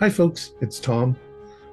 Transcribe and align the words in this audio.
Hi, 0.00 0.08
folks, 0.08 0.52
it's 0.60 0.78
Tom. 0.78 1.16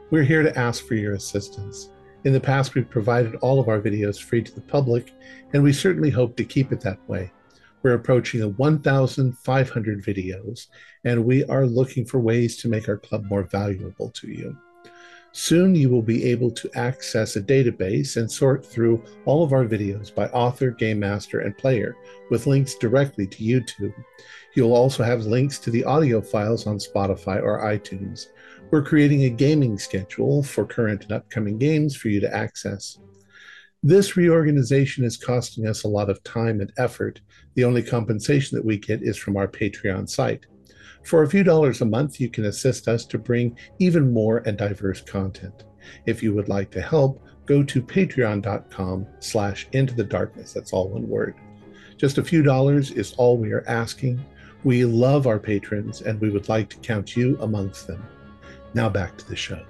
We're 0.09 0.23
here 0.23 0.41
to 0.41 0.57
ask 0.57 0.87
for 0.87 0.95
your 0.95 1.13
assistance. 1.13 1.91
In 2.23 2.33
the 2.33 2.39
past, 2.39 2.73
we've 2.73 2.89
provided 2.89 3.35
all 3.35 3.59
of 3.59 3.67
our 3.67 3.79
videos 3.79 4.19
free 4.19 4.41
to 4.41 4.51
the 4.51 4.61
public, 4.61 5.13
and 5.53 5.61
we 5.61 5.71
certainly 5.71 6.09
hope 6.09 6.35
to 6.37 6.43
keep 6.43 6.71
it 6.71 6.81
that 6.81 6.97
way. 7.07 7.31
We're 7.83 7.93
approaching 7.93 8.39
the 8.39 8.49
1,500 8.49 10.03
videos, 10.03 10.65
and 11.03 11.23
we 11.23 11.45
are 11.45 11.67
looking 11.67 12.03
for 12.03 12.19
ways 12.19 12.57
to 12.57 12.67
make 12.67 12.89
our 12.89 12.97
club 12.97 13.25
more 13.25 13.43
valuable 13.43 14.09
to 14.09 14.27
you. 14.27 14.57
Soon, 15.37 15.75
you 15.75 15.89
will 15.89 16.01
be 16.01 16.23
able 16.23 16.49
to 16.49 16.69
access 16.75 17.35
a 17.35 17.41
database 17.41 18.15
and 18.15 18.31
sort 18.31 18.65
through 18.65 19.03
all 19.25 19.43
of 19.43 19.51
our 19.51 19.65
videos 19.65 20.15
by 20.15 20.27
author, 20.27 20.71
game 20.71 20.97
master, 20.97 21.41
and 21.41 21.57
player 21.57 21.97
with 22.31 22.47
links 22.47 22.75
directly 22.75 23.27
to 23.27 23.43
YouTube. 23.43 23.93
You'll 24.53 24.73
also 24.73 25.03
have 25.03 25.25
links 25.25 25.59
to 25.59 25.71
the 25.71 25.83
audio 25.83 26.21
files 26.21 26.67
on 26.67 26.77
Spotify 26.77 27.43
or 27.43 27.59
iTunes. 27.59 28.27
We're 28.71 28.81
creating 28.81 29.25
a 29.25 29.29
gaming 29.29 29.77
schedule 29.77 30.41
for 30.41 30.65
current 30.65 31.03
and 31.03 31.11
upcoming 31.11 31.57
games 31.57 31.97
for 31.97 32.07
you 32.07 32.21
to 32.21 32.33
access. 32.33 32.97
This 33.83 34.15
reorganization 34.15 35.03
is 35.03 35.17
costing 35.17 35.67
us 35.67 35.83
a 35.83 35.89
lot 35.89 36.09
of 36.09 36.23
time 36.23 36.61
and 36.61 36.71
effort. 36.77 37.19
The 37.55 37.65
only 37.65 37.83
compensation 37.83 38.55
that 38.55 38.65
we 38.65 38.77
get 38.77 39.03
is 39.03 39.17
from 39.17 39.35
our 39.35 39.49
Patreon 39.49 40.07
site. 40.07 40.45
For 41.05 41.21
a 41.21 41.29
few 41.29 41.43
dollars 41.43 41.81
a 41.81 41.85
month, 41.85 42.19
you 42.19 42.29
can 42.29 42.45
assist 42.45 42.87
us 42.87 43.05
to 43.05 43.19
bring 43.19 43.55
even 43.77 44.11
more 44.11 44.39
and 44.39 44.57
diverse 44.57 45.01
content. 45.01 45.63
If 46.07 46.23
you 46.23 46.33
would 46.33 46.49
like 46.49 46.71
to 46.71 46.81
help, 46.81 47.21
go 47.45 47.61
to 47.61 47.81
patreon.com 47.81 49.05
slash 49.19 49.67
into 49.73 49.93
the 49.93 50.03
darkness. 50.03 50.51
That's 50.51 50.73
all 50.73 50.89
one 50.89 51.07
word. 51.07 51.35
Just 51.97 52.17
a 52.17 52.23
few 52.23 52.41
dollars 52.41 52.89
is 52.89 53.13
all 53.13 53.37
we 53.37 53.51
are 53.51 53.63
asking. 53.67 54.25
We 54.63 54.83
love 54.83 55.27
our 55.27 55.37
patrons 55.37 56.01
and 56.01 56.19
we 56.19 56.31
would 56.31 56.49
like 56.49 56.69
to 56.71 56.77
count 56.77 57.15
you 57.15 57.37
amongst 57.39 57.85
them. 57.85 58.03
Now 58.73 58.89
back 58.89 59.15
to 59.19 59.29
the 59.29 59.35
show. 59.35 59.63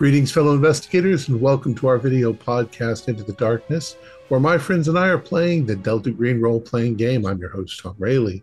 Greetings, 0.00 0.32
fellow 0.32 0.54
investigators, 0.54 1.28
and 1.28 1.38
welcome 1.38 1.74
to 1.74 1.86
our 1.86 1.98
video 1.98 2.32
podcast, 2.32 3.08
Into 3.08 3.22
the 3.22 3.34
Darkness, 3.34 3.96
where 4.28 4.40
my 4.40 4.56
friends 4.56 4.88
and 4.88 4.98
I 4.98 5.08
are 5.08 5.18
playing 5.18 5.66
the 5.66 5.76
Delta 5.76 6.10
Green 6.10 6.40
role 6.40 6.58
playing 6.58 6.94
game. 6.94 7.26
I'm 7.26 7.38
your 7.38 7.50
host, 7.50 7.82
Tom 7.82 7.96
Rayleigh. 7.98 8.40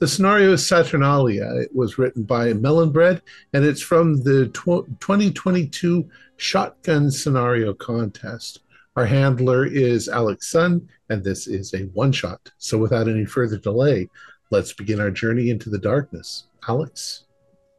The 0.00 0.06
scenario 0.06 0.52
is 0.52 0.68
Saturnalia. 0.68 1.50
It 1.54 1.74
was 1.74 1.96
written 1.96 2.24
by 2.24 2.52
Melonbread, 2.52 3.22
and 3.54 3.64
it's 3.64 3.80
from 3.80 4.22
the 4.22 4.48
tw- 4.48 4.84
2022 5.00 6.06
Shotgun 6.36 7.10
Scenario 7.10 7.72
Contest. 7.72 8.60
Our 8.94 9.06
handler 9.06 9.64
is 9.64 10.10
Alex 10.10 10.50
Sun, 10.50 10.86
and 11.08 11.24
this 11.24 11.46
is 11.46 11.72
a 11.72 11.84
one 11.94 12.12
shot. 12.12 12.52
So, 12.58 12.76
without 12.76 13.08
any 13.08 13.24
further 13.24 13.56
delay, 13.56 14.10
let's 14.50 14.74
begin 14.74 15.00
our 15.00 15.10
journey 15.10 15.48
into 15.48 15.70
the 15.70 15.78
darkness. 15.78 16.48
Alex? 16.68 17.24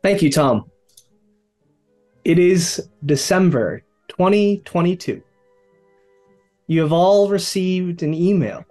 Thank 0.02 0.24
you, 0.24 0.32
Tom. 0.32 0.72
It 2.26 2.38
is 2.38 2.90
December 3.06 3.84
2022. 4.10 5.24
You 6.68 6.82
have 6.82 6.92
all 6.92 7.30
received 7.30 8.04
an 8.04 8.14
email. 8.14 8.66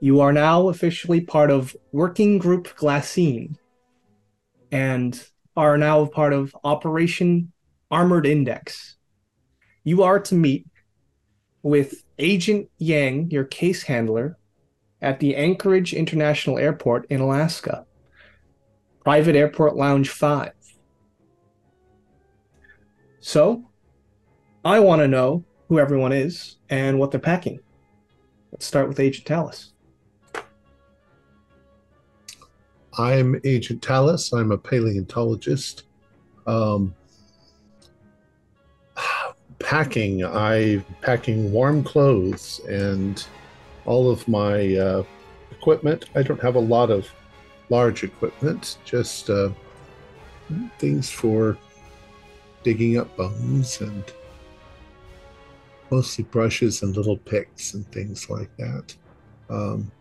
You 0.00 0.20
are 0.20 0.32
now 0.32 0.68
officially 0.68 1.20
part 1.20 1.50
of 1.50 1.76
Working 1.92 2.38
Group 2.38 2.74
Glassine 2.76 3.56
and 4.72 5.22
are 5.58 5.76
now 5.76 6.06
part 6.06 6.32
of 6.32 6.56
Operation 6.64 7.52
Armored 7.90 8.26
Index. 8.26 8.96
You 9.84 10.02
are 10.04 10.20
to 10.20 10.34
meet 10.34 10.66
with 11.62 12.02
Agent 12.18 12.70
Yang, 12.78 13.30
your 13.30 13.44
case 13.44 13.82
handler, 13.82 14.38
at 15.02 15.20
the 15.20 15.36
Anchorage 15.36 15.92
International 15.92 16.58
Airport 16.58 17.06
in 17.10 17.20
Alaska. 17.20 17.84
Private 19.02 19.36
Airport 19.36 19.76
Lounge 19.76 20.08
5. 20.08 20.63
So, 23.26 23.64
I 24.66 24.80
want 24.80 25.00
to 25.00 25.08
know 25.08 25.44
who 25.70 25.78
everyone 25.78 26.12
is 26.12 26.56
and 26.68 26.98
what 26.98 27.10
they're 27.10 27.18
packing. 27.18 27.58
Let's 28.52 28.66
start 28.66 28.86
with 28.86 29.00
Agent 29.00 29.24
Tallis. 29.26 29.72
I'm 32.98 33.40
Agent 33.42 33.80
Tallis. 33.80 34.34
I'm 34.34 34.52
a 34.52 34.58
paleontologist. 34.58 35.84
Um, 36.46 36.94
packing, 39.58 40.22
I 40.22 40.84
packing 41.00 41.50
warm 41.50 41.82
clothes 41.82 42.60
and 42.68 43.26
all 43.86 44.10
of 44.10 44.28
my 44.28 44.76
uh, 44.76 45.02
equipment. 45.50 46.10
I 46.14 46.22
don't 46.22 46.42
have 46.42 46.56
a 46.56 46.60
lot 46.60 46.90
of 46.90 47.10
large 47.70 48.04
equipment, 48.04 48.76
just 48.84 49.30
uh, 49.30 49.48
things 50.78 51.08
for 51.08 51.56
digging 52.64 52.98
up 52.98 53.14
bones 53.16 53.80
and 53.80 54.02
mostly 55.90 56.24
brushes 56.24 56.82
and 56.82 56.96
little 56.96 57.18
picks 57.18 57.74
and 57.74 57.86
things 57.92 58.28
like 58.28 58.50
that. 58.56 58.94
Um, 59.48 59.92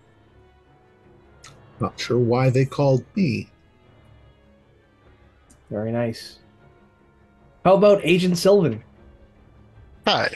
not 1.79 1.99
sure 1.99 2.17
why 2.17 2.49
they 2.49 2.65
called 2.65 3.03
me. 3.15 3.49
Very 5.69 5.91
nice. 5.91 6.39
How 7.65 7.75
about 7.75 8.01
Agent 8.03 8.37
Sylvan? 8.37 8.83
Hi. 10.07 10.31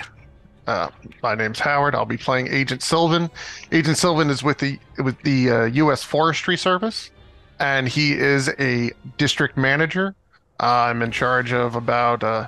Uh, 0.65 0.89
my 1.23 1.33
name's 1.35 1.59
Howard. 1.59 1.95
I'll 1.95 2.05
be 2.05 2.17
playing 2.17 2.47
Agent 2.47 2.83
Sylvan. 2.83 3.29
Agent 3.71 3.97
Sylvan 3.97 4.29
is 4.29 4.43
with 4.43 4.57
the 4.57 4.77
with 5.03 5.21
the 5.21 5.49
uh, 5.49 5.65
U.S. 5.65 6.03
Forestry 6.03 6.57
Service, 6.57 7.11
and 7.59 7.87
he 7.87 8.13
is 8.13 8.49
a 8.59 8.91
district 9.17 9.55
manager 9.55 10.13
I'm 10.59 11.01
in 11.01 11.11
charge 11.11 11.53
of 11.53 11.75
about 11.75 12.23
uh, 12.23 12.47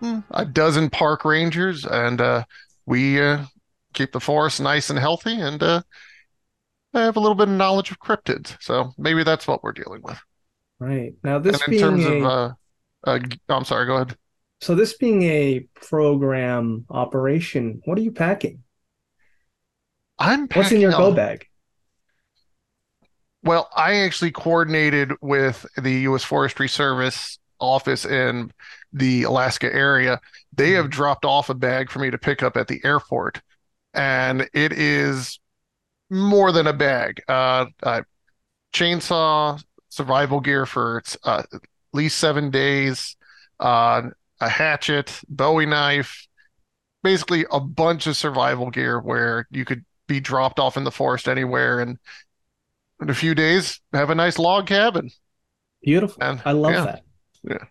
hmm, 0.00 0.20
a 0.30 0.44
dozen 0.44 0.90
park 0.90 1.24
rangers, 1.24 1.84
and 1.84 2.20
uh, 2.20 2.44
we 2.86 3.20
uh, 3.20 3.44
keep 3.94 4.12
the 4.12 4.20
forest 4.20 4.60
nice 4.60 4.90
and 4.90 4.98
healthy. 4.98 5.40
And 5.40 5.62
uh, 5.62 5.82
I 6.94 7.00
have 7.02 7.16
a 7.16 7.20
little 7.20 7.34
bit 7.34 7.48
of 7.48 7.54
knowledge 7.54 7.90
of 7.90 7.98
cryptids, 7.98 8.56
so 8.60 8.92
maybe 8.96 9.24
that's 9.24 9.46
what 9.46 9.62
we're 9.62 9.72
dealing 9.72 10.02
with. 10.02 10.18
Right 10.78 11.14
now, 11.24 11.38
this 11.40 11.60
and 11.62 11.74
in 11.74 11.80
terms 11.80 12.04
a, 12.04 12.12
of, 12.12 12.54
uh, 13.04 13.18
I'm 13.48 13.64
sorry. 13.64 13.86
Go 13.86 13.96
ahead. 13.96 14.16
So 14.60 14.74
this 14.74 14.96
being 14.96 15.22
a 15.22 15.60
program 15.74 16.84
operation, 16.90 17.80
what 17.84 17.98
are 17.98 18.02
you 18.02 18.12
packing? 18.12 18.62
I'm 20.18 20.48
What's 20.48 20.72
in 20.72 20.80
your 20.80 20.90
go 20.90 21.12
bag? 21.12 21.46
Well, 23.44 23.68
I 23.74 24.00
actually 24.00 24.32
coordinated 24.32 25.12
with 25.20 25.64
the 25.76 25.92
U.S. 26.00 26.24
Forestry 26.24 26.68
Service 26.68 27.38
office 27.60 28.04
in 28.04 28.52
the 28.92 29.24
Alaska 29.24 29.72
area, 29.72 30.20
they 30.54 30.72
have 30.72 30.86
mm-hmm. 30.86 30.90
dropped 30.90 31.24
off 31.24 31.50
a 31.50 31.54
bag 31.54 31.90
for 31.90 31.98
me 31.98 32.10
to 32.10 32.18
pick 32.18 32.42
up 32.42 32.56
at 32.56 32.68
the 32.68 32.80
airport. 32.84 33.40
And 33.94 34.48
it 34.52 34.72
is 34.72 35.40
more 36.10 36.52
than 36.52 36.66
a 36.66 36.72
bag. 36.72 37.22
Uh, 37.28 37.66
uh 37.82 38.02
chainsaw, 38.72 39.62
survival 39.88 40.40
gear 40.40 40.66
for 40.66 41.02
uh, 41.24 41.42
at 41.52 41.60
least 41.92 42.18
seven 42.18 42.50
days, 42.50 43.16
uh, 43.60 44.02
a 44.40 44.48
hatchet, 44.48 45.20
Bowie 45.28 45.66
knife, 45.66 46.26
basically 47.02 47.46
a 47.50 47.60
bunch 47.60 48.06
of 48.06 48.16
survival 48.16 48.70
gear 48.70 49.00
where 49.00 49.46
you 49.50 49.64
could 49.64 49.84
be 50.06 50.20
dropped 50.20 50.58
off 50.58 50.76
in 50.76 50.84
the 50.84 50.90
forest 50.90 51.28
anywhere 51.28 51.80
and 51.80 51.98
in 53.00 53.10
a 53.10 53.14
few 53.14 53.34
days 53.34 53.80
have 53.92 54.10
a 54.10 54.14
nice 54.14 54.38
log 54.38 54.66
cabin. 54.66 55.10
Beautiful. 55.82 56.22
And, 56.22 56.42
I 56.44 56.52
love 56.52 56.72
yeah. 56.72 56.84
that. 56.84 57.02
Yeah. 57.42 57.64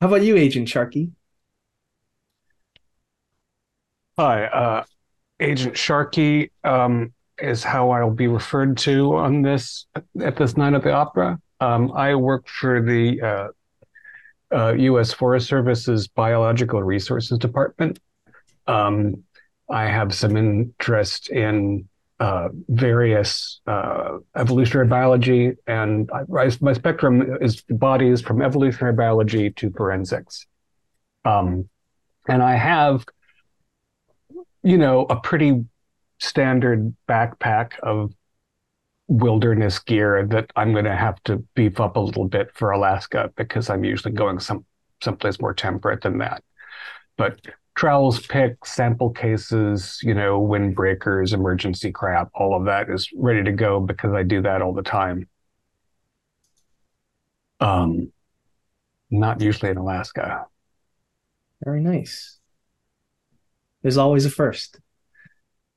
How 0.00 0.08
about 0.08 0.22
you, 0.22 0.36
Agent 0.36 0.68
Sharky? 0.68 1.10
Hi, 4.18 4.44
uh, 4.44 4.84
Agent 5.40 5.74
Sharky 5.74 6.50
um, 6.64 7.12
is 7.38 7.62
how 7.62 7.90
I'll 7.90 8.10
be 8.10 8.28
referred 8.28 8.78
to 8.78 9.16
on 9.16 9.42
this 9.42 9.86
at 10.20 10.36
this 10.36 10.56
night 10.56 10.74
at 10.74 10.82
the 10.82 10.92
opera. 10.92 11.38
Um, 11.60 11.92
I 11.92 12.14
work 12.14 12.48
for 12.48 12.82
the 12.82 13.20
uh, 13.20 13.48
uh, 14.54 14.72
U.S. 14.74 15.12
Forest 15.12 15.48
Service's 15.48 16.08
Biological 16.08 16.82
Resources 16.82 17.38
Department. 17.38 17.98
Um, 18.66 19.24
I 19.68 19.84
have 19.84 20.14
some 20.14 20.36
interest 20.36 21.30
in 21.30 21.88
uh, 22.18 22.48
various 22.68 23.60
uh, 23.66 24.18
evolutionary 24.36 24.88
biology, 24.88 25.52
and 25.66 26.10
I, 26.12 26.50
my 26.60 26.72
spectrum 26.72 27.36
is 27.40 27.60
bodies 27.62 28.22
from 28.22 28.42
evolutionary 28.42 28.94
biology 28.94 29.50
to 29.50 29.70
forensics. 29.70 30.46
Um, 31.24 31.68
and 32.28 32.42
I 32.42 32.56
have 32.56 33.04
you 34.66 34.78
know, 34.78 35.06
a 35.08 35.14
pretty 35.14 35.64
standard 36.18 36.92
backpack 37.08 37.78
of 37.84 38.12
wilderness 39.06 39.78
gear 39.78 40.26
that 40.26 40.50
I'm 40.56 40.72
going 40.72 40.86
to 40.86 40.96
have 40.96 41.22
to 41.24 41.36
beef 41.54 41.78
up 41.78 41.94
a 41.94 42.00
little 42.00 42.26
bit 42.26 42.50
for 42.52 42.72
Alaska 42.72 43.30
because 43.36 43.70
I'm 43.70 43.84
usually 43.84 44.12
going 44.12 44.40
some 44.40 44.64
someplace 45.00 45.40
more 45.40 45.54
temperate 45.54 46.00
than 46.00 46.18
that. 46.18 46.42
But 47.16 47.38
trowels, 47.76 48.26
picks, 48.26 48.72
sample 48.72 49.10
cases, 49.10 50.00
you 50.02 50.14
know, 50.14 50.40
windbreakers, 50.40 51.32
emergency 51.32 51.92
crap, 51.92 52.30
all 52.34 52.56
of 52.56 52.64
that 52.64 52.88
is 52.90 53.08
ready 53.14 53.44
to 53.44 53.52
go 53.52 53.78
because 53.78 54.12
I 54.14 54.22
do 54.22 54.42
that 54.42 54.62
all 54.62 54.72
the 54.72 54.82
time. 54.82 55.28
Um, 57.60 58.12
not 59.10 59.40
usually 59.40 59.70
in 59.70 59.76
Alaska. 59.76 60.46
Very 61.64 61.80
nice. 61.80 62.38
There's 63.82 63.98
always 63.98 64.24
a 64.24 64.30
first. 64.30 64.80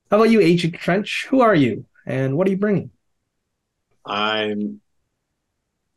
How 0.10 0.18
about 0.18 0.31
you, 0.31 0.40
Agent 0.40 0.75
Trench? 0.75 1.28
Who 1.30 1.42
are 1.42 1.54
you, 1.54 1.86
and 2.06 2.36
what 2.36 2.48
are 2.48 2.51
you 2.51 2.57
bringing? 2.57 2.92
I'm 4.06 4.81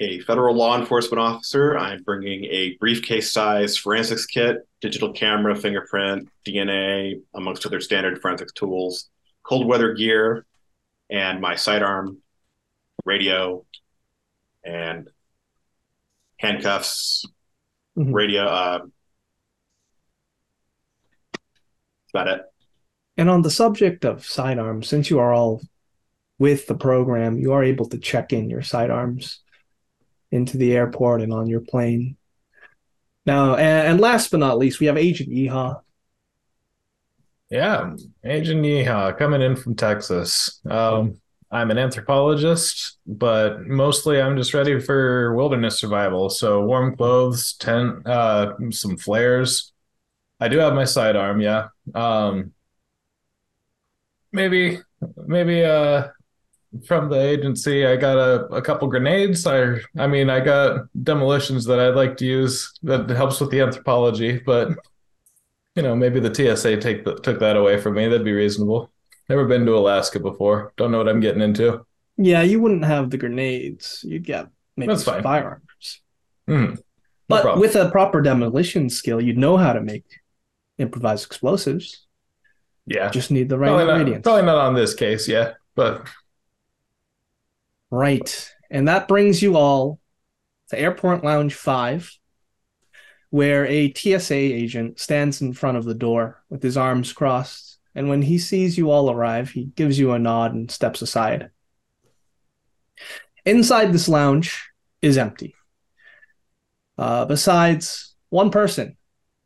a 0.02 0.18
federal 0.20 0.56
law 0.56 0.76
enforcement 0.78 1.20
officer. 1.20 1.78
I'm 1.78 2.02
bringing 2.02 2.44
a 2.46 2.76
briefcase-sized 2.80 3.78
forensics 3.78 4.26
kit, 4.26 4.56
digital 4.80 5.12
camera, 5.12 5.54
fingerprint, 5.54 6.28
DNA, 6.44 7.20
amongst 7.34 7.64
other 7.64 7.80
standard 7.80 8.20
forensics 8.20 8.52
tools, 8.52 9.10
cold 9.44 9.68
weather 9.68 9.94
gear, 9.94 10.44
and 11.08 11.40
my 11.40 11.54
sidearm, 11.54 12.18
radio, 13.04 13.64
and 14.64 15.08
handcuffs, 16.38 17.24
Mhm. 17.96 18.12
radio. 18.12 18.44
Uh, 18.44 18.80
about 22.12 22.28
it. 22.28 22.42
And 23.16 23.30
on 23.30 23.42
the 23.42 23.50
subject 23.50 24.04
of 24.04 24.26
sidearms, 24.26 24.88
since 24.88 25.10
you 25.10 25.20
are 25.20 25.32
all 25.32 25.62
with 26.38 26.66
the 26.66 26.74
program, 26.74 27.38
you 27.38 27.52
are 27.52 27.62
able 27.62 27.86
to 27.86 27.98
check 27.98 28.32
in 28.32 28.50
your 28.50 28.62
sidearms 28.62 29.41
into 30.32 30.56
the 30.56 30.74
airport 30.74 31.22
and 31.22 31.32
on 31.32 31.46
your 31.46 31.60
plane. 31.60 32.16
Now, 33.24 33.54
and, 33.54 33.88
and 33.88 34.00
last 34.00 34.30
but 34.30 34.40
not 34.40 34.58
least, 34.58 34.80
we 34.80 34.86
have 34.86 34.96
Agent 34.96 35.30
Yeehaw. 35.30 35.80
Yeah, 37.50 37.94
Agent 38.24 38.62
Yeehaw 38.62 39.16
coming 39.16 39.42
in 39.42 39.54
from 39.54 39.76
Texas. 39.76 40.60
Um, 40.68 41.20
I'm 41.50 41.70
an 41.70 41.76
anthropologist, 41.76 42.98
but 43.06 43.60
mostly 43.66 44.20
I'm 44.20 44.38
just 44.38 44.54
ready 44.54 44.80
for 44.80 45.34
wilderness 45.34 45.78
survival. 45.78 46.30
So 46.30 46.64
warm 46.64 46.96
clothes, 46.96 47.52
tent, 47.52 48.06
uh, 48.06 48.54
some 48.70 48.96
flares. 48.96 49.72
I 50.40 50.48
do 50.48 50.58
have 50.58 50.72
my 50.72 50.84
sidearm, 50.84 51.42
yeah. 51.42 51.68
Um, 51.94 52.52
maybe, 54.32 54.80
maybe, 55.26 55.62
uh, 55.62 56.08
from 56.86 57.08
the 57.10 57.20
agency, 57.20 57.86
I 57.86 57.96
got 57.96 58.16
a, 58.18 58.46
a 58.46 58.62
couple 58.62 58.88
grenades. 58.88 59.46
I, 59.46 59.76
I 59.98 60.06
mean, 60.06 60.30
I 60.30 60.40
got 60.40 60.86
demolitions 61.02 61.64
that 61.66 61.78
I'd 61.80 61.94
like 61.94 62.16
to 62.18 62.24
use 62.26 62.72
that 62.82 63.08
helps 63.10 63.40
with 63.40 63.50
the 63.50 63.60
anthropology, 63.60 64.38
but 64.38 64.70
you 65.76 65.82
know, 65.82 65.94
maybe 65.96 66.20
the 66.20 66.34
TSA 66.34 66.78
take 66.78 67.04
the, 67.04 67.16
took 67.16 67.38
that 67.40 67.56
away 67.56 67.80
from 67.80 67.94
me. 67.94 68.06
That'd 68.08 68.24
be 68.24 68.32
reasonable. 68.32 68.90
Never 69.28 69.46
been 69.46 69.64
to 69.66 69.76
Alaska 69.76 70.20
before. 70.20 70.72
Don't 70.76 70.90
know 70.90 70.98
what 70.98 71.08
I'm 71.08 71.20
getting 71.20 71.42
into. 71.42 71.84
Yeah, 72.18 72.42
you 72.42 72.60
wouldn't 72.60 72.84
have 72.84 73.10
the 73.10 73.16
grenades. 73.16 74.00
You'd 74.06 74.24
get 74.24 74.48
maybe 74.76 74.92
That's 74.92 75.04
some 75.04 75.14
fine. 75.14 75.22
firearms. 75.22 76.00
Hmm. 76.46 76.64
No 76.64 76.76
But 77.28 77.42
problem. 77.42 77.60
with 77.60 77.76
a 77.76 77.90
proper 77.90 78.20
demolition 78.20 78.90
skill, 78.90 79.20
you'd 79.20 79.38
know 79.38 79.56
how 79.56 79.72
to 79.72 79.80
make 79.80 80.04
improvised 80.78 81.24
explosives. 81.26 82.06
yeah, 82.86 83.08
Just 83.10 83.30
need 83.30 83.48
the 83.48 83.58
right 83.58 83.68
probably 83.68 83.84
not, 83.86 83.92
ingredients. 84.00 84.24
probably 84.26 84.44
not 84.44 84.58
on 84.58 84.74
this 84.74 84.92
case, 84.94 85.26
yeah, 85.28 85.52
but 85.74 86.06
Right. 87.92 88.50
And 88.70 88.88
that 88.88 89.06
brings 89.06 89.42
you 89.42 89.58
all 89.58 90.00
to 90.70 90.80
Airport 90.80 91.22
Lounge 91.22 91.54
5, 91.54 92.10
where 93.28 93.66
a 93.66 93.92
TSA 93.92 94.34
agent 94.34 94.98
stands 94.98 95.42
in 95.42 95.52
front 95.52 95.76
of 95.76 95.84
the 95.84 95.94
door 95.94 96.42
with 96.48 96.62
his 96.62 96.78
arms 96.78 97.12
crossed. 97.12 97.78
And 97.94 98.08
when 98.08 98.22
he 98.22 98.38
sees 98.38 98.78
you 98.78 98.90
all 98.90 99.10
arrive, 99.10 99.50
he 99.50 99.66
gives 99.66 99.98
you 99.98 100.12
a 100.12 100.18
nod 100.18 100.54
and 100.54 100.70
steps 100.70 101.02
aside. 101.02 101.50
Inside 103.44 103.92
this 103.92 104.08
lounge 104.08 104.70
is 105.02 105.18
empty. 105.18 105.54
Uh, 106.96 107.26
besides 107.26 108.14
one 108.30 108.50
person, 108.50 108.96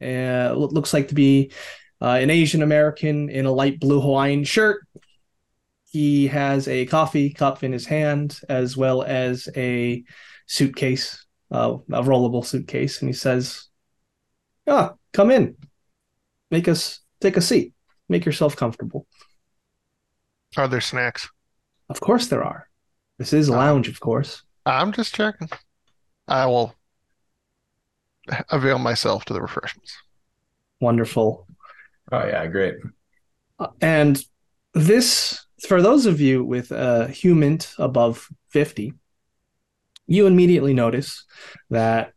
uh, 0.01 0.53
looks 0.53 0.95
like 0.95 1.09
to 1.09 1.17
be 1.17 1.51
uh, 2.01 2.11
an 2.21 2.31
Asian 2.31 2.63
American 2.63 3.29
in 3.29 3.45
a 3.45 3.51
light 3.51 3.81
blue 3.81 4.01
Hawaiian 4.01 4.45
shirt 4.45 4.87
he 5.97 6.27
has 6.27 6.69
a 6.69 6.85
coffee 6.87 7.31
cup 7.31 7.65
in 7.65 7.73
his 7.73 7.87
hand 7.87 8.39
as 8.51 8.77
well 8.77 9.03
as 9.03 9.49
a 9.57 10.05
suitcase, 10.47 11.25
uh, 11.51 11.77
a 11.91 12.03
rollable 12.03 12.45
suitcase, 12.45 13.01
and 13.01 13.09
he 13.09 13.15
says, 13.15 13.69
"Ah, 14.67 14.93
come 15.15 15.31
in. 15.31 15.57
Make 16.51 16.69
us 16.69 17.01
take 17.21 17.39
a 17.39 17.41
seat. 17.41 17.73
Make 18.11 18.27
yourself 18.27 18.57
comfortable." 18.57 19.07
Are 20.59 20.69
there 20.69 20.83
snacks? 20.83 21.31
Of 21.89 22.01
course 22.01 22.27
there 22.29 22.45
are. 22.45 22.69
This 23.19 23.33
is 23.33 23.49
a 23.49 23.55
Ah. 23.55 23.57
lounge, 23.65 23.89
of 23.89 23.99
course. 24.01 24.43
I'm 24.67 24.93
just 24.93 25.15
checking. 25.15 25.49
I 26.29 26.45
will 26.45 26.75
avail 28.51 28.79
myself 28.79 29.25
to 29.27 29.33
the 29.33 29.41
refreshments. 29.41 29.97
Wonderful. 30.81 31.47
oh 32.13 32.27
yeah, 32.27 32.47
great. 32.49 32.75
Uh, 33.59 33.69
and 33.81 34.23
this, 34.75 35.46
for 35.61 35.81
those 35.81 36.07
of 36.07 36.21
you 36.21 36.45
with 36.45 36.71
a 36.71 37.09
humint 37.11 37.73
above 37.79 38.29
50, 38.51 38.93
you 40.07 40.27
immediately 40.27 40.75
notice 40.75 41.25
that, 41.71 42.13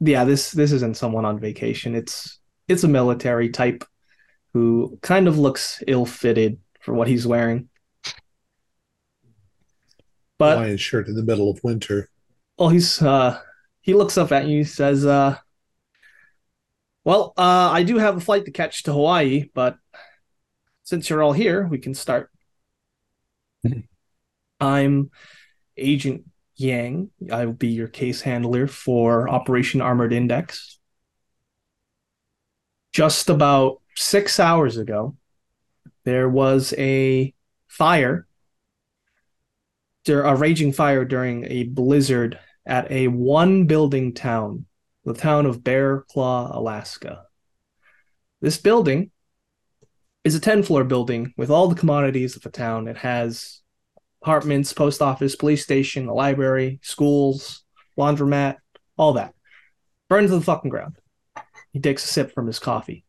yeah, 0.00 0.24
this 0.24 0.50
this 0.50 0.72
isn't 0.72 0.96
someone 0.96 1.24
on 1.24 1.38
vacation. 1.40 1.94
It's 1.94 2.38
it's 2.68 2.84
a 2.84 2.88
military 2.88 3.48
type 3.50 3.84
who 4.52 4.98
kind 5.02 5.28
of 5.28 5.38
looks 5.38 5.82
ill-fitted 5.86 6.58
for 6.80 6.94
what 6.94 7.08
he's 7.08 7.26
wearing. 7.26 7.68
But 10.38 10.58
Hawaiian 10.58 10.76
shirt 10.76 11.08
in 11.08 11.14
the 11.16 11.22
middle 11.24 11.50
of 11.50 11.62
winter. 11.64 12.08
well, 12.58 12.68
he's 12.68 13.00
uh 13.02 13.40
he 13.82 13.94
looks 13.94 14.16
up 14.18 14.32
at 14.32 14.46
you, 14.46 14.58
he 14.58 14.64
says, 14.64 15.04
uh 15.06 15.38
well, 17.04 17.32
uh 17.36 17.70
I 17.72 17.82
do 17.82 17.98
have 17.98 18.16
a 18.16 18.20
flight 18.20 18.44
to 18.46 18.50
catch 18.50 18.82
to 18.84 18.92
Hawaii, 18.92 19.48
but 19.54 19.76
since 20.82 21.08
you're 21.08 21.22
all 21.22 21.32
here, 21.32 21.66
we 21.66 21.78
can 21.78 21.94
start. 21.94 22.30
I'm 24.60 25.10
Agent 25.76 26.24
Yang. 26.56 27.10
I 27.30 27.46
will 27.46 27.52
be 27.52 27.68
your 27.68 27.88
case 27.88 28.20
handler 28.20 28.66
for 28.66 29.28
Operation 29.28 29.80
Armored 29.80 30.12
Index. 30.12 30.78
Just 32.92 33.28
about 33.28 33.80
six 33.96 34.38
hours 34.38 34.76
ago, 34.76 35.16
there 36.04 36.28
was 36.28 36.72
a 36.78 37.34
fire, 37.66 38.26
a 40.06 40.36
raging 40.36 40.72
fire 40.72 41.04
during 41.04 41.44
a 41.46 41.64
blizzard 41.64 42.38
at 42.66 42.90
a 42.90 43.08
one 43.08 43.66
building 43.66 44.14
town, 44.14 44.66
the 45.04 45.14
town 45.14 45.46
of 45.46 45.64
Bear 45.64 46.02
Claw, 46.02 46.56
Alaska. 46.56 47.24
This 48.40 48.58
building 48.58 49.10
is 50.24 50.34
a 50.34 50.40
10 50.40 50.62
floor 50.62 50.84
building 50.84 51.34
with 51.36 51.50
all 51.50 51.68
the 51.68 51.74
commodities 51.74 52.34
of 52.34 52.46
a 52.46 52.50
town. 52.50 52.88
It 52.88 52.96
has 52.98 53.60
apartments, 54.22 54.72
post 54.72 55.02
office, 55.02 55.36
police 55.36 55.62
station, 55.62 56.08
a 56.08 56.14
library, 56.14 56.80
schools, 56.82 57.62
laundromat, 57.98 58.56
all 58.96 59.12
that. 59.14 59.34
Burned 60.08 60.28
to 60.28 60.34
the 60.34 60.40
fucking 60.40 60.70
ground. 60.70 60.96
He 61.72 61.80
takes 61.80 62.04
a 62.04 62.08
sip 62.08 62.32
from 62.32 62.46
his 62.46 62.58
coffee. 62.58 63.04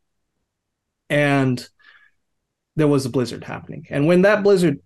And 1.09 1.65
there 2.75 2.87
was 2.87 3.05
a 3.05 3.09
blizzard 3.09 3.45
happening. 3.45 3.85
And 3.89 4.07
when 4.07 4.23
that 4.23 4.43
blizzard 4.43 4.79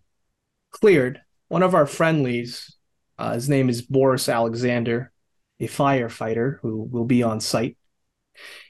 cleared, 0.71 1.21
one 1.48 1.63
of 1.63 1.74
our 1.74 1.88
friendlies, 1.88 2.75
uh, 3.17 3.33
his 3.33 3.50
name 3.50 3.69
is 3.69 3.81
Boris 3.81 4.29
Alexander, 4.29 5.12
a 5.59 5.67
firefighter 5.67 6.59
who 6.62 6.83
will 6.83 7.05
be 7.05 7.24
on 7.24 7.39
site, 7.39 7.77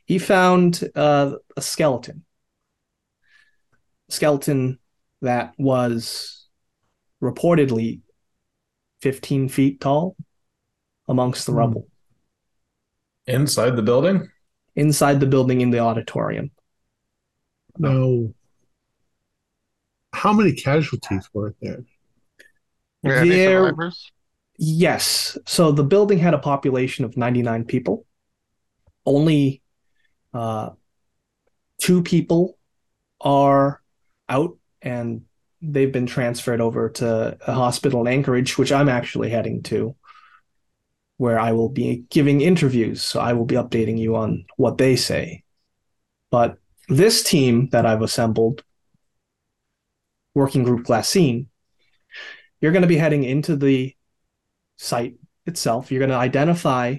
he 0.05 0.17
found 0.17 0.89
uh, 0.95 1.33
a 1.57 1.61
skeleton. 1.61 2.23
Skeleton 4.09 4.79
that 5.21 5.53
was 5.57 6.47
reportedly 7.21 8.01
15 9.01 9.49
feet 9.49 9.79
tall 9.81 10.15
amongst 11.07 11.45
the 11.45 11.51
Hmm. 11.51 11.57
rubble 11.59 11.87
Inside 13.27 13.75
the 13.75 13.81
building? 13.83 14.29
inside 14.75 15.19
the 15.19 15.25
building 15.25 15.61
in 15.61 15.71
the 15.71 15.79
auditorium. 15.79 16.51
No. 17.77 18.33
How 20.13 20.31
many 20.33 20.53
casualties 20.53 21.29
were 21.33 21.53
there? 21.61 21.83
Yeah, 23.03 23.23
There- 23.23 23.75
Yes. 24.57 25.37
So 25.45 25.71
the 25.71 25.83
building 25.83 26.17
had 26.19 26.33
a 26.33 26.37
population 26.39 27.05
of 27.05 27.15
99 27.15 27.65
people. 27.65 28.05
Only 29.05 29.61
uh, 30.33 30.71
two 31.77 32.01
people 32.03 32.57
are 33.21 33.81
out 34.29 34.57
and 34.81 35.23
they've 35.61 35.91
been 35.91 36.05
transferred 36.05 36.61
over 36.61 36.89
to 36.89 37.37
a 37.45 37.53
hospital 37.53 38.01
in 38.01 38.07
Anchorage, 38.07 38.57
which 38.57 38.71
I'm 38.71 38.89
actually 38.89 39.29
heading 39.29 39.63
to, 39.63 39.95
where 41.17 41.39
I 41.39 41.51
will 41.51 41.69
be 41.69 42.05
giving 42.09 42.41
interviews. 42.41 43.01
So 43.01 43.19
I 43.19 43.33
will 43.33 43.45
be 43.45 43.55
updating 43.55 43.97
you 43.97 44.15
on 44.15 44.45
what 44.55 44.77
they 44.77 44.95
say. 44.95 45.43
But 46.31 46.57
this 46.87 47.23
team 47.23 47.69
that 47.69 47.85
I've 47.85 48.01
assembled, 48.01 48.63
Working 50.33 50.63
Group 50.63 50.85
Glassine, 50.85 51.47
you're 52.61 52.71
going 52.71 52.83
to 52.83 52.87
be 52.87 52.97
heading 52.97 53.23
into 53.23 53.55
the 53.55 53.95
site 54.77 55.15
itself. 55.45 55.91
You're 55.91 55.99
going 55.99 56.11
to 56.11 56.15
identify, 56.15 56.97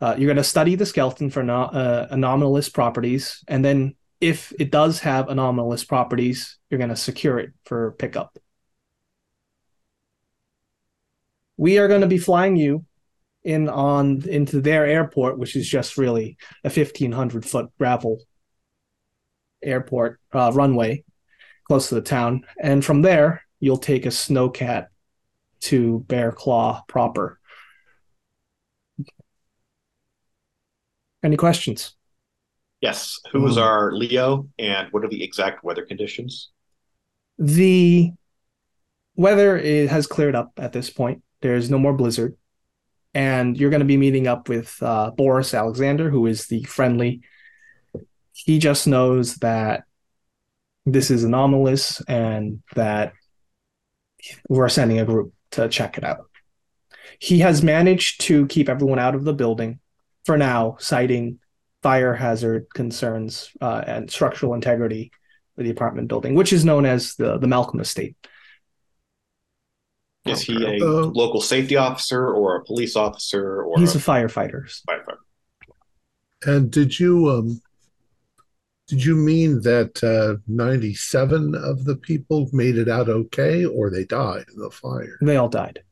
uh, 0.00 0.14
you're 0.16 0.28
going 0.28 0.36
to 0.36 0.44
study 0.44 0.74
the 0.74 0.86
skeleton 0.86 1.30
for 1.30 1.42
no, 1.42 1.62
uh, 1.62 2.06
anomalous 2.10 2.68
properties, 2.68 3.44
and 3.46 3.64
then 3.64 3.94
if 4.20 4.52
it 4.58 4.70
does 4.70 5.00
have 5.00 5.28
anomalous 5.28 5.84
properties, 5.84 6.58
you're 6.70 6.78
going 6.78 6.90
to 6.90 6.96
secure 6.96 7.38
it 7.38 7.50
for 7.64 7.92
pickup. 7.92 8.38
We 11.56 11.78
are 11.78 11.88
going 11.88 12.02
to 12.02 12.06
be 12.06 12.18
flying 12.18 12.56
you 12.56 12.84
in 13.44 13.68
on 13.68 14.28
into 14.28 14.60
their 14.60 14.86
airport, 14.86 15.38
which 15.38 15.56
is 15.56 15.68
just 15.68 15.98
really 15.98 16.36
a 16.64 16.68
1500 16.68 17.44
foot 17.44 17.70
gravel 17.78 18.20
airport 19.62 20.20
uh, 20.32 20.52
runway 20.54 21.04
close 21.66 21.88
to 21.88 21.94
the 21.94 22.00
town, 22.00 22.44
and 22.60 22.84
from 22.84 23.02
there 23.02 23.42
you'll 23.60 23.76
take 23.76 24.06
a 24.06 24.10
snowcat 24.10 24.86
to 25.60 26.00
Bear 26.08 26.32
Claw 26.32 26.82
proper. 26.88 27.38
Any 31.22 31.36
questions? 31.36 31.97
Yes. 32.80 33.18
Who 33.32 33.46
is 33.46 33.56
Um, 33.56 33.64
our 33.64 33.92
Leo, 33.92 34.48
and 34.58 34.88
what 34.92 35.04
are 35.04 35.08
the 35.08 35.24
exact 35.24 35.64
weather 35.64 35.84
conditions? 35.84 36.50
The 37.38 38.12
weather 39.16 39.56
is, 39.56 39.90
has 39.90 40.06
cleared 40.06 40.36
up 40.36 40.52
at 40.56 40.72
this 40.72 40.90
point. 40.90 41.22
There's 41.40 41.70
no 41.70 41.78
more 41.78 41.92
blizzard. 41.92 42.36
And 43.14 43.58
you're 43.58 43.70
going 43.70 43.80
to 43.80 43.86
be 43.86 43.96
meeting 43.96 44.26
up 44.26 44.48
with 44.48 44.80
uh, 44.82 45.10
Boris 45.10 45.54
Alexander, 45.54 46.10
who 46.10 46.26
is 46.26 46.46
the 46.46 46.62
friendly. 46.64 47.22
He 48.32 48.58
just 48.58 48.86
knows 48.86 49.36
that 49.36 49.84
this 50.86 51.10
is 51.10 51.24
anomalous 51.24 52.00
and 52.02 52.62
that 52.74 53.12
we're 54.48 54.68
sending 54.68 55.00
a 55.00 55.04
group 55.04 55.32
to 55.52 55.68
check 55.68 55.98
it 55.98 56.04
out. 56.04 56.26
He 57.18 57.40
has 57.40 57.62
managed 57.62 58.20
to 58.22 58.46
keep 58.46 58.68
everyone 58.68 58.98
out 58.98 59.14
of 59.14 59.24
the 59.24 59.32
building 59.32 59.80
for 60.24 60.36
now, 60.36 60.76
citing 60.78 61.40
fire 61.82 62.14
hazard 62.14 62.66
concerns 62.74 63.50
uh, 63.60 63.82
and 63.86 64.10
structural 64.10 64.54
integrity 64.54 65.12
of 65.56 65.64
the 65.64 65.70
apartment 65.70 66.08
building, 66.08 66.34
which 66.34 66.52
is 66.52 66.64
known 66.64 66.86
as 66.86 67.14
the, 67.14 67.38
the 67.38 67.46
Malcolm 67.46 67.80
Estate. 67.80 68.16
Is 70.26 70.42
he 70.42 70.54
a 70.54 70.84
Uh, 70.84 71.06
local 71.06 71.40
safety 71.40 71.76
officer 71.76 72.28
or 72.28 72.56
a 72.56 72.64
police 72.64 72.96
officer 72.96 73.62
or 73.62 73.78
He's 73.78 73.94
a 73.94 73.98
a 73.98 74.00
firefighter. 74.00 74.64
firefighter? 74.88 75.18
And 76.44 76.70
did 76.70 76.98
you 76.98 77.30
um 77.30 77.60
did 78.88 79.04
you 79.04 79.16
mean 79.16 79.60
that 79.62 80.02
uh 80.02 80.40
97 80.46 81.54
of 81.54 81.84
the 81.84 81.96
people 81.96 82.48
made 82.52 82.76
it 82.78 82.88
out 82.88 83.08
okay 83.08 83.64
or 83.64 83.90
they 83.90 84.04
died 84.04 84.44
in 84.52 84.60
the 84.60 84.70
fire? 84.70 85.18
They 85.20 85.36
all 85.36 85.48
died. 85.48 85.82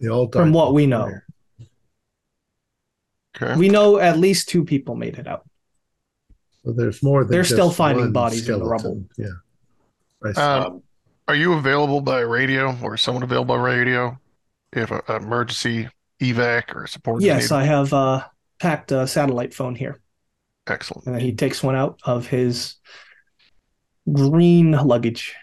They 0.00 0.08
all 0.08 0.26
died. 0.26 0.40
From 0.42 0.52
what 0.52 0.74
we 0.74 0.86
know. 0.86 1.06
fire. 1.06 1.26
Okay. 3.36 3.58
We 3.58 3.68
know 3.68 3.98
at 3.98 4.18
least 4.18 4.48
two 4.48 4.64
people 4.64 4.94
made 4.94 5.18
it 5.18 5.26
out. 5.26 5.48
So 6.64 6.72
there's 6.72 7.02
more 7.02 7.24
than 7.24 7.32
They're 7.32 7.44
still 7.44 7.70
finding 7.70 8.04
one 8.06 8.12
bodies 8.12 8.48
in 8.48 8.58
the 8.58 8.64
skeleton. 8.64 9.08
Yeah. 9.18 10.32
Um, 10.36 10.82
Are 11.28 11.34
you 11.34 11.54
available 11.54 12.00
by 12.00 12.20
radio 12.20 12.76
or 12.82 12.96
someone 12.96 13.22
available 13.22 13.56
by 13.56 13.60
radio 13.60 14.18
if 14.72 14.90
an 14.90 15.02
emergency 15.08 15.88
evac 16.22 16.74
or 16.74 16.86
support 16.86 17.22
Yes. 17.22 17.50
I 17.50 17.64
have 17.64 17.92
uh, 17.92 18.24
packed 18.60 18.92
a 18.92 19.06
satellite 19.06 19.52
phone 19.52 19.74
here. 19.74 20.00
Excellent. 20.66 21.06
And 21.06 21.14
then 21.16 21.22
he 21.22 21.34
takes 21.34 21.62
one 21.62 21.76
out 21.76 22.00
of 22.04 22.26
his 22.26 22.76
green 24.10 24.72
luggage. 24.72 25.34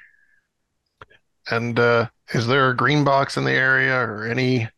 And 1.49 1.77
uh, 1.77 2.07
is 2.33 2.47
there 2.47 2.69
a 2.69 2.75
green 2.75 3.03
box 3.03 3.37
in 3.37 3.43
the 3.43 3.51
area 3.51 3.95
or 3.95 4.25
any, 4.25 4.61
you 4.61 4.69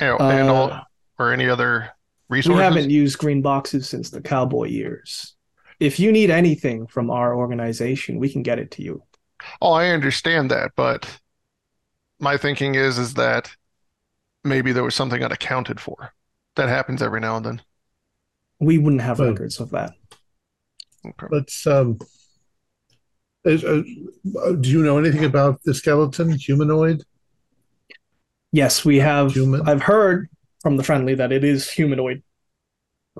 know, 0.00 0.16
and 0.18 0.48
Uh, 0.48 0.54
all, 0.54 0.80
or 1.18 1.32
any 1.32 1.48
other 1.48 1.90
We 2.28 2.42
haven't 2.42 2.90
used 2.90 3.18
green 3.18 3.42
boxes 3.42 3.88
since 3.88 4.10
the 4.10 4.20
cowboy 4.20 4.64
years. 4.68 5.34
If 5.78 6.00
you 6.00 6.10
need 6.10 6.30
anything 6.30 6.86
from 6.86 7.10
our 7.10 7.36
organization, 7.36 8.18
we 8.18 8.30
can 8.32 8.42
get 8.42 8.58
it 8.58 8.70
to 8.72 8.82
you. 8.82 9.02
Oh, 9.60 9.72
I 9.72 9.90
understand 9.90 10.50
that, 10.50 10.72
but 10.76 11.20
my 12.18 12.36
thinking 12.36 12.74
is 12.74 12.98
is 12.98 13.14
that 13.14 13.54
maybe 14.42 14.72
there 14.72 14.82
was 14.84 14.94
something 14.94 15.22
unaccounted 15.22 15.78
for. 15.78 16.12
That 16.56 16.68
happens 16.68 17.02
every 17.02 17.20
now 17.20 17.36
and 17.36 17.44
then. 17.46 17.62
We 18.58 18.78
wouldn't 18.78 19.02
have 19.02 19.18
Well- 19.18 19.30
records 19.30 19.60
of 19.60 19.70
that. 19.70 19.92
Okay. 21.06 21.26
Let's 21.30 21.66
um 21.66 21.98
is, 23.44 23.62
uh, 23.62 23.82
do 24.60 24.68
you 24.68 24.82
know 24.82 24.98
anything 24.98 25.24
about 25.24 25.62
the 25.62 25.72
skeleton 25.72 26.32
humanoid? 26.32 27.04
Yes, 28.50 28.84
we 28.84 28.98
have. 28.98 29.32
Human? 29.32 29.68
I've 29.68 29.82
heard 29.82 30.28
from 30.66 30.76
the 30.76 30.82
friendly 30.82 31.14
that 31.14 31.30
it 31.30 31.44
is 31.44 31.70
humanoid, 31.70 32.24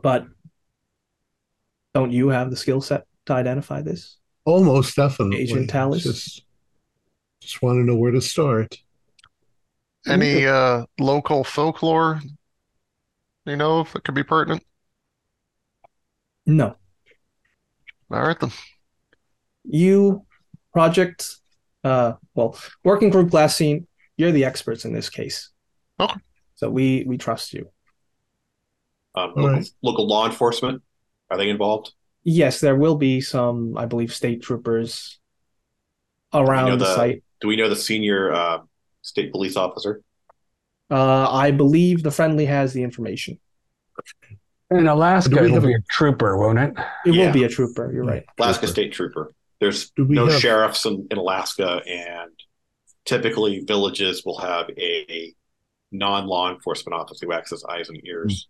but 0.03 0.27
don't 1.95 2.11
you 2.11 2.31
have 2.31 2.51
the 2.51 2.57
skill 2.57 2.81
set 2.81 3.05
to 3.27 3.35
identify 3.35 3.81
this? 3.81 4.17
Almost 4.45 4.97
definitely. 4.97 5.43
Agent 5.43 5.71
Talus? 5.71 6.03
Just 6.03 6.43
just 7.41 7.63
want 7.63 7.77
to 7.79 7.85
know 7.85 7.95
where 7.95 8.11
to 8.11 8.21
start. 8.21 8.77
Any 10.09 10.45
uh 10.45 10.87
local 10.99 11.45
folklore 11.45 12.21
you 13.45 13.55
know 13.55 13.83
if 13.83 13.95
it 13.95 14.03
could 14.03 14.17
be 14.17 14.25
pertinent? 14.25 14.65
No. 16.47 16.75
All 18.11 18.23
right 18.23 18.41
then. 18.41 18.51
You, 19.63 20.27
Project, 20.73 21.33
uh, 21.85 22.15
well, 22.35 22.59
Working 22.83 23.11
Group 23.11 23.31
Glassine, 23.31 23.87
you're 24.17 24.33
the 24.33 24.45
experts 24.45 24.85
in 24.85 24.93
this 24.93 25.09
case. 25.09 25.51
Okay. 26.01 26.21
So 26.57 26.71
we 26.71 27.05
we 27.07 27.17
trust 27.19 27.55
you. 27.55 27.71
um, 29.15 29.33
local, 29.37 29.51
right. 29.51 29.71
local 29.83 30.07
law 30.07 30.27
enforcement 30.27 30.83
are 31.31 31.37
they 31.37 31.49
involved? 31.49 31.93
Yes, 32.25 32.61
there 32.61 32.77
will 32.77 32.97
be 32.97 33.21
some, 33.21 33.77
I 33.79 33.87
believe, 33.87 34.13
state 34.13 34.43
troopers 34.43 35.19
around 36.35 36.71
the, 36.79 36.85
the- 36.85 36.95
site. 36.95 37.23
Do 37.41 37.49
we 37.49 37.57
know 37.57 37.69
the 37.69 37.77
senior 37.77 38.33
uh, 38.33 38.59
state 39.03 39.31
police 39.33 39.57
officer? 39.57 40.03
Uh, 40.91 41.31
I 41.31 41.51
believe 41.51 42.03
the 42.03 42.11
friendly 42.11 42.47
has 42.47 42.73
the 42.73 42.83
information. 42.83 43.39
In 44.71 44.87
Alaska, 44.87 45.37
it'll 45.45 45.55
have 45.55 45.65
a- 45.65 45.67
be 45.69 45.75
a 45.75 45.81
trooper, 45.91 46.37
won't 46.39 46.59
it? 46.59 46.75
It 47.05 47.15
Yeah. 47.15 47.27
will 47.27 47.33
be 47.33 47.45
a 47.45 47.49
trooper. 47.49 47.93
You're 47.93 48.05
right. 48.05 48.25
Alaska 48.39 48.63
Trooper. 48.63 48.73
State 48.73 48.93
Trooper. 48.93 49.33
There's 49.61 49.93
no 49.99 50.27
have- 50.27 50.41
sheriffs 50.41 50.85
in, 50.87 51.07
in 51.11 51.19
Alaska, 51.19 51.81
and 51.87 52.31
typically 53.05 53.61
villages 53.61 54.23
will 54.25 54.39
have 54.39 54.69
a, 54.71 55.35
non-law 55.93 56.53
enforcement 56.53 56.95
officer 56.99 57.27
who 57.27 57.33
acts 57.33 57.53
as 57.53 57.65
eyes 57.65 57.89
and 57.89 58.05
ears. 58.07 58.49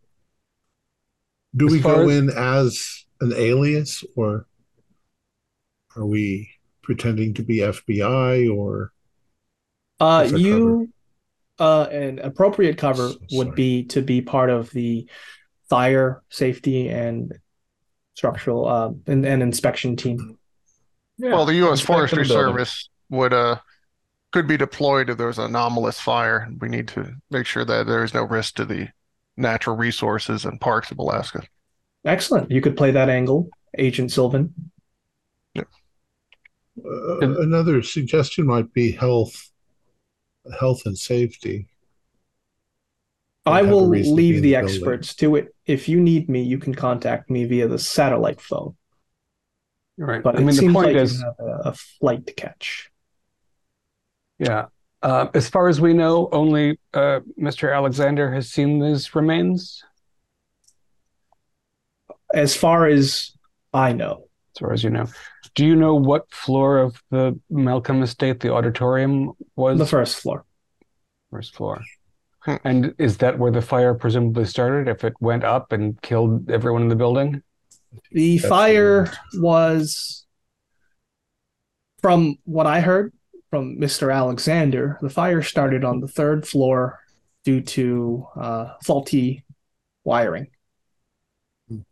Do 1.54 1.66
As 1.66 1.72
we 1.72 1.80
go 1.80 2.08
as- 2.08 2.16
in 2.18 2.30
as 2.30 3.04
an 3.20 3.32
alias 3.34 4.04
or 4.14 4.46
are 5.96 6.04
we 6.06 6.50
pretending 6.82 7.34
to 7.34 7.42
be 7.42 7.58
FBI 7.62 8.48
or 8.54 8.92
Uh, 9.98 10.20
What's 10.20 10.32
our 10.34 10.38
you, 10.38 10.92
uh, 11.58 11.84
an 11.90 12.18
appropriate 12.18 12.76
cover 12.76 13.08
S- 13.08 13.16
would 13.32 13.54
be 13.54 13.84
to 13.84 14.02
be 14.02 14.20
part 14.20 14.50
of 14.50 14.70
the 14.72 15.08
fire 15.70 16.22
safety 16.28 16.90
and 16.90 17.32
structural 18.14 18.66
uh, 18.68 18.90
and, 19.06 19.24
and 19.24 19.42
inspection 19.42 19.96
team. 19.96 20.38
Yeah, 21.16 21.30
Well, 21.30 21.46
the 21.46 21.54
U.S. 21.54 21.80
inspect 21.80 21.86
Forestry 21.86 22.24
building. 22.24 22.36
Service 22.56 22.90
would 23.08 23.32
uh 23.32 23.56
could 24.32 24.46
be 24.46 24.56
deployed 24.56 25.10
if 25.10 25.18
there's 25.18 25.38
an 25.38 25.46
anomalous 25.46 26.00
fire. 26.00 26.48
We 26.60 26.68
need 26.68 26.88
to 26.88 27.14
make 27.30 27.46
sure 27.46 27.64
that 27.64 27.86
there 27.86 28.04
is 28.04 28.12
no 28.14 28.22
risk 28.24 28.56
to 28.56 28.64
the 28.64 28.88
natural 29.36 29.76
resources 29.76 30.44
and 30.44 30.60
parks 30.60 30.90
of 30.90 30.98
Alaska. 30.98 31.42
Excellent. 32.04 32.50
You 32.50 32.60
could 32.60 32.76
play 32.76 32.90
that 32.90 33.08
angle, 33.08 33.48
Agent 33.78 34.12
Sylvan. 34.12 34.70
uh, 35.56 37.18
And- 37.20 37.36
another 37.36 37.82
suggestion 37.82 38.46
might 38.46 38.72
be 38.72 38.92
health 38.92 39.50
health 40.60 40.82
and 40.86 40.96
safety. 40.96 41.66
I 43.46 43.62
will 43.62 43.88
reason 43.88 44.12
to 44.12 44.16
be 44.16 44.22
leave 44.22 44.34
the 44.42 44.50
the 44.50 44.56
experts 44.56 45.14
to 45.16 45.36
it. 45.36 45.54
If 45.64 45.88
you 45.88 46.00
need 46.00 46.28
me, 46.28 46.42
you 46.42 46.58
can 46.58 46.74
contact 46.74 47.30
me 47.30 47.44
via 47.44 47.66
the 47.68 47.78
satellite 47.78 48.40
phone. 48.40 48.76
Right. 49.96 50.22
But 50.22 50.36
I 50.36 50.40
mean, 50.40 50.50
it 50.50 50.60
the 50.60 50.72
point 50.72 50.88
like 50.88 50.96
is, 50.96 51.18
you 51.18 51.24
have 51.24 51.34
a, 51.38 51.68
a 51.70 51.72
flight 51.72 52.26
to 52.26 52.32
catch. 52.34 52.90
Yeah. 54.38 54.66
Uh, 55.02 55.28
as 55.34 55.48
far 55.48 55.68
as 55.68 55.80
we 55.80 55.92
know, 55.92 56.28
only 56.32 56.78
uh, 56.94 57.20
Mr. 57.38 57.74
Alexander 57.74 58.32
has 58.32 58.50
seen 58.50 58.80
these 58.80 59.14
remains. 59.14 59.84
As 62.34 62.56
far 62.56 62.86
as 62.86 63.32
I 63.72 63.92
know, 63.92 64.28
as 64.54 64.60
far 64.60 64.72
as 64.72 64.82
you 64.82 64.90
know. 64.90 65.06
Do 65.54 65.64
you 65.64 65.76
know 65.76 65.94
what 65.94 66.30
floor 66.32 66.78
of 66.78 67.00
the 67.10 67.38
Malcolm 67.48 68.02
estate 68.02 68.40
the 68.40 68.52
auditorium 68.52 69.32
was? 69.54 69.78
The 69.78 69.86
first 69.86 70.20
floor. 70.20 70.44
First 71.30 71.54
floor. 71.54 71.82
Hmm. 72.40 72.56
And 72.64 72.94
is 72.98 73.18
that 73.18 73.38
where 73.38 73.52
the 73.52 73.62
fire 73.62 73.94
presumably 73.94 74.44
started? 74.44 74.88
If 74.88 75.04
it 75.04 75.14
went 75.20 75.44
up 75.44 75.72
and 75.72 76.00
killed 76.02 76.50
everyone 76.50 76.82
in 76.82 76.88
the 76.88 76.96
building? 76.96 77.42
The 78.10 78.38
That's 78.38 78.48
fire 78.48 79.12
the- 79.32 79.40
was, 79.40 80.26
from 82.02 82.38
what 82.44 82.66
I 82.66 82.80
heard 82.80 83.12
from 83.50 83.76
Mr. 83.78 84.14
Alexander, 84.14 84.98
the 85.00 85.10
fire 85.10 85.42
started 85.42 85.84
on 85.84 86.00
the 86.00 86.08
third 86.08 86.46
floor 86.46 86.98
due 87.44 87.60
to 87.60 88.26
uh, 88.36 88.72
faulty 88.84 89.44
wiring. 90.04 90.48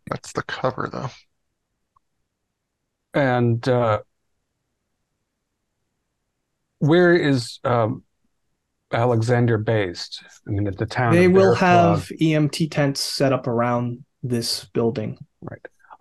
That's 0.09 0.33
the 0.33 0.43
cover, 0.43 0.89
though. 0.91 1.09
And 3.13 3.67
uh, 3.67 3.99
where 6.79 7.13
is 7.13 7.59
um, 7.63 8.03
Alexander 8.91 9.57
based? 9.57 10.23
I 10.47 10.51
mean, 10.51 10.67
at 10.67 10.77
the 10.77 10.85
town. 10.85 11.13
they 11.13 11.27
will 11.27 11.53
Bear 11.53 11.55
have 11.55 12.07
Claw. 12.07 12.17
EMT 12.21 12.71
tents 12.71 13.01
set 13.01 13.33
up 13.33 13.47
around 13.47 14.03
this 14.23 14.65
building. 14.65 15.17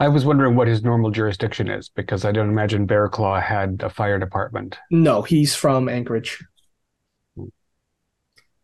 I 0.00 0.08
was 0.08 0.24
wondering 0.24 0.56
what 0.56 0.68
his 0.68 0.82
normal 0.82 1.10
jurisdiction 1.10 1.68
is 1.68 1.88
because 1.88 2.24
I 2.24 2.32
don't 2.32 2.48
imagine 2.48 2.86
Bear 2.86 3.08
Claw 3.08 3.40
had 3.40 3.82
a 3.82 3.90
fire 3.90 4.18
department. 4.18 4.78
No, 4.90 5.22
he's 5.22 5.54
from 5.54 5.88
Anchorage. 5.88 6.44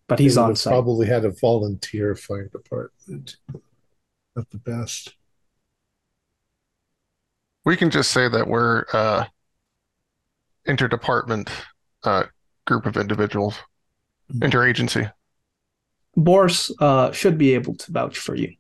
But 0.08 0.18
he's 0.18 0.37
on 0.37 0.56
site. 0.56 0.72
Probably 0.72 1.06
had 1.06 1.25
a 1.25 1.30
volunteer 1.30 2.16
fire 2.16 2.49
department 2.49 3.37
at 4.37 4.50
the 4.50 4.58
best. 4.58 5.14
We 7.64 7.76
can 7.76 7.90
just 7.90 8.10
say 8.10 8.28
that 8.28 8.49
we're 8.49 8.87
uh 8.92 9.26
interdepartment 10.66 11.49
uh 12.02 12.25
group 12.66 12.87
of 12.87 12.96
individuals, 12.96 13.56
interagency. 14.32 15.12
Boris 16.16 16.72
uh, 16.80 17.12
should 17.12 17.38
be 17.38 17.54
able 17.54 17.75
to 17.76 17.92
vouch 17.92 18.18
for 18.18 18.34
you. 18.34 18.54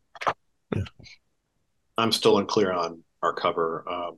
I'm 2.00 2.12
still 2.12 2.38
unclear 2.38 2.72
on 2.72 3.02
our 3.22 3.32
cover. 3.32 3.84
Um, 3.88 4.16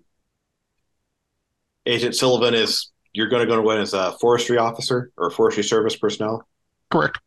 Agent 1.86 2.14
Sullivan 2.14 2.54
is 2.54 2.90
you're 3.12 3.28
going 3.28 3.46
to 3.46 3.52
go 3.54 3.70
in 3.72 3.78
as 3.80 3.92
a 3.92 4.12
forestry 4.20 4.56
officer 4.58 5.10
or 5.16 5.30
forestry 5.30 5.64
service 5.64 5.96
personnel, 5.96 6.46
Correct. 6.90 7.18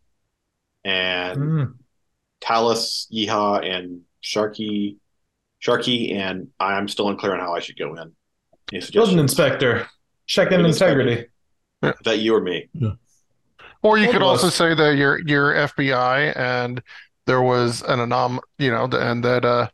and 0.84 1.38
Hmm. 1.38 1.64
Talus, 2.42 3.08
Yeehaw, 3.14 3.66
and 3.66 4.02
Sharky, 4.24 4.98
Sharky, 5.62 6.14
and 6.16 6.50
I'm 6.60 6.88
still 6.88 7.10
unclear 7.10 7.34
on 7.34 7.40
how 7.40 7.54
I 7.56 7.60
should 7.60 7.78
go 7.78 7.94
in. 7.96 7.98
Any 8.00 8.12
Building 8.72 8.82
suggestions? 8.82 9.20
inspector. 9.22 9.88
Check 10.28 10.48
in 10.48 10.52
Building 10.52 10.66
inspector. 10.68 11.02
integrity. 11.02 11.30
Is 11.84 11.94
that 12.06 12.20
you 12.20 12.36
or 12.36 12.42
me? 12.42 12.68
Or 13.84 13.98
you 13.98 14.06
Both 14.06 14.14
could 14.14 14.22
also 14.24 14.48
us. 14.48 14.56
say 14.56 14.74
that 14.74 14.96
you're 14.96 15.20
you're 15.28 15.54
FBI 15.54 16.36
and 16.36 16.82
there 17.26 17.42
was 17.42 17.82
an 17.84 18.00
anom 18.00 18.40
you 18.58 18.72
know, 18.72 18.86
and 18.86 19.24
that 19.24 19.46
uh 19.46 19.68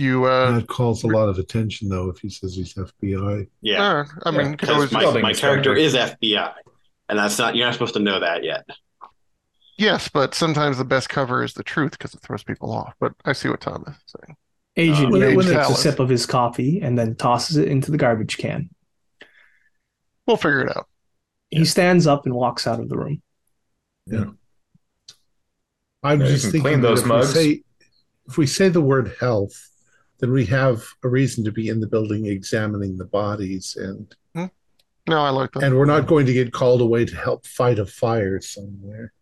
you 0.00 0.24
uh 0.24 0.52
that 0.52 0.66
calls 0.68 1.04
a 1.04 1.06
lot 1.06 1.28
of 1.28 1.38
attention, 1.38 1.88
though, 1.88 2.08
if 2.08 2.18
he 2.18 2.28
says 2.30 2.54
he's 2.56 2.74
FBI. 2.74 3.46
Yeah, 3.60 3.82
uh, 3.82 4.04
I 4.24 4.30
mean, 4.30 4.40
you 4.40 4.56
could 4.56 4.60
because 4.60 4.74
always 4.74 4.92
my, 4.92 5.20
my 5.20 5.32
character 5.32 5.74
is 5.74 5.94
FBI, 5.94 6.52
and 7.08 7.18
that's 7.18 7.38
not 7.38 7.54
you're 7.54 7.66
not 7.66 7.74
supposed 7.74 7.94
to 7.94 8.00
know 8.00 8.18
that 8.20 8.42
yet. 8.44 8.66
yes, 9.78 10.08
but 10.08 10.34
sometimes 10.34 10.78
the 10.78 10.84
best 10.84 11.08
cover 11.08 11.42
is 11.44 11.54
the 11.54 11.62
truth 11.62 11.92
because 11.92 12.14
it 12.14 12.20
throws 12.22 12.42
people 12.42 12.72
off. 12.72 12.94
But 13.00 13.12
I 13.24 13.32
see 13.32 13.48
what 13.48 13.60
Tom 13.60 13.84
is 13.86 13.94
saying. 14.06 14.36
Agent 14.76 15.06
Uh, 15.08 15.10
when 15.10 15.22
it- 15.22 15.32
Yale 15.34 15.42
takes 15.66 15.70
a 15.70 15.74
sip 15.74 15.98
of 15.98 16.08
his 16.08 16.26
coffee 16.26 16.80
and 16.80 16.98
then 16.98 17.14
tosses 17.16 17.56
it 17.56 17.68
into 17.68 17.90
the 17.90 17.98
garbage 17.98 18.36
can. 18.38 18.70
We'll 20.26 20.36
figure 20.36 20.60
it 20.62 20.76
out. 20.76 20.86
He 21.50 21.64
stands 21.64 22.06
up 22.06 22.24
and 22.26 22.34
walks 22.34 22.66
out 22.66 22.78
of 22.78 22.88
the 22.88 22.96
room. 22.96 23.20
Yeah. 24.06 24.26
I'm 26.02 26.20
Yeah, 26.20 26.26
just 26.28 26.44
thinking 26.44 26.60
clean 26.62 26.80
that 26.82 26.88
those 26.88 27.00
if 27.02 27.08
we 27.10 27.22
say 27.24 27.62
if 28.28 28.38
we 28.38 28.46
say 28.46 28.68
the 28.68 28.80
word 28.80 29.12
health, 29.18 29.69
then 30.20 30.32
we 30.32 30.44
have 30.46 30.84
a 31.02 31.08
reason 31.08 31.44
to 31.44 31.52
be 31.52 31.68
in 31.68 31.80
the 31.80 31.86
building 31.86 32.26
examining 32.26 32.96
the 32.96 33.06
bodies, 33.06 33.76
and 33.78 34.14
hmm. 34.34 34.46
No, 35.08 35.20
I 35.20 35.30
like 35.30 35.52
that. 35.52 35.62
and 35.64 35.76
we're 35.76 35.86
not 35.86 36.06
going 36.06 36.26
to 36.26 36.32
get 36.32 36.52
called 36.52 36.80
away 36.80 37.04
to 37.04 37.16
help 37.16 37.46
fight 37.46 37.78
a 37.78 37.86
fire 37.86 38.40
somewhere. 38.40 39.12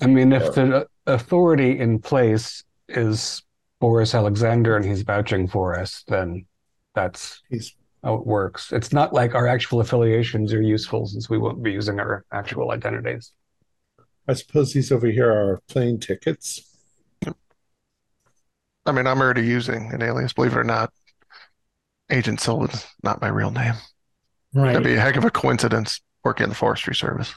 I 0.00 0.06
mean, 0.06 0.32
if 0.32 0.54
the 0.54 0.86
authority 1.06 1.78
in 1.78 1.98
place 1.98 2.64
is 2.88 3.42
Boris 3.80 4.14
Alexander 4.14 4.76
and 4.76 4.84
he's 4.84 5.02
vouching 5.02 5.48
for 5.48 5.78
us, 5.78 6.04
then 6.08 6.46
that's 6.94 7.42
He's 7.50 7.74
how 8.02 8.14
it 8.14 8.26
works. 8.26 8.72
It's 8.72 8.92
not 8.92 9.12
like 9.12 9.34
our 9.34 9.46
actual 9.46 9.80
affiliations 9.80 10.52
are 10.52 10.62
useful 10.62 11.06
since 11.06 11.28
we 11.28 11.38
won't 11.38 11.62
be 11.62 11.72
using 11.72 12.00
our 12.00 12.24
actual 12.32 12.70
identities. 12.70 13.32
I 14.28 14.34
suppose 14.34 14.72
these 14.72 14.92
over 14.92 15.06
here 15.06 15.30
are 15.30 15.60
plane 15.68 15.98
tickets. 15.98 16.69
I 18.90 18.92
mean, 18.92 19.06
I'm 19.06 19.20
already 19.20 19.46
using 19.46 19.92
an 19.92 20.02
alias, 20.02 20.32
believe 20.32 20.52
it 20.52 20.58
or 20.58 20.64
not. 20.64 20.92
Agent 22.10 22.40
Sullivan's 22.40 22.84
not 23.04 23.20
my 23.20 23.28
real 23.28 23.52
name. 23.52 23.74
Right. 24.52 24.72
That'd 24.72 24.82
be 24.82 24.96
a 24.96 25.00
heck 25.00 25.14
of 25.14 25.24
a 25.24 25.30
coincidence 25.30 26.00
working 26.24 26.44
in 26.44 26.50
the 26.50 26.56
forestry 26.56 26.96
service. 26.96 27.32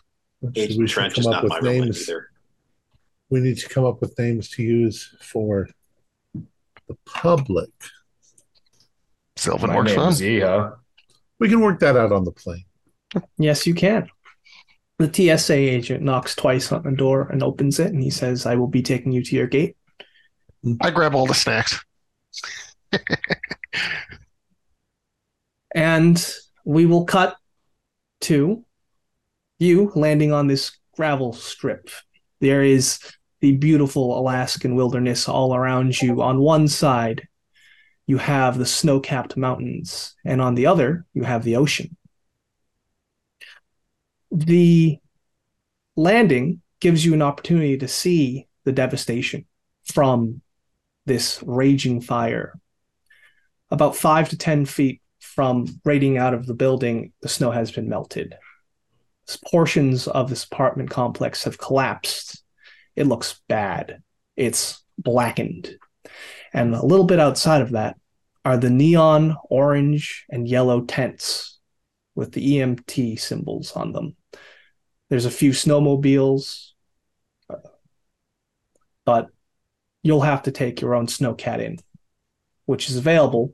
Agent 0.56 0.80
we 0.80 0.88
Trench 0.88 1.20
is 1.20 1.28
not 1.28 1.48
my 1.48 1.58
with 1.58 1.64
real 1.64 1.84
name 1.84 1.94
either. 1.94 2.32
We 3.30 3.40
need 3.40 3.60
to 3.60 3.70
come 3.70 3.86
up 3.86 4.02
with 4.02 4.18
names 4.18 4.50
to 4.50 4.64
use 4.64 5.16
for 5.22 5.70
the 6.34 6.98
public. 7.06 7.70
Sylvan 9.36 9.70
My 9.70 9.76
works 9.76 9.92
for 9.94 10.00
them. 10.00 10.10
name's 10.10 10.22
Yeehaw. 10.22 10.76
We 11.38 11.50
can 11.50 11.62
work 11.62 11.80
that 11.82 11.96
out 11.96 12.12
on 12.12 12.24
the 12.24 12.32
plane. 12.32 12.66
Yes, 13.38 13.68
you 13.68 13.76
can. 13.76 14.10
The 14.98 15.38
TSA 15.38 15.54
agent 15.54 16.02
knocks 16.02 16.34
twice 16.36 16.72
on 16.72 16.82
the 16.82 16.92
door 16.92 17.28
and 17.32 17.44
opens 17.44 17.80
it, 17.80 17.94
and 17.94 18.02
he 18.02 18.10
says, 18.10 18.48
I 18.48 18.56
will 18.56 18.68
be 18.68 18.82
taking 18.82 19.12
you 19.12 19.24
to 19.24 19.36
your 19.36 19.48
gate. 19.48 19.78
I 20.82 20.92
grab 20.92 21.16
all 21.16 21.26
the 21.26 21.34
snacks. 21.34 21.84
And 25.76 26.34
we 26.66 26.86
will 26.86 27.06
cut 27.06 27.36
to 28.22 28.64
you 29.60 29.92
landing 29.96 30.32
on 30.32 30.48
this 30.48 30.78
gravel 30.96 31.34
strip. 31.34 31.90
There 32.40 32.64
is 32.64 33.00
the 33.42 33.58
beautiful 33.58 34.18
Alaskan 34.18 34.76
wilderness 34.76 35.28
all 35.28 35.56
around 35.56 36.02
you. 36.02 36.22
On 36.22 36.40
one 36.40 36.68
side, 36.68 37.28
you 38.06 38.18
have 38.18 38.58
the 38.58 38.66
snow 38.66 39.00
capped 39.00 39.36
mountains, 39.36 40.16
and 40.24 40.42
on 40.42 40.56
the 40.56 40.66
other, 40.66 41.06
you 41.14 41.24
have 41.24 41.44
the 41.44 41.56
ocean. 41.56 41.98
The 44.32 45.00
landing 45.96 46.62
gives 46.80 47.06
you 47.06 47.14
an 47.14 47.22
opportunity 47.22 47.78
to 47.78 47.88
see 47.88 48.48
the 48.66 48.72
devastation 48.72 49.46
from 49.86 50.42
this 51.06 51.42
raging 51.46 52.02
fire. 52.02 52.54
About 53.72 53.96
five 53.96 54.30
to 54.30 54.38
10 54.38 54.66
feet 54.66 55.02
from 55.20 55.68
rating 55.84 56.18
out 56.18 56.34
of 56.34 56.46
the 56.46 56.54
building, 56.54 57.14
the 57.22 57.30
snow 57.30 57.52
has 57.52 57.72
been 57.72 57.90
melted. 57.90 58.36
Portions 59.50 60.08
of 60.08 60.30
this 60.30 60.44
apartment 60.44 60.90
complex 60.90 61.46
have 61.46 61.58
collapsed. 61.58 62.44
It 62.96 63.08
looks 63.08 63.42
bad. 63.48 64.04
It's 64.36 64.84
blackened. 64.98 65.78
And 66.54 66.76
a 66.76 66.86
little 66.86 67.06
bit 67.06 67.20
outside 67.20 67.62
of 67.62 67.72
that 67.72 67.98
are 68.46 68.58
the 68.58 68.70
neon 68.70 69.38
orange 69.50 70.26
and 70.30 70.48
yellow 70.48 70.82
tents 70.82 71.60
with 72.16 72.34
the 72.34 72.58
EMT 72.58 73.20
symbols 73.20 73.72
on 73.72 73.94
them. 73.94 74.16
There's 75.10 75.26
a 75.26 75.32
few 75.32 75.52
snowmobiles, 75.52 76.72
uh, 77.50 77.58
but 79.06 79.30
you'll 80.04 80.22
have 80.22 80.44
to 80.44 80.52
take 80.52 80.82
your 80.82 80.94
own 80.96 81.08
snowcat 81.08 81.60
in, 81.60 81.80
which 82.66 82.90
is 82.90 82.98
available 82.98 83.54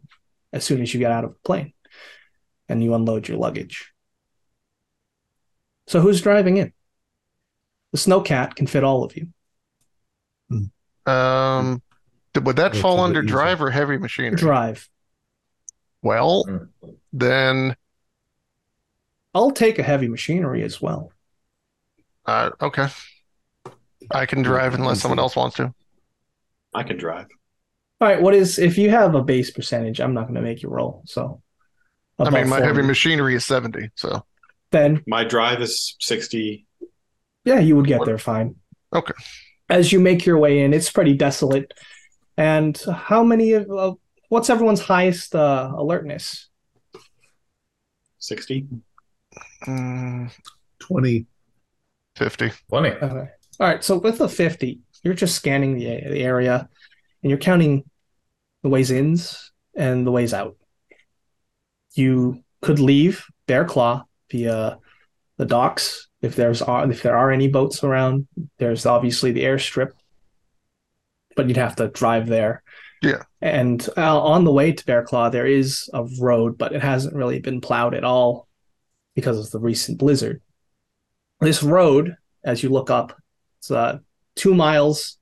as 0.52 0.64
soon 0.64 0.82
as 0.82 0.94
you 0.94 1.00
get 1.00 1.12
out 1.12 1.24
of 1.24 1.34
the 1.34 1.40
plane 1.46 1.74
and 2.68 2.84
you 2.84 2.94
unload 2.94 3.28
your 3.28 3.38
luggage. 3.38 3.92
So 5.88 6.02
who's 6.02 6.22
driving 6.22 6.58
in? 6.58 6.74
The 7.92 7.98
snowcat 7.98 8.56
can 8.56 8.68
fit 8.68 8.84
all 8.84 9.04
of 9.04 9.16
you. 9.16 9.28
Um, 11.06 11.82
would 12.36 12.56
that 12.58 12.74
That's 12.74 12.80
fall 12.80 13.00
under 13.00 13.22
easy. 13.22 13.30
drive 13.30 13.62
or 13.62 13.72
heavy 13.72 13.98
machinery? 13.98 14.38
Drive. 14.38 14.88
Well, 16.02 16.46
Mm. 16.46 16.70
then, 17.12 17.76
I'll 19.34 19.52
take 19.52 19.80
a 19.80 19.84
heavy 19.84 20.08
machinery 20.08 20.64
as 20.64 20.82
well. 20.82 21.12
uh, 22.26 22.52
okay. 22.62 22.88
I 24.12 24.26
can 24.28 24.44
drive 24.44 24.76
unless 24.76 25.02
someone 25.02 25.20
else 25.20 25.36
wants 25.36 25.56
to. 25.58 25.74
I 26.74 26.84
can 26.84 26.98
drive. 26.98 27.28
All 28.02 28.08
right, 28.08 28.22
what 28.22 28.34
is 28.34 28.60
if 28.60 28.78
you 28.78 28.90
have 28.90 29.16
a 29.16 29.24
base 29.24 29.52
percentage? 29.52 30.00
I'm 30.00 30.14
not 30.14 30.24
going 30.24 30.36
to 30.36 30.42
make 30.42 30.62
you 30.64 30.70
roll. 30.70 31.04
So, 31.06 31.42
I 32.18 32.26
mean, 32.26 32.34
above 32.36 32.48
my 32.48 32.62
heavy 32.62 32.82
machinery 32.82 33.36
is 33.36 33.46
70, 33.46 33.90
so 33.96 34.24
Then 34.72 35.04
My 35.08 35.24
drive 35.24 35.62
is 35.62 35.96
sixty. 36.00 36.66
yeah, 37.44 37.60
you 37.60 37.76
would 37.76 37.88
get 37.88 38.06
there 38.06 38.18
fine. 38.18 38.56
Okay. 38.94 39.14
As 39.70 39.92
you 39.92 40.00
make 40.00 40.26
your 40.26 40.38
way 40.38 40.62
in, 40.62 40.74
it's 40.74 40.90
pretty 40.92 41.14
desolate. 41.14 41.74
And 42.38 42.78
how 42.94 43.24
many 43.24 43.52
of 43.54 43.70
uh, 43.70 43.94
what's 44.30 44.50
everyone's 44.50 44.80
highest 44.82 45.36
uh, 45.36 45.72
alertness? 45.76 46.48
60. 48.20 48.68
Mm, 49.68 50.32
20. 50.80 51.26
50. 52.16 52.52
Plenty. 52.70 52.90
Okay. 52.90 53.30
All 53.60 53.68
right. 53.68 53.84
So 53.84 53.98
with 53.98 54.18
the 54.20 54.30
50, 54.30 54.80
you're 55.04 55.14
just 55.14 55.36
scanning 55.36 55.76
the, 55.76 55.86
the 55.86 56.22
area 56.22 56.68
and 57.24 57.30
you're 57.30 57.40
counting 57.40 57.84
the 58.64 58.70
ways 58.70 58.92
ins 58.92 59.52
and 59.76 60.06
the 60.06 60.12
ways 60.12 60.34
out. 60.34 60.56
You 61.94 62.44
could 62.62 62.80
leave 62.80 63.26
Bear 63.48 63.66
Claw 63.66 64.04
via 64.32 64.78
the 65.38 65.46
docks 65.46 66.08
if 66.22 66.36
there's 66.36 66.62
if 66.68 67.02
there 67.02 67.18
are 67.18 67.32
any 67.32 67.48
boats 67.48 67.84
around. 67.84 68.28
There's 68.58 68.86
obviously 68.86 69.32
the 69.32 69.44
airstrip, 69.44 69.92
but 71.36 71.48
you'd 71.48 71.58
have 71.58 71.78
to 71.78 71.88
drive 71.88 72.28
there. 72.28 72.64
Yeah. 73.02 73.24
And 73.42 73.88
uh, 73.96 74.20
on 74.22 74.44
the 74.44 74.52
way 74.52 74.74
to 74.74 74.86
Bear 74.86 75.04
Claw, 75.04 75.30
there 75.30 75.48
is 75.48 75.90
a 75.94 76.06
road, 76.20 76.58
but 76.58 76.74
it 76.74 76.82
hasn't 76.82 77.16
really 77.16 77.40
been 77.40 77.62
plowed 77.62 77.96
at 77.96 78.04
all 78.04 78.48
because 79.16 79.40
of 79.40 79.52
the 79.52 79.60
recent 79.60 79.98
blizzard. 79.98 80.42
This 81.40 81.64
road, 81.64 82.18
as 82.44 82.62
you 82.62 82.70
look 82.70 82.90
up, 82.90 83.18
it's 83.60 83.72
uh, 83.72 84.00
two 84.40 84.56
miles 84.56 85.18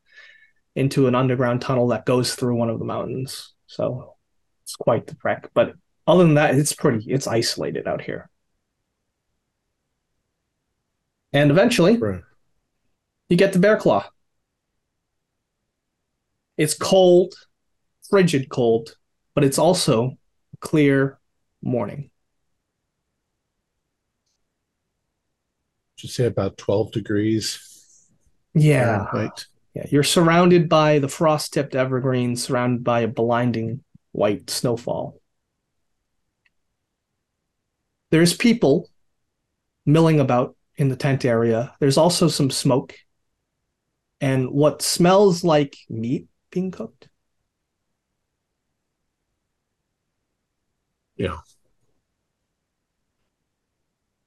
into 0.76 1.08
an 1.08 1.16
underground 1.16 1.60
tunnel 1.62 1.88
that 1.88 2.06
goes 2.06 2.36
through 2.36 2.56
one 2.56 2.70
of 2.70 2.78
the 2.78 2.86
mountains. 2.86 3.54
So 3.66 4.16
it's 4.64 4.76
quite 4.76 5.08
the 5.08 5.16
trek. 5.16 5.50
But 5.56 5.74
other 6.06 6.24
than 6.24 6.36
that, 6.36 6.56
it's 6.56 6.72
pretty, 6.72 7.12
it's 7.12 7.26
isolated 7.28 7.88
out 7.88 8.02
here. 8.02 8.30
And 11.34 11.52
eventually, 11.52 11.98
Right. 11.98 12.22
you 13.28 13.38
get 13.38 13.54
to 13.54 13.60
Bear 13.60 13.78
Claw. 13.78 14.08
It's 16.58 16.74
cold, 16.74 17.34
frigid 18.10 18.50
cold, 18.50 18.96
but 19.34 19.44
it's 19.44 19.58
also 19.58 20.18
a 20.54 20.58
clear 20.58 21.20
morning. 21.62 22.12
Should 25.96 26.12
say 26.12 26.26
about 26.26 26.58
12 26.58 26.92
degrees 26.92 27.77
Yeah. 28.54 29.06
Fahrenheit. 29.12 29.46
Yeah, 29.74 29.86
you're 29.90 30.04
surrounded 30.04 30.70
by 30.70 31.00
the 31.00 31.08
frost-tipped 31.08 31.76
evergreens, 31.76 32.44
surrounded 32.44 32.84
by 32.84 33.02
a 33.02 33.08
blinding 33.08 33.84
white 34.12 34.50
snowfall. 34.50 35.22
There's 38.10 38.36
people 38.36 38.90
milling 39.86 40.20
about 40.20 40.56
in 40.78 40.90
the 40.90 40.96
tent 40.96 41.26
area. 41.26 41.76
There's 41.80 41.98
also 41.98 42.28
some 42.28 42.50
smoke 42.50 42.96
and 44.20 44.50
what 44.50 44.82
smells 44.82 45.44
like 45.44 45.76
meat 45.90 46.28
being 46.50 46.72
cooked. 46.72 47.10
Yeah. 51.18 51.38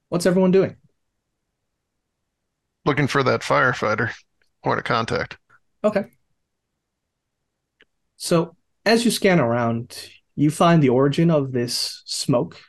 What's 0.09 0.25
everyone 0.25 0.51
doing? 0.51 0.77
Looking 2.85 3.07
for 3.07 3.23
that 3.23 3.41
firefighter. 3.41 4.11
Point 4.63 4.79
of 4.79 4.85
contact. 4.85 5.37
Okay. 5.83 6.05
So 8.17 8.55
as 8.85 9.05
you 9.05 9.11
scan 9.11 9.39
around, 9.39 10.09
you 10.35 10.51
find 10.51 10.81
the 10.81 10.89
origin 10.89 11.31
of 11.31 11.51
this 11.51 12.01
smoke. 12.05 12.59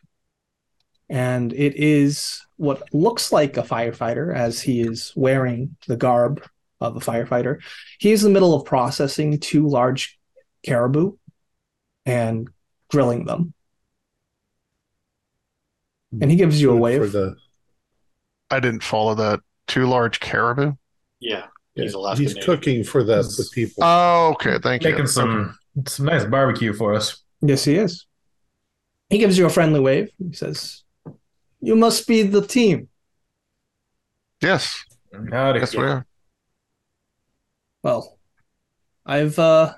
And 1.09 1.53
it 1.53 1.77
is 1.77 2.41
what 2.57 2.83
looks 2.95 3.33
like 3.33 3.57
a 3.57 3.63
firefighter 3.63 4.35
as 4.35 4.61
he 4.63 4.81
is 4.81 5.13
wearing 5.15 5.77
the 5.87 5.97
garb 5.97 6.43
of 6.81 6.97
a 6.97 7.01
firefighter. 7.01 7.59
He 7.99 8.13
is 8.13 8.25
in 8.25 8.33
the 8.33 8.35
middle 8.35 8.55
of 8.55 8.65
processing 8.65 9.39
two 9.39 9.69
large 9.69 10.19
caribou 10.65 11.17
and 12.07 12.49
grilling 12.89 13.25
them. 13.27 13.53
And 16.21 16.31
he 16.31 16.37
gives 16.37 16.61
you 16.61 16.73
a 16.73 16.77
wave. 16.77 17.01
For 17.01 17.09
the, 17.09 17.37
I 18.51 18.61
didn't 18.61 18.83
follow 18.83 19.15
that. 19.15 19.41
Two 19.73 19.87
large 19.87 20.21
caribou. 20.21 20.75
Yeah. 21.19 21.47
yeah, 21.77 21.85
He's 21.85 21.95
Alaskan 21.95 22.23
he's 22.23 22.35
Native. 22.35 22.47
cooking 22.47 22.85
for 22.85 23.03
the, 23.03 23.23
the 23.23 23.49
people. 23.55 23.83
Oh, 23.83 24.33
okay. 24.35 24.59
Thank 24.63 24.85
you. 24.85 24.91
Making 24.91 25.07
some 25.07 25.57
some 25.87 26.05
nice 26.05 26.27
barbecue 26.27 26.75
for 26.75 26.93
us. 26.93 27.23
Yes, 27.41 27.65
he 27.65 27.77
is. 27.77 28.05
He 29.09 29.17
gives 29.17 29.39
you 29.39 29.47
a 29.47 29.49
friendly 29.49 29.81
wave. 29.81 30.11
He 30.19 30.35
says, 30.35 30.83
You 31.63 31.75
must 31.75 32.07
be 32.07 32.23
the 32.23 32.47
team. 32.47 32.89
Yes. 34.43 34.85
Howdy. 35.31 35.61
Yes, 35.61 35.75
we 35.75 35.85
are. 35.85 36.05
Well, 37.83 38.19
I've 39.07 39.39
uh, 39.39 39.73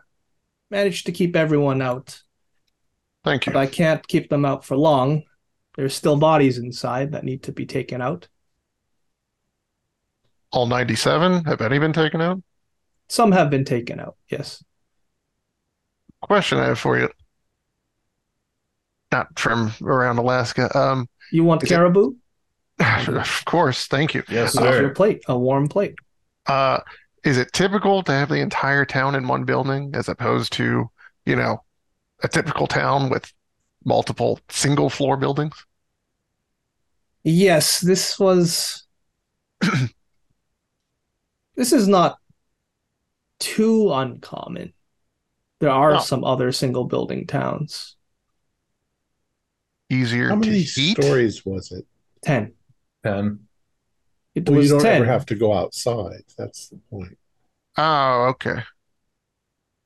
managed 0.73 1.07
to 1.07 1.13
keep 1.13 1.37
everyone 1.37 1.81
out, 1.81 2.21
Thank 3.23 3.47
you. 3.47 3.53
but 3.53 3.61
you. 3.61 3.63
I 3.63 3.67
can't 3.69 4.09
keep 4.09 4.29
them 4.29 4.45
out 4.45 4.65
for 4.65 4.77
long. 4.77 5.23
There's 5.77 5.95
still 5.95 6.17
bodies 6.17 6.59
inside 6.59 7.13
that 7.13 7.23
need 7.23 7.45
to 7.45 7.53
be 7.53 7.65
taken 7.65 8.03
out. 8.03 8.27
All 10.55 10.67
97? 10.67 11.45
Have 11.47 11.61
any 11.61 11.81
been 11.81 11.93
taken 11.93 12.21
out? 12.21 12.41
Some 13.09 13.33
have 13.33 13.51
been 13.51 13.65
taken 13.65 13.99
out, 13.99 14.15
yes. 14.29 14.63
Question 16.23 16.59
I 16.59 16.67
have 16.67 16.79
for 16.79 16.97
you. 16.97 17.09
Not 19.11 19.37
from 19.37 19.73
around 19.83 20.19
Alaska. 20.19 20.75
Um, 20.79 21.09
You 21.33 21.43
want 21.43 21.65
Is 21.65 21.73
it- 21.73 21.75
caribou? 21.75 22.15
of 22.79 23.43
course. 23.47 23.87
Thank 23.87 24.15
you. 24.15 24.23
Yes, 24.29 24.57
Off 24.57 24.75
your 24.81 24.91
plate, 24.91 25.23
a 25.27 25.37
warm 25.37 25.67
plate. 25.69 25.97
Uh, 26.47 26.79
is 27.25 27.37
it 27.37 27.53
typical 27.53 28.05
to 28.05 28.13
have 28.13 28.29
the 28.29 28.37
entire 28.41 28.85
town 28.85 29.17
in 29.17 29.27
one 29.27 29.43
building 29.45 29.91
as 29.95 30.09
opposed 30.09 30.53
to, 30.55 30.89
you 31.27 31.35
know, 31.37 31.63
a 32.23 32.29
typical 32.29 32.69
town 32.69 33.11
with 33.11 33.33
multiple 33.85 34.39
single 34.51 34.89
floor 34.89 35.17
buildings? 35.17 35.55
Yes, 37.25 37.81
this 37.81 38.21
was. 38.21 38.85
this 41.57 41.73
is 41.73 41.89
not 41.89 42.19
too 43.39 43.93
uncommon. 43.93 44.73
There 45.61 45.71
are 45.71 45.99
No. 45.99 46.01
some 46.01 46.25
other 46.25 46.53
single 46.53 46.85
building 46.85 47.27
towns. 47.27 47.97
Easier 49.89 50.29
How 50.29 50.35
to 50.35 50.37
many 50.37 50.63
heat? 50.63 50.99
stories 51.01 51.47
was 51.47 51.73
it? 51.73 51.87
10. 52.23 52.55
Ten. 53.05 53.47
It 54.35 54.49
Well, 54.49 54.57
was 54.57 54.67
you 54.67 54.69
don't 54.69 54.81
10. 54.83 55.03
ever 55.03 55.05
have 55.05 55.27
to 55.27 55.35
go 55.35 55.53
outside. 55.55 56.25
That's 56.37 56.69
the 56.69 56.79
point. 56.91 57.19
Oh, 57.77 58.27
okay. 58.31 58.65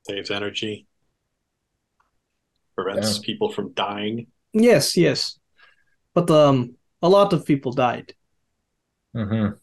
Saves 0.03 0.33
energy. 0.33 0.89
Prevents 2.77 3.19
Yeah. 3.19 3.19
people 3.19 3.51
from 3.53 3.73
dying. 3.75 4.29
Yes, 4.53 4.97
yes. 4.97 5.39
But 6.15 6.31
um 6.31 6.77
a 7.03 7.09
lot 7.09 7.33
of 7.33 7.47
people 7.47 7.73
died. 7.73 8.15
hmm 9.15 9.59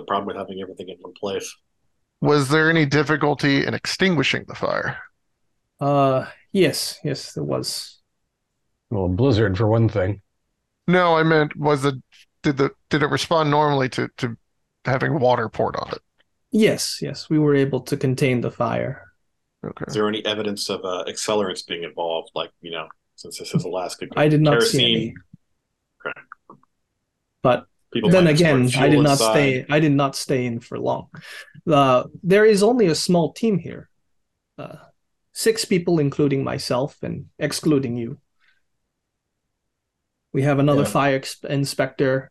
The 0.00 0.06
problem 0.06 0.26
with 0.28 0.36
having 0.36 0.62
everything 0.62 0.88
in 0.88 0.96
one 1.00 1.12
place. 1.12 1.54
Was 2.22 2.48
there 2.48 2.70
any 2.70 2.86
difficulty 2.86 3.66
in 3.66 3.74
extinguishing 3.74 4.46
the 4.48 4.54
fire? 4.54 4.96
Uh 5.78 6.24
yes, 6.52 6.98
yes, 7.04 7.34
there 7.34 7.44
was. 7.44 7.98
Well, 8.88 9.08
blizzard 9.08 9.58
for 9.58 9.66
one 9.66 9.90
thing. 9.90 10.22
No, 10.86 11.16
I 11.16 11.22
meant 11.22 11.54
was 11.54 11.82
the 11.82 12.02
did 12.42 12.56
the 12.56 12.70
did 12.88 13.02
it 13.02 13.10
respond 13.10 13.50
normally 13.50 13.90
to 13.90 14.08
to 14.16 14.38
having 14.86 15.20
water 15.20 15.50
poured 15.50 15.76
on 15.76 15.90
it? 15.92 15.98
Yes, 16.50 17.00
yes, 17.02 17.28
we 17.28 17.38
were 17.38 17.54
able 17.54 17.80
to 17.82 17.96
contain 17.98 18.40
the 18.40 18.50
fire. 18.50 19.12
Okay. 19.62 19.84
Is 19.86 19.94
there 19.94 20.08
any 20.08 20.24
evidence 20.24 20.70
of 20.70 20.80
uh, 20.82 21.04
accelerants 21.06 21.66
being 21.66 21.84
involved? 21.84 22.30
Like, 22.34 22.50
you 22.62 22.70
know, 22.70 22.88
since 23.16 23.38
this 23.38 23.54
is 23.54 23.64
Alaska, 23.64 24.06
I 24.16 24.28
did 24.28 24.40
not 24.40 24.62
see 24.62 24.78
kerosene. 24.78 24.96
any. 24.96 25.14
Okay. 26.06 26.20
But 27.42 27.66
People 27.92 28.10
then 28.10 28.26
again, 28.28 28.68
I 28.76 28.88
did 28.88 29.00
not 29.00 29.12
inside. 29.12 29.32
stay 29.32 29.66
I 29.68 29.80
did 29.80 29.92
not 29.92 30.14
stay 30.16 30.46
in 30.46 30.60
for 30.60 30.78
long. 30.78 31.08
Uh 31.66 32.04
there 32.22 32.44
is 32.44 32.62
only 32.62 32.86
a 32.86 32.94
small 32.94 33.32
team 33.32 33.58
here. 33.58 33.88
Uh 34.58 34.76
six 35.32 35.64
people 35.64 35.98
including 35.98 36.44
myself 36.44 36.96
and 37.02 37.26
excluding 37.38 37.96
you. 37.96 38.18
We 40.32 40.42
have 40.42 40.58
another 40.60 40.82
Yeah. 40.82 40.88
fire 40.88 41.16
ex- 41.16 41.42
inspector. 41.42 42.30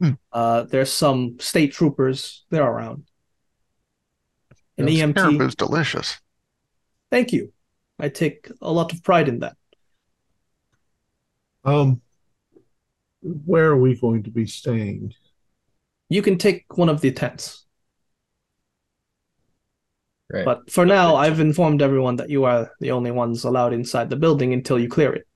uh 0.32 0.62
there's 0.62 0.90
some 0.92 1.36
state 1.38 1.72
troopers. 1.72 2.44
They're 2.50 2.64
around. 2.66 3.04
An 4.78 4.86
This 4.86 5.00
EMT. 5.00 5.40
is 5.46 5.54
delicious. 5.54 6.18
Thank 7.10 7.32
you. 7.32 7.52
I 7.98 8.08
take 8.08 8.50
a 8.60 8.72
lot 8.72 8.92
of 8.92 9.02
pride 9.04 9.28
in 9.28 9.38
that. 9.40 9.56
Um, 11.64 12.00
where 13.24 13.66
are 13.70 13.76
we 13.76 13.96
going 13.98 14.22
to 14.24 14.30
be 14.30 14.46
staying? 14.46 15.14
You 16.08 16.22
can 16.22 16.38
take 16.38 16.64
one 16.78 16.88
of 16.88 17.00
the 17.02 17.12
tents. 17.12 17.66
Right. 20.32 20.44
But 20.44 20.70
for 20.70 20.86
now, 20.86 21.16
I've 21.16 21.40
informed 21.40 21.82
everyone 21.82 22.16
that 22.16 22.30
you 22.30 22.44
are 22.44 22.72
the 22.80 22.90
only 22.92 23.10
ones 23.10 23.44
allowed 23.44 23.72
inside 23.72 24.10
the 24.10 24.16
building 24.16 24.52
until 24.52 24.78
you 24.78 24.88
clear 24.88 25.12
it. 25.14 25.26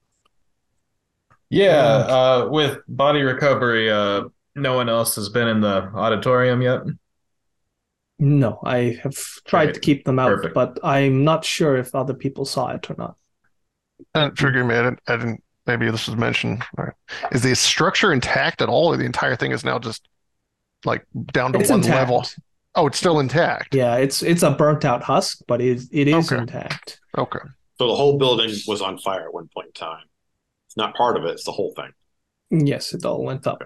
yeah, 1.50 1.74
uh, 2.08 2.48
with 2.50 2.78
body 2.88 3.22
recovery, 3.22 3.90
uh, 3.90 4.24
no 4.54 4.74
one 4.74 4.88
else 4.88 5.16
has 5.16 5.28
been 5.28 5.48
in 5.48 5.60
the 5.60 5.90
auditorium 5.94 6.60
yet. 6.62 6.80
No, 8.20 8.60
I 8.64 8.98
have 9.02 9.16
tried 9.44 9.66
Right. 9.66 9.74
to 9.74 9.80
keep 9.80 10.04
them 10.04 10.18
out, 10.20 10.30
Perfect. 10.36 10.54
but 10.54 10.78
I'm 10.84 11.24
not 11.24 11.44
sure 11.44 11.76
if 11.76 11.94
other 11.94 12.14
people 12.14 12.44
saw 12.44 12.70
it 12.70 12.90
or 12.90 12.94
not. 12.98 13.16
And 14.14 14.36
forgive 14.38 14.66
me, 14.66 14.74
I 14.74 14.82
didn't, 14.82 15.00
I 15.06 15.16
didn't. 15.16 15.44
Maybe 15.68 15.90
this 15.90 16.08
was 16.08 16.16
mentioned. 16.16 16.64
All 16.78 16.86
right. 16.86 16.94
Is 17.30 17.42
the 17.42 17.54
structure 17.54 18.12
intact 18.12 18.62
at 18.62 18.68
all, 18.70 18.88
or 18.88 18.96
the 18.96 19.04
entire 19.04 19.36
thing 19.36 19.52
is 19.52 19.64
now 19.64 19.78
just 19.78 20.08
like 20.84 21.04
down 21.32 21.52
to 21.52 21.60
It's 21.60 21.68
one 21.70 21.80
intact. 21.80 21.94
level? 21.94 22.24
Oh, 22.74 22.86
it's 22.86 22.96
still 22.98 23.20
intact. 23.20 23.74
Yeah, 23.74 23.96
it's 23.96 24.22
it's 24.22 24.42
a 24.42 24.50
burnt 24.50 24.84
out 24.86 25.02
husk, 25.02 25.40
but 25.46 25.60
it 25.60 25.82
it 25.92 26.08
is 26.08 26.32
Okay. 26.32 26.40
intact. 26.40 27.00
Okay. 27.16 27.40
So 27.78 27.86
the 27.86 27.94
whole 27.94 28.18
building 28.18 28.50
was 28.66 28.80
on 28.80 28.98
fire 28.98 29.26
at 29.28 29.34
one 29.34 29.48
point 29.54 29.68
in 29.68 29.72
time. 29.74 30.04
It's 30.66 30.76
not 30.76 30.94
part 30.96 31.16
of 31.18 31.24
it; 31.24 31.32
it's 31.32 31.44
the 31.44 31.52
whole 31.52 31.72
thing. 31.76 31.92
Yes, 32.66 32.94
it 32.94 33.04
all 33.04 33.22
went 33.22 33.46
up. 33.46 33.62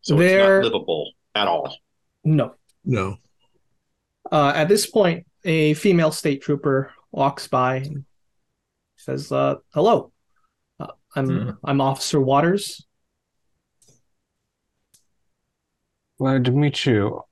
So 0.00 0.16
There- 0.16 0.60
it's 0.60 0.64
not 0.64 0.72
livable 0.72 1.12
at 1.34 1.46
all. 1.46 1.76
No. 2.24 2.54
No. 2.84 3.16
Uh, 4.30 4.52
at 4.54 4.68
this 4.68 4.86
point, 4.86 5.26
a 5.44 5.74
female 5.74 6.10
state 6.12 6.40
trooper 6.42 6.90
walks 7.10 7.46
by 7.48 7.76
and 7.76 8.04
says, 8.96 9.30
uh, 9.32 9.56
"Hello, 9.74 10.06
uh, 10.06 10.11
I'm 11.14 11.28
Hmm. 11.28 11.50
I'm 11.64 11.80
Officer 11.80 12.20
Waters. 12.20 12.86
Glad 16.18 16.44
to 16.44 16.50
meet 16.52 16.86
you. 16.86 17.22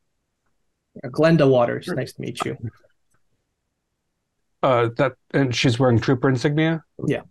Glenda 1.07 1.49
Waters. 1.49 1.87
Nice 1.89 2.13
to 2.15 2.21
meet 2.23 2.45
you." 2.45 2.57
Uh, 4.63 4.91
that 4.97 5.13
and 5.33 5.55
she's 5.55 5.79
wearing 5.79 5.99
trooper 5.99 6.29
insignia. 6.29 6.83
Yeah. 7.07 7.23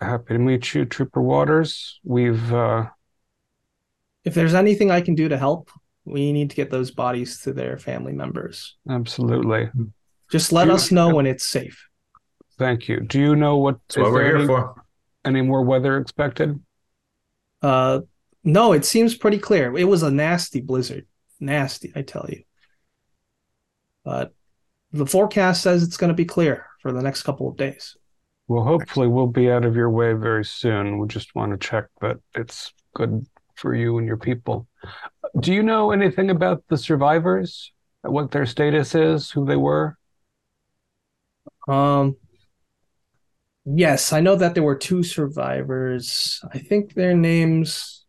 Happy 0.00 0.34
to 0.34 0.38
meet 0.38 0.74
you, 0.74 0.84
Trooper 0.84 1.22
Waters. 1.22 2.00
We've 2.04 2.52
uh, 2.52 2.86
If 4.24 4.34
there's 4.34 4.54
anything 4.54 4.90
I 4.90 5.00
can 5.00 5.14
do 5.14 5.28
to 5.28 5.38
help, 5.38 5.70
we 6.04 6.32
need 6.32 6.50
to 6.50 6.56
get 6.56 6.70
those 6.70 6.90
bodies 6.90 7.40
to 7.42 7.52
their 7.52 7.78
family 7.78 8.12
members. 8.12 8.76
absolutely. 8.88 9.70
Just 10.30 10.52
let 10.52 10.64
Do- 10.66 10.72
us 10.72 10.90
know 10.90 11.14
when 11.14 11.26
it's 11.26 11.44
safe. 11.46 11.88
Thank 12.58 12.88
you. 12.88 13.00
Do 13.00 13.20
you 13.20 13.36
know 13.36 13.56
what 13.56 13.78
That's 13.88 13.98
what 13.98 14.06
is 14.08 14.12
we're 14.12 14.24
here 14.24 14.36
any, 14.36 14.46
for. 14.46 14.84
any 15.24 15.42
more 15.42 15.62
weather 15.62 15.98
expected? 15.98 16.60
Uh, 17.62 18.00
no, 18.44 18.72
it 18.72 18.84
seems 18.84 19.14
pretty 19.14 19.38
clear. 19.38 19.76
It 19.76 19.84
was 19.84 20.02
a 20.02 20.10
nasty 20.10 20.60
blizzard. 20.60 21.06
Nasty, 21.40 21.92
I 21.96 22.02
tell 22.02 22.26
you. 22.28 22.42
But 24.04 24.34
the 24.92 25.06
forecast 25.06 25.62
says 25.62 25.82
it's 25.82 25.96
going 25.96 26.08
to 26.08 26.14
be 26.14 26.24
clear 26.24 26.66
for 26.80 26.92
the 26.92 27.02
next 27.02 27.22
couple 27.22 27.48
of 27.48 27.56
days. 27.56 27.96
Well, 28.46 28.62
hopefully 28.62 29.08
we'll 29.08 29.26
be 29.26 29.50
out 29.50 29.64
of 29.64 29.74
your 29.74 29.90
way 29.90 30.12
very 30.12 30.44
soon. 30.44 30.98
We 30.98 31.08
just 31.08 31.34
want 31.34 31.52
to 31.52 31.58
check 31.58 31.86
that 32.02 32.18
it's 32.34 32.72
good 32.94 33.26
for 33.54 33.74
you 33.74 33.98
and 33.98 34.06
your 34.06 34.18
people. 34.18 34.68
Do 35.40 35.52
you 35.54 35.62
know 35.62 35.90
anything 35.90 36.30
about 36.30 36.62
the 36.68 36.76
survivors? 36.76 37.72
What 38.02 38.30
their 38.30 38.44
status 38.44 38.94
is, 38.94 39.30
who 39.30 39.46
they 39.46 39.56
were? 39.56 39.96
Um, 41.66 42.16
yes, 43.64 44.12
I 44.12 44.20
know 44.20 44.36
that 44.36 44.54
there 44.54 44.62
were 44.62 44.76
two 44.76 45.02
survivors. 45.02 46.40
I 46.52 46.58
think 46.58 46.94
their 46.94 47.14
names 47.16 48.04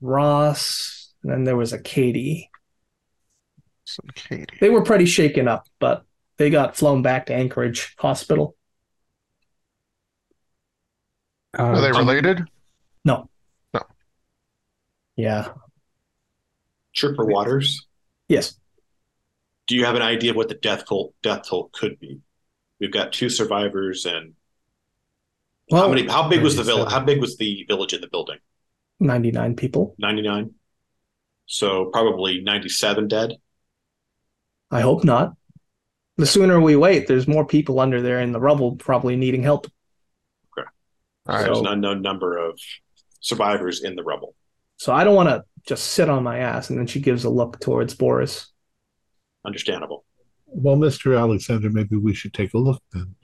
Ross, 0.00 1.12
and 1.22 1.32
then 1.32 1.44
there 1.44 1.56
was 1.56 1.72
a 1.72 1.80
Katie. 1.80 2.50
So 3.84 4.02
Katie. 4.14 4.46
They 4.60 4.70
were 4.70 4.82
pretty 4.84 5.06
shaken 5.06 5.48
up, 5.48 5.66
but 5.78 6.04
they 6.36 6.48
got 6.50 6.76
flown 6.76 7.02
back 7.02 7.26
to 7.26 7.34
Anchorage 7.34 7.94
Hospital. 7.98 8.56
Uh, 11.58 11.62
Are 11.64 11.80
they 11.80 11.90
related? 11.90 12.44
No. 13.04 13.28
No. 13.74 13.82
Yeah. 15.16 15.48
Trooper 16.94 17.24
Waters, 17.24 17.86
Yes. 18.28 18.58
do 19.66 19.74
you 19.74 19.84
have 19.84 19.94
an 19.96 20.02
idea 20.02 20.30
of 20.30 20.36
what 20.36 20.48
the 20.48 20.54
death 20.54 20.84
toll 20.86 21.14
death 21.22 21.42
toll 21.48 21.70
could 21.72 21.98
be? 21.98 22.20
We've 22.80 22.92
got 22.92 23.12
two 23.12 23.28
survivors, 23.28 24.06
and 24.06 24.34
Well, 25.70 25.82
how 25.82 25.88
many? 25.88 26.06
How 26.06 26.28
big 26.28 26.42
was 26.42 26.56
the 26.56 26.62
village? 26.62 26.90
How 26.90 27.00
big 27.00 27.20
was 27.20 27.36
the 27.36 27.64
village 27.68 27.92
in 27.92 28.00
the 28.00 28.08
building? 28.08 28.38
99 29.00 29.56
people. 29.56 29.94
Ninety 29.98 30.22
nine. 30.22 30.54
So 31.46 31.86
probably 31.86 32.40
ninety 32.42 32.68
seven 32.68 33.08
dead. 33.08 33.32
I 34.70 34.82
hope 34.82 35.04
not. 35.04 35.34
The 36.16 36.26
sooner 36.26 36.60
we 36.60 36.76
wait, 36.76 37.06
there's 37.06 37.26
more 37.26 37.46
people 37.46 37.80
under 37.80 38.02
there 38.02 38.20
in 38.20 38.32
the 38.32 38.40
rubble 38.40 38.76
probably 38.76 39.16
needing 39.16 39.42
help. 39.42 39.66
All 41.26 41.36
right. 41.36 41.44
There's 41.44 41.58
an 41.58 41.66
unknown 41.66 42.02
number 42.02 42.36
of 42.38 42.58
survivors 43.20 43.82
in 43.82 43.94
the 43.94 44.02
rubble. 44.02 44.34
So 44.78 44.92
I 44.92 45.04
don't 45.04 45.14
want 45.14 45.28
to 45.28 45.44
just 45.66 45.88
sit 45.88 46.08
on 46.08 46.22
my 46.22 46.38
ass. 46.38 46.70
And 46.70 46.78
then 46.78 46.86
she 46.86 47.00
gives 47.00 47.24
a 47.24 47.30
look 47.30 47.60
towards 47.60 47.94
Boris. 47.94 48.48
Understandable. 49.44 50.04
Well, 50.52 50.76
Mr. 50.76 51.18
Alexander, 51.18 51.70
maybe 51.70 51.96
we 51.96 52.14
should 52.14 52.34
take 52.34 52.54
a 52.54 52.58
look 52.58 52.82
then. 52.92 53.14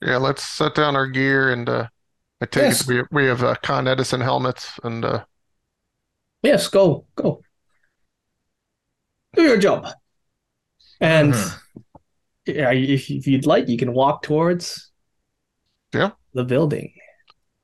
Yeah, 0.00 0.16
let's 0.16 0.42
set 0.42 0.74
down 0.74 0.96
our 0.96 1.06
gear 1.06 1.52
and 1.52 1.68
uh 1.68 1.88
I 2.40 2.46
take 2.46 2.62
Yes. 2.64 2.80
it 2.82 2.88
we 2.88 3.22
we 3.22 3.26
have 3.28 3.42
uh, 3.44 3.54
Con 3.62 3.86
Edison 3.86 4.20
helmets 4.20 4.78
and 4.82 5.04
uh 5.04 5.24
Yes, 6.42 6.66
go, 6.68 7.06
go. 7.14 7.42
Do 9.34 9.42
your 9.42 9.58
job. 9.58 9.86
And 11.00 11.32
Mhm. 11.34 11.60
yeah, 12.46 12.72
if, 12.72 13.08
if 13.10 13.26
you'd 13.28 13.46
like, 13.46 13.68
you 13.68 13.76
can 13.78 13.92
walk 13.92 14.22
towards 14.22 14.90
Yeah. 15.94 16.10
the 16.34 16.44
building. 16.44 16.92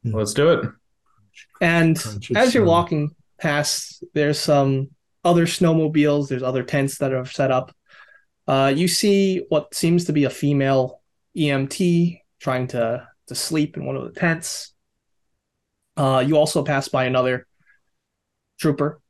Let's 0.05 0.33
do 0.33 0.51
it. 0.53 0.71
And 1.61 1.99
Conscious 1.99 2.37
as 2.37 2.55
you're 2.55 2.63
sound. 2.63 2.69
walking 2.69 3.17
past, 3.41 4.05
there's 4.15 4.39
some 4.39 4.91
other 5.25 5.47
snowmobiles, 5.47 6.29
there's 6.29 6.43
other 6.45 6.63
tents 6.63 6.99
that 6.99 7.13
are 7.13 7.27
set 7.27 7.51
up. 7.51 7.75
Uh, 8.49 8.73
you 8.75 8.89
see 8.89 9.45
what 9.51 9.75
seems 9.75 10.07
to 10.07 10.13
be 10.15 10.25
a 10.25 10.31
female 10.31 11.03
EMT 11.37 12.23
trying 12.41 12.67
to, 12.69 13.07
to 13.27 13.35
sleep 13.35 13.77
in 13.77 13.85
one 13.85 13.95
of 13.95 14.05
the 14.05 14.19
tents. 14.19 14.73
Uh, 15.99 16.25
you 16.27 16.37
also 16.37 16.65
pass 16.65 16.89
by 16.89 17.05
another 17.05 17.47
trooper. 18.59 19.03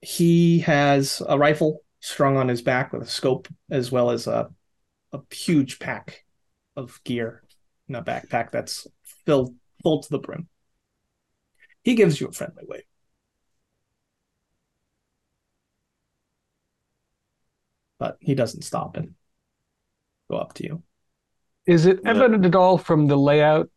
He 0.00 0.58
has 0.60 1.22
a 1.28 1.38
rifle 1.38 1.84
strung 2.00 2.36
on 2.36 2.48
his 2.48 2.62
back 2.62 2.92
with 2.92 3.02
a 3.02 3.06
scope, 3.06 3.46
as 3.70 3.92
well 3.92 4.10
as 4.10 4.26
a, 4.26 4.50
a 5.12 5.20
huge 5.32 5.78
pack 5.78 6.24
of 6.74 7.00
gear 7.04 7.44
in 7.88 7.94
a 7.94 8.02
backpack 8.02 8.50
that's 8.50 8.88
filled 9.24 9.54
full 9.84 10.02
to 10.02 10.10
the 10.10 10.18
brim. 10.18 10.48
He 11.84 11.94
gives 11.94 12.20
you 12.20 12.26
a 12.26 12.32
friendly 12.32 12.64
wave. 12.66 12.82
But 18.00 18.18
he 18.20 18.34
doesn't 18.34 18.62
stop 18.64 18.96
and 18.96 19.14
go 20.30 20.38
up 20.38 20.54
to 20.54 20.64
you. 20.64 20.82
Is 21.66 21.86
it 21.86 22.00
Yeah. 22.02 22.10
evident 22.10 22.44
at 22.44 22.54
all 22.56 22.78
from 22.78 23.06
the 23.06 23.16
layout 23.16 23.70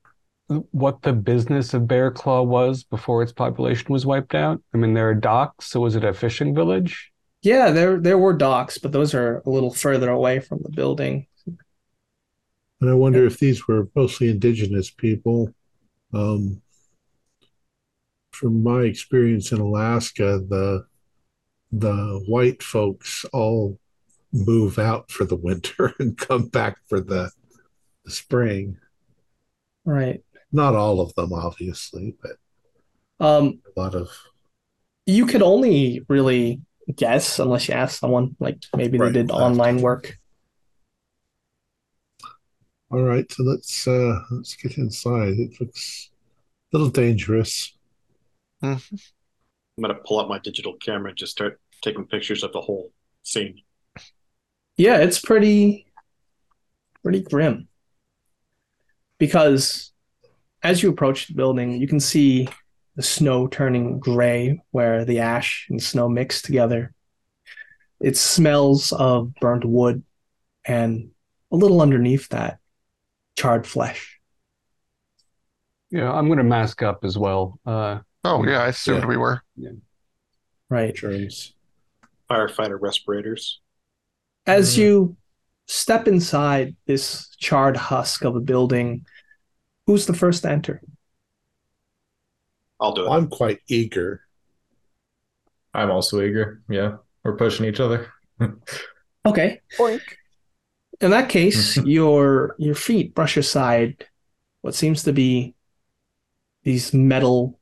what 0.72 1.02
the 1.04 1.14
business 1.14 1.74
of 1.74 1.88
Bear 1.88 2.12
Claw 2.12 2.42
was 2.44 2.84
before 2.84 3.24
its 3.24 3.32
population 3.32 3.94
was 3.94 4.06
wiped 4.06 4.36
out? 4.36 4.62
I 4.74 4.78
mean, 4.78 4.94
there 4.96 5.10
are 5.10 5.16
docks, 5.16 5.68
so 5.68 5.82
was 5.82 5.96
it 5.96 6.04
a 6.04 6.14
fishing 6.14 6.56
village? 6.56 7.12
Yeah, 7.44 7.72
there 7.72 8.00
there 8.00 8.18
were 8.18 8.34
docks, 8.34 8.78
but 8.78 8.92
those 8.92 9.14
are 9.14 9.44
a 9.46 9.50
little 9.50 9.74
further 9.74 10.10
away 10.10 10.40
from 10.40 10.62
the 10.64 10.70
building. 10.70 11.28
And 12.82 12.90
I 12.90 12.94
wonder 12.94 13.26
if 13.26 13.40
these 13.40 13.68
were 13.68 13.90
mostly 13.96 14.30
indigenous 14.30 14.92
people. 14.92 15.54
Um, 16.14 16.62
from 18.32 18.64
my 18.64 18.82
experience 18.82 19.52
in 19.52 19.60
Alaska, 19.60 20.40
the 20.48 20.86
the 21.72 22.24
white 22.28 22.64
folks 22.64 23.26
all 23.34 23.80
move 24.34 24.80
out 24.80 25.12
for 25.12 25.26
the 25.26 25.36
winter 25.36 25.94
and 26.00 26.18
come 26.18 26.48
back 26.48 26.78
for 26.88 27.00
the, 27.00 27.32
the 28.06 28.12
spring. 28.12 28.78
Right. 29.86 30.24
Not 30.52 30.76
all 30.76 31.02
of 31.02 31.14
them, 31.16 31.34
obviously, 31.34 32.16
but 32.22 32.38
Um, 33.20 33.62
a 33.76 33.80
lot 33.80 33.96
of. 33.96 34.10
you 35.06 35.26
could 35.26 35.42
only 35.42 36.06
really 36.10 36.62
guess 36.94 37.40
unless 37.40 37.68
you 37.68 37.74
ask 37.74 38.00
someone, 38.00 38.36
like 38.40 38.64
maybe 38.76 38.98
they 38.98 39.06
Right. 39.06 39.14
did 39.14 39.32
online 39.32 39.82
work. 39.82 40.18
All 42.92 43.02
right, 43.02 43.30
so 43.32 43.44
let's 43.44 43.88
uh 43.88 44.20
let's 44.32 44.56
get 44.56 44.78
inside. 44.78 45.34
It 45.40 45.60
looks 45.60 46.10
a 46.74 46.78
little 46.78 46.92
dangerous. 46.92 47.74
I'm 48.62 48.80
gonna 49.82 49.96
pull 50.06 50.20
out 50.20 50.30
my 50.30 50.40
digital 50.40 50.76
camera 50.78 51.10
and 51.10 51.18
just 51.18 51.32
start 51.32 51.60
taking 51.82 52.06
pictures 52.08 52.44
of 52.44 52.54
the 52.54 52.62
whole 52.62 52.92
scene. 53.24 53.62
Yeah, 54.78 54.98
it's 54.98 55.20
pretty 55.20 55.86
pretty 57.04 57.22
grim. 57.22 57.68
Because 59.18 59.92
as 60.64 60.82
you 60.82 60.90
approach 60.90 61.28
the 61.28 61.34
building, 61.34 61.80
you 61.80 61.88
can 61.88 62.00
see 62.00 62.48
the 62.96 63.04
snow 63.04 63.48
turning 63.48 64.00
gray 64.00 64.62
where 64.72 65.06
the 65.06 65.20
ash 65.20 65.68
and 65.70 65.82
snow 65.82 66.08
mix 66.10 66.42
together. 66.42 66.94
It 68.00 68.18
smells 68.18 68.92
of 68.92 69.34
burnt 69.36 69.66
wood 69.66 70.04
and 70.66 71.12
a 71.52 71.56
little 71.56 71.82
underneath 71.82 72.30
that, 72.30 72.60
charred 73.38 73.66
flesh. 73.68 74.20
Yeah, 75.92 76.12
I'm 76.12 76.28
going 76.28 76.38
to 76.38 76.44
mask 76.44 76.82
up 76.82 77.04
as 77.06 77.18
well. 77.18 77.60
Uh, 77.66 78.00
oh 78.24 78.44
yeah, 78.46 78.62
I 78.64 78.68
assumed 78.70 79.04
Yeah. 79.04 79.08
we 79.08 79.18
were. 79.18 79.42
Yeah. 79.56 79.70
Right. 80.70 80.96
germs. 80.96 81.54
Firefighter 82.30 82.78
respirators. 82.82 83.62
As 84.46 84.76
Mhm. 84.76 84.78
you 84.78 85.18
step 85.68 86.08
inside 86.08 86.76
this 86.86 87.30
charred 87.38 87.78
husk 87.78 88.24
of 88.24 88.36
a 88.36 88.42
building, 88.42 89.06
who's 89.88 90.06
the 90.06 90.14
first 90.14 90.44
to 90.44 90.50
enter? 90.52 90.82
I'll 92.80 92.94
do 92.94 93.06
it. 93.06 93.10
I'm 93.10 93.30
quite 93.30 93.60
eager. 93.68 94.22
I'm 95.74 95.90
also 95.90 96.22
eager. 96.22 96.62
Yeah, 96.70 96.98
we're 97.24 97.38
pushing 97.38 97.66
each 97.66 97.80
other. 97.80 98.12
Okay. 99.26 99.62
In 101.00 101.12
that 101.12 101.30
case, 101.30 101.78
your 101.86 102.56
your 102.60 102.76
feet 102.76 103.16
brush 103.16 103.38
aside 103.38 104.06
what 104.60 104.76
seems 104.76 105.04
to 105.04 105.14
be 105.14 105.56
these 106.64 106.94
metal, 106.94 107.58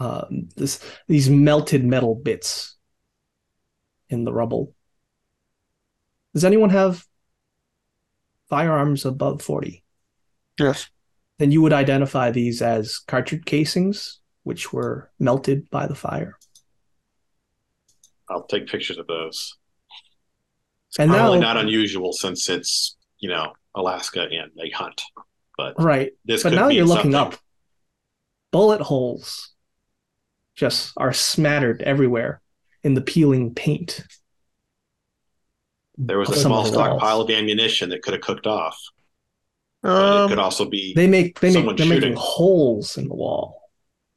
um, 0.00 0.50
this 0.56 0.84
these 1.08 1.30
melted 1.30 1.82
metal 1.82 2.14
bits 2.14 2.76
in 4.10 4.24
the 4.24 4.34
rubble. 4.34 4.74
Does 6.34 6.44
anyone 6.44 6.70
have 6.70 7.06
firearms 8.48 9.04
above 9.04 9.42
forty? 9.42 9.84
Yes. 10.58 10.88
Then 11.38 11.50
you 11.52 11.62
would 11.62 11.72
identify 11.72 12.30
these 12.30 12.60
as 12.62 12.98
cartridge 12.98 13.44
casings, 13.46 14.20
which 14.42 14.72
were 14.72 15.10
melted 15.18 15.68
by 15.70 15.86
the 15.86 15.94
fire. 15.94 16.36
I'll 18.28 18.44
take 18.46 18.66
pictures 18.68 18.98
of 18.98 19.06
those. 19.06 19.56
It's 20.88 20.98
And 20.98 21.10
probably 21.10 21.38
now- 21.40 21.54
not 21.54 21.64
unusual 21.64 22.12
since 22.12 22.48
it's 22.48 22.96
you 23.18 23.28
know 23.28 23.52
Alaska 23.74 24.22
and 24.30 24.50
they 24.56 24.70
hunt. 24.70 25.00
But 25.56 25.74
Right. 25.80 26.12
this 26.24 26.42
but 26.42 26.50
could 26.50 26.56
now 26.56 26.68
you're 26.68 26.86
looking 26.86 27.12
something. 27.12 27.34
up. 27.38 27.40
Bullet 28.50 28.80
holes 28.80 29.50
just 30.56 30.92
are 30.96 31.12
smattered 31.12 31.82
everywhere 31.82 32.40
in 32.82 32.94
the 32.94 33.00
peeling 33.00 33.54
paint. 33.54 34.04
There 36.02 36.18
was 36.18 36.30
a 36.30 36.36
small 36.36 36.64
stockpile 36.64 37.18
walls. 37.18 37.30
of 37.30 37.36
ammunition 37.36 37.90
that 37.90 38.02
could 38.02 38.14
have 38.14 38.22
cooked 38.22 38.46
off. 38.46 38.78
But 39.82 40.24
it 40.24 40.28
could 40.28 40.38
Um, 40.38 40.44
also 40.44 40.64
be 40.68 40.92
They 40.94 41.06
make 41.06 41.38
they 41.40 41.48
make 41.48 41.54
Someone 41.54 41.76
they're 41.76 41.86
making 41.86 42.02
shooting. 42.02 42.16
holes 42.18 42.96
in 42.98 43.08
the 43.08 43.14
wall, 43.14 43.70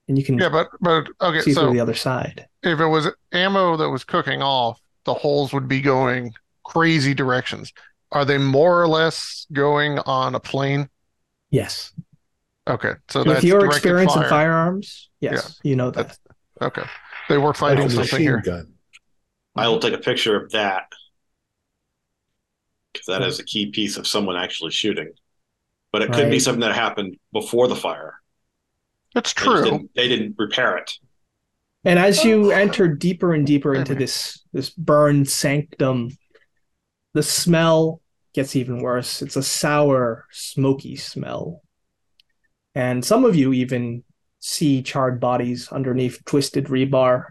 and 0.07 0.17
you 0.17 0.23
can 0.23 0.37
yeah, 0.37 0.49
but 0.49 0.69
but 0.81 1.07
okay. 1.21 1.41
see 1.41 1.53
So 1.53 1.61
through 1.65 1.73
the 1.73 1.79
other 1.81 1.93
side. 1.93 2.47
if 2.63 2.79
it 2.79 2.85
was 2.87 3.07
ammo 3.31 3.77
that 3.77 3.89
was 3.89 4.03
cooking 4.03 4.41
off, 4.41 4.79
the 5.05 5.13
holes 5.13 5.51
would 5.53 5.67
be 5.67 5.81
going 5.81 6.33
crazy 6.63 7.13
directions. 7.13 7.73
Are 8.11 8.23
they 8.25 8.37
more 8.37 8.81
or 8.81 8.87
less 8.87 9.45
going 9.51 9.99
on 9.99 10.35
a 10.35 10.39
plane? 10.39 10.89
Yes, 11.49 11.91
Okay, 12.67 12.93
so 13.09 13.19
with 13.19 13.27
that's 13.27 13.43
your 13.43 13.59
directed 13.59 13.75
experience 13.77 14.15
in 14.15 14.23
firearms, 14.23 15.09
yes, 15.19 15.59
you 15.63 15.75
know 15.75 15.91
that. 15.91 16.07
That's- 16.07 16.19
Okay, 16.61 16.83
they 17.29 17.37
were 17.37 17.47
Like 17.47 17.57
fighting 17.57 17.85
a 17.85 17.89
something 17.89 18.19
here. 18.21 18.39
gun. 18.41 18.73
I 19.55 19.67
will 19.67 19.79
take 19.79 19.93
a 19.93 19.97
picture 19.97 20.35
of 20.41 20.51
that 20.51 20.87
because 22.93 23.07
that 23.07 23.23
is 23.23 23.39
a 23.39 23.43
key 23.43 23.71
piece 23.71 23.97
of 23.97 24.07
someone 24.07 24.35
actually 24.35 24.71
shooting. 24.71 25.11
But 25.91 26.03
it 26.03 26.11
could 26.11 26.31
be 26.31 26.39
something 26.39 26.61
that 26.61 26.73
happened 26.73 27.17
before 27.31 27.67
the 27.67 27.75
fire. 27.75 28.19
It's 29.15 29.33
They 29.33 29.43
true. 29.43 29.63
didn't, 29.63 29.91
they 29.95 30.07
didn't 30.07 30.35
repair 30.37 30.77
it. 30.77 30.91
And 31.85 31.99
as 31.99 32.23
you 32.23 32.51
oh. 32.51 32.55
enter 32.55 32.87
deeper 32.87 33.33
and 33.33 33.45
deeper 33.45 33.75
into 33.75 33.93
this 33.93 34.41
this 34.53 34.69
burned 34.69 35.29
sanctum, 35.29 36.09
the 37.13 37.23
smell 37.23 38.01
gets 38.33 38.55
even 38.55 38.81
worse. 38.81 39.21
It's 39.21 39.35
a 39.35 39.43
sour, 39.43 40.25
smoky 40.31 40.95
smell. 40.95 41.61
And 42.73 43.03
some 43.03 43.25
of 43.25 43.35
you 43.35 43.53
even 43.53 44.03
see 44.39 44.81
charred 44.81 45.19
bodies 45.19 45.69
underneath 45.69 46.23
twisted 46.25 46.65
rebar. 46.65 47.27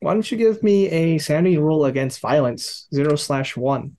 Why 0.00 0.14
don't 0.14 0.30
you 0.30 0.38
give 0.38 0.62
me 0.62 0.88
a 0.88 1.18
sanity 1.18 1.58
roll 1.58 1.84
against 1.86 2.20
violence, 2.20 2.86
zero 2.94 3.16
slash 3.16 3.56
one? 3.56 3.96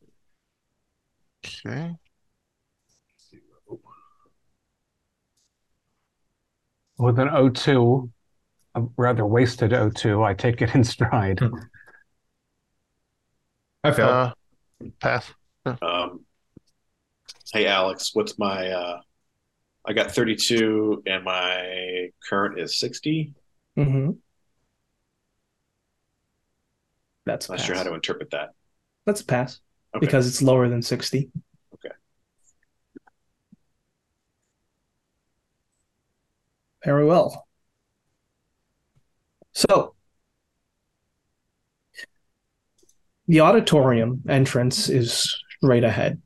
Okay. 1.43 1.95
With 6.97 7.17
an 7.19 7.29
O2, 7.29 8.09
a 8.75 8.83
rather 8.95 9.25
wasted 9.25 9.71
O2, 9.71 10.23
I 10.23 10.33
take 10.33 10.61
it 10.61 10.75
in 10.75 10.83
stride. 10.83 11.41
I 13.83 13.91
failed. 13.91 14.09
Uh, 14.09 14.33
pass. 14.99 15.31
Um, 15.65 16.25
hey, 17.53 17.65
Alex, 17.65 18.11
what's 18.13 18.37
my. 18.37 18.69
Uh, 18.69 19.01
I 19.83 19.93
got 19.93 20.11
32 20.11 21.01
and 21.07 21.23
my 21.23 22.09
current 22.29 22.59
is 22.59 22.77
60. 22.79 23.33
Mm-hmm. 23.79 24.11
That's 27.25 27.49
a 27.49 27.53
Not 27.53 27.57
pass. 27.57 27.65
sure 27.65 27.75
how 27.75 27.83
to 27.83 27.95
interpret 27.95 28.29
that. 28.29 28.49
That's 29.07 29.21
a 29.21 29.25
pass 29.25 29.59
Okay. 29.93 30.05
because 30.05 30.27
it's 30.27 30.41
lower 30.41 30.69
than 30.69 30.81
60. 30.81 31.29
Okay. 31.73 31.95
Very 36.85 37.05
well. 37.05 37.47
So, 39.53 39.95
the 43.27 43.41
auditorium 43.41 44.21
entrance 44.29 44.89
is 44.89 45.41
straight 45.57 45.83
ahead. 45.83 46.21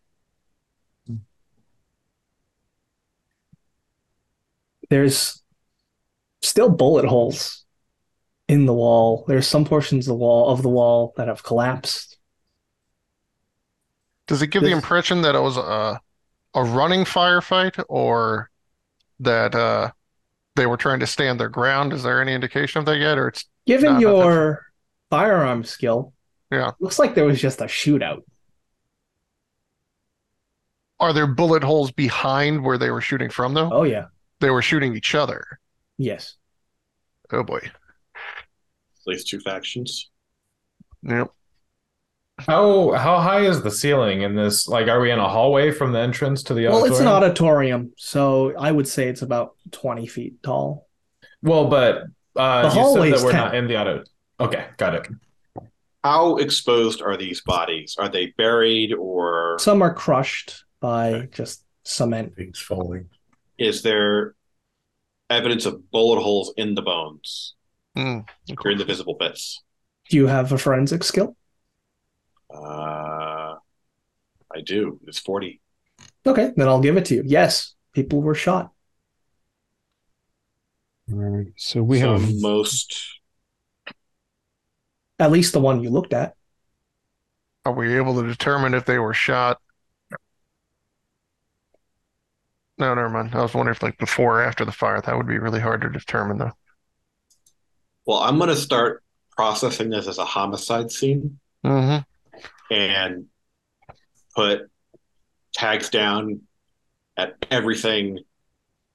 There's 4.89 5.41
still 6.43 6.69
bullet 6.69 7.05
holes 7.05 7.65
in 8.47 8.65
the 8.65 8.73
wall. 8.73 9.25
There's 9.27 9.47
some 9.47 9.65
portions 9.65 10.07
of 10.07 10.11
the 10.11 10.15
wall 10.15 10.49
of 10.49 10.61
the 10.61 10.69
wall 10.69 11.13
that 11.17 11.27
have 11.27 11.43
collapsed. 11.43 12.14
Does 14.27 14.41
it 14.41 14.47
give 14.47 14.63
the 14.63 14.71
impression 14.71 15.21
that 15.21 15.35
it 15.35 15.41
was 15.41 15.57
a 15.57 15.99
a 16.53 16.63
running 16.63 17.03
firefight 17.03 17.83
or 17.89 18.49
that 19.19 19.53
uh 19.55 19.91
they 20.55 20.65
were 20.65 20.77
trying 20.77 20.99
to 21.01 21.07
stand 21.07 21.39
their 21.39 21.49
ground? 21.49 21.93
Is 21.93 22.03
there 22.03 22.21
any 22.21 22.33
indication 22.33 22.79
of 22.79 22.85
that 22.85 22.97
yet, 22.97 23.17
or 23.17 23.27
it's 23.29 23.45
Given 23.65 23.85
No, 23.85 23.91
not 23.93 24.01
your 24.01 24.65
firearm 25.09 25.63
skill, 25.63 26.13
Yeah. 26.51 26.71
looks 26.79 26.99
like 26.99 27.15
there 27.15 27.25
was 27.25 27.41
just 27.41 27.61
a 27.61 27.65
shootout. 27.65 28.23
are 30.99 31.11
there 31.13 31.27
bullet 31.27 31.63
holes 31.63 31.91
behind 31.91 32.63
where 32.63 32.77
they 32.77 32.89
were 32.89 33.01
shooting 33.01 33.29
from 33.29 33.53
though? 33.53 33.69
Oh 33.71 33.83
yeah, 33.83 34.05
They 34.39 34.49
were 34.49 34.61
shooting 34.61 34.95
each 34.95 35.13
other. 35.15 35.59
yes. 35.97 36.35
Oh 37.31 37.43
boy. 37.43 37.59
At 37.63 39.07
least 39.07 39.27
two 39.27 39.39
factions. 39.39 40.09
Yep. 41.03 41.31
How 42.39 42.91
how 42.91 43.19
high 43.21 43.41
is 43.45 43.61
the 43.61 43.71
ceiling 43.71 44.21
in 44.23 44.35
this? 44.35 44.67
Like, 44.67 44.87
are 44.87 44.99
we 44.99 45.09
in 45.09 45.19
a 45.19 45.29
hallway 45.29 45.71
from 45.71 45.93
the 45.93 45.99
entrance 45.99 46.43
to 46.43 46.53
the 46.53 46.67
Well, 46.67 46.83
it's 46.83 46.99
an 46.99 47.07
auditorium? 47.07 47.23
auditorium, 47.87 47.93
so 47.97 48.53
I 48.57 48.71
would 48.71 48.87
say 48.87 49.07
it's 49.07 49.21
about 49.21 49.55
twenty 49.71 50.05
feet 50.05 50.43
tall. 50.43 50.87
Well, 51.41 51.67
but 51.69 52.03
uh, 52.35 52.63
The 52.63 52.67
you 52.67 52.73
said 52.73 52.81
hallway's 52.81 53.21
that 53.21 53.25
we're 53.25 53.31
10. 53.31 53.39
not 53.39 53.55
in 53.55 53.67
the 53.67 53.79
auto. 53.79 54.03
Okay, 54.41 54.65
got 54.77 54.95
it. 54.95 55.07
How 56.03 56.35
exposed 56.35 57.01
are 57.01 57.15
these 57.15 57.41
bodies? 57.41 57.95
Are 57.97 58.09
they 58.09 58.33
buried 58.37 58.93
or 58.93 59.55
Some 59.59 59.81
are 59.81 59.93
crushed 59.93 60.65
by 60.81 61.13
Okay. 61.13 61.27
just 61.31 61.63
cement. 61.83 62.35
Things 62.35 62.59
falling. 62.59 63.09
is 63.57 63.81
there 63.81 64.35
evidence 65.29 65.65
of 65.65 65.89
bullet 65.91 66.21
holes 66.21 66.53
in 66.57 66.75
the 66.75 66.81
bones 66.81 67.53
Mm. 67.97 68.27
or 68.65 68.71
in 68.71 68.77
the 68.77 68.83
visible 68.83 69.15
bits? 69.17 69.63
Do 70.09 70.17
you 70.17 70.27
have 70.27 70.51
a 70.51 70.57
forensic 70.57 71.01
skill? 71.05 71.37
Uh, 72.53 73.55
I 74.53 74.61
do. 74.63 74.99
It's 75.07 75.19
40. 75.19 75.61
Okay, 76.25 76.51
then 76.55 76.67
I'll 76.67 76.81
give 76.81 76.97
it 76.97 77.05
to 77.05 77.15
you. 77.15 77.23
Yes, 77.25 77.75
people 77.93 78.21
were 78.21 78.35
shot. 78.35 78.71
Alright, 81.11 81.53
so 81.55 81.81
we 81.83 81.99
so 81.99 82.17
have 82.17 82.33
most 82.41 83.19
At 85.19 85.31
least 85.31 85.51
the 85.53 85.59
one 85.59 85.83
you 85.83 85.89
looked 85.89 86.13
at. 86.13 86.35
Are 87.65 87.73
we 87.73 87.95
able 87.97 88.19
to 88.21 88.27
determine 88.27 88.73
if 88.73 88.85
they 88.85 88.97
were 88.97 89.13
shot? 89.13 89.59
No, 92.77 92.93
never 92.93 93.09
mind. 93.09 93.35
I 93.35 93.41
was 93.41 93.53
wondering 93.53 93.75
if 93.75 93.83
like 93.83 93.97
before 93.97 94.39
or 94.39 94.43
after 94.43 94.63
the 94.65 94.71
fire. 94.71 95.01
That 95.01 95.17
would 95.17 95.27
be 95.27 95.39
really 95.39 95.59
hard 95.59 95.81
to 95.81 95.89
determine 95.89 96.37
though. 96.37 96.53
well, 98.05 98.19
I'm 98.19 98.37
going 98.37 98.49
to 98.49 98.55
start 98.55 99.03
processing 99.35 99.89
this 99.89 100.07
as 100.07 100.17
a 100.17 100.25
homicide 100.25 100.91
scene 100.91 101.39
hmm 101.63 101.97
and 102.71 103.25
put 104.35 104.69
tags 105.53 105.89
down 105.89 106.41
at 107.17 107.35
everything 107.51 108.19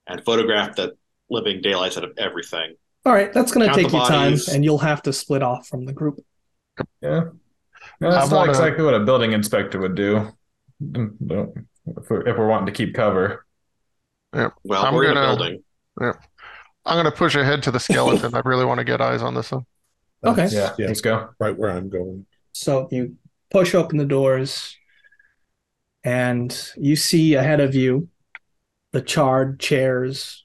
and 0.06 0.22
photograph 0.24 0.76
the 0.76 0.92
living 1.30 1.60
daylights 1.62 1.96
out 1.96 2.04
of 2.04 2.12
everything. 2.18 2.74
All 3.06 3.12
right, 3.12 3.32
that's 3.32 3.52
going 3.52 3.68
to 3.68 3.74
take 3.74 3.92
you 3.92 3.98
time, 4.00 4.36
and 4.52 4.62
you'll 4.64 4.78
have 4.78 5.02
to 5.02 5.12
split 5.12 5.42
off 5.42 5.66
from 5.68 5.86
the 5.86 5.92
group. 5.92 6.20
Yeah, 7.00 7.24
No, 8.00 8.10
that's 8.10 8.26
I 8.26 8.30
not 8.30 8.32
wanna- 8.36 8.50
exactly 8.50 8.84
what 8.84 8.94
a 8.94 9.00
building 9.00 9.32
inspector 9.32 9.78
would 9.80 9.94
do. 9.94 10.32
If 10.82 12.08
we're, 12.10 12.26
if 12.28 12.36
we're 12.36 12.46
wanting 12.46 12.66
to 12.66 12.72
keep 12.72 12.94
cover. 12.94 13.46
Well, 14.32 14.52
I'm 14.68 14.94
we're 14.94 15.04
in 15.04 15.10
a 15.12 15.14
gonna- 15.14 15.36
building. 15.36 15.62
I'm 16.86 16.96
gonna 16.96 17.10
push 17.10 17.34
ahead 17.36 17.62
to 17.64 17.70
the 17.70 17.80
skeleton. 17.80 18.34
I 18.34 18.40
really 18.44 18.64
want 18.64 18.78
to 18.78 18.84
get 18.84 19.00
eyes 19.00 19.22
on 19.22 19.34
this 19.34 19.50
one. 19.52 19.64
Okay. 20.24 20.42
That's, 20.48 20.78
Yeah, 20.78 20.86
let's 20.86 21.00
go. 21.00 21.30
right 21.38 21.56
where 21.56 21.70
I'm 21.70 21.88
going. 21.90 22.26
So 22.52 22.88
you 22.90 23.16
push 23.50 23.74
open 23.74 23.98
the 23.98 24.04
doors 24.04 24.76
and 26.04 26.70
you 26.76 26.96
see 26.96 27.34
ahead 27.34 27.60
of 27.60 27.74
you 27.74 28.08
the 28.92 29.02
charred 29.02 29.60
chairs, 29.60 30.44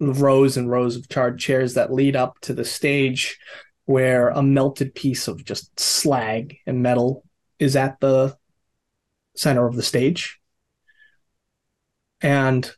rows 0.00 0.56
and 0.56 0.70
rows 0.70 0.96
of 0.96 1.08
charred 1.08 1.38
chairs 1.38 1.74
that 1.74 1.92
lead 1.92 2.14
up 2.14 2.38
to 2.40 2.52
the 2.52 2.64
stage 2.64 3.38
where 3.86 4.28
a 4.28 4.42
melted 4.42 4.94
piece 4.94 5.26
of 5.28 5.44
just 5.44 5.78
slag 5.78 6.56
and 6.66 6.82
metal 6.82 7.24
is 7.58 7.76
at 7.76 7.98
the 8.00 8.36
center 9.36 9.66
of 9.66 9.76
the 9.76 9.82
stage. 9.82 10.38
And 12.20 12.70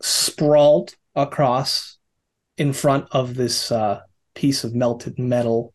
sprawled 0.00 0.94
across 1.14 1.98
in 2.56 2.72
front 2.72 3.06
of 3.10 3.34
this 3.34 3.70
uh, 3.72 4.00
piece 4.34 4.64
of 4.64 4.74
melted 4.74 5.18
metal 5.18 5.72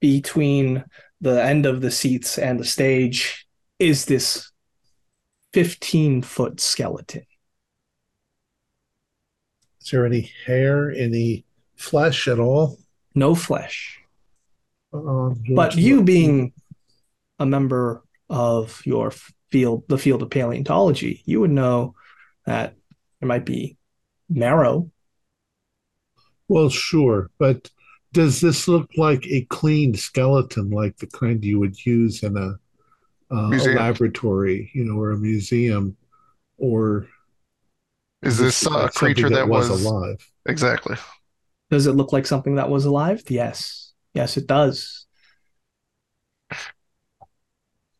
between 0.00 0.84
the 1.20 1.42
end 1.42 1.66
of 1.66 1.80
the 1.80 1.90
seats 1.90 2.38
and 2.38 2.58
the 2.58 2.64
stage 2.64 3.46
is 3.78 4.04
this 4.04 4.50
15 5.52 6.22
foot 6.22 6.60
skeleton. 6.60 7.22
Is 9.80 9.90
there 9.90 10.06
any 10.06 10.30
hair, 10.46 10.90
any 10.90 11.44
flesh 11.76 12.28
at 12.28 12.38
all? 12.38 12.78
No 13.14 13.34
flesh. 13.34 13.98
Uh, 14.92 15.30
But 15.54 15.76
you 15.76 16.02
being 16.02 16.52
a 17.38 17.46
member 17.46 18.02
of 18.28 18.82
your 18.84 19.12
field, 19.50 19.84
the 19.88 19.98
field 19.98 20.22
of 20.22 20.30
paleontology, 20.30 21.22
you 21.24 21.40
would 21.40 21.50
know 21.50 21.94
that 22.44 22.74
there 23.20 23.28
might 23.28 23.44
be 23.44 23.76
marrow. 24.28 24.90
Well, 26.48 26.70
sure, 26.70 27.30
but 27.38 27.70
does 28.12 28.40
this 28.40 28.68
look 28.68 28.90
like 28.96 29.26
a 29.26 29.42
cleaned 29.50 29.98
skeleton, 29.98 30.70
like 30.70 30.96
the 30.98 31.06
kind 31.06 31.44
you 31.44 31.58
would 31.58 31.84
use 31.84 32.22
in 32.22 32.36
a, 32.36 32.58
uh, 33.34 33.50
a 33.52 33.74
laboratory, 33.74 34.70
you 34.74 34.84
know, 34.84 34.98
or 34.98 35.10
a 35.12 35.18
museum, 35.18 35.96
or 36.56 37.06
Is 38.22 38.38
does 38.38 38.38
this 38.38 38.64
look 38.64 38.72
a 38.74 38.76
like 38.76 38.92
creature 38.94 39.28
something 39.28 39.34
that 39.34 39.48
was, 39.48 39.68
alive? 39.68 40.26
exactly? 40.46 40.96
Does 41.70 41.86
it 41.86 41.92
look 41.92 42.12
like 42.12 42.26
something 42.26 42.54
that 42.56 42.70
was 42.70 42.86
alive? 42.86 43.22
Yes. 43.28 43.92
Yes, 44.14 44.36
it 44.36 44.46
does. 44.46 45.06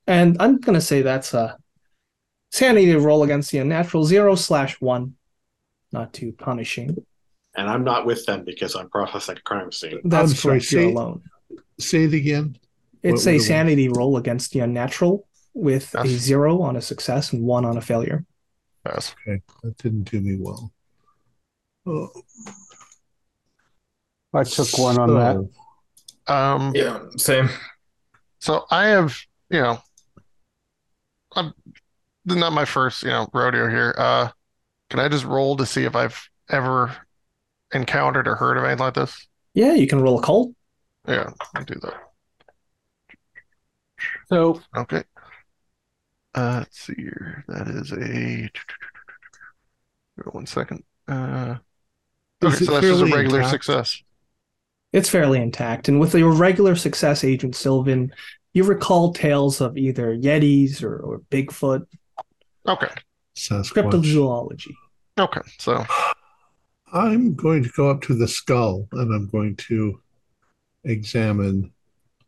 And 0.06 0.36
I'm 0.40 0.59
going 0.59 0.74
to 0.74 0.80
say 0.80 1.02
that's 1.02 1.34
a 1.34 1.59
sanity 2.50 2.94
roll 2.94 3.22
against 3.22 3.50
the 3.50 3.59
unnatural 3.59 4.04
zero 4.04 4.34
slash 4.34 4.80
one. 4.80 5.14
Not 5.92 6.12
too 6.12 6.32
punishing. 6.32 7.04
And 7.59 7.68
I'm 7.68 7.82
not 7.82 8.06
with 8.06 8.24
them 8.24 8.44
because 8.44 8.76
I'm 8.76 8.88
processing 8.88 9.36
a 9.36 9.40
crime 9.40 9.72
scene. 9.72 10.00
That's 10.04 10.30
I'm 10.30 10.36
sorry, 10.36 10.59
correct. 10.61 10.70
You're 10.72 10.82
alone. 10.90 11.22
Say 11.80 12.04
it 12.04 12.14
again. 12.14 12.56
It's 13.02 13.26
What- 13.26 13.32
a 13.32 13.36
what- 13.36 13.42
sanity 13.42 13.88
roll 13.88 14.16
against 14.16 14.52
the 14.52 14.61
unnatural 14.61 15.26
with 15.54 15.92
a 15.96 16.06
zero 16.06 16.62
on 16.62 16.76
a 16.76 16.80
success 16.80 17.32
and 17.32 17.42
one 17.42 17.64
on 17.64 17.76
a 17.76 17.80
failure. 17.80 18.24
That's 18.84 19.12
Okay, 19.26 19.42
that 19.64 19.76
didn't 19.78 20.04
do 20.04 20.20
me 20.20 20.36
well. 20.38 20.72
Oh, 21.84 22.11
I 24.32 24.44
took 24.44 24.78
one 24.78 24.98
on 25.00 25.14
that. 26.26 26.32
Um, 26.32 26.72
Yeah, 26.76 27.00
same. 27.16 27.48
So 28.38 28.66
I 28.70 28.86
have, 28.86 29.18
you 29.50 29.61
know, 29.61 29.82
I'm 31.34 31.52
not 32.24 32.52
my 32.52 32.64
first, 32.64 33.02
you 33.02 33.09
know, 33.09 33.28
rodeo 33.34 33.68
here. 33.68 33.96
Uh, 33.98 34.28
can 34.90 35.00
I 35.00 35.09
just 35.09 35.24
roll 35.24 35.56
to 35.56 35.66
see 35.66 35.82
if 35.82 35.96
I've 35.96 36.30
ever 36.50 36.96
encountered 37.72 38.26
or 38.28 38.34
heard 38.36 38.56
of 38.56 38.64
anything 38.64 38.78
like 38.84 38.94
this? 38.94 39.26
Yeah, 39.54 39.74
you 39.74 39.86
can 39.86 40.00
roll 40.00 40.18
occult. 40.18 40.52
Yeah, 41.06 41.30
I'll 41.54 41.64
do 41.64 41.78
that. 41.82 41.94
So 44.28 44.60
Okay. 44.76 45.02
Uh, 46.34 46.58
let's 46.60 46.80
see 46.80 46.94
here. 46.96 47.44
That 47.48 47.68
is 47.68 47.92
a. 47.92 48.50
One 50.30 50.46
second. 50.46 50.82
Uh, 51.06 51.56
okay, 52.44 52.64
so 52.64 52.72
that's 52.72 52.86
just 52.86 53.02
a 53.02 53.06
regular 53.06 53.38
intact? 53.38 53.50
success. 53.50 54.02
It's 54.92 55.08
fairly 55.08 55.40
intact. 55.40 55.88
And 55.88 56.00
with 56.00 56.14
your 56.14 56.32
regular 56.32 56.74
success, 56.76 57.24
Agent 57.24 57.54
Sylvan, 57.56 58.12
you 58.52 58.64
recall 58.64 59.12
tales 59.12 59.60
of 59.60 59.76
either 59.76 60.14
Yetis 60.16 60.82
or, 60.82 60.98
or 60.98 61.20
Bigfoot, 61.30 61.86
Okay. 62.66 62.88
Sasquatch. 63.36 63.72
cryptozoology. 63.72 64.72
Okay. 65.18 65.40
So 65.58 65.84
I'm 66.93 67.34
going 67.34 67.62
to 67.62 67.70
go 67.70 67.91
up 67.91 68.03
to 68.03 68.14
the 68.14 68.28
skull 68.28 68.89
and 68.93 69.14
I'm 69.14 69.28
going 69.28 69.57
to 69.57 70.01
examine 70.84 71.72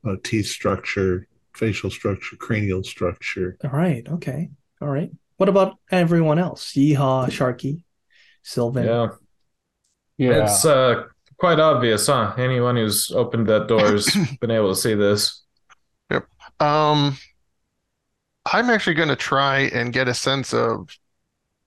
uh, 0.07 0.17
teeth 0.23 0.47
structure, 0.47 1.27
facial 1.55 1.91
structure, 1.91 2.37
cranial 2.37 2.83
structure. 2.83 3.57
All 3.65 3.71
right. 3.71 4.07
Okay. 4.09 4.51
All 4.81 4.89
right. 4.89 5.11
What 5.37 5.49
about 5.49 5.79
everyone 5.91 6.39
else? 6.39 6.73
Yeehaw, 6.75 7.29
Sharky, 7.29 7.85
Sylvan. 8.43 8.85
Yeah. 8.85 9.09
yeah, 10.19 10.45
It's 10.45 10.65
uh 10.65 11.05
quite 11.39 11.59
obvious, 11.59 12.07
huh? 12.07 12.35
Anyone 12.37 12.77
who's 12.77 13.11
opened 13.11 13.47
that 13.49 13.67
door 13.67 13.81
has 13.81 14.15
been 14.41 14.51
able 14.51 14.75
to 14.75 14.79
see 14.79 14.95
this. 14.95 15.43
Yep. 16.11 16.27
Um, 16.61 17.17
I'm 18.53 18.69
actually 18.69 18.95
going 18.95 19.09
to 19.09 19.17
try 19.17 19.61
and 19.73 19.93
get 19.93 20.09
a 20.09 20.15
sense 20.15 20.53
of 20.53 20.91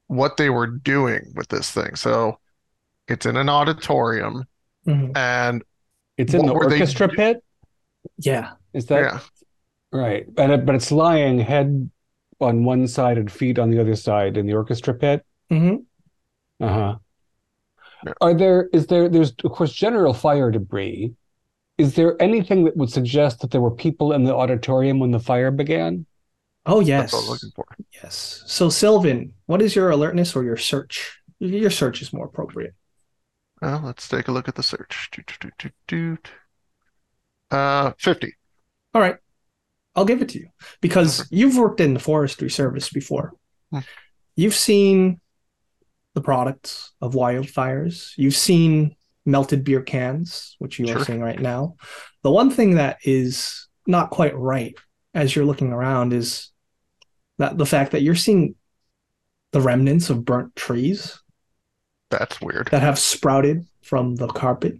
what 0.07 0.37
they 0.37 0.49
were 0.51 0.67
doing 0.67 1.33
with 1.35 1.47
this 1.47 1.71
thing. 1.71 1.95
So 1.95 2.37
it's 3.07 3.25
in 3.25 3.37
an 3.37 3.49
auditorium, 3.49 4.45
Mhm. 4.87 5.15
and 5.15 5.63
it's 6.17 6.33
in 6.33 6.45
the 6.45 6.53
were 6.53 6.69
they 6.69 6.75
orchestra 6.75 7.07
pit. 7.07 7.43
Yeah. 8.17 8.51
Is 8.73 8.87
that 8.87 8.99
yeah, 9.01 9.19
right? 9.91 10.25
But 10.33 10.49
it, 10.49 10.65
but 10.65 10.75
it's 10.75 10.91
lying 10.91 11.39
head 11.39 11.89
on 12.39 12.63
one 12.65 12.87
side 12.87 13.17
and 13.17 13.31
feet 13.31 13.59
on 13.59 13.69
the 13.69 13.79
other 13.79 13.95
side 13.95 14.37
in 14.37 14.45
the 14.45 14.53
orchestra 14.53 14.93
pit. 14.93 15.25
hmm 15.49 15.75
Uh-huh. 16.59 16.97
Yeah. 18.05 18.13
Are 18.19 18.33
there 18.33 18.69
is 18.73 18.87
there 18.87 19.07
there's 19.07 19.33
of 19.43 19.51
course 19.51 19.71
general 19.71 20.13
fire 20.13 20.51
debris. 20.51 21.13
Is 21.77 21.95
there 21.95 22.21
anything 22.21 22.65
that 22.65 22.77
would 22.77 22.91
suggest 22.91 23.39
that 23.41 23.51
there 23.51 23.61
were 23.61 23.71
people 23.71 24.13
in 24.13 24.23
the 24.23 24.35
auditorium 24.35 24.99
when 24.99 25.11
the 25.11 25.19
fire 25.19 25.49
began? 25.51 26.05
Oh, 26.65 26.77
that's 26.79 26.87
yes. 26.87 27.13
what 27.13 27.19
I 27.19 27.21
was 27.21 27.29
looking 27.29 27.51
for. 27.55 27.65
Yes. 28.01 28.43
So, 28.47 28.69
Sylvan, 28.69 29.33
what 29.47 29.61
is 29.61 29.75
your 29.75 29.89
alertness 29.89 30.35
or 30.35 30.43
your 30.43 30.55
search? 30.55 31.19
Your 31.39 31.69
search 31.71 32.01
is 32.01 32.13
more 32.13 32.25
appropriate. 32.25 32.73
Well, 33.63 33.81
let's 33.85 34.09
take 34.09 34.27
a 34.27 34.31
look 34.33 34.49
at 34.49 34.55
the 34.55 34.61
search. 34.61 35.09
Doot, 35.13 35.25
doot, 35.25 35.39
doot, 35.39 35.53
doot, 35.57 35.73
doot. 35.87 36.29
Uh, 37.49 37.93
50. 37.97 38.33
All 38.93 39.01
right. 39.01 39.15
I'll 39.95 40.03
give 40.03 40.21
it 40.21 40.29
to 40.29 40.39
you 40.39 40.49
because 40.81 41.25
you've 41.31 41.55
worked 41.55 41.79
in 41.79 41.93
the 41.93 41.99
forestry 42.01 42.49
service 42.49 42.89
before. 42.89 43.31
Hmm. 43.71 43.79
You've 44.35 44.53
seen 44.53 45.21
the 46.13 46.19
products 46.19 46.91
of 46.99 47.13
wildfires. 47.13 48.11
You've 48.17 48.35
seen 48.35 48.97
melted 49.25 49.63
beer 49.63 49.81
cans, 49.81 50.57
which 50.59 50.77
you 50.77 50.93
are 50.93 51.05
seeing 51.05 51.21
right 51.21 51.39
now. 51.39 51.75
The 52.23 52.31
one 52.31 52.49
thing 52.51 52.75
that 52.75 52.97
is 53.05 53.69
not 53.87 54.09
quite 54.09 54.35
right 54.35 54.75
as 55.13 55.33
you're 55.33 55.45
looking 55.45 55.71
around 55.71 56.11
is 56.11 56.51
that 57.37 57.57
the 57.57 57.65
fact 57.65 57.93
that 57.93 58.01
you're 58.01 58.13
seeing 58.13 58.55
the 59.53 59.61
remnants 59.61 60.09
of 60.09 60.25
burnt 60.25 60.53
trees 60.53 61.22
That's 62.19 62.39
weird. 62.41 62.69
that 62.71 62.81
have 62.81 62.99
sprouted 62.99 63.65
from 63.81 64.15
the 64.15 64.27
carpet. 64.27 64.79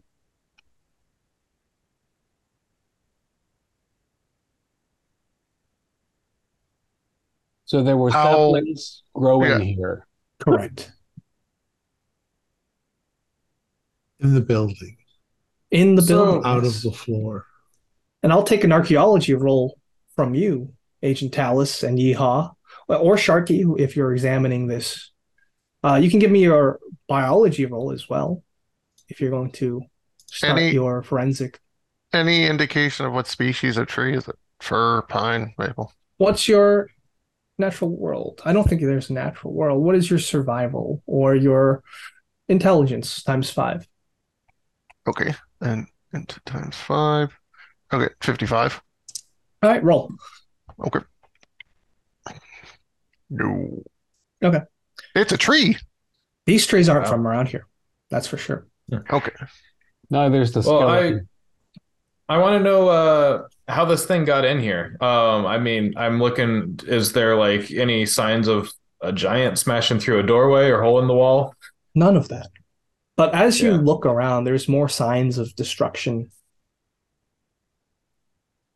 So 7.66 7.84
there 7.84 7.98
were 7.98 8.12
How- 8.12 8.32
saplings 8.32 9.04
growing 9.14 9.50
Yeah. 9.52 9.60
here. 9.60 10.08
Correct. 10.40 10.92
in 14.20 14.34
the 14.36 14.42
building, 14.42 14.96
In 15.70 15.96
the 15.96 16.02
So- 16.02 16.26
building. 16.26 16.46
out 16.46 16.64
of 16.64 16.82
the 16.82 16.92
floor. 16.94 17.46
And 18.22 18.32
I'll 18.32 18.44
take 18.44 18.64
an 18.64 18.72
archaeology 18.72 19.34
roll 19.34 19.78
from 20.16 20.34
you, 20.34 20.74
Agent 21.02 21.34
Talus 21.34 21.84
and 21.84 21.98
Yeehaw, 22.00 22.54
or 22.88 23.18
Sharky, 23.18 23.66
if 23.78 23.98
you're 23.98 24.14
examining 24.14 24.68
this. 24.68 25.12
Uh, 25.84 25.96
you 25.96 26.10
can 26.10 26.20
give 26.20 26.32
me 26.32 26.42
your 26.42 26.80
biology 27.14 27.64
roll 27.68 27.92
as 27.92 28.10
well, 28.10 28.44
if 29.08 29.22
you're 29.22 29.30
going 29.30 29.52
to 29.52 29.84
start 30.26 30.58
Any- 30.58 30.72
your 30.72 31.04
forensic. 31.04 31.60
Any 32.12 32.48
indication 32.48 33.06
of 33.06 33.14
what 33.14 33.28
species 33.28 33.78
of 33.78 33.86
tree 33.86 34.18
is 34.18 34.28
it? 34.28 34.36
Fir, 34.60 35.04
pine, 35.04 35.54
maple? 35.60 35.94
What's 36.18 36.48
your 36.48 36.90
natural 37.60 37.96
world? 37.96 38.42
I 38.46 38.52
don't 38.52 38.68
think 38.68 38.82
there's 38.82 39.12
a 39.12 39.14
natural 39.14 39.54
world. 39.54 39.84
What 39.84 39.96
is 39.96 40.10
your 40.10 40.18
survival 40.18 41.04
or 41.06 41.36
your 41.36 41.84
intelligence 42.48 43.22
times 43.22 43.52
five? 43.52 43.88
Okay. 45.08 45.36
And 45.62 45.86
into 46.14 46.40
times 46.48 46.76
five. 46.76 47.30
Okay, 47.92 48.12
55. 48.22 48.82
All 49.62 49.70
right, 49.70 49.84
roll. 49.84 50.10
Okay. 50.84 51.06
No. 53.30 53.84
Okay. 54.44 54.62
It's 55.14 55.32
a 55.32 55.38
tree. 55.38 55.78
These 56.46 56.66
trees 56.68 56.90
aren't 56.90 57.06
Wow. 57.06 57.12
from 57.12 57.28
around 57.28 57.48
here. 57.50 57.68
That's 58.10 58.28
for 58.28 58.38
sure. 58.38 58.68
Okay. 58.92 59.32
No, 60.10 60.30
there's 60.30 60.52
the 60.52 60.62
Well, 60.62 60.88
I 60.88 60.98
skeleton. 61.00 61.30
I 62.30 62.38
want 62.38 62.58
to 62.60 62.64
know 62.64 62.88
uh, 62.90 63.48
how 63.68 63.86
this 63.86 64.06
thing 64.06 64.26
got 64.26 64.46
in 64.46 64.60
here. 64.60 64.98
Um, 65.02 65.46
I 65.46 65.58
mean, 65.58 65.94
I'm 65.98 66.20
looking. 66.20 66.80
Is 66.88 67.14
there 67.14 67.36
like 67.36 67.72
any 67.72 68.06
signs 68.06 68.48
of 68.48 68.72
a 69.02 69.12
giant 69.12 69.58
smashing 69.60 70.00
through 70.00 70.20
a 70.20 70.24
doorway 70.24 70.70
or 70.70 70.82
hole 70.82 71.00
in 71.00 71.08
the 71.08 71.14
wall? 71.14 71.54
None 71.96 72.16
of 72.18 72.30
that. 72.30 72.50
But 73.16 73.34
as 73.36 73.62
you 73.62 73.72
Yeah. 73.72 73.78
look 73.78 74.06
around, 74.06 74.44
there's 74.46 74.68
more 74.68 74.90
signs 74.90 75.38
of 75.38 75.56
destruction. 75.56 76.32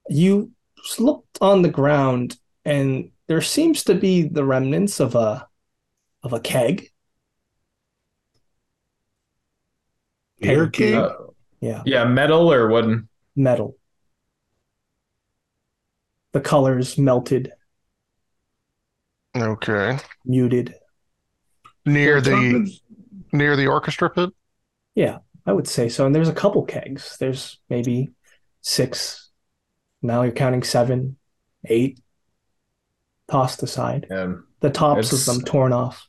You 0.10 0.52
looked 1.00 1.38
on 1.42 1.62
the 1.62 1.70
ground, 1.70 2.38
and 2.66 3.12
there 3.28 3.42
seems 3.42 3.84
to 3.86 3.96
be 3.96 4.24
the 4.24 4.46
remnants 4.46 5.00
of 5.00 5.16
a 5.16 5.48
of 6.24 6.34
a 6.34 6.40
keg. 6.40 6.90
Air 10.42 10.68
Keg. 10.70 10.94
Uh, 10.94 11.14
Yeah, 11.60 11.82
yeah, 11.86 12.06
metal 12.06 12.52
or 12.54 12.68
wooden. 12.70 13.10
metal. 13.36 13.78
The 16.34 16.42
colors 16.42 16.98
melted, 16.98 17.52
Okay. 19.36 19.98
muted. 20.26 20.76
Near 21.86 22.22
the 22.22 22.32
Thomas, 22.32 22.82
near 23.32 23.56
the 23.56 23.68
orchestra 23.68 24.10
pit. 24.10 24.30
Yeah, 24.94 25.20
I 25.46 25.54
would 25.54 25.68
say 25.68 25.90
so. 25.90 26.06
And 26.06 26.14
there's 26.14 26.28
a 26.30 26.34
couple 26.34 26.64
kegs. 26.66 27.18
There's 27.20 27.60
maybe 27.70 28.10
six. 28.62 29.30
Now 30.02 30.22
you're 30.24 30.32
counting 30.34 30.64
seven, 30.64 31.18
eight 31.66 32.00
tossed 33.28 33.64
aside. 33.64 34.06
And 34.10 34.44
The 34.60 34.70
tops 34.72 35.08
It's- 35.14 35.28
of 35.28 35.36
them 35.36 35.46
torn 35.46 35.72
off. 35.72 36.08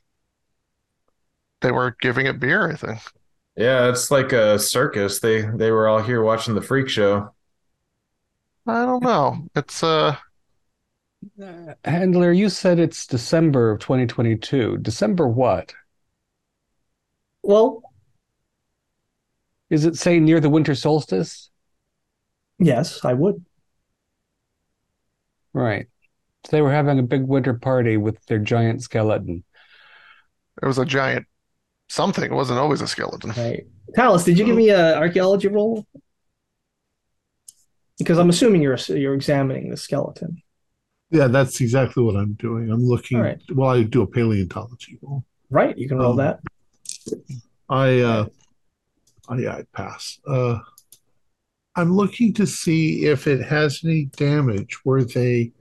They 1.61 1.70
were 1.70 1.97
giving 2.01 2.26
it 2.26 2.41
beer, 2.41 2.70
I 2.70 2.76
think. 2.76 2.99
Yeah, 3.59 3.88
it's 3.90 4.11
like 4.11 4.32
a 4.32 4.59
circus. 4.59 5.20
They 5.20 5.42
they 5.42 5.70
were 5.70 5.88
all 5.88 6.02
here 6.02 6.22
watching 6.22 6.54
the 6.54 6.62
freak 6.62 6.88
show. 6.88 7.34
I 8.66 8.84
don't 8.84 9.02
know. 9.02 9.48
It's 9.56 9.82
uh 9.82 10.16
Uh, 11.42 11.74
Handler, 11.84 12.32
you 12.32 12.48
said 12.48 12.78
it's 12.78 13.06
December 13.06 13.70
of 13.72 13.80
2022. 13.80 14.78
December 14.78 15.26
what? 15.26 15.74
Well, 17.42 17.82
Is 19.70 19.86
it 19.86 19.96
say 19.96 20.20
near 20.20 20.40
the 20.40 20.50
winter 20.50 20.74
solstice? 20.74 21.48
yes, 22.59 23.04
I 23.04 23.14
would. 23.14 23.44
Right. 25.52 25.86
So 26.44 26.50
they 26.56 26.62
were 26.62 26.72
having 26.72 26.98
a 26.98 27.02
big 27.04 27.24
winter 27.24 27.54
party 27.54 27.96
with 27.98 28.24
their 28.26 28.40
giant 28.40 28.82
skeleton. 28.82 29.44
it 30.62 30.66
was 30.66 30.78
a 30.78 30.84
giant 30.84 31.26
something. 31.89 32.24
It 32.24 32.32
wasn't 32.32 32.59
always 32.59 32.80
a 32.80 32.86
skeleton. 32.86 33.32
Right. 33.36 33.66
Talus, 33.95 34.24
did 34.24 34.39
you 34.39 34.45
give 34.45 34.57
me 34.57 34.68
a 34.70 34.97
archaeology 34.97 35.49
roll? 35.49 35.84
Because 37.99 38.18
I'm 38.18 38.28
assuming 38.28 38.62
you're 38.62 38.76
you're 38.89 39.14
examining 39.14 39.70
the 39.70 39.76
skeleton. 39.76 40.43
Yeah, 41.11 41.26
that's 41.26 41.61
exactly 41.61 42.03
what 42.03 42.16
I'm 42.16 42.34
doing. 42.34 42.70
I'm 42.70 42.84
looking. 42.84 43.18
All 43.18 43.24
right. 43.24 43.41
Well, 43.53 43.70
I 43.70 43.82
do 43.82 44.03
a 44.03 44.07
paleontology 44.07 44.99
roll. 45.03 45.24
Right, 45.51 45.76
you 45.76 45.89
can 45.89 45.99
roll 45.99 46.12
Um, 46.12 46.16
that. 46.18 46.41
I 47.70 48.01
uh 48.01 48.26
oh, 49.30 49.36
yeah, 49.39 49.55
I 49.57 49.64
pass. 49.74 50.18
Uh 50.26 50.59
I'm 51.74 51.95
looking 51.95 52.32
to 52.34 52.47
see 52.47 53.07
if 53.07 53.26
it 53.26 53.43
has 53.45 53.80
any 53.84 54.07
damage. 54.07 54.84
Were 54.84 55.05
they 55.05 55.53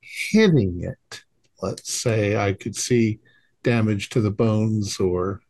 hitting 0.00 0.82
it? 0.82 1.22
Let's 1.62 1.92
say 1.92 2.36
I 2.36 2.52
could 2.52 2.74
see 2.76 3.20
damage 3.62 4.08
to 4.10 4.20
the 4.20 4.30
bones 4.30 4.98
or 4.98 5.40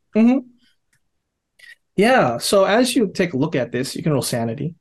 Yeah, 1.96 2.38
so 2.38 2.64
as 2.64 2.96
you 2.96 3.08
take 3.08 3.32
a 3.34 3.36
look 3.36 3.54
at 3.54 3.72
this, 3.72 3.94
you 3.94 4.02
can 4.02 4.12
roll 4.12 4.22
sanity. 4.22 4.74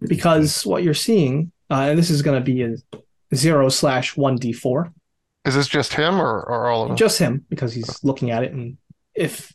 Because 0.00 0.64
what 0.64 0.84
you're 0.84 0.94
seeing, 0.94 1.50
uh, 1.70 1.88
and 1.90 1.98
this 1.98 2.10
is 2.10 2.22
going 2.22 2.38
to 2.40 2.44
be 2.44 2.62
a 2.62 2.76
zero 3.34 3.68
slash 3.68 4.16
one 4.16 4.36
d 4.36 4.52
four, 4.52 4.92
Is 5.44 5.54
this 5.56 5.66
just 5.66 5.92
him 5.92 6.20
or, 6.20 6.42
or 6.42 6.68
all 6.68 6.82
of 6.82 6.88
them? 6.88 6.96
just 6.96 7.18
him 7.18 7.44
because 7.48 7.72
he's 7.74 8.04
looking 8.04 8.30
at 8.30 8.44
it, 8.44 8.52
and 8.52 8.78
if 9.14 9.52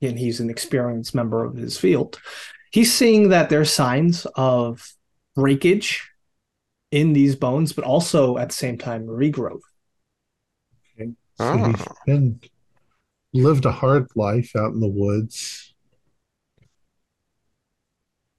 and 0.00 0.18
he's 0.18 0.40
an 0.40 0.48
experienced 0.48 1.14
member 1.14 1.44
of 1.44 1.56
his 1.56 1.76
field, 1.76 2.20
he's 2.70 2.94
seeing 2.94 3.30
that 3.30 3.50
there's 3.50 3.70
signs 3.72 4.26
of 4.36 4.92
breakage 5.34 6.08
in 6.92 7.12
these 7.12 7.34
bones, 7.36 7.72
but 7.72 7.84
also 7.84 8.38
at 8.38 8.48
the 8.48 8.54
same 8.54 8.78
time 8.78 9.06
regrowth. 9.06 9.60
So 11.40 11.56
he's 11.64 11.86
been 12.06 12.40
lived 13.32 13.64
a 13.64 13.72
hard 13.72 14.08
life 14.16 14.52
out 14.56 14.72
in 14.72 14.80
the 14.80 14.88
woods. 14.88 15.74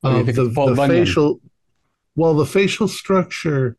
Um, 0.04 0.26
the, 0.26 0.32
the 0.32 0.76
facial 0.88 1.40
well 2.16 2.34
the 2.34 2.46
facial 2.46 2.88
structure 2.88 3.78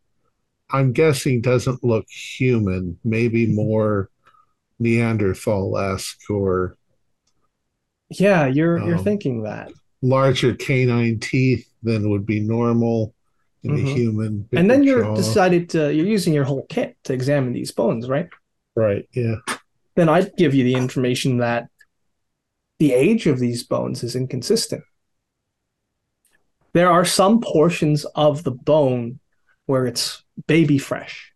I'm 0.70 0.92
guessing 0.92 1.40
doesn't 1.42 1.84
look 1.84 2.06
human, 2.08 2.98
maybe 3.04 3.46
more 3.46 4.08
Neanderthal-esque 4.78 6.30
or 6.30 6.76
Yeah, 8.10 8.46
you're 8.46 8.78
you're 8.78 8.98
Um, 8.98 9.04
thinking 9.04 9.42
that. 9.42 9.72
larger 10.02 10.54
canine 10.54 11.18
teeth 11.20 11.68
than 11.82 12.10
would 12.10 12.26
be 12.26 12.40
normal 12.40 13.14
in 13.64 13.72
Mhm. 13.72 13.82
a 13.86 13.94
human. 13.94 14.48
And 14.52 14.70
then 14.70 14.82
you're 14.82 15.02
jaw. 15.04 15.14
decided 15.14 15.68
to 15.70 15.92
you're 15.94 16.06
using 16.06 16.32
your 16.34 16.44
whole 16.44 16.66
kit 16.68 16.96
to 17.04 17.12
examine 17.12 17.52
these 17.52 17.70
bones, 17.70 18.08
right? 18.08 18.28
Right, 18.74 19.08
yeah. 19.12 19.36
then 19.94 20.08
I'd 20.08 20.36
give 20.36 20.54
you 20.54 20.64
the 20.64 20.74
information 20.74 21.38
that 21.38 21.68
the 22.78 22.92
age 22.92 23.26
of 23.26 23.38
these 23.38 23.62
bones 23.62 24.02
is 24.02 24.16
inconsistent. 24.16 24.82
There 26.72 26.90
are 26.90 27.04
some 27.04 27.40
portions 27.40 28.04
of 28.04 28.44
the 28.44 28.50
bone 28.50 29.20
where 29.66 29.86
it's 29.86 30.24
baby 30.46 30.78
fresh. 30.78 31.32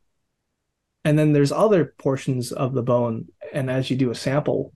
And 1.05 1.19
then 1.19 1.33
there's 1.33 1.53
other 1.53 1.95
portions 1.99 2.51
of 2.51 2.73
the 2.73 2.83
bone, 2.83 3.29
and 3.53 3.71
as 3.71 3.91
you 3.91 3.97
do 3.97 4.11
a 4.11 4.15
sample, 4.15 4.73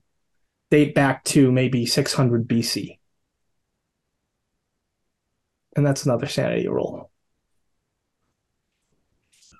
date 0.69 0.95
back 0.95 1.25
to 1.25 1.51
maybe 1.51 1.85
600 1.85 2.47
BC. 2.47 2.99
And 5.75 5.85
that's 5.85 6.05
another 6.05 6.27
sanity 6.27 6.67
rule. 6.67 7.11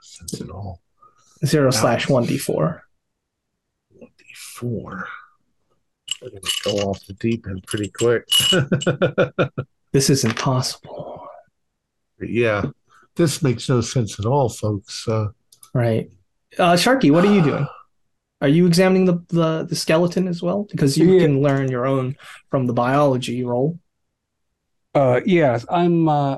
Sense 0.02 0.40
it 0.40 0.50
all. 0.50 0.82
Zero 1.46 1.72
slash 1.72 2.08
1d4. 2.08 2.82
Four. 4.62 5.08
We're 6.22 6.30
gonna 6.30 6.42
go 6.64 6.72
off 6.90 7.04
the 7.08 7.14
deep 7.14 7.48
end 7.48 7.64
pretty 7.66 7.90
quick. 7.90 8.28
This 9.94 10.10
is 10.10 10.24
impossible. 10.24 11.28
yeah. 12.22 12.64
This 13.18 13.42
makes 13.44 13.68
no 13.68 13.82
sense 13.82 14.18
at 14.20 14.26
all, 14.26 14.48
folks. 14.48 15.06
Uh, 15.06 15.28
Right. 15.74 16.10
Uh, 16.58 16.74
Sharky, 16.76 17.12
what 17.12 17.26
are 17.26 17.34
you 17.34 17.42
doing? 17.44 17.68
Are 18.40 18.48
you 18.48 18.68
examining 18.68 19.04
the, 19.06 19.22
the, 19.28 19.64
the 19.64 19.76
skeleton 19.76 20.30
as 20.30 20.42
well? 20.42 20.64
Because 20.72 20.98
you 20.98 21.14
Yeah. 21.16 21.22
can 21.26 21.42
learn 21.42 21.70
your 21.70 21.86
own 21.86 22.16
from 22.50 22.68
the 22.68 22.74
biology 22.74 23.44
roll. 23.44 23.80
Uh, 24.96 25.20
yes, 25.26 25.66
I'm. 25.70 26.08
Uh, 26.08 26.38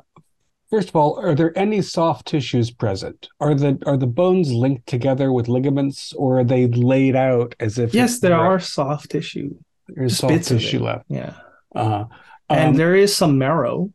first 0.74 0.90
of 0.90 0.96
all, 0.96 1.20
are 1.20 1.36
there 1.36 1.56
any 1.56 1.84
soft 1.84 2.26
tissues 2.28 2.72
present? 2.72 3.30
Are 3.40 3.54
the 3.54 3.78
are 3.86 3.96
the 3.96 4.08
bones 4.08 4.52
linked 4.52 4.88
together 4.88 5.32
with 5.32 5.48
ligaments, 5.48 6.14
or 6.14 6.40
are 6.40 6.44
they 6.44 6.66
laid 6.68 7.16
out 7.16 7.54
as 7.60 7.78
if 7.78 7.94
Yes, 7.94 8.20
there 8.20 8.32
they're- 8.32 8.60
soft 8.60 9.12
tissue. 9.12 9.54
there's 9.88 10.18
soft 10.18 10.34
bits 10.34 10.50
of 10.50 10.58
tissue 10.60 10.78
it. 10.78 10.82
left? 10.82 11.06
Yeah. 11.10 11.34
Uh, 11.76 12.06
And 12.50 12.70
um, 12.72 12.76
there 12.76 12.96
is 12.96 13.16
some 13.16 13.38
marrow. 13.38 13.92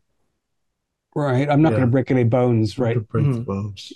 right. 1.16 1.48
I'm 1.50 1.62
not 1.62 1.70
Yeah. 1.72 1.78
going 1.78 1.88
to 1.88 1.94
break 1.96 2.10
any 2.12 2.24
bones 2.24 2.78
right 2.78 2.96
break 3.08 3.24
the 3.32 3.38
Mhm. 3.40 3.44
bones. 3.46 3.92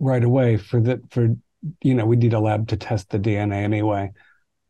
right 0.00 0.24
away 0.24 0.56
for 0.56 0.80
the 0.80 1.00
for 1.10 1.36
you 1.82 1.94
know 1.94 2.06
we 2.06 2.16
need 2.16 2.32
a 2.34 2.40
lab 2.40 2.66
to 2.68 2.76
test 2.76 3.10
the 3.10 3.18
DNA 3.18 3.62
anyway. 3.64 4.10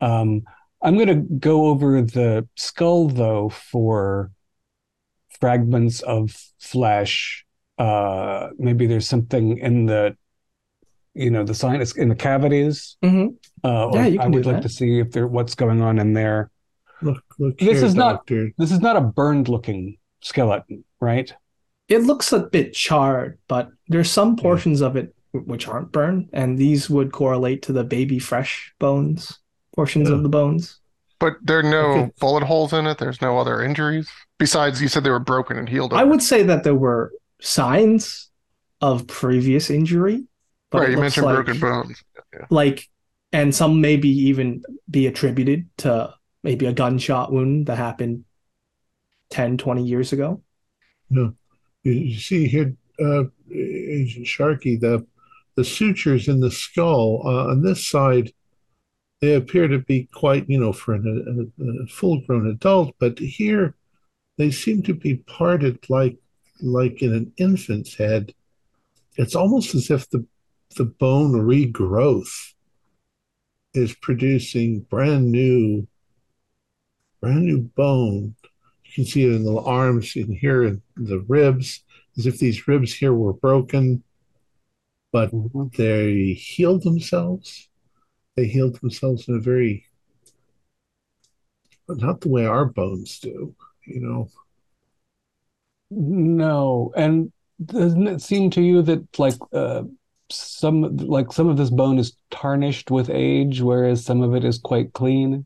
Um, 0.01 0.43
I'm 0.83 0.95
going 0.95 1.07
to 1.15 1.35
go 1.49 1.65
over 1.67 2.01
the 2.01 2.47
skull 2.55 3.07
though 3.09 3.49
for 3.49 4.31
fragments 5.39 6.01
of 6.01 6.35
flesh. 6.59 7.45
Uh, 7.77 8.49
maybe 8.57 8.87
there's 8.87 9.07
something 9.07 9.57
in 9.57 9.85
the 9.85 10.15
you 11.15 11.31
know 11.31 11.43
the 11.43 11.53
sinus 11.55 11.95
in 11.95 12.09
the 12.09 12.15
cavities. 12.15 12.97
Mhm. 13.03 13.35
Uh, 13.63 13.89
Yeah, 13.93 14.05
or 14.05 14.07
you 14.07 14.19
I 14.19 14.23
can 14.23 14.31
do 14.31 14.37
would 14.39 14.45
like 14.45 14.55
that. 14.57 14.63
to 14.63 14.69
see 14.69 14.99
if 14.99 15.11
there 15.11 15.27
what's 15.27 15.55
going 15.55 15.81
on 15.81 15.99
in 15.99 16.13
there. 16.13 16.51
Look, 17.01 17.23
look 17.39 17.57
This 17.57 17.77
here, 17.79 17.85
is 17.85 17.95
not- 17.95 18.27
This 18.27 18.71
is 18.71 18.79
not 18.81 18.95
a 18.97 19.01
burned 19.01 19.47
looking 19.47 19.97
skeleton, 20.21 20.83
right? 20.99 21.33
It 21.87 21.99
looks 22.03 22.31
a 22.33 22.39
bit 22.39 22.73
charred, 22.73 23.39
but 23.47 23.69
there's 23.87 24.11
some 24.11 24.35
portions 24.35 24.81
of 24.81 24.95
it 24.95 25.15
which 25.31 25.67
aren't 25.67 25.91
burned, 25.91 26.29
and 26.33 26.57
these 26.57 26.89
would 26.89 27.11
correlate 27.11 27.61
to 27.63 27.73
the 27.73 27.83
baby 27.83 28.19
fresh 28.19 28.73
bones, 28.79 29.39
portions 29.75 30.09
Yeah. 30.09 30.15
of 30.15 30.23
the 30.23 30.29
bones. 30.29 30.79
But 31.19 31.35
there 31.41 31.59
are 31.59 31.63
no 31.63 32.11
bullet 32.19 32.43
holes 32.43 32.71
in 32.71 32.87
it. 32.87 32.97
There's 32.97 33.21
no 33.21 33.37
other 33.37 33.61
injuries. 33.61 34.09
Besides, 34.37 34.81
you 34.81 34.87
said 34.87 35.03
they 35.03 35.09
were 35.09 35.19
broken 35.19 35.57
and 35.57 35.67
healed. 35.67 35.93
I 35.93 36.03
would 36.03 36.21
say 36.21 36.43
that 36.43 36.63
there 36.63 36.75
were 36.75 37.11
signs 37.41 38.29
of 38.81 39.05
previous 39.07 39.69
injury, 39.69 40.23
but 40.71 40.81
right. 40.81 40.91
You 40.91 40.97
mentioned 40.97 41.25
like, 41.25 41.35
broken 41.35 41.59
bones. 41.59 42.03
like, 42.49 42.89
and 43.33 43.53
some 43.53 43.81
maybe 43.81 44.09
even 44.09 44.63
be 44.89 45.07
attributed 45.07 45.69
to 45.79 46.13
maybe 46.41 46.65
a 46.65 46.73
gunshot 46.73 47.33
wound 47.33 47.67
that 47.67 47.77
happened 47.77 48.23
10, 49.31 49.57
20 49.57 49.83
years 49.83 50.13
ago. 50.13 50.41
You, 51.83 51.91
you 51.91 52.17
see 52.17 52.47
here, 52.47 52.75
uh, 53.03 53.23
Agent 53.51 54.27
Sharkey, 54.27 54.77
the 54.77 55.05
the 55.55 55.65
sutures 55.65 56.29
in 56.29 56.39
the 56.39 56.51
skull 56.51 57.21
uh, 57.25 57.47
on 57.47 57.61
this 57.61 57.85
side, 57.85 58.31
they 59.21 59.33
appear 59.33 59.67
to 59.67 59.79
be 59.79 60.07
quite, 60.13 60.49
you 60.49 60.59
know, 60.59 60.71
for 60.71 60.93
an, 60.93 61.51
a, 61.59 61.83
a 61.83 61.87
full-grown 61.87 62.47
adult, 62.47 62.95
but 62.99 63.19
here 63.19 63.75
they 64.37 64.51
seem 64.51 64.81
to 64.83 64.93
be 64.93 65.17
parted 65.17 65.77
like 65.89 66.17
like 66.61 67.01
in 67.01 67.13
an 67.13 67.31
infant's 67.37 67.95
head. 67.95 68.33
It's 69.15 69.35
almost 69.35 69.75
as 69.75 69.89
if 69.89 70.09
the 70.09 70.25
the 70.75 70.85
bone 70.85 71.33
regrowth 71.33 72.53
is 73.73 73.95
producing 73.95 74.81
brand 74.81 75.31
new 75.31 75.87
brand 77.21 77.45
new 77.45 77.59
bone. 77.59 78.35
You 78.85 78.91
can 78.93 79.05
see 79.05 79.23
it 79.25 79.33
in 79.33 79.43
the 79.43 79.59
arms 79.61 80.15
in 80.15 80.31
here 80.31 80.63
in 80.63 80.81
the 80.95 81.19
ribs, 81.27 81.83
as 82.17 82.25
if 82.25 82.39
these 82.39 82.67
ribs 82.67 82.93
here 82.93 83.13
were 83.13 83.33
broken, 83.33 84.03
but 85.11 85.31
Mm-hmm. 85.31 85.67
they 85.77 86.33
healed 86.33 86.83
themselves. 86.83 87.68
They 88.39 88.47
healed 88.47 88.79
themselves 88.79 89.27
in 89.27 89.35
a 89.35 89.39
very 89.39 89.85
not 91.89 92.21
the 92.21 92.29
way 92.29 92.45
our 92.45 92.63
bones 92.63 93.19
do, 93.19 93.53
you 93.85 93.99
know. 93.99 94.29
No, 95.89 96.93
and 96.95 97.33
doesn't 97.65 98.07
it 98.07 98.21
seem 98.21 98.49
to 98.51 98.61
you 98.61 98.81
that 98.83 99.19
like 99.19 99.33
uh, 99.51 99.83
some 100.29 100.95
like 100.95 101.33
some 101.33 101.49
of 101.49 101.57
this 101.57 101.69
bone 101.69 101.99
is 101.99 102.15
tarnished 102.31 102.91
with 102.91 103.09
age, 103.09 103.59
whereas 103.59 104.05
some 104.05 104.21
of 104.21 104.33
it 104.33 104.45
is 104.45 104.57
quite 104.57 104.93
clean? 104.93 105.45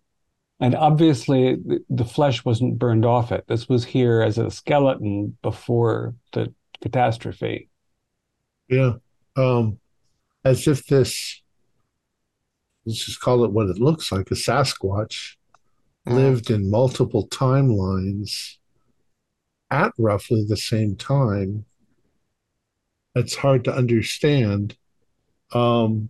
And 0.59 0.75
obviously, 0.75 1.55
the, 1.55 1.83
the 1.89 2.05
flesh 2.05 2.45
wasn't 2.45 2.77
burned 2.77 3.05
off 3.05 3.31
it. 3.31 3.45
This 3.47 3.67
was 3.67 3.83
here 3.83 4.21
as 4.21 4.37
a 4.37 4.51
skeleton 4.51 5.35
before 5.41 6.13
the 6.33 6.53
catastrophe. 6.79 7.69
Yeah. 8.69 8.93
Um, 9.35 9.79
as 10.45 10.67
if 10.67 10.85
this, 10.85 11.41
let's 12.85 13.05
just 13.05 13.21
call 13.21 13.43
it 13.45 13.51
what 13.51 13.69
it 13.69 13.79
looks 13.79 14.11
like, 14.11 14.29
a 14.31 14.35
Sasquatch 14.35 15.35
Mm. 16.07 16.15
lived 16.15 16.49
in 16.51 16.69
multiple 16.69 17.27
timelines 17.29 18.57
at 19.71 19.93
roughly 19.97 20.43
the 20.45 20.57
same 20.57 20.97
time. 20.97 21.63
It's 23.15 23.35
hard 23.35 23.63
to 23.65 23.73
understand. 23.73 24.75
Um, 25.53 26.09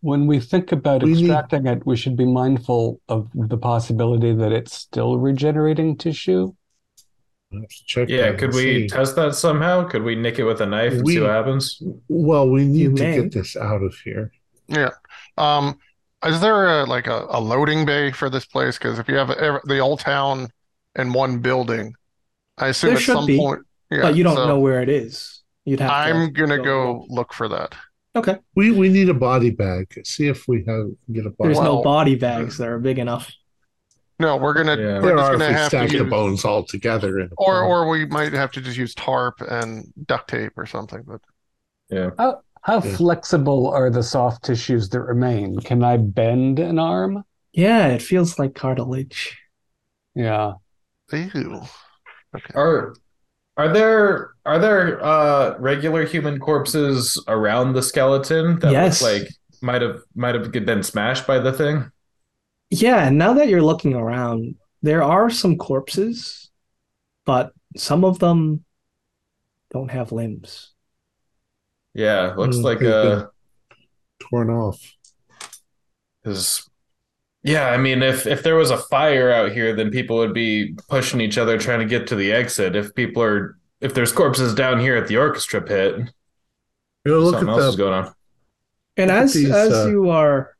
When 0.00 0.26
we 0.26 0.38
think 0.38 0.70
about 0.72 1.02
We 1.02 1.12
need- 1.14 1.24
extracting 1.30 1.66
it, 1.66 1.86
we 1.86 1.96
should 1.96 2.14
be 2.16 2.26
mindful 2.26 3.00
of 3.08 3.28
the 3.34 3.56
possibility 3.56 4.34
that 4.34 4.52
it's 4.52 4.74
still 4.74 5.18
regenerating 5.18 5.96
tissue. 5.96 6.52
I 7.52 7.56
have 7.60 7.68
check 7.70 8.08
Yeah, 8.10 8.32
could 8.34 8.52
we 8.54 8.62
see. 8.82 8.86
test 8.88 9.16
that 9.16 9.34
somehow? 9.34 9.88
Could 9.88 10.02
we 10.02 10.14
nick 10.14 10.38
it 10.38 10.44
with 10.44 10.60
a 10.60 10.66
knife 10.66 10.92
and 10.92 11.06
see 11.08 11.20
what 11.20 11.30
happens? 11.30 11.82
Well, 12.08 12.48
we 12.50 12.64
You 12.64 12.90
need 12.90 12.96
to 12.98 13.02
may. 13.02 13.22
get 13.22 13.32
this 13.32 13.56
out 13.56 13.82
of 13.82 13.94
here. 14.04 14.30
Yeah. 14.68 14.90
Um, 15.38 15.78
is 16.26 16.40
there 16.40 16.80
a 16.80 16.84
like 16.84 17.06
a, 17.06 17.26
a 17.28 17.40
loading 17.40 17.84
bay 17.84 18.10
for 18.12 18.28
this 18.30 18.44
place? 18.46 18.78
Because 18.78 18.98
if 18.98 19.08
you 19.08 19.16
have 19.16 19.30
ev- 19.30 19.60
the 19.64 19.78
old 19.78 20.00
town 20.00 20.48
in 20.96 21.12
one 21.12 21.38
building, 21.38 21.94
I 22.58 22.68
assume 22.68 22.90
There 22.90 22.96
at 22.96 23.02
should 23.02 23.14
some 23.14 23.26
be, 23.26 23.36
point. 23.38 23.60
Yeah. 23.90 24.02
but 24.02 24.16
you 24.16 24.24
don't 24.24 24.36
so 24.36 24.46
know 24.46 24.58
where 24.60 24.82
it 24.82 24.88
is. 24.88 25.42
You'd 25.64 25.80
have 25.80 25.90
I'm 25.90 26.32
gonna 26.32 26.58
go 26.58 26.64
go 26.64 26.92
look. 27.00 27.06
look 27.10 27.32
for 27.32 27.48
that. 27.48 27.74
Okay. 28.16 28.38
We 28.54 28.70
we 28.70 28.88
need 28.88 29.08
a 29.08 29.14
body 29.14 29.50
bag. 29.50 30.00
See 30.04 30.28
if 30.28 30.46
we 30.46 30.64
have 30.66 30.86
get 31.12 31.26
a 31.26 31.30
body. 31.30 31.48
Bag. 31.50 31.54
There's 31.54 31.60
no 31.60 31.82
body 31.82 32.14
bags 32.14 32.58
that 32.58 32.68
are 32.68 32.78
big 32.78 32.98
enough. 32.98 33.32
No, 34.20 34.36
we're 34.36 34.54
gonna 34.54 34.76
Yeah. 34.76 35.00
we're 35.00 35.02
there 35.02 35.16
just 35.16 35.28
are 35.30 35.32
gonna 35.32 35.48
we 35.48 35.54
have 35.54 35.70
to 35.70 35.76
stack 35.88 35.90
the 35.90 36.04
bones 36.04 36.44
all 36.44 36.62
together. 36.64 37.18
In 37.18 37.30
or 37.36 37.62
or 37.64 37.88
we 37.88 38.06
might 38.06 38.32
have 38.32 38.52
to 38.52 38.60
just 38.60 38.76
use 38.76 38.94
tarp 38.94 39.40
and 39.40 39.92
duct 40.06 40.28
tape 40.30 40.52
or 40.56 40.66
something. 40.66 41.02
But 41.06 41.20
Yeah. 41.90 42.10
How 42.16 42.42
how 42.64 42.80
Yeah. 42.80 42.96
flexible 42.96 43.68
are 43.68 43.90
the 43.90 44.02
soft 44.02 44.44
tissues 44.44 44.88
that 44.90 45.00
remain? 45.02 45.58
Can 45.60 45.84
I 45.84 45.98
bend 45.98 46.58
an 46.58 46.78
arm? 46.78 47.24
Yeah, 47.52 47.88
it 47.88 48.02
feels 48.02 48.38
like 48.38 48.54
cartilage. 48.54 49.38
Yeah. 50.14 50.54
ew. 51.12 51.62
Are 52.54 52.94
are 53.56 53.72
there 53.72 54.30
are 54.46 54.58
there 54.58 55.04
uh 55.04 55.56
regular 55.58 56.04
human 56.04 56.40
corpses 56.40 57.22
around 57.28 57.74
the 57.74 57.82
skeleton 57.82 58.58
that 58.60 58.72
Yes. 58.72 59.02
look 59.02 59.12
like 59.12 59.28
might 59.62 59.82
have 59.82 60.00
might 60.14 60.34
have 60.34 60.50
been 60.52 60.82
smashed 60.82 61.26
by 61.26 61.38
the 61.38 61.52
thing? 61.52 61.90
Yeah, 62.70 63.06
and 63.06 63.18
now 63.18 63.34
that 63.34 63.48
you're 63.48 63.62
looking 63.62 63.94
around, 63.94 64.56
there 64.82 65.02
are 65.02 65.30
some 65.30 65.56
corpses, 65.56 66.50
but 67.24 67.52
some 67.76 68.04
of 68.04 68.18
them 68.18 68.64
don't 69.70 69.90
have 69.90 70.12
limbs. 70.12 70.73
Yeah, 71.94 72.34
looks 72.36 72.56
Mm, 72.58 72.64
like 72.64 72.84
uh 72.84 73.26
torn 74.20 74.50
off. 74.50 74.80
Because, 76.22 76.68
yeah, 77.42 77.68
I 77.68 77.76
mean, 77.76 78.02
if 78.02 78.26
if 78.26 78.42
there 78.42 78.56
was 78.56 78.70
a 78.70 78.78
fire 78.78 79.30
out 79.30 79.52
here, 79.52 79.74
then 79.74 79.90
people 79.90 80.16
would 80.18 80.34
be 80.34 80.74
pushing 80.88 81.20
each 81.20 81.38
other 81.38 81.58
trying 81.58 81.80
to 81.80 81.86
get 81.86 82.06
to 82.08 82.16
the 82.16 82.32
exit. 82.32 82.76
If 82.76 82.94
people 82.94 83.22
are, 83.22 83.58
if 83.80 83.94
there's 83.94 84.12
corpses 84.12 84.54
down 84.54 84.80
here 84.80 84.96
at 84.96 85.08
the 85.08 85.16
orchestra 85.18 85.60
pit, 85.62 86.10
You 87.04 87.12
know, 87.12 87.20
look 87.20 87.34
something 87.34 87.48
at 87.48 87.52
else 87.52 87.64
is 87.70 87.76
the 87.76 87.82
going 87.82 87.92
on. 87.94 88.14
And 88.96 89.10
Look 89.10 89.18
as 89.24 89.32
these, 89.34 89.50
as 89.50 89.72
uh, 89.72 89.88
you 89.90 90.10
are, 90.10 90.56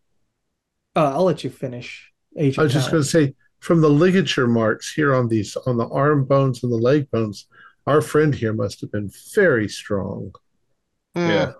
uh, 0.96 1.12
I'll 1.14 1.24
let 1.24 1.44
you 1.44 1.50
finish, 1.50 2.12
Agent. 2.36 2.58
I 2.58 2.62
was 2.64 2.72
just 2.72 2.90
going 2.90 3.02
to 3.02 3.08
say 3.08 3.34
from 3.60 3.80
the 3.80 3.88
ligature 3.90 4.46
marks 4.46 4.92
here 4.92 5.14
on 5.14 5.28
these 5.28 5.56
on 5.66 5.76
the 5.78 5.88
arm 5.88 6.24
bones 6.24 6.62
and 6.62 6.72
the 6.72 6.76
leg 6.76 7.10
bones, 7.10 7.46
our 7.86 8.00
friend 8.00 8.34
here 8.34 8.52
must 8.52 8.80
have 8.82 8.92
been 8.92 9.10
very 9.34 9.68
strong. 9.68 10.32
Hmm. 11.14 11.28
Yeah. 11.28 11.52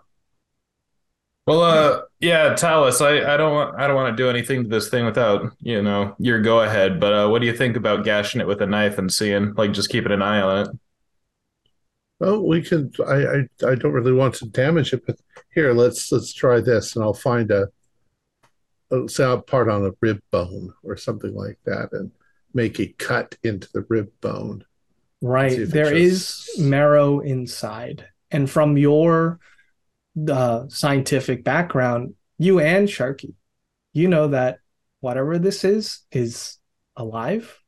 Well, 1.46 1.60
uh, 1.60 2.00
yeah, 2.20 2.54
Talus, 2.54 3.02
I, 3.02 3.34
I 3.34 3.36
don't 3.36 3.52
want 3.52 3.78
I 3.78 3.86
don't 3.86 3.96
want 3.96 4.16
to 4.16 4.22
do 4.22 4.30
anything 4.30 4.62
to 4.62 4.68
this 4.68 4.88
thing 4.88 5.04
without 5.04 5.52
you 5.60 5.82
know 5.82 6.16
your 6.18 6.40
go 6.40 6.60
ahead. 6.60 6.98
But 6.98 7.12
uh, 7.12 7.28
what 7.28 7.40
do 7.40 7.46
you 7.46 7.54
think 7.54 7.76
about 7.76 8.04
gashing 8.04 8.40
it 8.40 8.46
with 8.46 8.62
a 8.62 8.66
knife 8.66 8.96
and 8.96 9.12
seeing 9.12 9.52
like 9.54 9.72
just 9.72 9.90
keeping 9.90 10.12
an 10.12 10.22
eye 10.22 10.40
on 10.40 10.58
it? 10.66 10.68
Well, 12.18 12.46
we 12.46 12.62
can. 12.62 12.92
I, 13.06 13.14
I 13.14 13.70
I 13.72 13.74
don't 13.74 13.92
really 13.92 14.12
want 14.12 14.34
to 14.36 14.46
damage 14.46 14.94
it, 14.94 15.04
but 15.06 15.16
here 15.54 15.74
let's 15.74 16.10
let's 16.10 16.32
try 16.32 16.60
this, 16.60 16.96
and 16.96 17.04
I'll 17.04 17.12
find 17.12 17.50
a, 17.50 17.68
a 18.90 19.06
say 19.08 19.30
a 19.30 19.36
part 19.36 19.68
on 19.68 19.84
a 19.84 19.92
rib 20.00 20.20
bone 20.30 20.72
or 20.82 20.96
something 20.96 21.34
like 21.34 21.58
that, 21.66 21.90
and 21.92 22.10
make 22.54 22.80
a 22.80 22.86
cut 22.86 23.36
into 23.42 23.68
the 23.74 23.84
rib 23.90 24.08
bone. 24.22 24.64
Right. 25.20 25.52
if 25.52 25.58
it 25.58 25.70
There 25.72 25.94
is 25.94 26.48
marrow 26.58 27.20
inside. 27.20 28.06
And 28.30 28.50
from 28.50 28.76
your 28.76 29.38
uh, 30.28 30.68
scientific 30.68 31.44
background, 31.44 32.14
you 32.38 32.60
and 32.60 32.88
Sharky, 32.88 33.34
you 33.92 34.08
know 34.08 34.28
that 34.28 34.58
whatever 35.00 35.38
this 35.38 35.64
is, 35.64 36.00
is 36.12 36.58
alive. 36.96 37.58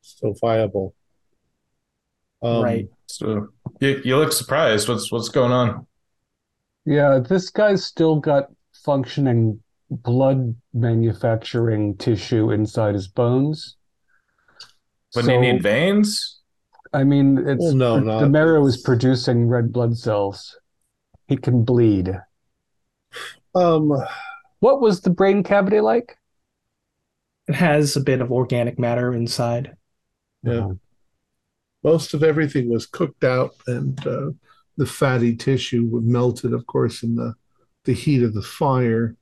Still 0.00 0.34
viable. 0.40 0.94
Um, 2.42 2.64
Right. 2.64 2.88
So 3.06 3.48
you 3.80 4.00
you 4.04 4.16
look 4.16 4.32
surprised. 4.32 4.88
What's 4.88 5.10
what's 5.10 5.28
going 5.28 5.52
on? 5.52 5.86
Yeah, 6.84 7.18
this 7.20 7.50
guy's 7.50 7.84
still 7.84 8.16
got 8.18 8.50
functioning 8.72 9.62
blood 9.90 10.54
manufacturing 10.72 11.96
tissue 11.96 12.50
inside 12.50 12.94
his 12.94 13.08
bones. 13.08 13.76
Wouldn't 15.14 15.32
you 15.32 15.38
So, 15.38 15.40
need 15.40 15.62
veins? 15.62 16.37
I 16.92 17.04
mean, 17.04 17.38
it's 17.38 17.62
Well, 17.62 17.74
no, 17.74 17.94
the, 17.96 18.00
not- 18.00 18.20
the 18.20 18.28
marrow 18.28 18.66
is 18.66 18.76
producing 18.76 19.48
red 19.48 19.72
blood 19.72 19.96
cells. 19.96 20.56
He 21.26 21.36
can 21.36 21.64
bleed. 21.64 22.18
Um. 23.54 23.92
What 24.60 24.80
was 24.80 25.00
the 25.02 25.10
brain 25.10 25.42
cavity 25.42 25.80
like? 25.80 26.16
It 27.46 27.54
has 27.54 27.96
a 27.96 28.00
bit 28.00 28.20
of 28.20 28.32
organic 28.32 28.78
matter 28.78 29.14
inside. 29.14 29.76
Yeah. 30.42 30.72
Most 31.84 32.12
of 32.12 32.22
everything 32.24 32.68
was 32.68 32.86
cooked 32.86 33.22
out, 33.24 33.54
and 33.66 34.04
uh, 34.06 34.30
the 34.76 34.86
fatty 34.86 35.36
tissue 35.36 35.88
melted, 36.02 36.52
of 36.52 36.66
course, 36.66 37.02
in 37.02 37.14
the 37.14 37.34
the 37.84 37.92
heat 37.94 38.22
of 38.22 38.34
the 38.34 38.42
fire. 38.42 39.14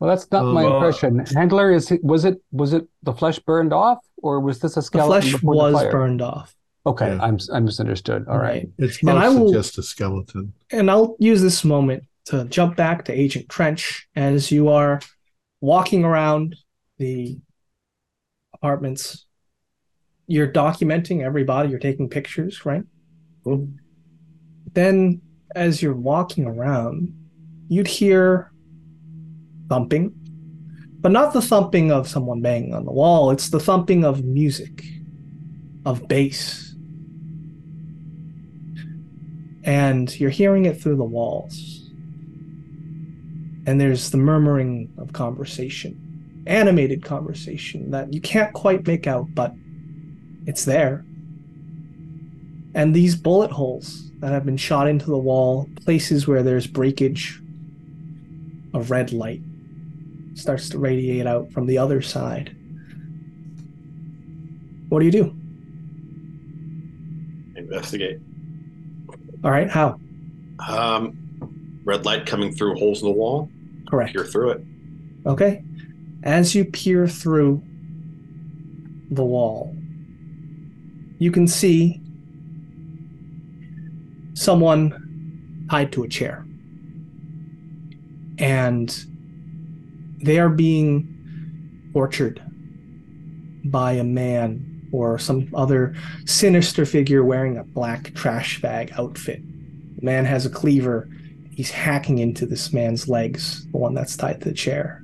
Well, 0.00 0.08
that's 0.08 0.30
not 0.30 0.52
my 0.54 0.64
Um, 0.64 0.72
impression. 0.74 1.18
Handler, 1.36 1.70
is 1.72 1.90
it, 1.90 2.02
was 2.02 2.24
it 2.24 2.40
was 2.50 2.72
it 2.72 2.88
the 3.02 3.12
flesh 3.12 3.38
burned 3.40 3.72
off, 3.72 3.98
or 4.22 4.40
was 4.40 4.58
this 4.60 4.76
a 4.76 4.82
skeleton? 4.82 5.20
The 5.20 5.20
skeleton 5.20 5.30
flesh 5.30 5.40
before 5.40 5.54
the 5.54 5.72
was 5.72 5.82
fire? 5.82 5.92
burned 5.92 6.22
off. 6.22 6.56
Okay, 6.88 7.14
Yeah. 7.14 7.22
I'm 7.22 7.38
I 7.52 7.60
misunderstood. 7.60 8.26
All 8.28 8.38
right. 8.38 8.68
It's 8.78 9.00
And 9.02 9.10
I 9.10 9.26
mostly 9.28 9.42
will- 9.42 9.52
just 9.52 9.78
a 9.78 9.82
skeleton. 9.82 10.52
And 10.70 10.90
I'll 10.90 11.16
use 11.18 11.40
this 11.42 11.64
moment 11.64 12.04
to 12.26 12.44
jump 12.46 12.76
back 12.76 13.04
to 13.06 13.12
Agent 13.12 13.48
Trench 13.48 14.08
as 14.16 14.50
you 14.50 14.68
are 14.68 15.00
walking 15.60 16.04
around 16.04 16.56
the 16.98 17.38
apartments. 18.54 19.26
You're 20.26 20.52
documenting 20.52 21.22
everybody, 21.22 21.70
you're 21.70 21.78
taking 21.78 22.08
pictures, 22.08 22.64
right? 22.66 22.84
Mm-hmm. 23.46 23.72
Then, 24.74 25.20
as 25.54 25.80
you're 25.82 25.94
walking 25.94 26.44
around, 26.46 27.14
you'd 27.68 27.88
hear 27.88 28.50
thumping, 29.68 30.12
But 31.00 31.12
not 31.12 31.32
the 31.32 31.40
thumping 31.42 31.92
of 31.92 32.08
someone 32.08 32.40
banging 32.42 32.74
on 32.74 32.84
the 32.84 32.92
wall, 32.92 33.30
it's 33.30 33.50
the 33.50 33.60
thumping 33.60 34.04
of 34.04 34.24
music, 34.24 34.84
of 35.86 36.08
bass. 36.08 36.67
And 39.68 40.18
you're 40.18 40.30
hearing 40.30 40.64
it 40.64 40.80
through 40.80 40.96
the 40.96 41.04
walls. 41.04 41.90
And 43.66 43.78
there's 43.78 44.08
the 44.08 44.16
murmuring 44.16 44.90
of 44.96 45.12
conversation, 45.12 46.42
animated 46.46 47.04
conversation 47.04 47.90
that 47.90 48.14
you 48.14 48.22
can't 48.22 48.50
quite 48.54 48.86
make 48.86 49.06
out, 49.06 49.26
but 49.34 49.52
it's 50.46 50.64
there. 50.64 51.04
And 52.74 52.96
these 52.96 53.14
bullet 53.14 53.50
holes 53.50 54.10
that 54.20 54.32
have 54.32 54.46
been 54.46 54.56
shot 54.56 54.88
into 54.88 55.04
the 55.04 55.18
wall, 55.18 55.68
places 55.84 56.26
where 56.26 56.42
there's 56.42 56.66
breakage, 56.66 57.38
a 58.72 58.80
red 58.80 59.12
light 59.12 59.42
starts 60.32 60.70
to 60.70 60.78
radiate 60.78 61.26
out 61.26 61.52
from 61.52 61.66
the 61.66 61.76
other 61.76 62.00
side. 62.00 62.56
What 64.88 65.00
do 65.00 65.04
you 65.04 65.12
do? 65.12 65.36
Investigate. 67.54 68.20
All 69.44 69.50
right, 69.50 69.70
how? 69.70 70.00
Um, 70.68 71.80
red 71.84 72.04
light 72.04 72.26
coming 72.26 72.52
through 72.52 72.74
holes 72.74 73.02
in 73.02 73.08
the 73.08 73.14
wall. 73.14 73.48
Correct. 73.88 74.12
Peer 74.12 74.24
through 74.24 74.50
it. 74.50 74.64
Okay. 75.26 75.62
As 76.24 76.54
you 76.54 76.64
peer 76.64 77.06
through 77.06 77.62
the 79.10 79.24
wall, 79.24 79.74
you 81.18 81.30
can 81.30 81.46
see 81.46 82.02
someone 84.34 85.66
tied 85.70 85.92
to 85.92 86.02
a 86.02 86.08
chair. 86.08 86.44
And 88.38 88.96
they 90.22 90.38
are 90.38 90.48
being 90.48 91.90
tortured 91.92 92.42
by 93.64 93.92
a 93.92 94.04
man 94.04 94.67
or 94.92 95.18
some 95.18 95.48
other 95.54 95.94
sinister 96.24 96.84
figure 96.84 97.24
wearing 97.24 97.56
a 97.56 97.64
black 97.64 98.14
trash 98.14 98.60
bag 98.60 98.92
outfit. 98.98 99.42
The 99.96 100.04
man 100.04 100.24
has 100.24 100.46
a 100.46 100.50
cleaver. 100.50 101.08
He's 101.50 101.70
hacking 101.70 102.18
into 102.18 102.46
this 102.46 102.72
man's 102.72 103.08
legs, 103.08 103.66
the 103.72 103.78
one 103.78 103.94
that's 103.94 104.16
tied 104.16 104.40
to 104.42 104.48
the 104.48 104.54
chair. 104.54 105.02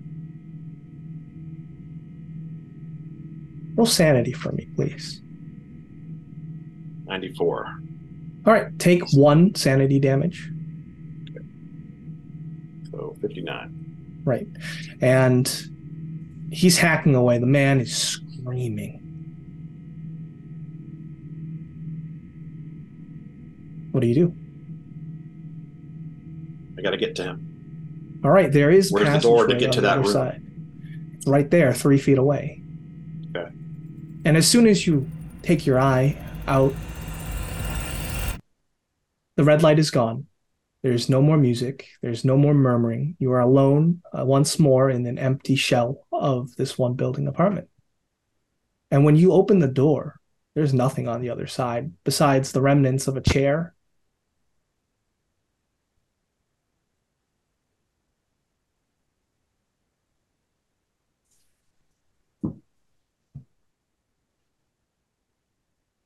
Roll 3.76 3.86
sanity 3.86 4.32
for 4.32 4.52
me, 4.52 4.68
please. 4.76 5.20
94. 7.06 7.66
All 8.46 8.52
right, 8.52 8.78
take 8.78 9.02
one 9.12 9.54
sanity 9.54 9.98
damage. 9.98 10.48
So 12.90 13.16
59. 13.20 14.22
Right. 14.24 14.46
And 15.00 15.66
he's 16.52 16.78
hacking 16.78 17.14
away. 17.14 17.38
The 17.38 17.46
man 17.46 17.80
is 17.80 17.94
screaming. 17.96 19.03
What 23.94 24.00
do 24.00 24.08
you 24.08 24.14
do? 24.16 24.34
I 26.76 26.82
got 26.82 26.90
to 26.90 26.96
get 26.96 27.14
to 27.14 27.22
him. 27.22 28.20
All 28.24 28.32
right, 28.32 28.50
there 28.50 28.72
is 28.72 28.90
Where's 28.90 29.08
the 29.08 29.20
door 29.20 29.46
to 29.46 29.54
get 29.54 29.70
to 29.74 29.80
that 29.82 29.98
room? 29.98 30.08
side. 30.08 30.42
It's 31.14 31.28
right 31.28 31.48
there, 31.48 31.72
three 31.72 31.98
feet 31.98 32.18
away. 32.18 32.60
Okay. 33.36 33.48
And 34.24 34.36
as 34.36 34.48
soon 34.48 34.66
as 34.66 34.84
you 34.84 35.08
take 35.42 35.64
your 35.64 35.78
eye 35.78 36.16
out, 36.48 36.74
the 39.36 39.44
red 39.44 39.62
light 39.62 39.78
is 39.78 39.92
gone. 39.92 40.26
There's 40.82 41.08
no 41.08 41.22
more 41.22 41.36
music. 41.36 41.86
There's 42.02 42.24
no 42.24 42.36
more 42.36 42.52
murmuring. 42.52 43.14
You 43.20 43.30
are 43.30 43.40
alone 43.40 44.02
uh, 44.12 44.24
once 44.24 44.58
more 44.58 44.90
in 44.90 45.06
an 45.06 45.20
empty 45.20 45.54
shell 45.54 46.04
of 46.10 46.52
this 46.56 46.76
one 46.76 46.94
building 46.94 47.28
apartment. 47.28 47.68
And 48.90 49.04
when 49.04 49.14
you 49.14 49.30
open 49.30 49.60
the 49.60 49.68
door, 49.68 50.16
there's 50.56 50.74
nothing 50.74 51.06
on 51.06 51.20
the 51.20 51.30
other 51.30 51.46
side 51.46 51.92
besides 52.02 52.50
the 52.50 52.60
remnants 52.60 53.06
of 53.06 53.16
a 53.16 53.20
chair. 53.20 53.73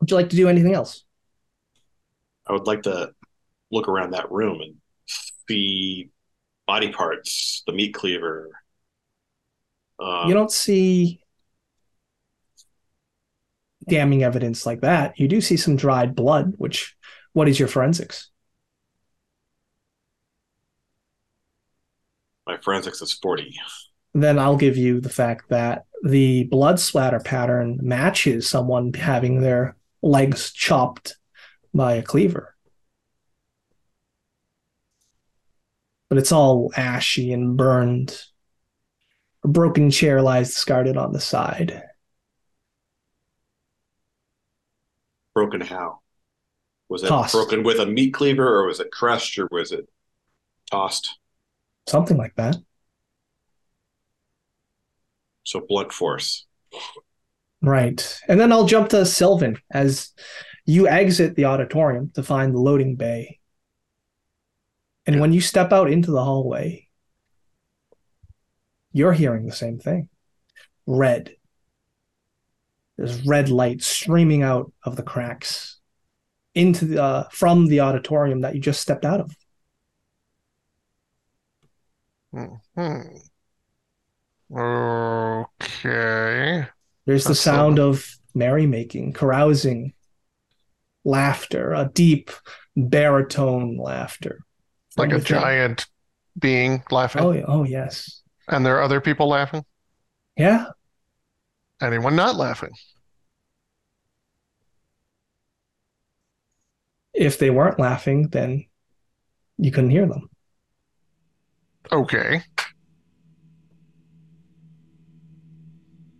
Would 0.08 0.12
you 0.12 0.16
like 0.16 0.30
to 0.30 0.36
do 0.36 0.48
anything 0.48 0.72
else? 0.72 1.04
I 2.46 2.54
would 2.54 2.66
like 2.66 2.84
to 2.84 3.10
look 3.70 3.88
around 3.88 4.12
that 4.12 4.32
room 4.32 4.62
and 4.62 4.76
see 5.46 6.08
body 6.66 6.90
parts, 6.90 7.62
the 7.66 7.74
meat 7.74 7.92
cleaver. 7.92 8.48
Um, 10.00 10.26
you 10.28 10.32
don't 10.32 10.50
see 10.50 11.20
damning 13.86 14.22
evidence 14.22 14.64
like 14.64 14.80
that. 14.80 15.20
You 15.20 15.28
do 15.28 15.42
see 15.42 15.58
some 15.58 15.76
dried 15.76 16.14
blood, 16.14 16.54
which 16.56 16.96
what 17.34 17.46
is 17.46 17.58
your 17.58 17.68
forensics? 17.68 18.30
my 22.46 22.56
forensics 22.56 23.02
is 23.02 23.12
40. 23.12 23.54
Then 24.14 24.38
I'll 24.38 24.56
give 24.56 24.78
you 24.78 25.02
the 25.02 25.10
fact 25.10 25.50
that 25.50 25.84
the 26.02 26.44
blood 26.44 26.80
splatter 26.80 27.20
pattern 27.20 27.78
matches 27.82 28.48
someone 28.48 28.94
having 28.94 29.42
their 29.42 29.76
legs 30.02 30.52
chopped 30.52 31.16
by 31.74 31.94
a 31.94 32.02
cleaver. 32.02 32.54
But 36.08 36.18
it's 36.18 36.32
all 36.32 36.72
ashy 36.76 37.32
and 37.32 37.56
burned. 37.56 38.18
A 39.44 39.48
broken 39.48 39.90
chair 39.90 40.22
lies 40.22 40.48
discarded 40.48 40.96
on 40.96 41.12
the 41.12 41.20
side. 41.20 41.82
Broken 45.34 45.60
how? 45.60 46.00
Was 46.88 47.02
it 47.02 47.08
Tossed. 47.08 47.34
broken 47.34 47.62
with 47.62 47.78
a 47.78 47.86
meat 47.86 48.14
cleaver 48.14 48.46
or 48.46 48.66
was 48.66 48.80
it 48.80 48.90
crushed 48.90 49.38
or 49.38 49.46
was 49.50 49.72
it 49.72 49.88
tossed? 50.70 51.18
Something 51.86 52.16
like 52.16 52.34
that. 52.36 52.56
So 55.44 55.60
blunt 55.60 55.92
force. 55.92 56.46
Right. 57.60 58.20
And 58.28 58.38
then 58.38 58.52
I'll 58.52 58.66
jump 58.66 58.90
to 58.90 59.04
Sylvan 59.04 59.58
as 59.70 60.12
you 60.64 60.86
exit 60.86 61.34
the 61.34 61.46
auditorium 61.46 62.10
to 62.14 62.22
find 62.22 62.54
the 62.54 62.60
loading 62.60 62.96
bay. 62.96 63.38
And 65.06 65.16
Yeah. 65.16 65.22
when 65.22 65.32
you 65.32 65.40
step 65.40 65.72
out 65.72 65.90
into 65.90 66.10
the 66.10 66.22
hallway, 66.22 66.88
you're 68.92 69.12
hearing 69.12 69.46
the 69.46 69.52
same 69.52 69.78
thing 69.78 70.08
red. 70.86 71.34
There's 72.96 73.24
red 73.26 73.48
light 73.48 73.82
streaming 73.82 74.42
out 74.42 74.72
of 74.82 74.96
the 74.96 75.02
cracks 75.02 75.78
into 76.54 76.86
the, 76.86 77.02
uh, 77.02 77.28
from 77.30 77.66
the 77.66 77.80
auditorium 77.80 78.40
that 78.40 78.54
you 78.54 78.60
just 78.60 78.80
stepped 78.80 79.04
out 79.04 79.20
of. 79.20 79.36
Hmm. 82.32 83.18
Okay. 84.50 86.66
There's 87.08 87.24
the 87.24 87.34
sound 87.34 87.78
of 87.78 88.06
merrymaking, 88.34 89.14
carousing, 89.14 89.94
laughter, 91.06 91.72
a 91.72 91.90
deep 91.90 92.30
baritone 92.76 93.78
laughter. 93.78 94.40
Like 94.98 95.12
a 95.12 95.18
giant 95.18 95.86
being 96.38 96.82
laughing. 96.90 97.22
Oh, 97.22 97.32
oh 97.48 97.64
yes. 97.64 98.20
And 98.46 98.66
there 98.66 98.76
are 98.76 98.82
other 98.82 99.00
people 99.00 99.26
laughing? 99.26 99.64
Yeah. 100.36 100.66
Anyone 101.80 102.14
not 102.14 102.36
laughing? 102.36 102.72
If 107.14 107.38
they 107.38 107.48
weren't 107.48 107.80
laughing, 107.80 108.28
then 108.28 108.66
you 109.56 109.70
couldn't 109.70 109.92
hear 109.92 110.06
them. 110.06 110.28
Okay. 111.90 112.42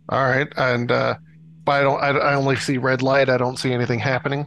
All 0.09 0.27
right. 0.27 0.47
And 0.57 0.91
uh 0.91 1.15
but 1.65 1.71
I 1.73 1.81
don't 1.81 2.01
I, 2.01 2.09
I 2.09 2.35
only 2.35 2.55
see 2.55 2.77
red 2.77 3.01
light. 3.01 3.29
I 3.29 3.37
don't 3.37 3.57
see 3.57 3.71
anything 3.71 3.99
happening. 3.99 4.45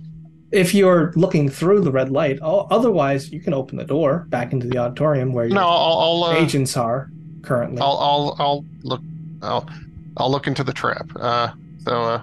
If 0.51 0.75
you're 0.75 1.13
looking 1.17 1.49
through 1.49 1.81
the 1.81 1.91
red 1.91 2.11
light, 2.11 2.39
otherwise 2.41 3.33
you 3.33 3.41
can 3.41 3.55
open 3.55 3.79
the 3.79 3.85
door 3.85 4.27
back 4.29 4.53
into 4.53 4.67
the 4.67 4.77
auditorium 4.79 5.33
where 5.33 5.47
your 5.47 5.55
No, 5.55 5.67
I'll 5.67 5.99
I'll 5.99 6.25
uh, 6.25 6.35
agents 6.35 6.77
are 6.77 7.11
currently. 7.43 7.81
I'll 7.81 7.97
I'll 7.99 8.37
I'll 8.39 8.65
look 8.83 9.01
I'll 9.41 9.69
I'll 10.17 10.31
look 10.31 10.47
into 10.47 10.65
the 10.65 10.73
trap. 10.73 11.11
Uh 11.19 11.53
so 11.85 12.03
uh 12.03 12.23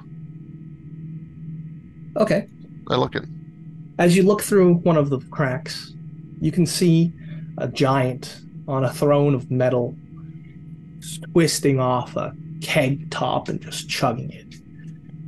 okay. 2.17 2.47
I 2.89 2.95
look 2.95 3.15
in. 3.15 3.95
As 3.99 4.15
you 4.15 4.23
look 4.23 4.41
through 4.41 4.75
one 4.75 4.97
of 4.97 5.09
the 5.09 5.19
cracks, 5.31 5.93
you 6.39 6.51
can 6.51 6.65
see 6.65 7.11
a 7.57 7.67
giant 7.67 8.41
on 8.67 8.85
a 8.85 8.93
throne 8.93 9.33
of 9.33 9.49
metal 9.51 9.95
twisting 11.33 11.79
off 11.79 12.15
a 12.15 12.33
keg 12.61 13.09
top 13.11 13.49
and 13.49 13.61
just 13.61 13.89
chugging 13.89 14.31
it. 14.31 14.55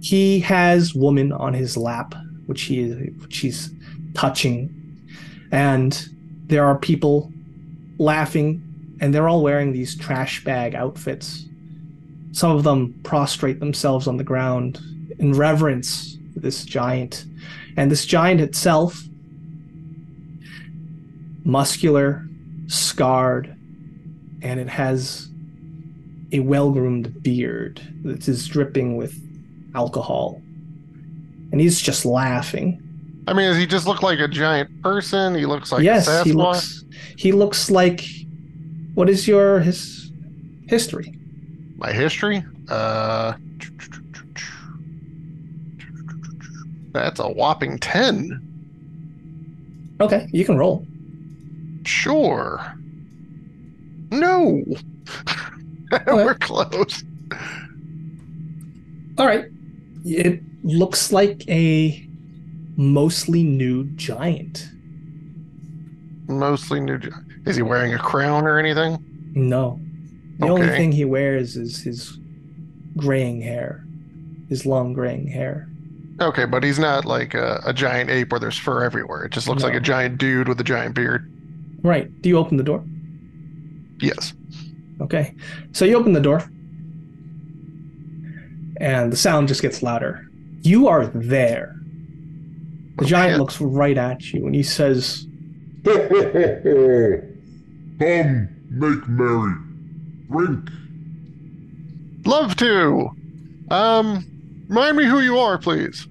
He 0.02 0.40
has 0.42 0.96
woman 0.96 1.32
on 1.32 1.54
his 1.54 1.78
lap, 1.78 2.16
which 2.48 2.64
he 2.64 2.80
is 2.82 2.96
which 3.22 3.38
he's 3.38 3.72
touching, 4.14 4.70
and 5.52 6.08
there 6.48 6.66
are 6.66 6.78
people 6.78 7.32
laughing, 7.98 8.62
and 9.00 9.14
they're 9.14 9.30
all 9.30 9.44
wearing 9.44 9.72
these 9.72 9.96
trash 9.96 10.44
bag 10.44 10.76
outfits 10.76 11.46
Some 12.34 12.52
of 12.52 12.64
them 12.64 12.94
prostrate 13.04 13.60
themselves 13.60 14.08
on 14.08 14.18
the 14.18 14.24
ground 14.24 14.80
in 15.20 15.34
reverence 15.34 16.18
for 16.34 16.40
this 16.40 16.64
giant. 16.64 17.26
And 17.76 17.92
this 17.92 18.06
giant 18.06 18.42
itself, 18.42 19.04
muscular, 21.44 22.26
scarred, 22.68 23.56
and 24.42 24.60
it 24.60 24.70
has 24.70 25.30
a 26.32 26.40
well 26.40 26.72
groomed 26.72 27.22
beard 27.24 27.82
that 28.04 28.28
is 28.28 28.48
dripping 28.48 28.98
with 28.98 29.16
alcohol. 29.76 30.42
And 31.52 31.60
he's 31.60 31.82
just 31.82 32.06
laughing. 32.06 32.82
I 33.28 33.34
mean, 33.34 33.48
does 33.48 33.58
he 33.58 33.68
just 33.68 33.88
look 33.88 34.02
like 34.02 34.20
a 34.20 34.28
giant 34.28 34.82
person? 34.82 35.36
He 35.36 35.46
looks 35.46 35.72
like 35.72 35.84
yes, 35.84 36.24
he 36.24 36.34
looks 36.34 36.84
he 37.18 37.32
looks 37.32 37.70
like 37.70 38.04
what 38.94 39.10
is 39.10 39.28
your 39.28 39.60
his 39.60 40.12
history? 40.68 41.14
My 41.78 41.92
history? 41.92 42.44
Uh, 42.70 43.34
that's 46.94 47.20
a 47.20 47.28
whopping 47.28 47.80
10. 47.80 49.98
Okay, 50.02 50.28
you 50.32 50.46
can 50.46 50.58
roll. 50.58 50.86
Sure. 51.86 52.62
No. 54.12 54.64
We're 56.08 56.36
close. 56.36 57.04
All 59.18 59.26
right. 59.26 59.46
It 60.06 60.42
looks 60.64 61.12
like 61.12 61.48
a 61.50 62.08
mostly 62.76 63.44
nude 63.44 63.98
giant. 63.98 64.70
Mostly 66.28 66.80
new. 66.80 67.00
Is 67.46 67.56
he 67.56 67.62
wearing 67.62 67.94
a 67.94 68.00
crown 68.00 68.46
or 68.46 68.58
anything? 68.58 69.04
No. 69.34 69.80
The 70.40 70.48
only 70.48 70.70
thing 70.70 70.92
he 70.92 71.06
wears 71.06 71.56
is 71.56 71.82
his 71.84 72.18
graying 72.98 73.42
hair, 73.42 73.86
his 74.50 74.66
long 74.66 74.94
graying 74.94 75.28
hair. 75.28 75.68
Okay, 76.20 76.46
but 76.46 76.64
he's 76.64 76.80
not 76.80 77.06
like 77.06 77.34
a, 77.34 77.62
a 77.66 77.74
giant 77.74 78.10
ape 78.10 78.32
where 78.32 78.40
there's 78.40 78.58
fur 78.58 78.84
everywhere. 78.84 79.24
It 79.26 79.32
just 79.32 79.48
looks 79.48 79.64
like 79.64 79.74
a 79.74 79.80
giant 79.80 80.18
dude 80.18 80.48
with 80.48 80.60
a 80.60 80.64
giant 80.64 80.96
beard. 80.96 81.32
Right. 81.84 82.22
Do 82.22 82.30
you 82.30 82.38
open 82.38 82.58
the 82.58 82.64
door? 82.64 82.84
Yes. 84.00 84.34
Okay. 85.02 85.34
So 85.72 85.86
you 85.86 85.96
open 85.98 86.14
the 86.14 86.20
door, 86.22 86.44
and 88.78 89.12
the 89.12 89.18
sound 89.18 89.48
just 89.48 89.62
gets 89.62 89.84
louder. 89.84 90.28
You 90.62 90.88
are 90.88 91.08
there. 91.08 91.76
The 92.98 93.06
Oh, 93.06 93.08
giant 93.08 93.40
looks 93.40 93.60
right 93.60 93.98
at 93.98 94.32
you 94.32 94.46
and 94.46 94.54
he 94.54 94.62
says, 94.64 95.26
Come, 95.86 96.04
make 98.70 99.08
merry. 99.08 99.54
Drink. 100.30 100.70
Love 102.26 102.56
to. 102.58 103.10
Um, 103.72 104.24
remind 104.68 104.98
me 104.98 105.06
who 105.06 105.22
you 105.22 105.40
are, 105.40 105.58
please. 105.58 106.08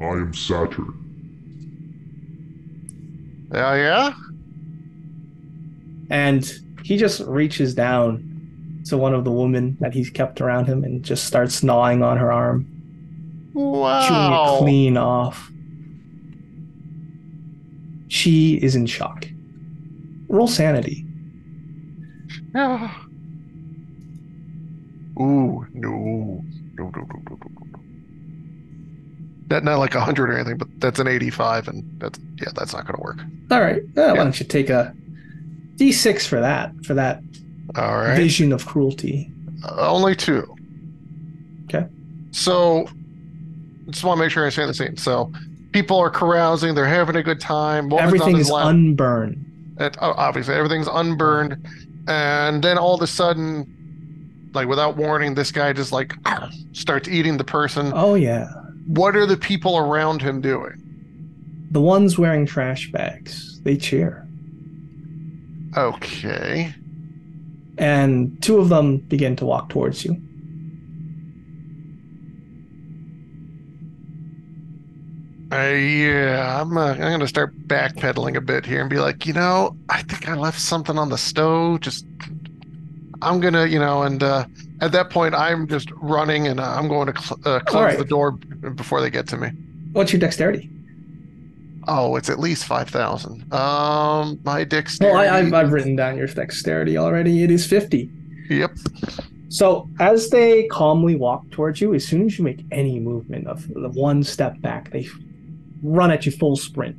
I 0.00 0.04
am 0.06 0.34
Saturn. 0.34 1.00
Yeah, 3.54 3.74
yeah. 3.74 4.12
and 6.10 6.50
he 6.84 6.96
just 6.98 7.20
reaches 7.20 7.74
down 7.74 8.82
to 8.86 8.98
one 8.98 9.14
of 9.14 9.24
the 9.24 9.32
women 9.32 9.76
that 9.80 9.94
he's 9.94 10.10
kept 10.10 10.40
around 10.40 10.66
him 10.66 10.84
and 10.84 11.02
just 11.02 11.24
starts 11.24 11.62
gnawing 11.62 12.02
on 12.02 12.18
her 12.18 12.30
arm, 12.30 12.66
chewing 13.54 14.32
it 14.32 14.58
clean 14.58 14.96
off. 14.98 15.50
She 18.08 18.56
is 18.62 18.76
in 18.76 18.84
shock. 18.86 19.26
Roll 20.28 20.46
sanity. 20.46 21.06
Yeah. 22.54 22.94
Ooh, 25.20 25.66
no. 25.72 26.44
No, 26.76 26.84
no, 26.90 26.90
no, 26.90 27.06
no, 27.06 27.22
no, 27.30 27.38
no. 27.38 27.78
That 29.46 29.62
not 29.64 29.78
like 29.78 29.94
a 29.94 30.00
hundred 30.00 30.30
or 30.30 30.34
anything, 30.34 30.58
but 30.58 30.68
that's 30.78 30.98
an 30.98 31.06
eighty-five, 31.06 31.68
and 31.68 31.84
that's 32.00 32.18
yeah, 32.40 32.48
that's 32.54 32.72
not 32.74 32.86
gonna 32.86 33.00
work. 33.00 33.20
All 33.50 33.60
right. 33.60 33.80
uh, 33.96 34.10
Why 34.10 34.16
don't 34.16 34.38
you 34.40 34.44
take 34.46 34.70
a 34.70 34.92
d6 35.76 36.26
for 36.26 36.40
that, 36.40 36.72
for 36.84 36.94
that 36.94 37.20
All 37.76 37.96
right. 37.96 38.16
vision 38.16 38.52
of 38.52 38.66
cruelty? 38.66 39.30
Uh, 39.64 39.90
only 39.90 40.14
two. 40.14 40.44
Okay. 41.64 41.86
So, 42.30 42.88
just 43.90 44.04
want 44.04 44.18
to 44.18 44.24
make 44.24 44.30
sure 44.30 44.42
I 44.42 44.46
understand 44.46 44.70
the 44.70 44.74
scene. 44.74 44.96
So, 44.96 45.32
people 45.72 45.98
are 45.98 46.10
carousing, 46.10 46.74
they're 46.74 46.86
having 46.86 47.16
a 47.16 47.22
good 47.22 47.40
time. 47.40 47.88
Woman's 47.88 48.06
Everything 48.06 48.36
is 48.38 48.50
lap. 48.50 48.66
unburned. 48.68 49.40
Oh, 49.80 49.90
obviously, 50.16 50.54
everything's 50.54 50.86
unburned, 50.86 51.66
and 52.06 52.62
then 52.62 52.78
all 52.78 52.94
of 52.94 53.02
a 53.02 53.06
sudden, 53.08 54.50
like 54.54 54.68
without 54.68 54.96
warning, 54.96 55.34
this 55.34 55.50
guy 55.50 55.72
just 55.72 55.90
like 55.90 56.14
starts 56.72 57.08
eating 57.08 57.36
the 57.36 57.44
person. 57.44 57.92
Oh, 57.94 58.14
yeah. 58.14 58.46
What 58.86 59.16
are 59.16 59.26
the 59.26 59.36
people 59.36 59.76
around 59.76 60.22
him 60.22 60.40
doing? 60.40 60.80
The 61.72 61.80
ones 61.80 62.16
wearing 62.18 62.46
trash 62.46 62.92
bags, 62.92 63.60
they 63.62 63.76
cheer. 63.76 64.23
Okay. 65.76 66.74
And 67.78 68.40
two 68.42 68.58
of 68.58 68.68
them 68.68 68.98
begin 68.98 69.36
to 69.36 69.44
walk 69.44 69.68
towards 69.68 70.04
you. 70.04 70.20
Uh, 75.52 75.68
yeah, 75.68 76.60
I'm. 76.60 76.76
Uh, 76.76 76.92
I'm 76.92 76.98
gonna 76.98 77.28
start 77.28 77.56
backpedaling 77.68 78.36
a 78.36 78.40
bit 78.40 78.66
here 78.66 78.80
and 78.80 78.90
be 78.90 78.98
like, 78.98 79.24
you 79.24 79.32
know, 79.32 79.76
I 79.88 80.02
think 80.02 80.28
I 80.28 80.34
left 80.34 80.60
something 80.60 80.98
on 80.98 81.10
the 81.10 81.18
stove. 81.18 81.80
Just, 81.80 82.06
I'm 83.22 83.38
gonna, 83.38 83.66
you 83.66 83.78
know, 83.78 84.02
and 84.02 84.20
uh, 84.22 84.46
at 84.80 84.90
that 84.92 85.10
point, 85.10 85.34
I'm 85.34 85.68
just 85.68 85.90
running 85.92 86.48
and 86.48 86.58
uh, 86.58 86.74
I'm 86.76 86.88
going 86.88 87.12
to 87.12 87.20
cl- 87.20 87.40
uh, 87.44 87.60
close 87.60 87.84
right. 87.84 87.98
the 87.98 88.04
door 88.04 88.32
before 88.32 89.00
they 89.00 89.10
get 89.10 89.28
to 89.28 89.36
me. 89.36 89.50
What's 89.92 90.12
your 90.12 90.18
dexterity? 90.18 90.70
Oh, 91.88 92.16
it's 92.16 92.30
at 92.30 92.38
least 92.38 92.64
five 92.64 92.88
thousand. 92.88 93.42
Um, 93.52 94.40
my 94.44 94.56
Well, 94.58 94.64
dexterity. 94.64 95.16
I, 95.28 95.38
I've, 95.38 95.52
I've 95.54 95.72
written 95.72 95.96
down 95.96 96.16
your 96.16 96.26
dexterity 96.26 96.96
already. 96.96 97.42
It 97.42 97.50
is 97.50 97.66
50. 97.66 98.10
Yep. 98.50 98.72
So 99.48 99.88
as 100.00 100.30
they 100.30 100.66
calmly 100.68 101.14
walk 101.14 101.48
towards 101.50 101.80
you, 101.80 101.94
as 101.94 102.06
soon 102.06 102.26
as 102.26 102.38
you 102.38 102.44
make 102.44 102.64
any 102.72 102.98
movement 102.98 103.46
of 103.46 103.66
the 103.72 103.88
one 103.90 104.22
step 104.24 104.60
back, 104.60 104.90
they 104.90 105.06
run 105.82 106.10
at 106.10 106.26
you 106.26 106.32
full 106.32 106.56
sprint, 106.56 106.96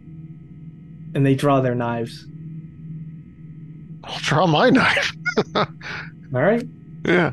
and 1.16 1.26
they 1.26 1.36
draw 1.36 1.60
their 1.62 1.76
knives. 1.76 2.26
I'll 4.04 4.20
draw 4.20 4.46
my 4.48 4.70
knife. 4.72 5.12
All 5.56 5.66
right. 6.32 6.66
yeah, 7.06 7.32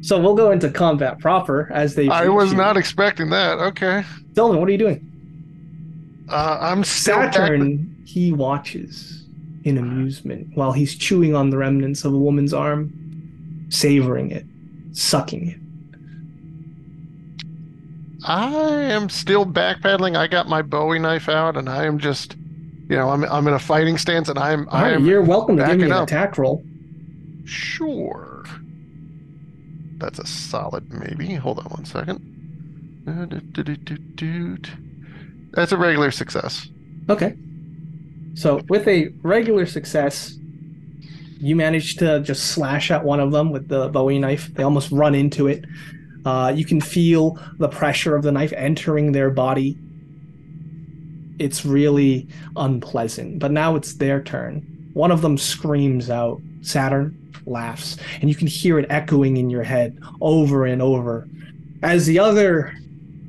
So 0.00 0.18
we'll 0.20 0.34
go 0.34 0.50
into 0.50 0.70
combat 0.70 1.18
proper 1.20 1.70
as 1.72 1.94
they. 1.94 2.08
I 2.08 2.28
was 2.28 2.50
you. 2.52 2.56
not 2.58 2.76
expecting 2.76 3.30
that. 3.30 3.58
Okay. 3.58 4.02
Dylan, 4.32 4.58
what 4.58 4.68
are 4.68 4.72
you 4.72 4.78
doing? 4.78 5.05
Uh, 6.28 6.58
I'm 6.60 6.82
Saturn, 6.84 8.02
he 8.04 8.32
watches 8.32 9.24
in 9.64 9.78
amusement 9.78 10.48
while 10.54 10.72
he's 10.72 10.94
chewing 10.94 11.34
on 11.34 11.50
the 11.50 11.56
remnants 11.56 12.04
of 12.04 12.12
a 12.12 12.18
woman's 12.18 12.52
arm, 12.52 12.92
savoring 13.68 14.30
it, 14.30 14.44
sucking 14.92 15.48
it. 15.48 15.60
I 18.24 18.48
am 18.50 19.08
still 19.08 19.46
backpedaling. 19.46 20.16
I 20.16 20.26
got 20.26 20.48
my 20.48 20.62
Bowie 20.62 20.98
knife 20.98 21.28
out, 21.28 21.56
and 21.56 21.68
I 21.68 21.84
am 21.84 21.98
just, 21.98 22.34
you 22.88 22.96
know, 22.96 23.10
I'm 23.10 23.22
I'm 23.24 23.46
in 23.46 23.54
a 23.54 23.58
fighting 23.58 23.96
stance, 23.98 24.28
and 24.28 24.38
I'm 24.38 24.66
right, 24.66 24.94
I'm 24.94 25.06
you're 25.06 25.22
welcome 25.22 25.56
to 25.58 25.66
give 25.66 25.78
me 25.78 25.84
an 25.84 25.92
up. 25.92 26.08
attack 26.08 26.38
roll. 26.38 26.64
sure. 27.44 28.44
That's 29.98 30.18
a 30.18 30.26
solid 30.26 30.92
maybe. 30.92 31.34
Hold 31.34 31.60
on 31.60 31.66
one 31.66 31.84
second. 31.84 32.20
That's 35.52 35.72
a 35.72 35.76
regular 35.76 36.10
success. 36.10 36.68
Okay. 37.08 37.36
So 38.34 38.60
with 38.68 38.86
a 38.88 39.08
regular 39.22 39.66
success, 39.66 40.36
you 41.40 41.56
manage 41.56 41.96
to 41.96 42.20
just 42.20 42.46
slash 42.46 42.90
at 42.90 43.04
one 43.04 43.20
of 43.20 43.32
them 43.32 43.50
with 43.50 43.68
the 43.68 43.88
Bowie 43.88 44.18
knife. 44.18 44.52
They 44.54 44.62
almost 44.62 44.90
run 44.90 45.14
into 45.14 45.46
it. 45.46 45.64
Uh, 46.24 46.52
you 46.54 46.64
can 46.64 46.80
feel 46.80 47.38
the 47.58 47.68
pressure 47.68 48.16
of 48.16 48.22
the 48.22 48.32
knife 48.32 48.52
entering 48.54 49.12
their 49.12 49.30
body. 49.30 49.78
It's 51.38 51.64
really 51.64 52.28
unpleasant. 52.56 53.38
But 53.38 53.52
now 53.52 53.76
it's 53.76 53.94
their 53.94 54.22
turn. 54.22 54.90
One 54.92 55.10
of 55.10 55.22
them 55.22 55.38
screams 55.38 56.10
out. 56.10 56.40
Saturn 56.62 57.26
laughs, 57.46 57.96
and 58.20 58.28
you 58.28 58.34
can 58.34 58.48
hear 58.48 58.78
it 58.78 58.86
echoing 58.90 59.36
in 59.36 59.48
your 59.50 59.62
head 59.62 59.98
over 60.20 60.66
and 60.66 60.82
over 60.82 61.28
as 61.82 62.06
the 62.06 62.18
other 62.18 62.74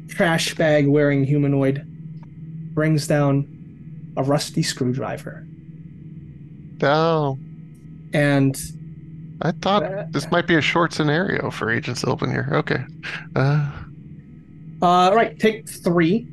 trash 0.08 0.56
bag 0.56 0.88
wearing 0.88 1.24
humanoid 1.24 1.87
brings 2.78 3.08
down 3.08 3.48
a 4.18 4.22
rusty 4.22 4.62
screwdriver. 4.62 5.44
Oh, 6.84 7.40
And 8.14 8.56
I 9.42 9.52
thought 9.52 10.12
this 10.12 10.30
might 10.30 10.46
be 10.46 10.54
a 10.54 10.62
short 10.62 10.94
scenario 10.94 11.50
for 11.50 11.72
Agent 11.72 11.98
Sylvan 11.98 12.30
here. 12.30 12.48
Okay. 12.52 12.86
Uh, 13.36 13.72
uh, 14.84 15.12
right, 15.16 15.40
take 15.40 15.68
three 15.68 16.28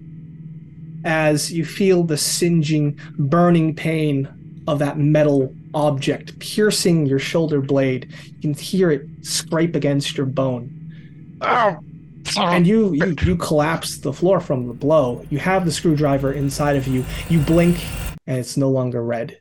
as 1.07 1.51
you 1.51 1.65
feel 1.65 2.05
the 2.05 2.19
singeing, 2.19 3.01
burning 3.19 3.75
pain 3.75 4.29
of 4.69 4.79
that 4.81 4.99
metal 4.99 5.51
object 5.73 6.39
piercing 6.41 7.07
your 7.07 7.19
shoulder 7.19 7.63
blade. 7.63 8.13
You 8.27 8.41
can 8.43 8.53
hear 8.53 8.91
it 8.91 9.09
scrape 9.23 9.75
against 9.75 10.19
your 10.19 10.27
bone. 10.27 11.39
Oh, 11.41 11.79
and 12.39 12.67
you, 12.67 12.93
you 12.95 13.15
you 13.23 13.37
collapse 13.37 13.99
the 13.99 14.13
floor 14.13 14.41
from 14.41 14.67
the 14.69 14.75
blow. 14.75 15.25
You 15.31 15.39
have 15.39 15.65
the 15.65 15.73
screwdriver 15.73 16.33
inside 16.33 16.77
of 16.77 16.87
you. 16.87 17.05
You 17.29 17.41
blink, 17.41 17.85
and 18.27 18.39
it's 18.39 18.57
no 18.57 18.71
longer 18.71 19.03
red. 19.05 19.39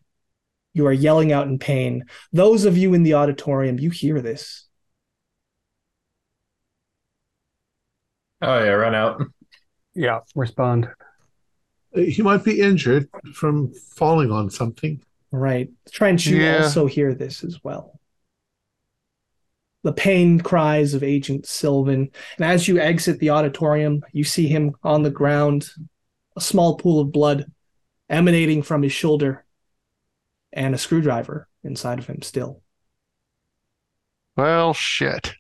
You 0.74 0.88
are 0.88 0.94
yelling 0.94 1.32
out 1.32 1.48
in 1.48 1.60
pain. 1.60 2.06
Those 2.32 2.66
of 2.66 2.78
you 2.78 2.94
in 2.94 3.04
the 3.04 3.14
auditorium, 3.14 3.80
you 3.80 3.90
hear 3.92 4.22
this. 4.22 4.68
Oh 8.42 8.58
yeah, 8.64 8.72
run 8.72 8.96
out. 8.96 9.24
Yeah, 9.94 10.20
respond. 10.36 10.90
Uh, 11.96 12.02
He 12.02 12.22
might 12.22 12.44
be 12.44 12.60
injured 12.60 13.08
from 13.34 13.72
falling 13.96 14.32
on 14.32 14.50
something. 14.50 15.02
Right. 15.32 15.70
Trench, 15.92 16.26
you 16.26 16.38
Yeah. 16.38 16.64
also 16.64 16.86
hear 16.86 17.14
this 17.14 17.44
as 17.44 17.64
well. 17.64 17.93
The 19.84 19.94
pain 19.94 20.40
cries 20.40 20.94
of 20.94 21.04
Agent 21.04 21.46
Sylvan. 21.46 22.10
And 22.38 22.46
as 22.46 22.68
you 22.68 22.80
exit 22.80 23.20
the 23.20 23.32
auditorium, 23.32 24.04
you 24.14 24.24
see 24.24 24.48
him 24.48 24.76
on 24.84 25.04
the 25.04 25.10
ground, 25.12 25.70
a 26.36 26.42
small 26.42 26.78
pool 26.78 27.00
of 27.02 27.12
blood 27.12 27.52
emanating 28.10 28.62
from 28.64 28.82
his 28.82 28.94
shoulder, 28.94 29.46
and 30.54 30.74
a 30.74 30.78
screwdriver 30.78 31.48
inside 31.64 32.00
of 32.00 32.08
him 32.08 32.22
still. 32.22 32.62
well, 34.36 34.74
shit. 34.74 35.34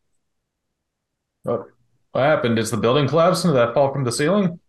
What 1.43 1.67
what 2.11 2.21
happened? 2.21 2.59
Is 2.59 2.71
the 2.71 2.77
building 2.77 3.07
collapse? 3.07 3.43
Did 3.43 3.53
that 3.53 3.73
fall 3.73 3.91
from 3.93 4.03
the 4.03 4.11
ceiling? 4.11 4.59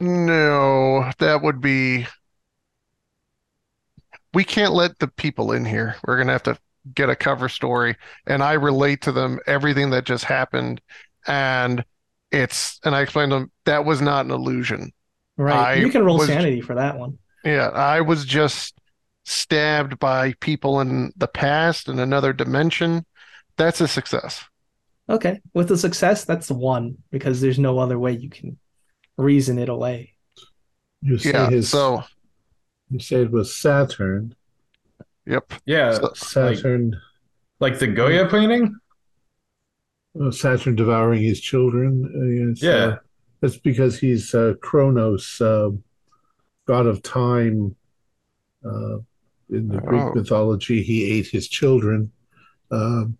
No, 0.00 1.10
that 1.18 1.42
would 1.42 1.60
be. 1.60 2.06
We 4.32 4.44
can't 4.44 4.72
let 4.72 4.98
the 5.00 5.08
people 5.08 5.50
in 5.52 5.64
here. 5.64 5.96
We're 6.06 6.18
gonna 6.18 6.32
have 6.32 6.42
to 6.44 6.58
get 6.94 7.10
a 7.10 7.16
cover 7.16 7.48
story, 7.48 7.96
and 8.26 8.42
I 8.42 8.52
relate 8.54 9.02
to 9.02 9.12
them 9.12 9.38
everything 9.46 9.90
that 9.90 10.04
just 10.04 10.24
happened, 10.24 10.80
and 11.26 11.84
it's 12.32 12.80
and 12.84 12.94
I 12.94 13.02
explained 13.02 13.30
to 13.32 13.38
them 13.40 13.52
that 13.64 13.84
was 13.84 14.00
not 14.00 14.24
an 14.24 14.30
illusion. 14.30 14.92
Right. 15.36 15.54
I 15.54 15.74
you 15.74 15.90
can 15.90 16.04
roll 16.04 16.18
was- 16.18 16.28
sanity 16.28 16.60
for 16.60 16.74
that 16.76 16.98
one. 16.98 17.18
Yeah, 17.44 17.68
I 17.68 18.00
was 18.00 18.24
just 18.24 18.74
stabbed 19.24 19.98
by 19.98 20.32
people 20.40 20.80
in 20.80 21.12
the 21.16 21.28
past 21.28 21.88
in 21.88 21.98
another 21.98 22.32
dimension. 22.32 23.04
That's 23.56 23.80
a 23.80 23.88
success. 23.88 24.44
Okay. 25.08 25.40
With 25.54 25.70
a 25.70 25.78
success, 25.78 26.24
that's 26.24 26.50
one, 26.50 26.96
because 27.12 27.40
there's 27.40 27.58
no 27.58 27.78
other 27.78 27.98
way 27.98 28.12
you 28.12 28.28
can 28.28 28.58
reason 29.16 29.58
it 29.58 29.68
away. 29.68 30.14
You 31.02 31.18
say 31.18 31.30
Yeah, 31.30 31.50
his. 31.50 31.68
so 31.68 32.02
You 32.90 32.98
say 32.98 33.22
it 33.22 33.30
was 33.30 33.56
Saturn. 33.56 34.34
Yep. 35.26 35.52
Yeah, 35.64 35.92
So- 35.94 36.12
Saturn. 36.14 36.96
like 37.60 37.78
the 37.78 37.86
Goya 37.88 38.28
painting. 38.28 38.74
uh, 40.20 40.30
Saturn 40.30 40.74
devouring 40.76 41.22
his 41.22 41.40
children. 41.40 42.04
Uh, 42.14 42.48
yes, 42.50 42.62
Yeah. 42.62 42.86
uh, 42.86 42.98
that's 43.40 43.58
because 43.58 43.98
he's 43.98 44.34
uh, 44.34 44.54
Kronos, 44.62 45.40
uh, 45.40 45.70
god 46.66 46.86
of 46.86 47.02
time. 47.02 47.76
Uh, 48.64 48.98
in 49.50 49.68
the 49.68 49.78
Greek 49.80 50.02
Oh. 50.02 50.12
mythology, 50.14 50.82
he 50.82 51.04
ate 51.18 51.28
his 51.28 51.46
children. 51.48 52.10
Um, 52.70 53.16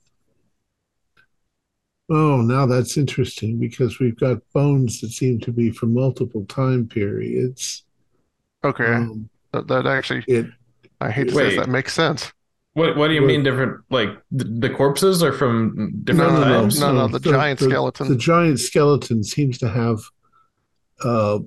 oh, 2.08 2.40
now 2.40 2.66
that's 2.66 2.96
interesting 2.96 3.58
because 3.58 3.98
we've 4.00 4.18
got 4.18 4.38
bones 4.52 5.00
that 5.00 5.10
seem 5.10 5.38
to 5.40 5.52
be 5.52 5.70
from 5.70 5.94
multiple 5.94 6.44
time 6.46 6.88
periods. 6.88 7.84
Okay. 8.64 8.86
Um, 8.94 9.28
That, 9.52 9.68
that 9.68 9.86
actually, 9.86 10.24
it 10.26 10.46
I 11.00 11.10
hate 11.10 11.24
to 11.28 11.30
say 11.30 11.36
Wait. 11.36 11.44
this, 11.50 11.56
that 11.58 11.68
makes 11.68 11.92
sense. 11.94 12.32
What 12.74 12.96
What 12.96 13.08
do 13.08 13.14
you 13.14 13.20
Well- 13.22 13.28
mean 13.28 13.42
different? 13.42 13.80
Like 13.90 14.10
the, 14.30 14.44
the 14.44 14.70
corpses 14.70 15.22
are 15.22 15.32
from 15.32 15.92
different 16.04 16.32
No, 16.32 16.40
no, 16.40 16.46
no, 16.48 16.60
times? 16.60 16.80
no, 16.80 16.92
no, 16.92 17.08
the 17.08 17.20
giant 17.20 17.60
skeleton. 17.60 18.08
The 18.08 18.16
giant 18.16 18.60
skeleton 18.60 19.24
seems 19.24 19.58
to 19.58 19.68
have 19.68 19.98
uh, 21.02 21.38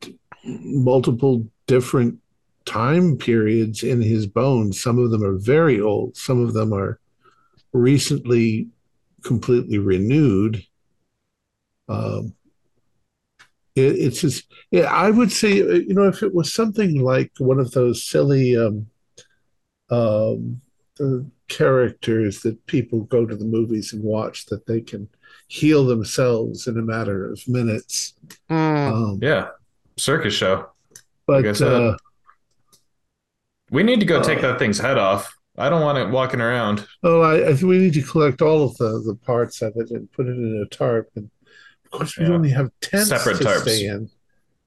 d- 0.00 0.18
multiple 0.44 1.46
different 1.66 2.18
time 2.64 3.16
periods 3.16 3.82
in 3.82 4.00
his 4.00 4.26
bones. 4.26 4.80
Some 4.80 4.98
of 4.98 5.10
them 5.10 5.22
are 5.24 5.36
very 5.38 5.80
old. 5.80 6.16
Some 6.16 6.40
of 6.42 6.52
them 6.54 6.72
are 6.72 6.98
recently 7.72 8.68
completely 9.22 9.78
renewed. 9.78 10.64
Um, 11.88 12.26
it, 12.26 12.32
it's 13.88 14.20
just, 14.20 14.44
yeah, 14.70 14.82
I 14.92 15.10
would 15.10 15.32
say, 15.32 15.60
uh, 15.62 15.74
you 15.74 15.94
know, 15.94 16.08
if 16.08 16.22
it 16.22 16.34
was 16.34 16.52
something 16.52 17.00
like 17.02 17.32
one 17.38 17.58
of 17.58 17.72
those 17.72 18.04
silly 18.04 18.56
um, 18.56 18.86
um, 19.90 20.60
the 20.96 21.26
characters 21.48 22.40
that 22.42 22.64
people 22.66 23.00
go 23.04 23.26
to 23.26 23.34
the 23.34 23.44
movies 23.44 23.92
and 23.92 24.02
watch 24.04 24.46
that 24.46 24.66
they 24.66 24.80
can 24.80 25.08
heal 25.48 25.84
themselves 25.84 26.66
in 26.66 26.78
a 26.78 26.82
matter 26.82 27.30
of 27.30 27.40
minutes. 27.48 28.14
Mm, 28.50 28.92
Um, 28.92 29.18
Yeah, 29.22 29.48
circus 29.96 30.34
show. 30.34 30.70
but 31.26 31.44
I 31.44 31.64
uh, 31.64 31.96
We 33.70 33.82
need 33.82 34.00
to 34.00 34.06
go 34.06 34.22
take 34.22 34.38
Uh, 34.38 34.42
that 34.42 34.58
thing's 34.58 34.78
head 34.78 34.98
off. 34.98 35.34
I 35.58 35.68
don't 35.68 35.82
want 35.82 35.98
it 35.98 36.08
walking 36.10 36.40
around. 36.40 36.86
oh, 37.02 37.20
I, 37.20 37.48
I 37.48 37.54
think 37.54 37.68
we 37.68 37.78
need 37.78 37.94
to 37.94 38.02
collect 38.02 38.40
all 38.40 38.62
of 38.64 38.76
the, 38.76 39.02
the 39.04 39.16
parts 39.26 39.60
of 39.62 39.72
it 39.76 39.90
and 39.90 40.10
put 40.12 40.26
it 40.26 40.36
in 40.36 40.62
a 40.64 40.68
tarp. 40.74 41.08
And 41.16 41.30
of 41.92 41.98
course, 41.98 42.16
we 42.18 42.26
Yeah. 42.26 42.32
only 42.32 42.50
have 42.50 42.70
tents 42.80 43.08
Separate 43.08 43.38
to 43.38 43.44
tarps. 43.44 43.60
stay 43.62 43.86
in. 43.86 44.08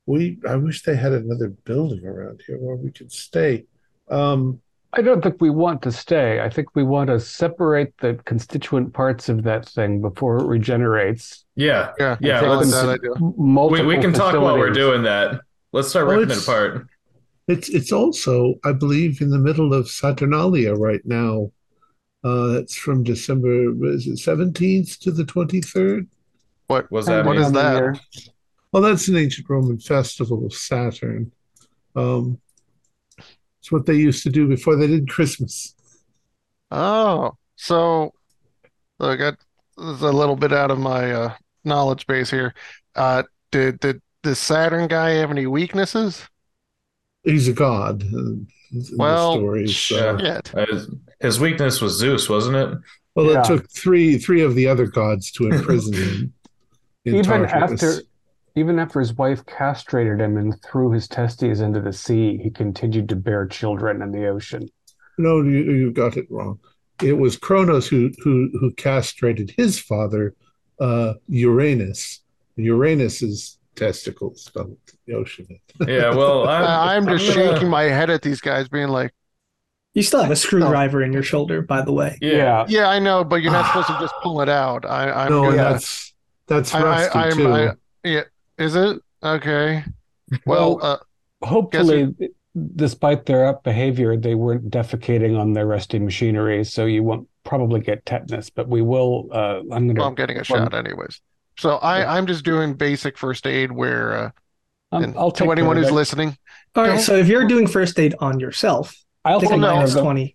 We, 0.05 0.39
I 0.47 0.55
wish 0.57 0.83
they 0.83 0.95
had 0.95 1.13
another 1.13 1.49
building 1.49 2.05
around 2.05 2.41
here 2.45 2.57
where 2.57 2.75
we 2.75 2.91
could 2.91 3.11
stay. 3.11 3.65
Um, 4.09 4.59
I 4.95 5.01
don't 5.01 5.23
think 5.23 5.41
we 5.41 5.49
want 5.49 5.81
to 5.83 5.91
stay. 5.91 6.39
I 6.41 6.49
think 6.49 6.75
we 6.75 6.83
want 6.83 7.07
to 7.07 7.19
separate 7.19 7.97
the 7.99 8.15
constituent 8.25 8.93
parts 8.93 9.29
of 9.29 9.43
that 9.43 9.65
thing 9.67 10.01
before 10.01 10.37
it 10.39 10.45
regenerates. 10.45 11.45
Yeah, 11.55 11.93
yeah, 11.99 12.17
Yeah, 12.19 12.41
like 12.41 12.59
let's- 12.59 12.71
that 12.73 12.89
idea. 12.89 13.11
we, 13.19 13.81
we 13.85 13.97
can 13.97 14.13
talk 14.13 14.33
while 14.39 14.57
we're 14.57 14.69
doing 14.71 15.03
that. 15.03 15.41
Let's 15.71 15.87
start 15.87 16.07
Well, 16.07 16.19
ripping 16.19 16.37
it 16.37 16.43
apart. 16.43 16.87
It's 17.47 17.69
it's 17.69 17.91
also, 17.91 18.55
I 18.63 18.71
believe, 18.73 19.21
in 19.21 19.29
the 19.29 19.39
middle 19.39 19.73
of 19.73 19.89
Saturnalia 19.89 20.73
right 20.75 21.01
now. 21.05 21.51
Uh, 22.23 22.47
that's 22.53 22.75
from 22.75 23.03
December, 23.03 23.73
what 23.73 23.89
is 23.89 24.07
it, 24.07 24.17
17th 24.17 24.97
to 24.99 25.11
the 25.11 25.25
23rd? 25.25 26.07
What? 26.73 26.91
was 26.91 27.05
that 27.05 27.25
What 27.25 27.35
mean? 27.37 27.45
is 27.45 27.51
that? 27.53 27.75
Year. 27.75 27.95
Well, 28.71 28.81
that's 28.83 29.07
an 29.07 29.15
ancient 29.17 29.47
Roman 29.49 29.79
festival 29.79 30.45
of 30.45 30.53
Saturn. 30.53 31.31
Um, 31.95 32.39
it's 33.59 33.71
what 33.71 33.85
they 33.85 33.93
used 33.93 34.23
to 34.23 34.29
do 34.29 34.47
before 34.47 34.75
they 34.75 34.87
did 34.87 35.07
Christmas. 35.07 35.75
Oh, 36.71 37.33
so 37.55 38.13
look, 38.99 39.21
I, 39.21 39.31
this 39.77 39.95
is 39.97 40.01
a 40.01 40.11
little 40.11 40.35
bit 40.35 40.51
out 40.51 40.71
of 40.71 40.79
my 40.79 41.11
uh, 41.11 41.33
knowledge 41.63 42.07
base 42.07 42.31
here. 42.31 42.53
Uh, 42.95 43.23
did 43.51 43.79
did 43.79 44.01
the 44.23 44.35
Saturn 44.35 44.87
guy 44.87 45.11
have 45.11 45.29
any 45.31 45.45
weaknesses? 45.45 46.27
He's 47.23 47.47
a 47.47 47.53
god 47.53 48.01
in 48.01 48.47
Well, 48.97 49.33
the 49.33 49.37
stories. 49.39 49.77
So. 49.77 50.17
Shit. 50.17 50.55
Uh, 50.55 50.65
his- 50.65 50.89
his 51.21 51.39
weakness 51.39 51.79
was 51.79 51.93
Zeus, 51.97 52.27
wasn't 52.27 52.57
it? 52.57 52.77
Well, 53.15 53.27
Yeah. 53.27 53.41
it 53.41 53.45
took 53.45 53.69
three 53.71 54.17
three 54.17 54.41
of 54.41 54.55
the 54.55 54.67
other 54.67 54.87
gods 54.87 55.31
to 55.33 55.47
imprison 55.47 55.93
him. 55.93 56.32
In 57.05 57.15
Even 57.15 57.23
Tartarus. 57.47 57.83
after, 57.83 58.01
even 58.55 58.79
after 58.79 58.99
his 58.99 59.13
wife 59.13 59.45
castrated 59.45 60.19
him 60.21 60.37
and 60.37 60.61
threw 60.61 60.91
his 60.91 61.07
testes 61.07 61.59
into 61.61 61.81
the 61.81 61.93
sea, 61.93 62.37
he 62.37 62.49
continued 62.49 63.09
to 63.09 63.15
bear 63.15 63.45
children 63.47 64.01
in 64.01 64.11
the 64.11 64.27
ocean. 64.27 64.69
No, 65.17 65.41
you, 65.41 65.59
you 65.71 65.91
got 65.91 66.17
it 66.17 66.27
wrong. 66.29 66.59
It 67.01 67.13
was 67.13 67.37
Cronos 67.37 67.87
who 67.87 68.11
who 68.23 68.49
who 68.59 68.71
castrated 68.71 69.53
his 69.57 69.79
father, 69.79 70.35
uh, 70.79 71.13
Uranus. 71.27 72.21
Uranus's 72.55 73.57
testicles 73.75 74.49
dumped 74.53 74.93
in 75.07 75.13
the 75.13 75.19
ocean. 75.19 75.47
Yeah. 75.87 76.13
Well, 76.15 76.47
I'm, 76.47 76.63
I, 76.63 76.95
I'm 76.95 77.07
just 77.07 77.29
I'm 77.29 77.35
gonna- 77.35 77.53
shaking 77.55 77.69
my 77.69 77.83
head 77.83 78.09
at 78.09 78.21
these 78.21 78.39
guys, 78.39 78.69
being 78.69 78.89
like, 78.89 79.11
You 79.93 80.03
still 80.03 80.21
have 80.21 80.31
a 80.31 80.35
screwdriver 80.35 81.01
in 81.03 81.11
your 81.11 81.23
shoulder, 81.23 81.61
by 81.63 81.81
the 81.81 81.91
way. 81.91 82.17
Yeah. 82.21 82.65
"Yeah, 82.69 82.87
I 82.87 82.99
know, 82.99 83.23
but 83.23 83.41
you're 83.41 83.51
not 83.51 83.65
supposed 83.67 83.87
to 83.87 83.97
just 83.99 84.13
pull 84.21 84.41
it 84.41 84.49
out." 84.49 84.85
I, 84.85 85.09
I'm 85.25 85.29
no, 85.31 85.43
gonna- 85.45 85.57
that's 85.57 86.12
that's 86.47 86.73
I- 86.73 86.79
I- 86.79 86.83
rusty 86.83 87.19
I'm- 87.19 87.37
too. 87.37 87.53
I- 87.53 87.71
yeah, 88.03 88.23
is 88.57 88.75
it 88.75 88.99
okay? 89.23 89.83
Well, 90.45 90.79
uh, 90.81 90.97
Hopefully, 91.43 92.13
despite 92.75 93.25
their 93.25 93.45
up 93.47 93.63
behavior, 93.63 94.15
they 94.15 94.33
weren't 94.35 94.69
defecating 94.69 95.37
on 95.37 95.53
their 95.53 95.65
rusty 95.65 95.99
machinery, 95.99 96.63
so 96.63 96.85
you 96.85 97.03
won't 97.03 97.27
probably 97.43 97.81
get 97.81 98.05
tetanus. 98.05 98.49
But 98.49 98.67
we 98.69 98.81
will. 98.81 99.27
Uh, 99.31 99.59
I'm 99.71 99.87
going 99.87 99.95
well, 99.95 100.07
I'm 100.07 100.15
getting 100.15 100.37
a 100.37 100.43
shot 100.43 100.73
anyways. 100.73 101.19
So 101.59 101.75
I, 101.77 101.99
Yeah. 101.99 102.13
I'm 102.13 102.25
just 102.27 102.45
doing 102.45 102.73
basic 102.75 103.17
first 103.17 103.45
aid 103.45 103.71
where, 103.71 104.13
uh, 104.13 104.31
and 104.93 105.13
I'll 105.17 105.31
take 105.31 105.47
to 105.47 105.51
anyone 105.51 105.75
who's 105.77 105.91
listening, 105.91 106.37
All 106.75 106.83
right, 106.83 106.89
Don't- 106.91 106.99
so 106.99 107.15
if 107.17 107.27
you're 107.27 107.45
doing 107.47 107.67
first 107.67 107.99
aid 107.99 108.15
on 108.19 108.39
yourself, 108.39 108.95
I'll 109.25 109.39
take 109.41 109.49
take 109.49 109.57
a 109.57 109.61
no, 109.61 109.75
minus 109.75 109.95
of 109.95 110.01
20. 110.01 110.33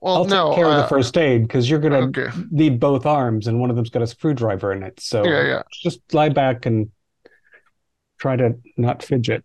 Well, 0.00 0.16
I'll 0.16 0.24
take 0.24 0.30
no, 0.30 0.54
care 0.54 0.66
of 0.66 0.72
uh, 0.72 0.82
the 0.82 0.88
first 0.88 1.16
aid 1.18 1.42
because 1.42 1.68
you're 1.68 1.78
going 1.78 2.12
to 2.12 2.22
okay, 2.22 2.36
need 2.50 2.80
both 2.80 3.06
arms, 3.06 3.46
and 3.46 3.60
one 3.60 3.70
of 3.70 3.76
them's 3.76 3.90
got 3.90 4.02
a 4.02 4.06
screwdriver 4.06 4.72
in 4.72 4.82
it. 4.82 4.98
So 5.00 5.24
yeah, 5.24 5.46
yeah, 5.46 5.62
just 5.72 6.00
lie 6.14 6.30
back 6.30 6.66
and 6.66 6.90
try 8.18 8.36
to 8.36 8.54
not 8.76 9.02
fidget. 9.02 9.44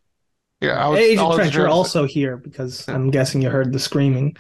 yeah. 0.62 0.86
I 0.86 0.90
was, 0.90 1.00
I 1.00 1.04
Agent 1.04 1.28
was 1.28 1.36
Trent, 1.38 1.54
you're 1.54 1.68
also 1.70 2.06
here 2.06 2.38
because 2.38 2.86
Yeah. 2.88 2.96
I'm 2.96 3.10
guessing 3.12 3.42
you 3.42 3.50
heard 3.50 3.74
the 3.74 3.80
screaming. 3.80 4.36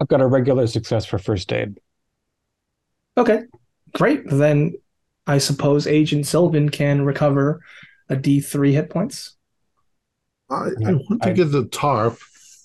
I've 0.00 0.08
got 0.08 0.20
a 0.20 0.26
regular 0.26 0.66
success 0.66 1.04
for 1.04 1.18
first 1.18 1.52
aid. 1.52 1.78
Okay, 3.18 3.42
great. 3.94 4.22
Then 4.26 4.74
I 5.26 5.38
suppose 5.38 5.86
Agent 5.86 6.26
Sylvan 6.26 6.68
can 6.70 7.04
recover 7.04 7.60
a 8.08 8.16
D3 8.16 8.72
hit 8.72 8.90
points. 8.90 9.36
I, 10.48 10.70
I 10.84 10.92
want 10.94 11.22
to 11.22 11.30
I- 11.30 11.32
get 11.32 11.52
the 11.52 11.66
tarp 11.66 12.18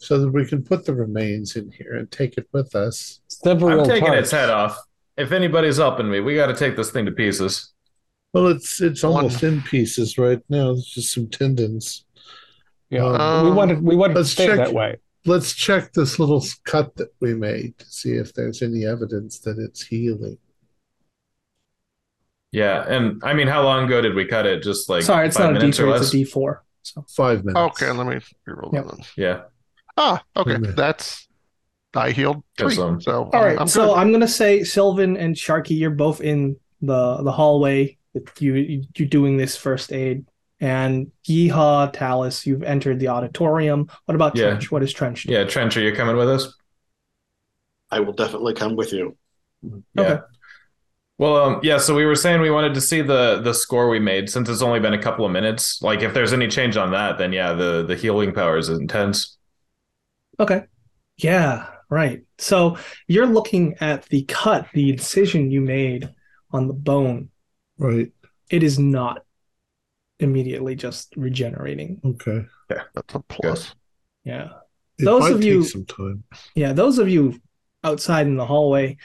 so 0.06 0.20
that 0.20 0.30
we 0.30 0.46
can 0.46 0.64
put 0.64 0.86
the 0.86 0.94
remains 0.94 1.56
in 1.56 1.72
here 1.72 1.96
and 1.96 2.10
take 2.12 2.38
it 2.38 2.48
with 2.52 2.76
us. 2.76 3.22
Several 3.28 3.82
I'm 3.82 3.88
taking 3.88 4.10
tarps. 4.10 4.20
its 4.20 4.32
head 4.32 4.50
off. 4.50 4.78
If 5.18 5.32
anybody's 5.32 5.78
helping 5.78 6.10
me, 6.10 6.20
we 6.20 6.36
got 6.36 6.48
to 6.48 6.56
take 6.56 6.76
this 6.76 6.92
thing 6.92 7.06
to 7.06 7.12
pieces. 7.12 7.74
Well, 8.34 8.48
it's 8.48 8.82
it's 8.82 9.02
One- 9.04 9.14
almost 9.16 9.44
in 9.44 9.62
pieces 9.64 10.18
right 10.18 10.42
now. 10.50 10.72
It's 10.72 10.94
just 10.94 11.14
some 11.14 11.28
tendons. 11.30 12.06
Yeah, 12.90 13.06
Um, 13.06 13.46
we 13.46 13.52
wanted 13.52 13.82
we 13.82 13.96
wanted 13.96 14.14
to 14.14 14.20
let's 14.20 14.32
stay 14.32 14.46
check- 14.48 14.58
that 14.58 14.74
way. 14.74 14.98
Let's 15.26 15.54
check 15.54 15.92
this 15.94 16.20
little 16.20 16.46
cut 16.66 16.96
that 16.98 17.10
we 17.20 17.34
made 17.34 17.80
to 17.80 17.86
see 17.88 18.12
if 18.12 18.34
there's 18.36 18.62
any 18.62 18.86
evidence 18.86 19.40
that 19.40 19.58
it's 19.58 19.82
healing. 19.82 20.38
Yeah, 22.52 22.86
and 22.88 23.22
I 23.24 23.34
mean, 23.34 23.48
how 23.48 23.64
long 23.64 23.86
ago 23.86 24.02
did 24.02 24.14
we 24.16 24.26
cut 24.26 24.46
it? 24.46 24.62
Just 24.62 24.88
like 24.88 25.02
Sorry, 25.04 25.28
it's 25.28 25.36
five 25.38 25.54
not 25.54 25.58
a 25.58 25.60
minutes 25.60 25.80
or 25.80 25.88
D3, 25.88 25.98
it's 25.98 26.14
a 26.14 26.18
D4. 26.18 26.58
So 26.84 27.06
Five 27.10 27.44
minutes. 27.44 27.82
Okay, 27.82 27.92
let 27.92 28.06
me 28.06 28.20
reroll 28.48 28.72
Yep. 28.72 28.86
that 28.86 28.96
then. 28.98 29.06
Yeah, 29.18 29.42
Ah, 29.98 30.24
okay. 30.36 30.52
Wait 30.52 30.56
a 30.58 30.60
minute. 30.60 30.76
That's 30.76 31.28
I 31.94 32.12
healed 32.12 32.44
three. 32.58 32.74
Awesome. 32.74 33.02
So 33.02 33.30
all 33.34 33.44
right, 33.44 33.60
I'm 33.60 33.68
so 33.68 33.88
good. 33.88 33.94
I'm 33.94 34.12
gonna 34.12 34.28
say 34.28 34.64
Sylvan 34.64 35.18
and 35.18 35.36
Sharky, 35.36 35.78
you're 35.78 35.92
both 35.92 36.22
in 36.22 36.58
the 36.82 37.18
the 37.24 37.32
hallway 37.32 37.98
with 38.14 38.42
you 38.42 38.84
you 38.96 39.06
doing 39.06 39.38
this 39.38 39.56
first 39.56 39.94
aid. 39.94 40.26
And 40.62 41.12
Yeehaw, 41.28 41.92
Talus, 41.92 42.48
you've 42.48 42.64
entered 42.64 43.00
the 43.00 43.10
auditorium. 43.10 43.90
What 44.06 44.16
about 44.16 44.38
Yeah. 44.38 44.52
Trench? 44.52 44.72
What 44.72 44.84
is 44.84 44.94
Trench? 44.94 45.24
doing? 45.24 45.38
yeah. 45.38 45.46
Trench, 45.46 45.76
are 45.76 45.82
you 45.82 45.94
coming 45.94 46.16
with 46.16 46.30
us? 46.30 46.54
I 47.92 48.00
will 48.00 48.14
definitely 48.14 48.54
come 48.54 48.76
with 48.76 48.94
you. 48.94 49.18
Yeah. 49.94 50.02
Okay. 50.02 50.22
Well, 51.18 51.36
um, 51.38 51.60
yeah. 51.64 51.78
So 51.78 51.96
we 51.96 52.06
were 52.06 52.16
saying 52.16 52.42
we 52.42 52.50
wanted 52.52 52.74
to 52.74 52.82
see 52.82 53.02
the 53.02 53.42
the 53.42 53.54
score 53.54 53.90
we 53.90 54.00
made 54.00 54.30
since 54.30 54.50
it's 54.50 54.62
only 54.62 54.80
been 54.80 54.94
a 54.94 55.02
couple 55.02 55.26
of 55.26 55.32
minutes. 55.32 55.82
Like, 55.82 56.02
if 56.02 56.14
there's 56.14 56.34
any 56.34 56.48
change 56.48 56.78
on 56.78 56.92
that, 56.92 57.18
then 57.18 57.32
yeah, 57.32 57.54
the 57.54 57.86
the 57.86 57.96
healing 57.96 58.34
power 58.34 58.58
is 58.58 58.70
intense. 58.70 59.38
Okay. 60.40 60.64
Yeah, 61.18 61.68
right. 61.90 62.24
So 62.38 62.78
you're 63.08 63.26
looking 63.28 63.76
at 63.80 64.04
the 64.06 64.24
cut, 64.24 64.68
the 64.74 64.90
incision 64.90 65.52
you 65.52 65.62
made 65.62 66.10
on 66.52 66.68
the 66.68 66.74
bone. 66.74 67.30
Right. 67.78 68.12
It 68.50 68.64
is 68.64 68.78
not 68.80 69.24
immediately 70.20 70.76
just 70.76 71.14
regenerating. 71.16 72.02
Okay. 72.04 72.46
Yeah, 72.70 72.84
that's 72.94 73.16
a 73.16 73.20
plus. 73.20 73.76
Yeah. 74.24 74.50
It 74.98 75.06
Those 75.06 75.22
might 75.22 75.34
of 75.34 75.44
you- 75.44 75.62
take 75.64 75.72
some 75.72 75.86
time. 75.86 76.24
Yeah, 76.56 76.74
those 76.74 77.00
of 77.00 77.10
you 77.10 77.40
outside 77.84 78.28
in 78.28 78.38
the 78.38 78.46
hallway, 78.46 78.98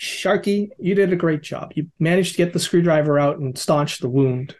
Sharky, 0.00 0.70
you 0.78 0.94
did 0.94 1.12
a 1.12 1.16
great 1.16 1.42
job. 1.42 1.72
You 1.76 1.88
managed 1.98 2.32
to 2.32 2.38
get 2.38 2.52
the 2.52 2.58
screwdriver 2.58 3.18
out 3.18 3.38
and 3.38 3.56
staunch 3.56 3.98
the 3.98 4.08
wound 4.08 4.56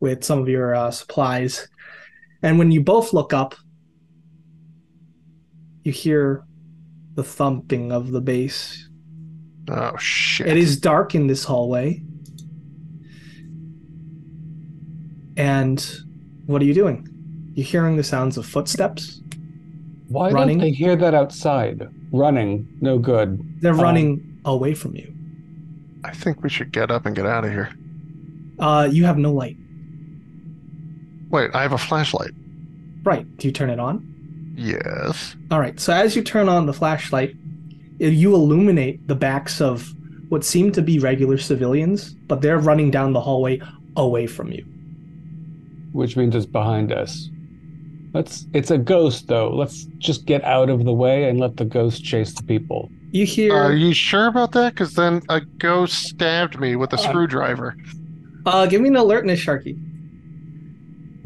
with 0.00 0.22
some 0.22 0.38
of 0.38 0.48
your 0.48 0.74
uh, 0.74 0.90
supplies. 0.90 1.66
And 2.42 2.58
when 2.58 2.70
you 2.70 2.82
both 2.82 3.12
look 3.12 3.32
up, 3.32 3.54
you 5.86 5.92
hear 5.92 6.44
the 7.14 7.22
thumping 7.22 7.92
of 7.92 8.10
the 8.10 8.20
bass. 8.20 8.88
Oh 9.68 9.96
shit. 9.96 10.48
It 10.48 10.56
is 10.56 10.76
dark 10.78 11.14
in 11.14 11.26
this 11.28 11.44
hallway. 11.44 12.02
And 15.36 15.84
what 16.46 16.62
are 16.62 16.64
you 16.64 16.74
doing? 16.74 17.08
You're 17.54 17.66
hearing 17.66 17.96
the 17.96 18.04
sounds 18.04 18.36
of 18.36 18.46
footsteps. 18.46 19.20
Why 20.08 20.30
running. 20.30 20.58
don't 20.58 20.66
they 20.66 20.70
hear 20.72 20.96
that 20.96 21.14
outside? 21.14 21.88
Running, 22.12 22.68
no 22.80 22.98
good. 22.98 23.42
They're 23.60 23.72
Um, 23.74 23.80
running 23.80 24.38
away 24.44 24.74
from 24.74 24.94
you. 24.94 25.12
I 26.04 26.12
think 26.12 26.42
we 26.42 26.48
should 26.48 26.70
get 26.72 26.90
up 26.90 27.04
and 27.06 27.16
get 27.16 27.26
out 27.26 27.44
of 27.44 27.50
here. 27.50 27.70
Uh, 28.58 28.88
you 28.90 29.04
have 29.04 29.18
no 29.18 29.32
light. 29.32 29.56
Wait, 31.30 31.50
I 31.54 31.62
have 31.62 31.72
a 31.72 31.78
flashlight. 31.78 32.30
Right. 33.02 33.26
Do 33.38 33.48
you 33.48 33.52
turn 33.52 33.70
it 33.70 33.80
on? 33.80 34.14
Yes. 34.56 35.36
All 35.50 35.60
right. 35.60 35.78
So 35.78 35.92
as 35.92 36.16
you 36.16 36.22
turn 36.22 36.48
on 36.48 36.66
the 36.66 36.72
flashlight, 36.72 37.36
you 37.98 38.34
illuminate 38.34 39.06
the 39.06 39.14
backs 39.14 39.60
of 39.60 39.92
what 40.28 40.44
seem 40.44 40.72
to 40.72 40.82
be 40.82 40.98
regular 40.98 41.38
civilians, 41.38 42.14
but 42.26 42.40
they're 42.42 42.58
running 42.58 42.90
down 42.90 43.12
the 43.12 43.20
hallway 43.20 43.60
away 43.96 44.26
from 44.26 44.50
you. 44.52 44.64
which 45.92 46.16
means 46.16 46.34
it's 46.34 46.44
behind 46.46 46.92
us. 46.92 47.30
Let's 48.12 48.46
it's 48.52 48.70
a 48.70 48.76
ghost 48.78 49.28
though. 49.28 49.50
Let's 49.54 49.84
just 49.98 50.26
get 50.26 50.42
out 50.44 50.68
of 50.70 50.84
the 50.84 50.92
way 50.92 51.28
and 51.28 51.38
let 51.40 51.56
the 51.56 51.64
ghost 51.64 52.04
chase 52.04 52.32
the 52.34 52.42
people. 52.42 52.90
You 53.12 53.24
hear 53.24 53.54
Are 53.54 53.72
you 53.74 53.94
sure 53.94 54.26
about 54.26 54.52
that? 54.52 54.74
Because 54.74 54.94
then 54.94 55.22
a 55.30 55.40
ghost 55.40 56.02
stabbed 56.02 56.58
me 56.60 56.76
with 56.76 56.92
a 56.92 56.96
Uh, 56.96 56.98
screwdriver. 56.98 57.76
uh 58.46 58.66
give 58.66 58.80
me 58.82 58.88
an 58.88 58.96
alertness, 58.96 59.40
Sharky. 59.44 59.78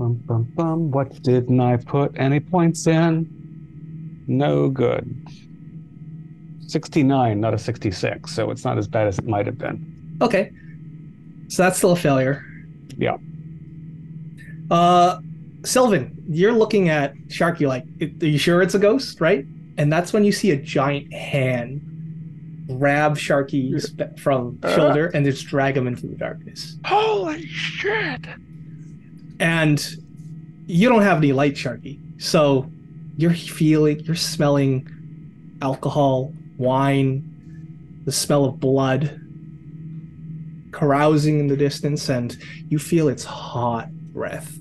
Bum, 0.01 0.15
bum, 0.25 0.45
bum. 0.55 0.91
What 0.93 1.23
didn't 1.23 1.61
I 1.61 1.77
put 1.77 2.19
any 2.19 2.41
points 2.41 2.87
in? 2.87 4.25
No 4.27 4.71
good. 4.71 5.29
69, 6.67 7.39
not 7.39 7.53
a 7.53 7.59
66, 7.59 8.35
so 8.35 8.51
it's 8.51 8.65
not 8.65 8.79
as 8.79 8.89
bad 8.89 9.09
as 9.09 9.19
it 9.19 9.27
might 9.27 9.45
have 9.45 9.59
been. 9.59 10.17
Okay. 10.23 10.53
So 11.49 11.65
that's 11.65 11.77
still 11.77 11.93
a 11.93 11.97
failure. 11.97 12.43
Yeah. 12.97 13.19
Uh 14.71 15.21
Sylvan, 15.67 16.17
you're 16.31 16.55
looking 16.55 16.89
at 16.89 17.15
Sharky 17.29 17.69
like, 17.69 17.85
are 18.01 18.27
you 18.27 18.39
sure 18.39 18.63
it's 18.63 18.75
a 18.75 18.79
ghost, 18.79 19.21
right? 19.21 19.45
And 19.77 19.93
that's 19.93 20.15
when 20.15 20.25
you 20.25 20.33
see 20.33 20.51
a 20.53 20.57
giant 20.57 21.13
hand 21.13 21.83
grab 22.79 23.19
Sharky 23.19 24.19
from 24.19 24.59
shoulder 24.63 25.09
and 25.09 25.27
just 25.27 25.47
drag 25.47 25.77
him 25.77 25.87
into 25.87 26.07
the 26.07 26.15
darkness. 26.15 26.79
Holy 26.87 27.45
shit! 27.49 28.27
And 29.41 29.97
you 30.67 30.89
don't 30.89 31.03
have 31.03 31.17
any 31.17 31.33
light 31.33 31.55
sharky 31.55 31.99
so 32.21 32.71
you're 33.17 33.35
feeling 33.35 33.99
you're 34.01 34.15
smelling 34.15 34.87
alcohol 35.63 36.33
wine 36.59 37.25
the 38.05 38.13
smell 38.13 38.45
of 38.45 38.61
blood 38.61 39.19
carousing 40.73 41.41
in 41.41 41.49
the 41.49 41.57
distance 41.57 42.09
and 42.09 42.37
you 42.69 42.79
feel 42.79 43.09
its 43.09 43.25
hot 43.25 43.91
breath 44.13 44.57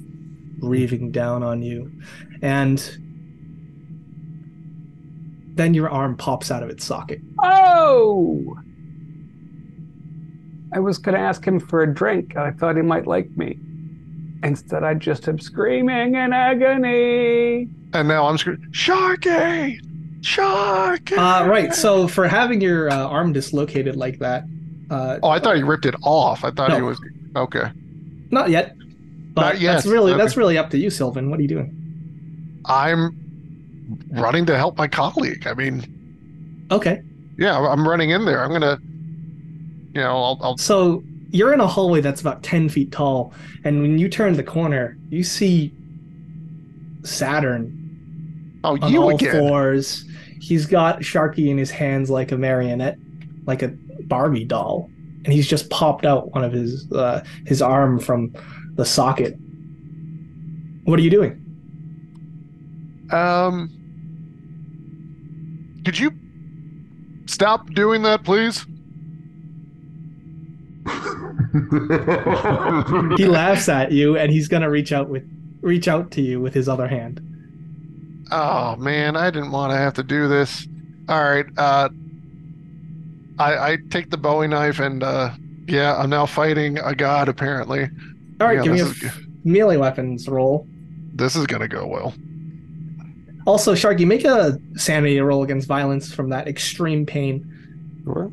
breathing 0.57 1.11
down 1.11 1.43
on 1.43 1.61
you 1.61 1.91
and 2.41 2.97
then 5.55 5.73
your 5.73 5.89
arm 5.89 6.15
pops 6.15 6.49
out 6.49 6.63
of 6.63 6.69
its 6.69 6.85
socket 6.85 7.19
Oh! 7.41 8.57
I 10.71 10.79
was 10.79 10.97
going 10.97 11.15
to 11.15 11.21
ask 11.21 11.45
him 11.45 11.59
for 11.59 11.81
a 11.81 11.91
drink. 11.91 12.37
I 12.37 12.51
thought 12.51 12.75
he 12.75 12.83
might 12.83 13.07
like 13.07 13.29
me. 13.35 13.57
Instead, 14.43 14.83
I 14.83 14.93
just 14.93 15.27
am 15.27 15.39
screaming 15.39 16.15
in 16.15 16.31
agony. 16.33 17.67
And 17.93 18.07
now 18.07 18.27
I'm 18.27 18.37
screaming, 18.37 18.67
Sharky! 18.71 19.79
Sharky! 20.21 21.17
uh, 21.17 21.47
right 21.47 21.73
so 21.73 22.07
for 22.07 22.27
having 22.27 22.59
your 22.61 22.89
uh, 22.91 22.95
arm 23.07 23.31
dislocated 23.33 23.95
like 23.95 24.19
that 24.19 24.43
uh, 24.91 25.17
Oh, 25.23 25.29
I 25.29 25.39
thought 25.39 25.55
he 25.55 25.63
ripped 25.63 25.85
it 25.85 25.95
off. 26.03 26.43
I 26.43 26.51
thought 26.51 26.73
he 26.73 26.81
was 26.81 26.99
okay. 27.35 27.71
Not 28.31 28.49
yet. 28.49 28.75
But 29.33 29.41
Not 29.41 29.59
yet, 29.61 29.73
That's 29.73 29.85
really 29.85 30.11
okay. 30.13 30.21
that's 30.21 30.35
really 30.37 30.57
up 30.57 30.69
to 30.71 30.77
you, 30.77 30.89
Sylvan. 30.89 31.29
What 31.29 31.39
are 31.39 31.41
you 31.41 31.47
doing? 31.47 32.59
I'm 32.65 33.15
running 34.11 34.45
to 34.47 34.57
help 34.57 34.77
my 34.77 34.87
colleague. 34.87 35.45
I 35.47 35.53
mean, 35.53 36.67
Okay. 36.71 37.01
yeah, 37.37 37.57
I'm 37.59 37.87
running 37.87 38.09
in 38.09 38.25
there. 38.25 38.43
I'm 38.43 38.51
gonna, 38.51 38.79
you 39.93 40.01
know, 40.01 40.15
I'll, 40.23 40.39
I'll 40.41 40.57
So 40.57 41.03
you're 41.31 41.53
in 41.53 41.59
a 41.59 41.67
hallway 41.67 42.01
that's 42.01 42.21
about 42.21 42.43
ten 42.43 42.69
feet 42.69 42.91
tall, 42.91 43.33
and 43.63 43.81
when 43.81 43.97
you 43.97 44.09
turn 44.09 44.33
the 44.33 44.43
corner, 44.43 44.97
you 45.09 45.23
see 45.23 45.73
Saturn 47.03 48.59
oh, 48.63 48.77
on 48.81 48.91
you 48.91 49.01
all 49.01 49.15
again. 49.15 49.37
fours. 49.37 50.05
He's 50.41 50.65
got 50.65 50.99
Sharky 50.99 51.49
in 51.49 51.57
his 51.57 51.71
hands 51.71 52.09
like 52.09 52.31
a 52.31 52.37
marionette, 52.37 52.97
like 53.45 53.61
a 53.61 53.69
Barbie 54.03 54.45
doll, 54.45 54.89
and 55.25 55.33
he's 55.33 55.47
just 55.47 55.69
popped 55.69 56.05
out 56.05 56.33
one 56.33 56.43
of 56.43 56.51
his 56.51 56.91
uh, 56.91 57.23
his 57.45 57.61
arm 57.61 57.99
from 57.99 58.33
the 58.75 58.85
socket. 58.85 59.35
What 60.85 60.97
are 60.99 61.03
you 61.03 61.09
doing? 61.09 61.45
Um, 63.11 63.69
could 65.83 65.99
you 65.99 66.11
stop 67.25 67.69
doing 67.71 68.01
that, 68.03 68.23
please? 68.23 68.65
He 73.17 73.25
laughs 73.25 73.69
at 73.69 73.91
you, 73.91 74.17
and 74.17 74.31
he's 74.31 74.47
gonna 74.47 74.69
reach 74.69 74.91
out 74.91 75.09
with 75.09 75.23
reach 75.61 75.87
out 75.87 76.11
to 76.11 76.21
you 76.21 76.39
with 76.39 76.53
his 76.53 76.67
other 76.69 76.87
hand. 76.87 77.21
Oh 78.31 78.75
man, 78.75 79.15
I 79.15 79.29
didn't 79.31 79.51
want 79.51 79.71
to 79.71 79.77
have 79.77 79.93
to 79.95 80.03
do 80.03 80.27
this. 80.27 80.67
All 81.07 81.21
right, 81.23 81.45
uh, 81.57 81.89
I 83.39 83.71
I 83.71 83.77
take 83.89 84.09
the 84.11 84.17
Bowie 84.17 84.47
knife 84.47 84.79
and 84.79 85.03
uh, 85.03 85.31
yeah, 85.67 85.95
I'm 85.97 86.09
now 86.09 86.25
fighting 86.25 86.77
a 86.79 86.93
god. 86.95 87.29
Apparently, 87.29 87.89
All 88.39 88.47
right, 88.47 88.57
Yeah, 88.57 88.63
give 88.63 88.73
me 88.73 88.79
a 88.81 88.85
is 88.85 89.03
f- 89.03 89.19
melee 89.43 89.77
weapons 89.77 90.27
roll. 90.27 90.67
this 91.13 91.35
is 91.35 91.47
gonna 91.47 91.67
go 91.67 91.87
well. 91.87 92.13
Also, 93.47 93.73
Sharky, 93.73 94.05
make 94.05 94.25
a 94.25 94.59
sanity 94.75 95.19
roll 95.21 95.41
against 95.43 95.67
violence 95.67 96.13
from 96.13 96.29
that 96.29 96.47
extreme 96.47 97.05
pain. 97.05 98.01
Sure. 98.03 98.31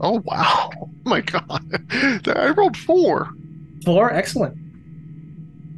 Oh 0.00 0.20
wow! 0.24 0.70
Oh 0.80 0.88
my 1.04 1.20
god! 1.20 1.82
I 2.36 2.50
rolled 2.56 2.76
four. 2.76 3.28
Four, 3.84 4.12
excellent. 4.12 4.56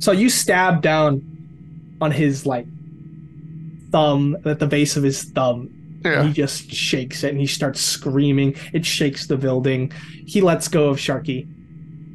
So 0.02 0.12
you 0.12 0.28
stab 0.30 0.82
down 0.82 1.22
on 2.01 2.10
his 2.10 2.47
like 2.47 2.66
thumb 3.90 4.36
at 4.44 4.59
the 4.59 4.66
base 4.66 4.97
of 4.97 5.02
his 5.02 5.24
thumb. 5.24 5.70
Yeah. 6.05 6.22
he 6.24 6.32
just 6.32 6.72
shakes 6.72 7.24
it 7.24 7.30
and 7.32 7.38
he 7.40 7.47
starts 7.47 7.80
screaming. 7.80 8.55
It 8.72 8.86
shakes 8.86 9.26
the 9.26 9.36
building. 9.36 9.92
He 10.26 10.40
lets 10.40 10.66
go 10.68 10.88
of 10.88 10.97
Sharky. 10.97 11.47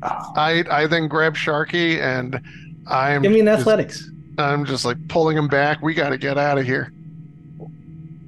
I 0.02 0.64
I 0.72 0.88
then 0.88 1.08
grab 1.08 1.36
Sharky 1.36 2.00
and 2.02 2.42
I'm 2.88 3.22
Give 3.22 3.32
me 3.32 3.40
an 3.42 3.46
just- 3.46 3.60
athletics. 3.62 4.10
I'm 4.38 4.66
just 4.66 4.84
like 4.86 4.98
pulling 5.08 5.38
him 5.38 5.48
back. 5.48 5.82
We 5.82 5.94
got 5.94 6.10
to 6.10 6.18
get 6.18 6.38
out 6.38 6.58
of 6.58 6.66
here. 6.66 6.92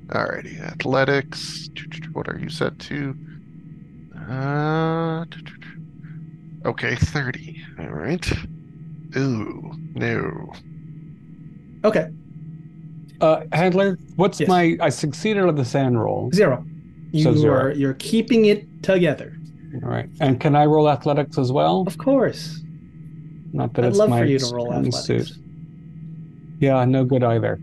Alrighty, 0.08 0.62
athletics. 0.62 1.70
What 2.14 2.30
are 2.30 2.38
you 2.40 2.50
set 2.50 2.80
to? 2.80 3.18
Uh, 4.30 5.26
okay, 6.66 6.96
thirty. 6.96 7.62
All 7.80 7.90
right. 7.90 8.30
Ooh, 9.16 9.72
no. 9.96 10.52
Okay, 11.86 12.10
Uh, 13.22 13.42
handler, 13.52 13.98
what's 14.16 14.40
Yes. 14.40 14.50
my? 14.50 14.78
I 14.82 14.90
succeeded 14.90 15.44
on 15.44 15.56
the 15.56 15.66
sand 15.66 16.00
roll. 16.00 16.30
zero. 16.34 16.64
You 17.12 17.24
So 17.24 17.34
zero. 17.36 17.54
are 17.56 17.72
you're 17.72 17.94
keeping 17.96 18.46
it 18.46 18.68
together. 18.84 19.34
All 19.84 19.90
right, 19.90 20.10
and 20.20 20.40
can 20.40 20.56
I 20.56 20.66
roll 20.66 20.90
athletics 20.90 21.38
as 21.38 21.52
well? 21.52 21.84
Of 21.88 21.98
course. 21.98 22.62
Not 23.54 23.74
that 23.76 23.86
I'd 23.86 23.90
it's 23.90 23.98
love 23.98 24.10
my 24.10 24.20
for 24.20 24.26
you 24.26 24.40
to 24.40 24.46
roll 24.54 24.66
strong 24.68 24.86
athletics. 24.88 25.30
suit. 25.30 25.38
Yeah, 26.60 26.84
no 26.86 27.06
good 27.06 27.24
either. 27.24 27.60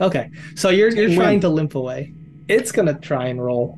Okay, 0.00 0.30
so 0.56 0.70
you're 0.70 0.90
you're 0.90 1.08
Win. 1.08 1.16
trying 1.16 1.40
to 1.40 1.48
limp 1.48 1.74
away. 1.74 2.12
It's 2.48 2.72
gonna 2.72 2.94
try 2.98 3.26
and 3.26 3.42
roll 3.44 3.76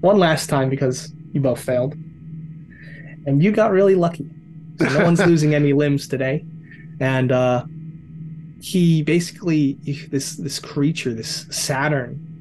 one 0.00 0.18
last 0.18 0.48
time 0.48 0.70
because 0.70 1.12
you 1.32 1.40
both 1.40 1.60
failed, 1.60 1.94
and 3.26 3.42
you 3.42 3.52
got 3.52 3.70
really 3.70 3.94
lucky. 3.94 4.28
So 4.78 4.88
no 4.88 5.04
one's 5.04 5.20
losing 5.26 5.54
any 5.54 5.72
limbs 5.72 6.08
today, 6.08 6.44
and 7.00 7.32
uh, 7.32 7.64
he 8.60 9.02
basically 9.02 9.74
this 10.10 10.36
this 10.36 10.58
creature, 10.58 11.12
this 11.12 11.46
Saturn, 11.50 12.32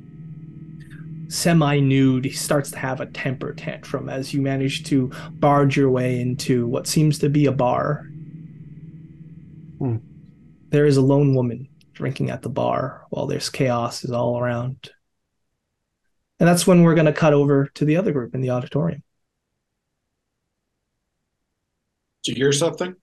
semi-nude, 1.29 2.25
he 2.25 2.31
starts 2.31 2.71
to 2.71 2.77
have 2.77 2.99
a 2.99 3.05
temper 3.07 3.53
tantrum 3.53 4.09
as 4.09 4.33
you 4.33 4.41
manage 4.41 4.83
to 4.85 5.11
barge 5.31 5.77
your 5.77 5.89
way 5.89 6.19
into 6.19 6.67
what 6.67 6.87
seems 6.87 7.17
to 7.19 7.29
be 7.29 7.45
a 7.45 7.51
bar. 7.51 8.05
Hmm. 9.79 9.97
There 10.69 10.85
is 10.85 10.97
a 10.97 11.01
lone 11.01 11.33
woman 11.33 11.67
drinking 11.93 12.29
at 12.29 12.41
the 12.41 12.49
bar 12.49 13.05
while 13.09 13.27
there's 13.27 13.49
chaos 13.49 14.03
is 14.03 14.11
all 14.11 14.39
around. 14.39 14.91
And 16.41 16.47
that's 16.47 16.65
when 16.65 16.81
we're 16.81 16.95
going 16.95 17.05
to 17.05 17.13
cut 17.13 17.33
over 17.33 17.67
to 17.75 17.85
the 17.85 17.97
other 17.97 18.11
group 18.11 18.33
in 18.33 18.41
the 18.41 18.49
auditorium. 18.49 19.03
Did 22.23 22.35
you 22.35 22.45
hear 22.45 22.51
something? 22.51 22.95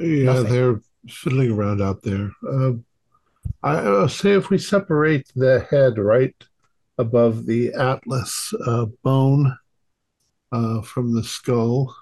Yeah, 0.00 0.24
Nothing. 0.24 0.52
they're 0.52 0.80
fiddling 1.10 1.52
around 1.52 1.82
out 1.82 2.02
there. 2.02 2.30
Uh, 2.50 2.72
I, 3.62 3.74
I'll 3.76 4.08
say 4.08 4.32
if 4.32 4.48
we 4.48 4.56
separate 4.56 5.30
the 5.36 5.66
head 5.70 5.98
right 5.98 6.34
above 6.96 7.44
the 7.44 7.74
atlas 7.74 8.54
uh, 8.66 8.86
bone 9.02 9.54
uh, 10.50 10.80
from 10.80 11.14
the 11.14 11.22
skull, 11.22 11.94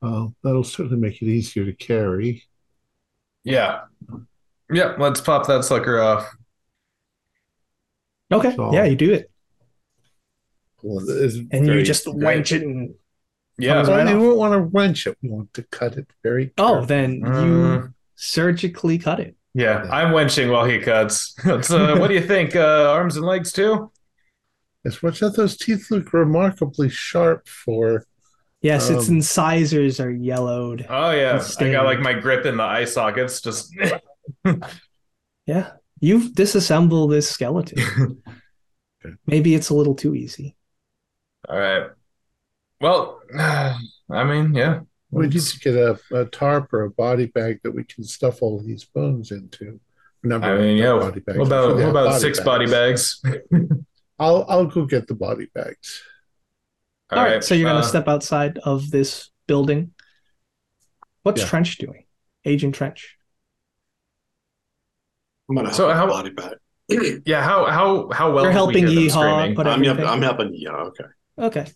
uh, 0.00 0.28
that'll 0.44 0.62
certainly 0.62 0.98
make 0.98 1.20
it 1.20 1.26
easier 1.26 1.64
to 1.64 1.72
carry. 1.72 2.44
Yeah. 3.42 3.80
Yeah, 4.70 4.94
let's 4.96 5.20
pop 5.20 5.48
that 5.48 5.64
sucker 5.64 6.00
off. 6.00 6.36
Okay. 8.32 8.54
So- 8.56 8.72
yeah, 8.72 8.84
you 8.84 8.96
do 8.96 9.12
it. 9.12 9.30
Well, 10.82 11.02
it's 11.08 11.36
And 11.36 11.64
you 11.66 11.72
very- 11.72 11.82
just 11.82 12.06
wench 12.06 12.52
it 12.52 12.62
and 12.62 12.94
Yeah. 13.56 13.82
Well, 13.82 13.92
right 13.92 14.06
we 14.06 14.12
off. 14.12 14.20
won't 14.20 14.36
want 14.36 14.52
to 14.52 14.60
wrench 14.60 15.06
it. 15.06 15.16
We 15.22 15.30
want 15.30 15.54
to 15.54 15.62
cut 15.64 15.96
it 15.96 16.06
very. 16.22 16.52
oh, 16.58 16.84
carefully. 16.84 16.86
then 16.86 17.10
you 17.20 17.62
Uh, 17.84 17.88
surgically 18.16 18.98
cut 18.98 19.20
it. 19.20 19.34
yeah, 19.54 19.86
I'm 19.90 20.12
wenching 20.12 20.50
while 20.50 20.64
he 20.66 20.78
cuts. 20.80 21.34
That's, 21.44 21.70
uh, 21.70 21.96
what 21.98 22.08
do 22.08 22.14
you 22.14 22.20
think? 22.26 22.54
Uh, 22.56 22.90
arms 22.90 23.16
and 23.16 23.24
legs 23.24 23.52
too? 23.52 23.90
Yes, 24.84 25.02
watch 25.02 25.22
out. 25.22 25.36
Those 25.36 25.56
teeth 25.56 25.90
look 25.90 26.12
remarkably 26.12 26.90
sharp 26.90 27.48
for. 27.48 28.04
Yes, 28.60 28.90
its 28.90 29.08
Um, 29.08 29.16
incisors 29.16 30.00
are 30.00 30.10
yellowed. 30.10 30.84
Oh 30.88 31.10
yeah, 31.12 31.36
It's 31.36 31.56
I 31.60 31.70
got 31.70 31.84
like 31.86 32.00
my 32.00 32.12
grip 32.14 32.44
in 32.46 32.56
the 32.58 32.62
eye 32.62 32.84
sockets. 32.86 33.40
Just 33.40 33.72
Yeah. 35.46 35.70
You've 36.04 36.34
disassembled 36.34 37.12
this 37.12 37.30
skeleton. 37.30 38.22
Maybe 39.26 39.54
it's 39.54 39.70
a 39.70 39.74
little 39.74 39.94
too 39.94 40.14
easy. 40.14 40.54
all 41.48 41.58
right. 41.58 41.86
Well, 42.78 43.22
I 43.38 43.78
mean, 44.10 44.52
yeah. 44.52 44.80
We 45.10 45.28
need 45.28 45.40
to 45.40 45.58
get 45.60 45.74
a, 45.76 45.98
a 46.12 46.26
tarp 46.26 46.74
or 46.74 46.82
a 46.82 46.90
body 46.90 47.26
bag 47.26 47.60
that 47.62 47.70
we 47.70 47.84
can 47.84 48.04
stuff 48.04 48.42
all 48.42 48.60
these 48.60 48.84
bones 48.84 49.30
into. 49.30 49.80
Number 50.22 50.48
I 50.48 50.58
mean, 50.58 50.76
yeah. 50.76 50.92
What 50.92 51.02
body 51.02 51.20
bags. 51.20 51.38
about 51.38 51.76
what 51.76 51.88
about 51.88 52.06
body 52.06 52.20
six 52.20 52.40
body 52.40 52.66
bags? 52.66 53.22
I'll 54.18 54.44
I'll 54.46 54.66
go 54.66 54.84
get 54.84 55.06
the 55.06 55.14
body 55.14 55.48
bags. 55.54 56.02
All 57.10 57.22
right, 57.22 57.42
so 57.42 57.54
you're 57.54 57.70
going 57.70 57.78
uh, 57.78 57.82
to 57.82 57.88
step 57.88 58.08
outside 58.08 58.58
of 58.58 58.90
this 58.90 59.30
building. 59.46 59.92
What's 61.22 61.40
Yeah. 61.40 61.48
Trench 61.48 61.78
doing? 61.78 62.04
Agent 62.44 62.74
Trench. 62.74 63.16
I'm 65.48 65.56
gonna 65.56 65.72
So 65.74 65.88
help 65.88 65.96
how- 65.96 66.06
how, 66.06 66.12
body 66.12 66.30
back. 66.30 66.54
Yeah, 67.26 67.42
how 67.42 67.64
how 67.66 68.10
how 68.10 68.32
well 68.32 68.44
You're 68.44 68.52
helping 68.52 68.86
hear 68.86 69.08
Yeehaw 69.08 69.10
screaming? 69.10 69.54
put 69.56 69.66
I'm, 69.66 69.82
help- 69.82 69.98
I'm 70.00 70.22
helping. 70.22 70.54
Yeah, 70.54 70.70
okay. 70.72 71.04
Okay. 71.38 71.66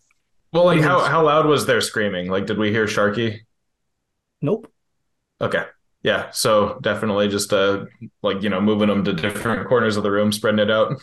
Well, 0.52 0.64
like 0.66 0.80
how 0.80 1.00
how 1.00 1.24
loud 1.24 1.46
was 1.46 1.66
their 1.66 1.80
screaming? 1.80 2.28
Like, 2.30 2.46
did 2.46 2.58
we 2.58 2.70
hear 2.70 2.86
Sharky? 2.86 3.40
Nope. 4.42 4.70
Okay. 5.40 5.64
Yeah, 6.02 6.30
so 6.30 6.78
definitely 6.80 7.28
just 7.28 7.52
uh 7.52 7.84
like 8.22 8.42
you 8.42 8.48
know 8.50 8.60
moving 8.60 8.88
them 8.88 9.02
to 9.04 9.12
different 9.12 9.66
corners 9.68 9.96
of 9.96 10.02
the 10.04 10.10
room, 10.10 10.30
spreading 10.32 10.60
it 10.60 10.70
out. 10.70 11.02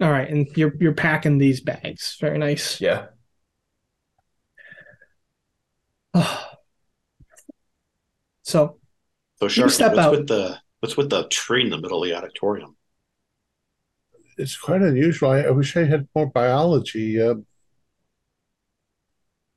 All 0.00 0.10
right, 0.10 0.28
and 0.28 0.46
you're 0.56 0.74
you're 0.78 0.92
packing 0.94 1.38
these 1.38 1.60
bags. 1.60 2.16
Very 2.20 2.38
nice. 2.38 2.80
Yeah. 2.80 3.06
so 8.42 8.78
So 9.40 9.46
You 9.46 9.48
Sharky, 9.48 9.70
step 9.70 9.92
what's 9.92 9.98
out. 10.06 10.10
with 10.12 10.26
the 10.28 10.58
what's 10.80 10.96
with 10.96 11.10
the 11.10 11.26
tree 11.28 11.62
in 11.64 11.70
the 11.70 11.80
middle 11.80 12.02
of 12.02 12.08
the 12.08 12.16
auditorium? 12.16 12.76
It's 14.38 14.56
quite 14.56 14.82
unusual. 14.82 15.30
I, 15.30 15.40
I 15.42 15.50
wish 15.50 15.76
I 15.76 15.84
had 15.84 16.08
more 16.14 16.26
biology. 16.26 17.20
Uh, 17.20 17.36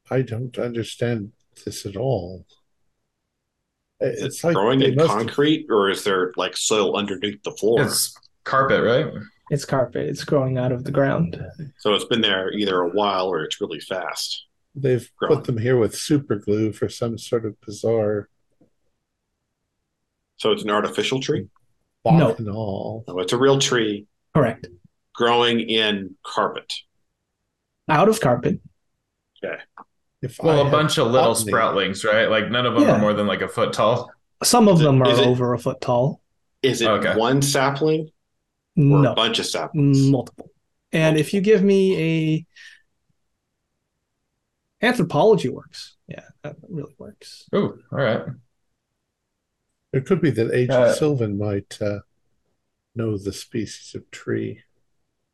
I 0.09 0.21
don't 0.21 0.57
understand 0.57 1.31
this 1.65 1.85
at 1.85 1.95
all. 1.97 2.45
Is 3.99 4.21
It's 4.23 4.43
it 4.43 4.47
like 4.47 4.55
growing 4.55 4.81
in 4.81 4.95
must 4.95 5.09
have- 5.09 5.17
concrete, 5.17 5.67
or 5.69 5.89
is 5.89 6.03
there 6.03 6.31
like 6.37 6.55
soil 6.55 6.95
underneath 6.95 7.43
the 7.43 7.51
floor? 7.51 7.81
It's 7.83 8.15
carpet, 8.45 8.83
right? 8.83 9.13
it's 9.51 9.65
carpet. 9.65 10.07
It's 10.07 10.23
growing 10.23 10.57
out 10.57 10.71
of 10.71 10.83
the 10.85 10.91
ground. 10.91 11.43
So 11.79 11.93
it's 11.93 12.05
been 12.05 12.21
there 12.21 12.51
either 12.53 12.79
a 12.81 12.89
while 12.89 13.27
or 13.27 13.43
it's 13.43 13.59
really 13.59 13.79
fast. 13.81 14.45
They've 14.75 15.11
growing. 15.17 15.35
put 15.35 15.45
them 15.45 15.57
here 15.57 15.75
with 15.77 15.95
super 15.95 16.35
glue 16.37 16.71
for 16.71 16.87
some 16.87 17.17
sort 17.17 17.45
of 17.45 17.59
bizarre 17.61 18.29
So 20.39 20.51
it's 20.51 20.63
an 20.63 20.69
artificial 20.69 21.19
tree. 21.19 21.47
No. 22.05 22.35
No, 22.39 23.03
it's 23.19 23.33
a 23.33 23.37
real 23.37 23.59
tree 23.59 24.07
Correct. 24.33 24.67
growing 25.13 25.59
in 25.59 26.15
carpet. 26.25 26.73
Out 27.89 28.07
of 28.09 28.19
carpet. 28.19 28.59
If 30.21 30.37
Well, 30.41 30.65
I 30.65 30.67
a 30.67 30.71
bunch 30.71 30.97
of 30.97 31.07
little 31.11 31.33
botany- 31.33 31.51
sproutlings, 31.51 32.03
right? 32.05 32.29
Like 32.29 32.49
none 32.49 32.65
of 32.65 32.73
them 32.73 32.83
Yeah. 32.83 32.95
are 32.95 32.99
more 32.99 33.13
than 33.13 33.27
like 33.27 33.41
a 33.41 33.47
foot 33.47 33.73
tall. 33.73 34.11
Some 34.43 34.67
of 34.67 34.79
them 34.79 35.01
are 35.03 35.09
it- 35.09 35.19
over 35.27 35.53
a 35.53 35.59
foot 35.59 35.81
tall. 35.81 36.21
Is 36.61 36.81
it 36.81 36.87
Okay. 36.89 37.15
one 37.15 37.41
sapling 37.41 38.09
or 38.77 39.01
No, 39.01 39.11
a 39.11 39.15
bunch 39.15 39.39
of 39.39 39.45
saplings? 39.45 40.07
multiple. 40.09 40.49
And 40.91 41.17
if 41.17 41.33
you 41.33 41.41
give 41.41 41.63
me 41.63 42.45
a 44.81 44.85
anthropology 44.85 45.49
works. 45.49 45.97
Yeah, 46.07 46.23
that 46.43 46.55
really 46.67 46.95
works. 46.97 47.45
Ooh, 47.55 47.81
all 47.91 47.97
right. 47.99 48.23
It 49.91 50.05
could 50.05 50.21
be 50.21 50.29
that 50.31 50.53
Agent 50.53 50.71
Uh, 50.71 50.93
Sylvan 50.93 51.37
might 51.37 51.81
uh, 51.81 51.99
know 52.95 53.17
the 53.17 53.33
species 53.33 53.95
of 53.95 54.09
tree. 54.11 54.61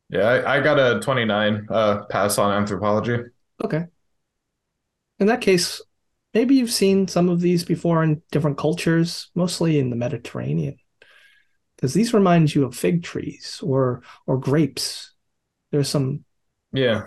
Yeah, 0.08 0.22
I, 0.22 0.56
I 0.56 0.60
got 0.60 0.78
a 0.78 1.00
29 1.00 1.66
uh 1.68 2.04
pass 2.04 2.38
on 2.38 2.52
anthropology. 2.52 3.18
Okay. 3.62 3.86
In 5.18 5.26
that 5.26 5.40
case, 5.40 5.82
maybe 6.34 6.54
you've 6.54 6.70
seen 6.70 7.08
some 7.08 7.28
of 7.28 7.40
these 7.40 7.64
before 7.64 8.02
in 8.02 8.22
different 8.30 8.58
cultures, 8.58 9.30
mostly 9.34 9.78
in 9.78 9.90
the 9.90 9.96
Mediterranean. 9.96 10.78
Because 11.74 11.92
these 11.92 12.14
remind 12.14 12.54
you 12.54 12.64
of 12.64 12.74
fig 12.74 13.02
trees 13.02 13.60
or 13.62 14.02
or 14.26 14.38
grapes. 14.38 15.12
There's 15.70 15.88
some 15.88 16.24
Yeah. 16.72 17.06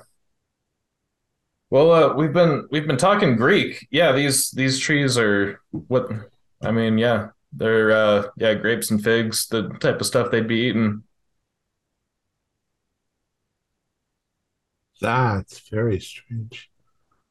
Well, 1.70 1.92
uh, 1.92 2.14
we've 2.16 2.34
been 2.34 2.68
we've 2.72 2.88
been 2.88 2.98
talking 2.98 3.36
Greek. 3.36 3.88
Yeah, 3.92 4.12
these 4.12 4.52
these 4.52 4.80
trees 4.80 5.18
are 5.18 5.62
what 5.72 6.10
I 6.62 6.72
mean, 6.72 6.98
yeah. 6.98 7.30
They're 7.52 7.92
uh 7.92 8.28
yeah, 8.38 8.54
grapes 8.54 8.92
and 8.92 9.04
figs, 9.04 9.48
the 9.48 9.70
type 9.80 10.00
of 10.00 10.06
stuff 10.08 10.32
they'd 10.32 10.48
be 10.48 10.62
eating. 10.68 11.04
That's 15.02 15.60
very 15.70 16.00
strange. 16.00 16.70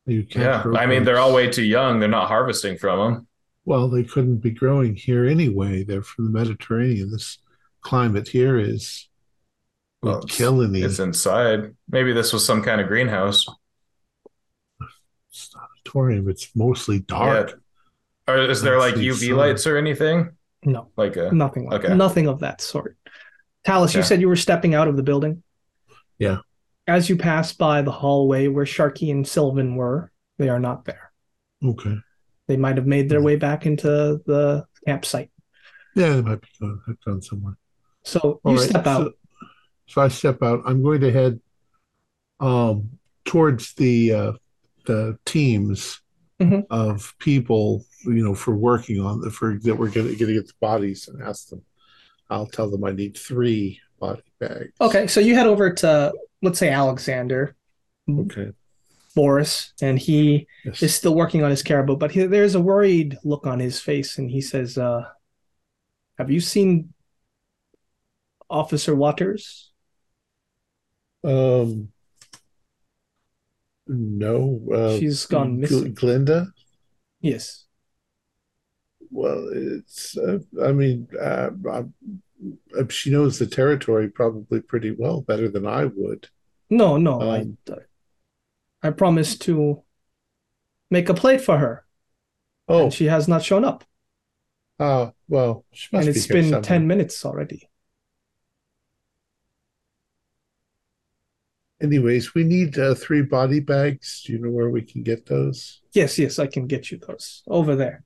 You 0.07 0.25
can't 0.25 0.65
Yeah, 0.73 0.79
I 0.81 0.87
mean 0.87 1.05
they're 1.05 1.19
all 1.19 1.35
way 1.35 1.51
too 1.51 1.65
young. 1.65 2.01
They're 2.01 2.09
not 2.09 2.29
harvesting 2.29 2.79
from 2.79 2.99
them. 3.15 3.27
Well, 3.65 3.89
they 3.89 4.05
couldn't 4.05 4.39
be 4.39 4.51
growing 4.51 4.97
here 4.97 5.27
anyway. 5.27 5.85
They're 5.85 6.03
from 6.03 6.25
the 6.25 6.31
Mediterranean. 6.31 7.11
This 7.11 7.39
climate 7.83 8.29
here 8.29 8.59
is 8.59 9.09
Well, 10.03 10.19
it's- 10.19 10.37
kill 10.37 10.63
It's 10.63 10.99
inside. 10.99 11.77
Maybe 11.89 12.13
this 12.15 12.33
was 12.33 12.45
some 12.45 12.63
kind 12.63 12.81
of 12.81 12.89
greenhouse. 12.89 13.47
sanatorium. 15.31 16.29
It's 16.29 16.51
mostly 16.57 17.01
dark. 17.01 17.61
Or 18.29 18.39
is 18.39 18.63
there 18.63 18.79
like 18.79 18.95
UV 18.95 19.29
sun. 19.29 19.37
lights 19.37 19.67
or 19.67 19.77
anything? 19.77 20.31
No, 20.65 20.91
Like 20.97 21.17
a 21.17 21.33
nothing 21.33 21.69
like 21.69 21.85
okay. 21.85 21.95
nothing 21.95 22.27
of 22.29 22.41
that 22.41 22.61
sort. 22.61 22.97
Talus, 23.65 23.95
you 23.95 24.03
said 24.03 24.21
you 24.21 24.29
were 24.29 24.37
stepping 24.37 24.75
out 24.75 24.89
of 24.89 24.97
the 24.97 25.03
building. 25.03 25.43
Yeah. 26.19 26.39
As 26.87 27.09
you 27.09 27.17
pass 27.17 27.53
by 27.53 27.83
the 27.83 27.91
hallway 27.93 28.49
where 28.49 28.65
Sharky 28.65 29.11
and 29.11 29.27
Sylvan 29.27 29.77
were, 29.77 30.11
they 30.39 30.49
are 30.49 30.59
not 30.59 30.85
there. 30.85 31.13
Okay. 31.65 31.97
They 32.49 32.57
might 32.57 32.77
have 32.77 32.87
made 32.87 33.05
Hmm. 33.05 33.09
their 33.09 33.23
way 33.23 33.37
back 33.37 33.67
into 33.67 33.89
the 34.27 34.67
campsite. 34.87 35.31
Yeah, 35.95 36.15
they 36.15 36.23
might 36.23 36.41
be 36.41 36.49
going, 36.61 36.81
have 36.87 37.01
gone 37.05 37.23
somewhere. 37.23 37.57
So 38.05 38.41
All 38.45 38.53
you 38.53 38.59
right, 38.59 38.69
step 38.71 38.87
out. 38.87 39.05
So, 39.07 39.47
so 39.87 40.01
I 40.03 40.09
step 40.09 40.43
out. 40.43 40.63
I'm 40.67 40.83
going 40.83 41.01
to 41.03 41.13
head 41.13 41.41
um, 42.41 42.91
towards 43.25 43.75
the 43.75 44.13
uh, 44.13 44.33
the 44.87 45.19
teams 45.27 46.01
Mhm. 46.41 46.67
of 46.71 47.15
people, 47.19 47.85
you 48.05 48.23
know, 48.25 48.35
for 48.35 48.55
working 48.55 49.01
on 49.01 49.21
the 49.21 49.31
for 49.31 49.59
that 49.63 49.75
we're 49.75 49.91
going 49.91 50.09
to 50.09 50.17
get 50.17 50.47
the 50.47 50.53
bodies 50.61 51.09
and 51.09 51.23
ask 51.23 51.49
them. 51.49 51.63
I'll 52.31 52.47
tell 52.47 52.71
them 52.71 52.85
I 52.85 52.93
need 52.93 53.17
three 53.17 53.81
body 53.99 54.23
bags. 54.39 54.73
Okay, 54.81 55.07
so 55.07 55.21
you 55.21 55.35
head 55.35 55.47
over 55.47 55.73
to 55.73 56.13
let's 56.43 56.59
say 56.59 56.69
Alexander, 56.71 57.57
Okay. 58.09 58.53
Boris, 59.15 59.73
and 59.81 59.99
he 59.99 60.47
Yes. 60.65 60.83
is 60.83 60.95
still 60.95 61.15
working 61.15 61.43
on 61.43 61.51
his 61.51 61.63
caribou, 61.63 61.97
but 61.97 62.13
he, 62.13 62.27
there's 62.27 62.55
a 62.55 62.61
worried 62.61 63.19
look 63.25 63.47
on 63.47 63.59
his 63.59 63.81
face, 63.81 64.19
and 64.19 64.31
he 64.31 64.41
says, 64.41 64.79
uh, 64.79 65.05
"Have 66.19 66.31
you 66.31 66.41
seen 66.41 66.93
Officer 68.49 68.95
Waters?" 68.95 69.73
Um. 71.25 71.89
No. 73.87 74.61
Uh, 74.73 74.99
She's 74.99 75.25
gone 75.27 75.59
missing. 75.61 75.95
Glinda. 75.95 76.53
Yes. 77.21 77.65
Well, 79.11 79.49
it's. 79.53 80.17
Uh, 80.17 80.39
I 80.63 80.73
mean, 80.73 81.09
uh, 81.21 81.51
uh, 81.71 81.85
she 82.89 83.11
knows 83.11 83.39
the 83.39 83.47
territory 83.47 84.09
probably 84.09 84.61
pretty 84.61 84.91
well, 84.91 85.21
better 85.23 85.49
than 85.49 85.67
I 85.67 85.87
would. 85.87 86.29
No, 86.71 86.97
no. 86.97 87.21
Um, 87.21 87.59
I, 88.83 88.89
I 88.89 88.91
promised 88.91 89.41
to 89.43 89.85
make 90.91 91.09
a 91.09 91.15
plate 91.15 91.41
for 91.41 91.59
her, 91.59 91.85
Oh, 92.69 92.85
and 92.85 92.93
she 92.95 93.07
has 93.07 93.29
not 93.29 93.43
shown 93.43 93.65
up. 93.65 93.85
uh, 94.79 95.11
well, 95.29 95.65
she 95.73 95.89
must 95.93 96.07
and 96.07 96.15
be 96.15 96.19
it's 96.19 96.27
here 96.27 96.37
been 96.37 96.45
somewhere. 96.45 96.63
10 96.63 96.87
minutes 96.87 97.25
already. 97.25 97.69
Anyways, 101.81 102.35
we 102.35 102.45
need 102.45 102.79
uh, 102.79 102.95
three 102.95 103.23
body 103.23 103.61
bags. 103.61 104.23
Do 104.27 104.33
you 104.33 104.39
know 104.41 104.51
where 104.51 104.71
we 104.71 104.83
can 104.83 105.03
get 105.03 105.27
those? 105.27 105.81
Yes, 105.93 106.19
yes, 106.19 106.39
I 106.39 106.47
can 106.47 106.67
get 106.67 106.91
you 106.91 106.99
those 106.99 107.43
over 107.47 107.75
there. 107.77 108.05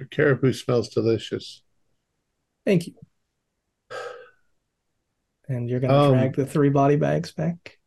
Your 0.00 0.08
caribou 0.08 0.54
smells 0.54 0.88
delicious. 0.88 1.62
Thank 2.64 2.86
you. 2.86 2.94
And 5.46 5.68
you're 5.68 5.78
going 5.80 5.92
to 5.92 5.98
Um, 5.98 6.12
drag 6.14 6.36
the 6.36 6.46
three 6.46 6.70
body 6.70 6.96
bags 6.96 7.32
back. 7.32 7.78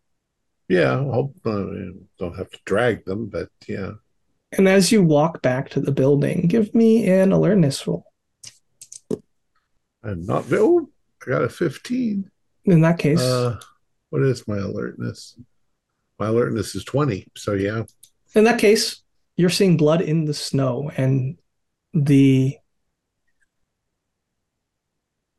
Yeah, 0.69 0.93
I 0.99 1.03
hope 1.03 1.35
uh, 1.43 1.65
don't 2.19 2.37
have 2.37 2.51
to 2.51 2.59
drag 2.65 3.03
them, 3.05 3.29
but 3.29 3.49
yeah. 3.67 3.93
And 4.51 4.67
as 4.69 4.91
you 4.91 5.01
walk 5.01 5.41
back 5.41 5.69
to 5.71 5.79
the 5.81 5.91
building, 5.91 6.41
give 6.47 6.75
me 6.75 7.09
an 7.09 7.31
alertness 7.31 7.87
roll. 7.87 8.05
I'm 10.03 10.23
not. 10.25 10.45
Oh, 10.51 10.87
I 11.25 11.29
got 11.31 11.41
a 11.43 11.49
15. 11.49 12.29
In 12.65 12.81
that 12.81 12.99
case, 12.99 13.21
Uh, 13.21 13.59
what 14.11 14.21
is 14.21 14.47
my 14.47 14.57
alertness? 14.57 15.35
My 16.19 16.27
alertness 16.27 16.75
is 16.75 16.83
20. 16.83 17.27
So 17.35 17.53
yeah. 17.53 17.83
in 18.35 18.43
that 18.43 18.59
case, 18.59 19.01
you're 19.35 19.49
seeing 19.49 19.77
blood 19.77 20.01
in 20.01 20.25
the 20.25 20.33
snow 20.35 20.91
and 20.95 21.37
the 21.93 22.57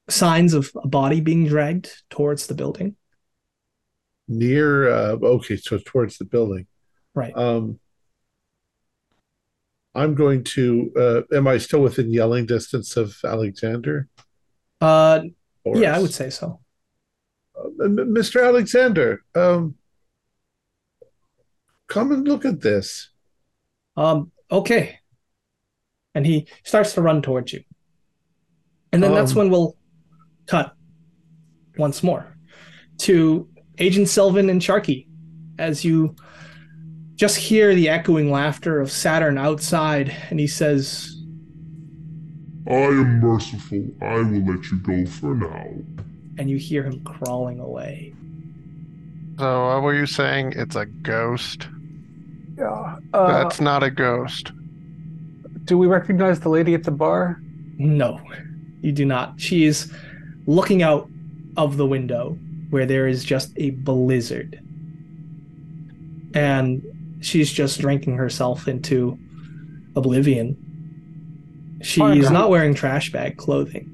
signs 0.09 0.55
of 0.55 0.70
a 0.82 0.86
body 0.86 1.20
being 1.20 1.47
dragged 1.47 2.02
towards 2.10 2.47
the 2.47 2.55
building. 2.55 2.97
Near. 4.28 4.89
Uh, 4.89 5.16
okay, 5.22 5.56
so 5.56 5.78
towards 5.85 6.18
the 6.18 6.24
building. 6.24 6.66
Right. 7.14 7.36
Um, 7.36 7.78
I'm 9.94 10.14
going 10.14 10.44
to. 10.44 10.93
Uh, 10.97 11.36
am 11.36 11.47
I 11.47 11.59
still 11.59 11.81
within 11.81 12.12
yelling 12.12 12.47
distance 12.47 12.97
of 12.97 13.16
Alexander? 13.24 14.09
Uh, 14.81 15.22
Or 15.64 15.76
yeah, 15.76 15.97
I 15.97 16.01
would 16.01 16.12
say 16.12 16.31
so. 16.31 16.60
Uh, 17.56 17.68
Mr. 17.86 18.44
Alexander, 18.44 19.22
um, 19.35 19.76
come 21.86 22.12
and 22.12 22.26
look 22.26 22.44
at 22.44 22.60
this. 22.60 23.10
Um, 23.97 24.32
okay. 24.51 24.98
And 26.15 26.27
he 26.27 26.47
starts 26.62 26.95
to 26.95 27.03
run 27.03 27.23
towards 27.23 27.53
you. 27.53 27.62
And 28.93 29.03
then 29.03 29.15
that's 29.15 29.32
Um, 29.32 29.39
when 29.39 29.51
we'll 29.51 29.77
cut 30.47 30.74
once 31.78 32.03
more 32.03 32.27
to 32.99 33.49
Agent 33.78 34.09
Sylvan 34.09 34.49
and 34.49 34.61
Sharky 34.61 35.09
as 35.59 35.85
you 35.85 36.15
just 37.16 37.36
hear 37.36 37.74
the 37.74 37.89
echoing 37.89 38.31
laughter 38.31 38.81
of 38.81 38.91
Saturn 38.91 39.39
outside, 39.39 40.15
and 40.31 40.39
he 40.39 40.47
says, 40.47 41.11
I 42.69 42.73
am 42.74 43.20
merciful. 43.20 43.85
I 44.01 44.16
will 44.16 44.45
let 44.55 44.65
you 44.70 44.78
go 44.82 45.07
for 45.07 45.35
now. 45.35 45.66
and 46.39 46.51
you 46.51 46.57
hear 46.57 46.82
him 46.82 47.01
crawling 47.05 47.61
away. 47.61 48.12
So 49.39 49.66
what 49.69 49.82
were 49.82 49.95
you 49.95 50.07
saying? 50.07 50.55
It's 50.57 50.74
a 50.77 50.86
ghost? 50.86 51.69
Yeah. 52.59 52.97
Uh, 53.12 53.27
That's 53.43 53.61
not 53.61 53.82
a 53.85 53.91
ghost. 53.91 54.51
Do 55.65 55.78
we 55.78 55.86
recognize 55.86 56.41
the 56.41 56.49
lady 56.49 56.74
at 56.74 56.85
the 56.85 56.91
bar? 56.91 57.41
No, 57.78 58.20
you 58.81 58.93
do 58.93 59.05
not. 59.05 59.41
She 59.41 59.65
is 59.65 59.93
looking 60.47 60.82
out 60.82 61.09
of 61.57 61.77
the 61.77 61.86
window 61.86 62.39
where 62.70 62.86
there 62.86 63.07
is 63.07 63.24
just 63.24 63.53
a 63.57 63.70
blizzard. 63.70 64.61
And 66.35 66.82
she's 67.20 67.53
just 67.53 67.81
drinking 67.81 68.16
herself 68.16 68.69
into 68.69 69.19
oblivion. 69.97 70.57
She 71.82 72.03
is 72.03 72.31
not 72.31 72.51
wearing 72.51 72.74
trash 72.74 73.12
bag 73.12 73.36
clothing. 73.36 73.91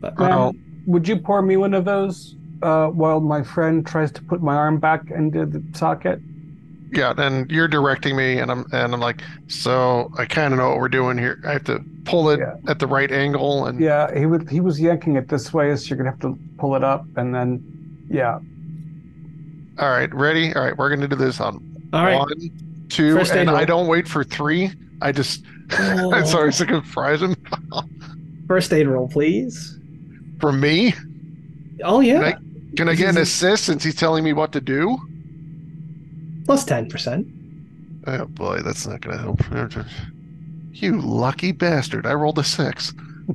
But. 0.00 0.18
Ma'am, 0.18 0.82
would 0.86 1.08
you 1.08 1.18
pour 1.18 1.42
me 1.42 1.56
one 1.56 1.74
of 1.74 1.84
those 1.84 2.36
uh, 2.62 2.88
while 2.88 3.20
my 3.20 3.42
friend 3.42 3.86
tries 3.86 4.12
to 4.12 4.22
put 4.22 4.42
my 4.42 4.54
arm 4.54 4.78
back 4.78 5.10
into 5.10 5.46
the 5.46 5.62
socket? 5.76 6.20
Yeah, 6.92 7.14
and 7.16 7.50
you're 7.50 7.68
directing 7.68 8.16
me, 8.16 8.38
and 8.38 8.50
I'm 8.50 8.66
and 8.72 8.92
I'm 8.92 9.00
like, 9.00 9.22
so 9.48 10.10
I 10.18 10.26
kind 10.26 10.52
of 10.52 10.58
know 10.58 10.68
what 10.70 10.78
we're 10.78 10.88
doing 10.90 11.16
here. 11.16 11.40
I 11.46 11.52
have 11.52 11.64
to 11.64 11.82
pull 12.04 12.28
it 12.30 12.38
Yeah. 12.40 12.56
at 12.70 12.78
the 12.78 12.86
right 12.86 13.10
angle, 13.10 13.66
and 13.66 13.80
Yeah, 13.80 14.16
he 14.16 14.26
would. 14.26 14.50
He 14.50 14.60
was 14.60 14.78
yanking 14.78 15.16
it 15.16 15.28
this 15.28 15.54
way, 15.54 15.74
so 15.76 15.86
you're 15.88 15.96
gonna 15.96 16.10
have 16.10 16.20
to 16.20 16.38
pull 16.58 16.76
it 16.76 16.84
up, 16.84 17.06
and 17.16 17.34
then, 17.34 17.62
yeah. 18.10 18.38
all 19.78 19.88
right, 19.90 20.12
ready? 20.14 20.52
All 20.54 20.62
right, 20.62 20.76
we're 20.76 20.90
gonna 20.90 21.08
do 21.08 21.16
this 21.16 21.40
on 21.40 21.88
all 21.94 22.04
right. 22.04 22.18
one, 22.18 22.86
two, 22.90 23.14
First 23.16 23.32
aid 23.32 23.48
and 23.48 23.56
I 23.56 23.64
don't 23.64 23.86
wait 23.86 24.06
for 24.06 24.22
three. 24.22 24.70
I 25.00 25.12
just 25.12 25.44
I'm 25.70 26.26
sorry, 26.26 26.52
so 26.52 26.64
I 26.64 26.66
can 26.68 26.84
surprise 26.84 27.22
him. 27.22 27.34
First 28.48 28.72
aid 28.72 28.86
roll, 28.86 29.08
please. 29.08 29.78
For 30.40 30.52
me, 30.52 30.92
Oh 31.84 32.00
yeah, 32.00 32.34
can 32.76 32.88
I 32.88 32.94
get 32.94 33.08
an 33.10 33.18
assist 33.18 33.64
since 33.64 33.82
he's 33.82 33.94
telling 33.94 34.24
me 34.24 34.34
what 34.34 34.52
to 34.52 34.60
do? 34.60 34.98
Plus 36.44 36.64
ten 36.64 36.88
percent. 36.88 37.26
Oh 38.06 38.26
boy, 38.26 38.60
that's 38.60 38.86
not 38.86 39.00
gonna 39.00 39.18
help. 39.18 39.40
You 40.72 41.00
lucky 41.00 41.52
bastard! 41.52 42.06
I 42.06 42.14
rolled 42.14 42.38
a 42.38 42.44
six. 42.44 42.92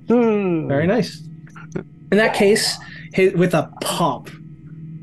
Hmm. 0.08 0.68
Very 0.68 0.88
nice. 0.88 1.22
In 2.12 2.18
that 2.18 2.34
case, 2.34 2.78
hit 3.14 3.38
with 3.38 3.54
a 3.54 3.72
pop, 3.82 4.30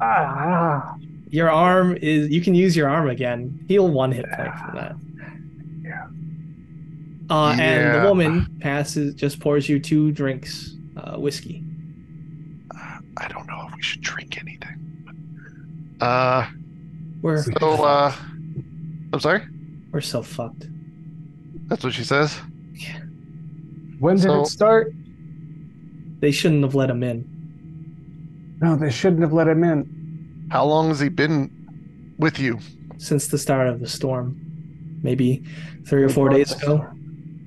Ah, 0.00 0.96
your 1.30 1.50
arm 1.50 1.96
is. 2.00 2.30
You 2.30 2.40
can 2.40 2.54
use 2.54 2.76
your 2.76 2.88
arm 2.88 3.08
again. 3.08 3.64
Heal 3.68 3.88
one 3.88 4.12
hit 4.12 4.26
point 4.30 4.54
from 4.58 4.74
that. 4.74 4.96
Yeah. 5.82 6.06
Uh, 7.30 7.56
and 7.58 7.94
the 8.02 8.08
woman 8.08 8.56
passes, 8.60 9.14
just 9.14 9.40
pours 9.40 9.68
you 9.68 9.78
two 9.80 10.12
drinks, 10.12 10.74
uh, 10.96 11.16
whiskey. 11.16 11.62
I 13.16 13.28
don't 13.28 13.46
know 13.46 13.66
if 13.68 13.76
we 13.76 13.82
should 13.82 14.00
drink 14.00 14.38
anything. 14.40 15.96
Uh, 16.00 16.46
We're 17.24 17.42
so 17.42 17.82
uh, 17.82 18.14
I'm 19.14 19.18
sorry. 19.20 19.46
we're 19.92 20.02
so 20.02 20.22
fucked. 20.22 20.66
That's 21.68 21.82
what 21.82 21.94
she 21.94 22.04
says. 22.04 22.38
Yeah. 22.74 22.98
When 23.98 24.16
did 24.16 24.24
So- 24.24 24.42
it 24.42 24.46
start? 24.48 24.92
They 26.20 26.30
shouldn't 26.30 26.62
have 26.64 26.74
let 26.74 26.90
him 26.90 27.02
in. 27.02 27.24
No, 28.60 28.76
they 28.76 28.90
shouldn't 28.90 29.22
have 29.22 29.32
let 29.32 29.48
him 29.48 29.64
in. 29.64 30.46
How 30.50 30.66
long 30.66 30.88
has 30.88 31.00
he 31.00 31.08
been 31.08 31.50
with 32.18 32.38
you? 32.38 32.58
since 32.98 33.26
the 33.28 33.38
start 33.38 33.68
of 33.68 33.80
the 33.80 33.88
storm. 33.88 34.38
Maybe 35.02 35.42
three 35.86 36.02
or 36.02 36.08
four 36.10 36.28
days 36.28 36.52
ago. 36.52 36.86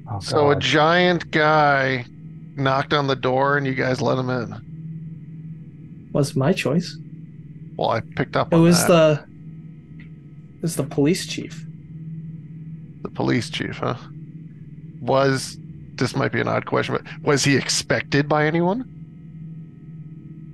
Oh, 0.09 0.19
So 0.19 0.49
a 0.51 0.55
giant 0.59 1.29
guy 1.31 2.05
knocked 2.55 2.93
on 2.93 3.05
the 3.07 3.15
door 3.15 3.57
and 3.57 3.65
you 3.67 3.73
guys 3.75 4.01
let 4.01 4.17
him 4.17 4.29
in. 4.31 6.09
Was 6.13 6.35
my 6.35 6.51
choice. 6.51 6.97
Well, 7.75 7.89
I 7.91 8.01
picked 8.01 8.35
up 8.35 8.51
It 8.53 8.57
was 8.57 8.85
that. 8.87 9.25
the 9.25 9.36
it 10.57 10.61
was 10.61 10.75
the 10.75 10.83
police 10.83 11.25
chief. 11.25 11.65
the 13.03 13.09
police 13.09 13.49
chief, 13.49 13.77
huh? 13.77 13.95
Was 15.01 15.57
this 15.95 16.15
might 16.15 16.31
be 16.31 16.41
an 16.41 16.47
odd 16.47 16.65
question, 16.65 16.95
but 16.95 17.03
was 17.23 17.43
he 17.43 17.55
expected 17.55 18.27
by 18.27 18.45
anyone? 18.45 18.93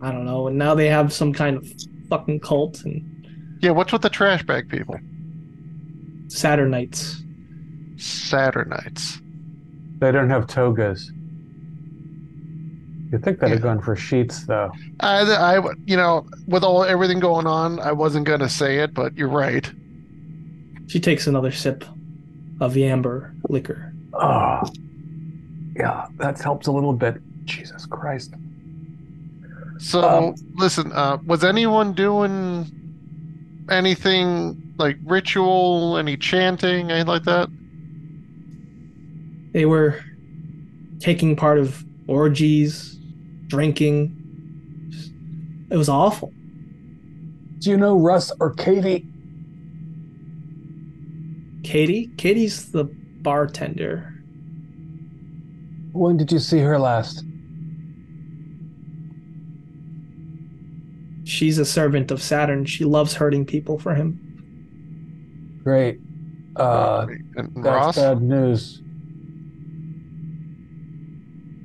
I 0.01 0.11
don't 0.11 0.25
know. 0.25 0.47
And 0.47 0.57
now 0.57 0.75
they 0.75 0.88
have 0.88 1.11
some 1.13 1.34
kind 1.34 1.57
of 1.57 1.67
fucking 2.09 2.41
cult 2.41 2.84
and 2.84 3.01
Yeah, 3.61 3.71
what's 3.71 3.91
with 3.93 4.01
the 4.01 4.09
trash 4.09 4.43
bag 4.43 4.69
people? 4.69 4.99
Saturnites. 6.27 7.21
Saturnites. 7.95 9.21
They 9.99 10.11
don't 10.11 10.30
have 10.30 10.47
togas. 10.47 11.11
You'd 13.11 13.23
think 13.23 13.39
they'd 13.39 13.51
have 13.51 13.61
gone 13.61 13.80
for 13.81 13.95
sheets, 13.95 14.45
though. 14.45 14.71
I, 14.99 15.21
I, 15.21 15.61
you 15.85 15.95
know, 15.95 16.25
with 16.47 16.63
all 16.63 16.84
everything 16.84 17.19
going 17.19 17.45
on, 17.45 17.80
I 17.80 17.91
wasn't 17.91 18.25
gonna 18.25 18.49
say 18.49 18.80
it, 18.80 18.93
but 18.93 19.15
you're 19.15 19.30
right. 19.30 19.71
She 20.93 20.99
takes 20.99 21.25
another 21.25 21.51
sip 21.51 21.83
of 22.61 22.75
the 22.75 22.85
amber 22.85 23.33
liquor. 23.49 23.91
Oh, 24.13 24.61
yeah, 25.75 26.05
that 26.17 26.39
helps 26.39 26.67
a 26.67 26.71
little 26.71 26.93
bit. 26.93 27.15
Jesus 27.45 27.87
Christ. 27.87 28.35
So 29.79 30.07
Um, 30.07 30.35
listen, 30.53 30.91
uh, 30.91 31.17
was 31.25 31.43
anyone 31.43 31.93
doing 31.93 32.67
anything 33.71 34.75
like 34.77 34.97
ritual, 35.03 35.97
any 35.97 36.15
chanting, 36.15 36.91
anything 36.91 37.07
like 37.07 37.23
that? 37.23 37.49
They 39.51 39.65
were 39.65 39.99
taking 40.99 41.35
part 41.35 41.57
of 41.57 41.83
orgies, 42.05 42.99
drinking. 43.47 44.15
It 45.71 45.75
was 45.75 45.89
awful. 45.89 46.31
Do 47.57 47.71
you 47.71 47.77
know 47.77 47.97
Russ 47.97 48.31
or 48.39 48.53
Katie? 48.53 49.07
Katie? 51.64 52.07
Katie's 52.18 52.72
the 52.72 52.85
bartender. 52.85 54.10
When 55.94 56.18
did 56.18 56.31
you 56.31 56.40
see 56.40 56.60
her 56.60 56.77
last? 56.80 57.23
She's 61.23 61.57
a 61.57 61.65
servant 61.65 62.11
of 62.11 62.22
Saturn. 62.22 62.65
She 62.65 62.84
loves 62.84 63.14
hurting 63.14 63.45
people 63.45 63.80
for 63.80 63.95
him. 63.95 65.61
Great. 65.64 65.99
Uh, 66.56 67.07
that's 67.35 67.48
Ross? 67.56 67.95
bad 67.95 68.22
news. 68.22 68.81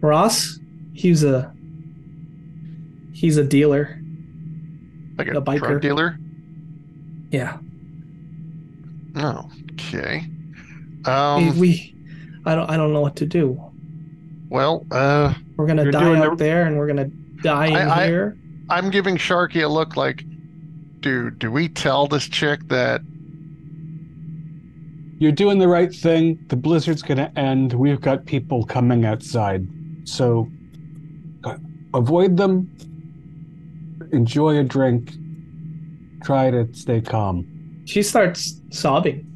Ross, 0.00 0.58
he's 0.92 1.24
a 1.24 1.52
he's 3.12 3.36
a 3.36 3.44
dealer. 3.44 4.00
Like 5.18 5.28
a 5.28 5.34
the 5.34 5.42
biker. 5.42 5.58
drug 5.58 5.80
dealer? 5.82 6.18
Yeah. 7.30 7.58
Oh, 9.16 9.50
okay. 9.88 10.26
we, 11.04 11.10
Um, 11.10 11.58
we 11.58 11.94
I 12.44 12.54
don't 12.54 12.70
I 12.70 12.76
don't 12.76 12.92
know 12.92 13.00
what 13.00 13.16
to 13.16 13.26
do. 13.26 13.60
well, 14.50 14.86
uh, 14.90 15.34
We're 15.56 15.66
gonna 15.66 15.90
die 15.90 16.18
out 16.18 16.38
the- 16.38 16.44
there 16.44 16.66
and 16.66 16.76
we're 16.78 16.86
gonna 16.86 17.10
die 17.42 17.66
in 17.66 17.76
I- 17.76 18.02
I- 18.02 18.06
here. 18.06 18.36
I'm 18.70 18.90
giving 18.90 19.16
Sharky 19.16 19.64
a 19.64 19.68
look 19.68 19.96
like, 19.96 20.24
dude, 21.00 21.38
do 21.38 21.50
we 21.50 21.68
tell 21.68 22.06
this 22.06 22.28
chick 22.28 22.60
that 22.68 23.00
You're 25.20 25.32
doing 25.32 25.58
the 25.58 25.66
right 25.66 25.92
thing. 25.92 26.38
The 26.48 26.54
blizzard's 26.54 27.02
going 27.02 27.18
to 27.18 27.36
end. 27.36 27.72
We've 27.72 28.00
got 28.00 28.24
people 28.24 28.62
coming 28.64 29.04
outside. 29.04 29.66
So 30.04 30.48
uh, 31.42 31.56
avoid 31.92 32.36
them. 32.36 32.70
Enjoy 34.12 34.58
a 34.58 34.62
drink. 34.62 35.12
Try 36.22 36.52
to 36.52 36.72
stay 36.72 37.00
calm. 37.00 37.46
She 37.84 38.00
starts 38.02 38.60
sobbing. 38.70 39.26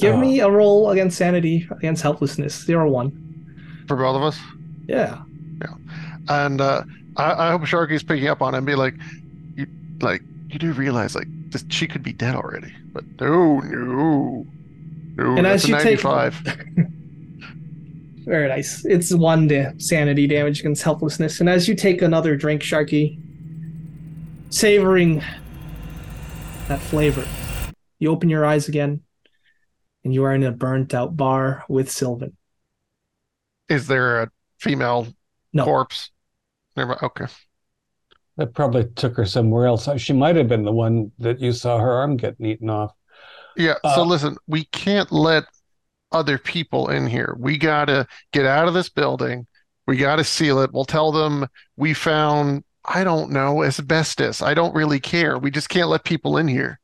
Give 0.00 0.14
Uh. 0.14 0.18
me 0.20 0.40
a 0.40 0.48
roll 0.50 0.90
against 0.90 1.16
sanity, 1.18 1.68
against 1.70 2.02
helplessness. 2.02 2.54
Zero 2.64 2.90
one. 2.90 3.12
for 3.86 3.96
both 3.96 4.16
of 4.16 4.22
us? 4.22 4.38
Yeah. 4.88 5.22
Yeah, 5.60 5.74
and 6.28 6.60
uh, 6.60 6.82
I, 7.16 7.48
I 7.48 7.50
hope 7.50 7.62
Sharky's 7.62 8.02
picking 8.02 8.28
up 8.28 8.40
on 8.40 8.54
it 8.54 8.58
and 8.58 8.66
be 8.66 8.74
like, 8.76 8.94
you 9.56 9.66
like 10.00 10.22
you 10.48 10.58
do 10.58 10.72
realize 10.72 11.14
like 11.14 11.26
this, 11.50 11.64
she 11.68 11.86
could 11.86 12.02
be 12.02 12.12
dead 12.12 12.34
already, 12.34 12.72
but 12.92 13.04
no, 13.20 13.58
no, 13.60 14.46
no. 15.16 15.36
And 15.36 15.44
that's 15.44 15.64
as 15.64 15.70
a 15.70 15.72
you 15.72 15.78
take- 15.96 16.04
95. 16.04 16.42
Very 18.24 18.48
nice. 18.48 18.84
It's 18.84 19.12
one 19.12 19.48
da- 19.48 19.72
sanity 19.78 20.26
damage 20.28 20.60
against 20.60 20.82
helplessness. 20.82 21.40
And 21.40 21.48
as 21.48 21.66
you 21.66 21.74
take 21.74 22.00
another 22.00 22.36
drink, 22.36 22.62
Sharky, 22.62 23.18
savoring 24.50 25.22
that 26.68 26.80
flavor, 26.80 27.26
you 27.98 28.08
open 28.10 28.28
your 28.28 28.44
eyes 28.46 28.68
again, 28.68 29.00
and 30.04 30.14
you 30.14 30.24
are 30.24 30.34
in 30.34 30.42
a 30.42 30.52
burnt 30.52 30.94
out 30.94 31.16
bar 31.16 31.64
with 31.68 31.90
Sylvan. 31.90 32.36
Is 33.68 33.86
there 33.86 34.22
a 34.22 34.30
female 34.58 35.08
No. 35.52 35.64
corpse? 35.64 36.10
Never. 36.76 37.02
Okay. 37.04 37.26
That 38.36 38.54
probably 38.54 38.84
took 38.96 39.16
her 39.16 39.26
somewhere 39.26 39.66
else. 39.66 39.88
She 39.98 40.12
might 40.12 40.36
have 40.36 40.48
been 40.48 40.64
the 40.64 40.72
one 40.72 41.12
that 41.18 41.40
you 41.40 41.52
saw 41.52 41.78
her 41.78 41.92
arm 41.92 42.16
getting 42.16 42.46
eaten 42.46 42.70
off. 42.70 42.92
Yeah. 43.56 43.74
so 43.94 44.02
Uh, 44.02 44.04
listen, 44.04 44.36
we 44.46 44.64
can't 44.66 45.10
let 45.12 45.44
other 46.12 46.38
people 46.38 46.88
in 46.90 47.06
here. 47.06 47.36
We 47.38 47.58
gotta 47.58 48.06
get 48.32 48.46
out 48.46 48.68
of 48.68 48.74
this 48.74 48.88
building. 48.88 49.46
We 49.86 49.96
gotta 49.96 50.24
seal 50.24 50.60
it. 50.60 50.72
We'll 50.72 50.84
tell 50.84 51.12
them 51.12 51.46
we 51.76 51.94
found. 51.94 52.64
I 52.84 53.04
don't 53.04 53.30
know 53.30 53.62
asbestos. 53.62 54.40
I 54.40 54.54
don't 54.54 54.74
really 54.74 55.00
care. 55.00 55.38
We 55.38 55.50
just 55.50 55.68
can't 55.68 55.90
let 55.90 56.04
people 56.04 56.38
in 56.38 56.48
here. 56.48 56.80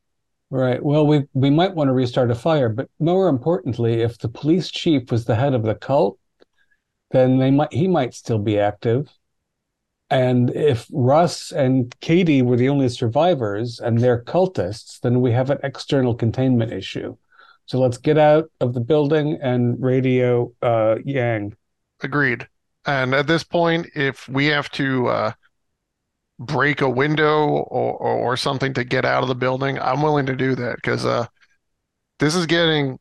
Right. 0.48 0.82
Well, 0.82 1.06
we 1.06 1.24
we 1.32 1.51
might 1.51 1.74
want 1.74 1.89
to 1.89 1.93
restart 1.93 2.31
a 2.31 2.35
fire, 2.35 2.68
but 2.68 2.89
more 3.01 3.28
importantly, 3.28 4.02
if 4.02 4.18
the 4.18 4.28
police 4.28 4.70
chief 4.70 5.10
was 5.10 5.24
the 5.24 5.35
head 5.35 5.55
of 5.55 5.64
the 5.64 5.74
cult, 5.74 6.18
then 7.10 7.39
they 7.39 7.51
might 7.51 7.73
he 7.73 7.89
might 7.89 8.14
still 8.14 8.39
be 8.39 8.59
active. 8.59 9.09
And 10.09 10.51
if 10.55 10.86
Russ 10.93 11.51
and 11.51 11.93
Katie 12.01 12.43
were 12.43 12.56
the 12.56 12.68
only 12.68 12.89
survivors 12.89 13.81
and 13.81 13.98
they're 13.98 14.23
cultists, 14.23 15.01
then 15.01 15.20
we 15.20 15.32
have 15.32 15.51
an 15.51 15.59
external 15.64 16.14
containment 16.14 16.73
issue. 16.73 17.16
So 17.66 17.81
let's 17.81 17.98
get 17.98 18.16
out 18.16 18.48
of 18.60 18.73
the 18.73 18.81
building 18.81 19.39
and 19.43 19.82
radio 19.82 20.52
uh, 20.62 20.97
Yang. 21.05 21.56
Agreed. 22.02 22.47
And 22.85 23.14
at 23.14 23.27
this 23.27 23.43
point, 23.43 23.89
if 23.97 24.28
we 24.28 24.47
have 24.47 24.70
to 24.73 25.09
uh, 25.09 25.32
break 26.39 26.81
a 26.81 26.89
window 26.89 27.47
or, 27.47 27.95
or, 27.95 28.15
or 28.17 28.37
something 28.37 28.75
to 28.75 28.85
get 28.85 29.05
out 29.05 29.23
of 29.23 29.29
the 29.29 29.35
building, 29.35 29.79
I'm 29.79 30.03
willing 30.03 30.27
to 30.27 30.37
do 30.37 30.55
that 30.55 30.77
because 30.77 31.05
uh, 31.05 31.27
this 32.19 32.35
is 32.35 32.47
getting 32.47 32.99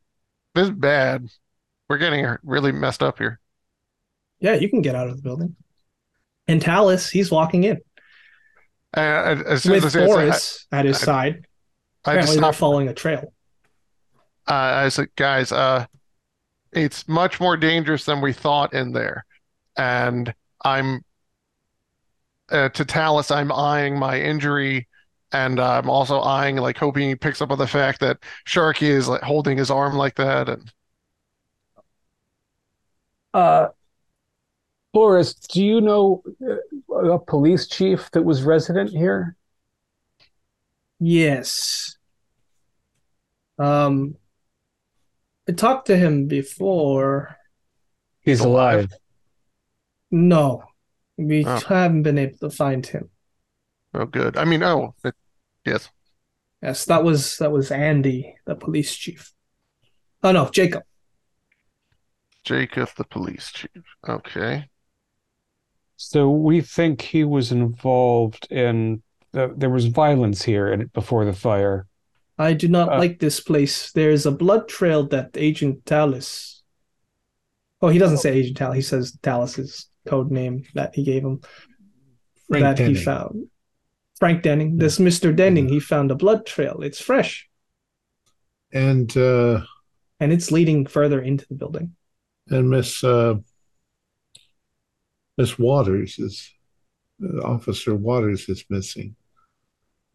this 0.53 0.66
is 0.70 0.72
bad. 0.72 1.28
We're 1.90 1.98
getting 1.98 2.26
really 2.44 2.72
messed 2.72 3.03
up 3.03 3.18
here. 3.18 3.40
Yeah, 4.40 4.53
you 4.56 4.70
can 4.70 4.82
get 4.82 4.95
out 4.95 5.07
of 5.07 5.18
the 5.18 5.22
building. 5.22 5.56
And 6.48 6.62
Talus, 6.62 7.10
he's 7.10 7.32
walking 7.32 7.64
in 7.64 7.80
And 8.94 9.41
as 9.44 9.64
soon 9.64 9.74
with 9.74 9.86
as 9.86 9.95
I 9.95 9.99
say 9.99 10.06
Boris 10.06 10.68
at 10.72 10.86
his 10.86 11.02
I- 11.02 11.06
side. 11.06 11.48
I, 12.06 12.12
I 12.12 12.14
Apparently, 12.14 12.40
they're 12.40 12.53
following 12.53 12.88
a 12.88 12.94
trail. 12.94 13.34
Uh, 14.48 14.53
I 14.53 14.90
said, 14.90 15.07
guys, 15.16 15.52
uh, 15.52 15.88
it's 16.72 17.07
much 17.07 17.40
more 17.40 17.57
dangerous 17.57 18.06
than 18.06 18.22
we 18.22 18.32
thought 18.32 18.74
in 18.74 18.91
there. 18.91 19.26
And 19.76 20.32
I'm 20.64 21.03
uh, 22.49 22.69
to 22.69 22.85
Talus, 22.85 23.31
I'm 23.31 23.51
eyeing 23.51 23.97
my 23.97 24.19
injury, 24.19 24.88
and 25.31 25.59
uh, 25.59 25.80
I'm 25.80 25.89
also 25.89 26.19
eyeing, 26.22 26.57
like, 26.57 26.77
hoping 26.77 27.09
he 27.09 27.15
picks 27.15 27.41
up 27.41 27.51
on 27.51 27.57
the 27.57 27.67
fact 27.67 27.99
that 28.01 28.19
Sharky 28.45 28.88
is 28.88 29.07
like 29.07 29.22
holding 29.22 29.57
his 29.57 29.72
arm 29.72 29.95
like 29.95 30.15
that. 30.15 30.49
And 30.49 30.72
Uh, 33.34 33.67
Boris, 34.93 35.34
do 35.34 35.61
you 35.61 35.81
know 35.81 36.23
uh, 36.89 36.95
a 36.95 37.19
police 37.19 37.67
chief 37.67 38.09
that 38.11 38.23
was 38.23 38.43
resident 38.43 38.91
here? 38.91 39.35
Yes. 41.01 41.97
Um, 43.59 44.15
I 45.49 45.51
talked 45.51 45.88
to 45.88 45.97
him 45.97 46.27
before. 46.27 47.35
He's 48.22 48.39
alive. 48.39 48.76
alive. 48.76 48.93
No, 50.11 50.63
we 51.17 51.45
Oh. 51.45 51.59
haven't 51.67 52.03
been 52.03 52.17
able 52.17 52.37
to 52.39 52.49
find 52.49 52.85
him. 52.85 53.09
oh, 53.93 54.05
good. 54.05 54.37
I 54.37 54.45
mean, 54.45 54.63
oh, 54.63 54.93
it, 55.03 55.15
yes. 55.65 55.89
Yes, 56.61 56.85
that 56.85 57.03
was 57.03 57.37
that 57.37 57.51
was 57.51 57.71
Andy, 57.71 58.35
the 58.45 58.55
police 58.55 58.95
chief. 58.95 59.31
Oh 60.23 60.31
no, 60.31 60.49
Jacob. 60.49 60.83
Jacob, 62.43 62.89
the 62.97 63.03
police 63.03 63.51
chief. 63.51 63.69
Okay. 64.07 64.69
So 65.97 66.29
we 66.29 66.61
think 66.61 67.01
he 67.01 67.23
was 67.23 67.51
involved 67.51 68.47
in 68.51 69.01
the, 69.31 69.53
there 69.55 69.69
was 69.69 69.85
violence 69.85 70.43
here 70.43 70.67
in, 70.71 70.87
before 70.87 71.25
the 71.25 71.33
fire. 71.33 71.87
I 72.37 72.53
do 72.53 72.67
not 72.67 72.91
Uh, 72.93 72.97
like 72.99 73.19
this 73.19 73.39
place. 73.39 73.91
There's 73.91 74.25
a 74.25 74.31
blood 74.31 74.67
trail 74.67 75.07
that 75.07 75.31
Agent 75.35 75.85
Tallis. 75.85 76.63
Oh, 77.81 77.87
he 77.89 77.97
doesn't 77.99 78.17
say 78.17 78.33
Agent 78.33 78.57
Tallis. 78.57 78.75
He 78.75 78.81
says 78.81 79.17
Tallis's 79.21 79.87
code 80.06 80.32
name 80.32 80.64
that 80.73 80.95
he 80.95 81.03
gave 81.03 81.23
him 81.23 81.41
Frank 82.48 82.64
that 82.77 82.80
he 82.80 82.95
found. 82.95 83.48
Frank 84.19 84.44
Denning. 84.44 84.77
This 84.77 84.98
Mr. 84.98 85.36
Denning, 85.36 85.68
he 85.68 85.80
found 85.80 86.10
a 86.11 86.15
blood 86.15 86.45
trail. 86.45 86.82
It's 86.82 87.02
fresh 87.02 87.49
And 88.72 89.15
uh, 89.18 89.61
and 90.19 90.32
it's 90.32 90.52
leading 90.52 90.86
further 90.86 91.22
into 91.22 91.45
the 91.49 91.56
building. 91.56 91.95
and 92.49 92.69
Miss 92.69 93.03
uh, 93.03 93.36
Miss 95.38 95.60
Waters 95.60 96.18
is 96.19 96.49
uh, 97.23 97.41
Officer 97.44 97.94
Waters 97.95 98.48
is 98.48 98.64
missing. 98.69 99.15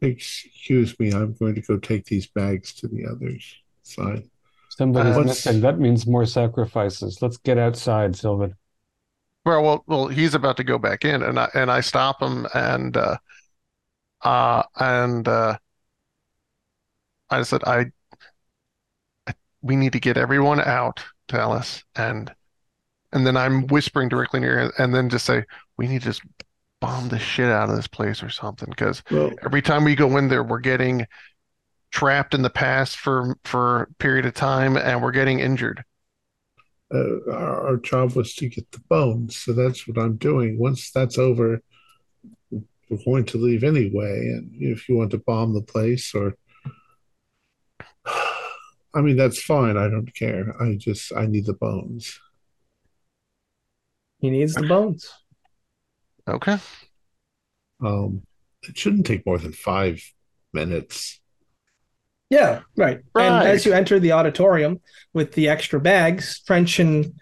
Excuse 0.00 0.98
me, 0.98 1.12
I'm 1.12 1.34
going 1.34 1.54
to 1.56 1.60
go 1.60 1.76
take 1.76 2.06
these 2.06 2.26
bags 2.28 2.72
to 2.76 2.88
the 2.88 3.04
others 3.06 3.54
side. 3.82 4.24
Somebody's 4.70 5.16
Uh, 5.16 5.20
missing. 5.24 5.60
That 5.60 5.78
means 5.78 6.06
more 6.06 6.24
sacrifices. 6.24 7.20
Let's 7.20 7.36
get 7.36 7.58
outside, 7.58 8.16
Sylvan. 8.16 8.54
Well, 9.44 9.62
well, 9.62 9.84
well, 9.86 10.08
he's 10.08 10.34
about 10.34 10.56
to 10.58 10.64
go 10.64 10.78
back 10.78 11.04
in, 11.04 11.22
and 11.22 11.38
I 11.38 11.48
and 11.54 11.70
I 11.70 11.80
stop 11.80 12.22
him, 12.22 12.46
and 12.54 12.96
uh, 12.96 13.16
uh, 14.22 14.62
and 14.78 15.26
uh, 15.26 15.56
I 17.30 17.42
said, 17.42 17.62
I, 17.64 17.86
I, 19.26 19.34
we 19.62 19.76
need 19.76 19.92
to 19.92 20.00
get 20.00 20.16
everyone 20.16 20.60
out, 20.60 21.02
Tallis, 21.28 21.82
and 21.96 22.32
and 23.12 23.26
then 23.26 23.36
I'm 23.36 23.66
whispering 23.68 24.08
directly 24.08 24.40
near, 24.40 24.72
and 24.78 24.94
then 24.94 25.08
just 25.08 25.26
say, 25.26 25.44
we 25.76 25.88
need 25.88 26.02
to 26.02 26.08
just 26.08 26.22
bomb 26.80 27.08
the 27.08 27.18
shit 27.18 27.50
out 27.50 27.68
of 27.70 27.76
this 27.76 27.88
place 27.88 28.22
or 28.22 28.30
something, 28.30 28.68
because 28.70 29.02
Well, 29.10 29.32
every 29.44 29.62
time 29.62 29.84
we 29.84 29.94
go 29.94 30.16
in 30.16 30.28
there, 30.28 30.42
we're 30.44 30.60
getting 30.60 31.06
trapped 31.90 32.34
in 32.34 32.42
the 32.42 32.50
past 32.50 32.96
for 32.98 33.36
for 33.44 33.82
a 33.82 33.94
period 33.94 34.26
of 34.26 34.34
time, 34.34 34.76
and 34.76 35.02
we're 35.02 35.12
getting 35.12 35.40
injured. 35.40 35.84
Uh, 36.92 37.30
our, 37.30 37.68
our 37.68 37.76
job 37.76 38.14
was 38.14 38.34
to 38.34 38.48
get 38.48 38.70
the 38.72 38.80
bones, 38.88 39.36
so 39.36 39.52
that's 39.52 39.86
what 39.86 39.98
I'm 39.98 40.16
doing. 40.16 40.58
Once 40.58 40.90
that's 40.90 41.18
over, 41.18 41.62
we're 42.50 43.04
going 43.04 43.24
to 43.26 43.38
leave 43.38 43.62
anyway. 43.62 44.32
And 44.32 44.50
if 44.60 44.88
you 44.88 44.96
want 44.96 45.12
to 45.12 45.18
bomb 45.18 45.54
the 45.54 45.62
place, 45.62 46.14
or 46.14 46.34
I 48.06 49.00
mean, 49.00 49.16
that's 49.16 49.40
fine. 49.40 49.76
I 49.76 49.88
don't 49.88 50.12
care. 50.14 50.60
I 50.60 50.74
just 50.74 51.12
I 51.14 51.26
need 51.26 51.46
the 51.46 51.54
bones. 51.54 52.18
He 54.18 54.30
needs 54.30 54.54
the 54.54 54.66
bones. 54.66 55.08
Okay. 56.28 56.58
Um, 57.82 58.22
it 58.62 58.76
shouldn't 58.76 59.06
take 59.06 59.24
more 59.24 59.38
than 59.38 59.52
five 59.52 60.02
minutes. 60.52 61.19
Yeah, 62.30 62.60
right. 62.76 63.00
And 63.16 63.46
as 63.46 63.66
you 63.66 63.72
enter 63.72 63.98
the 63.98 64.12
auditorium 64.12 64.80
with 65.12 65.32
the 65.32 65.48
extra 65.48 65.80
bags, 65.80 66.40
French 66.46 66.78
and 66.78 67.14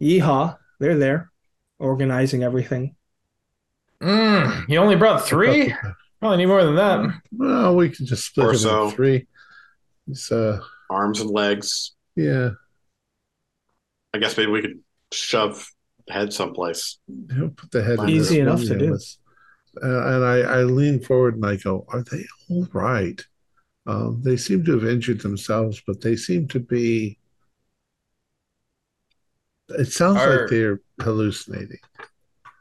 Yeehaw, 0.00 0.58
they're 0.78 0.98
there 0.98 1.30
organizing 1.78 2.42
everything. 2.42 2.94
Mm, 4.02 4.68
you 4.68 4.78
only 4.78 4.96
brought 4.96 5.26
three? 5.26 5.74
Probably 6.20 6.36
need 6.36 6.46
more 6.46 6.64
than 6.64 6.76
that. 6.76 7.20
Well, 7.32 7.76
we 7.76 7.88
can 7.88 8.04
just 8.06 8.26
split 8.26 8.46
Or 8.46 8.52
it 8.52 8.58
so. 8.58 8.84
into 8.84 8.96
three. 8.96 9.26
It's 10.08 10.30
uh, 10.30 10.60
Arms 10.90 11.20
and 11.20 11.30
legs. 11.30 11.94
yeah. 12.14 12.50
I 14.14 14.18
guess 14.18 14.36
maybe 14.36 14.50
we 14.50 14.62
could 14.62 14.80
shove 15.12 15.66
head 16.08 16.32
someplace. 16.32 16.98
You 17.08 17.36
know, 17.36 17.48
put 17.56 17.70
the 17.70 17.82
head 17.82 17.98
Easy 18.08 18.36
this 18.36 18.42
enough 18.42 18.60
to 18.64 18.78
do. 18.78 18.94
Uh, 19.82 20.06
and 20.14 20.24
I, 20.24 20.38
I 20.40 20.62
lean 20.62 21.00
forward 21.00 21.34
and 21.34 21.44
I 21.44 21.56
go, 21.56 21.84
Are 21.88 22.02
they 22.02 22.24
all 22.48 22.66
right? 22.72 23.22
Um, 23.86 24.20
they 24.24 24.36
seem 24.36 24.64
to 24.64 24.72
have 24.72 24.84
injured 24.88 25.20
themselves, 25.20 25.80
but 25.86 26.00
they 26.00 26.16
seem 26.16 26.48
to 26.48 26.60
be. 26.60 27.18
It 29.68 29.86
sounds 29.92 30.18
Are- 30.18 30.42
like 30.42 30.50
they're 30.50 30.80
hallucinating. 31.00 31.78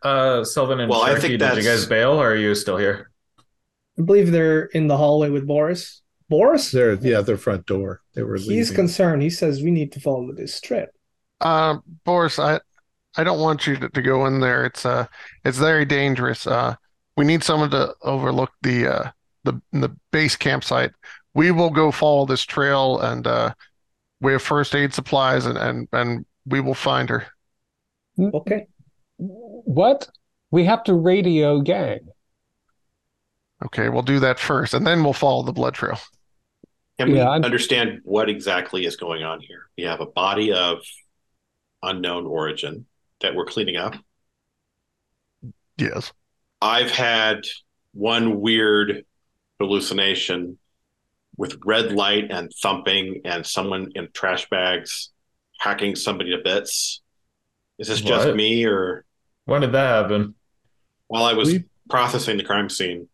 Uh, 0.04 0.44
Sylvan 0.44 0.80
and 0.82 0.90
Well, 0.90 1.02
I 1.02 1.16
Sharky, 1.16 1.22
think 1.22 1.40
did 1.40 1.58
you 1.58 1.64
guys 1.64 1.86
bail 1.88 2.12
or 2.12 2.32
are 2.32 2.36
you 2.36 2.54
still 2.54 2.78
here? 2.78 3.10
I 3.98 4.04
believe 4.04 4.32
they're 4.32 4.66
in 4.66 4.88
the 4.88 4.98
hallway 4.98 5.30
with 5.30 5.48
Boris. 5.48 6.02
Boris? 6.30 6.70
They're 6.72 6.92
at 6.92 7.02
the 7.02 7.16
other 7.16 7.38
front 7.38 7.66
door. 7.66 8.02
They 8.14 8.22
were 8.24 8.36
He's 8.36 8.48
leaving. 8.48 8.76
concerned. 8.76 9.22
He 9.24 9.30
says 9.32 9.64
we 9.64 9.72
need 9.72 9.92
to 9.94 10.00
follow 10.00 10.32
this 10.32 10.60
trail. 10.62 10.88
Uh, 11.42 11.78
Boris, 12.04 12.38
I 12.40 12.60
I 13.18 13.24
don't 13.24 13.40
want 13.40 13.66
you 13.66 13.78
to, 13.78 13.90
to 13.90 14.02
go 14.02 14.26
in 14.28 14.42
there. 14.42 14.66
It's 14.66 14.86
uh 14.86 15.08
it's 15.44 15.58
very 15.58 15.86
dangerous. 15.86 16.46
Uh, 16.46 16.76
we 17.18 17.26
need 17.26 17.44
someone 17.44 17.72
to 17.72 17.94
overlook 18.02 18.52
the 18.62 18.88
uh 18.88 19.12
the 19.46 19.62
the 19.72 19.96
base 20.12 20.36
campsite. 20.36 20.92
We 21.34 21.52
will 21.52 21.70
go 21.70 21.92
follow 21.92 22.26
this 22.26 22.44
trail 22.44 23.00
and 23.00 23.26
uh 23.26 23.54
we 24.22 24.32
have 24.34 24.42
first 24.42 24.76
aid 24.76 24.94
supplies 24.94 25.46
and 25.46 25.58
and 25.58 25.88
and 25.94 26.26
we 26.46 26.60
will 26.60 26.74
find 26.76 27.10
her. 27.10 27.26
Okay. 28.20 28.68
What? 29.18 30.10
We 30.52 30.66
have 30.66 30.84
to 30.86 30.94
radio 30.94 31.62
Yang. 31.64 32.08
Okay, 33.66 33.90
we'll 33.90 34.02
do 34.02 34.20
that 34.20 34.40
first 34.40 34.74
and 34.74 34.86
then 34.86 35.04
we'll 35.04 35.14
follow 35.14 35.44
the 35.44 35.54
blood 35.54 35.74
trail. 35.74 36.00
Can 37.00 37.12
we 37.12 37.18
Yeah, 37.18 37.30
I'm- 37.30 37.44
understand 37.44 38.02
what 38.04 38.30
exactly 38.30 38.86
is 38.86 38.96
going 38.96 39.24
on 39.24 39.42
here? 39.42 39.70
We 39.78 39.84
have 39.84 40.02
a 40.02 40.06
body 40.06 40.52
of 40.54 40.80
unknown 41.84 42.26
origin 42.26 42.86
that 43.22 43.36
we're 43.36 43.46
cleaning 43.46 43.76
up. 43.76 43.96
Yes. 45.78 46.14
I've 46.62 46.92
had 46.92 47.42
one 47.94 48.40
weird 48.40 49.06
hallucination 49.60 50.58
with 51.38 51.58
red 51.66 51.92
light 51.92 52.32
and 52.32 52.52
thumping 52.62 53.22
and 53.26 53.46
someone 53.46 53.92
in 53.96 54.08
trash 54.14 54.48
bags 54.50 55.12
hacking 55.60 55.96
somebody 55.96 56.32
to 56.32 56.42
bits. 56.44 57.02
Is 57.78 57.88
this 57.88 58.02
just 58.02 58.28
What? 58.28 58.36
me 58.36 58.66
or 58.66 59.06
When 59.46 59.62
did 59.62 59.74
that 59.74 60.04
happen? 60.04 60.36
while 61.08 61.24
I 61.26 61.34
was 61.34 61.52
We- 61.52 61.64
processing 61.90 62.38
the 62.38 62.44
crime 62.44 62.70
scene 62.70 63.08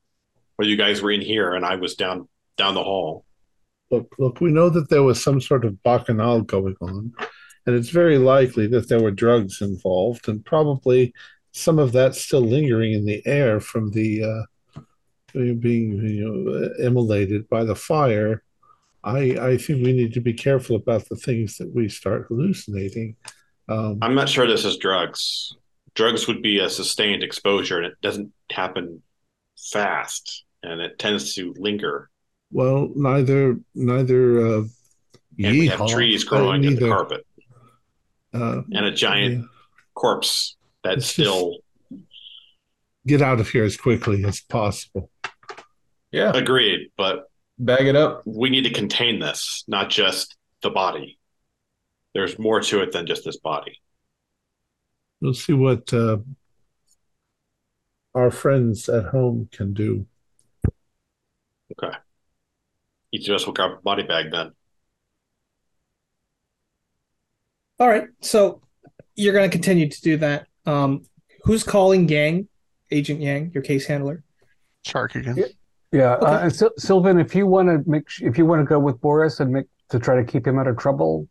where 0.56 0.68
you 0.68 0.78
guys 0.78 1.02
were 1.02 1.12
in 1.12 1.22
here 1.22 1.54
and 1.54 1.66
I 1.66 1.76
was 1.76 1.96
down 1.96 2.28
down 2.58 2.76
the 2.76 2.84
hall? 2.84 3.26
Look, 3.90 4.14
look, 4.20 4.40
we 4.40 4.52
know 4.52 4.70
that 4.70 4.90
there 4.90 5.04
was 5.04 5.22
some 5.22 5.42
sort 5.42 5.66
of 5.66 5.82
bacchanal 5.84 6.42
going 6.42 6.76
on, 6.82 7.12
and 7.66 7.76
it's 7.76 7.90
very 7.90 8.18
likely 8.18 8.68
that 8.68 8.88
there 8.88 9.02
were 9.02 9.12
drugs 9.12 9.62
involved, 9.62 10.28
and 10.30 10.46
probably 10.46 11.14
some 11.52 11.80
of 11.80 11.92
that 11.94 12.16
still 12.16 12.42
lingering 12.42 12.94
in 12.94 13.06
the 13.06 13.26
air 13.26 13.60
from 13.60 13.92
the 13.92 14.24
uh, 14.24 14.44
being 15.34 15.94
you 15.98 16.26
know 16.26 16.70
immolated 16.88 17.48
by 17.50 17.64
the 17.64 17.76
fire. 17.76 18.44
I 19.04 19.38
I 19.40 19.58
think 19.58 19.84
we 19.84 19.94
need 19.94 20.14
to 20.14 20.22
be 20.22 20.34
careful 20.34 20.76
about 20.76 21.08
the 21.10 21.16
things 21.16 21.58
that 21.58 21.74
we 21.74 21.90
start 21.90 22.26
hallucinating. 22.28 23.16
Um, 23.70 24.00
I'm 24.02 24.16
not 24.16 24.30
sure 24.30 24.46
this 24.48 24.66
is 24.66 24.78
drugs. 24.78 25.56
Drugs 25.96 26.28
would 26.28 26.42
be 26.42 26.60
a 26.60 26.70
sustained 26.70 27.24
exposure 27.24 27.78
and 27.78 27.86
it 27.86 28.00
doesn't 28.02 28.32
happen 28.52 29.02
fast 29.72 30.44
and 30.64 30.80
it 30.82 30.98
tends 31.00 31.34
to 31.36 31.54
linger. 31.58 32.10
well, 32.52 32.90
neither 32.96 33.58
neither 33.76 34.46
uh, 34.46 34.64
And 35.40 35.58
we 35.60 35.68
have 35.68 35.88
trees 35.88 36.24
growing 36.24 36.64
in 36.64 36.76
the 36.76 36.88
carpet 36.90 37.26
uh, 38.34 38.62
and 38.72 38.86
a 38.86 38.92
giant 38.92 39.40
yeah. 39.40 39.46
corpse 39.96 40.56
that's 40.84 40.98
It's 40.98 41.14
just- 41.16 41.30
still 41.30 41.58
get 43.08 43.22
out 43.22 43.40
of 43.40 43.50
here 43.50 43.64
as 43.64 43.78
quickly 43.78 44.24
as 44.26 44.42
possible. 44.42 45.10
Yeah, 46.12 46.32
agreed, 46.36 46.92
but 46.98 47.30
bag 47.58 47.88
it 47.88 47.96
up. 47.96 48.24
we 48.26 48.50
need 48.50 48.64
to 48.64 48.74
contain 48.74 49.20
this, 49.20 49.64
not 49.68 49.90
just 49.90 50.36
the 50.62 50.70
body. 50.70 51.18
There's 52.14 52.38
more 52.38 52.60
to 52.60 52.82
it 52.82 52.92
than 52.92 53.06
just 53.06 53.24
this 53.24 53.38
body. 53.38 53.80
We'll 55.22 55.34
see 55.34 55.54
what 55.54 55.94
uh, 55.94 56.18
our 58.14 58.32
friends 58.32 58.90
at 58.90 59.06
home 59.06 59.48
can 59.52 59.74
do. 59.74 60.06
Okay. 61.72 61.96
Each 63.14 63.30
of 63.30 63.36
us 63.36 63.46
will 63.46 63.54
grab 63.54 63.72
a 63.72 63.82
body 63.82 64.04
bag 64.04 64.32
then. 64.32 64.52
All 67.80 67.88
right. 67.88 68.08
So 68.22 68.62
you're 69.16 69.34
going 69.34 69.50
to 69.50 69.54
continue 69.54 69.90
to 69.90 70.02
do 70.02 70.18
that. 70.18 70.48
Um, 70.66 71.04
who's 71.44 71.64
calling 71.64 72.08
Yang? 72.10 72.48
Agent 72.92 73.22
Yang, 73.22 73.52
your 73.54 73.64
case 73.64 73.86
handler. 73.86 74.24
Shark 74.84 75.16
again. 75.16 75.38
Yeah. 75.92 76.00
Yeah, 76.00 76.16
Okay. 76.16 76.26
uh, 76.26 76.40
and 76.44 76.56
Sil- 76.56 76.78
Sylvan, 76.78 77.20
if 77.20 77.36
you 77.36 77.48
want 77.48 77.68
to 77.70 77.90
make, 77.90 78.08
if 78.22 78.38
you 78.38 78.46
want 78.46 78.62
to 78.62 78.66
go 78.66 78.80
with 78.80 79.00
Boris 79.02 79.40
and 79.40 79.52
make 79.52 79.66
to 79.90 80.00
try 80.00 80.16
to 80.16 80.24
keep 80.24 80.48
him 80.48 80.58
out 80.58 80.68
of 80.68 80.78
trouble, 80.78 81.28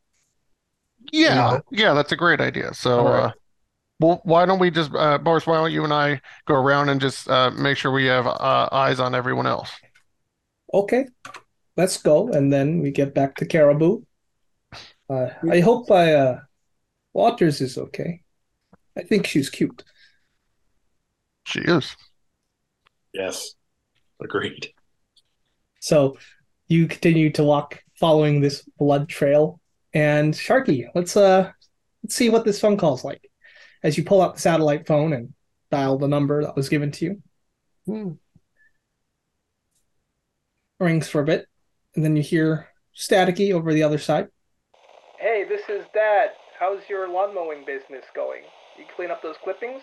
Yeah, 1.13 1.61
yeah, 1.71 1.95
that's 1.95 2.13
a 2.13 2.17
great 2.17 2.41
idea. 2.41 2.75
So, 2.75 2.99
All 2.99 3.05
right. 3.13 3.25
uh, 3.25 3.33
well, 4.01 4.21
why 4.25 4.47
don't 4.47 4.59
we 4.59 4.71
just, 4.71 4.91
uh, 4.95 5.19
Boris, 5.19 5.47
why 5.47 5.57
don't 5.57 5.73
you 5.73 5.85
and 5.85 5.93
I 5.93 6.21
go 6.47 6.55
around 6.55 6.89
and 6.91 7.01
just 7.01 7.29
uh, 7.29 7.51
make 7.51 7.77
sure 7.79 7.91
we 7.91 8.07
have 8.07 8.27
uh, 8.27 8.69
eyes 8.73 9.01
on 9.01 9.15
everyone 9.15 9.47
else? 9.47 9.71
Okay. 10.73 11.07
Let's 11.77 11.97
go. 11.97 12.29
And 12.29 12.53
then 12.53 12.81
we 12.81 12.91
get 12.91 13.15
back 13.15 13.37
to 13.37 13.47
Caribou. 13.47 14.03
Uh, 15.09 15.31
I 15.51 15.61
hope 15.61 15.91
I 15.91 16.13
uh, 16.15 16.41
Waters 17.13 17.61
is 17.61 17.77
okay. 17.77 18.23
I 18.97 19.03
think 19.03 19.27
she's 19.27 19.51
cute. 19.51 19.83
She 21.45 21.61
is. 21.61 21.97
Yes. 23.13 23.55
Agreed. 24.21 24.73
So 25.81 26.19
you 26.69 26.87
continue 26.87 27.31
to 27.33 27.45
walk 27.45 27.83
following 27.99 28.41
this 28.41 28.63
blood 28.79 29.09
trail. 29.09 29.61
And 29.93 30.33
Sharky, 30.35 30.87
let's 30.95 31.17
uh 31.17 31.51
let's 32.03 32.15
see 32.15 32.31
what 32.31 32.45
this 32.45 32.61
phone 32.61 32.77
call's 32.77 33.05
like. 33.05 33.31
As 33.83 33.97
you 33.97 34.05
pull 34.05 34.23
out 34.23 34.35
the 34.35 34.41
satellite 34.41 34.87
phone 34.87 35.13
and 35.13 35.33
dial 35.71 35.99
the 35.99 36.09
number 36.09 36.43
that 36.45 36.57
was 36.57 36.69
given 36.69 36.91
to 36.93 37.05
you. 37.05 37.23
Hmm. 37.87 38.13
Rings 40.79 41.09
for 41.09 41.21
a 41.21 41.25
bit, 41.25 41.47
and 41.95 42.05
then 42.05 42.17
you 42.17 42.23
hear 42.23 42.69
staticky 42.97 43.53
over 43.53 43.73
the 43.73 43.83
other 43.83 43.99
side. 43.99 44.29
Hey, 45.19 45.45
this 45.49 45.63
is 45.69 45.85
Dad. 45.93 46.31
How's 46.59 46.81
your 46.89 47.09
lawn 47.09 47.35
mowing 47.35 47.65
business 47.67 48.05
going? 48.15 48.43
You 48.79 48.85
clean 48.97 49.11
up 49.11 49.23
those 49.23 49.37
clippings? 49.43 49.83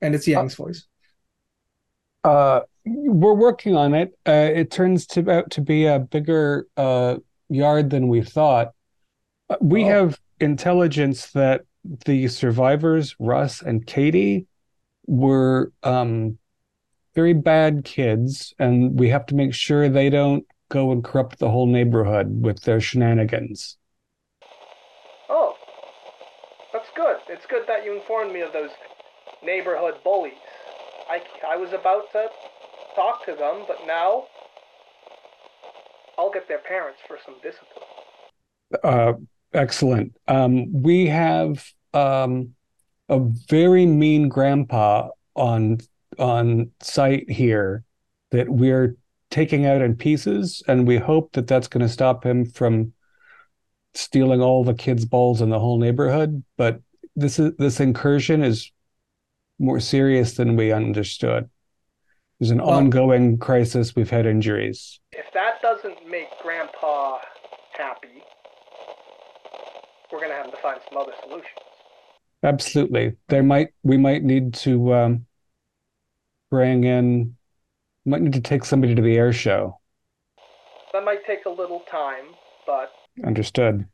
And 0.00 0.14
it's 0.14 0.26
Yang's 0.26 0.54
voice. 0.54 0.86
Uh, 2.28 2.60
we're 2.84 3.34
working 3.34 3.74
on 3.74 3.94
it. 3.94 4.12
Uh, 4.26 4.50
it 4.54 4.70
turns 4.70 5.06
to 5.06 5.30
out 5.30 5.50
to 5.50 5.60
be 5.60 5.86
a 5.86 5.98
bigger 5.98 6.66
uh, 6.76 7.16
yard 7.48 7.90
than 7.90 8.08
we 8.08 8.22
thought. 8.22 8.72
Uh, 9.48 9.56
We 9.60 9.84
Oh. 9.84 9.88
have 9.88 10.20
intelligence 10.40 11.30
that 11.32 11.62
the 12.04 12.28
survivors, 12.28 13.16
Russ 13.18 13.62
and 13.62 13.86
Katie, 13.86 14.46
were 15.06 15.72
um, 15.82 16.38
very 17.14 17.32
bad 17.32 17.84
kids, 17.84 18.52
and 18.58 18.98
we 18.98 19.08
have 19.08 19.24
to 19.26 19.34
make 19.34 19.54
sure 19.54 19.88
they 19.88 20.10
don't 20.10 20.44
go 20.68 20.92
and 20.92 21.02
corrupt 21.02 21.38
the 21.38 21.48
whole 21.50 21.66
neighborhood 21.66 22.42
with 22.44 22.60
their 22.62 22.80
shenanigans. 22.80 23.78
Oh, 25.30 25.54
that's 26.74 26.90
good. 26.94 27.16
It's 27.28 27.46
good 27.46 27.66
that 27.68 27.84
you 27.86 27.96
informed 27.96 28.32
me 28.32 28.42
of 28.42 28.52
those 28.52 28.70
neighborhood 29.42 29.94
bullies. 30.04 30.34
I, 31.08 31.22
I 31.46 31.56
was 31.56 31.72
about 31.72 32.12
to 32.12 32.28
talk 32.94 33.24
to 33.26 33.34
them, 33.34 33.64
but 33.66 33.78
now 33.86 34.24
I'll 36.18 36.30
get 36.30 36.48
their 36.48 36.58
parents 36.58 37.00
for 37.06 37.18
some 37.24 37.36
discipline. 37.42 37.84
Uh, 38.82 39.12
excellent. 39.54 40.16
Um, 40.26 40.82
we 40.82 41.06
have 41.06 41.64
um, 41.94 42.54
a 43.08 43.20
very 43.48 43.86
mean 43.86 44.28
grandpa 44.28 45.08
on 45.34 45.78
on 46.18 46.70
site 46.80 47.30
here 47.30 47.84
that 48.30 48.48
we're 48.48 48.96
taking 49.30 49.66
out 49.66 49.80
in 49.80 49.94
pieces, 49.94 50.62
and 50.68 50.86
we 50.86 50.96
hope 50.96 51.32
that 51.32 51.46
that's 51.46 51.68
going 51.68 51.86
to 51.86 51.92
stop 51.92 52.24
him 52.24 52.44
from 52.44 52.92
stealing 53.94 54.42
all 54.42 54.64
the 54.64 54.74
kids' 54.74 55.04
balls 55.04 55.40
in 55.40 55.50
the 55.50 55.58
whole 55.58 55.78
neighborhood. 55.78 56.42
But 56.56 56.80
this 57.16 57.38
is 57.38 57.52
this 57.58 57.80
incursion 57.80 58.42
is 58.42 58.70
more 59.58 59.80
serious 59.80 60.34
than 60.34 60.56
we 60.56 60.72
understood. 60.72 61.48
There's 62.38 62.50
an 62.50 62.58
Well- 62.58 62.70
ongoing 62.70 63.38
crisis. 63.38 63.96
We've 63.96 64.10
had 64.10 64.26
injuries. 64.26 65.00
If 65.12 65.26
that 65.34 65.60
doesn't 65.62 66.08
make 66.08 66.28
Grandpa 66.42 67.18
happy, 67.72 68.22
we're 70.12 70.20
gonna 70.20 70.34
have 70.34 70.50
to 70.50 70.56
find 70.58 70.80
some 70.88 70.98
other 70.98 71.12
solutions. 71.22 71.58
Absolutely. 72.44 73.16
There 73.28 73.42
might 73.42 73.68
we 73.82 73.96
might 73.96 74.22
need 74.22 74.54
to 74.54 74.94
um, 74.94 75.26
bring 76.50 76.84
in 76.84 77.36
might 78.06 78.22
need 78.22 78.32
to 78.34 78.40
take 78.40 78.64
somebody 78.64 78.94
to 78.94 79.02
the 79.02 79.16
air 79.16 79.32
show. 79.32 79.80
That 80.92 81.04
might 81.04 81.26
take 81.26 81.44
a 81.44 81.50
little 81.50 81.80
time, 81.80 82.26
but 82.66 82.92
Understood. 83.26 83.86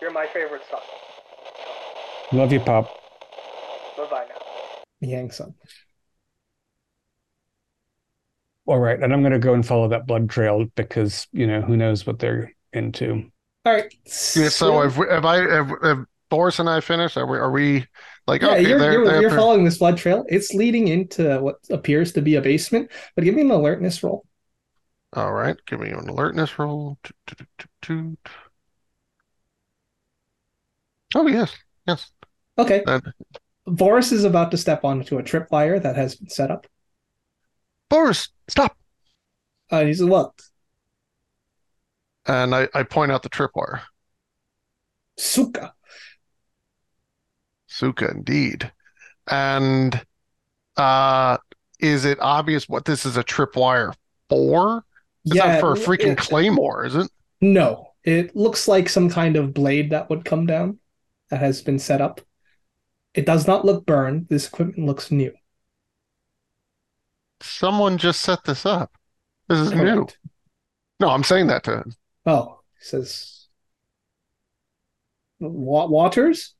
you're 0.00 0.10
my 0.10 0.26
favorite 0.26 0.62
son. 0.70 0.80
Love 2.32 2.52
you, 2.52 2.60
Pop. 2.60 2.88
Bye 3.96 4.06
bye 4.10 4.26
now. 4.28 4.45
Yang 5.06 5.30
son. 5.32 5.54
All 8.66 8.78
right, 8.80 9.00
and 9.00 9.12
I'm 9.12 9.22
gonna 9.22 9.38
go 9.38 9.54
and 9.54 9.64
follow 9.64 9.88
that 9.88 10.06
blood 10.06 10.28
trail 10.28 10.66
because 10.74 11.28
you 11.32 11.46
know 11.46 11.60
who 11.60 11.76
knows 11.76 12.06
what 12.06 12.18
they're 12.18 12.52
into. 12.72 13.30
All 13.64 13.72
right. 13.72 13.92
Yeah, 14.34 14.48
so 14.48 14.80
have, 14.82 14.98
we- 14.98 15.08
have 15.08 15.24
I 15.24 15.36
have, 15.38 15.70
have 15.82 16.04
Boris 16.28 16.58
and 16.58 16.68
I 16.68 16.80
finished? 16.80 17.16
Are 17.16 17.26
we 17.26 17.38
are 17.38 17.50
we 17.50 17.86
like 18.26 18.42
Yeah, 18.42 18.52
okay, 18.52 18.68
you're, 18.68 18.78
they're, 18.78 18.92
you're, 18.92 19.04
they're, 19.04 19.20
you're 19.22 19.30
following 19.30 19.64
this 19.64 19.78
blood 19.78 19.96
trail. 19.98 20.24
It's 20.28 20.52
leading 20.52 20.88
into 20.88 21.38
what 21.40 21.56
appears 21.70 22.12
to 22.12 22.22
be 22.22 22.34
a 22.34 22.40
basement, 22.42 22.90
but 23.14 23.24
give 23.24 23.34
me 23.34 23.42
an 23.42 23.50
alertness 23.50 24.02
roll. 24.02 24.24
all 25.12 25.32
right, 25.32 25.56
give 25.66 25.80
me 25.80 25.90
an 25.90 26.08
alertness 26.08 26.58
roll. 26.58 26.98
Toot, 27.02 27.16
toot, 27.26 27.38
toot, 27.38 27.48
toot, 27.58 27.70
toot. 27.82 28.18
Oh 31.14 31.26
yes, 31.26 31.52
yes. 31.86 32.10
Okay. 32.58 32.84
Boris 33.66 34.12
is 34.12 34.24
about 34.24 34.50
to 34.52 34.56
step 34.56 34.84
onto 34.84 35.18
a 35.18 35.22
tripwire 35.22 35.82
that 35.82 35.96
has 35.96 36.14
been 36.14 36.28
set 36.28 36.50
up. 36.50 36.66
Boris, 37.88 38.28
stop! 38.48 38.76
Uh, 39.70 39.84
he 39.84 39.94
says, 39.94 40.06
What? 40.06 40.32
And 42.26 42.54
I, 42.54 42.68
I 42.74 42.82
point 42.82 43.12
out 43.12 43.22
the 43.22 43.28
tripwire. 43.28 43.82
Suka. 45.16 45.72
Suka, 47.66 48.10
indeed. 48.10 48.72
And 49.28 50.04
uh, 50.76 51.38
is 51.78 52.04
it 52.04 52.18
obvious 52.20 52.68
what 52.68 52.84
this 52.84 53.06
is 53.06 53.16
a 53.16 53.24
tripwire 53.24 53.94
for? 54.28 54.84
It's 55.24 55.34
not 55.34 55.60
for 55.60 55.72
a 55.72 55.76
freaking 55.76 56.12
it- 56.12 56.18
claymore, 56.18 56.86
is 56.86 56.94
it? 56.94 57.10
No, 57.40 57.92
it 58.04 58.34
looks 58.34 58.66
like 58.66 58.88
some 58.88 59.10
kind 59.10 59.36
of 59.36 59.52
blade 59.52 59.90
that 59.90 60.08
would 60.08 60.24
come 60.24 60.46
down 60.46 60.78
that 61.30 61.40
has 61.40 61.60
been 61.62 61.78
set 61.78 62.00
up. 62.00 62.20
It 63.16 63.24
does 63.24 63.46
not 63.46 63.64
look 63.64 63.86
burned. 63.86 64.28
This 64.28 64.46
equipment 64.46 64.86
looks 64.86 65.10
new. 65.10 65.32
Someone 67.40 67.96
just 67.96 68.20
set 68.20 68.44
this 68.44 68.66
up. 68.66 68.92
This 69.48 69.58
is 69.58 69.72
new. 69.72 70.06
No, 71.00 71.08
I'm 71.08 71.24
saying 71.24 71.46
that 71.46 71.64
to 71.64 71.78
him. 71.78 71.92
Oh, 72.26 72.60
he 72.78 72.84
says 72.84 73.46
Wa- 75.40 75.86
Waters? 75.86 76.54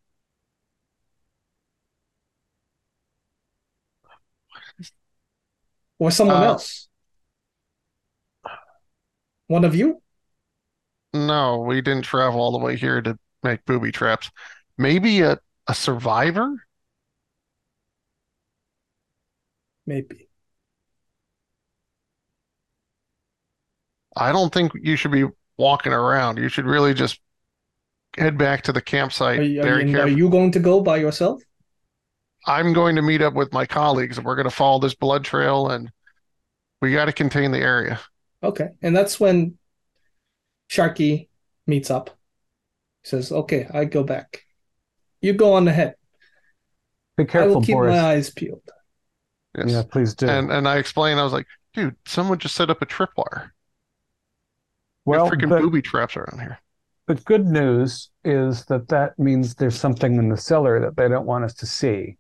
Or 5.98 6.10
someone 6.10 6.42
Uh, 6.42 6.46
else? 6.46 6.88
One 9.48 9.64
of 9.64 9.74
you? 9.74 10.02
no, 11.12 11.60
we 11.60 11.80
didn't 11.80 12.02
travel 12.04 12.40
all 12.40 12.52
the 12.52 12.58
way 12.58 12.76
here 12.76 13.00
to 13.00 13.18
make 13.42 13.64
booby 13.64 13.90
traps. 13.90 14.30
Maybe 14.76 15.22
a, 15.22 15.38
a 15.68 15.74
survivor? 15.74 16.54
Maybe. 19.86 20.28
I 24.16 24.32
don't 24.32 24.52
think 24.52 24.72
you 24.74 24.96
should 24.96 25.12
be 25.12 25.26
walking 25.58 25.92
around. 25.92 26.38
You 26.38 26.48
should 26.48 26.64
really 26.64 26.94
just 26.94 27.20
head 28.16 28.38
back 28.38 28.62
to 28.62 28.72
the 28.72 28.80
campsite 28.80 29.38
Are 29.38 29.42
you, 29.42 29.62
are 29.62 30.08
you 30.08 30.30
going 30.30 30.50
to 30.52 30.58
go 30.58 30.80
by 30.80 30.96
yourself? 30.96 31.42
I'm 32.46 32.72
going 32.72 32.96
to 32.96 33.02
meet 33.02 33.22
up 33.22 33.34
with 33.34 33.52
my 33.52 33.66
colleagues 33.66 34.16
and 34.16 34.26
we're 34.26 34.36
going 34.36 34.48
to 34.48 34.54
follow 34.54 34.78
this 34.78 34.94
blood 34.94 35.24
trail 35.24 35.68
and 35.68 35.90
we 36.80 36.92
got 36.92 37.06
to 37.06 37.12
contain 37.12 37.50
the 37.50 37.58
area. 37.58 38.00
Okay. 38.42 38.68
And 38.82 38.96
that's 38.96 39.18
when 39.18 39.58
Sharky 40.70 41.28
meets 41.66 41.90
up. 41.90 42.10
He 43.02 43.10
says, 43.10 43.32
Okay, 43.32 43.66
I 43.72 43.84
go 43.84 44.02
back. 44.02 44.45
You 45.20 45.32
go 45.32 45.54
on 45.54 45.66
ahead. 45.68 45.94
Be 47.16 47.24
careful, 47.24 47.50
I 47.52 47.54
will 47.54 47.62
keep 47.62 47.74
Boris. 47.74 47.94
my 47.94 48.00
eyes 48.00 48.30
peeled. 48.30 48.62
Yes. 49.56 49.70
Yeah, 49.70 49.82
please 49.90 50.14
do. 50.14 50.28
And 50.28 50.50
and 50.52 50.68
I 50.68 50.76
explained, 50.76 51.18
I 51.18 51.24
was 51.24 51.32
like, 51.32 51.46
dude, 51.74 51.96
someone 52.06 52.38
just 52.38 52.54
set 52.54 52.68
up 52.70 52.82
a 52.82 52.86
tripwire. 52.86 53.50
well, 55.04 55.24
Well, 55.24 55.30
freaking 55.30 55.48
the, 55.50 55.58
booby 55.60 55.82
traps 55.82 56.16
around 56.16 56.40
here. 56.40 56.58
the 57.06 57.14
good 57.14 57.46
news 57.46 58.10
is 58.24 58.64
that 58.66 58.88
that 58.88 59.18
means 59.18 59.54
there's 59.54 59.78
something 59.78 60.16
in 60.16 60.28
the 60.28 60.36
cellar 60.36 60.80
that 60.80 60.96
they 60.96 61.08
don't 61.08 61.26
want 61.26 61.44
us 61.44 61.54
to 61.54 61.66
see. 61.66 62.18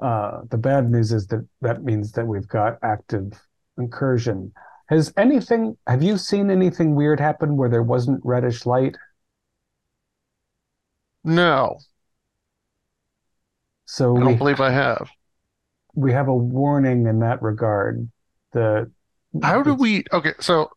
Uh, 0.00 0.42
the 0.50 0.58
bad 0.58 0.90
news 0.90 1.12
is 1.12 1.26
that 1.28 1.46
that 1.60 1.82
means 1.82 2.12
that 2.12 2.26
we've 2.26 2.48
got 2.48 2.78
active 2.82 3.32
incursion. 3.78 4.52
Has 4.88 5.12
anything, 5.16 5.76
have 5.86 6.02
you 6.02 6.16
seen 6.16 6.50
anything 6.50 6.94
weird 6.94 7.20
happen 7.20 7.56
where 7.56 7.68
there 7.68 7.82
wasn't 7.82 8.20
reddish 8.24 8.64
light? 8.64 8.96
No, 11.28 11.78
So 13.86 14.16
I 14.16 14.20
don't 14.20 14.36
believe 14.36 14.60
I 14.60 14.70
have. 14.70 15.10
we 15.94 16.12
have 16.12 16.28
a 16.28 16.34
warning 16.34 17.06
in 17.06 17.20
that 17.20 17.42
regard. 17.42 18.08
The 18.52 18.90
How 19.42 19.62
do 19.62 19.74
we? 19.74 20.04
Okay, 20.12 20.34
so 20.40 20.70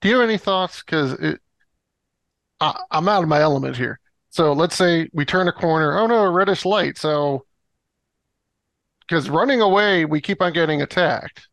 do 0.00 0.08
you 0.08 0.16
have 0.20 0.28
any 0.28 0.38
thoughts? 0.38 0.82
Because 0.82 1.12
it, 1.14 1.40
I, 2.60 2.78
I'm 2.90 3.08
out 3.08 3.22
of 3.22 3.28
my 3.28 3.40
element 3.40 3.76
here. 3.76 4.00
So 4.30 4.52
let's 4.52 4.74
say 4.76 5.08
we 5.12 5.24
turn 5.24 5.48
a 5.48 5.52
corner. 5.52 5.98
Oh 5.98 6.06
no, 6.06 6.24
a 6.24 6.30
reddish 6.30 6.64
light. 6.64 6.98
So 6.98 7.44
because 9.00 9.28
running 9.30 9.60
away, 9.60 10.04
we 10.04 10.20
keep 10.20 10.40
on 10.42 10.52
getting 10.52 10.82
attacked. 10.82 11.48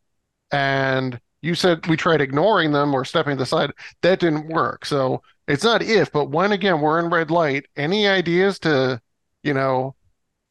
And 0.51 1.19
you 1.41 1.55
said 1.55 1.87
we 1.87 1.97
tried 1.97 2.21
ignoring 2.21 2.71
them 2.71 2.93
or 2.95 3.05
stepping 3.05 3.37
to 3.37 3.39
the 3.43 3.45
side. 3.45 3.71
That 4.01 4.19
didn't 4.19 4.47
work. 4.49 4.85
So 4.85 5.21
It's 5.51 5.65
not 5.65 5.81
if, 5.81 6.13
but 6.13 6.29
when 6.29 6.53
again 6.53 6.79
we're 6.79 6.99
in 6.99 7.09
red 7.09 7.29
light. 7.29 7.65
Any 7.75 8.07
ideas 8.07 8.57
to, 8.59 9.01
you 9.43 9.53
know, 9.53 9.95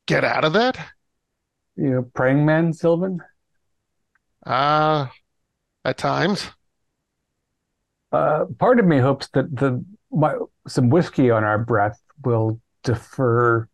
get 0.06 0.24
out 0.24 0.44
of 0.44 0.52
that? 0.52 0.77
You 1.77 1.90
know, 1.90 2.02
praying 2.02 2.44
man, 2.44 2.74
Sylvan. 2.74 3.20
Uh 4.44 5.06
at 5.86 5.97
times. 5.97 6.51
Uh, 8.12 8.44
part 8.59 8.78
of 8.78 8.85
me 8.85 8.98
hopes 8.98 9.28
that 9.28 9.55
the 9.56 9.82
my, 10.10 10.35
some 10.66 10.90
whiskey 10.90 11.31
on 11.31 11.44
our 11.44 11.59
breath 11.59 11.98
will 12.24 12.60
defer 12.82 13.66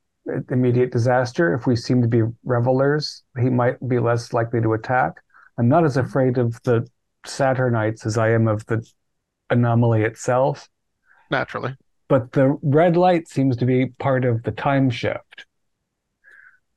immediate 0.51 0.93
disaster. 0.93 1.55
If 1.55 1.67
we 1.67 1.75
seem 1.75 2.03
to 2.03 2.09
be 2.09 2.23
revelers, 2.45 3.25
he 3.41 3.49
might 3.49 3.77
be 3.89 3.99
less 3.99 4.33
likely 4.33 4.61
to 4.61 4.75
attack. 4.75 5.15
I'm 5.59 5.69
not 5.69 5.85
as 5.85 5.97
afraid 5.97 6.39
of 6.39 6.63
the 6.63 6.87
Saturnites 7.27 8.07
as 8.07 8.17
I 8.17 8.31
am 8.31 8.47
of 8.47 8.65
the 8.67 8.87
anomaly 9.51 10.03
itself. 10.03 10.69
Naturally. 11.31 11.77
But 12.09 12.33
the 12.33 12.57
red 12.63 12.97
light 12.97 13.29
seems 13.29 13.57
to 13.57 13.67
be 13.67 13.87
part 13.99 14.25
of 14.25 14.43
the 14.45 14.53
time 14.53 14.91
shift. 14.91 15.47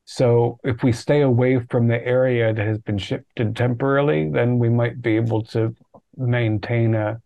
So 0.05 0.57
if 0.63 0.81
we 0.81 0.91
stay 0.91 1.21
away 1.21 1.59
from 1.69 1.87
the 1.87 2.03
area 2.03 2.51
that 2.51 2.65
has 2.65 2.79
been 2.79 2.97
shifted 2.97 3.55
temporarily, 3.55 4.29
then 4.29 4.57
we 4.57 4.69
might 4.69 5.01
be 5.01 5.17
able 5.17 5.43
to 5.45 5.75
maintain 6.17 6.95
a 6.95 7.21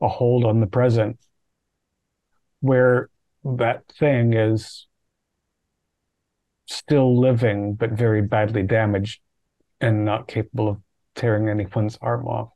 a 0.00 0.08
hold 0.08 0.44
on 0.44 0.60
the 0.60 0.66
present 0.66 1.18
where 2.60 3.10
that 3.44 3.82
thing 3.98 4.32
is 4.34 4.86
still 6.66 7.18
living 7.18 7.74
but 7.74 7.90
very 7.90 8.22
badly 8.22 8.62
damaged 8.62 9.20
and 9.80 10.04
not 10.04 10.28
capable 10.28 10.68
of 10.68 10.80
tearing 11.14 11.48
anyone's 11.48 11.98
arm 12.00 12.26
off. 12.26 12.50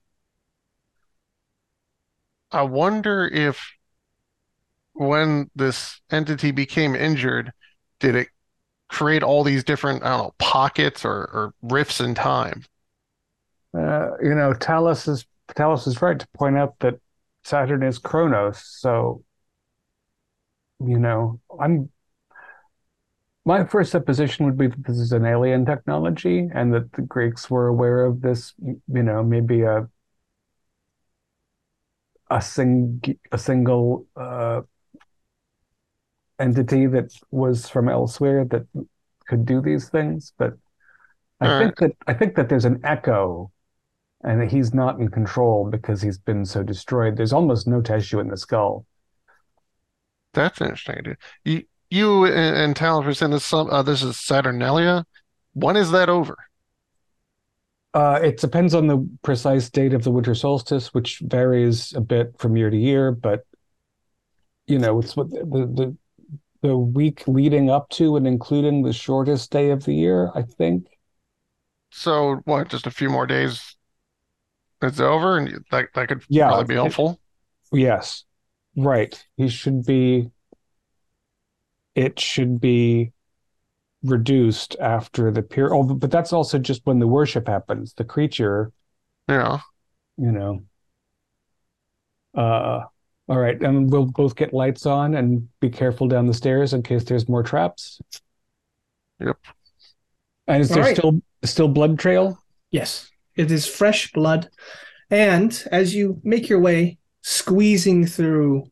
I 2.52 2.62
wonder 2.62 3.26
if 3.26 3.60
when 4.92 5.50
this 5.56 6.00
entity 6.10 6.50
became 6.50 6.94
injured, 6.94 7.52
did 7.98 8.14
it 8.14 8.28
create 8.88 9.22
all 9.22 9.42
these 9.42 9.64
different, 9.64 10.04
I 10.04 10.10
don't 10.10 10.18
know, 10.18 10.34
pockets 10.38 11.04
or, 11.04 11.12
or 11.12 11.54
rifts 11.62 12.00
in 12.00 12.14
time? 12.14 12.64
Uh, 13.74 14.10
you 14.22 14.34
know, 14.34 14.52
Talus 14.52 15.08
is 15.08 15.24
Talos 15.48 15.86
is 15.86 16.00
right 16.02 16.18
to 16.18 16.28
point 16.34 16.58
out 16.58 16.78
that 16.80 17.00
Saturn 17.42 17.82
is 17.82 17.98
Kronos, 17.98 18.62
so 18.62 19.24
you 20.84 20.98
know, 20.98 21.40
I'm 21.60 21.90
my 23.44 23.64
first 23.64 23.90
supposition 23.90 24.46
would 24.46 24.56
be 24.56 24.68
that 24.68 24.84
this 24.86 24.98
is 24.98 25.12
an 25.12 25.24
alien 25.24 25.66
technology 25.66 26.48
and 26.54 26.72
that 26.74 26.92
the 26.92 27.02
Greeks 27.02 27.50
were 27.50 27.66
aware 27.66 28.04
of 28.04 28.20
this, 28.20 28.54
you 28.60 29.02
know, 29.02 29.22
maybe 29.24 29.62
a 29.62 29.88
a 32.36 32.40
sing 32.40 33.00
a 33.30 33.38
single 33.38 34.06
uh, 34.16 34.62
entity 36.38 36.86
that 36.86 37.12
was 37.30 37.68
from 37.68 37.88
elsewhere 37.88 38.44
that 38.46 38.66
could 39.28 39.44
do 39.44 39.60
these 39.60 39.88
things. 39.88 40.32
But 40.38 40.54
I 41.40 41.52
All 41.52 41.60
think 41.60 41.76
that 41.76 41.92
I 42.06 42.14
think 42.14 42.34
that 42.36 42.48
there's 42.48 42.64
an 42.64 42.80
echo 42.84 43.52
and 44.24 44.40
that 44.40 44.50
he's 44.50 44.72
not 44.72 45.00
in 45.00 45.08
control 45.08 45.68
because 45.68 46.00
he's 46.00 46.18
been 46.18 46.44
so 46.44 46.62
destroyed. 46.62 47.16
There's 47.16 47.32
almost 47.32 47.66
no 47.66 47.80
tissue 47.80 48.20
in 48.20 48.28
the 48.28 48.36
skull. 48.36 48.86
That's 50.34 50.60
interesting. 50.60 51.16
You 51.44 51.64
you 51.90 52.24
and, 52.24 52.56
and 52.56 52.76
Talon 52.76 53.06
this 53.06 53.44
some 53.44 53.68
uh, 53.70 53.82
this 53.82 54.02
is 54.02 54.18
Saturnalia. 54.18 55.04
When 55.54 55.76
is 55.76 55.90
that 55.90 56.08
over? 56.08 56.36
Uh, 57.94 58.18
it 58.22 58.38
depends 58.38 58.74
on 58.74 58.86
the 58.86 59.06
precise 59.22 59.68
date 59.68 59.92
of 59.92 60.02
the 60.02 60.10
winter 60.10 60.34
solstice, 60.34 60.94
which 60.94 61.18
varies 61.20 61.92
a 61.94 62.00
bit 62.00 62.34
from 62.38 62.56
year 62.56 62.70
to 62.70 62.76
year. 62.76 63.12
But 63.12 63.44
you 64.66 64.78
know, 64.78 64.98
it's 64.98 65.16
what 65.16 65.30
the 65.30 65.44
the 65.44 65.96
the 66.62 66.76
week 66.76 67.24
leading 67.26 67.68
up 67.70 67.88
to 67.90 68.16
and 68.16 68.26
including 68.26 68.82
the 68.82 68.92
shortest 68.92 69.50
day 69.50 69.70
of 69.70 69.84
the 69.84 69.94
year, 69.94 70.30
I 70.34 70.42
think. 70.42 70.86
So 71.90 72.36
what? 72.44 72.68
Just 72.70 72.86
a 72.86 72.90
few 72.90 73.10
more 73.10 73.26
days. 73.26 73.76
It's 74.80 75.00
over, 75.00 75.36
and 75.38 75.64
that 75.70 75.88
that 75.94 76.08
could 76.08 76.24
Yeah, 76.28 76.48
probably 76.48 76.64
be 76.64 76.74
it- 76.74 76.76
helpful. 76.78 77.20
Yes, 77.72 78.24
right. 78.76 79.22
He 79.36 79.48
should 79.48 79.84
be. 79.84 80.30
It 81.94 82.18
should 82.18 82.60
be 82.60 83.11
reduced 84.02 84.76
after 84.80 85.30
the 85.30 85.42
period. 85.42 85.74
Oh, 85.74 85.82
but 85.84 86.10
that's 86.10 86.32
also 86.32 86.58
just 86.58 86.82
when 86.84 86.98
the 86.98 87.06
worship 87.06 87.46
happens. 87.48 87.94
The 87.94 88.04
creature, 88.04 88.72
Yeah. 89.28 89.60
you 90.16 90.32
know. 90.32 90.64
Uh, 92.34 92.84
all 93.28 93.38
right, 93.38 93.60
and 93.62 93.90
we'll 93.90 94.06
both 94.06 94.34
get 94.34 94.52
lights 94.52 94.86
on 94.86 95.14
and 95.14 95.48
be 95.60 95.70
careful 95.70 96.08
down 96.08 96.26
the 96.26 96.34
stairs 96.34 96.72
in 96.72 96.82
case 96.82 97.04
there's 97.04 97.28
more 97.28 97.42
traps. 97.42 98.00
Yep. 99.20 99.38
And 100.48 100.62
is 100.62 100.70
All 100.70 100.76
there 100.76 100.84
right. 100.84 100.96
still 100.96 101.22
still 101.44 101.68
blood 101.68 101.98
trail? 101.98 102.38
Yes, 102.70 103.08
it 103.36 103.50
is 103.50 103.66
fresh 103.66 104.10
blood. 104.12 104.48
And 105.10 105.62
as 105.70 105.94
you 105.94 106.20
make 106.24 106.48
your 106.48 106.60
way, 106.60 106.98
squeezing 107.22 108.06
through 108.06 108.64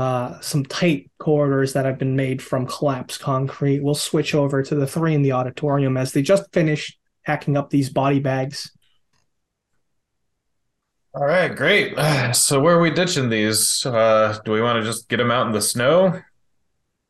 uh, 0.00 0.40
some 0.40 0.64
tight 0.64 1.10
corridors 1.18 1.74
that 1.74 1.84
have 1.84 1.98
been 1.98 2.16
made 2.16 2.40
from 2.42 2.66
collapsed 2.66 3.20
concrete, 3.20 3.82
we'll 3.82 3.94
switch 3.94 4.34
over 4.34 4.62
to 4.62 4.74
the 4.74 4.86
three 4.86 5.14
in 5.14 5.20
the 5.20 5.32
auditorium 5.32 5.98
as 5.98 6.12
they 6.12 6.22
just 6.22 6.50
finished 6.54 6.98
hacking 7.22 7.54
up 7.54 7.68
these 7.68 7.90
body 7.90 8.18
bags. 8.18 8.72
All 11.14 11.26
right, 11.26 11.54
great. 11.54 11.94
So 12.34 12.60
where 12.60 12.76
are 12.76 12.80
we 12.80 12.90
ditching 12.90 13.28
these? 13.28 13.84
Uh, 13.84 14.38
do 14.44 14.52
we 14.52 14.62
want 14.62 14.78
to 14.78 14.88
just 14.88 15.08
get 15.08 15.18
them 15.18 15.30
out 15.30 15.46
in 15.46 15.52
the 15.52 15.60
snow? 15.60 16.18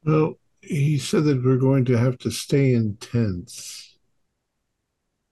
Well, 0.05 0.35
he 0.61 0.99
said 0.99 1.25
that 1.25 1.45
we're 1.45 1.59
going 1.59 1.85
to 1.87 1.99
have 1.99 2.19
to 2.19 2.31
stay 2.31 2.75
in 2.75 2.97
tents. 2.97 3.99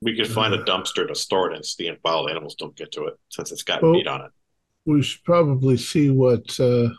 We 0.01 0.15
could 0.15 0.29
find 0.29 0.55
a 0.55 0.63
dumpster 0.63 1.09
to 1.09 1.15
store 1.15 1.51
it 1.51 1.57
in 1.57 1.65
so 1.65 1.75
the 1.83 1.99
wild 2.05 2.31
animals 2.31 2.55
don't 2.55 2.77
get 2.77 2.93
to 2.93 3.07
it 3.07 3.15
since 3.31 3.51
it's 3.51 3.65
got 3.65 3.83
Well- 3.83 3.93
meat 3.93 4.07
on 4.07 4.21
it. 4.21 4.31
We 4.85 5.03
should 5.03 5.25
probably 5.25 5.77
see 5.77 6.09
what, 6.09 6.59
uh, 6.61 6.91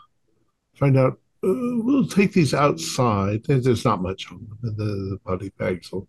find 0.80 0.98
out. 0.98 1.12
Uh, 1.42 1.78
we'll 1.82 2.06
take 2.06 2.32
these 2.32 2.52
outside. 2.52 3.44
There's 3.44 3.84
not 3.84 4.02
much 4.02 4.30
on 4.30 4.38
them, 4.38 4.58
and 4.62 4.76
the, 4.76 4.84
the 4.84 5.20
body 5.24 5.52
bags 5.58 5.92
will 5.92 6.08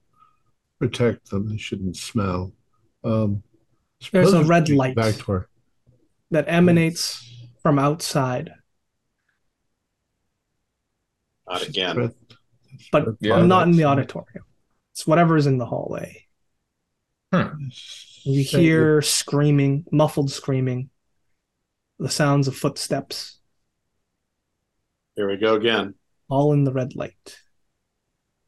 protect 0.80 1.30
them. 1.30 1.48
They 1.50 1.58
shouldn't 1.58 1.96
smell. 1.98 2.54
Um, 3.04 3.44
There's 4.12 4.34
a 4.34 4.44
red 4.44 4.70
light. 4.70 4.96
Back 4.96 5.16
to 5.16 5.32
our 5.32 5.48
that 6.32 6.46
emanates 6.48 7.28
from 7.62 7.78
outside, 7.78 8.54
Not 11.48 11.68
again. 11.68 11.98
Red- 11.98 12.16
but 12.92 13.06
red 13.06 13.18
Yeah, 13.20 13.46
not 13.46 13.68
in 13.68 13.76
the 13.76 13.84
auditorium. 13.84 14.46
It's 14.94 15.06
whatever's 15.06 15.46
in 15.46 15.58
the 15.58 15.66
hallway. 15.66 16.26
You 18.24 18.44
hear 18.44 19.02
screaming, 19.02 19.86
muffled 19.92 20.32
screaming, 20.32 20.90
the 22.00 22.10
sounds 22.10 22.48
of 22.48 22.56
footsteps, 22.56 23.41
Here 25.16 25.28
we 25.30 25.38
go 25.38 25.56
again. 25.56 25.96
all 26.30 26.54
in 26.54 26.64
the 26.64 26.72
red 26.72 26.96
light. 26.96 27.38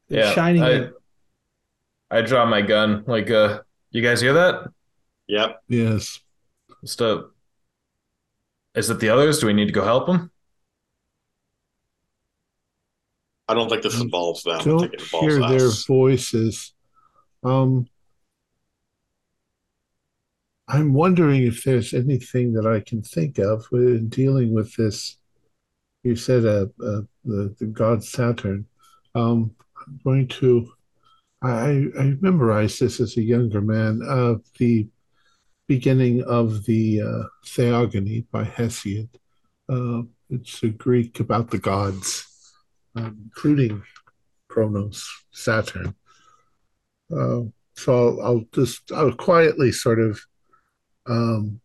They're 0.08 0.24
Yeah, 0.24 0.32
shining. 0.32 0.62
I, 0.62 0.70
in. 0.72 0.92
I 2.10 2.22
draw 2.22 2.46
my 2.46 2.62
gun. 2.62 3.04
Like, 3.06 3.30
uh, 3.30 3.60
you 3.90 4.02
guys 4.02 4.20
hear 4.20 4.32
that? 4.34 4.68
Yep. 5.28 5.60
Yes. 5.68 6.20
Just 6.82 7.00
uh, 7.02 7.24
is 8.74 8.88
it 8.90 9.00
the 9.00 9.08
others? 9.10 9.38
Do 9.40 9.46
we 9.46 9.52
need 9.52 9.66
to 9.66 9.72
go 9.72 9.84
help 9.84 10.06
them? 10.06 10.30
I 13.48 13.54
don't 13.54 13.68
think 13.68 13.82
this 13.82 14.00
involves 14.00 14.42
them. 14.42 14.54
I 14.54 14.62
think 14.62 14.66
Don't 14.80 14.94
it 14.94 15.00
involves 15.02 15.26
hear 15.36 15.48
their 15.48 15.66
us. 15.68 15.84
voices. 15.84 16.72
Um, 17.42 17.86
I'm 20.66 20.94
wondering 20.94 21.42
if 21.42 21.62
there's 21.64 21.92
anything 21.92 22.54
that 22.54 22.66
I 22.66 22.80
can 22.80 23.02
think 23.02 23.38
of 23.38 23.66
in 23.72 24.08
dealing 24.08 24.54
with 24.54 24.74
this. 24.76 25.18
You 26.04 26.16
said 26.16 26.44
uh, 26.44 26.66
uh, 26.84 27.00
the 27.24 27.56
the 27.58 27.66
god 27.72 28.04
Saturn. 28.04 28.66
Um, 29.14 29.54
I'm 29.86 30.00
going 30.04 30.28
to. 30.28 30.70
I 31.42 31.86
I 31.98 32.16
memorized 32.20 32.80
this 32.80 33.00
as 33.00 33.16
a 33.16 33.22
younger 33.22 33.62
man. 33.62 34.02
Uh, 34.06 34.34
the 34.58 34.86
beginning 35.66 36.22
of 36.24 36.64
the 36.66 37.00
uh, 37.00 37.24
Theogony 37.46 38.26
by 38.30 38.44
Hesiod. 38.44 39.08
Uh, 39.68 40.02
it's 40.28 40.62
a 40.62 40.68
Greek 40.68 41.20
about 41.20 41.50
the 41.50 41.58
gods, 41.58 42.26
um, 42.96 43.18
including 43.24 43.82
Kronos, 44.48 45.08
Saturn. 45.32 45.94
Uh, 47.10 47.42
so 47.76 47.92
I'll, 47.92 48.20
I'll 48.20 48.44
just 48.52 48.92
I'll 48.92 49.14
quietly 49.14 49.72
sort 49.72 50.00
of. 50.00 50.20
Um, 51.06 51.60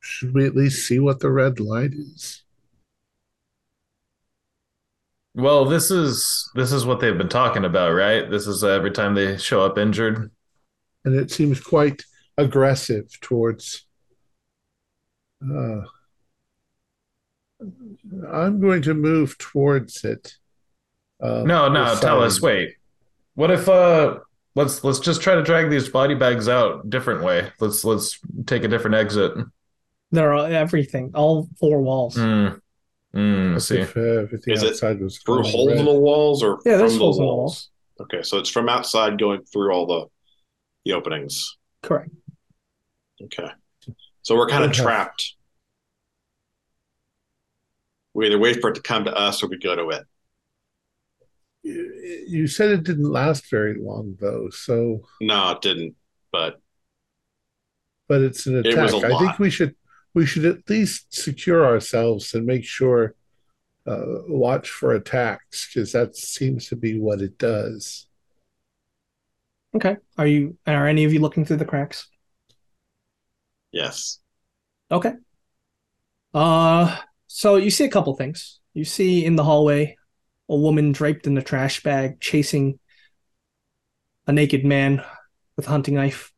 should 0.00 0.34
we 0.34 0.46
at 0.46 0.56
least 0.56 0.86
see 0.86 0.98
what 0.98 1.20
the 1.20 1.30
red 1.30 1.60
light 1.60 1.92
is? 1.92 2.41
Well, 5.34 5.64
this 5.64 5.90
is 5.90 6.50
this 6.54 6.72
is 6.72 6.84
what 6.84 7.00
they've 7.00 7.16
been 7.16 7.28
talking 7.28 7.64
about, 7.64 7.92
right? 7.92 8.30
This 8.30 8.46
is 8.46 8.62
uh, 8.62 8.68
every 8.68 8.90
time 8.90 9.14
they 9.14 9.38
show 9.38 9.62
up 9.62 9.78
injured. 9.78 10.30
And 11.04 11.14
it 11.14 11.30
seems 11.30 11.60
quite 11.60 12.02
aggressive 12.36 13.08
towards. 13.20 13.86
Uh, 15.42 15.82
I'm 18.30 18.60
going 18.60 18.82
to 18.82 18.94
move 18.94 19.38
towards 19.38 20.04
it. 20.04 20.34
Uh, 21.22 21.44
No, 21.44 21.68
no, 21.68 21.98
Talus. 21.98 22.40
Wait. 22.40 22.74
What 23.34 23.50
if 23.50 23.68
uh 23.68 24.18
let's 24.54 24.84
let's 24.84 24.98
just 25.00 25.22
try 25.22 25.34
to 25.34 25.42
drag 25.42 25.70
these 25.70 25.88
body 25.88 26.14
bags 26.14 26.48
out 26.48 26.90
different 26.90 27.22
way. 27.22 27.50
Let's 27.60 27.84
let's 27.84 28.20
take 28.46 28.64
a 28.64 28.68
different 28.68 28.96
exit. 28.96 29.32
There 30.10 30.34
are 30.34 30.46
everything, 30.46 31.12
all 31.14 31.48
four 31.58 31.80
walls. 31.80 32.16
Mm. 32.16 32.60
Mm, 33.14 33.54
I 33.54 33.56
As 33.56 33.68
see. 33.68 33.80
if 33.80 33.96
uh, 33.96 34.00
everything 34.00 34.54
Is 34.54 34.62
it 34.62 34.68
outside 34.68 35.00
was 35.00 35.18
Through 35.18 35.42
going 35.42 35.50
holes 35.50 35.78
in 35.80 35.84
the 35.84 35.92
walls 35.92 36.42
or 36.42 36.60
Yeah, 36.64 36.76
from 36.76 36.78
there's 36.78 36.94
the 36.94 36.98
holes 36.98 37.18
in 37.18 37.26
the 37.26 37.32
walls? 37.32 37.70
Okay, 38.00 38.22
so 38.22 38.38
it's 38.38 38.50
from 38.50 38.68
outside 38.68 39.18
going 39.18 39.44
through 39.44 39.72
all 39.72 39.86
the 39.86 40.06
the 40.84 40.92
openings. 40.94 41.56
Correct. 41.82 42.10
Okay. 43.22 43.48
So 44.22 44.36
we're 44.36 44.48
kind 44.48 44.64
of 44.64 44.70
Okay. 44.70 44.82
trapped. 44.82 45.34
We 48.14 48.26
either 48.26 48.38
wait 48.38 48.60
for 48.60 48.70
it 48.70 48.74
to 48.74 48.82
come 48.82 49.04
to 49.04 49.14
us 49.14 49.42
or 49.42 49.48
we 49.48 49.58
go 49.58 49.74
to 49.76 49.88
it. 49.90 50.04
You, 51.62 52.24
you 52.26 52.46
said 52.46 52.70
it 52.70 52.82
didn't 52.84 53.10
last 53.10 53.48
very 53.50 53.74
long, 53.80 54.16
though. 54.20 54.50
So, 54.50 55.02
No, 55.20 55.52
it 55.52 55.62
didn't. 55.62 55.94
But 56.32 56.60
but 58.08 58.20
it's 58.20 58.46
an 58.46 58.56
It 58.56 58.68
attack. 58.70 58.78
was 58.78 58.94
a 58.94 58.98
I 59.04 59.14
think 59.18 59.38
we 59.38 59.50
should 59.50 59.74
we 60.14 60.26
should 60.26 60.44
at 60.44 60.68
least 60.68 61.14
secure 61.14 61.64
ourselves 61.64 62.34
and 62.34 62.46
make 62.46 62.64
sure 62.64 63.14
uh, 63.86 64.22
watch 64.28 64.70
for 64.70 64.92
attacks 64.92 65.68
because 65.68 65.92
that 65.92 66.16
seems 66.16 66.68
to 66.68 66.76
be 66.76 66.98
what 66.98 67.20
it 67.20 67.38
does. 67.38 68.06
Okay. 69.74 69.96
Are 70.18 70.26
you? 70.26 70.56
Are 70.66 70.86
any 70.86 71.04
of 71.04 71.12
you 71.12 71.20
looking 71.20 71.44
through 71.44 71.56
the 71.56 71.64
cracks? 71.64 72.08
yes. 73.72 74.18
Okay. 74.90 75.14
Uh, 76.34 76.96
so 77.26 77.56
you 77.56 77.70
see 77.70 77.84
a 77.84 77.90
couple 77.90 78.14
things. 78.14 78.60
You 78.74 78.84
see 78.84 79.24
in 79.24 79.36
the 79.36 79.44
hallway 79.44 79.96
a 80.48 80.56
woman 80.56 80.92
draped 80.92 81.26
in 81.26 81.36
a 81.38 81.42
trash 81.42 81.82
bag 81.82 82.20
chasing 82.20 82.78
a 84.26 84.32
naked 84.32 84.64
man 84.64 85.02
with 85.56 85.66
a 85.66 85.70
hunting 85.70 85.94
knife. 85.94 86.32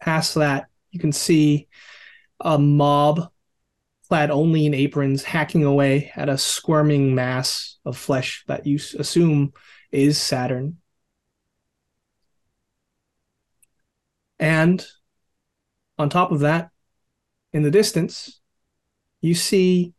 Past 0.00 0.36
that, 0.36 0.66
you 0.90 1.00
can 1.00 1.12
see 1.12 1.68
a 2.44 2.58
mob 2.58 3.30
clad 4.08 4.30
only 4.30 4.66
in 4.66 4.74
aprons 4.74 5.24
hacking 5.24 5.64
away 5.64 6.12
at 6.14 6.28
a 6.28 6.38
squirming 6.38 7.14
mass 7.14 7.78
of 7.84 7.96
flesh 7.96 8.44
that 8.46 8.66
you 8.66 8.78
assume 8.98 9.52
is 9.90 10.18
Saturn. 10.18 10.76
And 14.38 14.84
on 15.98 16.10
top 16.10 16.32
of 16.32 16.40
that, 16.40 16.70
in 17.52 17.62
the 17.62 17.70
distance, 17.70 18.40
you 19.20 19.34
see 19.34 19.94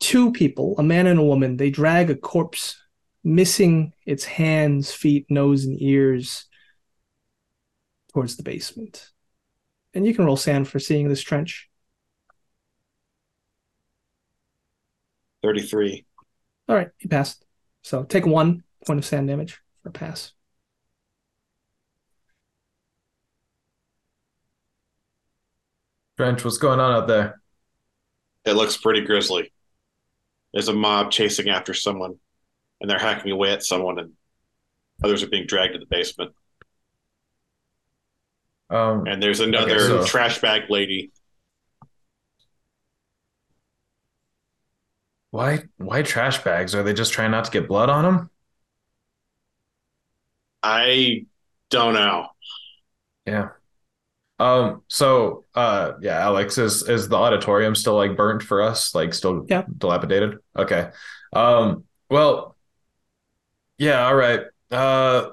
two 0.00 0.32
people, 0.32 0.74
a 0.78 0.82
man 0.82 1.06
and 1.06 1.18
a 1.18 1.24
woman. 1.24 1.56
They 1.56 1.70
drag 1.70 2.08
a 2.08 2.14
corpse, 2.14 2.80
missing 3.22 3.92
its 4.06 4.24
hands, 4.24 4.92
feet, 4.92 5.26
nose, 5.28 5.64
and 5.64 5.80
ears 5.82 6.46
towards 8.12 8.36
the 8.36 8.42
basement. 8.42 9.10
And 9.92 10.06
you 10.06 10.14
can 10.14 10.24
roll 10.24 10.36
SAN 10.36 10.64
for 10.64 10.78
seeing 10.78 11.08
this 11.08 11.22
trench. 11.22 11.68
33. 15.44 16.06
All 16.68 16.74
right, 16.76 16.88
he 16.96 17.06
passed. 17.06 17.44
So 17.82 18.02
take 18.04 18.24
one 18.24 18.64
point 18.86 18.98
of 18.98 19.04
SAN 19.04 19.26
damage 19.26 19.60
for 19.82 19.90
a 19.90 19.92
pass. 19.92 20.32
Trench, 26.16 26.44
what's 26.44 26.58
going 26.58 26.80
on 26.80 26.92
out 26.92 27.08
there? 27.08 27.40
It 28.44 28.52
looks 28.52 28.76
pretty 28.76 29.00
grisly. 29.02 29.52
There's 30.52 30.68
a 30.68 30.72
mob 30.74 31.10
chasing 31.10 31.48
after 31.48 31.74
someone, 31.74 32.14
and 32.80 32.88
they're 32.88 32.98
hacking 32.98 33.32
away 33.32 33.50
at 33.52 33.64
someone, 33.64 33.98
and 33.98 34.12
others 35.02 35.22
are 35.22 35.28
being 35.28 35.46
dragged 35.46 35.72
to 35.72 35.78
the 35.80 35.86
basement. 35.86 36.32
Um, 38.70 39.06
And 39.06 39.22
there's 39.22 39.40
another 39.40 39.78
so- 39.80 40.04
trash 40.06 40.40
bag 40.40 40.70
lady. 40.70 41.10
Why 45.34 45.64
why 45.78 46.00
trash 46.02 46.44
bags? 46.44 46.76
Are 46.76 46.84
they 46.84 46.94
just 46.94 47.12
trying 47.12 47.32
not 47.32 47.44
to 47.46 47.50
get 47.50 47.66
blood 47.66 47.90
on 47.90 48.04
them? 48.04 48.30
I 50.62 51.26
don't 51.70 51.94
know. 51.94 52.28
Yeah. 53.26 53.48
Um, 54.40 54.82
so 54.88 55.46
uh 55.54 55.92
yeah, 56.02 56.20
Alex, 56.20 56.58
is 56.58 56.88
is 56.88 57.08
the 57.08 57.16
auditorium 57.16 57.74
still 57.74 57.96
like 57.96 58.16
burnt 58.16 58.42
for 58.42 58.62
us? 58.62 58.94
Like 58.94 59.14
still 59.14 59.46
Yeah. 59.48 59.64
dilapidated? 59.78 60.38
Okay. 60.56 60.90
Um, 61.32 61.84
well, 62.10 62.56
yeah, 63.78 64.06
all 64.06 64.14
right. 64.14 64.42
Uh 64.70 65.30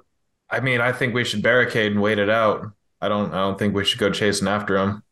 I 0.50 0.60
mean, 0.60 0.82
I 0.82 0.92
think 0.92 1.14
we 1.14 1.24
should 1.24 1.44
barricade 1.44 1.92
and 1.94 2.02
wait 2.02 2.20
it 2.20 2.30
out. 2.30 2.66
I 3.02 3.10
don't 3.10 3.34
I 3.34 3.38
don't 3.40 3.58
think 3.58 3.74
we 3.76 3.86
should 3.86 4.00
go 4.00 4.12
chasing 4.12 4.48
after 4.48 4.78
him. 4.78 5.04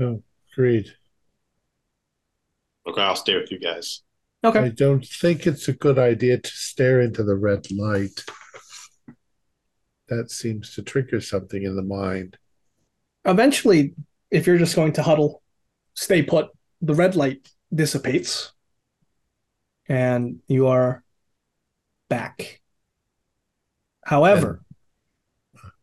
Oh, 0.00 0.22
agreed. 0.52 0.96
Okay, 2.86 3.02
I'll 3.02 3.16
stay 3.16 3.34
with 3.36 3.50
you 3.50 3.58
guys. 3.58 4.02
Okay. 4.46 4.60
I 4.60 4.68
don't 4.68 5.04
think 5.04 5.44
it's 5.44 5.66
a 5.66 5.72
good 5.72 5.98
idea 5.98 6.38
to 6.38 6.50
stare 6.50 7.00
into 7.00 7.24
the 7.24 7.34
red 7.34 7.68
light. 7.72 8.24
That 10.08 10.30
seems 10.30 10.72
to 10.76 10.82
trigger 10.82 11.20
something 11.20 11.64
in 11.64 11.74
the 11.74 11.82
mind. 11.82 12.38
Eventually, 13.24 13.94
if 14.30 14.46
you're 14.46 14.58
just 14.58 14.76
going 14.76 14.92
to 14.92 15.02
huddle, 15.02 15.42
stay 15.94 16.22
put, 16.22 16.50
the 16.80 16.94
red 16.94 17.16
light 17.16 17.48
dissipates 17.74 18.52
and 19.88 20.38
you 20.46 20.68
are 20.68 21.02
back. 22.08 22.60
However, 24.04 24.62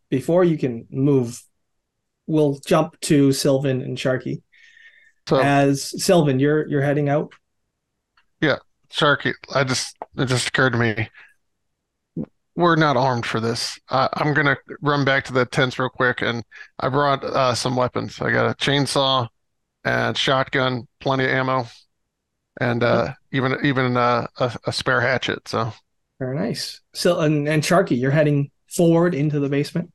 before 0.09 0.45
you 0.45 0.57
can 0.57 0.87
move, 0.89 1.41
we'll 2.27 2.59
jump 2.65 2.97
to 3.01 3.33
Sylvan 3.33 3.81
and 3.81 3.97
Sharky. 3.97 4.41
So 5.27 5.41
As 5.41 6.01
Sylvan, 6.01 6.39
you're 6.39 6.65
you're 6.67 6.81
heading 6.81 7.09
out. 7.09 7.33
Sharky, 8.93 9.33
I 9.53 9.63
just 9.63 9.95
it 10.17 10.25
just 10.25 10.49
occurred 10.49 10.73
to 10.73 10.79
me. 10.79 11.09
We're 12.55 12.75
not 12.75 12.95
armed 12.95 13.25
for 13.25 13.39
this. 13.39 13.79
I, 13.89 14.07
I'm 14.13 14.33
gonna 14.33 14.57
run 14.81 15.03
back 15.03 15.25
to 15.25 15.33
the 15.33 15.45
tents 15.45 15.79
real 15.79 15.89
quick, 15.89 16.21
and 16.21 16.43
I 16.79 16.89
brought 16.89 17.23
uh, 17.23 17.55
some 17.55 17.75
weapons. 17.75 18.21
I 18.21 18.31
got 18.31 18.49
a 18.49 18.53
chainsaw 18.53 19.27
and 19.83 20.15
shotgun, 20.15 20.87
plenty 20.99 21.25
of 21.25 21.31
ammo, 21.31 21.65
and 22.61 22.83
uh, 22.83 23.13
even 23.31 23.57
even 23.63 23.97
uh, 23.97 24.27
a, 24.37 24.55
a 24.67 24.73
spare 24.73 25.01
hatchet. 25.01 25.47
So 25.47 25.73
Very 26.19 26.37
nice. 26.37 26.81
So 26.93 27.19
and, 27.19 27.47
and 27.47 27.63
Sharky, 27.63 27.99
you're 27.99 28.11
heading 28.11 28.51
forward 28.67 29.13
into 29.13 29.39
the 29.39 29.49
basement 29.49 29.91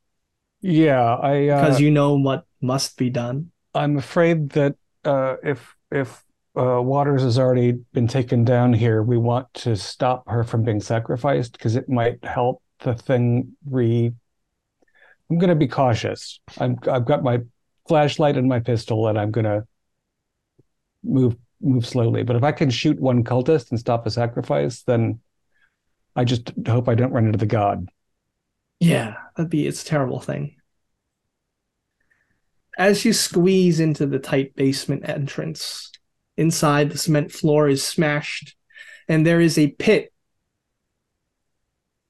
Yeah, 0.60 1.16
I 1.16 1.48
uh, 1.48 1.60
because 1.60 1.80
you 1.80 1.90
know 1.90 2.16
what 2.16 2.44
must 2.60 2.96
be 2.96 3.10
done. 3.10 3.52
I'm 3.74 3.96
afraid 3.96 4.50
that 4.50 4.74
uh, 5.04 5.36
if 5.44 5.76
if 5.90 6.22
uh, 6.58 6.82
Waters 6.82 7.22
has 7.22 7.38
already 7.38 7.72
been 7.92 8.08
taken 8.08 8.44
down 8.44 8.72
here, 8.72 9.02
we 9.02 9.16
want 9.16 9.52
to 9.54 9.76
stop 9.76 10.28
her 10.28 10.42
from 10.42 10.64
being 10.64 10.80
sacrificed 10.80 11.52
because 11.52 11.76
it 11.76 11.88
might 11.88 12.22
help 12.24 12.62
the 12.80 12.94
thing 12.94 13.56
re. 13.64 14.12
I'm 15.30 15.38
going 15.38 15.50
to 15.50 15.54
be 15.54 15.68
cautious. 15.68 16.40
I'm 16.58 16.78
I've 16.90 17.04
got 17.04 17.22
my 17.22 17.40
flashlight 17.86 18.36
and 18.36 18.48
my 18.48 18.60
pistol, 18.60 19.08
and 19.08 19.18
I'm 19.18 19.30
going 19.30 19.44
to 19.44 19.64
move 21.04 21.36
move 21.60 21.86
slowly. 21.86 22.22
But 22.22 22.36
if 22.36 22.42
I 22.42 22.52
can 22.52 22.70
shoot 22.70 22.98
one 22.98 23.24
cultist 23.24 23.70
and 23.70 23.78
stop 23.78 24.06
a 24.06 24.10
sacrifice, 24.10 24.82
then 24.82 25.20
I 26.16 26.24
just 26.24 26.52
hope 26.66 26.88
I 26.88 26.94
don't 26.94 27.12
run 27.12 27.26
into 27.26 27.38
the 27.38 27.46
god. 27.46 27.88
Yeah, 28.80 29.14
that'd 29.36 29.50
be 29.50 29.66
it's 29.66 29.82
a 29.82 29.86
terrible 29.86 30.20
thing. 30.20 30.56
As 32.76 33.04
you 33.04 33.12
squeeze 33.12 33.80
into 33.80 34.06
the 34.06 34.20
tight 34.20 34.54
basement 34.54 35.08
entrance, 35.08 35.90
inside 36.38 36.90
the 36.90 36.98
cement 36.98 37.32
floor 37.32 37.68
is 37.68 37.84
smashed, 37.84 38.56
and 39.08 39.26
there 39.26 39.40
is 39.42 39.58
a 39.58 39.68
pit 39.72 40.12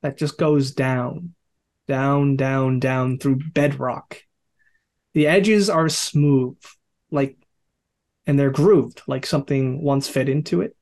that 0.03 0.17
just 0.17 0.39
goes 0.39 0.73
down, 0.73 1.35
down, 1.89 2.37
down, 2.37 2.79
down 2.81 3.19
through 3.19 3.41
bedrock. 3.53 4.23
The 5.15 5.27
edges 5.27 5.69
are 5.71 5.89
smooth, 5.89 6.59
like, 7.11 7.37
and 8.27 8.39
they're 8.39 8.51
grooved, 8.51 9.03
like 9.09 9.27
something 9.27 9.83
once 9.83 10.09
fit 10.09 10.29
into 10.29 10.61
it, 10.61 10.77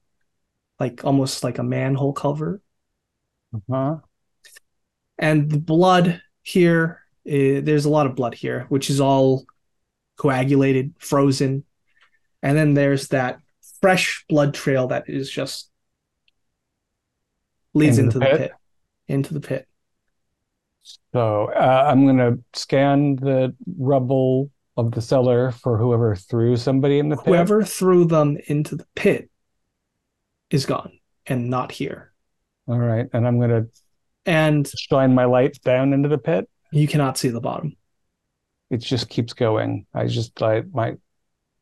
like 0.80 1.04
almost 1.04 1.44
like 1.44 1.58
a 1.58 1.62
manhole 1.62 2.12
cover 2.12 2.60
Uh-huh. 3.54 4.00
and 5.18 5.50
the 5.50 5.58
blood 5.58 6.20
here 6.42 7.00
eh, 7.26 7.60
there's 7.60 7.84
a 7.84 7.90
lot 7.90 8.06
of 8.06 8.14
blood 8.14 8.34
here 8.34 8.66
which 8.68 8.90
is 8.90 9.00
all 9.00 9.44
coagulated 10.16 10.94
frozen 10.98 11.64
and 12.46 12.56
then 12.56 12.74
there's 12.74 13.08
that 13.08 13.40
fresh 13.80 14.24
blood 14.28 14.54
trail 14.54 14.88
that 14.88 15.08
is 15.08 15.30
just 15.30 15.70
leads 17.74 17.98
Into 17.98 18.04
into 18.04 18.20
the 18.20 18.26
pit? 18.26 18.38
pit 18.38 18.52
into 19.08 19.34
the 19.34 19.40
pit 19.40 19.68
So 21.12 21.46
uh, 21.52 21.86
I'm 21.90 22.04
going 22.04 22.18
to 22.18 22.42
scan 22.58 23.16
the 23.16 23.54
rubble 23.78 24.50
of 24.76 24.92
the 24.92 25.00
cellar 25.00 25.50
for 25.50 25.78
whoever 25.78 26.14
threw 26.14 26.56
somebody 26.56 26.98
in 26.98 27.08
the 27.08 27.16
pit. 27.16 27.24
whoever 27.24 27.64
threw 27.64 28.04
them 28.06 28.38
into 28.46 28.76
the 28.76 28.86
pit 28.94 29.30
is 30.50 30.66
gone 30.66 30.98
and 31.26 31.50
not 31.50 31.72
here. 31.72 32.12
All 32.68 32.78
right, 32.78 33.06
and 33.12 33.26
I'm 33.26 33.40
gonna 33.40 33.66
And 34.26 34.70
shine 34.74 35.14
my 35.14 35.24
light 35.24 35.60
down 35.62 35.92
into 35.92 36.08
the 36.08 36.18
pit. 36.18 36.48
you 36.72 36.86
cannot 36.86 37.18
see 37.18 37.28
the 37.28 37.40
bottom. 37.40 37.76
It 38.70 38.78
just 38.78 39.08
keeps 39.08 39.32
going. 39.32 39.86
I 39.94 40.06
just 40.06 40.40
like 40.40 40.66
my 40.72 40.96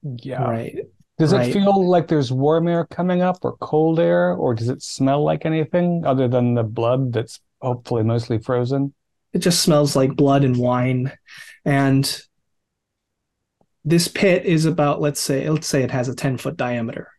yeah. 0.04 0.42
Right. 0.42 0.76
Does 1.18 1.32
right. 1.32 1.48
it 1.48 1.52
feel 1.52 1.88
like 1.88 2.08
there's 2.08 2.32
warm 2.32 2.66
air 2.68 2.86
coming 2.86 3.22
up 3.22 3.38
or 3.44 3.56
cold 3.58 4.00
air, 4.00 4.34
or 4.34 4.54
does 4.54 4.68
it 4.68 4.82
smell 4.82 5.22
like 5.22 5.46
anything 5.46 6.04
other 6.04 6.26
than 6.28 6.54
the 6.54 6.64
blood 6.64 7.12
that's 7.12 7.40
hopefully 7.60 8.02
mostly 8.02 8.38
frozen? 8.38 8.94
It 9.32 9.38
just 9.38 9.62
smells 9.62 9.96
like 9.96 10.16
blood 10.16 10.44
and 10.44 10.56
wine. 10.56 11.12
And 11.64 12.20
this 13.84 14.08
pit 14.08 14.44
is 14.46 14.64
about, 14.64 15.00
let's 15.00 15.20
say, 15.20 15.48
let's 15.48 15.66
say 15.66 15.82
it 15.82 15.90
has 15.90 16.08
a 16.08 16.14
10 16.14 16.36
foot 16.38 16.56
diameter 16.56 17.10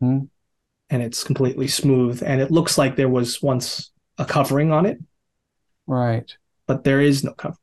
hmm 0.00 0.24
and 0.90 1.02
it's 1.02 1.24
completely 1.24 1.68
smooth. 1.68 2.22
And 2.24 2.40
it 2.40 2.50
looks 2.50 2.78
like 2.78 2.96
there 2.96 3.08
was 3.08 3.42
once 3.42 3.90
a 4.18 4.24
covering 4.24 4.72
on 4.72 4.86
it, 4.86 4.98
Right. 5.86 6.36
but 6.66 6.84
there 6.84 7.00
is 7.00 7.24
no 7.24 7.32
covering. 7.32 7.58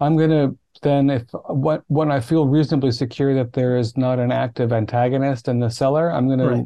I'm 0.00 0.16
gonna 0.16 0.54
then, 0.84 1.10
if 1.10 1.24
what 1.48 1.82
when 1.88 2.12
I 2.12 2.20
feel 2.20 2.46
reasonably 2.46 2.92
secure 2.92 3.34
that 3.34 3.52
there 3.52 3.76
is 3.76 3.96
not 3.96 4.20
an 4.20 4.30
active 4.30 4.72
antagonist 4.72 5.48
in 5.48 5.58
the 5.58 5.68
cellar, 5.68 6.12
I'm 6.12 6.28
gonna 6.28 6.64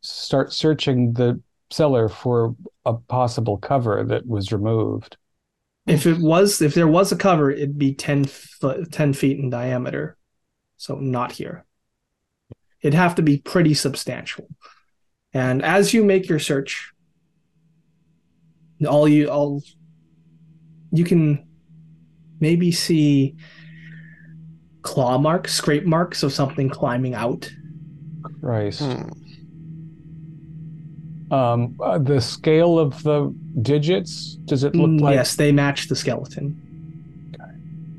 start 0.00 0.52
searching 0.52 1.12
the 1.12 1.40
cellar 1.70 2.08
for 2.08 2.56
a 2.84 2.94
possible 2.94 3.58
cover 3.58 4.02
that 4.04 4.26
was 4.26 4.50
removed. 4.50 5.16
If 5.86 6.06
it 6.06 6.18
was, 6.18 6.60
if 6.60 6.74
there 6.74 6.88
was 6.88 7.12
a 7.12 7.16
cover, 7.16 7.50
it'd 7.50 7.78
be 7.78 7.94
10 7.94 8.24
foot, 8.24 8.90
10 8.90 9.12
feet 9.12 9.38
in 9.38 9.50
diameter. 9.50 10.16
So 10.76 10.96
not 10.96 11.32
here. 11.32 11.64
It'd 12.82 12.94
have 12.94 13.14
to 13.16 13.22
be 13.22 13.38
pretty 13.38 13.74
substantial. 13.74 14.48
And 15.32 15.62
as 15.62 15.94
you 15.94 16.04
make 16.04 16.28
your 16.28 16.38
search, 16.38 16.92
all 18.86 19.08
you 19.08 19.28
all 19.28 19.62
you 20.92 21.04
can 21.04 21.46
maybe 22.40 22.70
see 22.70 23.36
claw 24.82 25.18
marks, 25.18 25.52
scrape 25.54 25.84
marks 25.84 26.22
of 26.22 26.32
something 26.32 26.68
climbing 26.68 27.14
out. 27.14 27.50
Christ. 28.40 28.80
Hmm. 28.82 29.08
Um, 31.30 31.76
uh, 31.82 31.98
the 31.98 32.20
scale 32.20 32.78
of 32.78 33.02
the 33.02 33.34
digits, 33.60 34.36
does 34.46 34.64
it 34.64 34.74
look 34.74 34.88
Mm, 34.90 35.00
like 35.02 35.14
yes, 35.14 35.36
they 35.36 35.52
match 35.52 35.88
the 35.88 35.96
skeleton. 35.96 36.56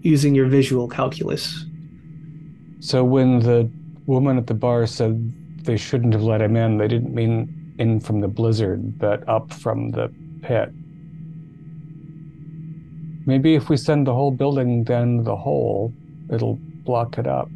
Using 0.01 0.33
your 0.33 0.47
visual 0.47 0.87
calculus. 0.87 1.65
so 2.79 3.03
when 3.03 3.39
the 3.39 3.69
woman 4.07 4.37
at 4.37 4.47
the 4.47 4.53
bar 4.55 4.87
said 4.87 5.31
they 5.65 5.77
shouldn't 5.77 6.13
have 6.13 6.23
let 6.23 6.41
him 6.41 6.55
in, 6.55 6.77
they 6.77 6.87
didn't 6.87 7.13
mean 7.13 7.75
in 7.77 7.99
from 7.99 8.21
the 8.21 8.27
blizzard, 8.27 8.97
but 8.97 9.27
up 9.29 9.53
from 9.53 9.91
the 9.91 10.11
pit. 10.41 10.71
Maybe 13.27 13.53
if 13.53 13.69
we 13.69 13.77
send 13.77 14.07
the 14.07 14.13
whole 14.13 14.31
building 14.31 14.83
down 14.83 15.23
the 15.23 15.35
hole, 15.35 15.93
it'll 16.33 16.57
block 16.89 17.19
it 17.19 17.27
up. 17.27 17.47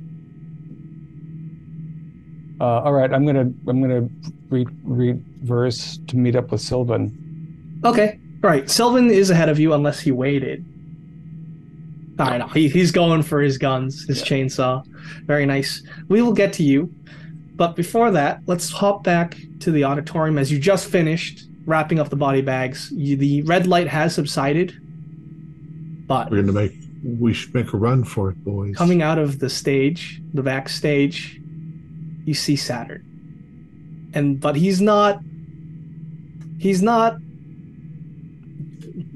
Uh, 2.61 2.85
all 2.85 2.93
right, 2.93 3.11
I'm 3.11 3.25
gonna 3.25 3.51
I'm 3.67 3.81
gonna 3.81 4.07
re- 4.49 4.67
reverse 4.83 5.99
to 6.07 6.17
meet 6.17 6.35
up 6.35 6.51
with 6.51 6.61
Sylvan. 6.61 7.81
Okay. 7.83 8.19
All 8.43 8.49
right. 8.51 8.69
Sylvan 8.69 9.09
is 9.09 9.31
ahead 9.31 9.49
of 9.49 9.57
you 9.59 9.73
unless 9.73 9.99
he 9.99 10.11
waited. 10.11 10.63
I 12.19 12.37
know. 12.37 12.47
He, 12.47 12.69
he's 12.69 12.91
going 12.91 13.23
for 13.23 13.41
his 13.41 13.57
guns, 13.57 14.05
his 14.05 14.21
chainsaw. 14.21 14.85
Very 15.25 15.47
nice. 15.47 15.81
We 16.09 16.21
will 16.21 16.33
get 16.33 16.53
to 16.53 16.63
you. 16.63 16.93
But 17.55 17.75
before 17.75 18.11
that, 18.11 18.41
let's 18.45 18.69
hop 18.69 19.03
back 19.03 19.35
to 19.61 19.71
the 19.71 19.83
auditorium 19.83 20.37
as 20.37 20.51
you 20.51 20.59
just 20.59 20.87
finished 20.87 21.47
wrapping 21.65 21.99
up 21.99 22.09
the 22.09 22.15
body 22.15 22.41
bags. 22.41 22.91
You, 22.91 23.17
the 23.17 23.41
red 23.43 23.65
light 23.65 23.87
has 23.87 24.13
subsided. 24.13 24.73
But 26.07 26.29
We're 26.29 26.41
gonna 26.41 26.53
make. 26.53 26.82
We 27.03 27.33
should 27.33 27.53
make 27.53 27.73
a 27.73 27.77
run 27.77 28.03
for 28.03 28.29
it, 28.29 28.43
boys. 28.43 28.75
coming 28.75 29.01
out 29.01 29.19
of 29.19 29.39
the 29.39 29.49
stage, 29.49 30.21
the 30.33 30.41
backstage, 30.41 31.39
you 32.25 32.33
see 32.33 32.55
Saturn. 32.55 34.11
And 34.13 34.39
but 34.39 34.55
he's 34.55 34.79
not 34.79 35.19
he's 36.59 36.81
not 36.81 37.17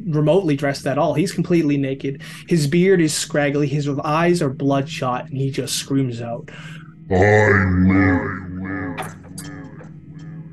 remotely 0.08 0.56
dressed 0.56 0.86
at 0.88 0.98
all. 0.98 1.14
He's 1.14 1.32
completely 1.32 1.78
naked. 1.78 2.22
His 2.48 2.68
beard 2.68 3.02
is 3.02 3.14
scraggly, 3.14 3.68
his 3.68 3.88
eyes 4.04 4.42
are 4.42 4.50
bloodshot, 4.50 5.30
and 5.30 5.38
he 5.38 5.52
just 5.52 5.76
screams 5.76 6.22
out. 6.22 6.50
I 7.10 7.16
live. 7.16 8.48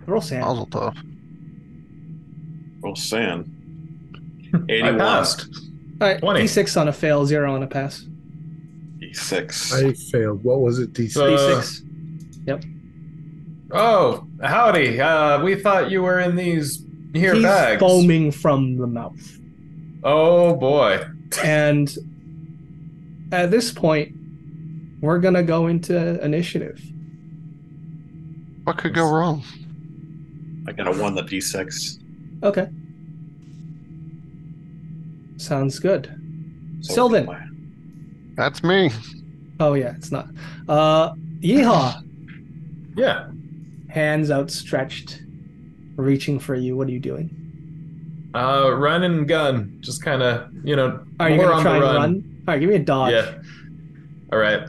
Roll 0.06 0.20
SAN. 0.20 0.40
Mazel 0.40 0.66
tov. 0.66 0.96
Well, 2.80 2.94
San. 2.94 3.50
I 4.68 4.72
81. 4.72 4.98
passed. 4.98 5.46
All 6.00 6.08
right, 6.08 6.18
20. 6.20 6.42
D6 6.42 6.80
on 6.80 6.88
a 6.88 6.92
fail, 6.92 7.24
zero 7.26 7.54
on 7.54 7.62
a 7.62 7.66
pass. 7.66 8.04
D6. 8.98 9.72
I 9.72 9.92
failed. 10.10 10.42
What 10.44 10.60
was 10.60 10.78
it? 10.78 10.92
DC. 10.92 11.10
So- 11.12 11.34
Uh, 11.34 11.60
D6. 11.62 11.82
Yep. 12.46 12.64
Oh, 13.70 14.26
howdy. 14.42 15.00
Uh, 15.00 15.42
we 15.42 15.54
thought 15.56 15.90
you 15.90 16.02
were 16.02 16.20
in 16.20 16.36
these 16.36 16.84
here 17.14 17.34
He's 17.34 17.42
bags. 17.42 17.80
foaming 17.80 18.30
from 18.30 18.76
the 18.76 18.86
mouth. 18.86 19.38
Oh 20.02 20.54
boy. 20.56 21.00
And 21.42 21.96
at 23.32 23.50
this 23.50 23.72
point, 23.72 24.12
we're 25.00 25.18
gonna 25.18 25.42
go 25.42 25.66
into 25.68 26.22
initiative. 26.24 26.80
What 28.64 28.78
could 28.78 28.94
go 28.94 29.10
wrong? 29.10 29.42
I 30.68 30.72
got 30.72 30.86
a 30.86 30.92
one, 31.00 31.14
the 31.14 31.22
D6. 31.22 31.98
Okay. 32.42 32.68
Sounds 35.36 35.78
good. 35.78 36.10
So 36.82 36.94
Sylvan. 36.94 37.26
my- 37.26 37.46
That's 38.36 38.62
me. 38.62 38.90
Oh 39.60 39.74
yeah, 39.74 39.94
it's 39.96 40.10
not. 40.12 40.28
Uh 40.68 41.12
Yeehaw. 41.40 42.00
Yeah. 42.96 43.28
Hands 43.88 44.30
outstretched, 44.30 45.20
reaching 45.96 46.38
for 46.38 46.54
you. 46.54 46.76
What 46.76 46.86
are 46.86 46.92
you 46.92 47.00
doing? 47.00 48.30
Uh, 48.34 48.70
run 48.72 49.02
and 49.02 49.26
gun. 49.26 49.78
Just 49.80 50.00
kind 50.02 50.22
of, 50.22 50.48
you 50.64 50.76
know, 50.76 51.00
Are 51.18 51.28
you 51.28 51.36
more 51.36 51.46
gonna 51.46 51.56
on 51.56 51.62
try 51.62 51.72
the 51.72 51.76
and 51.78 51.84
run. 51.84 51.96
run? 51.96 52.42
Alright, 52.46 52.60
give 52.60 52.70
me 52.70 52.76
a 52.76 52.78
dodge. 52.80 53.12
Yeah. 53.12 53.34
All 54.32 54.38
right. 54.38 54.60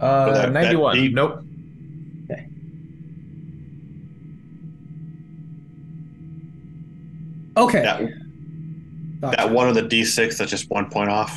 Uh, 0.00 0.26
that- 0.32 0.34
that 0.34 0.52
91. 0.52 0.96
deep- 0.96 1.14
Nope. 1.14 1.42
Okay. 7.56 7.82
That, 7.82 8.00
Gotcha. 9.20 9.36
that 9.36 9.50
one 9.50 9.68
of 9.68 9.74
the 9.74 9.82
D6, 9.82 10.38
that's 10.38 10.50
just 10.50 10.70
one 10.70 10.88
point 10.90 11.10
off. 11.10 11.36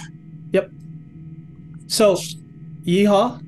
Yep. 0.53 0.69
So 1.87 2.15
Yeehaw, 2.85 3.39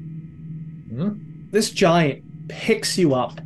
Hmm? 0.89 1.09
this 1.51 1.71
giant 1.71 2.23
picks 2.49 2.97
you 2.97 3.13
up 3.13 3.39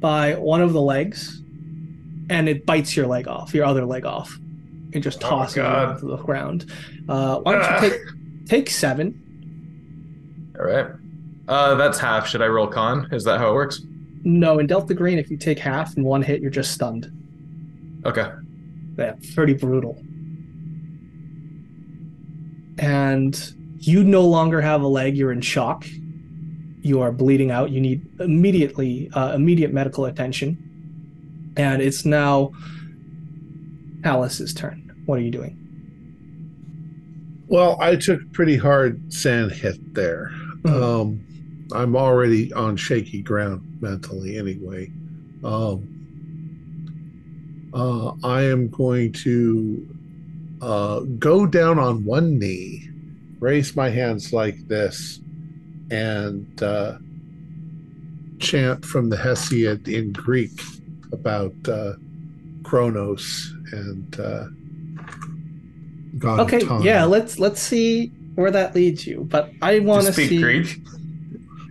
by 0.00 0.34
one 0.34 0.60
of 0.60 0.72
the 0.72 0.80
legs 0.80 1.40
and 2.30 2.48
it 2.48 2.64
bites 2.66 2.96
your 2.96 3.06
leg 3.06 3.28
off, 3.28 3.54
your 3.54 3.64
other 3.64 3.84
leg 3.84 4.04
off. 4.04 4.38
and 4.92 5.02
just 5.02 5.24
Oh, 5.24 5.28
tosses 5.28 5.56
you 5.56 5.62
God. 5.62 5.98
to 5.98 6.06
the 6.06 6.16
ground. 6.18 6.66
Uh, 7.08 7.38
why 7.40 7.52
don't 7.54 7.62
Ah. 7.64 7.82
you 7.82 7.90
take 7.90 8.00
take 8.46 8.70
seven? 8.70 10.52
All 10.56 10.64
right. 10.66 10.86
Uh, 11.48 11.74
that's 11.74 11.98
half. 11.98 12.28
Should 12.28 12.42
I 12.42 12.46
roll 12.46 12.68
con? 12.68 13.08
Is 13.10 13.24
that 13.24 13.40
how 13.40 13.50
it 13.50 13.54
works? 13.54 13.82
No, 14.22 14.60
in 14.60 14.68
Delta 14.68 14.94
Green, 14.94 15.18
if 15.18 15.32
you 15.32 15.36
take 15.36 15.58
half 15.58 15.96
in 15.96 16.04
one 16.04 16.22
hit, 16.22 16.40
you're 16.40 16.50
just 16.52 16.70
stunned. 16.70 17.10
Okay. 18.06 18.28
Yeah, 18.96 19.14
pretty 19.34 19.54
brutal. 19.54 20.00
And 22.78 23.54
you 23.78 24.02
no 24.04 24.22
longer 24.22 24.60
have 24.60 24.82
a 24.82 24.86
leg. 24.86 25.16
You're 25.16 25.32
in 25.32 25.40
shock. 25.40 25.86
You 26.80 27.00
are 27.00 27.12
bleeding 27.12 27.50
out. 27.50 27.70
You 27.70 27.80
need 27.80 28.06
immediately 28.20 29.10
uh, 29.14 29.32
immediate 29.34 29.72
medical 29.72 30.04
attention. 30.06 31.52
And 31.56 31.80
it's 31.80 32.04
now 32.04 32.52
Alice's 34.04 34.52
turn. 34.52 35.02
What 35.06 35.18
are 35.18 35.22
you 35.22 35.30
doing? 35.30 35.60
Well, 37.46 37.76
I 37.80 37.96
took 37.96 38.20
a 38.22 38.26
pretty 38.26 38.56
hard 38.56 39.12
SAN 39.12 39.50
hit 39.50 39.94
there. 39.94 40.30
Mhm. 40.62 40.82
Um, 40.82 41.20
I'm 41.72 41.96
already 41.96 42.52
on 42.52 42.76
shaky 42.76 43.22
ground 43.22 43.78
mentally 43.80 44.36
anyway. 44.36 44.90
Um, 45.42 45.93
uh, 47.74 48.12
I 48.22 48.42
am 48.42 48.68
going 48.68 49.12
to 49.24 49.86
uh, 50.62 51.00
go 51.18 51.46
down 51.46 51.78
on 51.78 52.04
one 52.04 52.38
knee, 52.38 52.88
raise 53.40 53.74
my 53.76 53.88
hands 53.90 54.32
like 54.32 54.56
this, 54.68 55.20
and 55.90 56.46
uh, 56.62 56.96
chant 58.38 58.84
from 58.84 59.10
the 59.10 59.16
Hesiod 59.16 59.88
in 59.88 60.12
Greek 60.12 60.50
about 61.12 61.54
uh, 61.68 61.92
Kronos 62.62 63.52
and 63.72 64.20
uh, 64.20 64.44
God 66.18 66.40
Okay, 66.40 66.62
of 66.62 66.68
Time. 66.68 66.82
yeah. 66.82 67.04
Let's 67.04 67.38
let's 67.38 67.60
see 67.60 68.12
where 68.36 68.50
that 68.50 68.74
leads 68.74 69.06
you. 69.06 69.26
But 69.30 69.52
I 69.60 69.80
want 69.80 70.02
you 70.02 70.06
to 70.08 70.12
speak 70.12 70.28
see. 70.30 70.40
Greek? 70.40 70.78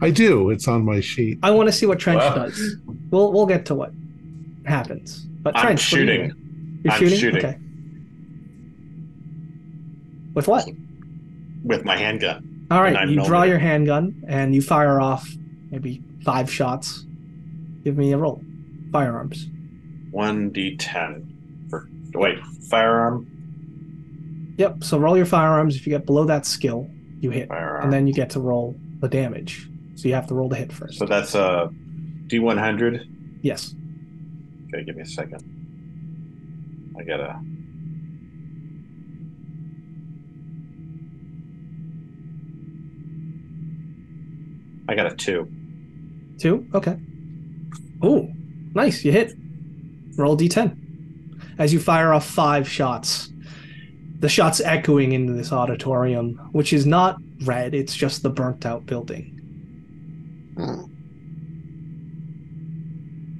I 0.01 0.09
do. 0.11 0.49
It's 0.49 0.67
on 0.67 0.83
my 0.85 0.99
sheet. 0.99 1.39
I 1.43 1.51
want 1.51 1.67
to 1.67 1.73
see 1.73 1.85
what 1.85 1.97
Trench 1.99 2.21
Wow. 2.21 2.35
does. 2.35 2.75
We'll 3.09 3.31
we'll 3.31 3.45
get 3.45 3.65
to 3.67 3.75
what 3.75 3.91
happens. 4.65 5.27
But 5.43 5.55
I'm 5.57 5.61
Trench, 5.77 5.91
what 5.91 5.99
are 5.99 6.03
you 6.03 6.07
shooting. 6.07 6.81
You're 6.83 6.93
I'm 6.93 6.99
shooting. 6.99 7.19
shooting. 7.19 7.45
Okay. 7.45 7.57
With 10.33 10.47
what? 10.47 10.67
with 11.63 11.85
my 11.85 11.95
handgun. 11.95 12.67
All 12.71 12.81
right. 12.81 13.07
You 13.07 13.23
draw 13.23 13.43
your 13.43 13.57
handgun 13.57 14.23
and 14.27 14.53
you 14.53 14.61
fire 14.61 14.99
off 14.99 15.29
maybe 15.71 16.01
five 16.25 16.51
shots. 16.51 17.05
Give 17.83 17.97
me 17.97 18.11
a 18.11 18.17
roll. 18.17 18.43
Firearms. 18.91 19.47
One 20.11 20.51
d10 20.51 21.69
for 21.69 21.87
wait 22.13 22.39
firearm. 22.69 23.27
Yep. 24.57 24.83
So 24.83 24.97
roll 24.97 25.15
your 25.17 25.25
firearms. 25.25 25.75
If 25.75 25.87
you 25.87 25.91
get 25.91 26.05
below 26.05 26.25
that 26.25 26.45
skill, 26.45 26.89
you 27.19 27.31
hit, 27.31 27.47
Firearm. 27.49 27.85
and 27.85 27.93
then 27.93 28.07
you 28.07 28.13
get 28.13 28.29
to 28.31 28.39
roll 28.39 28.75
the 28.99 29.07
damage. 29.07 29.67
So 29.95 30.07
you 30.07 30.13
have 30.15 30.27
to 30.27 30.33
roll 30.35 30.49
the 30.49 30.55
hit 30.55 30.71
first. 30.73 30.99
so 30.99 31.05
that's 31.05 31.33
uh, 31.35 31.67
a 31.69 32.27
d100. 32.27 33.05
yes. 33.41 33.73
Okay, 34.73 34.83
give 34.83 34.95
me 34.95 35.03
a 35.03 35.05
second. 35.05 35.43
I 36.97 37.03
gotta. 37.03 37.39
I 44.89 44.95
got 44.95 45.11
a 45.11 45.15
two. 45.15 45.47
Two. 46.39 46.67
Okay. 46.73 46.97
Ooh, 48.03 48.31
nice. 48.73 49.05
You 49.05 49.11
hit. 49.11 49.33
Roll 50.17 50.35
d10. 50.35 50.79
As 51.59 51.71
you 51.71 51.79
fire 51.79 52.11
off 52.11 52.25
five 52.25 52.67
shots, 52.67 53.31
the 54.19 54.29
shots 54.29 54.59
echoing 54.59 55.11
into 55.11 55.33
this 55.33 55.51
auditorium, 55.51 56.49
which 56.51 56.73
is 56.73 56.87
not 56.87 57.17
red, 57.43 57.75
it's 57.75 57.95
just 57.95 58.23
the 58.23 58.29
burnt 58.29 58.65
out 58.65 58.87
building. 58.87 59.29
Hmm. 60.57 60.83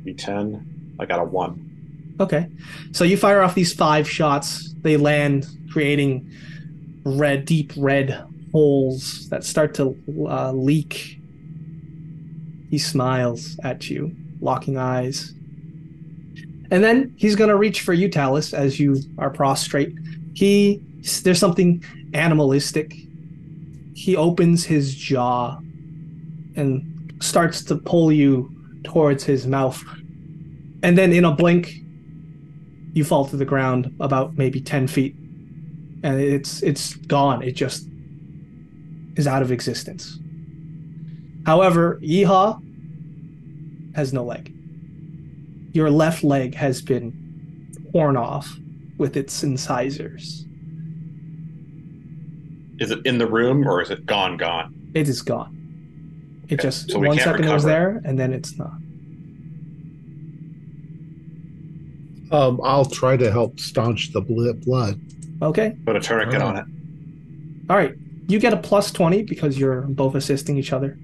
D10. 0.06 0.73
I 1.04 1.06
got 1.06 1.20
a 1.20 1.24
one. 1.24 2.16
Okay. 2.20 2.50
So 2.92 3.04
you 3.04 3.18
fire 3.18 3.42
off 3.42 3.56
these 3.56 3.74
five 3.74 4.10
shots, 4.10 4.74
they 4.82 4.98
land, 4.98 5.48
creating 5.72 6.32
red, 7.04 7.46
deep 7.46 7.74
red 7.76 8.24
holes 8.52 9.28
that 9.30 9.44
start 9.44 9.74
to 9.76 9.98
uh, 10.28 10.52
leak. 10.54 11.20
He 12.70 12.78
smiles 12.78 13.60
at 13.64 13.90
you, 13.90 14.16
locking 14.40 14.78
eyes. 14.78 15.34
And 16.72 16.84
then 16.84 17.14
he's 17.18 17.36
going 17.36 17.50
to 17.50 17.58
reach 17.58 17.82
for 17.82 17.94
you, 17.94 18.10
Talus, 18.10 18.54
as 18.54 18.80
you 18.80 18.98
are 19.18 19.30
prostrate. 19.30 19.94
He, 20.34 20.82
there's 21.24 21.40
something 21.40 21.84
animalistic. 22.14 22.96
He 23.94 24.16
opens 24.16 24.64
his 24.64 24.96
jaw 24.96 25.58
and 26.56 27.14
starts 27.22 27.64
to 27.66 27.76
pull 27.76 28.12
you 28.12 28.50
towards 28.84 29.24
his 29.24 29.46
mouth. 29.46 29.84
And 30.84 30.98
then 30.98 31.14
in 31.14 31.24
a 31.24 31.32
blink, 31.32 31.80
you 32.94 33.04
fall 33.04 33.26
to 33.26 33.38
the 33.38 33.46
ground 33.46 33.96
about 34.00 34.38
maybe 34.38 34.62
10 34.62 34.88
feet. 34.88 35.16
And 36.04 36.20
it's 36.20 36.62
it's 36.62 36.96
gone. 36.96 37.42
It 37.42 37.54
just 37.54 37.88
is 39.16 39.26
out 39.26 39.42
of 39.42 39.52
existence. 39.52 40.20
However, 41.46 42.00
Yeehaw 42.04 42.62
has 43.96 44.12
no 44.12 44.24
leg. 44.24 44.54
Your 45.72 45.90
left 45.90 46.24
leg 46.24 46.56
has 46.56 46.82
been 46.82 47.14
torn 47.94 48.18
off 48.18 48.54
with 48.98 49.16
its 49.16 49.44
incisors. 49.44 50.46
Is 52.80 52.92
it 52.92 53.06
in 53.06 53.18
the 53.18 53.28
room 53.28 53.66
or 53.68 53.82
is 53.82 53.90
it 53.92 54.06
gone? 54.06 54.36
Gone. 54.36 54.92
It 54.94 55.08
is 55.08 55.22
gone. 55.22 56.44
It 56.50 56.56
Okay, 56.56 56.64
just 56.64 56.92
so 56.92 57.00
one 57.00 57.18
second 57.18 57.46
it 57.46 57.54
was 57.54 57.64
there 57.64 58.02
and 58.04 58.20
then 58.20 58.34
it's 58.34 58.58
not. 58.58 58.74
Um, 62.34 62.60
I'll 62.64 62.86
try 62.86 63.16
to 63.16 63.32
help 63.32 63.60
staunch 63.60 64.12
the 64.12 64.22
blood. 64.22 65.00
Okay. 65.42 65.78
Put 65.86 65.96
a 65.96 66.00
tourniquet 66.00 66.42
Oh. 66.42 66.48
on 66.48 66.58
it. 66.58 66.66
All 67.70 67.78
right. 67.78 67.94
You 68.28 68.40
get 68.40 68.54
a 68.54 68.58
plus 68.58 68.92
20 68.92 69.24
because 69.24 69.60
you're 69.60 69.82
both 69.82 70.16
assisting 70.16 70.58
each 70.58 70.74
other. 70.74 70.98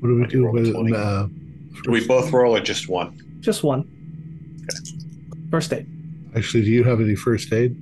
What 0.00 0.08
do 0.08 0.16
we 0.20 0.26
do 0.26 0.50
with 0.50 0.72
20. 0.72 0.92
uh, 0.94 1.26
Do 1.84 1.90
we 1.90 2.06
both 2.06 2.30
roll 2.30 2.54
or 2.56 2.60
just 2.60 2.88
one? 2.88 3.18
Just 3.40 3.64
one. 3.64 3.88
First 5.50 5.72
aid. 5.72 5.86
Actually, 6.36 6.64
do 6.64 6.70
you 6.70 6.84
have 6.84 7.00
any 7.00 7.14
first 7.14 7.52
aid? 7.52 7.76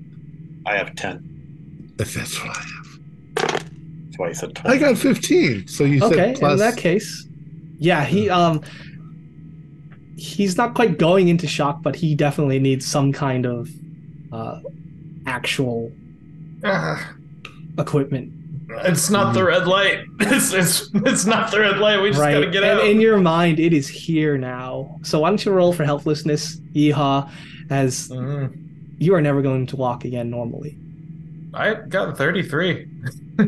I 0.66 0.76
have 0.76 0.94
ten. 0.94 1.92
If 1.98 2.14
that's 2.14 2.38
what 2.44 2.56
I 2.56 2.60
have. 2.60 3.64
That's 4.06 4.18
why 4.18 4.28
you 4.28 4.34
said 4.34 4.60
I 4.64 4.76
got 4.78 4.98
15. 4.98 5.66
So 5.66 5.84
you 5.84 6.02
okay 6.04 6.14
said 6.16 6.38
plus. 6.38 6.52
in 6.52 6.58
that 6.58 6.76
case 6.76 7.26
yeah 7.78 8.04
he 8.04 8.28
um 8.30 8.60
he's 10.16 10.56
not 10.56 10.74
quite 10.74 10.98
going 10.98 11.28
into 11.28 11.46
shock 11.46 11.82
but 11.82 11.96
he 11.96 12.14
definitely 12.14 12.58
needs 12.58 12.86
some 12.86 13.12
kind 13.12 13.46
of 13.46 13.68
uh 14.32 14.60
actual 15.26 15.90
Ah, 16.64 17.14
equipment 17.78 18.32
it's 18.84 19.10
not 19.10 19.34
the 19.34 19.44
red 19.44 19.66
light. 19.66 20.04
It's, 20.20 20.52
it's 20.54 20.88
it's 20.94 21.26
not 21.26 21.50
the 21.50 21.60
red 21.60 21.78
light. 21.78 22.00
We 22.00 22.08
just 22.10 22.20
right 22.20 22.32
gotta 22.34 22.50
get 22.50 22.62
and 22.64 22.80
out. 22.80 22.86
in 22.86 23.00
your 23.00 23.18
mind 23.18 23.58
it 23.60 23.72
is 23.72 23.88
here 23.88 24.38
now 24.38 24.98
so 25.02 25.20
why 25.20 25.28
don't 25.30 25.44
you 25.44 25.52
roll 25.52 25.72
for 25.72 25.84
helplessness 25.84 26.56
yeehaw 26.74 27.28
as 27.70 28.08
Mm, 28.08 28.52
you 28.98 29.14
are 29.14 29.20
never 29.20 29.42
going 29.42 29.66
to 29.66 29.76
walk 29.76 30.04
again 30.04 30.30
normally 30.30 30.78
I 31.54 31.74
got 31.74 32.10
a 32.10 32.14
33. 32.14 32.86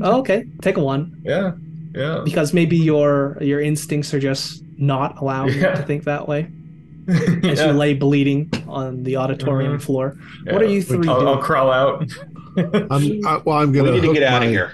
oh, 0.03 0.19
okay 0.21 0.45
take 0.61 0.77
a 0.77 0.83
one 0.85 1.21
Yeah, 1.25 1.53
yeah. 1.95 2.23
because 2.25 2.53
maybe 2.53 2.77
your 2.77 3.39
your 3.41 3.61
instincts 3.61 4.13
are 4.13 4.21
just 4.21 4.64
not 4.77 5.19
allowing 5.21 5.55
you 5.55 5.61
Yeah. 5.61 5.75
to 5.77 5.83
think 5.83 6.05
that 6.05 6.27
way 6.29 6.49
as 7.09 7.59
yeah. 7.61 7.67
you 7.67 7.73
lay 7.73 7.95
bleeding 7.95 8.51
on 8.69 9.03
the 9.05 9.17
auditorium 9.17 9.79
Mhm. 9.79 9.83
floor 9.83 10.17
what 10.47 10.63
are 10.63 10.67
you 10.67 10.83
three 10.83 11.07
I'll, 11.09 11.21
doing 11.21 11.29
I'll 11.29 11.39
crawl 11.43 11.71
out. 11.71 12.11
I'm, 12.57 12.91
I, 13.27 13.41
well, 13.45 13.59
I'm 13.59 13.73
We 13.73 13.79
going 13.79 13.93
need 13.95 14.01
to 14.01 14.07
hook 14.09 14.15
get 14.15 14.23
out 14.23 14.41
my, 14.41 14.47
of 14.47 14.51
here. 14.51 14.73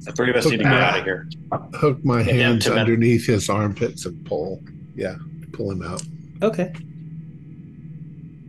The 0.00 0.12
three 0.12 0.30
of 0.30 0.36
us 0.36 0.46
need 0.46 0.56
to 0.58 0.64
get 0.64 0.72
Ah. 0.72 0.90
out 0.92 0.98
of 0.98 1.04
here. 1.04 1.28
hook 1.74 2.04
my 2.04 2.18
Yeah, 2.22 2.32
hands 2.32 2.66
underneath 2.66 3.26
his 3.26 3.48
armpits 3.48 4.04
and 4.06 4.24
pull. 4.26 4.62
Yeah, 4.96 5.16
pull 5.52 5.70
him 5.70 5.82
out. 5.82 6.02
okay 6.42 6.72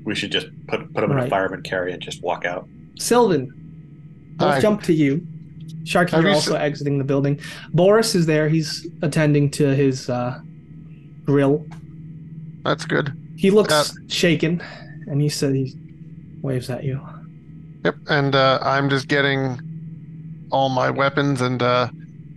We 0.04 0.16
should 0.16 0.32
just 0.32 0.48
put 0.68 0.92
put 0.94 1.04
him 1.04 1.12
in 1.12 1.18
Right. 1.18 1.28
a 1.28 1.30
fireman 1.30 1.62
carry 1.64 1.92
and 1.94 2.02
just 2.02 2.24
walk 2.24 2.46
out. 2.46 2.68
Sylvan, 2.98 3.52
let's 4.40 4.62
jump 4.62 4.82
to 4.84 4.94
you. 4.94 5.26
Sharky, 5.84 6.22
you're 6.22 6.32
also 6.34 6.52
se- 6.54 6.60
exiting 6.62 6.98
the 6.98 7.04
building. 7.04 7.40
Boris 7.74 8.16
is 8.16 8.26
there. 8.26 8.50
He's 8.50 8.88
attending 9.02 9.50
to 9.52 9.74
his 9.76 10.10
uh, 10.10 10.40
grill. 11.30 11.64
That's 12.64 12.86
good. 12.86 13.14
He 13.38 13.52
looks 13.52 13.72
Uh, 13.72 13.84
shaken, 14.08 14.62
and 15.08 15.22
he 15.22 15.30
said 15.30 15.54
he 15.54 15.76
waves 16.42 16.70
at 16.72 16.84
you. 16.84 17.00
Yep. 17.86 17.96
And 18.10 18.36
uh, 18.36 18.60
I'm 18.64 18.90
just 18.90 19.08
getting 19.08 19.60
all 20.52 20.70
my 20.70 20.90
weapons, 20.90 21.42
and 21.42 21.62
uh, 21.62 21.88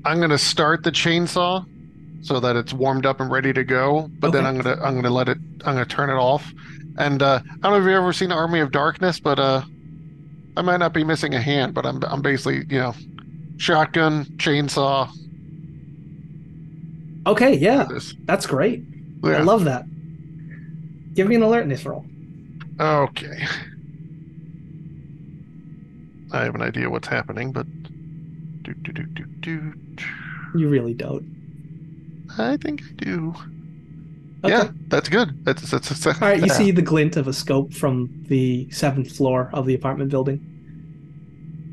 I'm 0.05 0.21
gonna 0.21 0.37
start 0.39 0.85
the 0.85 0.93
chainsaw 0.93 1.65
so 2.21 2.39
that 2.39 2.55
it's 2.55 2.73
warmed 2.75 3.07
up 3.07 3.21
and 3.21 3.31
ready 3.31 3.53
to 3.55 3.65
go. 3.65 4.11
But 4.21 4.33
then 4.33 4.45
I'm 4.47 4.59
gonna 4.59 4.81
I'm 4.83 4.95
gonna 4.95 5.11
let 5.11 5.29
it 5.31 5.39
I'm 5.65 5.75
gonna 5.75 5.87
turn 5.87 6.11
it 6.11 6.15
off. 6.21 6.53
And 6.99 7.23
uh, 7.23 7.41
I 7.43 7.49
don't 7.63 7.73
know 7.73 7.77
if 7.79 7.85
you've 7.85 7.95
ever 7.95 8.13
seen 8.13 8.31
Army 8.31 8.61
of 8.61 8.71
Darkness, 8.71 9.19
but 9.19 9.39
uh, 9.39 9.63
I 10.57 10.63
might 10.63 10.77
not 10.77 10.93
be 10.93 11.03
missing 11.03 11.35
a 11.35 11.41
hand, 11.41 11.73
but 11.75 11.87
I'm 11.87 12.03
I'm 12.05 12.21
basically 12.21 12.67
you 12.69 12.79
know 12.79 12.95
shotgun 13.57 14.27
chainsaw. 14.37 15.09
Okay, 17.27 17.55
yeah, 17.55 17.87
that's 18.25 18.47
great. 18.47 18.85
I 19.25 19.41
love 19.43 19.65
that. 19.65 19.85
Give 21.15 21.29
me 21.29 21.37
an 21.37 21.43
alertness 21.43 21.85
roll. 21.85 22.05
Okay. 22.81 23.47
I 26.33 26.45
have 26.45 26.55
an 26.55 26.63
idea 26.63 26.89
what's 26.89 27.09
happening, 27.09 27.53
but 27.53 27.67
do 28.63 28.75
do 28.75 28.93
do 28.93 29.05
do 29.05 29.27
do. 29.41 29.73
You 30.55 30.69
really 30.69 30.95
don't. 30.95 31.25
I 32.39 32.57
think 32.57 32.83
I 32.83 32.93
do. 32.97 33.35
Okay. 34.45 34.55
Yeah, 34.55 34.71
that's 34.89 35.09
good. 35.09 35.45
That's 35.45 35.71
that's, 35.71 35.89
that's 35.89 36.07
All 36.07 36.29
right, 36.29 36.41
you 36.41 36.47
yeah. 36.47 36.53
see 36.59 36.71
the 36.71 36.83
glint 36.83 37.17
of 37.17 37.29
a 37.29 37.33
scope 37.33 37.73
from 37.73 38.11
the 38.29 38.69
seventh 38.71 39.15
floor 39.15 39.51
of 39.53 39.67
the 39.67 39.75
apartment 39.75 40.11
building, 40.11 40.41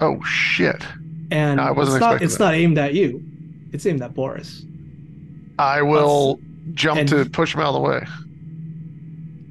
Oh 0.01 0.21
shit! 0.23 0.85
and 1.31 1.57
No, 1.57 1.63
I 1.63 1.71
wasn't 1.71 1.97
it's 1.97 2.01
not 2.01 2.21
it's 2.21 2.39
not 2.39 2.53
aimed 2.53 2.77
at 2.77 2.93
you. 2.93 3.23
It's 3.71 3.85
aimed 3.85 4.01
at 4.01 4.13
Boris. 4.13 4.65
I 5.59 5.81
will 5.81 6.39
jump 6.73 7.01
and- 7.01 7.09
to 7.09 7.25
push 7.25 7.53
him 7.53 7.61
out 7.61 7.67
of 7.67 7.73
the 7.75 7.81
way. 7.81 8.05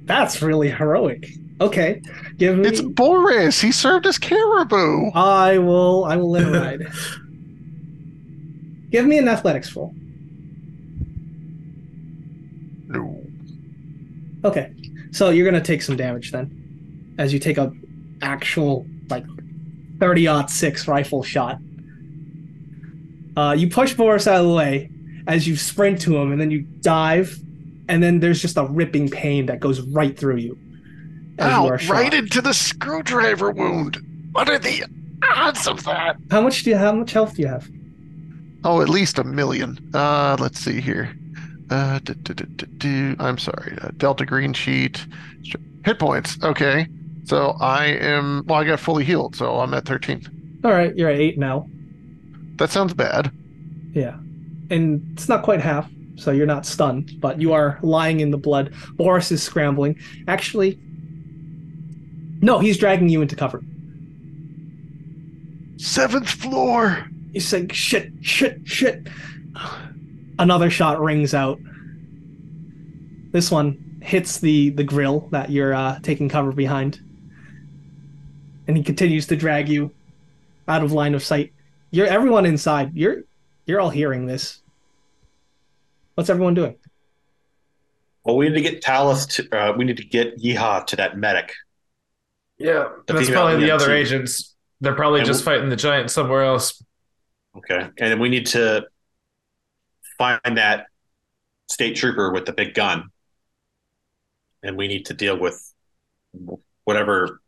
That's 0.07 0.41
really 0.41 0.71
heroic. 0.71 1.29
Okay, 1.61 2.01
give 2.39 2.57
me. 2.57 2.67
It's 2.69 2.81
Boris. 2.81 3.61
He 3.61 3.73
served 3.73 4.07
as 4.07 4.17
caribou. 4.17 5.11
I 5.13 5.59
will. 5.59 6.05
I 6.05 6.17
will 6.17 6.31
let 6.31 6.47
it 6.47 6.51
ride. 6.53 6.87
give 8.91 9.05
me 9.05 9.19
an 9.19 9.29
athletics 9.29 9.75
roll. 9.77 9.93
No. 12.87 13.21
Okay, 14.45 14.73
so 15.11 15.31
you're 15.31 15.45
gonna 15.45 15.61
take 15.63 15.83
some 15.83 15.97
damage 15.97 16.31
then, 16.33 17.15
as 17.19 17.33
you 17.33 17.39
take 17.39 17.59
a 17.59 17.73
actual 18.23 18.87
like 19.11 19.27
thirty 20.01 20.27
aught 20.27 20.49
six 20.51 20.89
rifle 20.89 21.23
shot. 21.23 21.59
Uh, 23.37 23.55
you 23.59 23.69
push 23.69 23.95
Boris 23.95 24.27
out 24.27 24.41
of 24.41 24.47
the 24.47 24.55
way 24.55 24.91
as 25.29 25.47
you 25.47 25.55
sprint 25.57 26.01
to 26.01 26.17
him, 26.17 26.33
and 26.33 26.41
then 26.41 26.51
you 26.51 26.63
dive, 26.81 27.39
and 27.89 28.03
then 28.03 28.19
there's 28.21 28.43
just 28.43 28.57
a 28.57 28.65
ripping 28.65 29.09
pain 29.09 29.47
that 29.47 29.61
goes 29.61 29.81
right 29.83 30.19
through 30.19 30.37
you. 30.37 30.59
you 30.59 31.37
Ow, 31.41 31.77
shot. 31.77 31.93
right 31.95 32.15
into 32.15 32.41
the 32.41 32.53
screwdriver 32.55 33.51
wound. 33.53 33.99
What 34.33 34.49
are 34.49 34.59
the 34.59 34.85
odds 35.37 35.69
of 35.69 35.85
that? 35.85 36.17
How 36.31 36.41
much 36.41 36.65
do 36.65 36.71
you? 36.71 36.77
How 36.77 36.93
much 36.93 37.13
health 37.13 37.37
do 37.37 37.43
you 37.43 37.49
have? 37.49 37.69
Oh, 38.65 38.81
at 38.83 38.89
least 38.89 39.19
a 39.19 39.25
million. 39.25 39.79
Uh, 39.95 40.37
let's 40.41 40.59
see 40.59 40.81
here. 40.81 41.15
Uh, 41.71 42.01
do, 42.01 42.15
do, 42.15 42.35
do, 42.35 42.45
do, 42.45 42.67
do. 42.67 43.17
I'm 43.21 43.39
sorry. 43.39 43.79
Uh, 43.81 43.91
Delta 43.99 44.25
Green 44.27 44.53
Sheet. 44.53 45.07
Hit 45.85 45.99
points. 45.99 46.43
Okay. 46.43 46.89
So 47.25 47.57
I 47.61 47.85
am. 47.87 48.45
Well, 48.47 48.59
I 48.59 48.65
got 48.65 48.81
fully 48.81 49.05
healed, 49.05 49.37
so 49.37 49.61
I'm 49.61 49.75
at 49.75 49.85
13. 49.85 50.61
All 50.65 50.73
right, 50.73 50.97
you're 50.97 51.11
at 51.11 51.21
eight 51.21 51.39
now. 51.39 51.69
That 52.57 52.71
sounds 52.71 52.95
bad. 52.95 53.31
Yeah, 53.93 54.17
and 54.71 55.07
it's 55.13 55.29
not 55.29 55.43
quite 55.43 55.61
half, 55.61 55.91
so 56.17 56.31
you're 56.31 56.47
not 56.47 56.67
stunned, 56.67 57.13
but 57.21 57.41
you 57.41 57.53
are 57.53 57.79
lying 57.83 58.21
in 58.21 58.31
the 58.31 58.39
blood. 58.39 58.73
Boris 58.95 59.31
is 59.31 59.43
scrambling. 59.43 59.99
Actually, 60.27 60.79
no, 62.41 62.59
he's 62.59 62.79
dragging 62.79 63.09
you 63.09 63.23
into 63.23 63.37
cover. 63.37 63.63
Seventh 65.77 66.29
floor. 66.29 67.07
He's 67.33 67.47
saying, 67.47 67.71
"Shit, 67.71 68.13
shit, 68.21 68.61
shit." 68.65 69.07
Another 70.39 70.71
shot 70.71 71.01
rings 71.01 71.35
out. 71.35 71.59
This 73.33 73.51
one 73.51 74.01
hits 74.03 74.39
the 74.41 74.71
the 74.71 74.85
grill 74.85 75.29
that 75.31 75.51
you're 75.51 75.75
uh, 75.75 75.99
taking 76.03 76.29
cover 76.29 76.53
behind, 76.53 77.01
and 78.67 78.77
he 78.77 78.83
continues 78.83 79.27
to 79.29 79.37
drag 79.37 79.69
you 79.69 79.93
out 80.67 80.83
of 80.83 80.93
line 80.93 81.15
of 81.15 81.23
sight. 81.23 81.53
You're 81.91 82.07
everyone 82.07 82.47
inside. 82.47 82.95
You're 82.95 83.23
you're 83.69 83.81
all 83.81 83.91
hearing 83.91 84.27
this. 84.27 84.61
What's 86.15 86.31
everyone 86.31 86.55
doing? 86.55 86.77
Well, 88.25 88.37
we 88.37 88.49
need 88.49 88.55
to 88.57 88.61
get 88.63 88.83
Talus 88.83 89.27
to. 89.27 89.49
Uh, 89.57 89.73
we 89.77 89.85
need 89.85 89.99
to 89.99 90.05
get 90.05 90.39
Yeehaw 90.39 90.87
to 90.87 90.97
that 90.97 91.17
medic. 91.17 91.53
Yeah, 92.59 92.89
The 93.07 93.13
that's 93.13 93.31
probably 93.31 93.61
the 93.65 93.71
other 93.71 93.89
EMT. 93.91 93.95
agents. 93.95 94.57
They're 94.81 94.95
probably 94.95 95.21
And 95.21 95.27
just 95.27 95.45
w- 95.45 95.59
fighting 95.59 95.71
the 95.71 95.77
giant 95.77 96.11
somewhere 96.11 96.43
else. 96.45 96.83
Okay, 97.57 97.79
and 97.79 97.93
then 97.97 98.19
we 98.19 98.29
need 98.29 98.47
to 98.47 98.87
find 100.17 100.41
that 100.45 100.87
state 101.69 101.95
trooper 101.97 102.33
with 102.33 102.47
the 102.47 102.53
big 102.53 102.75
gun, 102.75 103.11
and 104.63 104.77
we 104.77 104.89
need 104.89 105.07
to 105.07 105.15
deal 105.15 105.39
with 105.39 105.73
whatever 106.85 107.41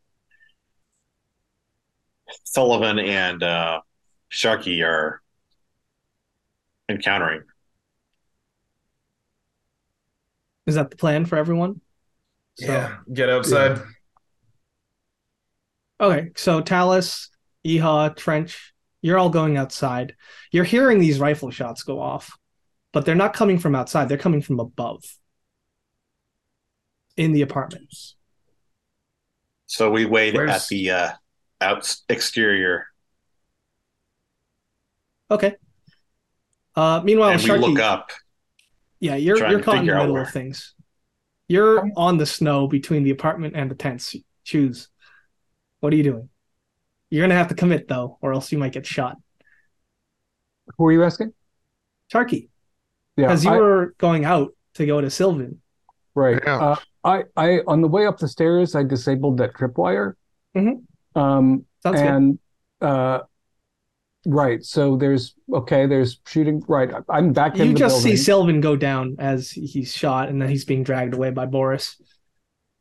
Sylvan 2.44 2.98
and 2.98 3.42
uh, 3.42 3.80
Sharky 4.32 4.84
are 4.84 5.20
encountering. 6.90 7.42
Is 10.66 10.74
that 10.74 10.90
the 10.90 10.96
plan 10.96 11.24
for 11.26 11.36
everyone? 11.36 11.80
So- 12.58 12.66
Yeah, 12.66 12.96
get 13.12 13.28
outside. 13.30 13.80
Okay, 16.00 16.30
so 16.36 16.60
Talus, 16.60 17.28
Yeehaw, 17.66 18.16
Trench, 18.16 18.72
you're 19.02 19.18
all 19.18 19.30
going 19.30 19.56
outside. 19.56 20.14
You're 20.50 20.64
hearing 20.64 20.98
these 20.98 21.18
rifle 21.20 21.50
shots 21.50 21.82
go 21.82 22.00
off, 22.00 22.36
but 22.92 23.04
they're 23.04 23.14
not 23.14 23.34
coming 23.34 23.58
from 23.58 23.74
outside. 23.74 24.08
They're 24.08 24.16
coming 24.18 24.40
from 24.42 24.60
above 24.60 25.02
in 27.16 27.32
the 27.32 27.42
apartments. 27.42 28.16
So 29.66 29.90
we 29.90 30.04
wait 30.06 30.34
Where's- 30.34 30.50
at 30.64 30.68
the 30.68 30.90
uh, 30.90 31.10
out 31.60 31.94
exterior, 32.08 32.86
Okay. 35.30 35.54
Uh, 36.80 37.00
meanwhile, 37.04 37.30
and 37.30 37.42
we 37.42 37.48
Sharky, 37.48 37.60
look 37.60 37.78
up. 37.78 38.10
yeah, 39.00 39.16
you're 39.16 39.36
trying 39.36 39.50
you're 39.52 39.62
caught 39.62 39.78
in 39.78 39.86
the 39.86 39.94
middle 39.94 40.14
where. 40.14 40.22
of 40.22 40.30
things. 40.30 40.74
You're 41.48 41.90
on 41.96 42.16
the 42.16 42.26
snow 42.26 42.68
between 42.68 43.02
the 43.02 43.10
apartment 43.10 43.54
and 43.56 43.70
the 43.70 43.74
tents. 43.74 44.14
Choose. 44.44 44.88
What 45.80 45.92
are 45.92 45.96
you 45.96 46.02
doing? 46.02 46.28
You're 47.10 47.22
gonna 47.24 47.34
have 47.34 47.48
to 47.48 47.54
commit 47.54 47.88
though, 47.88 48.18
or 48.22 48.32
else 48.32 48.50
you 48.52 48.58
might 48.58 48.72
get 48.72 48.86
shot. 48.86 49.16
Who 50.78 50.86
are 50.86 50.92
you 50.92 51.02
asking? 51.04 51.32
Sharky, 52.12 52.48
Yeah, 53.16 53.26
because 53.26 53.44
you 53.44 53.50
I- 53.50 53.58
were 53.58 53.94
going 53.98 54.24
out 54.24 54.54
to 54.74 54.86
go 54.86 55.00
to 55.00 55.10
Sylvan. 55.10 55.60
Right. 56.14 56.40
Yeah. 56.44 56.58
Uh, 56.58 56.76
I, 57.04 57.22
I, 57.36 57.60
on 57.66 57.80
the 57.82 57.88
way 57.88 58.06
up 58.06 58.18
the 58.18 58.28
stairs, 58.28 58.74
I 58.74 58.82
disabled 58.84 59.38
that 59.38 59.54
tripwire. 59.54 60.14
Mm-hmm. 60.56 61.18
Um, 61.20 61.64
Sounds 61.82 62.00
good. 62.00 62.06
and, 62.10 62.38
uh, 62.80 63.20
right. 64.26 64.62
So 64.64 64.96
there's, 64.96 65.34
okay, 65.52 65.86
there's 65.86 66.20
shooting. 66.26 66.62
Right. 66.68 66.92
I- 66.92 67.18
I'm 67.18 67.32
back 67.32 67.58
in 67.58 67.68
You 67.68 67.74
just 67.74 68.02
see 68.02 68.16
Sylvan 68.16 68.60
go 68.60 68.76
down 68.76 69.16
as 69.18 69.50
he's 69.50 69.92
shot, 69.92 70.28
and 70.28 70.40
then 70.40 70.48
he's 70.48 70.64
being 70.64 70.82
dragged 70.82 71.14
away 71.14 71.30
by 71.30 71.46
Boris. 71.46 72.00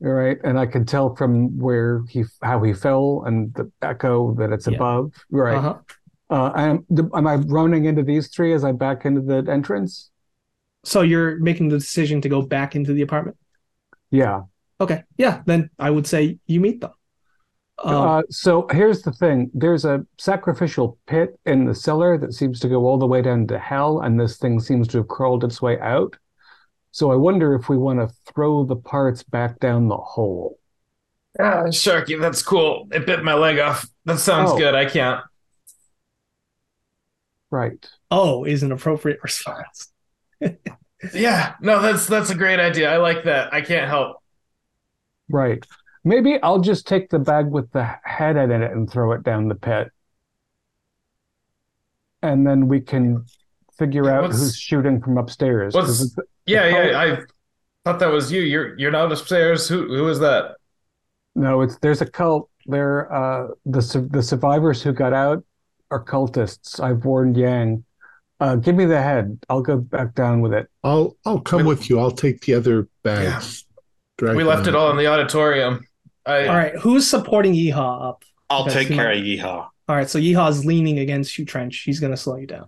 All 0.03 0.11
right. 0.11 0.37
And 0.43 0.57
I 0.57 0.65
can 0.65 0.85
tell 0.85 1.15
from 1.15 1.57
where 1.59 2.03
he, 2.09 2.23
how 2.41 2.63
he 2.63 2.73
fell 2.73 3.23
and 3.25 3.53
the 3.53 3.71
echo 3.81 4.33
that 4.35 4.51
it's 4.51 4.67
Yeah. 4.67 4.75
above. 4.75 5.13
Right. 5.29 5.57
Uh-huh. 5.57 5.75
Uh, 6.29 6.51
am, 6.55 6.85
am 7.13 7.27
I 7.27 7.35
running 7.35 7.85
into 7.85 8.03
these 8.03 8.27
three 8.29 8.53
as 8.53 8.63
I 8.63 8.71
back 8.71 9.05
into 9.05 9.21
the 9.21 9.45
entrance? 9.51 10.11
So 10.85 11.01
you're 11.01 11.37
making 11.39 11.69
the 11.69 11.77
decision 11.77 12.21
to 12.21 12.29
go 12.29 12.41
back 12.41 12.75
into 12.75 12.93
the 12.93 13.01
apartment. 13.01 13.35
Yeah. 14.11 14.43
Okay, 14.81 15.03
yeah, 15.17 15.41
then 15.45 15.69
I 15.77 15.89
would 15.89 16.07
say 16.07 16.37
you 16.47 16.61
meet 16.61 16.79
them. 16.79 16.91
Um, 17.83 17.95
Uh, 17.95 18.21
so 18.29 18.67
here's 18.71 19.01
the 19.01 19.11
thing. 19.11 19.49
There's 19.53 19.85
a 19.85 20.05
sacrificial 20.17 20.97
pit 21.07 21.39
in 21.45 21.65
the 21.65 21.75
cellar 21.75 22.17
that 22.17 22.33
seems 22.33 22.59
to 22.61 22.69
go 22.69 22.85
all 22.85 22.97
the 22.97 23.07
way 23.07 23.21
down 23.21 23.47
to 23.47 23.59
hell, 23.59 24.01
and 24.01 24.19
this 24.19 24.37
thing 24.37 24.59
seems 24.59 24.87
to 24.89 24.97
have 24.99 25.07
crawled 25.07 25.43
its 25.43 25.61
way 25.61 25.79
out. 25.79 26.15
So 26.91 27.11
I 27.11 27.15
wonder 27.15 27.53
if 27.55 27.69
we 27.69 27.77
want 27.77 27.99
to 27.99 28.13
throw 28.33 28.63
the 28.63 28.75
parts 28.75 29.23
back 29.23 29.59
down 29.59 29.87
the 29.87 29.97
hole. 29.97 30.59
Ah, 31.39 31.65
Sharky, 31.67 32.19
that's 32.19 32.41
cool. 32.41 32.87
It 32.91 33.05
bit 33.05 33.23
my 33.23 33.35
leg 33.35 33.59
off. 33.59 33.85
That 34.05 34.19
sounds 34.19 34.51
Oh. 34.51 34.57
good. 34.57 34.73
I 34.75 34.85
can't. 34.85 35.23
Right. 37.51 37.83
oh, 38.11 38.43
is 38.43 38.63
an 38.63 38.71
appropriate 38.71 39.19
response. 39.23 39.91
Yeah, 41.13 41.55
no, 41.61 41.81
that's 41.81 42.07
that's 42.07 42.29
a 42.29 42.35
great 42.35 42.59
idea. 42.59 42.91
I 42.91 42.97
like 42.97 43.23
that. 43.23 43.53
I 43.53 43.61
can't 43.61 43.87
help. 43.87 44.17
Right. 45.29 45.65
Maybe 46.03 46.41
I'll 46.41 46.59
just 46.59 46.87
take 46.87 47.09
the 47.09 47.19
bag 47.19 47.47
with 47.47 47.71
the 47.71 47.83
head 48.03 48.37
in 48.37 48.51
it 48.51 48.71
and 48.71 48.89
throw 48.89 49.11
it 49.11 49.23
down 49.23 49.47
the 49.47 49.55
pit. 49.55 49.91
And 52.21 52.45
then 52.45 52.67
we 52.67 52.81
can 52.81 53.25
figure 53.77 54.09
out 54.09 54.23
What's- 54.23 54.39
who's 54.39 54.55
shooting 54.57 55.01
from 55.01 55.17
upstairs. 55.17 55.73
what's- 55.73 56.01
it's- 56.01 56.25
Yeah, 56.45 56.63
The 56.63 56.89
yeah. 56.91 56.99
I 56.99 57.23
thought 57.85 57.99
that 57.99 58.11
was 58.11 58.31
you. 58.31 58.41
You're 58.41 58.77
you're 58.79 58.91
not 58.91 59.11
upstairs. 59.11 59.67
Who 59.69 59.87
who 59.87 60.07
is 60.09 60.19
that? 60.19 60.55
No, 61.35 61.61
it's 61.61 61.77
there's 61.77 62.01
a 62.01 62.05
cult. 62.05 62.49
They're 62.65 63.11
uh 63.13 63.47
the 63.65 64.07
the 64.11 64.23
survivors 64.23 64.81
who 64.81 64.91
got 64.91 65.13
out 65.13 65.43
are 65.91 66.03
cultists. 66.03 66.79
I've 66.79 67.05
warned 67.05 67.37
Yang. 67.37 67.83
Uh, 68.41 68.55
give 68.55 68.75
me 68.75 68.85
the 68.85 69.01
head. 69.01 69.37
I'll 69.49 69.61
go 69.61 69.77
back 69.77 70.15
down 70.15 70.41
with 70.41 70.53
it. 70.53 70.67
I'll 70.83 71.15
I'll 71.25 71.39
come 71.41 71.63
We- 71.63 71.67
with 71.69 71.89
you. 71.89 71.99
I'll 71.99 72.11
take 72.11 72.41
the 72.41 72.55
other 72.55 72.87
bags. 73.03 73.65
Drag 74.17 74.35
We 74.35 74.43
left 74.43 74.65
it 74.67 74.75
all 74.75 74.89
in 74.91 74.97
the 74.97 75.07
auditorium. 75.07 75.85
I 76.29 76.47
All 76.47 76.55
right, 76.55 76.75
who's 76.75 77.09
supporting 77.09 77.53
Yeehaw 77.53 78.09
up? 78.09 78.23
I'll 78.49 78.63
Okay, 78.63 78.73
take 78.73 78.87
care 78.89 79.07
my- 79.09 79.13
of 79.13 79.23
Yeehaw. 79.23 79.67
All 79.87 79.95
right, 79.95 80.09
so 80.09 80.19
Yeehaw's 80.19 80.65
leaning 80.65 80.99
against 80.99 81.37
you, 81.39 81.45
Trench. 81.45 81.81
He's 81.85 81.99
gonna 81.99 82.17
slow 82.17 82.35
you 82.35 82.45
down. 82.47 82.67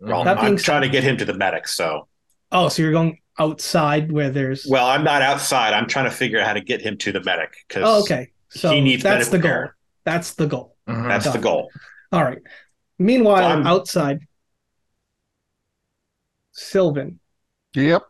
Well, 0.00 0.24
That 0.24 0.40
being 0.40 0.52
I'm 0.54 0.56
trying 0.58 0.82
to 0.82 0.88
get 0.88 1.04
him 1.04 1.16
to 1.18 1.24
the 1.24 1.34
medic. 1.34 1.68
So, 1.68 2.08
Oh, 2.50 2.68
so 2.68 2.82
you're 2.82 2.92
going 2.92 3.18
outside 3.38 4.10
where 4.10 4.30
there's. 4.30 4.66
well, 4.68 4.86
I'm 4.86 5.04
not 5.04 5.22
outside. 5.22 5.72
I'm 5.74 5.86
trying 5.86 6.06
to 6.06 6.10
figure 6.10 6.40
out 6.40 6.46
how 6.46 6.52
to 6.54 6.60
get 6.60 6.80
him 6.80 6.96
to 6.98 7.12
the 7.12 7.22
medic 7.22 7.54
because 7.68 7.84
oh, 7.86 8.00
okay. 8.02 8.30
So 8.50 8.72
he 8.72 8.80
needs 8.80 9.02
that's 9.02 9.28
the 9.28 9.38
goal. 9.38 9.50
care. 9.50 9.76
That's 10.04 10.34
the 10.34 10.46
goal. 10.46 10.76
Mhm. 10.88 11.08
that's 11.08 11.30
the 11.32 11.38
goal. 11.38 11.70
All 12.10 12.24
right. 12.24 12.40
Meanwhile, 12.98 13.36
So 13.38 13.44
I'm- 13.48 13.66
outside, 13.66 14.18
Sylvan, 16.52 17.20
Yep. 17.74 18.02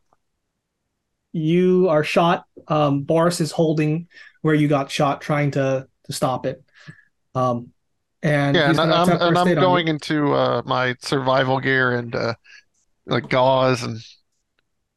you 1.33 1.89
are 1.89 2.03
shot. 2.05 2.45
Um, 2.69 3.03
Boris 3.03 3.41
is 3.41 3.53
holding 3.53 4.09
where 4.43 4.55
you 4.55 4.69
got 4.69 4.91
shot, 4.91 5.21
trying 5.21 5.53
to 5.53 5.89
to 6.05 6.13
stop 6.13 6.47
it. 6.47 6.63
Um, 7.35 7.73
and 8.23 8.57
Yeah, 8.57 8.71
and 8.71 8.81
I'm, 8.81 9.09
and 9.11 9.39
I'm 9.39 9.49
you. 9.49 9.55
going 9.55 9.89
into 9.89 10.33
uh, 10.35 10.63
my 10.65 10.95
survival 11.01 11.61
gear 11.61 11.93
and 11.93 12.15
uh, 12.15 12.35
like 13.07 13.29
gauze 13.29 13.83
and 13.83 13.99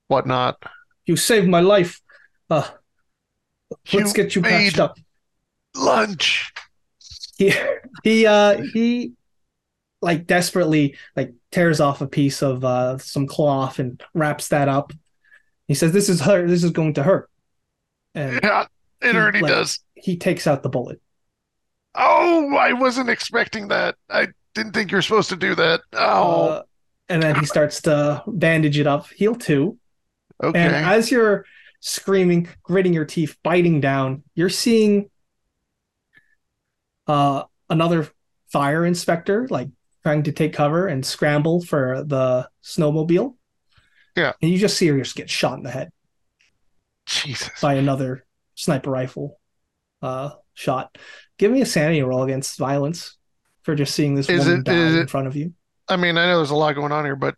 whatnot. 0.08 0.62
You 1.06 1.16
saved 1.16 1.48
my 1.48 1.62
life. 1.62 2.02
Uh, 2.50 2.68
let's 3.94 4.14
get 4.14 4.36
you 4.36 4.42
patched 4.42 4.80
up. 4.80 4.98
lunch. 5.76 6.52
He 7.38 7.54
he 8.04 8.26
uh 8.26 8.62
he 8.74 9.14
like 10.02 10.28
desperately 10.28 10.96
like 11.16 11.34
tears 11.52 11.80
off 11.80 12.02
a 12.02 12.08
piece 12.08 12.42
of 12.44 12.64
uh 12.64 12.98
some 12.98 13.28
cloth 13.28 13.80
and 13.80 14.02
wraps 14.14 14.50
that 14.50 14.70
up. 14.70 14.94
He 15.68 15.74
says, 15.74 15.92
"This 15.92 16.10
is 16.10 16.22
her. 16.22 16.48
This 16.48 16.64
is 16.64 16.72
going 16.72 16.94
to 16.96 17.04
hurt." 17.04 17.30
And 18.14 18.42
Yeah, 18.44 18.68
it 19.02 19.12
He, 19.12 19.18
already 19.18 19.42
like- 19.42 19.52
does. 19.52 19.80
he 19.96 20.18
takes 20.18 20.48
out 20.48 20.64
the 20.64 20.70
bullet. 20.70 21.02
Oh, 21.96 22.56
I 22.56 22.74
wasn't 22.74 23.10
expecting 23.10 23.70
that. 23.70 23.96
I 24.10 24.28
didn't 24.54 24.74
think 24.74 24.92
you're 24.92 25.02
supposed 25.02 25.30
to 25.30 25.36
do 25.38 25.56
that. 25.56 25.82
Oh, 25.94 26.48
Uh, 26.50 26.62
and 27.08 27.24
then 27.24 27.36
he 27.36 27.46
starts 27.46 27.82
to 27.84 28.22
bandage 28.28 28.78
it 28.80 28.88
up. 28.88 29.08
Heal 29.12 29.36
two. 29.36 29.78
okay. 30.44 30.60
And 30.60 30.76
as 30.76 31.10
you're 31.12 31.46
screaming, 31.80 32.50
gritting 32.64 32.94
your 32.94 33.06
teeth, 33.06 33.38
biting 33.44 33.80
down, 33.80 34.24
you're 34.34 34.50
seeing 34.50 35.10
uh, 37.08 37.44
another 37.70 38.10
fire 38.52 38.86
inspector 38.86 39.48
like 39.50 39.70
trying 40.04 40.24
to 40.24 40.32
take 40.32 40.54
cover 40.54 40.88
and 40.88 41.06
scramble 41.06 41.62
for 41.62 42.04
the 42.04 42.50
snowmobile. 42.64 43.36
Yeah. 44.16 44.34
And 44.42 44.52
you 44.52 44.58
just 44.58 44.78
see 44.78 44.88
her 44.88 44.98
just 44.98 45.16
get 45.16 45.30
shot 45.30 45.58
in 45.58 45.64
the 45.64 45.72
head 45.72 45.92
Jesus. 47.06 47.50
by 47.62 47.76
another 47.76 48.26
sniper 48.56 48.90
rifle 48.90 49.40
uh, 50.02 50.32
shot. 50.54 50.98
Give 51.38 51.52
me 51.52 51.62
a 51.62 51.66
sanity 51.66 52.02
roll 52.02 52.24
against 52.24 52.58
violence 52.58 53.18
for 53.64 53.76
just 53.76 53.94
seeing 53.96 54.16
this 54.16 54.30
Is 54.30 54.46
woman 54.46 54.60
it- 54.60 54.64
die 54.66 54.74
in 54.74 54.96
it- 55.00 55.10
front 55.10 55.28
of 55.28 55.36
you. 55.36 55.54
I 55.88 55.98
mean, 55.98 56.18
I 56.18 56.26
know 56.26 56.38
there's 56.38 56.50
a 56.50 56.56
lot 56.56 56.74
going 56.74 56.92
on 56.92 57.06
here, 57.06 57.16
but 57.16 57.36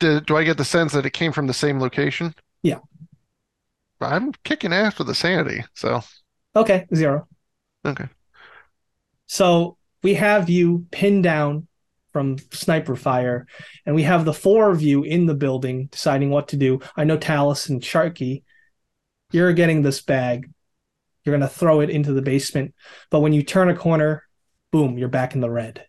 do, 0.00 0.20
do 0.22 0.36
I 0.36 0.44
get 0.44 0.56
the 0.56 0.64
sense 0.64 0.92
that 0.92 1.04
it 1.04 1.10
came 1.12 1.32
from 1.32 1.46
the 1.46 1.52
same 1.52 1.78
location? 1.80 2.34
Yeah. 2.62 2.78
I'm 4.00 4.32
kicking 4.44 4.72
ass 4.72 4.96
with 4.96 5.06
the 5.08 5.14
sanity, 5.14 5.64
so 5.74 6.00
Okay, 6.56 6.86
zero. 6.94 7.26
okay. 7.84 8.06
So 9.26 9.76
we 10.02 10.14
have 10.14 10.48
you 10.48 10.86
pinned 10.90 11.24
down 11.24 11.66
from 12.12 12.38
sniper 12.52 12.96
fire, 12.96 13.46
and 13.84 13.94
we 13.94 14.02
have 14.04 14.24
the 14.24 14.32
four 14.32 14.70
of 14.70 14.80
you 14.80 15.02
in 15.02 15.26
the 15.26 15.34
building 15.34 15.86
deciding 15.92 16.30
what 16.30 16.48
to 16.48 16.56
do. 16.56 16.80
I 16.96 17.04
know 17.04 17.18
Talus 17.18 17.68
and 17.68 17.82
Sharky, 17.82 18.42
you're 19.30 19.52
getting 19.52 19.82
this 19.82 20.00
bag. 20.00 20.50
You're 21.24 21.36
going 21.36 21.48
to 21.48 21.54
throw 21.54 21.80
it 21.80 21.90
into 21.90 22.12
the 22.12 22.22
basement, 22.22 22.74
but 23.10 23.20
when 23.20 23.34
you 23.34 23.42
turn 23.42 23.68
a 23.68 23.74
corner, 23.74 24.22
boom, 24.72 24.96
you're 24.96 25.08
back 25.08 25.34
in 25.34 25.40
the 25.40 25.50
red. 25.50 25.84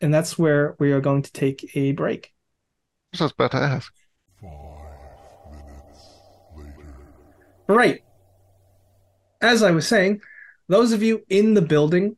And 0.00 0.14
that's 0.14 0.38
where 0.38 0.74
we 0.78 0.92
are 0.92 1.00
going 1.00 1.22
to 1.22 1.32
take 1.32 1.70
a 1.74 1.92
break. 1.92 2.32
I 3.18 3.24
was 3.24 3.32
about 3.32 3.50
to 3.50 3.58
ask. 3.58 3.92
Right. 7.66 8.02
As 9.42 9.62
I 9.62 9.72
was 9.72 9.86
saying, 9.86 10.22
those 10.68 10.92
of 10.92 11.02
you 11.02 11.22
in 11.28 11.52
the 11.54 11.62
building, 11.62 12.16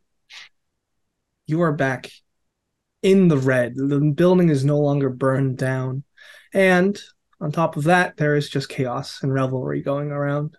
you 1.47 1.63
are 1.63 1.73
back 1.73 2.11
in 3.03 3.29
the 3.29 3.39
red. 3.39 3.75
The 3.77 3.99
building 4.15 4.51
is 4.51 4.65
no 4.65 4.79
longer 4.79 5.11
burned 5.11 5.59
down. 5.59 6.05
And 6.55 7.01
on 7.41 7.53
top 7.53 7.77
of 7.77 7.85
that, 7.85 8.17
there 8.17 8.37
is 8.37 8.49
just 8.49 8.69
chaos 8.69 9.23
and 9.23 9.33
revelry 9.33 9.83
going 9.83 10.11
around. 10.11 10.57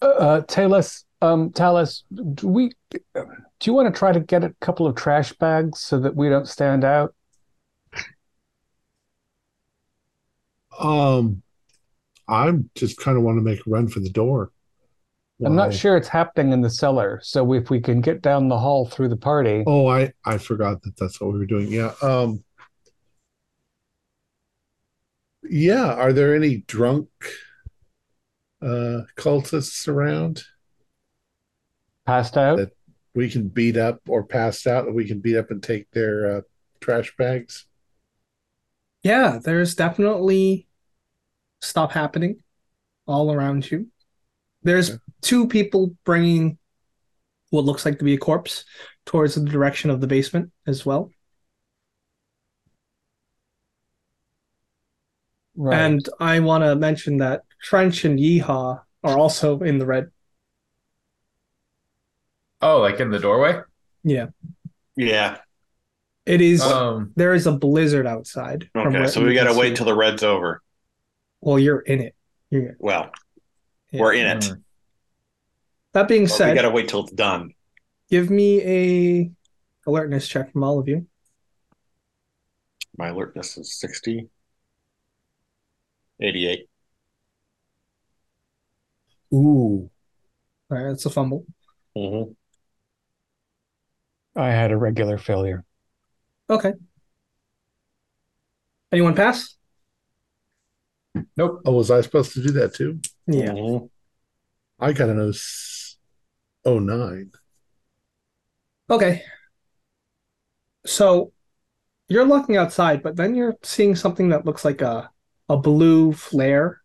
Uh, 0.00 0.40
Talus, 0.42 1.04
um, 1.22 1.50
Talus, 1.50 2.04
do 2.34 2.48
we? 2.48 2.72
Do 3.14 3.24
you 3.64 3.72
want 3.72 3.92
to 3.92 3.98
try 3.98 4.12
to 4.12 4.20
get 4.20 4.44
a 4.44 4.54
couple 4.60 4.86
of 4.86 4.94
trash 4.94 5.32
bags 5.32 5.80
so 5.80 5.98
that 6.00 6.14
we 6.14 6.28
don't 6.28 6.48
stand 6.48 6.84
out? 6.84 7.14
Um, 10.78 11.42
I'm 12.28 12.70
just 12.74 12.98
kind 12.98 13.16
of 13.16 13.22
want 13.22 13.38
to 13.38 13.42
make 13.42 13.66
a 13.66 13.70
run 13.70 13.88
for 13.88 14.00
the 14.00 14.10
door. 14.10 14.50
I'm 15.44 15.54
not 15.54 15.74
sure 15.74 15.96
it's 15.96 16.08
happening 16.08 16.52
in 16.52 16.62
the 16.62 16.70
cellar, 16.70 17.20
so 17.22 17.52
if 17.52 17.68
we 17.68 17.78
can 17.80 18.00
get 18.00 18.22
down 18.22 18.48
the 18.48 18.58
hall 18.58 18.86
through 18.86 19.10
the 19.10 19.16
party, 19.16 19.64
Oh, 19.66 19.86
I 19.86 20.12
I 20.24 20.38
forgot 20.38 20.82
that 20.82 20.96
that's 20.96 21.20
what 21.20 21.32
we 21.32 21.38
were 21.38 21.46
doing. 21.46 21.68
Yeah. 21.70 21.92
Um. 22.00 22.42
Yeah. 25.50 25.92
Are 25.94 26.12
there 26.12 26.34
any 26.34 26.58
drunk 26.66 27.08
uh 28.62 29.02
cultists 29.16 29.86
around 29.86 30.42
passed 32.06 32.36
out. 32.36 32.56
That- 32.58 32.72
we 33.14 33.30
can 33.30 33.48
beat 33.48 33.78
up 33.78 34.00
or 34.08 34.24
passed 34.24 34.66
out, 34.66 34.84
that 34.84 34.92
we 34.92 35.06
can 35.08 35.20
beat 35.20 35.36
up 35.38 35.50
and 35.50 35.62
take 35.62 35.90
their 35.92 36.36
uh, 36.36 36.40
trash 36.80 37.16
bags? 37.16 37.64
Yeah, 39.02 39.38
there's 39.42 39.74
definitely 39.74 40.66
stuff 41.62 41.92
happening 41.92 42.42
all 43.06 43.32
around 43.32 43.70
you. 43.70 43.86
There's 44.62 44.90
Okay. 44.90 44.98
two 45.22 45.48
people 45.48 45.96
bringing 46.04 46.58
what 47.48 47.64
looks 47.64 47.86
like 47.86 47.98
to 48.00 48.04
be 48.04 48.12
a 48.12 48.18
corpse 48.18 48.66
towards 49.06 49.34
the 49.36 49.44
direction 49.44 49.88
of 49.88 50.02
the 50.02 50.06
basement 50.06 50.52
as 50.66 50.84
well. 50.84 51.10
Right. 55.56 55.78
And 55.78 56.08
I 56.20 56.40
want 56.40 56.64
to 56.64 56.76
mention 56.76 57.16
that 57.18 57.42
Trench 57.62 58.04
and 58.04 58.18
Yeehaw 58.18 58.80
are 59.02 59.18
also 59.18 59.58
in 59.60 59.78
the 59.78 59.86
red. 59.86 60.10
Oh, 62.60 62.78
like 62.80 63.00
in 63.00 63.10
the 63.10 63.18
doorway? 63.18 63.60
Yeah, 64.02 64.26
Yeah. 64.96 65.38
it 66.24 66.40
is. 66.40 66.62
Um, 66.62 67.12
there 67.16 67.34
is 67.34 67.46
a 67.46 67.52
blizzard 67.52 68.06
outside. 68.06 68.70
Okay. 68.74 69.06
So 69.08 69.24
we 69.24 69.34
got 69.34 69.44
to 69.52 69.58
wait 69.58 69.70
see. 69.70 69.74
till 69.76 69.86
the 69.86 69.94
red's 69.94 70.22
over. 70.22 70.62
Well, 71.40 71.58
you're 71.58 71.80
in 71.80 72.00
it. 72.00 72.14
You're, 72.50 72.76
Well, 72.78 73.10
yeah. 73.90 74.00
we're 74.00 74.14
in 74.14 74.26
it. 74.26 74.42
Mm. 74.44 74.62
That 75.92 76.08
being 76.08 76.26
said, 76.28 76.50
we 76.50 76.54
got 76.54 76.62
to 76.62 76.70
wait 76.70 76.88
till 76.88 77.00
it's 77.04 77.12
done. 77.12 77.52
give 78.10 78.30
me 78.30 78.62
a 78.62 79.30
alertness 79.86 80.26
check 80.28 80.52
from 80.52 80.62
all 80.64 80.78
of 80.78 80.88
you. 80.88 81.06
My 82.96 83.08
alertness 83.08 83.56
is 83.58 83.74
60. 83.78 84.28
88. 86.20 86.68
Ooh. 89.34 89.90
All 90.70 90.76
right, 90.78 90.88
that's 90.88 91.06
a 91.06 91.10
fumble. 91.10 91.44
Mm-hmm. 91.96 92.32
I 94.38 94.48
had 94.50 94.70
a 94.70 94.76
regular 94.76 95.18
failure. 95.18 95.64
Okay. 96.50 96.74
Anyone 98.92 99.14
pass? 99.14 99.56
Nope. 101.36 101.62
Oh, 101.64 101.72
was 101.72 101.90
I 101.90 102.00
supposed 102.02 102.32
to 102.34 102.42
do 102.42 102.50
that 102.52 102.74
too? 102.74 103.00
Yeah. 103.26 103.50
Mm-hmm. 103.52 103.86
I 104.78 104.92
got 104.92 105.08
an 105.08 105.28
s- 105.30 105.96
oh 106.64 106.78
nine. 106.78 107.32
Okay. 108.90 109.22
So 110.84 111.32
you're 112.08 112.26
looking 112.26 112.56
outside, 112.56 113.02
but 113.02 113.16
then 113.16 113.34
you're 113.34 113.56
seeing 113.62 113.96
something 113.96 114.28
that 114.28 114.44
looks 114.44 114.64
like 114.64 114.82
a 114.82 115.10
a 115.48 115.56
blue 115.56 116.12
flare 116.12 116.80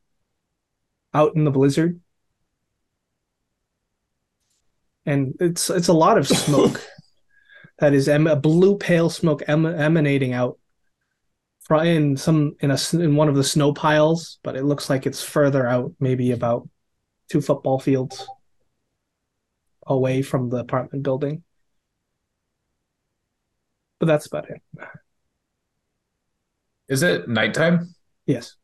out 1.13 1.35
in 1.35 1.43
the 1.43 1.51
blizzard. 1.51 1.99
And 5.05 5.35
it's 5.39 5.69
it's 5.69 5.87
a 5.87 5.93
lot 5.93 6.17
of 6.17 6.27
smoke 6.27 6.81
that 7.79 7.93
is 7.93 8.07
em- 8.07 8.27
a 8.27 8.35
blue 8.35 8.77
pale 8.77 9.09
smoke 9.09 9.43
em- 9.47 9.65
emanating 9.65 10.33
out 10.33 10.59
fro- 11.61 11.79
in 11.79 12.17
some 12.17 12.55
in 12.59 12.71
a 12.71 12.77
in 12.93 13.15
one 13.15 13.29
of 13.29 13.35
the 13.35 13.43
snow 13.43 13.73
piles, 13.73 14.39
but 14.43 14.55
it 14.55 14.63
looks 14.63 14.89
like 14.89 15.05
it's 15.05 15.23
further 15.23 15.67
out, 15.67 15.93
maybe 15.99 16.31
about 16.31 16.67
two 17.29 17.41
football 17.41 17.79
fields 17.79 18.27
away 19.87 20.21
from 20.21 20.49
the 20.49 20.57
apartment 20.57 21.03
building. 21.03 21.43
But 23.99 24.07
that's 24.07 24.25
about 24.25 24.49
it. 24.49 24.61
Is 26.87 27.03
it 27.03 27.29
nighttime? 27.29 27.93
Yes. 28.25 28.55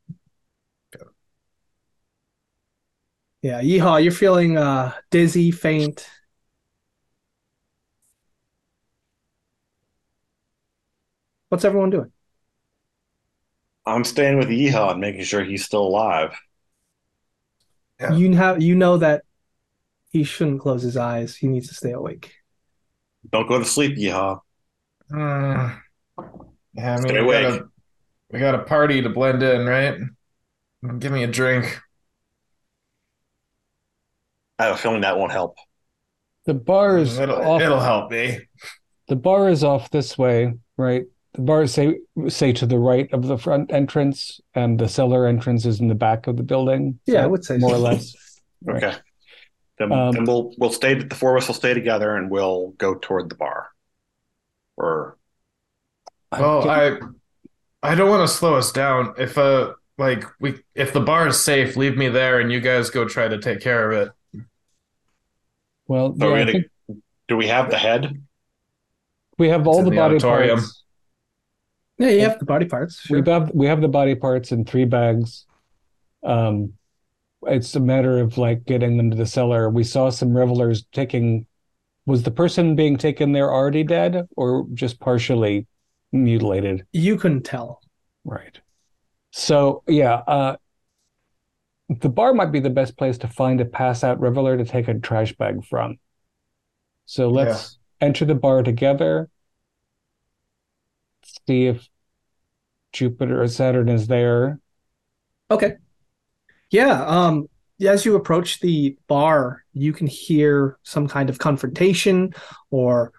Yeah, 3.41 3.61
yeehaw, 3.61 4.01
you're 4.03 4.11
feeling 4.11 4.57
uh 4.57 4.93
dizzy, 5.11 5.51
faint. 5.51 6.07
What's 11.49 11.63
everyone 11.63 11.91
doing? 11.91 12.11
I'm 13.85 14.03
staying 14.03 14.37
with 14.37 14.49
Yeehaw 14.49 14.91
and 14.91 14.99
making 14.99 15.23
sure 15.23 15.43
he's 15.43 15.63
still 15.63 15.83
alive. 15.83 16.35
Yeah. 18.01 18.15
You 18.15 18.35
have 18.35 18.61
you 18.61 18.75
know 18.75 18.97
that 18.97 19.23
he 20.11 20.23
shouldn't 20.23 20.59
close 20.61 20.81
his 20.83 20.97
eyes. 20.97 21.35
He 21.35 21.47
needs 21.47 21.69
to 21.69 21.73
stay 21.73 21.91
awake. 21.91 22.33
Don't 23.31 23.47
go 23.47 23.59
to 23.59 23.65
sleep, 23.65 23.97
Yeehaw. 23.97 24.39
Mm. 25.11 25.79
Yeah, 26.73 26.93
I 26.93 26.97
mean, 26.97 27.07
Stay 27.07 27.17
awake. 27.17 27.43
got 27.43 27.61
a 27.61 27.69
we 28.31 28.39
got 28.39 28.55
a 28.55 28.59
party 28.63 29.01
to 29.01 29.09
blend 29.09 29.41
in, 29.43 29.65
right? 29.65 29.97
Give 30.99 31.11
me 31.11 31.23
a 31.23 31.27
drink. 31.27 31.79
I 34.59 34.65
have 34.65 34.75
a 34.75 34.77
feeling 34.77 35.01
that 35.01 35.17
won't 35.17 35.31
help. 35.31 35.57
The 36.45 36.53
bar 36.53 36.97
is 36.97 37.17
It'll, 37.19 37.35
off. 37.41 37.61
it'll 37.61 37.79
help 37.79 38.11
me. 38.11 38.39
The 39.07 39.15
bar 39.15 39.49
is 39.49 39.63
off 39.63 39.89
this 39.91 40.17
way, 40.17 40.53
right? 40.77 41.05
The 41.33 41.41
bar 41.41 41.63
is 41.63 41.73
say 41.73 41.99
say 42.29 42.51
to 42.53 42.65
the 42.65 42.79
right 42.79 43.11
of 43.13 43.27
the 43.27 43.37
front 43.37 43.71
entrance, 43.71 44.41
and 44.55 44.79
the 44.79 44.89
cellar 44.89 45.27
entrance 45.27 45.65
is 45.65 45.79
in 45.79 45.87
the 45.87 45.95
back 45.95 46.25
of 46.27 46.35
the 46.37 46.43
building. 46.43 46.99
Yeah, 47.05 47.23
I 47.23 47.27
would 47.27 47.45
say 47.45 47.57
more 47.57 47.71
so. 47.71 47.75
or 47.75 47.79
less. 47.79 48.15
Right. 48.63 48.83
Okay. 48.83 48.97
Then, 49.77 49.91
Um, 49.91 50.11
then 50.13 50.25
we'll 50.25 50.51
we'll 50.57 50.71
stay. 50.71 50.95
The 50.95 51.13
four 51.13 51.37
of 51.37 51.43
us 51.43 51.47
will 51.47 51.53
stay 51.53 51.75
together, 51.75 52.15
and 52.15 52.31
we'll 52.31 52.69
go 52.79 52.95
toward 52.95 53.29
the 53.29 53.35
bar. 53.35 53.67
Or 54.77 55.15
Well, 56.31 56.67
I 56.67 56.97
I 57.83 57.95
don't 57.95 58.09
want 58.09 58.27
to 58.27 58.33
slow 58.33 58.55
us 58.55 58.71
down. 58.71 59.13
If 59.17 59.37
uh 59.37 59.73
like 59.97 60.23
we 60.39 60.55
if 60.75 60.93
the 60.93 60.99
bar 60.99 61.27
is 61.27 61.39
safe, 61.41 61.75
leave 61.75 61.97
me 61.97 62.09
there 62.09 62.39
and 62.39 62.51
you 62.51 62.59
guys 62.59 62.89
go 62.89 63.05
try 63.07 63.27
to 63.27 63.37
take 63.39 63.61
care 63.61 63.91
of 63.91 64.07
it. 64.07 64.43
well, 65.87 66.13
yeah, 66.17 66.25
we're 66.25 66.35
I 66.35 66.39
gonna 66.39 66.51
think- 66.51 67.01
Do 67.27 67.37
we 67.37 67.47
have 67.47 67.69
the 67.69 67.77
head? 67.77 68.23
We 69.37 69.49
have 69.49 69.67
all 69.67 69.83
the, 69.83 69.89
the 69.91 69.95
body 69.95 70.15
auditorium. 70.15 70.59
parts. 70.59 70.83
Yeah, 71.99 72.09
you 72.09 72.21
have 72.21 72.39
the 72.39 72.45
body 72.45 72.65
parts. 72.65 72.99
Sure. 73.01 73.21
We 73.21 73.31
have 73.31 73.51
we 73.53 73.65
have 73.67 73.81
the 73.81 73.87
body 73.87 74.15
parts 74.15 74.51
in 74.51 74.65
three 74.65 74.85
bags. 74.85 75.45
Um, 76.23 76.73
it's 77.43 77.75
a 77.75 77.79
matter 77.79 78.19
of 78.19 78.37
like 78.37 78.65
getting 78.65 78.97
them 78.97 79.11
to 79.11 79.17
the 79.17 79.25
cellar. 79.25 79.69
We 79.69 79.83
saw 79.83 80.09
some 80.09 80.35
revelers 80.35 80.85
taking. 80.91 81.45
Was 82.05 82.23
the 82.23 82.31
person 82.31 82.75
being 82.75 82.97
taken 82.97 83.33
there 83.33 83.51
already 83.53 83.83
dead 83.83 84.27
or 84.37 84.65
just 84.73 84.99
partially 84.99 85.67
mutilated? 86.11 86.85
You 86.91 87.17
couldn't 87.17 87.43
tell. 87.43 87.81
Right. 88.23 88.59
So 89.31 89.83
yeah, 89.87 90.15
uh, 90.15 90.57
the 91.89 92.09
bar 92.09 92.33
might 92.33 92.51
be 92.51 92.59
the 92.59 92.69
best 92.69 92.97
place 92.97 93.17
to 93.19 93.27
find 93.27 93.61
a 93.61 93.65
pass 93.65 94.03
out 94.03 94.19
reveler 94.19 94.57
to 94.57 94.65
take 94.65 94.87
a 94.87 94.99
trash 94.99 95.33
bag 95.33 95.65
from. 95.65 95.97
So 97.05 97.29
let's 97.29 97.77
enter 98.01 98.25
the 98.25 98.35
bar 98.35 98.63
together. 98.63 99.29
See 101.47 101.67
if 101.67 101.87
Jupiter 102.91 103.41
or 103.41 103.47
Saturn 103.47 103.89
is 103.89 104.07
there. 104.07 104.59
Okay. 105.49 105.75
Yeah. 106.69 107.05
Um. 107.05 107.47
As 107.79 108.05
you 108.05 108.15
approach 108.15 108.59
the 108.59 108.97
bar, 109.07 109.63
you 109.71 109.93
can 109.93 110.07
hear 110.07 110.79
some 110.81 111.07
kind 111.07 111.29
of 111.29 111.37
confrontation 111.37 112.33
or 112.71 113.13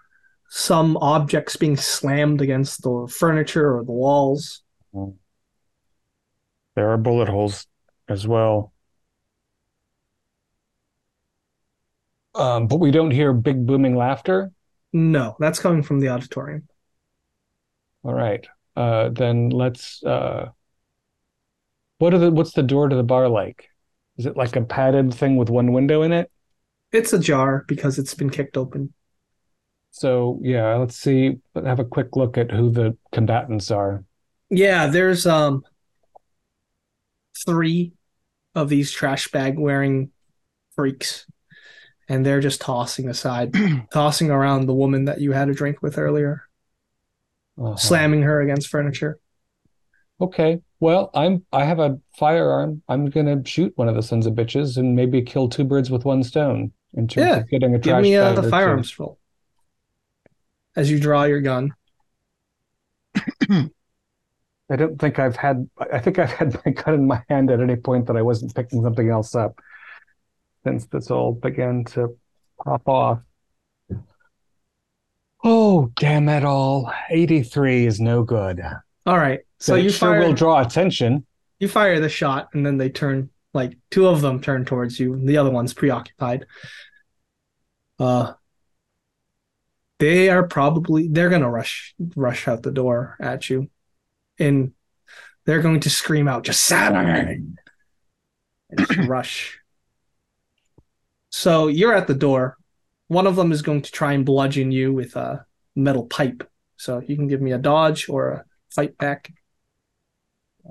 some 0.49 0.97
objects 0.99 1.57
being 1.57 1.77
slammed 1.77 2.41
against 2.41 2.83
the 2.83 3.13
furniture 3.15 3.77
or 3.77 3.85
the 3.85 3.93
walls. 3.93 4.63
There 6.75 6.91
are 6.91 6.97
bullet 6.97 7.29
holes 7.29 7.67
as 8.09 8.27
well. 8.27 8.73
Um, 12.35 12.67
but 12.67 12.77
we 12.77 12.91
don't 12.91 13.11
hear 13.11 13.33
big 13.33 13.67
booming 13.67 13.97
laughter. 13.97 14.53
No, 14.93 15.37
that's 15.39 15.59
coming 15.59 15.83
from 15.83 16.01
the 16.01 16.09
auditorium. 16.09 16.69
All 18.05 18.15
right. 18.15 18.47
Uh, 18.77 19.11
then 19.11 19.51
let's. 19.51 20.03
Uh, 20.03 20.51
what 21.99 22.15
are 22.15 22.19
the? 22.19 22.31
What's 22.31 22.53
the 22.53 22.63
door 22.63 22.89
to 22.89 22.97
the 22.97 23.03
bar 23.03 23.29
like? 23.29 23.69
Is 24.17 24.27
it 24.27 24.37
like 24.37 24.57
a 24.57 24.63
padded 24.63 25.13
thing 25.13 25.37
with 25.37 25.51
one 25.51 25.73
window 25.73 26.03
in 26.03 26.13
it? 26.13 26.31
It's 26.93 27.13
ajar 27.13 27.65
because 27.69 27.99
it's 27.99 28.15
been 28.15 28.31
kicked 28.31 28.57
open. 28.57 28.95
So 30.01 30.39
yeah, 30.43 30.77
let's 30.77 30.97
see. 30.97 31.41
Have 31.55 31.81
a 31.81 31.85
quick 31.85 32.17
look 32.17 32.39
at 32.39 32.51
who 32.51 32.71
the 32.71 32.97
combatants 33.13 33.71
are. 33.71 34.05
Yeah, 34.51 34.87
there's 34.87 35.27
um 35.27 35.63
three 37.47 37.93
of 38.55 38.69
these 38.69 38.93
trash 38.93 39.29
bag 39.31 39.59
wearing 39.59 40.11
freaks. 40.77 41.27
And 42.09 42.27
they're 42.27 42.41
just 42.41 42.61
tossing 42.61 43.09
aside, 43.09 43.55
tossing 43.93 44.31
around 44.31 44.67
the 44.67 44.75
woman 44.75 45.07
that 45.07 45.21
you 45.21 45.33
had 45.33 45.49
a 45.49 45.55
drink 45.55 45.83
with 45.83 45.99
earlier, 45.99 46.43
Uh-huh. 47.59 47.99
slamming 47.99 48.23
her 48.23 48.43
against 48.43 48.69
furniture. 48.69 49.19
Okay. 50.21 50.61
Well, 50.81 51.11
I'm. 51.15 51.45
I 51.53 51.65
have 51.65 51.79
a 51.81 51.99
firearm. 52.17 52.83
I'm 52.89 53.07
gonna 53.07 53.45
shoot 53.45 53.73
one 53.77 53.89
of 53.89 53.95
the 53.97 54.03
sons 54.03 54.27
of 54.27 54.35
bitches 54.35 54.77
and 54.77 54.95
maybe 54.97 55.23
kill 55.23 55.49
two 55.49 55.65
birds 55.65 55.91
with 55.91 56.05
one 56.05 56.23
stone 56.23 56.73
in 56.95 57.09
terms 57.09 57.31
Yeah, 57.31 57.37
of 57.37 57.49
getting 57.49 57.75
a 57.75 57.79
Give 57.81 57.97
trash 57.97 58.05
me 58.05 58.17
uh, 58.17 58.33
the 58.33 58.43
two. 58.43 58.51
firearms 58.51 58.99
roll. 58.99 59.18
As 60.79 60.89
you 60.89 61.01
draw 61.01 61.25
your 61.25 61.41
gun. 61.41 61.75
I 63.51 64.77
don't 64.77 64.97
think 64.97 65.19
I've 65.19 65.35
had. 65.35 65.69
I 65.93 65.99
think 65.99 66.21
I've 66.21 66.31
had 66.31 66.57
my 66.65 66.71
gun 66.71 66.95
in 66.95 67.07
my 67.09 67.21
hand 67.29 67.51
at 67.51 67.61
any 67.61 67.75
point 67.75 68.07
that 68.07 68.17
I 68.17 68.23
wasn't 68.23 68.55
picking 68.55 68.81
something 68.85 69.11
else 69.11 69.35
up 69.35 69.59
since 70.65 70.87
this 70.87 71.11
all 71.11 71.33
began 71.33 71.85
to 71.87 72.17
pop 72.65 72.87
off. 72.87 73.19
Oh, 75.43 75.91
damn 75.97 76.29
it 76.29 76.45
all. 76.45 76.93
83 77.11 77.87
is 77.87 78.01
no 78.01 78.23
good. 78.23 78.63
All 79.05 79.19
right. 79.19 79.41
So 79.59 79.75
But 79.75 79.83
you 79.83 79.91
sure 79.91 80.13
fire 80.13 80.21
will 80.21 80.33
draw 80.33 80.61
attention. 80.61 81.27
you 81.59 81.67
fire 81.67 81.99
the 81.99 82.09
shot 82.09 82.51
and 82.53 82.65
then 82.65 82.79
they 82.79 82.89
turn 82.89 83.31
like 83.53 83.77
two 83.91 84.07
of 84.07 84.21
them 84.21 84.41
turn 84.41 84.65
towards 84.65 85.01
you 85.01 85.15
and 85.15 85.29
the 85.29 85.39
other 85.39 85.51
one's 85.51 85.75
preoccupied. 85.75 86.47
Uh 87.99 88.35
they 89.99 90.29
are 90.29 90.47
probably 90.47 91.09
they're 91.09 91.29
gonna 91.29 91.51
rush 91.51 91.95
rush 92.17 92.49
out 92.49 92.63
the 92.63 92.71
door 92.71 93.17
at 93.21 93.51
you. 93.51 93.69
And 94.39 94.73
they're 95.45 95.63
going 95.63 95.81
to 95.81 95.91
scream 95.91 96.29
out, 96.29 96.45
just 96.45 96.61
Saturn 96.67 97.57
and 98.71 99.09
rush. 99.09 99.59
So 101.31 101.69
you're 101.69 101.95
at 101.95 102.07
the 102.07 102.15
door. 102.15 102.59
One 103.07 103.27
of 103.27 103.37
them 103.37 103.51
is 103.51 103.63
going 103.63 103.83
to 103.83 103.91
try 103.91 104.13
and 104.13 104.27
bludgeon 104.27 104.71
you 104.71 104.93
with 104.93 105.17
a 105.17 105.47
metal 105.75 106.05
pipe. 106.05 106.47
So 106.77 107.01
you 107.01 107.17
can 107.17 107.29
give 107.29 107.41
me 107.41 107.53
a 107.53 107.59
dodge 107.59 108.11
or 108.11 108.31
a 108.31 108.45
fight 108.69 108.99
back. 108.99 109.33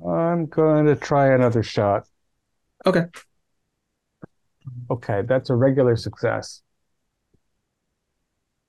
I'm 0.08 0.46
going 0.46 0.86
to 0.86 0.96
try 0.96 1.34
another 1.34 1.64
shot. 1.64 2.08
Okay. 2.86 3.06
Okay, 4.92 5.24
that's 5.28 5.50
a 5.50 5.56
regular 5.56 5.96
success. 5.96 6.62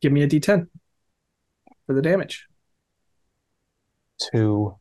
Give 0.00 0.12
me 0.12 0.22
a 0.22 0.28
D10 0.28 0.68
for 1.86 1.94
the 1.94 2.02
damage. 2.02 2.46
Two. 4.18 4.76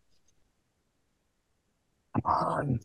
Come 2.13 2.21
on. 2.25 2.79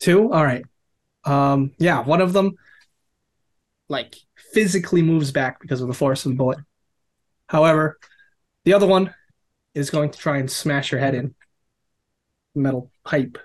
Two? 0.00 0.32
All 0.32 0.44
right. 0.44 0.64
Um, 1.24 1.72
yeah, 1.78 2.02
one 2.02 2.20
of 2.20 2.32
them 2.32 2.56
like 3.88 4.16
physically 4.52 5.02
moves 5.02 5.32
back 5.32 5.60
because 5.60 5.80
of 5.80 5.88
the 5.88 5.94
force 5.94 6.24
of 6.24 6.32
the 6.32 6.36
bullet. 6.36 6.58
However, 7.46 7.98
the 8.64 8.74
other 8.74 8.86
one 8.86 9.14
is 9.74 9.90
going 9.90 10.10
to 10.10 10.18
try 10.18 10.38
and 10.38 10.50
smash 10.50 10.92
your 10.92 11.00
head 11.00 11.14
in 11.14 11.34
metal 12.54 12.90
pipe. 13.04 13.38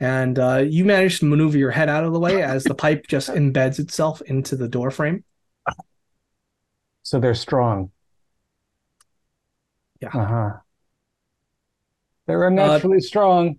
And 0.00 0.38
uh, 0.38 0.64
you 0.66 0.84
manage 0.86 1.18
to 1.20 1.26
maneuver 1.26 1.58
your 1.58 1.70
head 1.70 1.88
out 1.90 2.04
of 2.04 2.12
the 2.12 2.18
way 2.20 2.42
as 2.54 2.64
the 2.64 2.74
pipe 2.74 3.06
just 3.06 3.28
embeds 3.28 3.78
itself 3.78 4.22
into 4.22 4.56
the 4.56 4.68
door 4.68 4.90
frame. 4.90 5.24
So 7.02 7.20
they're 7.20 7.34
strong. 7.34 7.90
Yeah. 10.00 10.08
Uh-huh. 10.14 10.50
They're 12.26 12.46
unnaturally 12.46 13.00
strong. 13.00 13.58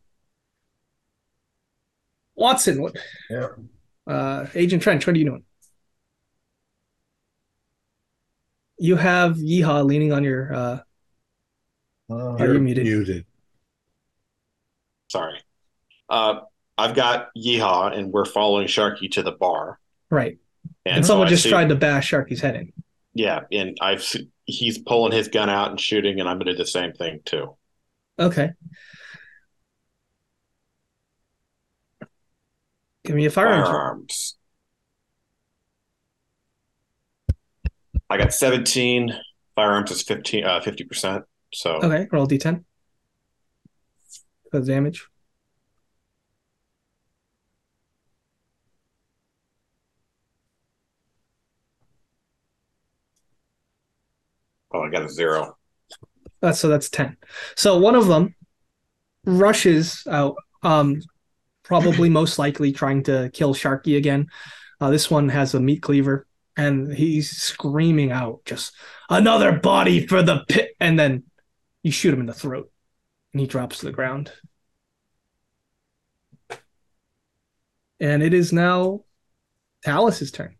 Watson, 2.36 2.82
what? 2.82 2.96
Yeah. 3.30 3.48
Uh, 4.08 4.48
Agent 4.56 4.82
Trench, 4.82 5.06
what 5.06 5.16
are 5.16 5.20
you 5.20 5.26
doing? 5.26 5.44
You 8.80 8.96
have 8.96 9.36
Yeehaw 9.38 9.86
leaning 9.86 10.12
on 10.12 10.24
your. 10.24 10.54
Uh, 10.54 10.80
Uh, 12.10 12.36
Are 12.36 12.54
you 12.54 12.60
muted? 12.60 12.84
Muted. 12.86 13.26
Sorry. 15.08 15.40
Uh, 16.12 16.42
I've 16.78 16.94
got 16.94 17.30
Yeehaw, 17.38 17.98
and 17.98 18.12
we're 18.12 18.26
following 18.26 18.68
Sharky 18.68 19.10
to 19.14 19.24
the 19.24 19.32
bar. 19.32 19.80
right. 20.10 20.38
And, 20.86 20.98
And 20.98 21.06
someone 21.06 21.28
I 21.28 21.30
just 21.30 21.44
see- 21.44 21.50
tried 21.50 21.70
to 21.70 21.76
bash 21.76 22.12
Sharky's 22.12 22.42
head 22.42 22.56
in. 22.56 22.74
Yeah, 23.14 23.42
and 23.52 23.78
I've 23.82 24.04
he's 24.46 24.78
pulling 24.80 25.12
his 25.14 25.28
gun 25.28 25.50
out 25.50 25.70
and 25.70 25.80
shooting, 25.80 26.20
and 26.20 26.28
I'm 26.28 26.38
going 26.38 26.48
to 26.48 26.54
do 26.54 26.58
the 26.58 26.66
same 26.66 26.92
thing 26.94 27.20
too. 27.26 27.56
Okay. 28.20 28.52
Give 33.04 33.16
me 33.16 33.26
a 33.26 33.30
firearms. 33.32 33.64
roll. 33.64 33.72
Firearms. 33.74 34.38
I 38.10 38.18
got 38.18 38.34
17. 38.34 39.14
Firearms 39.56 39.92
is 39.92 40.02
15, 40.04 40.44
uh, 40.46 40.60
50%. 40.62 41.24
So 41.54 41.76
Okay, 41.84 42.08
roll 42.12 42.28
d10 42.28 42.64
for 44.52 44.60
the 44.60 44.66
damage. 44.66 45.08
Oh, 54.74 54.82
I 54.82 54.90
got 54.90 55.04
a 55.04 55.10
zero. 55.10 55.58
That's 56.42 56.60
so 56.60 56.68
that's 56.68 56.90
10. 56.90 57.18
So 57.56 57.78
one 57.78 57.96
of 57.96 58.08
them 58.08 58.36
rushes 59.26 60.04
out, 60.10 60.36
um, 60.64 61.02
probably 61.64 62.10
most 62.22 62.40
likely 62.40 62.72
trying 62.72 63.04
to 63.04 63.30
kill 63.34 63.54
Sharky 63.54 63.98
again. 63.98 64.28
Uh, 64.80 64.90
this 64.90 65.12
one 65.12 65.30
has 65.30 65.54
a 65.54 65.60
meat 65.60 65.82
cleaver 65.82 66.26
and 66.58 66.92
he's 66.92 67.30
screaming 67.30 68.12
out, 68.12 68.42
just 68.46 68.74
another 69.10 69.52
body 69.52 70.08
for 70.08 70.24
the 70.24 70.44
pit. 70.50 70.72
And 70.80 70.98
then 70.98 71.24
you 71.84 71.92
shoot 71.92 72.14
him 72.14 72.20
in 72.20 72.26
the 72.26 72.34
throat 72.34 72.72
and 73.34 73.40
he 73.40 73.48
drops 73.48 73.80
to 73.80 73.86
the 73.86 73.92
ground. 73.92 74.32
And 78.00 78.24
it 78.24 78.34
is 78.34 78.52
now 78.52 79.04
Talus's 79.86 80.32
turn. 80.32 80.56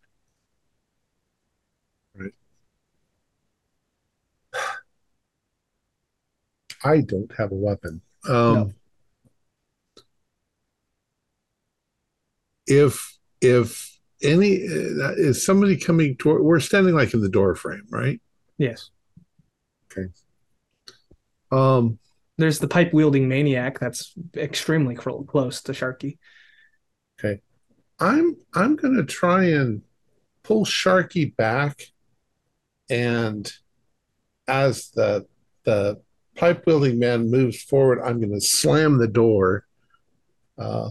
I 6.84 7.02
don't 7.02 7.32
have 7.38 7.52
a 7.52 7.56
weapon. 7.56 8.02
Um, 8.28 8.54
No. 8.54 8.74
If 12.68 13.18
if 13.42 13.98
any 14.22 14.64
uh, 14.68 15.14
is 15.18 15.44
somebody 15.46 15.78
coming 15.78 16.16
toward? 16.16 16.44
We're 16.44 16.60
standing 16.60 16.94
like 16.96 17.14
in 17.14 17.22
the 17.22 17.30
door 17.30 17.56
frame, 17.56 17.88
right? 17.90 18.22
Yes. 18.58 18.92
Okay. 19.92 20.08
Um, 21.52 21.98
There's 22.38 22.60
the 22.60 22.68
pipe 22.68 22.94
wielding 22.94 23.28
maniac 23.28 23.80
that's 23.80 24.14
extremely 24.38 24.96
cl- 24.96 25.24
close 25.24 25.62
to 25.64 25.72
Sharky. 25.74 26.18
Okay. 27.20 27.42
I'm 28.00 28.38
I'm 28.54 28.76
gonna 28.76 29.04
try 29.04 29.46
and 29.46 29.82
pull 30.44 30.66
Sharky 30.66 31.36
back, 31.36 31.82
and 32.90 33.52
as 34.48 34.90
the 34.92 35.26
the 35.64 36.02
pipe 36.42 36.66
wielding 36.66 36.98
man 36.98 37.30
moves 37.30 37.62
forward, 37.62 38.02
I'm 38.02 38.20
gonna 38.20 38.42
slam 38.42 38.98
the 38.98 39.08
door, 39.08 39.68
uh, 40.58 40.90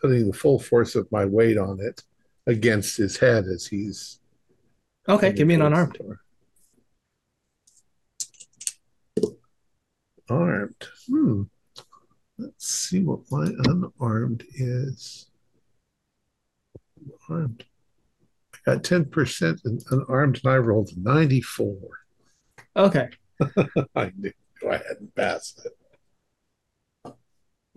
putting 0.00 0.26
the 0.26 0.36
full 0.36 0.58
force 0.58 0.96
of 0.96 1.10
my 1.12 1.24
weight 1.24 1.56
on 1.56 1.78
it 1.80 2.02
against 2.48 2.96
his 2.96 3.16
head 3.16 3.44
as 3.44 3.68
he's 3.68 4.18
Okay, 5.08 5.32
give 5.32 5.46
me 5.46 5.54
an 5.54 5.62
unarmed. 5.62 5.92
door. 5.94 6.20
Armed. 10.28 10.88
Hmm. 11.08 11.42
Let's 12.36 12.66
see 12.66 13.00
what 13.04 13.20
my 13.30 13.52
unarmed 13.66 14.44
is. 14.56 15.26
Armed. 17.28 17.64
I 18.54 18.74
got 18.74 18.82
10% 18.82 19.64
in 19.66 19.78
unarmed 19.92 20.40
and 20.42 20.52
I 20.52 20.56
rolled 20.56 20.90
94. 20.96 21.76
Okay. 22.76 23.10
I 23.94 24.10
knew 24.16 24.32
I 24.70 24.76
hadn't 24.78 25.14
passed 25.14 25.64
it. 25.64 27.12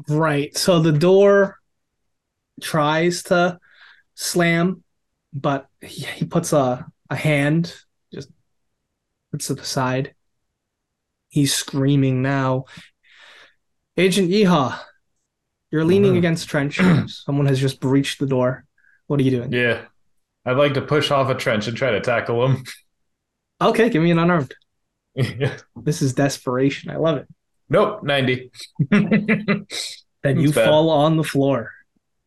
Right. 0.08 0.56
So 0.58 0.80
the 0.80 0.92
door 0.92 1.58
tries 2.62 3.24
to 3.24 3.60
slam, 4.16 4.84
but 5.34 5.68
he, 5.82 6.06
he 6.06 6.26
puts 6.26 6.54
a, 6.54 6.86
a 7.10 7.16
hand, 7.16 7.74
just 8.14 8.30
puts 9.32 9.50
it 9.50 9.60
aside. 9.60 10.14
He's 11.30 11.54
screaming 11.54 12.22
now. 12.22 12.66
Agent 13.98 14.30
Yeehaw, 14.30 14.80
you're 15.72 15.84
leaning 15.86 16.12
Uh-huh. 16.12 16.20
against 16.20 16.48
Trench. 16.48 16.80
Someone 17.08 17.48
has 17.48 17.60
just 17.60 17.80
breached 17.80 18.20
the 18.20 18.28
door. 18.28 18.66
What 19.08 19.20
are 19.20 19.24
you 19.24 19.32
doing? 19.32 19.52
Yeah. 19.52 19.82
I'd 20.46 20.58
like 20.58 20.76
to 20.76 20.82
push 20.82 21.12
off 21.12 21.30
a 21.30 21.36
Trench 21.36 21.68
and 21.68 21.76
try 21.76 21.92
to 21.92 22.02
tackle 22.02 22.46
him. 22.46 22.64
Okay, 23.60 23.90
give 23.90 24.04
me 24.04 24.12
an 24.12 24.20
unarmed. 24.20 24.54
Yeah. 25.18 25.58
This 25.76 26.02
is 26.02 26.14
desperation. 26.14 26.90
I 26.92 26.98
love 26.98 27.18
it. 27.18 27.28
nope, 27.70 28.04
90. 28.04 28.52
And 30.24 30.42
you 30.42 30.52
bad. 30.52 30.66
fall 30.68 30.90
on 30.90 31.16
the 31.18 31.24
floor. 31.24 31.72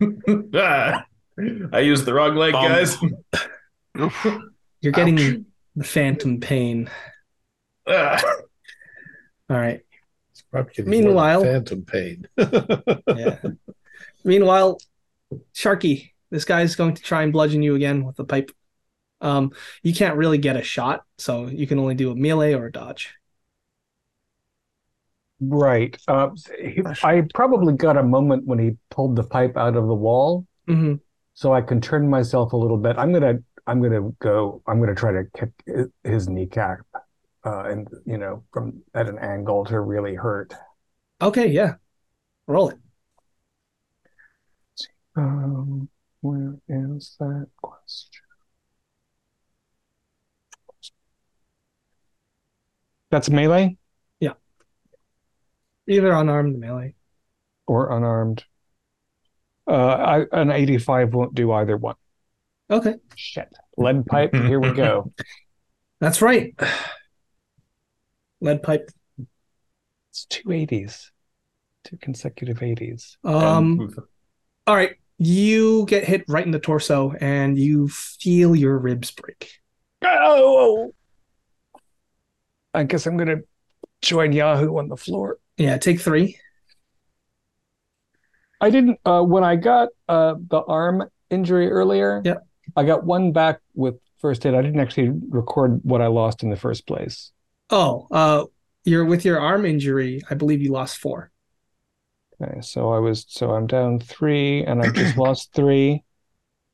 ah, 0.54 1.04
I 1.72 1.80
used 1.80 2.04
the 2.06 2.14
wrong 2.14 2.34
leg, 2.36 2.52
guys. 2.54 2.96
You're 4.80 4.92
getting 4.92 5.18
Ouch. 5.18 5.36
the 5.76 5.84
phantom 5.84 6.40
pain. 6.40 6.88
Ah. 7.86 8.22
All 9.50 9.56
right. 9.56 9.80
It's 10.30 10.42
probably 10.50 10.72
getting 10.74 10.90
more 10.90 11.02
Meanwhile- 11.02 11.42
phantom 11.42 11.82
pain. 11.84 12.26
Yeah. 12.38 13.38
Meanwhile, 14.24 14.80
Sharky, 15.54 16.12
this 16.30 16.44
guy's 16.44 16.76
going 16.76 16.94
to 16.94 17.02
try 17.02 17.22
and 17.22 17.32
bludgeon 17.32 17.62
you 17.62 17.74
again 17.74 18.04
with 18.04 18.16
the 18.16 18.24
pipe. 18.24 18.50
Um, 19.20 19.52
you 19.82 19.94
can't 19.94 20.16
really 20.16 20.38
get 20.38 20.56
a 20.56 20.62
shot, 20.62 21.04
so 21.18 21.46
you 21.46 21.66
can 21.66 21.78
only 21.78 21.94
do 21.94 22.10
a 22.10 22.14
melee 22.16 22.54
or 22.54 22.66
a 22.66 22.72
dodge. 22.72 23.14
Right. 25.40 25.96
Uh, 26.06 26.30
he- 26.58 26.82
I 27.02 27.22
probably 27.32 27.74
got 27.74 27.96
a 27.96 28.02
moment 28.02 28.46
when 28.46 28.58
he 28.58 28.76
pulled 28.90 29.16
the 29.16 29.22
pipe 29.24 29.56
out 29.56 29.76
of 29.76 29.86
the 29.86 29.94
wall, 29.94 30.46
hmm 30.66 30.94
so 31.34 31.54
I 31.54 31.62
can 31.62 31.80
turn 31.80 32.08
myself 32.10 32.52
a 32.52 32.56
little 32.56 32.76
bit. 32.76 32.98
I'm 32.98 33.12
gonna, 33.12 33.38
I'm 33.66 33.80
gonna 33.80 34.10
go. 34.20 34.62
I'm 34.66 34.80
gonna 34.80 34.94
try 34.94 35.12
to 35.12 35.24
kick 35.36 35.50
his 36.04 36.28
kneecap, 36.28 36.80
uh, 37.44 37.64
and 37.64 37.88
you 38.04 38.18
know, 38.18 38.44
from 38.52 38.82
at 38.94 39.08
an 39.08 39.18
angle 39.18 39.64
to 39.66 39.80
really 39.80 40.14
hurt. 40.14 40.52
Okay, 41.22 41.46
yeah. 41.48 41.74
Roll 42.46 42.70
it. 42.70 42.78
Um, 45.16 45.88
where 46.20 46.58
is 46.68 47.16
that 47.20 47.48
question? 47.62 48.22
That's 53.10 53.28
melee 53.28 53.76
Yeah. 54.20 54.34
Either 55.88 56.12
unarmed 56.12 56.58
melee. 56.58 56.94
or 57.66 57.96
unarmed. 57.96 58.44
Uh, 59.66 60.24
I, 60.32 60.40
an 60.40 60.50
85 60.50 61.14
won't 61.14 61.34
do 61.34 61.52
either 61.52 61.76
one. 61.76 61.94
Okay. 62.70 62.94
Shit. 63.14 63.48
Lead 63.76 64.06
pipe, 64.06 64.34
here 64.34 64.60
we 64.60 64.72
go. 64.72 65.12
That's 66.00 66.22
right. 66.22 66.54
Lead 68.40 68.62
pipe. 68.62 68.90
It's 70.10 70.24
two 70.26 70.48
80s. 70.48 71.10
Two 71.84 71.96
consecutive 71.98 72.58
80s. 72.58 73.16
Um 73.24 73.90
all 74.66 74.74
right. 74.76 74.96
You 75.18 75.84
get 75.86 76.04
hit 76.04 76.24
right 76.28 76.44
in 76.44 76.50
the 76.50 76.58
torso 76.58 77.12
and 77.20 77.58
you 77.58 77.88
feel 77.88 78.54
your 78.56 78.78
ribs 78.78 79.10
break. 79.10 79.52
Oh! 80.02 80.94
I 82.72 82.84
guess 82.84 83.06
I'm 83.06 83.16
going 83.16 83.28
to 83.28 83.42
join 84.02 84.32
Yeehaw 84.32 84.78
on 84.78 84.88
the 84.88 84.96
floor. 84.96 85.38
Yeah, 85.56 85.76
take 85.78 86.00
three. 86.00 86.38
I 88.60 88.70
didn't, 88.70 88.98
uh, 89.04 89.22
when 89.22 89.42
I 89.42 89.56
got 89.56 89.88
uh, 90.08 90.34
the 90.48 90.62
arm 90.62 91.08
injury 91.30 91.70
earlier, 91.70 92.20
yep. 92.24 92.46
I 92.76 92.84
got 92.84 93.04
one 93.04 93.32
back 93.32 93.60
with 93.74 93.96
first 94.18 94.44
aid. 94.44 94.54
I 94.54 94.62
didn't 94.62 94.80
actually 94.80 95.10
record 95.30 95.80
what 95.82 96.02
I 96.02 96.08
lost 96.08 96.42
in 96.42 96.50
the 96.50 96.56
first 96.56 96.86
place. 96.86 97.32
Oh, 97.70 98.06
uh, 98.10 98.44
you're 98.84 99.04
with 99.04 99.24
your 99.24 99.40
arm 99.40 99.64
injury. 99.64 100.22
I 100.30 100.34
believe 100.34 100.60
you 100.60 100.72
lost 100.72 100.98
four. 100.98 101.30
Okay, 102.40 102.60
so 102.60 102.92
I 102.92 102.98
was, 102.98 103.26
so 103.28 103.50
I'm 103.50 103.66
down 103.66 103.98
three 103.98 104.64
and 104.64 104.82
I 104.82 104.90
just 104.90 105.16
lost 105.16 105.52
three. 105.54 106.04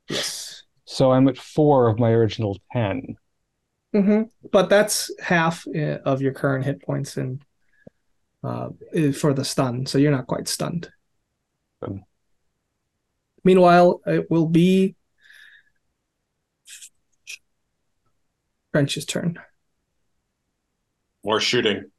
Yes. 0.08 0.64
So 0.84 1.12
I'm 1.12 1.28
at 1.28 1.38
four 1.38 1.88
of 1.88 1.98
my 1.98 2.10
original 2.10 2.58
10. 2.72 3.16
Mm-hmm. 3.96 4.22
But 4.52 4.68
that's 4.68 5.10
half 5.20 5.66
eh, 5.74 5.96
of 6.04 6.20
your 6.20 6.32
current 6.32 6.66
hit 6.66 6.82
points 6.82 7.16
and 7.16 7.42
uh, 8.44 8.68
eh, 8.92 9.12
for 9.12 9.32
the 9.32 9.44
stun, 9.44 9.86
so 9.86 9.96
you're 9.96 10.12
not 10.12 10.26
quite 10.26 10.48
stunned. 10.48 10.90
Um. 11.80 12.04
Meanwhile, 13.42 14.00
it 14.06 14.30
will 14.30 14.46
be 14.46 14.96
Trench's 18.72 19.06
turn. 19.06 19.38
More 21.24 21.40
shooting. 21.40 21.90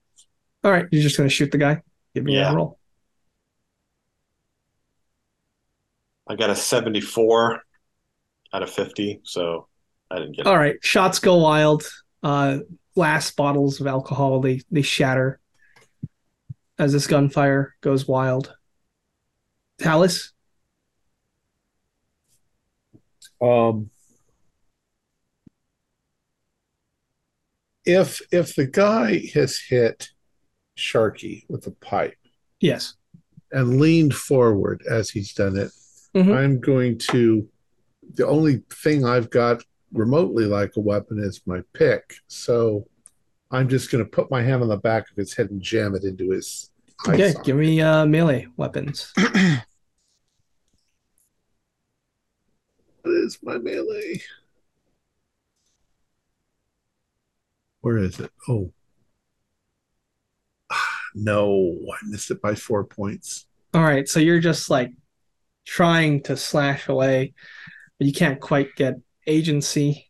All 0.64 0.72
right, 0.72 0.86
you're 0.92 1.02
just 1.02 1.18
going 1.18 1.28
to 1.28 1.34
shoot 1.34 1.52
the 1.52 1.58
guy. 1.58 1.82
Give 2.14 2.24
me 2.24 2.36
yeah. 2.36 2.52
a 2.52 2.56
roll. 2.56 2.78
I 6.28 6.36
got 6.36 6.52
a 6.52 6.56
74 6.56 7.62
out 8.54 8.64
of 8.64 8.70
50, 8.70 9.22
so 9.24 9.68
I 10.10 10.18
didn't 10.20 10.34
get 10.38 10.46
it. 10.46 10.48
All 10.48 10.58
right, 10.58 10.76
shots 10.82 11.20
go 11.20 11.38
wild. 11.38 11.84
Uh, 12.24 12.60
glass 12.96 13.30
bottles 13.32 13.80
of 13.80 13.86
alcohol 13.88 14.42
they 14.42 14.62
they 14.72 14.82
shatter 14.82 15.40
as 16.80 16.94
this 16.94 17.06
gunfire 17.08 17.76
goes 17.82 18.08
wild. 18.08 18.56
Talus, 19.80 20.32
Um, 23.40 23.92
if 27.86 28.20
if 28.32 28.56
the 28.56 28.66
guy 28.66 29.22
has 29.34 29.60
hit 29.60 30.10
Sharky 30.78 31.46
with 31.50 31.68
a 31.68 31.72
pipe 31.72 32.18
yes. 32.60 32.96
and 33.52 33.80
leaned 33.80 34.14
forward 34.16 34.84
as 34.90 35.10
he's 35.10 35.34
done 35.34 35.56
it, 35.58 35.72
Mhm. 36.16 36.36
I'm 36.36 36.60
going 36.60 36.98
to. 37.12 37.48
The 38.14 38.28
only 38.28 38.64
thing 38.72 39.06
I've 39.06 39.30
got 39.30 39.64
remotely 39.92 40.46
like 40.46 40.76
a 40.78 40.80
weapon 40.80 41.20
is 41.20 41.42
my 41.46 41.62
pick, 41.74 42.16
so 42.28 42.88
I'm 43.52 43.70
just 43.70 43.92
going 43.92 44.04
to 44.04 44.10
put 44.10 44.30
my 44.32 44.42
hand 44.42 44.62
on 44.62 44.70
the 44.70 44.78
back 44.78 45.10
of 45.10 45.16
his 45.16 45.34
head 45.36 45.50
and 45.50 45.62
jam 45.62 45.96
it 45.96 46.04
into 46.04 46.32
his. 46.32 46.70
eye 47.06 47.14
Okay, 47.14 47.32
socket. 47.32 47.46
give 47.46 47.56
me 47.56 47.82
uh, 47.82 48.06
melee 48.06 48.48
weapons. 48.58 49.14
What 53.08 53.16
is 53.16 53.40
my 53.42 53.58
melee? 53.58 54.22
Where 57.80 58.00
is 58.00 58.20
it? 58.20 58.32
Oh. 58.50 58.74
No, 61.16 61.78
I 61.90 61.98
missed 62.06 62.32
it 62.32 62.42
by 62.42 62.54
four 62.54 62.84
points. 62.84 63.46
All 63.74 63.82
right, 63.82 64.08
so 64.10 64.20
you're 64.20 64.42
just 64.42 64.70
like 64.70 64.92
trying 65.66 66.22
to 66.24 66.36
slash 66.36 66.90
away, 66.90 67.34
but 67.98 68.08
you 68.08 68.14
can't 68.14 68.42
quite 68.42 68.76
get 68.76 68.96
agency. 69.28 70.10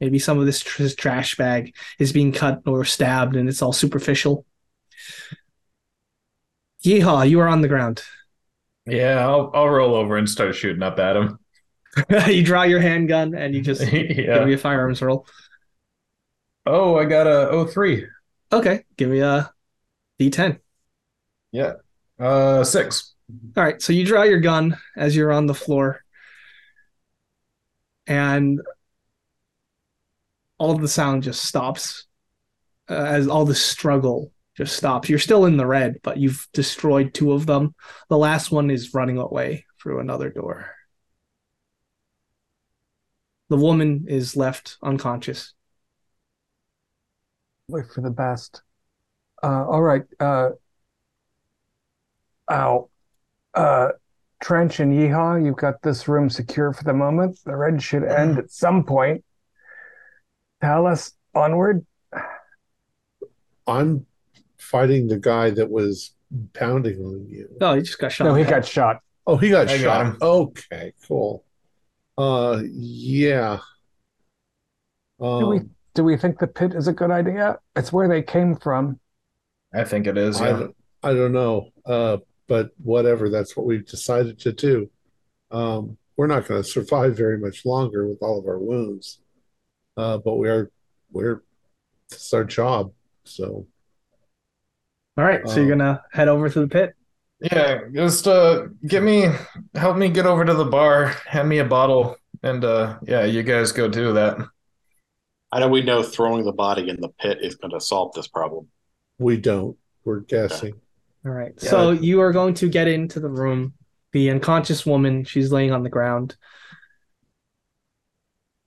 Maybe 0.00 0.18
some 0.18 0.38
of 0.38 0.46
this 0.46 0.60
tr- 0.60 0.88
trash 0.88 1.36
bag 1.36 1.74
is 1.98 2.12
being 2.12 2.32
cut 2.32 2.62
or 2.66 2.84
stabbed, 2.84 3.36
and 3.36 3.48
it's 3.48 3.62
all 3.62 3.72
superficial. 3.72 4.44
Yeehaw, 6.84 7.28
you 7.28 7.40
are 7.40 7.48
on 7.48 7.60
the 7.60 7.68
ground. 7.68 8.02
Yeah, 8.86 9.26
I'll 9.26 9.50
I'll 9.54 9.68
roll 9.68 9.94
over 9.94 10.16
and 10.16 10.28
start 10.28 10.54
shooting 10.56 10.82
up 10.82 10.98
at 10.98 11.16
him. 11.16 11.38
you 12.26 12.42
draw 12.42 12.62
your 12.62 12.80
handgun 12.80 13.34
and 13.34 13.54
you 13.54 13.60
just 13.60 13.80
give 13.90 14.18
yeah. 14.18 14.44
me 14.44 14.54
a 14.54 14.58
firearms 14.58 15.02
roll. 15.02 15.26
Oh, 16.64 16.96
I 16.96 17.04
got 17.04 17.26
a 17.26 17.66
03. 17.66 18.06
Okay, 18.52 18.84
give 18.96 19.10
me 19.10 19.20
a 19.20 19.50
D10. 20.20 20.58
Yeah. 21.50 21.74
Uh, 22.18 22.64
six. 22.64 23.14
All 23.56 23.64
right, 23.64 23.80
so 23.80 23.92
you 23.92 24.04
draw 24.04 24.22
your 24.22 24.40
gun 24.40 24.76
as 24.96 25.16
you're 25.16 25.32
on 25.32 25.46
the 25.46 25.54
floor, 25.54 26.01
and 28.06 28.60
all 30.58 30.74
the 30.74 30.88
sound 30.88 31.22
just 31.22 31.44
stops 31.44 32.06
uh, 32.88 32.94
as 32.94 33.28
all 33.28 33.44
the 33.44 33.54
struggle 33.54 34.32
just 34.56 34.76
stops. 34.76 35.08
You're 35.08 35.18
still 35.18 35.46
in 35.46 35.56
the 35.56 35.66
red, 35.66 35.96
but 36.02 36.18
you've 36.18 36.46
destroyed 36.52 37.14
two 37.14 37.32
of 37.32 37.46
them. 37.46 37.74
The 38.08 38.18
last 38.18 38.50
one 38.50 38.70
is 38.70 38.94
running 38.94 39.18
away 39.18 39.64
through 39.80 40.00
another 40.00 40.30
door. 40.30 40.70
The 43.48 43.56
woman 43.56 44.06
is 44.08 44.36
left 44.36 44.76
unconscious. 44.82 45.54
Wait 47.68 47.86
for 47.94 48.00
the 48.00 48.10
best. 48.10 48.62
Uh, 49.42 49.66
all 49.66 49.82
right. 49.82 50.04
Uh, 50.20 50.50
ow. 52.50 52.88
Uh, 53.54 53.88
Trench 54.42 54.80
and 54.80 54.92
Yeehaw, 54.92 55.42
you've 55.44 55.56
got 55.56 55.80
this 55.82 56.08
room 56.08 56.28
secure 56.28 56.72
for 56.72 56.82
the 56.84 56.92
moment. 56.92 57.38
The 57.44 57.56
red 57.56 57.80
should 57.80 58.02
end 58.04 58.38
at 58.38 58.50
some 58.50 58.84
point. 58.84 59.24
Talus 60.60 61.12
onward. 61.34 61.86
I'm 63.66 64.04
fighting 64.58 65.06
the 65.06 65.18
guy 65.18 65.50
that 65.50 65.70
was 65.70 66.14
pounding 66.54 66.98
on 67.04 67.26
you. 67.28 67.48
Oh, 67.60 67.74
he 67.74 67.82
just 67.82 67.98
got 68.00 68.10
shot. 68.10 68.24
No, 68.24 68.34
he 68.34 68.44
got 68.44 68.66
shot. 68.66 69.00
Oh, 69.26 69.36
he 69.36 69.50
got 69.50 69.68
I 69.68 69.78
shot. 69.78 70.06
him. 70.06 70.16
Okay, 70.20 70.92
cool. 71.06 71.44
Uh, 72.18 72.62
yeah. 72.68 73.58
Do 75.20 75.46
we 75.46 75.58
Um, 75.58 75.70
do 75.94 76.02
we 76.02 76.16
think 76.16 76.38
the 76.40 76.48
pit 76.48 76.74
is 76.74 76.88
a 76.88 76.92
good 76.92 77.10
idea? 77.12 77.58
It's 77.76 77.92
where 77.92 78.08
they 78.08 78.22
came 78.22 78.56
from. 78.56 78.98
I 79.72 79.84
think 79.84 80.06
it 80.08 80.18
is. 80.18 80.40
I 80.40 80.48
Yeah. 80.48 80.58
don't, 80.58 80.76
I 81.04 81.14
don't 81.14 81.32
know. 81.32 81.68
Uh, 81.86 82.16
but 82.52 82.68
whatever. 82.82 83.30
That's 83.30 83.56
what 83.56 83.64
we've 83.64 83.86
decided 83.86 84.38
to 84.40 84.52
do. 84.52 84.90
Um, 85.50 85.96
we're 86.18 86.26
not 86.26 86.46
going 86.46 86.62
to 86.62 86.68
survive 86.68 87.16
very 87.16 87.38
much 87.38 87.64
longer 87.64 88.06
with 88.06 88.18
all 88.20 88.38
of 88.38 88.44
our 88.46 88.58
wounds. 88.58 89.20
Uh, 89.96 90.18
but 90.18 90.34
we 90.34 90.50
are, 90.50 90.70
we're, 91.10 91.42
it's 92.10 92.34
our 92.34 92.44
job. 92.44 92.92
So, 93.24 93.66
All 95.16 95.24
right, 95.24 95.48
so 95.48 95.60
you're 95.60 95.72
Um, 95.72 95.78
gonna 95.78 96.02
head 96.12 96.28
over 96.28 96.50
to 96.50 96.60
the 96.60 96.68
pit. 96.68 96.94
Yeah, 97.40 97.88
just 97.94 98.28
uh 98.28 98.66
get 98.86 99.02
me 99.02 99.28
help 99.74 99.96
me 99.96 100.10
get 100.10 100.26
over 100.26 100.44
to 100.44 100.52
the 100.54 100.66
bar, 100.66 101.06
hand 101.26 101.48
me 101.48 101.58
a 101.58 101.64
bottle, 101.64 102.16
and 102.42 102.62
uh 102.64 102.98
yeah, 103.02 103.24
you 103.24 103.42
guys 103.42 103.72
go 103.72 103.88
do 103.88 104.12
that. 104.12 104.36
I 105.50 105.60
know 105.60 105.68
we 105.68 105.82
know 105.82 106.02
throwing 106.02 106.44
the 106.44 106.52
body 106.52 106.88
in 106.90 107.00
the 107.00 107.08
pit 107.08 107.38
is 107.40 107.54
going 107.54 107.72
to 107.72 107.80
solve 107.80 108.12
this 108.14 108.28
problem? 108.28 108.68
we 109.18 109.36
don't. 109.38 109.76
We're 110.04 110.20
guessing. 110.20 110.81
All 111.24 111.30
right. 111.32 111.52
Yeah. 111.62 111.70
So 111.70 111.90
you 111.92 112.20
are 112.20 112.32
going 112.32 112.54
to 112.54 112.68
get 112.68 112.88
into 112.88 113.20
the 113.20 113.28
room. 113.30 113.74
The 114.12 114.30
unconscious 114.30 114.84
woman, 114.84 115.24
she's 115.24 115.52
laying 115.52 115.72
on 115.72 115.82
the 115.82 115.88
ground. 115.88 116.36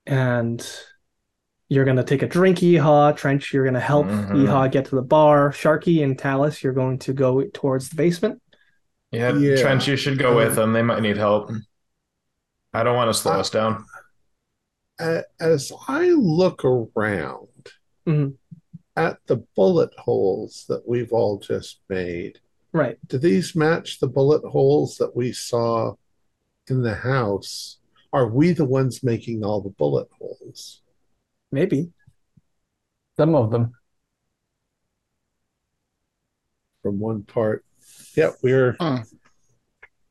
And 0.06 0.66
you're 1.68 1.84
going 1.84 1.96
to 1.96 2.04
take 2.04 2.22
a 2.22 2.28
drink, 2.28 2.58
Yeehaw. 2.58 3.16
Trench, 3.16 3.52
you're 3.52 3.64
going 3.64 3.74
to 3.74 3.80
help 3.80 4.06
Mhm. 4.06 4.30
Yeehaw 4.30 4.70
get 4.70 4.86
to 4.86 4.94
the 4.96 5.02
bar. 5.02 5.50
Sharky 5.50 6.02
and 6.02 6.18
Talus, 6.18 6.62
you're 6.62 6.72
going 6.72 6.98
to 7.00 7.12
go 7.12 7.42
towards 7.52 7.88
the 7.90 7.96
basement. 7.96 8.40
Yeah, 9.10 9.34
Yeah. 9.36 9.60
Trench, 9.60 9.86
you 9.88 9.96
should 9.96 10.18
go 10.18 10.36
with 10.36 10.54
them. 10.54 10.72
They 10.72 10.82
might 10.82 11.02
need 11.02 11.16
help. 11.16 11.50
I 12.72 12.82
don't 12.82 12.96
want 12.96 13.08
to 13.08 13.14
slow 13.14 13.32
Uh, 13.32 13.40
us 13.40 13.50
down. 13.50 13.84
As 14.98 15.72
I 15.88 16.10
look 16.10 16.64
around 16.64 17.48
Mhm. 18.06 18.34
at 18.96 19.18
the 19.26 19.36
bullet 19.54 19.90
holes 19.98 20.64
that 20.68 20.86
we've 20.88 21.12
all 21.12 21.38
just 21.38 21.80
made, 21.88 22.40
Right. 22.76 22.98
do 23.08 23.16
these 23.18 23.56
match 23.56 24.00
the 24.00 24.06
bullet 24.08 24.46
holes 24.46 24.98
that 24.98 25.16
we 25.16 25.32
saw 25.32 25.94
in 26.68 26.82
the 26.82 26.94
house? 26.94 27.78
Are 28.12 28.28
we 28.28 28.52
the 28.52 28.64
ones 28.66 29.02
making 29.02 29.44
all 29.44 29.60
the 29.62 29.70
bullet 29.70 30.08
holes? 30.18 30.82
Maybe. 31.50 31.90
Some 33.16 33.34
of 33.34 33.50
them. 33.50 33.72
from 36.82 37.00
one 37.00 37.22
part. 37.24 37.64
Yeah, 38.14 38.30
we're 38.44 38.76
Hmm. 38.78 38.98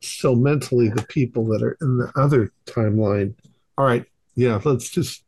so 0.01 0.35
mentally 0.35 0.89
the 0.89 1.03
people 1.03 1.45
that 1.47 1.63
are 1.63 1.77
in 1.79 1.97
the 1.97 2.11
other 2.17 2.51
timeline. 2.65 3.33
All 3.77 3.85
right, 3.85 4.05
yeah, 4.35 4.59
let's 4.65 4.89
just. 4.89 5.23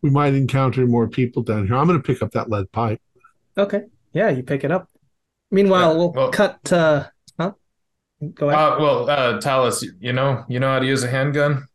We 0.00 0.08
might 0.10 0.32
encounter 0.34 0.86
more 0.86 1.08
people 1.08 1.42
down 1.42 1.66
here. 1.66 1.76
I'm 1.76 1.86
going 1.86 2.00
to 2.00 2.02
pick 2.06 2.22
up 2.22 2.32
that 2.32 2.48
lead 2.48 2.72
pipe. 2.72 3.00
Okay. 3.58 3.84
Yeah, 4.14 4.30
you 4.30 4.42
pick 4.42 4.64
it 4.64 4.70
up. 4.72 4.88
Meanwhile, 5.52 5.92
Yeah, 5.92 5.96
we'll 5.98 6.12
well- 6.12 6.30
cut 6.32 6.64
to. 6.64 7.12
Huh? 7.38 7.52
Go 8.34 8.48
ahead. 8.50 8.58
Uh 8.60 8.76
well, 8.80 9.08
uh 9.10 9.40
Talus, 9.40 9.84
you 10.00 10.12
know, 10.12 10.44
you 10.48 10.58
know 10.58 10.68
how 10.72 10.78
to 10.80 10.86
use 10.86 11.04
a 11.04 11.08
handgun? 11.08 11.66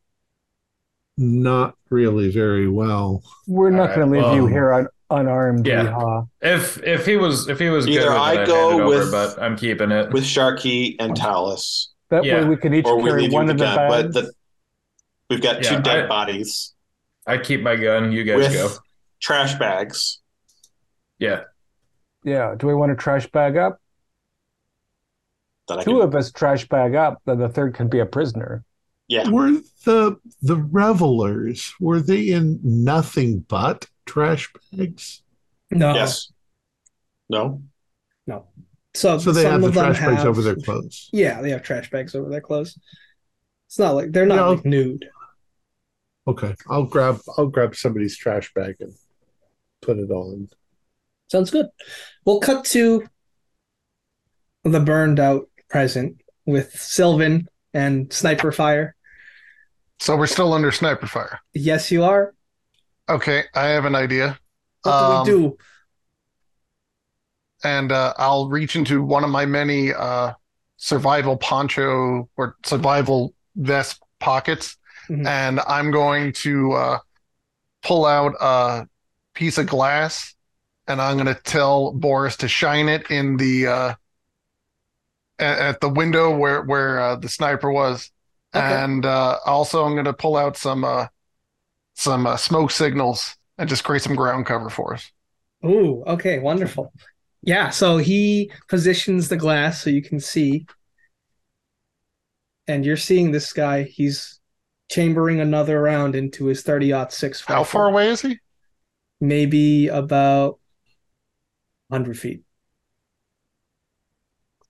Not 1.17 1.75
really 1.89 2.29
very 2.29 2.67
well. 2.67 3.23
We're 3.47 3.69
not 3.71 3.89
All 3.91 3.95
going 3.95 4.11
to 4.11 4.19
right, 4.19 4.27
leave 4.27 4.35
you 4.35 4.47
here 4.47 4.71
un- 4.73 4.87
unarmed, 5.09 5.65
Yeah. 5.65 5.85
Yeehaw. 5.85 6.27
If 6.41 6.81
if 6.83 7.05
he 7.05 7.17
was 7.17 7.47
if 7.49 7.59
he 7.59 7.69
was 7.69 7.85
good 7.85 7.95
Either 7.95 8.09
with 8.09 8.15
it, 8.17 8.19
I 8.19 8.29
I'd 8.31 8.37
hand 8.39 8.47
go 8.49 8.69
it 8.69 8.73
over, 8.81 8.85
with- 8.99 9.11
but 9.11 9.41
I'm 9.41 9.55
keeping 9.57 9.91
it. 9.91 10.11
With 10.11 10.23
Sharky 10.23 10.95
and 10.99 11.15
Talus, 11.15 11.89
That 12.09 12.23
Yeah. 12.23 12.41
way 12.41 12.49
we 12.49 12.55
could 12.57 12.73
each 12.73 12.85
or 12.85 12.97
we 13.01 13.09
carry 13.09 13.23
leave 13.23 13.33
one 13.33 13.49
of 13.49 13.57
the 13.57 13.65
the 13.65 13.75
gun. 13.75 13.89
But 13.89 14.01
bags. 14.03 14.13
the, 14.15 14.31
we've 15.29 15.41
got 15.41 15.63
two 15.63 15.79
dead 15.81 16.05
I- 16.05 16.07
bodies 16.07 16.73
I 17.25 17.37
keep 17.39 17.61
my 17.61 17.75
gun, 17.75 18.11
you 18.13 18.23
guys 18.23 18.37
with 18.37 18.53
go. 18.53 18.69
trash 19.19 19.55
bags. 19.55 20.19
Yeah. 21.19 21.41
Yeah. 22.23 22.55
Do 22.57 22.67
we 22.67 22.75
want 22.75 22.91
to 22.91 22.95
trash 22.95 23.27
bag 23.27 23.57
up? 23.57 23.79
That 25.67 25.83
Two 25.83 25.99
can, 25.99 26.01
of 26.01 26.15
us 26.15 26.31
trash 26.31 26.67
bag 26.67 26.95
up, 26.95 27.21
then 27.25 27.39
the 27.39 27.49
third 27.49 27.73
can 27.75 27.89
be 27.89 27.99
a 27.99 28.05
prisoner. 28.05 28.63
yeah, 29.09 29.29
Were 29.29 29.51
the 29.83 30.17
the 30.41 30.55
revelers 30.55 31.73
were 31.79 31.99
they 31.99 32.29
in 32.29 32.59
nothing 32.63 33.39
but 33.49 33.85
trash 34.05 34.51
bags? 34.71 35.23
no. 35.71 35.93
yes, 35.93 36.31
no. 37.29 37.61
So, 38.93 39.19
So 39.19 39.31
they 39.31 39.43
some 39.43 39.51
have 39.51 39.61
the 39.61 39.67
of 39.67 39.73
them 39.75 39.85
trash 39.93 39.99
bags 39.99 40.17
have- 40.19 40.27
over 40.27 40.41
their 40.41 40.55
clothes. 40.55 41.09
Yeah, 41.13 41.39
they 41.41 41.51
have 41.51 41.61
trash 41.61 41.89
bags 41.91 42.15
over 42.15 42.29
their 42.29 42.41
clothes. 42.41 42.79
It's 43.67 43.77
not 43.77 43.91
like 43.93 44.11
they're 44.11 44.25
not 44.25 44.37
No. 44.37 44.53
like 44.53 44.65
nude. 44.65 45.07
Okay, 46.25 46.55
I'll 46.67 46.85
grab 46.85 47.19
I'll 47.37 47.45
grab 47.47 47.75
somebody's 47.75 48.17
trash 48.17 48.51
bag 48.55 48.77
and 48.79 48.93
put 49.81 49.99
it 49.99 50.09
on. 50.09 50.49
Sounds 51.29 51.49
good. 51.51 51.67
We'll 52.25 52.39
cut 52.39 52.65
to 52.65 53.05
the 54.63 54.79
burned 54.79 55.19
out 55.19 55.49
present 55.69 56.21
with 56.45 56.71
Sylvan 56.73 57.47
and 57.73 58.11
sniper 58.11 58.51
fire. 58.51 58.95
So 59.99 60.15
we're 60.15 60.27
still 60.27 60.53
under 60.53 60.71
sniper 60.71 61.07
fire. 61.07 61.39
Yes, 61.53 61.91
you 61.91 62.03
are. 62.03 62.33
Okay, 63.09 63.43
I 63.53 63.67
have 63.67 63.85
an 63.85 63.95
idea. 63.95 64.37
What 64.83 64.93
Um, 64.93 65.25
do 65.25 65.31
we 65.37 65.39
do? 65.49 65.57
and 67.63 67.91
uh, 67.91 68.13
I'll 68.17 68.47
reach 68.49 68.75
into 68.75 69.01
one 69.03 69.23
of 69.23 69.29
my 69.29 69.45
many 69.45 69.91
uh, 69.93 70.33
survival 70.77 71.37
poncho 71.37 72.29
or 72.37 72.55
survival 72.65 73.33
vest 73.55 74.01
pockets, 74.19 74.77
Mhm. 75.09 75.25
and 75.25 75.59
I'm 75.61 75.89
going 75.91 76.33
to 76.33 76.73
uh, 76.73 76.99
pull 77.81 78.05
out 78.05 78.35
a 78.39 78.87
piece 79.33 79.57
of 79.57 79.65
glass, 79.67 80.35
and 80.87 81.01
I'm 81.01 81.15
going 81.17 81.33
to 81.33 81.41
tell 81.41 81.91
Boris 81.93 82.37
to 82.37 82.47
shine 82.47 82.89
it 82.89 83.09
in 83.11 83.37
the 83.37 83.67
uh, 83.67 83.95
at, 85.39 85.59
at 85.59 85.81
the 85.81 85.89
window 85.89 86.35
where 86.35 86.61
where 86.63 86.99
uh, 86.99 87.15
the 87.15 87.29
sniper 87.29 87.71
was, 87.71 88.11
Okay. 88.53 88.85
and 88.85 89.05
uh, 89.05 89.37
also 89.45 89.83
I'm 89.85 89.93
going 89.93 90.05
to 90.05 90.13
pull 90.13 90.35
out 90.37 90.57
some 90.57 90.83
uh, 90.83 91.07
some 91.95 92.27
uh, 92.27 92.37
smoke 92.37 92.71
signals 92.71 93.35
and 93.57 93.69
just 93.69 93.83
create 93.83 94.03
some 94.03 94.15
ground 94.15 94.45
cover 94.45 94.69
for 94.69 94.93
us. 94.93 95.11
Ooh, 95.65 96.03
okay, 96.05 96.39
wonderful. 96.39 96.93
Yeah, 97.41 97.69
so 97.69 97.97
he 97.97 98.51
positions 98.67 99.29
the 99.29 99.37
glass 99.37 99.81
so 99.81 99.89
you 99.89 100.01
can 100.01 100.19
see. 100.19 100.65
And 102.67 102.85
you're 102.85 102.97
seeing 102.97 103.31
this 103.31 103.53
guy. 103.53 103.83
He's 103.83 104.39
chambering 104.89 105.39
another 105.39 105.81
round 105.81 106.15
into 106.15 106.45
his 106.45 106.63
30 106.63 106.93
six 107.09 107.43
How 107.45 107.63
far 107.63 107.87
away 107.87 108.09
is 108.09 108.21
he? 108.21 108.39
Maybe 109.19 109.87
about 109.87 110.59
100 111.89 112.17
feet. 112.19 112.41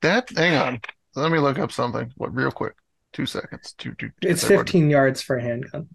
That 0.01 0.29
hang 0.29 0.55
on. 0.55 0.81
Let 1.15 1.31
me 1.31 1.39
look 1.39 1.57
up 1.57 1.71
something. 1.71 2.11
What 2.17 2.35
real 2.35 2.51
quick. 2.51 2.75
Two 3.13 3.25
seconds. 3.25 3.73
Two 3.77 3.95
two. 3.95 4.11
It's 4.21 4.43
everybody- 4.43 4.67
15 4.67 4.89
yards 4.89 5.21
for 5.21 5.37
a 5.37 5.41
handgun. 5.41 5.87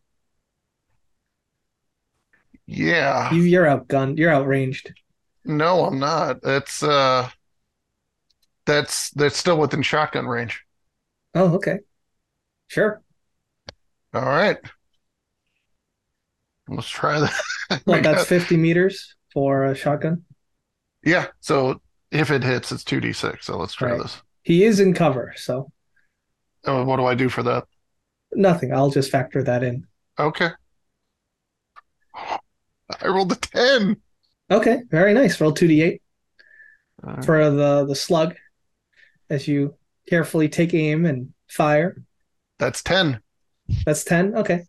Yeah. 2.67 3.33
You, 3.33 3.42
you're 3.42 3.67
outgunned. 3.67 4.18
You're 4.18 4.33
outranged. 4.33 4.92
No, 5.44 5.84
I'm 5.84 5.99
not. 5.99 6.42
That's 6.42 6.83
uh 6.83 7.28
that's 8.65 9.10
that's 9.10 9.36
still 9.36 9.59
within 9.59 9.83
shotgun 9.83 10.26
range. 10.26 10.65
Oh, 11.34 11.55
okay. 11.55 11.78
Sure. 12.68 13.02
All 14.15 14.23
right. 14.25 14.59
Let's 16.68 16.89
try 16.89 17.20
that. 17.20 17.33
Well, 17.86 18.02
We 18.02 18.25
50 18.25 18.57
meters 18.59 19.15
for 19.33 19.65
a 19.65 19.75
shotgun. 19.75 20.25
Yeah. 21.05 21.27
So 21.41 21.81
if 22.11 22.31
it 22.31 22.43
hits, 22.43 22.73
it's 22.73 22.85
2d6. 22.85 23.45
So 23.45 23.57
let's 23.57 23.75
try 23.75 23.93
Right. 23.93 24.03
this. 24.03 24.23
He 24.43 24.65
is 24.65 24.81
in 24.81 24.95
cover, 24.95 25.35
so 25.37 25.71
Oh, 26.65 26.85
what 26.85 26.97
do 26.97 27.07
I 27.07 27.15
do 27.15 27.29
for 27.29 27.43
that? 27.43 27.65
nothing. 28.35 28.73
I'll 28.73 28.91
just 28.91 29.11
factor 29.11 29.43
that 29.43 29.63
in. 29.63 29.87
Okay. 30.19 30.51
I 32.15 33.07
rolled 33.09 33.33
a 33.33 33.37
10. 33.37 33.97
Okay, 34.51 34.83
very 34.91 35.15
nice. 35.15 35.41
Roll 35.41 35.53
2d8 35.53 36.01
All 37.05 37.15
right. 37.15 37.25
for 37.25 37.51
the, 37.51 37.85
the 37.87 37.95
slug 37.95 38.35
as 39.31 39.49
you 39.49 39.75
carefully 40.09 40.49
take 40.49 40.75
aim 40.75 41.07
and 41.07 41.33
fire. 41.49 42.03
That's 42.59 42.83
10. 42.83 43.21
That's 43.87 44.05
10. 44.05 44.35
Okay. 44.37 44.65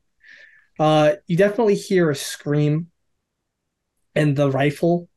Uh, 0.79 1.13
you 1.27 1.37
definitely 1.37 1.75
hear 1.75 2.09
a 2.09 2.15
scream, 2.15 2.87
and 4.15 4.35
the 4.35 4.49
rifle 4.49 5.07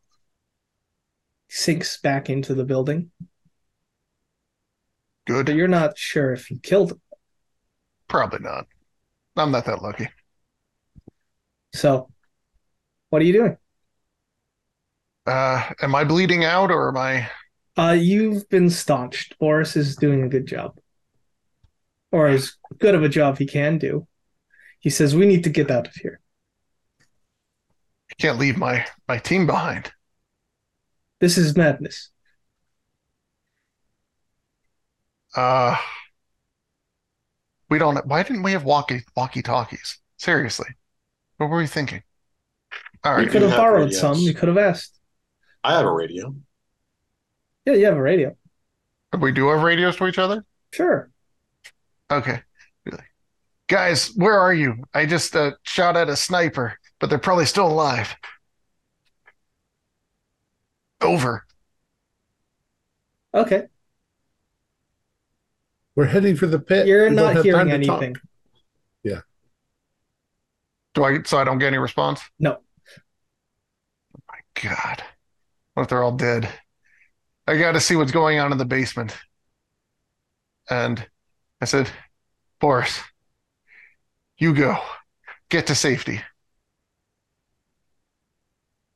sinks 1.48 2.00
back 2.00 2.28
into 2.30 2.54
the 2.54 2.64
building. 2.64 3.10
Good. 5.26 5.46
But 5.46 5.54
you're 5.54 5.68
not 5.68 5.98
sure 5.98 6.32
if 6.32 6.46
he 6.46 6.58
killed 6.58 6.92
him. 6.92 7.00
Probably 8.08 8.38
not. 8.40 8.66
I'm 9.36 9.50
not 9.50 9.64
that 9.66 9.82
lucky. 9.82 10.08
So, 11.74 12.08
what 13.10 13.20
are 13.20 13.24
you 13.24 13.32
doing? 13.32 13.56
Uh, 15.26 15.70
am 15.82 15.94
I 15.94 16.04
bleeding 16.04 16.44
out 16.44 16.70
or 16.70 16.88
am 16.88 16.96
I? 16.96 17.28
Uh, 17.76 17.92
you've 17.92 18.48
been 18.48 18.70
staunched. 18.70 19.38
Boris 19.38 19.76
is 19.76 19.96
doing 19.96 20.22
a 20.22 20.28
good 20.28 20.46
job, 20.46 20.78
or 22.10 22.28
as 22.28 22.54
good 22.78 22.94
of 22.94 23.02
a 23.02 23.08
job 23.08 23.36
he 23.36 23.46
can 23.46 23.76
do. 23.76 24.06
He 24.78 24.88
says, 24.88 25.14
"We 25.14 25.26
need 25.26 25.44
to 25.44 25.50
get 25.50 25.70
out 25.70 25.88
of 25.88 25.94
here." 25.94 26.20
I 28.10 28.14
can't 28.18 28.38
leave 28.38 28.56
my 28.56 28.86
my 29.08 29.18
team 29.18 29.46
behind. 29.46 29.92
This 31.20 31.38
is 31.38 31.56
madness. 31.56 32.10
Uh, 35.34 35.76
we 37.68 37.78
don't. 37.78 38.04
Why 38.06 38.22
didn't 38.22 38.42
we 38.42 38.52
have 38.52 38.64
walkie 38.64 39.02
walkie 39.16 39.42
talkies? 39.42 39.98
Seriously, 40.18 40.68
what 41.36 41.50
were 41.50 41.58
we 41.58 41.66
thinking? 41.66 42.02
All 43.04 43.20
You 43.20 43.28
could 43.28 43.42
have 43.42 43.50
have 43.52 43.58
borrowed 43.60 43.84
radios. 43.86 44.00
some. 44.00 44.18
You 44.18 44.34
could 44.34 44.48
have 44.48 44.58
asked. 44.58 44.98
I 45.62 45.72
have 45.74 45.84
a 45.86 45.92
radio. 45.92 46.34
Yeah, 47.64 47.74
you 47.74 47.84
have 47.86 47.96
a 47.96 48.02
radio. 48.02 48.36
We 49.18 49.32
do 49.32 49.48
have 49.48 49.62
radios 49.62 49.96
to 49.96 50.06
each 50.06 50.18
other. 50.18 50.44
Sure. 50.72 51.10
Okay. 52.10 52.40
Really. 52.84 53.02
Guys, 53.68 54.12
where 54.16 54.38
are 54.38 54.54
you? 54.54 54.84
I 54.94 55.06
just 55.06 55.34
uh, 55.34 55.52
shot 55.64 55.96
at 55.96 56.08
a 56.08 56.16
sniper, 56.16 56.78
but 57.00 57.10
they're 57.10 57.18
probably 57.18 57.46
still 57.46 57.66
alive. 57.66 58.14
Over. 61.00 61.44
Okay. 63.34 63.66
We're 65.94 66.06
heading 66.06 66.36
for 66.36 66.46
the 66.46 66.58
pit. 66.58 66.86
You're 66.86 67.08
We 67.10 67.16
don't 67.16 67.24
not 67.26 67.34
have 67.36 67.44
hearing 67.44 67.68
time 67.68 67.80
to 67.80 67.86
talk. 67.86 68.02
anything. 68.02 68.16
Do 70.94 71.04
I? 71.04 71.22
So 71.24 71.36
I 71.36 71.44
don't 71.44 71.58
get 71.58 71.66
any 71.66 71.76
response? 71.76 72.22
No. 72.38 72.56
Oh 74.16 74.20
my 74.32 74.38
God. 74.62 75.02
What 75.74 75.82
if 75.82 75.88
they're 75.90 76.02
all 76.02 76.16
dead? 76.16 76.48
I 77.46 77.58
got 77.58 77.72
to 77.72 77.80
see 77.80 77.96
what's 77.96 78.12
going 78.12 78.38
on 78.38 78.50
in 78.50 78.56
the 78.56 78.64
basement. 78.64 79.14
And 80.70 81.06
I 81.60 81.66
said, 81.66 81.90
Boris, 82.60 82.98
you 84.38 84.54
go. 84.54 84.78
Get 85.50 85.66
to 85.66 85.74
safety. 85.74 86.22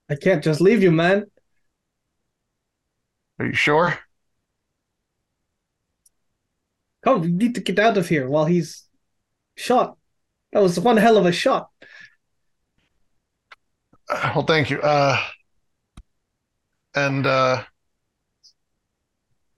I 0.08 0.14
can't 0.16 0.42
just 0.42 0.62
leave 0.62 0.82
you, 0.82 0.90
man. 0.90 1.26
Are 3.40 3.46
you 3.46 3.54
sure? 3.54 3.98
Come, 7.02 7.22
we 7.22 7.28
need 7.28 7.54
to 7.54 7.62
get 7.62 7.78
out 7.78 7.96
of 7.96 8.06
here 8.06 8.28
while 8.28 8.44
he's 8.44 8.84
shot. 9.56 9.96
That 10.52 10.62
was 10.62 10.78
one 10.78 10.98
hell 10.98 11.16
of 11.16 11.24
a 11.24 11.32
shot. 11.32 11.70
Uh, 14.10 14.32
Well, 14.34 14.44
thank 14.44 14.68
you. 14.68 14.78
Uh, 14.82 15.18
and 16.94 17.26
uh, 17.26 17.62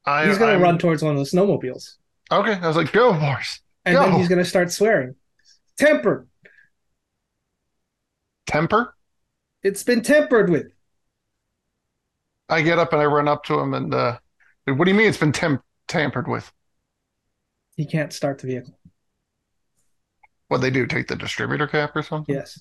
I, 0.06 0.28
He's 0.28 0.38
gonna 0.38 0.60
run 0.60 0.78
towards 0.78 1.02
one 1.02 1.16
of 1.16 1.18
the 1.18 1.36
snowmobiles, 1.36 1.96
Okay, 2.30 2.52
I 2.54 2.68
was 2.68 2.76
like, 2.76 2.92
go, 2.92 3.12
Boris. 3.12 3.60
and 3.84 3.96
then 3.96 4.12
he's 4.12 4.28
gonna 4.28 4.44
start 4.44 4.70
swearing. 4.70 5.16
Temper. 5.76 6.28
Temper. 8.46 8.94
It's 9.64 9.82
been 9.82 10.02
tempered 10.02 10.50
with. 10.50 10.70
I 12.52 12.60
get 12.62 12.78
up 12.78 12.92
and 12.92 13.00
I 13.00 13.06
run 13.06 13.28
up 13.28 13.44
to 13.44 13.58
him 13.58 13.72
and 13.74 13.94
uh, 13.94 14.18
what 14.66 14.84
do 14.84 14.90
you 14.90 14.96
mean 14.96 15.08
it's 15.08 15.16
been 15.16 15.32
tem- 15.32 15.62
tampered 15.88 16.28
with? 16.28 16.52
He 17.76 17.86
can't 17.86 18.12
start 18.12 18.38
the 18.38 18.46
vehicle. 18.46 18.78
What 20.48 20.60
they 20.60 20.70
do? 20.70 20.86
Take 20.86 21.08
the 21.08 21.16
distributor 21.16 21.66
cap 21.66 21.96
or 21.96 22.02
something? 22.02 22.34
Yes. 22.34 22.60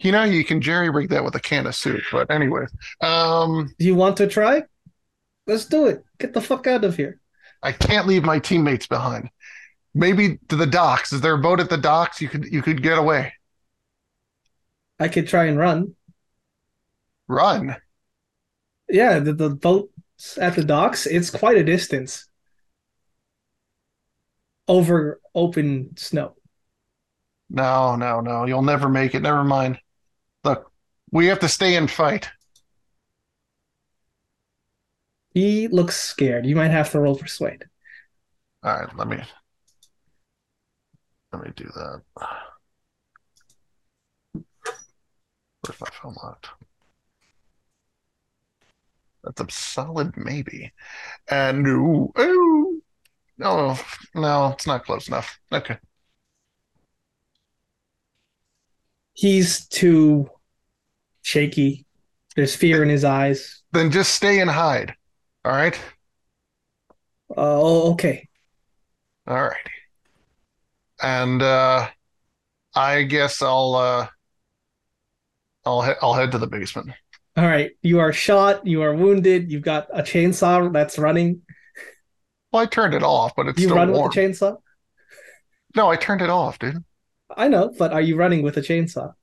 You 0.00 0.12
know, 0.12 0.24
you 0.24 0.44
can 0.44 0.60
jerry 0.60 0.90
rig 0.90 1.10
that 1.10 1.24
with 1.24 1.34
a 1.36 1.40
can 1.40 1.66
of 1.66 1.74
soup. 1.74 2.02
But 2.10 2.30
anyway, 2.30 2.64
um, 3.02 3.72
Do 3.78 3.84
you 3.86 3.94
want 3.94 4.16
to 4.16 4.26
try? 4.26 4.64
Let's 5.46 5.66
do 5.66 5.86
it. 5.86 6.02
Get 6.18 6.32
the 6.32 6.40
fuck 6.40 6.66
out 6.66 6.84
of 6.84 6.96
here. 6.96 7.20
I 7.62 7.72
can't 7.72 8.06
leave 8.06 8.24
my 8.24 8.38
teammates 8.38 8.86
behind. 8.86 9.30
Maybe 9.94 10.38
to 10.48 10.56
the 10.56 10.66
docks. 10.66 11.12
Is 11.12 11.20
there 11.20 11.34
a 11.34 11.38
boat 11.38 11.60
at 11.60 11.68
the 11.68 11.76
docks? 11.76 12.20
You 12.20 12.28
could 12.28 12.46
you 12.46 12.62
could 12.62 12.82
get 12.82 12.98
away. 12.98 13.32
I 14.98 15.08
could 15.08 15.28
try 15.28 15.46
and 15.46 15.58
run. 15.58 15.94
Run. 17.30 17.76
Yeah, 18.88 19.20
the, 19.20 19.32
the 19.32 19.50
boats 19.50 20.36
at 20.36 20.56
the 20.56 20.64
docks, 20.64 21.06
it's 21.06 21.30
quite 21.30 21.56
a 21.56 21.62
distance 21.62 22.26
over 24.66 25.20
open 25.32 25.96
snow. 25.96 26.34
No, 27.48 27.94
no, 27.94 28.20
no. 28.20 28.46
You'll 28.46 28.62
never 28.62 28.88
make 28.88 29.14
it. 29.14 29.22
Never 29.22 29.44
mind. 29.44 29.78
Look, 30.42 30.72
we 31.12 31.26
have 31.26 31.38
to 31.40 31.48
stay 31.48 31.76
and 31.76 31.88
fight. 31.88 32.28
He 35.32 35.68
looks 35.68 35.96
scared. 35.96 36.46
You 36.46 36.56
might 36.56 36.72
have 36.72 36.90
to 36.90 36.98
roll 36.98 37.14
persuade. 37.14 37.64
All 38.64 38.76
right, 38.76 38.96
let 38.96 39.06
me 39.06 39.22
let 41.32 41.44
me 41.44 41.52
do 41.54 41.70
that. 41.76 42.02
Where's 45.60 45.80
my 45.80 45.88
film 46.02 46.16
locked? 46.24 46.48
That's 49.24 49.40
a 49.40 49.46
solid 49.50 50.16
maybe. 50.16 50.72
And 51.30 51.66
ooh, 51.66 52.12
ooh, 52.18 52.82
no, 53.38 53.78
no, 54.14 54.48
it's 54.52 54.66
not 54.66 54.84
close 54.84 55.08
enough. 55.08 55.38
Okay. 55.52 55.78
He's 59.14 59.66
too 59.66 60.30
shaky. 61.22 61.86
There's 62.36 62.56
fear 62.56 62.82
in 62.82 62.88
his 62.88 63.04
eyes. 63.04 63.62
Then 63.72 63.90
just 63.90 64.14
stay 64.14 64.40
and 64.40 64.50
hide. 64.50 64.94
All 65.44 65.52
right? 65.52 65.78
Oh, 67.36 67.92
okay. 67.92 68.28
All 69.26 69.42
right. 69.48 69.70
And 71.02 71.42
uh 71.42 71.90
I 72.76 73.04
guess 73.04 73.42
I'll 73.42 73.74
uh 73.76 74.08
I'll 75.64 75.82
he- 75.82 75.94
I'll 76.02 76.12
head 76.14 76.32
to 76.32 76.38
the 76.38 76.46
basement. 76.46 76.90
All 77.40 77.46
right. 77.46 77.70
You 77.80 78.00
are 78.00 78.12
shot. 78.12 78.66
You 78.66 78.82
are 78.82 78.94
wounded. 78.94 79.50
You've 79.50 79.62
got 79.62 79.88
a 79.94 80.02
chainsaw 80.02 80.70
that's 80.70 80.98
running. 80.98 81.40
Well, 82.52 82.62
I 82.62 82.66
turned 82.66 82.92
it 82.92 83.02
off, 83.02 83.32
but 83.34 83.46
it's 83.48 83.58
you 83.58 83.64
still 83.68 83.76
run 83.78 83.92
warm. 83.92 84.08
with 84.08 84.12
the 84.14 84.20
chainsaw? 84.20 84.58
No, 85.74 85.88
I 85.90 85.96
turned 85.96 86.20
it 86.20 86.28
off, 86.28 86.58
dude. 86.58 86.84
I 87.34 87.48
know, 87.48 87.72
but 87.78 87.94
are 87.94 88.00
you 88.02 88.16
running 88.16 88.42
with 88.42 88.58
a 88.58 88.60
chainsaw? 88.60 89.14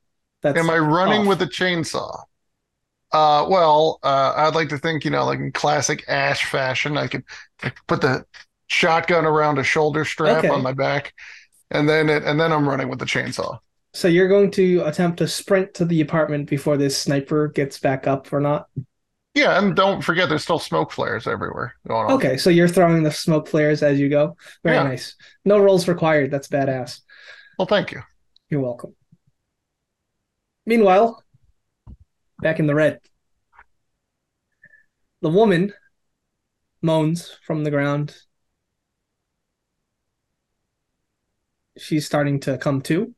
That's 0.42 0.58
Am 0.58 0.68
I 0.68 0.80
running 0.80 1.22
off. 1.22 1.28
with 1.28 1.42
a 1.44 1.46
chainsaw? 1.46 2.24
Uh, 3.12 3.46
well, 3.48 4.00
uh, 4.02 4.34
I'd 4.36 4.56
like 4.56 4.70
to 4.70 4.80
think, 4.80 5.06
you 5.06 5.12
know, 5.12 5.24
like 5.26 5.38
in 5.38 5.52
classic 5.52 6.04
Ash 6.08 6.44
fashion, 6.50 6.98
I 6.98 7.06
could 7.06 7.24
I 7.62 7.70
could 7.70 7.86
put 7.88 8.02
the 8.02 8.26
shotgun 8.66 9.26
around 9.26 9.60
a 9.60 9.64
shoulder 9.64 10.06
strap 10.06 10.40
Okay. 10.40 10.50
on 10.50 10.64
my 10.64 10.74
back, 10.74 11.14
and 11.70 11.88
then 11.88 12.10
it, 12.10 12.24
and 12.24 12.40
then 12.40 12.52
I'm 12.52 12.68
running 12.68 12.90
with 12.90 12.98
the 12.98 13.06
chainsaw. 13.06 13.60
So 13.94 14.08
you're 14.08 14.28
going 14.28 14.52
to 14.52 14.82
attempt 14.86 15.18
to 15.20 15.28
sprint 15.28 15.74
to 15.76 15.86
the 15.86 16.02
apartment 16.02 16.50
before 16.50 16.78
this 16.78 16.98
sniper 16.98 17.48
gets 17.48 17.80
back 17.80 18.06
up 18.06 18.32
or 18.32 18.40
not? 18.40 18.68
Yeah, 19.34 19.58
and 19.60 19.76
don't 19.76 20.02
forget, 20.02 20.30
there's 20.30 20.44
still 20.44 20.60
smoke 20.60 20.92
flares 20.92 21.28
everywhere 21.28 21.76
going 21.88 22.08
on. 22.08 22.12
Okay, 22.14 22.38
so 22.38 22.50
you're 22.50 22.68
throwing 22.68 23.04
the 23.04 23.12
smoke 23.12 23.48
flares 23.48 23.84
as 23.84 24.00
you 24.00 24.10
go. 24.10 24.36
Very 24.64 24.78
Yeah. 24.78 24.84
nice. 24.84 25.16
No 25.46 25.60
rolls 25.60 25.88
required. 25.88 26.32
That's 26.32 26.48
badass. 26.48 27.02
Well, 27.58 27.68
thank 27.68 27.92
you. 27.92 28.02
You're 28.50 28.62
welcome. 28.62 28.96
Meanwhile, 30.66 31.24
back 32.42 32.60
in 32.60 32.68
the 32.68 32.76
red, 32.76 33.00
the 35.22 35.30
woman 35.30 35.74
moans 36.82 37.38
from 37.46 37.64
the 37.64 37.72
ground. 37.72 38.16
she's 41.78 42.08
starting 42.08 42.40
to 42.40 42.58
come 42.58 42.82
to 42.82 43.14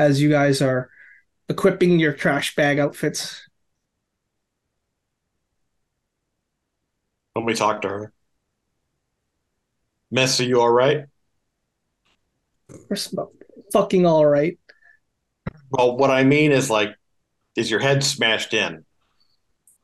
as 0.00 0.22
you 0.22 0.30
guys 0.30 0.62
are 0.62 0.88
equipping 1.50 1.98
your 1.98 2.14
trash 2.14 2.54
bag 2.54 2.78
outfits. 2.78 3.46
When 7.34 7.44
we 7.44 7.54
talk 7.54 7.82
to 7.82 7.88
her, 7.88 8.12
Miss, 10.10 10.40
are 10.40 10.44
you 10.44 10.60
all 10.60 10.70
right? 10.70 11.04
We're 12.88 12.96
fucking 13.72 14.06
all 14.06 14.24
right. 14.24 14.58
Well, 15.70 15.98
what 15.98 16.10
I 16.10 16.24
mean 16.24 16.50
is 16.50 16.70
like, 16.70 16.96
is 17.54 17.70
your 17.70 17.80
head 17.80 18.02
smashed 18.02 18.54
in? 18.54 18.86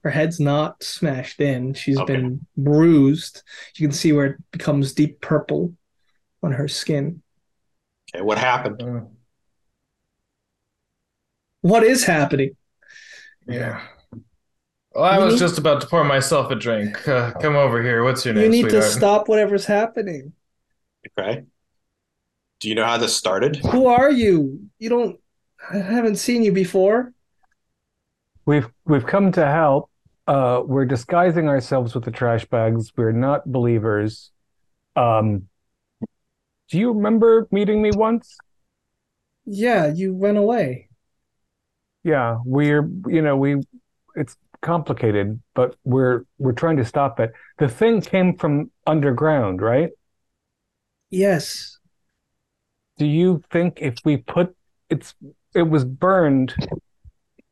Her 0.02 0.10
head's 0.10 0.40
not 0.40 0.82
smashed 0.82 1.40
in. 1.40 1.74
She's 1.74 1.98
Okay. 1.98 2.14
been 2.14 2.46
bruised. 2.56 3.42
You 3.76 3.86
can 3.86 3.94
see 3.94 4.12
where 4.12 4.26
it 4.26 4.36
becomes 4.50 4.94
deep 4.94 5.20
purple 5.20 5.74
on 6.42 6.52
her 6.52 6.68
skin. 6.68 7.22
Okay, 8.14 8.22
what 8.22 8.38
happened? 8.38 8.82
Uh, 8.82 9.00
What 11.66 11.82
is 11.82 12.04
happening? 12.04 12.56
yeah. 13.48 13.80
Well, 14.94 15.04
I 15.04 15.18
You 15.18 15.24
was 15.24 15.34
need- 15.34 15.40
just 15.40 15.58
about 15.58 15.80
to 15.80 15.86
pour 15.88 16.04
myself 16.04 16.50
a 16.52 16.54
drink. 16.54 17.06
Uh, 17.08 17.32
come 17.32 17.56
over 17.56 17.82
here. 17.82 18.04
What's 18.04 18.24
your 18.24 18.34
name, 18.34 18.44
You 18.44 18.50
need 18.50 18.70
to 18.70 18.82
stop 18.82 19.28
whatever's 19.28 19.64
happening. 19.66 20.32
Okay. 21.18 21.42
Do 22.60 22.68
you 22.68 22.74
know 22.76 22.84
how 22.84 22.98
this 22.98 23.14
started? 23.16 23.56
Who 23.56 23.86
are 23.88 24.10
you? 24.12 24.60
You 24.78 24.88
don't. 24.88 25.20
I 25.72 25.78
haven't 25.78 26.16
seen 26.16 26.44
you 26.44 26.52
before. 26.52 27.12
We've 28.46 28.68
we've 28.84 29.04
come 29.04 29.32
to 29.32 29.44
help. 29.44 29.90
Uh, 30.28 30.62
we're 30.64 30.86
disguising 30.86 31.48
ourselves 31.48 31.94
with 31.96 32.04
the 32.04 32.10
trash 32.12 32.44
bags. 32.46 32.92
We're 32.96 33.12
not 33.12 33.50
believers. 33.50 34.30
Um, 34.94 35.48
do 36.70 36.78
you 36.78 36.92
remember 36.92 37.48
meeting 37.50 37.82
me 37.82 37.90
once? 37.92 38.36
Yeah, 39.44 39.92
you 39.92 40.14
went 40.14 40.38
away. 40.38 40.85
Yeah, 42.06 42.38
we're 42.44 42.88
you 43.08 43.20
know 43.20 43.36
we 43.36 43.56
it's 44.14 44.36
complicated, 44.62 45.42
but 45.54 45.74
we're 45.82 46.24
we're 46.38 46.52
trying 46.52 46.76
to 46.76 46.84
stop 46.84 47.18
it. 47.18 47.32
The 47.58 47.68
thing 47.68 48.00
came 48.00 48.36
from 48.36 48.70
underground, 48.86 49.60
right? 49.60 49.90
Yes. 51.10 51.78
Do 52.96 53.06
you 53.06 53.42
think 53.50 53.80
if 53.82 53.96
we 54.04 54.18
put 54.18 54.54
it's 54.88 55.16
it 55.52 55.68
was 55.68 55.84
burned, 55.84 56.54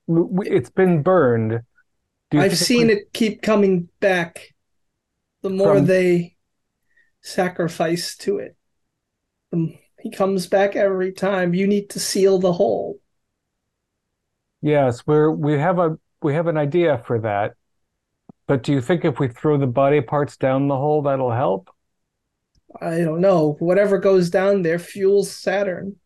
it's 0.07 0.71
been 0.71 1.03
burned. 1.03 1.61
Do 2.31 2.37
you 2.39 2.45
I've 2.45 2.57
seen 2.57 2.87
we- 2.87 2.93
it 2.93 3.13
keep 3.13 3.43
coming 3.43 3.89
back. 3.99 4.55
The 5.43 5.51
more 5.51 5.75
From- 5.75 5.87
they 5.87 6.37
sacrifice 7.23 8.17
to 8.19 8.39
it, 8.39 8.57
he 10.01 10.11
comes 10.13 10.47
back 10.47 10.77
every 10.77 11.13
time. 11.13 11.55
You 11.55 11.67
need 11.67 11.91
to 11.91 11.99
seal 11.99 12.39
the 12.39 12.53
hole. 12.53 13.01
Yes, 14.65 15.07
we're 15.07 15.31
we 15.31 15.59
have 15.59 15.79
a 15.79 15.99
we 16.23 16.33
have 16.33 16.47
an 16.47 16.57
idea 16.57 16.97
for 17.07 17.19
that. 17.21 17.53
But 18.47 18.63
do 18.63 18.73
you 18.73 18.81
think 18.81 19.05
if 19.05 19.19
we 19.19 19.29
throw 19.29 19.59
the 19.59 19.67
body 19.67 20.01
parts 20.01 20.39
down 20.39 20.69
the 20.69 20.77
hole, 20.77 21.03
that'll 21.03 21.31
help? 21.31 21.69
I 22.81 22.97
don't 23.01 23.21
know. 23.21 23.57
Whatever 23.59 23.99
goes 23.99 24.31
down 24.31 24.63
there 24.63 24.79
fuels 24.79 25.31
Saturn. 25.31 25.97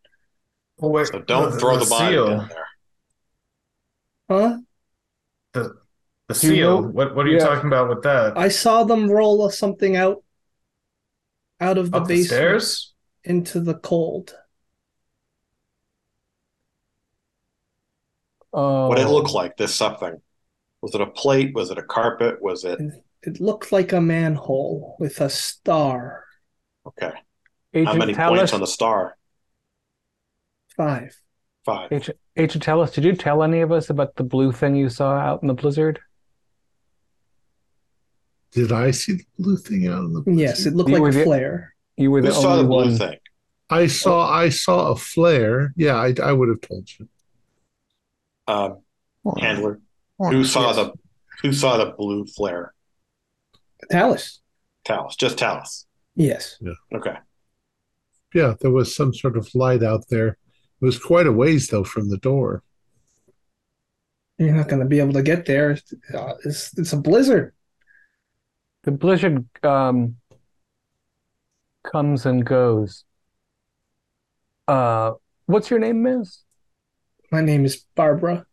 Oh, 0.82 0.88
wait, 0.88 1.06
So 1.06 1.20
don't 1.20 1.52
throw 1.58 1.76
the, 1.78 1.86
body 1.86 2.14
seal. 2.14 2.26
down 2.26 2.48
there. 2.48 2.66
Huh? 4.28 4.58
The 5.52 5.62
the 6.26 6.34
Do 6.34 6.46
you 6.48 6.54
seal. 6.56 6.82
know- 6.82 6.88
What 6.88 7.14
what 7.14 7.26
are 7.26 7.28
you 7.30 7.36
Yeah. 7.38 7.46
talking 7.46 7.68
about 7.68 7.88
with 7.88 8.02
that? 8.02 8.36
I 8.36 8.48
saw 8.48 8.82
them 8.82 9.08
roll 9.08 9.48
something 9.50 9.94
out 9.94 10.24
out 11.60 11.78
of 11.78 11.92
the 11.92 11.98
Up 11.98 12.08
the 12.08 12.14
basement 12.14 12.26
stairs? 12.26 12.94
into 13.22 13.60
the 13.60 13.74
cold. 13.74 14.36
Oh, 18.60 18.88
What 18.88 18.96
did 18.98 19.06
it 19.06 19.10
look 19.10 19.32
like? 19.34 19.56
This 19.56 19.72
something? 19.72 20.20
Was 20.82 20.92
it 20.94 21.00
a 21.00 21.06
plate? 21.06 21.54
Was 21.54 21.70
it 21.70 21.78
a 21.78 21.82
carpet? 21.82 22.42
Was 22.42 22.64
it 22.64 22.80
It 23.22 23.40
looked 23.40 23.70
like 23.70 23.92
a 23.92 24.00
manhole 24.00 24.96
with 24.98 25.20
a 25.20 25.30
star. 25.30 26.24
okay? 26.86 27.12
How 27.84 27.94
many 27.94 28.14
Talus, 28.14 28.38
points 28.38 28.52
on 28.54 28.60
the 28.60 28.66
star? 28.66 29.16
Five. 30.76 31.14
Five. 31.64 31.92
Agent, 31.92 32.18
Agent 32.36 32.64
Talus, 32.64 32.90
did 32.92 33.04
you 33.04 33.14
tell 33.14 33.42
any 33.44 33.60
of 33.60 33.70
us 33.70 33.90
about 33.90 34.16
the 34.16 34.24
blue 34.24 34.50
thing 34.50 34.74
you 34.74 34.88
saw 34.88 35.12
out 35.16 35.42
in 35.42 35.48
the 35.48 35.54
blizzard? 35.54 36.00
Did 38.52 38.72
I 38.72 38.90
see 38.90 39.12
the 39.14 39.24
blue 39.38 39.56
thing 39.56 39.86
out 39.86 39.98
in 40.04 40.12
the 40.14 40.20
blizzard? 40.22 40.40
Yes, 40.40 40.66
it 40.66 40.74
looked 40.74 40.90
You 40.90 40.98
like 40.98 41.12
a 41.14 41.18
the- 41.18 41.24
flare. 41.24 41.74
You 41.96 42.10
were 42.10 42.22
the 42.22 42.32
saw 42.32 42.52
only 42.52 42.62
the 42.62 42.68
blue 42.68 42.76
one. 42.86 42.96
thing? 42.98 43.18
I 43.70 43.86
saw 43.86 44.28
I 44.32 44.48
saw 44.48 44.92
a 44.92 44.96
flare. 44.96 45.72
Yeah, 45.76 45.96
I, 45.96 46.14
I 46.22 46.32
would 46.32 46.48
have 46.48 46.60
told 46.62 46.88
you. 46.98 47.08
Um, 48.48 48.78
handler. 49.38 49.80
Who 50.18 50.42
saw 50.42 50.72
the 50.72 50.92
Who 51.42 51.52
saw 51.52 51.76
the 51.76 51.92
blue 51.96 52.26
flare? 52.26 52.74
Talus. 53.90 54.40
Talus. 54.84 55.14
Just 55.16 55.38
Talus. 55.38 55.86
Yes. 56.16 56.56
Yeah. 56.60 56.72
Okay. 56.92 57.16
Yeah, 58.34 58.54
there 58.60 58.70
was 58.70 58.94
some 58.94 59.14
sort 59.14 59.36
of 59.36 59.54
light 59.54 59.82
out 59.82 60.04
there. 60.10 60.28
It 60.80 60.84
was 60.84 60.98
quite 60.98 61.26
a 61.26 61.32
ways 61.32 61.68
though 61.68 61.84
from 61.84 62.08
the 62.08 62.18
door. 62.18 62.62
You're 64.38 64.54
not 64.54 64.68
going 64.68 64.80
to 64.80 64.86
be 64.88 65.00
able 65.00 65.14
to 65.14 65.22
get 65.22 65.46
there. 65.46 65.78
Uh, 66.14 66.34
It's, 66.44 66.76
it's 66.78 66.92
a 66.92 66.96
blizzard. 66.96 67.54
The 68.84 68.92
blizzard 68.92 69.44
um, 69.64 70.16
comes 71.84 72.24
and 72.24 72.44
goes. 72.44 73.04
Uh, 74.68 75.12
what's 75.46 75.70
your 75.70 75.80
name, 75.80 76.02
Miss? 76.02 76.44
My 77.30 77.40
name 77.40 77.64
is 77.64 77.84
Barbara. 77.94 78.46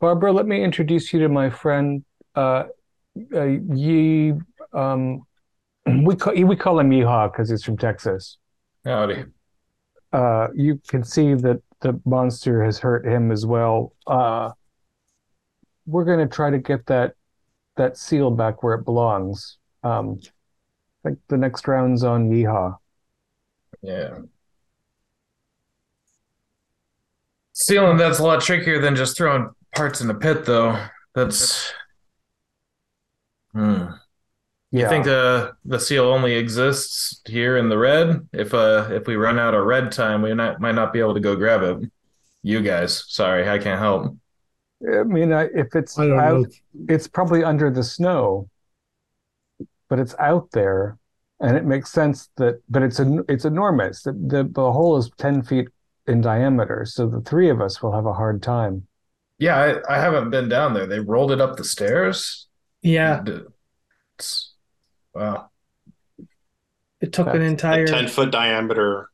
Barbara, 0.00 0.32
let 0.32 0.46
me 0.46 0.64
introduce 0.64 1.12
you 1.12 1.20
to 1.20 1.28
my 1.28 1.50
friend 1.50 2.04
uh, 2.34 2.64
uh 3.34 3.44
Yi 3.44 4.32
um 4.72 5.26
we 6.04 6.14
call 6.14 6.32
we 6.32 6.56
call 6.56 6.78
him 6.78 6.90
Yeehaw 6.90 7.30
because 7.30 7.50
he's 7.50 7.62
from 7.62 7.76
Texas. 7.76 8.38
Howdy. 8.84 9.24
Uh 10.12 10.48
you 10.54 10.80
can 10.88 11.04
see 11.04 11.34
that 11.34 11.60
the 11.80 12.00
monster 12.06 12.64
has 12.64 12.78
hurt 12.78 13.04
him 13.06 13.30
as 13.30 13.44
well. 13.44 13.92
Uh 14.06 14.52
we're 15.86 16.04
gonna 16.04 16.28
try 16.28 16.50
to 16.50 16.58
get 16.58 16.86
that 16.86 17.14
that 17.76 17.98
seal 17.98 18.30
back 18.30 18.62
where 18.62 18.74
it 18.74 18.84
belongs. 18.84 19.58
Um 19.82 20.20
I 21.04 21.08
think 21.10 21.18
the 21.28 21.36
next 21.36 21.66
round's 21.68 22.04
on 22.04 22.30
Yeehaw. 22.30 22.76
Yeah. 23.82 24.20
Sealing 27.62 27.98
that's 27.98 28.18
a 28.18 28.22
lot 28.22 28.40
trickier 28.40 28.80
than 28.80 28.96
just 28.96 29.16
throwing 29.18 29.50
parts 29.74 30.00
in 30.00 30.08
a 30.08 30.14
pit, 30.14 30.46
though. 30.46 30.82
That's. 31.14 31.72
Hmm. 33.52 33.86
You 34.72 34.80
Yeah. 34.82 34.88
think 34.88 35.04
the 35.04 35.52
the 35.64 35.78
seal 35.80 36.04
only 36.04 36.34
exists 36.36 37.20
here 37.26 37.56
in 37.58 37.68
the 37.68 37.76
red? 37.76 38.28
If 38.32 38.54
uh 38.54 38.88
if 38.92 39.06
we 39.06 39.16
run 39.16 39.38
out 39.38 39.54
of 39.54 39.64
red 39.66 39.92
time, 39.92 40.22
we 40.22 40.32
not, 40.32 40.60
might 40.60 40.74
not 40.76 40.92
be 40.92 41.00
able 41.00 41.14
to 41.14 41.20
go 41.20 41.36
grab 41.36 41.62
it. 41.62 41.90
You 42.42 42.62
guys, 42.62 43.04
sorry, 43.08 43.46
I 43.48 43.58
can't 43.58 43.78
help. 43.80 44.16
I 44.90 45.02
mean, 45.02 45.32
I, 45.32 45.42
if 45.54 45.74
it's 45.74 45.98
I 45.98 46.08
out, 46.10 46.46
it's 46.88 47.06
probably 47.08 47.44
under 47.44 47.70
the 47.70 47.82
snow, 47.82 48.48
but 49.90 49.98
it's 49.98 50.14
out 50.18 50.50
there, 50.52 50.96
and 51.40 51.56
it 51.58 51.64
makes 51.66 51.92
sense 51.92 52.30
that. 52.36 52.62
But 52.70 52.82
it's 52.84 52.98
en- 53.00 53.24
it's 53.28 53.44
enormous. 53.44 54.02
The, 54.04 54.12
the 54.12 54.44
the 54.50 54.72
hole 54.72 54.96
is 54.96 55.10
ten 55.18 55.42
feet 55.42 55.68
in 56.10 56.20
diameter, 56.20 56.84
so 56.86 57.08
the 57.08 57.20
three 57.20 57.48
of 57.50 57.60
us 57.60 57.82
will 57.82 57.92
have 57.92 58.06
a 58.06 58.12
hard 58.12 58.42
time. 58.42 58.86
Yeah, 59.38 59.80
I, 59.88 59.96
I 59.96 59.98
haven't 60.00 60.30
been 60.30 60.48
down 60.48 60.74
there. 60.74 60.86
They 60.86 61.00
rolled 61.00 61.32
it 61.32 61.40
up 61.40 61.56
the 61.56 61.64
stairs. 61.64 62.46
Yeah, 62.82 63.22
It's, 64.18 64.54
wow. 65.14 65.48
it 67.00 67.12
took 67.12 67.26
an 67.28 67.32
That's- 67.40 67.48
A 67.48 67.50
entire. 67.50 67.86
ten 67.86 68.08
foot 68.08 68.30
diameter 68.30 69.08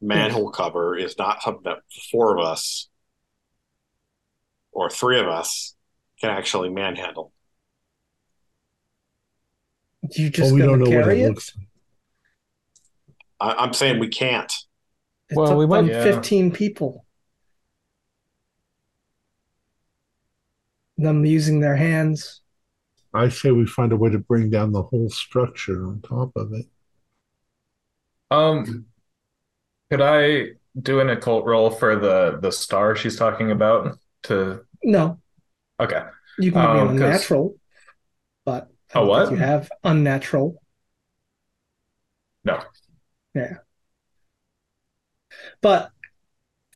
manhole 0.00 0.50
cover 0.50 0.96
is 0.96 1.18
not 1.18 1.42
something 1.42 1.62
that 1.64 1.78
four 2.12 2.38
of 2.38 2.44
us 2.44 2.88
or 4.70 4.88
three 4.90 5.18
of 5.18 5.26
us 5.26 5.74
can 6.20 6.30
actually 6.30 6.68
manhandle. 6.68 7.32
You 10.12 10.30
just 10.30 10.52
Well, 10.52 10.54
we 10.54 10.60
don't 10.60 10.78
gonna 10.78 10.90
know 10.90 10.96
what 10.96 11.04
carry 11.04 11.22
it 11.22 11.24
it? 11.24 11.28
looks 11.30 11.52
like. 13.40 13.56
I'm 13.58 13.72
saying 13.72 13.98
we 13.98 14.08
can't. 14.08 14.52
It 15.30 15.36
Well, 15.36 15.48
took 15.48 15.58
we 15.58 15.66
them 15.66 15.88
Yeah. 15.88 16.02
15 16.02 16.50
people. 16.52 17.04
Them 20.96 21.24
using 21.24 21.60
their 21.60 21.76
hands. 21.76 22.40
I 23.14 23.28
say 23.28 23.50
we 23.52 23.66
find 23.66 23.92
a 23.92 23.96
way 23.96 24.10
to 24.10 24.18
bring 24.18 24.50
down 24.50 24.72
the 24.72 24.82
whole 24.82 25.08
structure 25.10 25.86
on 25.86 26.00
top 26.02 26.32
of 26.36 26.52
it. 26.52 26.66
Um, 28.30 28.86
could 29.90 30.02
I 30.02 30.50
do 30.80 31.00
an 31.00 31.08
occult 31.08 31.46
roll 31.46 31.70
for 31.70 31.96
the 31.96 32.38
the 32.42 32.52
star 32.52 32.94
she's 32.94 33.16
talking 33.16 33.50
about? 33.50 33.98
To 34.24 34.64
No, 34.82 35.20
okay. 35.80 36.02
you 36.38 36.52
can 36.52 36.60
give 36.62 36.72
me 36.74 36.80
Oh, 36.80 36.82
an 36.82 36.88
'cause- 36.88 37.00
unnatural, 37.00 37.58
but 38.44 38.68
I 38.94 38.98
A 38.98 39.02
don't 39.02 39.08
what? 39.08 39.30
you 39.30 39.36
have 39.38 39.70
unnatural. 39.84 40.62
No. 42.44 42.62
Yeah. 43.34 43.58
But 45.60 45.90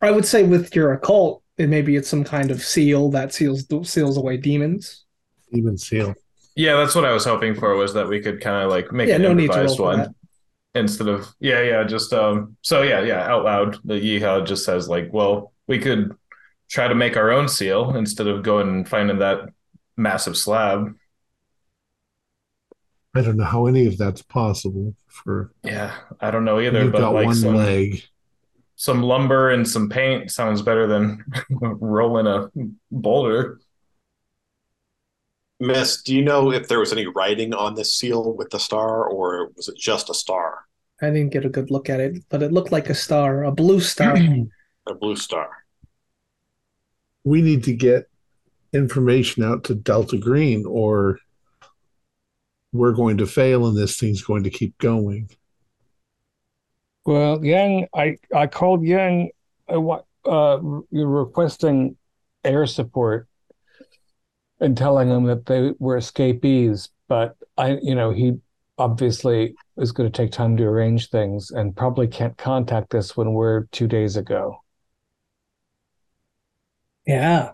I 0.02 0.10
would 0.10 0.26
say 0.26 0.44
with 0.44 0.74
your 0.76 0.92
occult, 0.92 1.42
it 1.58 1.68
maybe 1.68 1.96
it's 1.96 2.08
some 2.08 2.24
kind 2.24 2.50
of 2.50 2.62
seal 2.62 3.10
that 3.12 3.34
seals 3.34 3.66
seals 3.90 4.16
away 4.18 4.36
demons. 4.38 5.04
Demon 5.52 5.78
seal. 5.78 6.14
Yeah, 6.56 6.76
that's 6.76 6.94
what 6.94 7.04
I 7.04 7.12
was 7.12 7.24
hoping 7.24 7.54
for. 7.54 7.74
Was 7.76 7.94
that 7.94 8.08
we 8.08 8.20
could 8.20 8.40
kind 8.40 8.64
of 8.64 8.70
like 8.70 8.92
make 8.92 9.08
Yeah, 9.08 9.16
an 9.16 9.22
no 9.22 9.32
need 9.32 9.52
to 9.52 9.60
improvised 9.60 9.78
one 9.80 9.98
that. 9.98 10.14
instead 10.74 11.08
of 11.08 11.28
yeah, 11.40 11.62
yeah. 11.62 11.84
Just 11.84 12.12
um. 12.12 12.56
So 12.62 12.82
yeah, 12.82 13.02
yeah. 13.02 13.22
Out 13.28 13.44
loud, 13.44 13.78
the 13.84 13.94
yeehaw 13.94 14.46
just 14.46 14.64
says 14.64 14.88
like, 14.88 15.10
well, 15.12 15.52
we 15.68 15.78
could 15.78 16.16
try 16.70 16.88
to 16.88 16.94
make 16.94 17.16
our 17.16 17.32
own 17.32 17.48
seal 17.48 17.96
instead 17.96 18.28
of 18.28 18.42
going 18.44 18.68
and 18.68 18.88
finding 18.88 19.20
that 19.20 19.50
massive 19.96 20.36
slab. 20.36 20.94
I 23.14 23.22
don't 23.22 23.36
know 23.36 23.44
how 23.44 23.66
any 23.66 23.86
of 23.86 23.96
that's 23.98 24.22
possible 24.22 24.94
for 25.06 25.52
Yeah, 25.64 25.96
I 26.20 26.30
don't 26.30 26.44
know 26.44 26.60
either, 26.60 26.84
you've 26.84 26.92
but 26.92 26.98
got 26.98 27.10
like 27.12 27.26
one 27.26 27.34
some 27.34 27.54
leg. 27.54 28.02
Some 28.82 29.00
lumber 29.00 29.50
and 29.50 29.68
some 29.68 29.88
paint 29.88 30.28
sounds 30.32 30.60
better 30.60 30.88
than 30.88 31.24
rolling 31.60 32.26
a 32.26 32.50
boulder. 32.90 33.60
Miss, 35.60 36.02
do 36.02 36.12
you 36.12 36.20
know 36.20 36.50
if 36.50 36.66
there 36.66 36.80
was 36.80 36.92
any 36.92 37.06
writing 37.06 37.54
on 37.54 37.76
this 37.76 37.94
seal 37.94 38.34
with 38.34 38.50
the 38.50 38.58
star, 38.58 39.04
or 39.04 39.52
was 39.54 39.68
it 39.68 39.76
just 39.76 40.10
a 40.10 40.14
star, 40.14 40.64
I 41.00 41.10
didn't 41.10 41.30
get 41.30 41.44
a 41.44 41.48
good 41.48 41.70
look 41.70 41.88
at 41.88 42.00
it, 42.00 42.24
but 42.28 42.42
it 42.42 42.50
looked 42.50 42.72
like 42.72 42.90
a 42.90 42.94
star, 42.94 43.44
a 43.44 43.52
blue 43.52 43.78
star. 43.78 44.16
a 44.88 44.94
blue 44.96 45.14
star? 45.14 45.48
We 47.22 47.40
need 47.40 47.62
to 47.62 47.74
get 47.74 48.10
information 48.72 49.44
out 49.44 49.62
to 49.64 49.76
Delta 49.76 50.18
Green, 50.18 50.64
or 50.66 51.20
we're 52.72 52.90
going 52.90 53.18
to 53.18 53.28
fail 53.28 53.68
and 53.68 53.78
this 53.78 53.96
thing's 53.96 54.22
going 54.22 54.42
to 54.42 54.50
keep 54.50 54.76
going. 54.78 55.30
Well, 57.04 57.44
Yang, 57.44 57.88
I 57.94 58.18
I 58.34 58.46
called 58.46 58.84
Yang. 58.84 59.30
Uh, 59.72 59.80
what 59.80 60.06
uh, 60.24 60.58
you're 60.90 61.08
requesting 61.08 61.96
air 62.44 62.66
support 62.66 63.28
and 64.60 64.76
telling 64.76 65.08
him 65.08 65.24
that 65.24 65.46
they 65.46 65.72
were 65.78 65.96
escapees, 65.96 66.88
but 67.08 67.36
I, 67.58 67.78
you 67.82 67.94
know, 67.94 68.12
he 68.12 68.34
obviously 68.78 69.54
is 69.76 69.92
going 69.92 70.10
to 70.10 70.16
take 70.16 70.30
time 70.30 70.56
to 70.56 70.64
arrange 70.64 71.10
things 71.10 71.50
and 71.50 71.76
probably 71.76 72.06
can't 72.06 72.36
contact 72.38 72.94
us 72.94 73.16
when 73.16 73.32
we're 73.32 73.64
two 73.66 73.88
days 73.88 74.16
ago. 74.16 74.62
Yeah. 77.06 77.52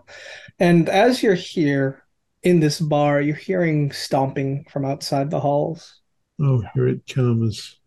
And 0.59 0.87
as 0.87 1.23
you're 1.23 1.33
here 1.33 2.03
in 2.43 2.59
this 2.59 2.79
bar, 2.79 3.21
you're 3.21 3.35
hearing 3.35 3.91
stomping 3.91 4.65
from 4.69 4.85
outside 4.85 5.31
the 5.31 5.39
halls. 5.39 5.99
Oh, 6.39 6.63
here 6.73 6.87
it 6.87 7.07
comes. 7.07 7.78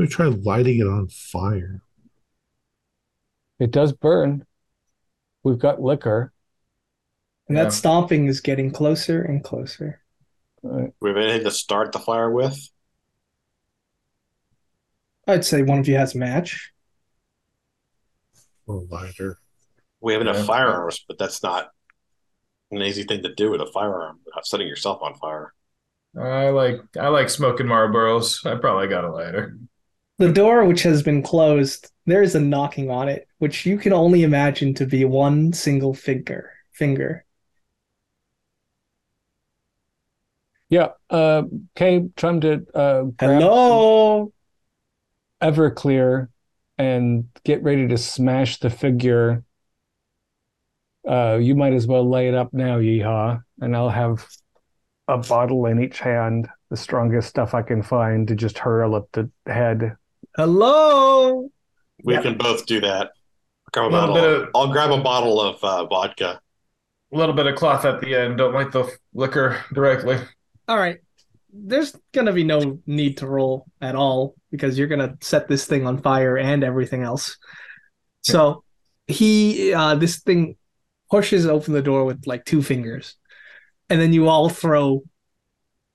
I'm 0.00 0.06
going 0.06 0.08
to 0.08 0.16
try 0.16 0.52
lighting 0.54 0.78
it 0.80 0.86
on 0.86 1.08
fire. 1.08 1.82
It 3.58 3.70
does 3.70 3.92
burn. 3.92 4.46
We've 5.42 5.58
got 5.58 5.82
liquor. 5.82 6.32
And 7.48 7.58
Yeah. 7.58 7.64
that 7.64 7.74
stomping 7.74 8.24
is 8.24 8.40
getting 8.40 8.70
closer 8.70 9.20
and 9.20 9.44
closer. 9.44 10.00
Uh, 10.64 10.86
We 11.02 11.10
have 11.10 11.18
anything 11.18 11.44
to 11.44 11.50
start 11.50 11.92
the 11.92 11.98
fire 11.98 12.30
with? 12.30 12.58
I'd 15.26 15.44
say 15.44 15.60
one 15.60 15.78
of 15.78 15.86
you 15.86 15.96
has 15.96 16.14
a 16.14 16.18
match. 16.18 16.72
Or 18.66 18.86
lighter. 18.88 19.36
We 20.00 20.14
have 20.14 20.22
enough 20.22 20.38
Yeah. 20.38 20.44
firearms, 20.44 21.04
but 21.06 21.18
that's 21.18 21.42
not 21.42 21.72
an 22.70 22.80
easy 22.80 23.02
thing 23.02 23.22
to 23.24 23.34
do 23.34 23.50
with 23.50 23.60
a 23.60 23.66
firearm 23.66 24.20
without 24.24 24.46
setting 24.46 24.66
yourself 24.66 25.02
on 25.02 25.14
fire. 25.16 25.52
I 26.18 26.48
like 26.48 26.80
I 26.96 27.08
like 27.08 27.28
smoking 27.28 27.66
Marlboros. 27.66 28.46
I 28.46 28.58
probably 28.58 28.88
got 28.88 29.04
a 29.04 29.12
lighter. 29.12 29.58
The 30.20 30.30
door, 30.30 30.66
which 30.66 30.82
has 30.82 31.02
been 31.02 31.22
closed, 31.22 31.90
there 32.04 32.22
is 32.22 32.34
a 32.34 32.40
knocking 32.40 32.90
on 32.90 33.08
it, 33.08 33.26
which 33.38 33.64
you 33.64 33.78
can 33.78 33.94
only 33.94 34.22
imagine 34.22 34.74
to 34.74 34.84
be 34.84 35.06
one 35.06 35.54
single 35.54 35.94
finger. 35.94 36.52
Finger. 36.72 37.24
yeah. 40.68 40.88
Uh, 41.08 41.44
Kay, 41.74 42.10
time 42.16 42.42
to 42.42 42.66
uh, 42.74 43.02
grab 43.04 43.40
Hello. 43.40 44.30
Everclear 45.42 46.28
and 46.76 47.28
get 47.44 47.62
ready 47.62 47.88
to 47.88 47.96
smash 47.96 48.58
the 48.58 48.68
figure. 48.68 49.42
Uh, 51.08 51.38
you 51.40 51.54
might 51.54 51.72
as 51.72 51.86
well 51.86 52.06
lay 52.06 52.28
it 52.28 52.34
up 52.34 52.52
now, 52.52 52.78
Yeehaw, 52.78 53.42
and 53.62 53.74
I'll 53.74 53.88
have 53.88 54.28
a 55.08 55.16
bottle 55.16 55.64
in 55.64 55.82
each 55.82 55.98
hand, 55.98 56.46
the 56.68 56.76
strongest 56.76 57.30
stuff 57.30 57.54
I 57.54 57.62
can 57.62 57.82
find 57.82 58.28
to 58.28 58.36
just 58.36 58.58
hurl 58.58 58.96
at 58.96 59.10
the 59.12 59.30
head. 59.46 59.96
Hello. 60.36 61.50
We 62.04 62.14
Yeah. 62.14 62.22
can 62.22 62.38
both 62.38 62.66
do 62.66 62.80
that. 62.80 63.10
Grab 63.72 63.86
a 63.86 63.88
Little 63.92 64.14
bottle. 64.14 64.14
bit 64.14 64.42
of- 64.42 64.48
I'll 64.54 64.72
grab 64.72 64.90
a 64.90 65.00
bottle 65.02 65.40
of 65.40 65.62
uh, 65.62 65.86
vodka. 65.86 66.40
A 67.12 67.16
little 67.16 67.34
bit 67.34 67.46
of 67.46 67.56
cloth 67.56 67.84
at 67.84 68.00
the 68.00 68.14
end. 68.14 68.38
Don't 68.38 68.54
light 68.54 68.72
the 68.72 68.90
liquor 69.14 69.62
directly. 69.72 70.18
All 70.68 70.76
right. 70.78 70.98
There's 71.52 71.96
gonna 72.12 72.32
be 72.32 72.44
no 72.44 72.78
need 72.86 73.16
to 73.18 73.26
roll 73.26 73.66
at 73.80 73.96
all 73.96 74.34
because 74.52 74.78
you're 74.78 74.86
gonna 74.88 75.16
set 75.20 75.48
this 75.48 75.66
thing 75.66 75.86
on 75.86 75.98
fire 76.00 76.36
and 76.38 76.62
everything 76.62 77.02
else. 77.02 77.36
So 78.22 78.62
he, 79.08 79.74
uh, 79.74 79.96
this 79.96 80.20
thing 80.20 80.56
pushes 81.10 81.46
open 81.46 81.74
the 81.74 81.82
door 81.82 82.04
with 82.04 82.24
like 82.26 82.44
two 82.44 82.62
fingers, 82.62 83.16
and 83.88 84.00
then 84.00 84.12
you 84.12 84.28
all 84.28 84.48
throw 84.48 85.02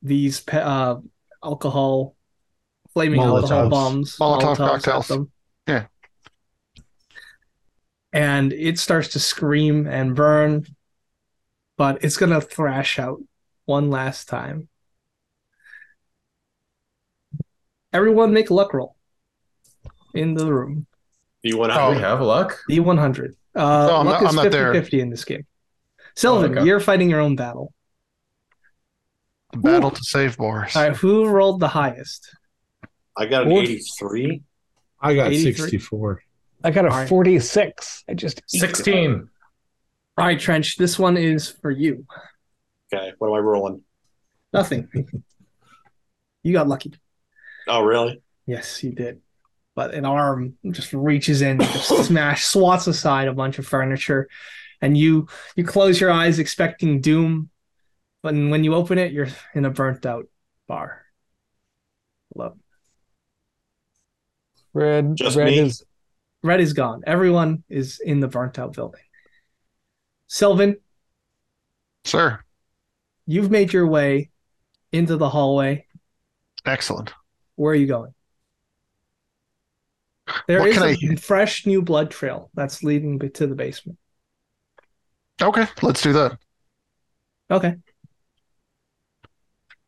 these 0.01 0.45
uh, 0.49 0.95
alcohol, 1.41 2.14
flaming 2.95 3.19
alcohol 3.21 3.67
Molotovs. 3.67 3.69
bombs, 3.69 4.17
Molotov 4.17 4.41
Molotovs 4.41 4.51
at 4.51 4.57
cocktails. 4.57 5.07
them. 5.09 5.31
Yeah. 5.67 5.85
And 8.13 8.53
it 8.53 8.79
starts 8.79 9.09
to 9.09 9.19
scream 9.19 9.85
and 9.85 10.15
burn, 10.15 10.65
but 11.77 12.03
it's 12.03 12.15
gonna 12.17 12.39
thrash 12.41 12.97
out 12.97 13.21
one 13.65 13.89
last 13.91 14.27
time. 14.29 14.69
Everyone 17.93 18.33
make 18.33 18.49
luck 18.49 18.73
roll 18.73 18.95
in 20.13 20.33
the 20.33 20.51
room. 20.51 20.87
You 21.43 21.57
want 21.57 21.73
Oh. 21.73 21.91
We 21.91 21.97
have 21.99 22.21
luck. 22.21 22.59
D100. 22.69 23.35
Uh, 23.53 23.59
No, 23.87 23.97
I'm 23.97 24.05
luck 24.05 24.21
not- 24.21 24.23
is 24.23 24.29
I'm 24.29 24.35
not 24.35 24.43
50 24.43 24.57
there. 24.57 24.73
50 24.73 24.99
in 25.01 25.09
this 25.09 25.23
game. 25.25 25.45
Sylvan, 26.15 26.51
Oh, 26.51 26.61
okay. 26.61 26.67
you're 26.67 26.79
fighting 26.79 27.09
your 27.09 27.19
own 27.19 27.35
battle. 27.35 27.73
The 29.51 29.57
battle 29.59 29.91
to 29.91 30.03
save 30.03 30.37
Boris. 30.37 30.75
All 30.75 30.83
right, 30.87 30.95
who 30.97 31.27
rolled 31.27 31.59
the 31.59 31.67
highest? 31.69 32.35
I 33.17 33.25
got 33.25 33.43
an 33.43 33.49
What? 33.49 33.65
83. 33.65 34.41
I 34.99 35.15
got 35.15 35.27
83. 35.31 35.53
64. 35.53 36.23
I 36.63 36.71
got 36.71 36.85
a 36.85 36.89
All 36.89 36.97
right. 36.97 37.09
46. 37.09 38.03
I 38.09 38.13
just. 38.13 38.41
Sixteen. 38.47 39.29
All 40.17 40.25
right, 40.25 40.39
Trench, 40.39 40.77
this 40.77 40.97
one 40.97 41.17
is 41.17 41.49
for 41.49 41.69
you. 41.69 42.05
Okay, 42.93 43.11
what 43.17 43.27
am 43.27 43.33
I 43.33 43.39
rolling? 43.39 43.81
Nothing. 44.53 44.87
you 46.41 46.53
got 46.53 46.67
lucky. 46.69 46.93
Oh, 47.67 47.81
really? 47.81 48.21
Yes, 48.45 48.81
you 48.81 48.91
did. 48.93 49.21
But 49.75 49.93
an 49.93 50.05
arm 50.05 50.57
just 50.71 50.93
reaches 50.93 51.41
in, 51.41 51.59
just 51.59 51.89
smash, 52.05 52.45
swats 52.45 52.87
aside 52.87 53.27
a 53.27 53.33
bunch 53.33 53.59
of 53.59 53.67
furniture, 53.67 54.29
and 54.81 54.97
you 54.97 55.27
you 55.57 55.65
close 55.65 55.99
your 55.99 56.11
eyes 56.11 56.39
expecting 56.39 57.01
doom, 57.01 57.49
but 58.23 58.33
when 58.33 58.63
you 58.63 58.73
open 58.73 58.97
it, 58.97 59.11
you're 59.11 59.27
in 59.53 59.65
a 59.65 59.69
burnt 59.69 60.05
out 60.05 60.27
bar. 60.67 61.03
Love. 62.35 62.57
Red, 64.75 65.15
Just 65.15 65.37
red 65.37 65.47
me? 65.47 65.59
is 65.59 65.83
Red 66.43 66.59
is 66.61 66.73
gone. 66.73 67.01
Everyone 67.07 67.63
is 67.69 67.99
in 68.05 68.19
the 68.19 68.27
burnt 68.27 68.59
out 68.59 68.73
building. 68.73 69.01
Sylvan, 70.27 70.75
Sir, 72.03 72.39
you've 73.25 73.49
made 73.49 73.73
your 73.73 73.87
way 73.87 74.29
into 74.91 75.17
the 75.17 75.29
hallway. 75.29 75.87
excellent. 76.65 77.13
Where 77.55 77.71
are 77.71 77.75
you 77.75 77.87
going? 77.87 78.13
There 80.47 80.59
What 80.59 80.69
is 80.69 80.77
can 80.77 81.13
a 81.13 81.15
fresh 81.21 81.65
new 81.65 81.81
blood 81.81 82.11
trail 82.11 82.51
that's 82.53 82.83
leading 82.83 83.17
to 83.19 83.47
the 83.47 83.55
basement. 83.55 83.97
Okay, 85.41 85.65
let's 85.81 86.01
do 86.01 86.13
that. 86.13 86.37
Okay. 87.49 87.75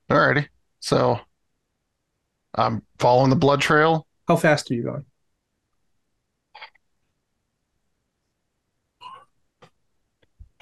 Alrighty. 0.10 0.48
So 0.80 1.20
I'm 2.56 2.84
following 3.00 3.30
the 3.30 3.36
blood 3.36 3.62
trail. 3.62 4.07
How 4.28 4.36
fast 4.36 4.70
are 4.72 4.74
you 4.74 4.84
going? 4.84 5.06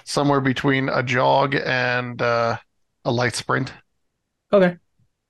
somewhere 0.03 0.41
between 0.41 0.89
a 0.89 1.03
jog 1.03 1.55
and 1.55 2.21
uh, 2.21 2.57
a 3.03 3.11
light 3.11 3.35
sprint. 3.35 3.73
Okay. 4.53 4.77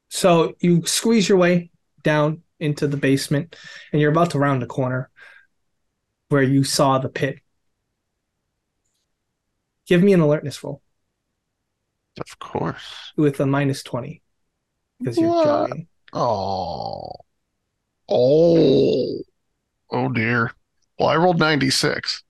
So 0.10 0.54
you 0.60 0.86
squeeze 0.86 1.28
your 1.28 1.38
way 1.38 1.72
down 2.04 2.44
into 2.60 2.88
the 2.88 2.98
basement 2.98 3.56
and 3.92 4.02
you're 4.02 4.12
about 4.12 4.32
to 4.32 4.40
round 4.40 4.62
the 4.62 4.68
corner 4.68 5.10
where 6.30 6.44
you 6.44 6.64
saw 6.64 7.00
the 7.00 7.10
pit. 7.10 7.40
Give 9.88 10.02
me 10.04 10.14
an 10.14 10.20
alertness 10.20 10.64
roll 10.64 10.82
Of 12.20 12.40
course. 12.40 13.14
with 13.18 13.40
a 13.40 13.46
minus 13.46 13.84
20 13.84 14.22
because 15.00 15.18
you're 15.18 15.44
jogging. 15.44 15.88
Oh. 16.14 17.12
Oh. 18.10 19.20
Oh 19.92 20.10
dear. 20.10 20.52
Well, 21.00 21.10
I 21.10 21.16
rolled 21.16 21.40
96. 21.40 22.24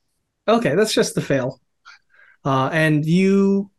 Okay, 0.47 0.75
that's 0.75 0.93
just 0.93 1.15
the 1.15 1.21
fail. 1.21 1.59
Uh, 2.43 2.69
and 2.71 3.05
you 3.05 3.71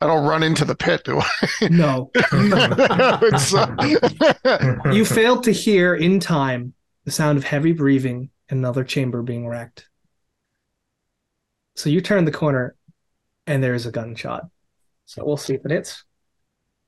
I 0.00 0.06
don't 0.06 0.26
run 0.26 0.42
into 0.42 0.64
the 0.64 0.74
pit, 0.74 1.02
do 1.04 1.20
I? 1.20 1.68
no, 1.70 2.10
uh, 4.44 4.92
you 4.92 5.04
failed 5.04 5.44
to 5.44 5.52
hear 5.52 5.94
in 5.94 6.20
time 6.20 6.74
the 7.04 7.10
sound 7.10 7.38
of 7.38 7.44
heavy 7.44 7.72
breathing 7.72 8.30
and 8.50 8.58
another 8.58 8.84
chamber 8.84 9.22
being 9.22 9.46
wrecked. 9.46 9.88
So 11.76 11.88
you 11.88 12.02
turn 12.02 12.26
the 12.26 12.32
corner, 12.32 12.74
and 13.46 13.62
there 13.62 13.74
is 13.74 13.86
a 13.86 13.92
gunshot. 13.92 14.44
So 15.06 15.24
we'll 15.24 15.36
see 15.38 15.54
if 15.54 15.64
it 15.64 15.70
hits. 15.70 16.04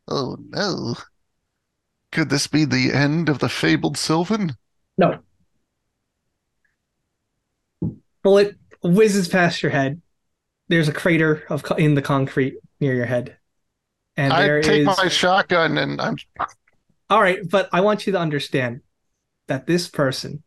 oh 0.08 0.36
no. 0.50 0.96
Could 2.16 2.30
this 2.30 2.46
be 2.46 2.64
the 2.64 2.94
end 2.94 3.28
of 3.28 3.40
the 3.40 3.48
fabled 3.50 3.98
Sylvan? 3.98 4.56
No. 4.96 5.18
Bullet 8.22 8.56
whizzes 8.82 9.28
past 9.28 9.62
your 9.62 9.68
head. 9.70 10.00
There's 10.68 10.88
a 10.88 10.94
crater 10.94 11.44
of 11.50 11.62
co- 11.62 11.74
in 11.74 11.94
the 11.94 12.00
concrete 12.00 12.54
near 12.80 12.94
your 12.94 13.04
head, 13.04 13.36
and 14.16 14.32
there 14.32 14.56
I 14.56 14.58
is. 14.60 14.66
take 14.66 14.84
my 14.86 15.08
shotgun 15.08 15.76
and 15.76 16.00
I'm 16.00 16.16
All 17.10 17.20
right, 17.20 17.40
but 17.50 17.68
I 17.70 17.82
want 17.82 18.06
you 18.06 18.14
to 18.14 18.18
understand 18.18 18.80
that 19.48 19.66
this 19.66 19.86
person, 19.86 20.42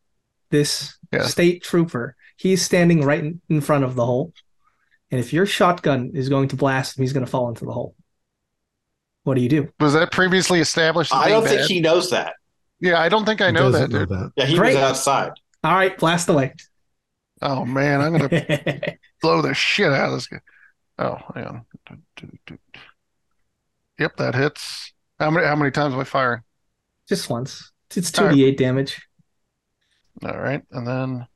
this 0.50 0.98
Yeah. 1.14 1.28
state 1.28 1.62
trooper, 1.62 2.16
he's 2.36 2.64
standing 2.64 3.06
right 3.06 3.20
in, 3.24 3.42
in 3.48 3.62
front 3.62 3.84
of 3.84 3.94
the 3.94 4.08
hole. 4.08 4.34
And 5.12 5.20
if 5.20 5.34
your 5.34 5.46
shotgun 5.46 6.14
is 6.16 6.30
going 6.30 6.48
to 6.48 6.56
blast 6.56 6.98
him, 6.98 7.04
he's 7.04 7.14
going 7.14 7.26
to 7.26 7.32
fall 7.32 7.48
into 7.48 7.66
the 7.66 7.74
hole. 7.74 7.94
What 9.24 9.36
do 9.36 9.42
you 9.42 9.50
do? 9.50 9.70
was 9.80 9.94
that 9.94 10.12
previously 10.12 10.60
established? 10.60 11.14
as 11.14 11.22
I 11.22 11.30
don't 11.30 11.44
think 11.44 11.62
bad? 11.62 11.70
he 11.70 11.80
knows 11.82 12.10
that. 12.12 12.34
Yeah, 12.80 13.00
I 13.00 13.10
don't 13.10 13.26
think 13.26 13.42
I 13.42 13.52
know 13.52 13.70
that, 13.72 13.90
doesn't 13.90 14.10
know 14.10 14.18
that. 14.18 14.32
Yeah, 14.38 14.46
he 14.46 14.56
Great. 14.58 14.76
was 14.76 14.84
outside. 14.84 15.32
All 15.64 15.74
right, 15.76 15.98
blast 15.98 16.30
away. 16.30 16.54
Oh 17.42 17.66
man, 17.66 18.02
I'm 18.02 18.18
gonna 18.18 18.98
blow 19.22 19.42
the 19.42 19.54
shit 19.54 19.92
out 19.92 20.10
of 20.10 20.14
this 20.14 20.28
guy. 20.28 20.40
Oh, 20.98 21.18
hang 21.36 21.46
on. 21.46 21.66
Yep, 24.00 24.18
that 24.18 24.36
hits. 24.36 24.94
How 25.20 25.30
many 25.30 25.46
how 25.46 25.56
many 25.56 25.72
times 25.72 25.94
am 25.94 26.00
I 26.00 26.06
firing? 26.06 26.42
Just 27.08 27.30
once. 27.30 27.72
It's 27.96 28.18
All 28.18 28.26
right. 28.28 28.36
2d8 28.36 28.58
damage. 28.58 29.02
All 30.24 30.38
right, 30.38 30.62
and 30.72 30.88
then 30.88 31.28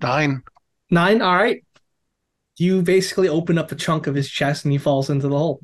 nine. 0.00 0.42
Nine. 0.90 1.22
All 1.22 1.34
right. 1.34 1.64
You 2.56 2.82
basically 2.82 3.28
open 3.28 3.58
up 3.58 3.72
a 3.72 3.74
chunk 3.74 4.06
of 4.06 4.14
his 4.14 4.28
chest 4.30 4.64
and 4.64 4.72
he 4.72 4.78
falls 4.78 5.10
into 5.10 5.28
the 5.28 5.36
hole. 5.36 5.60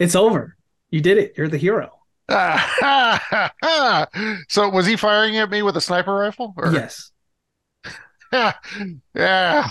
It's 0.00 0.16
over. 0.16 0.56
You 0.90 1.00
did 1.00 1.18
it. 1.18 1.34
You're 1.36 1.48
the 1.48 1.58
hero. 1.58 1.90
So 4.48 4.68
was 4.68 4.86
he 4.86 4.96
firing 4.96 5.36
at 5.38 5.50
me 5.50 5.62
with 5.62 5.76
a 5.76 5.80
sniper 5.80 6.14
rifle? 6.14 6.54
Or- 6.56 6.72
Yes. 6.72 7.10
yeah. 8.32 9.68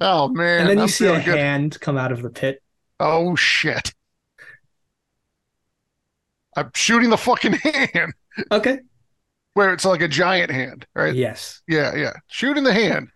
Oh 0.00 0.28
man. 0.28 0.60
And 0.60 0.68
then 0.70 0.76
you 0.78 0.82
I'm 0.84 0.88
see 0.88 1.06
a 1.06 1.22
good. 1.22 1.38
hand 1.38 1.78
come 1.80 1.96
out 1.98 2.12
of 2.12 2.22
the 2.22 2.30
pit. 2.30 2.62
Oh 3.00 3.34
shit. 3.36 3.92
I'm 6.56 6.70
shooting 6.74 7.10
the 7.10 7.16
fucking 7.16 7.52
hand. 7.54 8.12
Okay. 8.50 8.80
Where 9.54 9.72
it's 9.72 9.84
like 9.84 10.00
a 10.02 10.08
giant 10.08 10.50
hand, 10.50 10.86
right? 10.94 11.14
Yes. 11.14 11.60
Yeah, 11.68 11.94
yeah. 11.94 12.12
Shooting 12.28 12.64
the 12.64 12.72
hand. 12.72 13.08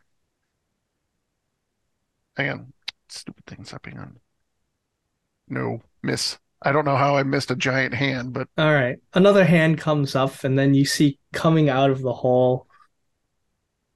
Hang 2.37 2.51
on. 2.51 2.73
Stupid 3.09 3.45
things 3.47 3.73
up 3.73 3.83
being 3.83 3.99
on. 3.99 4.19
No, 5.49 5.81
miss. 6.03 6.39
I 6.63 6.73
don't 6.73 6.85
know 6.85 6.97
how 6.97 7.17
I 7.17 7.23
missed 7.23 7.51
a 7.51 7.57
giant 7.57 7.95
hand, 7.95 8.33
but 8.33 8.49
All 8.59 8.73
right. 8.73 8.99
Another 9.15 9.45
hand 9.45 9.79
comes 9.79 10.15
up, 10.15 10.45
and 10.45 10.59
then 10.59 10.75
you 10.75 10.85
see 10.85 11.19
coming 11.33 11.69
out 11.69 11.91
of 11.91 12.01
the 12.03 12.13
hole 12.13 12.67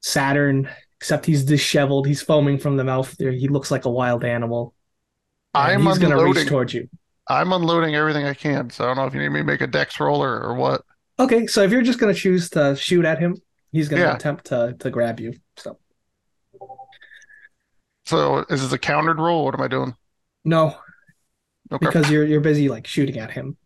Saturn, 0.03 0.69
except 0.99 1.27
he's 1.27 1.45
disheveled. 1.45 2.07
He's 2.07 2.23
foaming 2.23 2.59
from 2.59 2.77
the 2.77 2.85
mouth. 2.85 3.17
There, 3.17 3.33
he 3.33 3.49
looks 3.49 3.71
like 3.71 3.85
a 3.85 3.91
wild 3.91 4.25
animal. 4.25 4.75
I'm 5.55 5.83
he's 5.83 5.99
gonna 5.99 6.23
reach 6.23 6.47
towards 6.47 6.75
you. 6.75 6.89
I'm 7.29 7.53
unloading 7.53 7.95
everything 7.95 8.25
I 8.25 8.35
can. 8.35 8.71
So 8.71 8.85
I 8.85 8.87
don't 8.89 8.97
know 8.97 9.07
if 9.07 9.15
you 9.15 9.21
need 9.21 9.29
me 9.31 9.41
to 9.41 9.45
make 9.45 9.61
a 9.61 9.67
dex 9.67 9.99
roller 10.01 10.41
or 10.43 10.55
what. 10.55 10.83
Okay, 11.19 11.47
so 11.47 11.63
if 11.63 11.71
you're 11.71 11.83
just 11.83 11.99
gonna 11.99 12.15
choose 12.15 12.51
to 12.51 12.77
shoot 12.77 13.05
at 13.05 13.19
him, 13.19 13.37
he's 13.73 13.89
gonna 13.89 14.03
Yeah. 14.03 14.15
attempt 14.17 14.47
to 14.47 14.77
to 14.79 14.91
grab 14.91 15.21
you. 15.21 15.35
So 15.57 15.79
So 18.07 18.39
is 18.51 18.63
this 18.63 18.73
a 18.73 18.79
countered 18.79 19.19
roll? 19.19 19.45
What 19.45 19.55
am 19.55 19.61
I 19.63 19.69
doing? 19.69 19.95
no, 20.45 20.77
Okay. 21.73 21.87
because 21.87 22.11
you're 22.11 22.25
you're 22.25 22.41
busy 22.41 22.69
like 22.69 22.87
shooting 22.87 23.19
at 23.19 23.31
him. 23.31 23.57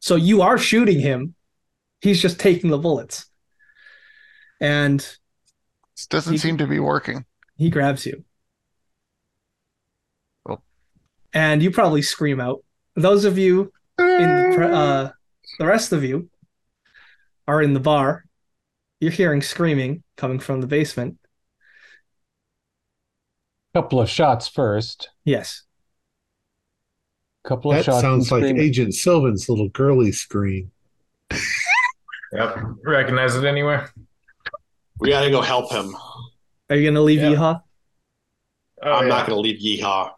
So 0.00 0.16
you 0.16 0.42
are 0.42 0.58
shooting 0.58 1.00
him. 1.00 1.34
He's 2.00 2.20
just 2.20 2.38
taking 2.40 2.70
the 2.70 2.78
bullets. 2.78 3.26
And 4.60 5.00
This 5.96 6.06
doesn't 6.08 6.32
you- 6.34 6.38
seem 6.38 6.58
to 6.58 6.66
be 6.66 6.78
working. 6.80 7.24
he 7.56 7.70
grabs 7.70 8.04
you. 8.06 8.24
Oh. 10.48 10.60
And 11.32 11.62
you 11.62 11.70
probably 11.70 12.02
scream 12.02 12.40
out. 12.40 12.62
Those 12.96 13.24
of 13.24 13.38
you 13.38 13.72
in 13.98 14.06
the 14.50 14.52
pre- 14.56 14.66
uh 14.66 15.10
the 15.58 15.66
rest 15.66 15.92
of 15.92 16.04
you 16.04 16.28
are 17.48 17.62
in 17.62 17.74
the 17.74 17.80
bar. 17.80 18.24
You're 19.00 19.10
hearing 19.12 19.40
screaming 19.42 20.02
coming 20.16 20.38
from 20.40 20.60
the 20.60 20.66
basement. 20.66 21.16
Couple 23.74 24.00
of 24.00 24.10
shots 24.10 24.48
first. 24.48 25.10
Yes. 25.24 25.62
Couple 27.44 27.70
of 27.72 27.78
That 27.78 27.84
shots. 27.86 28.00
sounds 28.02 28.30
like 28.30 28.42
screaming. 28.42 28.62
Agent 28.62 28.94
Sylvan's 28.94 29.48
little 29.48 29.68
girly 29.70 30.12
scream. 30.12 30.70
Yep. 32.32 32.56
Recognize 32.84 33.34
it 33.34 33.44
anywhere? 33.44 33.90
We 35.00 35.08
got 35.10 35.22
to 35.24 35.30
go 35.30 35.40
help 35.40 35.72
him. 35.72 35.94
Are 36.68 36.76
you 36.76 36.88
gonna 36.88 37.00
leave 37.00 37.20
Yeah. 37.20 37.30
Yeehaw? 37.32 37.62
Oh, 38.82 38.92
I'm 38.92 39.08
yeah. 39.08 39.08
not 39.14 39.26
going 39.26 39.36
to 39.36 39.40
leave 39.40 39.60
Yeehaw. 39.60 40.12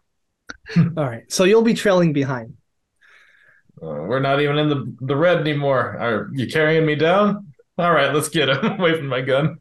All 0.97 1.03
right. 1.05 1.23
So 1.31 1.43
you'll 1.45 1.63
be 1.63 1.73
trailing 1.73 2.13
behind. 2.13 2.55
Uh, 3.81 3.87
we're 4.07 4.19
not 4.21 4.39
even 4.41 4.57
in 4.57 4.69
the 4.69 4.95
the 5.01 5.15
red 5.15 5.39
anymore. 5.39 5.97
Are 5.99 6.29
you 6.33 6.47
carrying 6.47 6.85
me 6.85 6.95
down? 6.95 7.47
All 7.77 7.91
right, 7.91 8.13
let's 8.13 8.29
get 8.29 8.47
him. 8.49 8.63
away 8.79 8.95
from 8.97 9.07
my 9.07 9.21
gun. 9.21 9.57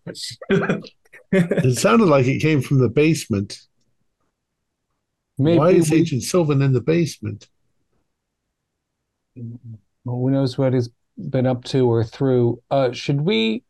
It 1.34 1.78
sounded 1.78 2.08
like 2.08 2.26
it 2.26 2.40
came 2.40 2.60
from 2.60 2.78
the 2.78 2.90
basement. 2.90 3.58
Maybe 5.38 5.58
Why 5.58 5.70
is 5.70 5.90
we- 5.90 6.00
Agent 6.02 6.22
Sylvan 6.24 6.60
in 6.60 6.74
the 6.74 6.82
basement? 6.82 7.48
Well, 9.36 10.16
who 10.16 10.30
knows 10.30 10.58
what 10.58 10.74
he's 10.74 10.90
been 11.16 11.46
up 11.46 11.64
to 11.64 11.88
or 11.90 12.04
through. 12.04 12.62
Uh, 12.70 12.92
should 12.92 13.20
we 13.20 13.62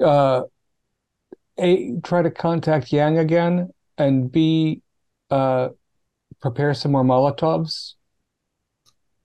uh, 0.00 0.42
A, 1.58 1.96
try 2.02 2.22
to 2.22 2.30
contact 2.30 2.92
Yang 2.92 3.18
again 3.18 3.70
and 3.96 4.30
B, 4.30 4.82
uh, 5.30 5.70
prepare 6.40 6.74
some 6.74 6.92
more 6.92 7.04
Molotovs? 7.04 7.94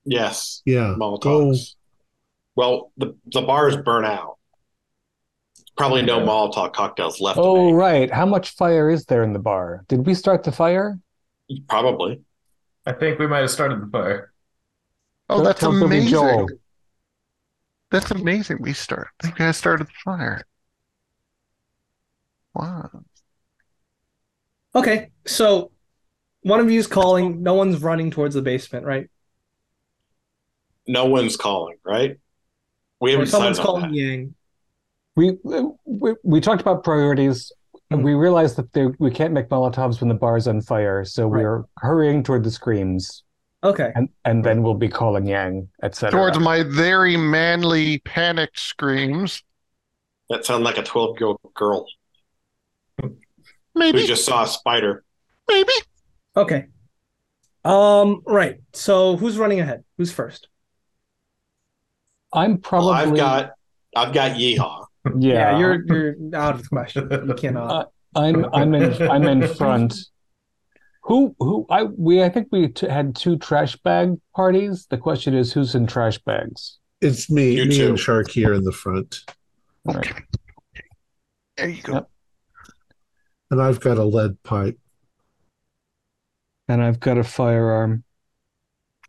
Yes, 0.05 0.61
Yeah. 0.65 0.95
Molotovs. 0.97 1.75
Well, 2.55 2.91
the 2.97 3.15
the 3.31 3.41
bars 3.41 3.77
burn 3.77 4.05
out. 4.05 4.37
Probably 5.77 6.01
no 6.01 6.19
Molotov 6.19 6.73
cocktails 6.73 7.21
left. 7.21 7.39
Oh, 7.41 7.67
make. 7.67 7.75
right. 7.75 8.11
How 8.11 8.25
much 8.25 8.49
fire 8.55 8.89
is 8.89 9.05
there 9.05 9.23
in 9.23 9.31
the 9.31 9.39
bar? 9.39 9.85
Did 9.87 10.05
we 10.05 10.13
start 10.13 10.43
the 10.43 10.51
fire? 10.51 10.99
Probably. 11.69 12.21
I 12.85 12.91
think 12.91 13.17
we 13.17 13.27
might 13.27 13.39
have 13.39 13.51
started 13.51 13.81
the 13.81 13.87
fire. 13.89 14.33
Oh, 15.29 15.43
that's 15.43 15.63
amazing. 15.63 16.47
That's 17.91 18.11
amazing. 18.11 18.57
We 18.61 18.73
start. 18.73 19.09
You 19.23 19.31
guys 19.31 19.57
started 19.57 19.87
the 19.87 19.91
fire. 20.03 20.43
Wow. 22.53 22.89
Okay. 24.75 25.09
So 25.25 25.71
one 26.41 26.59
of 26.59 26.69
you 26.69 26.79
is 26.79 26.87
calling. 26.87 27.41
No 27.41 27.53
one's 27.53 27.81
running 27.81 28.11
towards 28.11 28.35
the 28.35 28.41
basement, 28.41 28.85
right? 28.85 29.09
No 30.87 31.05
one's 31.05 31.35
calling, 31.37 31.77
right? 31.83 32.17
We 32.99 33.11
haven't 33.11 33.27
someone's 33.27 33.57
decided 33.57 33.69
on 33.75 33.81
calling 33.81 33.91
that. 33.91 33.97
Yang. 33.97 34.35
We, 35.15 35.37
we 35.85 36.13
we 36.23 36.41
talked 36.41 36.61
about 36.61 36.83
priorities. 36.83 37.51
Hmm. 37.91 38.01
We 38.03 38.13
realized 38.13 38.55
that 38.57 38.71
there, 38.73 38.93
we 38.99 39.11
can't 39.11 39.33
make 39.33 39.49
Molotovs 39.49 39.99
when 39.99 40.09
the 40.09 40.15
bar's 40.15 40.47
on 40.47 40.61
fire, 40.61 41.03
so 41.05 41.27
Right. 41.27 41.41
we're 41.43 41.63
hurrying 41.77 42.23
toward 42.23 42.43
the 42.43 42.51
screams, 42.51 43.23
Okay. 43.63 43.91
and 43.95 44.07
and 44.23 44.43
then 44.43 44.63
we'll 44.63 44.73
be 44.73 44.87
calling 44.87 45.25
Yang, 45.25 45.67
etc. 45.83 46.11
Towards 46.11 46.39
my 46.39 46.63
very 46.63 47.17
manly 47.17 47.99
panicked 47.99 48.59
screams. 48.59 49.43
That 50.29 50.45
sounds 50.45 50.63
like 50.63 50.77
a 50.77 50.83
12 50.83 51.19
year 51.19 51.27
old 51.27 51.39
girl 51.55 51.85
Maybe. 53.75 54.01
who 54.01 54.07
just 54.07 54.25
saw 54.25 54.43
a 54.43 54.47
spider. 54.47 55.03
Maybe. 55.49 55.71
Okay. 56.37 56.67
Um. 57.65 58.21
Right. 58.25 58.59
So 58.73 59.17
who's 59.17 59.37
running 59.37 59.59
ahead? 59.59 59.83
Who's 59.97 60.11
first? 60.11 60.47
I'm 62.31 62.51
Well, 62.51 62.57
probably 62.59 62.93
I've 62.93 63.15
got 63.15 63.51
I've 63.95 64.13
got 64.13 64.31
Yeehaw. 64.37 64.85
yeah. 65.17 65.57
you're 65.57 65.83
you're 65.85 66.15
out 66.35 66.55
of 66.55 66.63
the 66.63 66.69
question. 66.69 67.09
You 67.11 67.33
cannot. 67.33 67.71
Uh, 67.71 67.85
I'm 68.19 68.45
I'm 68.53 68.73
in 68.75 69.09
I'm 69.09 69.23
in 69.25 69.47
front. 69.55 69.95
Who 71.09 71.35
who 71.39 71.65
I 71.71 71.83
we 71.83 72.23
I 72.23 72.29
think 72.29 72.47
we 72.51 72.67
t- 72.67 72.87
had 72.87 73.15
two 73.15 73.37
trash 73.37 73.75
bag 73.77 74.15
parties. 74.35 74.85
The 74.89 74.97
question 74.97 75.33
is 75.35 75.51
who's 75.51 75.73
in 75.75 75.87
trash 75.87 76.19
bags. 76.19 76.77
It's 77.01 77.29
me, 77.31 77.55
You 77.55 77.65
me 77.65 77.75
too. 77.77 77.89
and 77.89 77.99
Shark 77.99 78.29
here 78.29 78.53
in 78.53 78.63
the 78.63 78.71
front, 78.71 79.21
All 79.87 79.95
right. 79.95 80.07
Okay. 80.11 80.23
There 81.57 81.69
you 81.69 81.81
go. 81.81 81.93
Yep. 81.93 82.09
and 83.51 83.61
I've 83.61 83.79
got 83.79 83.97
a 83.97 84.03
lead 84.03 84.41
pipe. 84.43 84.77
And 86.67 86.83
I've 86.83 86.99
got 86.99 87.17
a 87.17 87.23
firearm, 87.23 88.03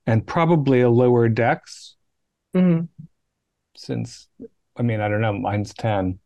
and 0.07 0.27
probably 0.27 0.81
a 0.81 0.89
lower 0.89 1.29
dex 1.29 1.97
Mhm. 2.57 2.89
since 3.77 4.27
I 4.77 4.83
mean 4.83 5.01
I 5.03 5.09
don't 5.09 5.20
know 5.20 5.35
mine's 5.35 5.75
ten. 5.75 6.19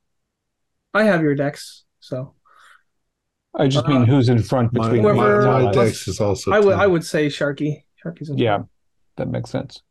I 0.94 1.02
have 1.02 1.22
your 1.22 1.34
decks, 1.34 1.84
so 1.98 2.34
I 3.56 3.68
just 3.68 3.86
Uh, 3.86 3.90
mean 3.90 4.04
who's 4.04 4.28
in 4.28 4.42
front 4.42 4.72
between 4.72 5.02
my, 5.02 5.12
me 5.12 5.18
Whoever- 5.18 5.40
and 5.42 5.52
my 5.52 5.60
Alice. 5.62 5.76
dex 5.76 6.08
is 6.08 6.20
also. 6.20 6.50
I 6.50 6.58
would 6.60 6.72
10. 6.72 6.80
I 6.80 6.86
would 6.86 7.04
say 7.04 7.28
Sharky. 7.28 7.84
Sharky's 8.04 8.28
in 8.30 8.38
Yeah, 8.38 8.56
front. 8.56 8.70
that 9.16 9.28
makes 9.30 9.50
sense. 9.50 9.82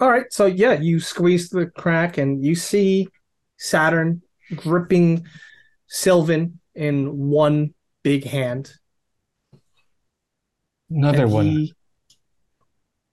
All 0.00 0.08
right, 0.10 0.32
so 0.32 0.46
yeah, 0.46 0.74
you 0.74 1.00
squeeze 1.00 1.50
the 1.50 1.66
crack 1.66 2.18
and 2.18 2.44
you 2.44 2.54
see 2.54 3.08
Saturn 3.56 4.22
gripping 4.54 5.26
Sylvan 5.88 6.60
in 6.74 7.28
one 7.28 7.74
big 8.04 8.24
hand. 8.24 8.72
Another 10.88 11.24
and 11.24 11.32
one. 11.32 11.46
He, 11.46 11.74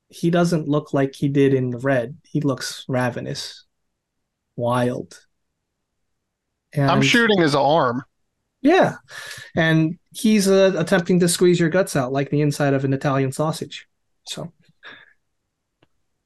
he 0.10 0.30
doesn't 0.30 0.68
look 0.70 0.94
like 0.94 1.16
he 1.16 1.28
did 1.28 1.54
in 1.56 1.72
the 1.72 1.80
red. 1.80 2.18
He 2.24 2.40
looks 2.40 2.86
ravenous, 2.88 3.66
wild. 4.56 5.25
And 6.76 6.90
I'm 6.92 7.02
shooting 7.02 7.40
his 7.42 7.56
arm. 7.56 8.04
Yeah, 8.62 8.96
and 9.56 10.00
he's 10.12 10.48
uh, 10.48 10.74
attempting 10.78 11.20
to 11.20 11.30
squeeze 11.30 11.60
your 11.60 11.70
guts 11.70 11.96
out 11.96 12.12
like 12.12 12.32
the 12.32 12.42
inside 12.42 12.74
of 12.74 12.84
an 12.84 12.94
Italian 12.94 13.32
sausage. 13.32 13.88
So 14.28 14.52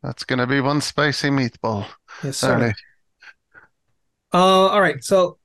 That's 0.01 0.23
gonna 0.23 0.47
be 0.47 0.61
one 0.61 0.79
spicy 0.79 1.29
meatball. 1.29 1.85
yes, 2.23 2.37
sir. 2.37 2.73
Uh, 4.33 4.37
all 4.37 4.79
right. 4.81 5.03
So 5.03 5.37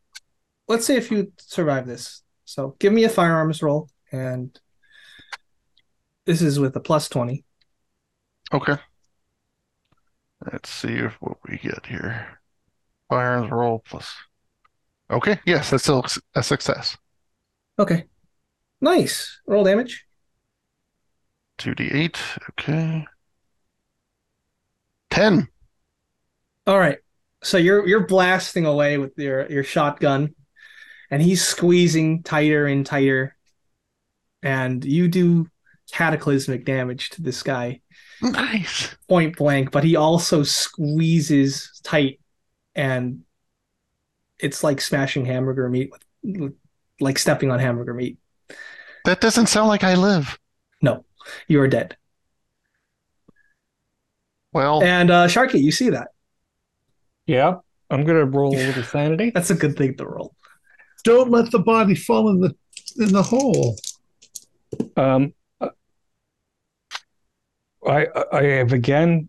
let's 0.68 0.86
see 0.86 0.94
if 0.94 1.10
you 1.10 1.32
survive 1.38 1.86
this. 1.86 2.22
So 2.44 2.76
give 2.78 2.92
me 2.92 3.04
a 3.04 3.08
firearms 3.08 3.62
roll, 3.62 3.88
and 4.12 4.56
this 6.26 6.42
is 6.42 6.60
with 6.60 6.76
a 6.76 6.80
plus 6.80 7.08
twenty. 7.08 7.44
Okay. 8.52 8.76
Let's 10.52 10.68
see 10.68 10.92
if 10.92 11.14
what 11.20 11.38
we 11.48 11.56
get 11.58 11.86
here. 11.86 12.38
Firearms 13.08 13.50
roll 13.50 13.82
plus. 13.84 14.14
Okay, 15.10 15.38
yes, 15.44 15.70
that's 15.70 15.82
still 15.82 16.04
a 16.34 16.42
success. 16.42 16.96
Okay, 17.78 18.04
nice. 18.80 19.40
Roll 19.46 19.64
damage. 19.64 20.06
2d8. 21.58 22.16
Okay. 22.50 23.06
10. 25.10 25.48
All 26.66 26.78
right. 26.78 26.98
So 27.42 27.58
you're 27.58 27.86
you're 27.86 28.06
blasting 28.06 28.64
away 28.64 28.98
with 28.98 29.12
your 29.18 29.50
your 29.50 29.64
shotgun, 29.64 30.34
and 31.10 31.20
he's 31.20 31.46
squeezing 31.46 32.22
tighter 32.22 32.66
and 32.66 32.86
tighter, 32.86 33.36
and 34.42 34.82
you 34.84 35.08
do 35.08 35.46
cataclysmic 35.92 36.64
damage 36.64 37.10
to 37.10 37.22
this 37.22 37.42
guy. 37.42 37.82
Nice. 38.22 38.96
point 39.08 39.36
blank, 39.36 39.70
but 39.70 39.84
he 39.84 39.96
also 39.96 40.42
squeezes 40.42 41.80
tight, 41.84 42.20
and 42.74 43.20
it's 44.38 44.64
like 44.64 44.80
smashing 44.80 45.24
hamburger 45.24 45.68
meat 45.68 45.90
with, 45.90 46.02
with 46.40 46.54
like 47.00 47.18
stepping 47.18 47.50
on 47.50 47.58
hamburger 47.58 47.94
meat. 47.94 48.18
That 49.04 49.20
doesn't 49.20 49.46
sound 49.46 49.68
like 49.68 49.84
I 49.84 49.94
live. 49.94 50.38
No, 50.80 51.04
you 51.48 51.60
are 51.60 51.68
dead. 51.68 51.96
Well, 54.52 54.82
And 54.82 55.10
uh, 55.10 55.26
Sharky, 55.26 55.60
you 55.60 55.72
see 55.72 55.90
that? 55.90 56.08
Yeah, 57.26 57.56
I'm 57.90 58.04
gonna 58.04 58.24
roll 58.24 58.54
a 58.54 58.58
little 58.66 58.82
sanity. 58.96 59.30
That's 59.30 59.50
a 59.50 59.54
good 59.54 59.76
thing 59.76 59.96
to 59.96 60.06
roll. 60.06 60.34
Don't 61.02 61.30
let 61.30 61.50
the 61.50 61.58
body 61.58 61.94
fall 61.94 62.30
in 62.30 62.40
the 62.40 62.54
in 62.98 63.12
the 63.12 63.22
hole. 63.22 63.76
Um, 64.96 65.34
uh, 65.60 65.70
I 67.86 68.06
I 68.32 68.42
have 68.44 68.72
again, 68.72 69.28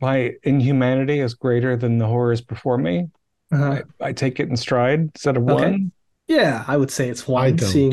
my 0.00 0.34
inhumanity 0.44 1.20
is 1.20 1.34
greater 1.34 1.76
than 1.76 1.98
the 1.98 2.06
horrors 2.06 2.40
before 2.40 2.78
me. 2.78 3.10
Uh-huh. 3.52 3.82
I, 4.00 4.08
I 4.08 4.12
take 4.12 4.40
it 4.40 4.48
in 4.48 4.56
stride 4.56 5.00
instead 5.00 5.36
of 5.36 5.48
Okay. 5.48 5.70
one. 5.70 5.92
Yeah, 6.28 6.64
I 6.68 6.76
would 6.76 6.90
say 6.90 7.08
it's 7.08 7.26
one. 7.26 7.42
I 7.42 7.50
don't. 7.50 7.68
Seeing... 7.68 7.92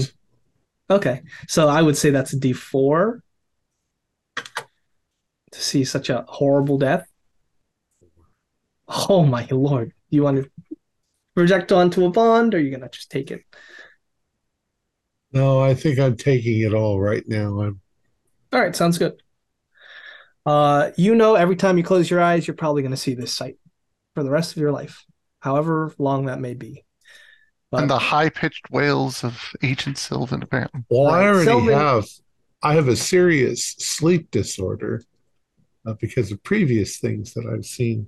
Okay, 0.90 1.24
so 1.48 1.68
I 1.68 1.82
would 1.82 1.98
say 1.98 2.12
that's 2.12 2.34
a 2.34 2.40
D 2.40 2.54
four 2.54 3.22
to 4.36 4.46
see 5.52 5.84
such 5.84 6.10
a 6.10 6.24
horrible 6.28 6.78
death. 6.78 7.08
Oh 8.88 9.26
my 9.26 9.48
lord! 9.52 9.94
You 10.10 10.24
want 10.24 10.44
to 10.44 10.52
project 11.36 11.72
onto 11.72 12.06
a 12.06 12.10
bond, 12.10 12.54
or 12.54 12.58
are 12.58 12.62
you 12.62 12.72
gonna 12.72 12.90
just 12.90 13.12
take 13.12 13.32
it? 13.32 13.42
No, 15.34 15.60
I 15.60 15.74
think 15.74 16.00
I'm 16.00 16.16
taking 16.16 16.62
it 16.62 16.74
all 16.74 17.00
right 17.02 17.24
now. 17.28 17.62
I'm 17.62 17.82
All 18.54 18.62
right, 18.62 18.76
sounds 18.76 18.98
good. 18.98 19.22
Uh, 20.46 20.92
you 20.96 21.16
know, 21.16 21.36
every 21.36 21.58
time 21.58 21.78
you 21.78 21.84
close 21.84 22.10
your 22.10 22.22
eyes, 22.22 22.48
you're 22.48 22.56
probably 22.56 22.82
going 22.82 22.94
to 22.94 22.98
see 22.98 23.14
this 23.14 23.34
sight 23.34 23.58
for 24.16 24.24
the 24.24 24.30
rest 24.30 24.54
of 24.54 24.62
your 24.62 24.72
life, 24.72 25.04
however 25.40 25.94
long 25.98 26.26
that 26.26 26.40
may 26.40 26.54
be. 26.54 26.84
But 27.72 27.82
and 27.82 27.90
the 27.90 28.00
high 28.00 28.30
pitched 28.30 28.70
wails 28.72 29.24
of 29.24 29.42
Agent 29.62 29.98
Sylvan, 29.98 30.42
apparently. 30.42 30.82
well. 30.90 31.08
I 31.08 31.24
already 31.26 31.46
Sylvan- 31.46 31.74
have. 31.74 32.06
I 32.64 32.74
have 32.74 32.88
a 32.88 32.96
serious 32.96 33.76
sleep 33.78 34.32
disorder 34.32 35.04
uh, 35.86 35.94
because 36.02 36.32
of 36.32 36.42
previous 36.44 36.98
things 36.98 37.34
that 37.34 37.46
I've 37.46 37.66
seen. 37.66 38.08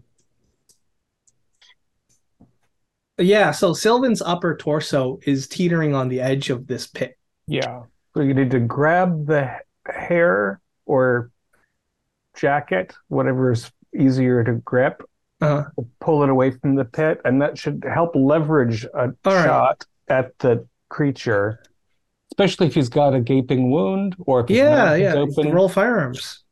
yeah, 3.18 3.52
so 3.52 3.74
Sylvan's 3.74 4.22
upper 4.22 4.56
torso 4.56 5.20
is 5.24 5.48
teetering 5.48 5.94
on 5.94 6.08
the 6.08 6.22
edge 6.22 6.50
of 6.50 6.68
this 6.68 6.88
pit. 6.88 7.18
Yeah. 7.48 7.84
So 8.14 8.22
you 8.22 8.34
need 8.34 8.52
to 8.52 8.60
grab 8.60 9.28
the 9.28 9.52
hair 9.86 10.62
or 10.86 11.32
jacket, 12.36 12.94
whatever 13.08 13.52
is 13.52 13.70
easier 13.98 14.44
to 14.44 14.54
grip, 14.54 15.04
Uh, 15.42 15.64
pull 16.02 16.24
it 16.24 16.30
away 16.30 16.52
from 16.52 16.76
the 16.76 16.86
pit, 16.86 17.22
and 17.24 17.42
that 17.42 17.58
should 17.58 17.86
help 17.90 18.14
leverage 18.16 18.84
a 18.94 19.14
All 19.26 19.34
right. 19.34 19.46
shot 19.46 19.86
at 20.10 20.38
the 20.40 20.68
creature, 20.90 21.60
especially 22.32 22.68
if 22.68 22.76
he's 22.76 22.90
got 22.90 23.14
a 23.14 23.20
gaping 23.22 23.72
wound 23.72 24.16
or 24.20 24.42
if 24.42 24.50
yeah, 24.50 24.96
yeah. 24.96 25.14
You 25.14 25.20
open. 25.20 25.52
roll 25.52 25.70
firearms. 25.70 26.44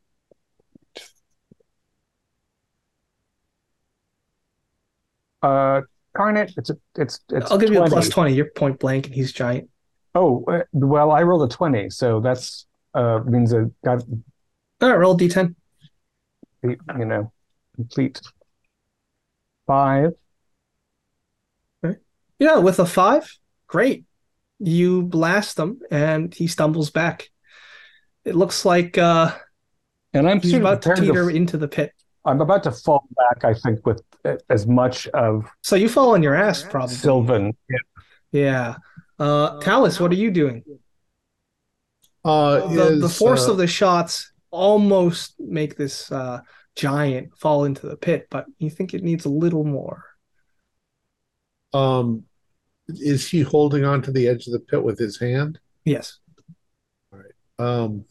Uh, 5.42 5.82
Garnet, 6.16 6.52
it's 6.56 6.70
a, 6.70 6.76
it's 6.96 7.20
it's 7.30 7.50
I'll 7.50 7.58
give 7.58 7.72
you 7.72 7.82
a 7.82 7.88
20. 7.88 8.32
plus 8.32 8.34
You're 8.34 8.50
point 8.50 8.78
blank 8.80 9.06
and 9.06 9.14
he's 9.14 9.32
giant. 9.32 9.68
Oh, 10.14 10.44
uh, 10.48 10.62
well, 10.72 11.12
I 11.12 11.22
rolled 11.22 11.50
a 11.50 11.54
20, 11.54 11.90
so 11.90 12.20
that's 12.20 12.66
uh 12.94 13.20
means 13.24 13.54
I 13.54 13.64
got 13.84 14.02
All 14.80 14.88
right, 14.90 14.96
roll 14.96 15.16
d10. 15.16 15.54
you 16.62 16.76
know, 17.04 17.32
complete 17.76 18.20
five. 19.68 20.10
Yeah, 22.40 22.58
with 22.58 22.78
a 22.78 22.86
five, 22.86 23.36
great. 23.66 24.04
You 24.60 25.02
blast 25.02 25.58
him 25.58 25.80
and 25.90 26.32
he 26.32 26.46
stumbles 26.46 26.90
back. 26.90 27.30
It 28.24 28.34
looks 28.34 28.64
like 28.64 28.96
uh, 28.96 29.34
And 30.14 30.28
I'm 30.28 30.40
he's 30.40 30.54
about 30.54 30.82
to 30.82 30.90
prepared 30.90 31.06
to 31.06 31.12
teeter 31.12 31.30
into 31.30 31.56
the 31.56 31.68
pit. 31.68 31.92
I'm 32.24 32.40
about 32.40 32.62
to 32.64 32.72
fall 32.72 33.06
back, 33.16 33.44
I 33.44 33.54
think, 33.54 33.86
with 33.86 34.02
uh, 34.24 34.36
as 34.50 34.66
much 34.66 35.06
of 35.08 35.50
So 35.62 35.76
you 35.76 35.88
fall 35.88 36.14
on 36.14 36.22
your 36.22 36.34
ass, 36.34 36.62
probably. 36.62 36.94
Sylvan. 36.94 37.56
Yeah. 38.32 38.76
Uh, 39.18 39.58
Talus, 39.60 39.98
what 39.98 40.12
are 40.12 40.16
you 40.16 40.30
doing? 40.30 40.62
Uh, 42.24 42.68
The, 42.68 42.96
the 42.96 43.08
force 43.08 43.48
uh, 43.48 43.52
of 43.52 43.58
the 43.58 43.66
shots 43.66 44.32
almost 44.50 45.34
make 45.40 45.76
this 45.76 46.10
uh, 46.12 46.40
giant 46.78 47.36
fall 47.36 47.64
into 47.64 47.86
the 47.88 47.96
pit, 47.96 48.28
but 48.30 48.46
you 48.58 48.70
think 48.70 48.94
it 48.94 49.02
needs 49.02 49.24
a 49.24 49.28
little 49.30 49.64
more. 49.64 50.04
um, 51.74 52.24
is 52.88 53.28
he 53.28 53.42
holding 53.42 53.84
on 53.84 54.00
to 54.00 54.10
the 54.10 54.26
edge 54.28 54.46
of 54.46 54.54
the 54.54 54.60
pit 54.60 54.82
with 54.82 54.98
his 54.98 55.18
hand? 55.18 55.58
Yes. 55.84 56.18
Um, 57.58 58.04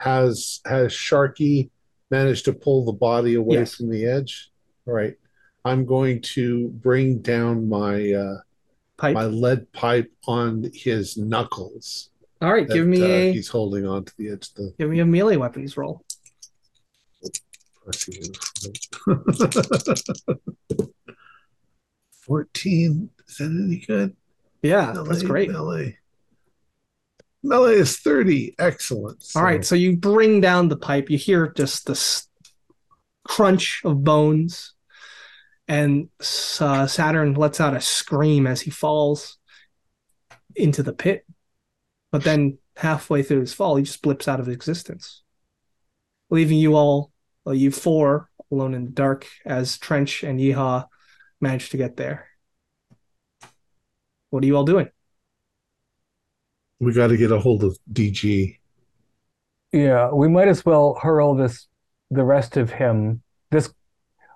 has 0.00 0.60
has 0.66 0.92
Sharky 0.92 1.70
managed 2.10 2.44
to 2.46 2.52
pull 2.52 2.84
the 2.84 2.92
body 2.92 3.34
away 3.36 3.56
Yes. 3.58 3.76
from 3.76 3.88
the 3.88 4.04
edge? 4.04 4.50
All 4.86 4.92
right. 4.92 5.14
I'm 5.64 5.86
going 5.86 6.20
to 6.34 6.68
bring 6.68 7.20
down 7.20 7.68
my 7.68 8.12
uh, 8.12 8.38
Pipe. 8.98 9.14
my 9.14 9.24
lead 9.24 9.72
pipe 9.72 10.12
on 10.26 10.68
his 10.74 11.16
knuckles. 11.16 12.10
All 12.42 12.52
right, 12.52 12.66
that, 12.66 12.74
give 12.74 12.86
me 12.86 13.00
uh, 13.00 13.06
a 13.06 13.32
He's 13.32 13.48
holding 13.48 13.86
on 13.86 14.04
to 14.04 14.12
the 14.18 14.30
edge 14.32 14.48
of 14.50 14.54
the 14.56 14.74
give 14.78 14.90
me 14.90 14.98
a 15.00 15.06
melee 15.06 15.36
weapons 15.36 15.76
roll. 15.76 16.04
Fourteen. 22.22 23.10
Is 23.28 23.36
that 23.38 23.44
any 23.44 23.84
good? 23.86 24.16
Yeah, 24.62 24.92
that's 25.06 25.22
great. 25.22 25.50
Melee. 25.50 25.98
Melee 27.42 27.74
is 27.74 27.98
30. 27.98 28.54
Excellent. 28.58 29.24
All 29.34 29.42
right, 29.42 29.64
so 29.64 29.74
you 29.74 29.96
bring 29.96 30.40
down 30.40 30.68
the 30.68 30.76
pipe. 30.76 31.10
You 31.10 31.18
hear 31.18 31.52
just 31.56 31.86
this 31.86 32.28
crunch 33.24 33.82
of 33.84 34.04
bones, 34.04 34.74
and 35.66 36.08
uh, 36.60 36.86
Saturn 36.86 37.34
lets 37.34 37.60
out 37.60 37.74
a 37.74 37.80
scream 37.80 38.46
as 38.46 38.60
he 38.60 38.70
falls 38.70 39.38
into 40.54 40.82
the 40.82 40.92
pit. 40.92 41.26
But 42.12 42.24
then, 42.24 42.58
halfway 42.76 43.22
through 43.22 43.40
his 43.40 43.54
fall, 43.54 43.76
he 43.76 43.84
just 43.84 44.02
blips 44.02 44.28
out 44.28 44.38
of 44.38 44.48
existence, 44.48 45.22
leaving 46.30 46.58
you 46.58 46.76
all, 46.76 47.11
well, 47.44 47.54
you 47.54 47.70
four, 47.70 48.28
alone 48.50 48.74
in 48.74 48.84
the 48.84 48.90
dark 48.90 49.26
as 49.44 49.78
Trench 49.78 50.22
and 50.22 50.38
Yeehaw 50.38 50.86
manage 51.40 51.70
to 51.70 51.76
get 51.76 51.96
there. 51.96 52.28
What 54.30 54.42
are 54.42 54.46
you 54.46 54.56
all 54.56 54.64
doing? 54.64 54.88
we 56.82 56.92
got 56.92 57.06
to 57.06 57.16
get 57.16 57.30
a 57.30 57.38
hold 57.38 57.62
of 57.62 57.78
DG. 57.92 58.58
Yeah, 59.70 60.10
we 60.10 60.28
might 60.28 60.48
as 60.48 60.66
well 60.66 60.98
hurl 61.00 61.36
this 61.36 61.68
the 62.10 62.24
rest 62.24 62.56
of 62.56 62.70
him. 62.70 63.22
This 63.52 63.72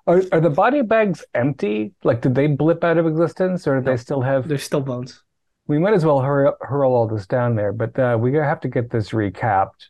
are 0.07 0.23
are 0.31 0.41
the 0.41 0.49
body 0.49 0.83
bags 0.83 1.25
empty? 1.35 1.93
Like 2.05 2.21
did 2.21 2.37
they 2.37 2.47
blip 2.47 2.85
out 2.85 2.99
of 2.99 3.07
existence 3.07 3.67
or 3.67 3.81
do 3.81 3.85
they 3.85 3.97
still 3.97 4.23
have 4.23 4.47
There's 4.47 4.63
still 4.63 4.81
bones. 4.81 5.25
we 5.67 5.79
might 5.81 5.95
as 5.95 6.05
well 6.05 6.21
hurl, 6.21 6.57
hurl 6.61 6.95
all 6.95 7.09
this 7.09 7.27
down 7.27 7.57
there, 7.57 7.73
but 7.73 7.99
uh, 7.99 8.17
we 8.19 8.33
have 8.35 8.61
to 8.61 8.69
get 8.69 8.91
this 8.91 9.11
recapped. 9.11 9.89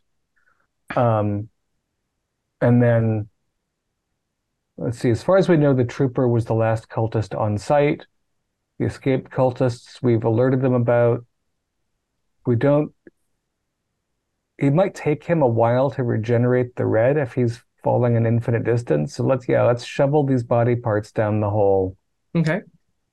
Um, 0.95 1.49
and 2.61 2.81
then 2.81 3.29
let's 4.77 4.99
see. 4.99 5.09
As 5.09 5.23
far 5.23 5.37
as 5.37 5.49
we 5.49 5.57
know, 5.57 5.73
the 5.73 5.83
trooper 5.85 6.27
was 6.27 6.45
the 6.45 6.53
last 6.53 6.89
cultist 6.89 7.37
on 7.39 7.57
site. 7.57 8.05
The 8.79 8.85
escaped 8.85 9.31
cultists 9.31 10.01
we've 10.01 10.23
alerted 10.23 10.61
them 10.61 10.73
about. 10.73 11.25
We 12.45 12.55
don't. 12.55 12.93
It 14.57 14.73
might 14.73 14.95
take 14.95 15.23
him 15.23 15.41
a 15.41 15.47
while 15.47 15.91
to 15.91 16.03
regenerate 16.03 16.75
the 16.75 16.85
red 16.85 17.17
if 17.17 17.33
he's 17.33 17.61
falling 17.83 18.17
an 18.17 18.25
infinite 18.25 18.63
distance. 18.63 19.15
So 19.15 19.23
let's 19.23 19.47
yeah, 19.47 19.63
let's 19.63 19.83
shovel 19.85 20.25
these 20.25 20.43
body 20.43 20.75
parts 20.75 21.11
down 21.11 21.41
the 21.41 21.49
hole. 21.49 21.95
Okay. 22.35 22.61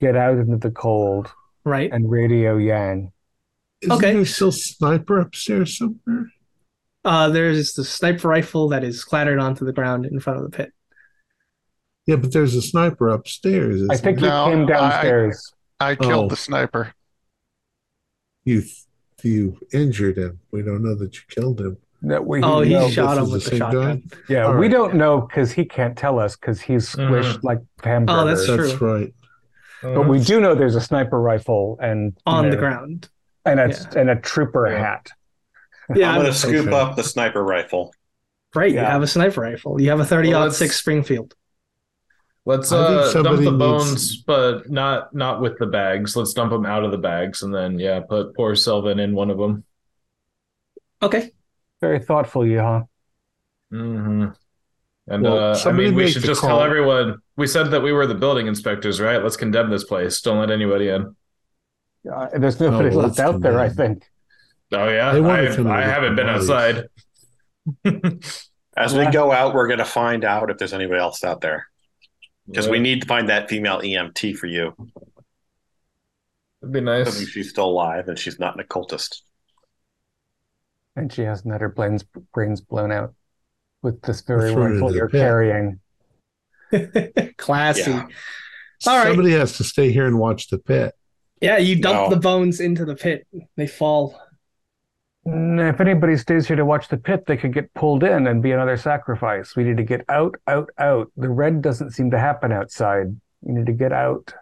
Get 0.00 0.16
out 0.16 0.38
into 0.38 0.56
the 0.56 0.70
cold 0.70 1.32
Right. 1.64 1.90
and 1.92 2.10
radio 2.10 2.56
Yang. 2.56 3.12
Isn't 3.80 3.92
Okay. 3.96 4.12
there 4.14 4.24
still 4.24 4.52
sniper 4.52 5.18
upstairs 5.20 5.78
somewhere? 5.78 6.26
Uh, 7.04 7.28
there's 7.28 7.74
the 7.74 7.84
sniper 7.84 8.28
rifle 8.28 8.68
that 8.68 8.82
is 8.84 9.04
clattered 9.04 9.38
onto 9.38 9.64
the 9.64 9.72
ground 9.72 10.06
in 10.06 10.18
front 10.20 10.38
of 10.38 10.50
the 10.50 10.56
pit. 10.56 10.72
Yeah, 12.06 12.16
but 12.16 12.32
there's 12.32 12.54
a 12.54 12.62
sniper 12.62 13.08
upstairs. 13.08 13.80
I 13.88 13.94
isn't 13.94 14.04
think 14.04 14.18
he 14.20 14.26
No, 14.26 14.46
came 14.46 14.66
downstairs. 14.66 15.52
I 15.80 15.94
killed 15.96 16.26
Oh. 16.26 16.28
the 16.28 16.36
sniper. 16.36 16.94
you 18.44 18.62
you 19.22 19.58
injured 19.72 20.18
him. 20.18 20.38
We 20.50 20.60
don't 20.62 20.82
know 20.82 20.94
that 20.96 21.14
you 21.14 21.22
killed 21.30 21.58
him. 21.60 21.78
that 22.02 22.26
we 22.26 22.42
Oh, 22.42 22.60
he 22.60 22.74
no, 22.74 22.90
shot 22.90 23.16
him 23.16 23.30
with 23.30 23.32
the 23.32 23.38
the 23.38 23.50
same 23.52 23.58
shotgun. 23.58 24.02
yeah, 24.28 24.42
All 24.44 24.52
we 24.56 24.66
right. 24.66 24.70
don't 24.70 24.94
know 24.96 25.22
because 25.22 25.50
he 25.52 25.64
can't 25.64 25.96
tell 25.96 26.18
us 26.18 26.36
because 26.36 26.60
he's 26.60 26.90
squished 26.94 27.42
like 27.42 27.60
hamburgers. 27.82 28.20
Oh, 28.20 28.26
that's 28.26 28.46
That's 28.46 28.78
true. 28.78 28.98
right. 28.98 29.14
But 29.82 30.08
we 30.08 30.20
do 30.20 30.40
know 30.40 30.54
there's 30.54 30.76
a 30.76 30.80
sniper 30.82 31.18
rifle 31.20 31.78
and 31.80 32.14
On 32.26 32.50
the 32.50 32.56
ground. 32.56 33.08
and 33.46 33.58
a 33.60 33.68
Yeah. 33.68 34.00
and 34.00 34.10
a 34.10 34.16
trooper 34.16 34.66
Yeah. 34.70 34.78
hat. 34.78 35.08
Yeah, 35.94 36.10
I'm 36.12 36.20
going 36.20 36.32
to 36.32 36.38
scoop 36.38 36.66
Okay. 36.68 36.76
up 36.76 36.96
the 36.96 37.02
sniper 37.04 37.42
rifle. 37.44 37.92
great. 38.52 38.72
You 38.72 38.78
have 38.78 39.02
a 39.02 39.06
sniper 39.06 39.40
rifle. 39.42 39.80
You 39.80 39.90
have 39.90 40.00
a 40.00 40.04
thirty 40.04 40.30
well, 40.30 40.50
six 40.50 40.76
Springfield. 40.76 41.34
Let's 42.46 42.70
I 42.72 42.76
uh, 42.78 43.00
dump 43.02 43.12
somebody 43.12 43.44
the 43.44 43.50
needs- 43.52 43.58
bones, 43.58 44.16
but 44.22 44.70
not 44.70 45.14
not 45.14 45.40
with 45.40 45.58
the 45.58 45.66
bags. 45.66 46.14
Let's 46.16 46.32
dump 46.34 46.52
them 46.52 46.66
out 46.66 46.84
of 46.84 46.90
the 46.90 46.98
bags, 46.98 47.42
and 47.42 47.54
then 47.54 47.78
yeah, 47.78 48.00
put 48.00 48.34
poor 48.36 48.54
Sylvan 48.54 48.98
in 49.00 49.14
one 49.14 49.30
of 49.30 49.38
them. 49.38 49.64
Okay. 51.02 51.32
Very 51.80 52.00
thoughtful, 52.00 52.46
you 52.46 52.58
huh? 52.60 52.82
hmm 53.70 54.26
And 55.08 55.22
Well, 55.22 55.52
uh, 55.54 55.60
I 55.66 55.72
mean, 55.72 55.94
we 55.94 56.08
should 56.10 56.22
just 56.22 56.40
call. 56.40 56.50
tell 56.50 56.62
everyone. 56.62 57.18
We 57.36 57.46
said 57.46 57.70
that 57.72 57.82
we 57.82 57.92
were 57.92 58.06
the 58.06 58.14
building 58.14 58.46
inspectors, 58.46 59.00
right? 59.00 59.22
Let's 59.22 59.36
condemn 59.36 59.68
this 59.70 59.84
place. 59.84 60.20
Don't 60.22 60.38
let 60.38 60.50
anybody 60.50 60.88
in. 60.88 61.14
Uh, 62.10 62.28
there's 62.38 62.60
nobody 62.60 62.90
Oh, 62.90 62.98
left 62.98 63.08
let's 63.08 63.20
out 63.20 63.40
there, 63.40 63.58
I 63.58 63.68
think. 63.68 64.04
Oh 64.74 64.88
yeah, 64.88 65.12
They 65.12 65.20
wanna 65.20 65.50
I, 65.50 65.56
come 65.56 65.66
I 65.68 65.82
haven't 65.82 66.16
been 66.16 66.26
bodies. 66.26 66.50
outside. 66.50 66.88
As 68.76 68.92
we 68.94 69.06
go 69.10 69.30
out, 69.32 69.54
we're 69.54 69.68
going 69.68 69.78
to 69.78 69.84
find 69.84 70.24
out 70.24 70.50
if 70.50 70.58
there's 70.58 70.72
anybody 70.72 70.98
else 71.00 71.22
out 71.22 71.40
there 71.40 71.68
because 72.48 72.68
we 72.68 72.80
need 72.80 73.02
to 73.02 73.06
find 73.06 73.28
that 73.28 73.48
female 73.48 73.78
EMT 73.80 74.36
for 74.36 74.46
you. 74.46 74.74
It'd 76.60 76.72
be 76.72 76.80
nice. 76.80 77.16
think 77.16 77.28
she's 77.28 77.50
still 77.50 77.66
alive 77.68 78.08
and 78.08 78.18
she's 78.18 78.40
not 78.40 78.54
an 78.54 78.60
occultist. 78.60 79.22
And 80.96 81.12
she 81.12 81.22
hasn't 81.22 81.52
had 81.52 81.60
her 81.60 81.68
brains 81.68 82.04
brains 82.32 82.60
blown 82.60 82.90
out 82.90 83.14
with 83.82 84.02
this 84.02 84.22
very 84.22 84.52
Throw 84.52 84.62
her 84.64 84.72
rifle 84.72 84.94
you're 84.94 85.08
pit. 85.08 85.20
carrying. 85.20 85.80
Classy. 87.38 87.90
Yeah. 87.92 88.06
All 88.86 88.96
right. 88.98 89.06
Somebody 89.08 89.32
has 89.32 89.56
to 89.58 89.64
stay 89.64 89.92
here 89.92 90.06
and 90.06 90.18
watch 90.18 90.48
the 90.48 90.58
pit. 90.58 90.94
Yeah, 91.40 91.58
you 91.58 91.76
dump 91.80 92.10
No. 92.10 92.14
the 92.14 92.20
bones 92.20 92.60
into 92.60 92.84
the 92.84 92.96
pit. 92.96 93.26
They 93.56 93.66
fall. 93.66 94.18
If 95.26 95.80
anybody 95.80 96.18
stays 96.18 96.46
here 96.46 96.56
to 96.56 96.66
watch 96.66 96.88
the 96.88 96.98
pit, 96.98 97.24
they 97.26 97.36
could 97.36 97.54
get 97.54 97.72
pulled 97.72 98.04
in 98.04 98.26
and 98.26 98.42
be 98.42 98.52
another 98.52 98.76
sacrifice. 98.76 99.56
We 99.56 99.64
need 99.64 99.78
to 99.78 99.82
get 99.82 100.04
out, 100.08 100.34
out, 100.46 100.68
out. 100.76 101.10
The 101.16 101.30
red 101.30 101.62
doesn't 101.62 101.92
seem 101.92 102.10
to 102.10 102.18
happen 102.18 102.52
outside. 102.52 103.16
We 103.40 103.54
need 103.54 103.66
to 103.66 103.72
get 103.72 103.92
out. 103.92 104.34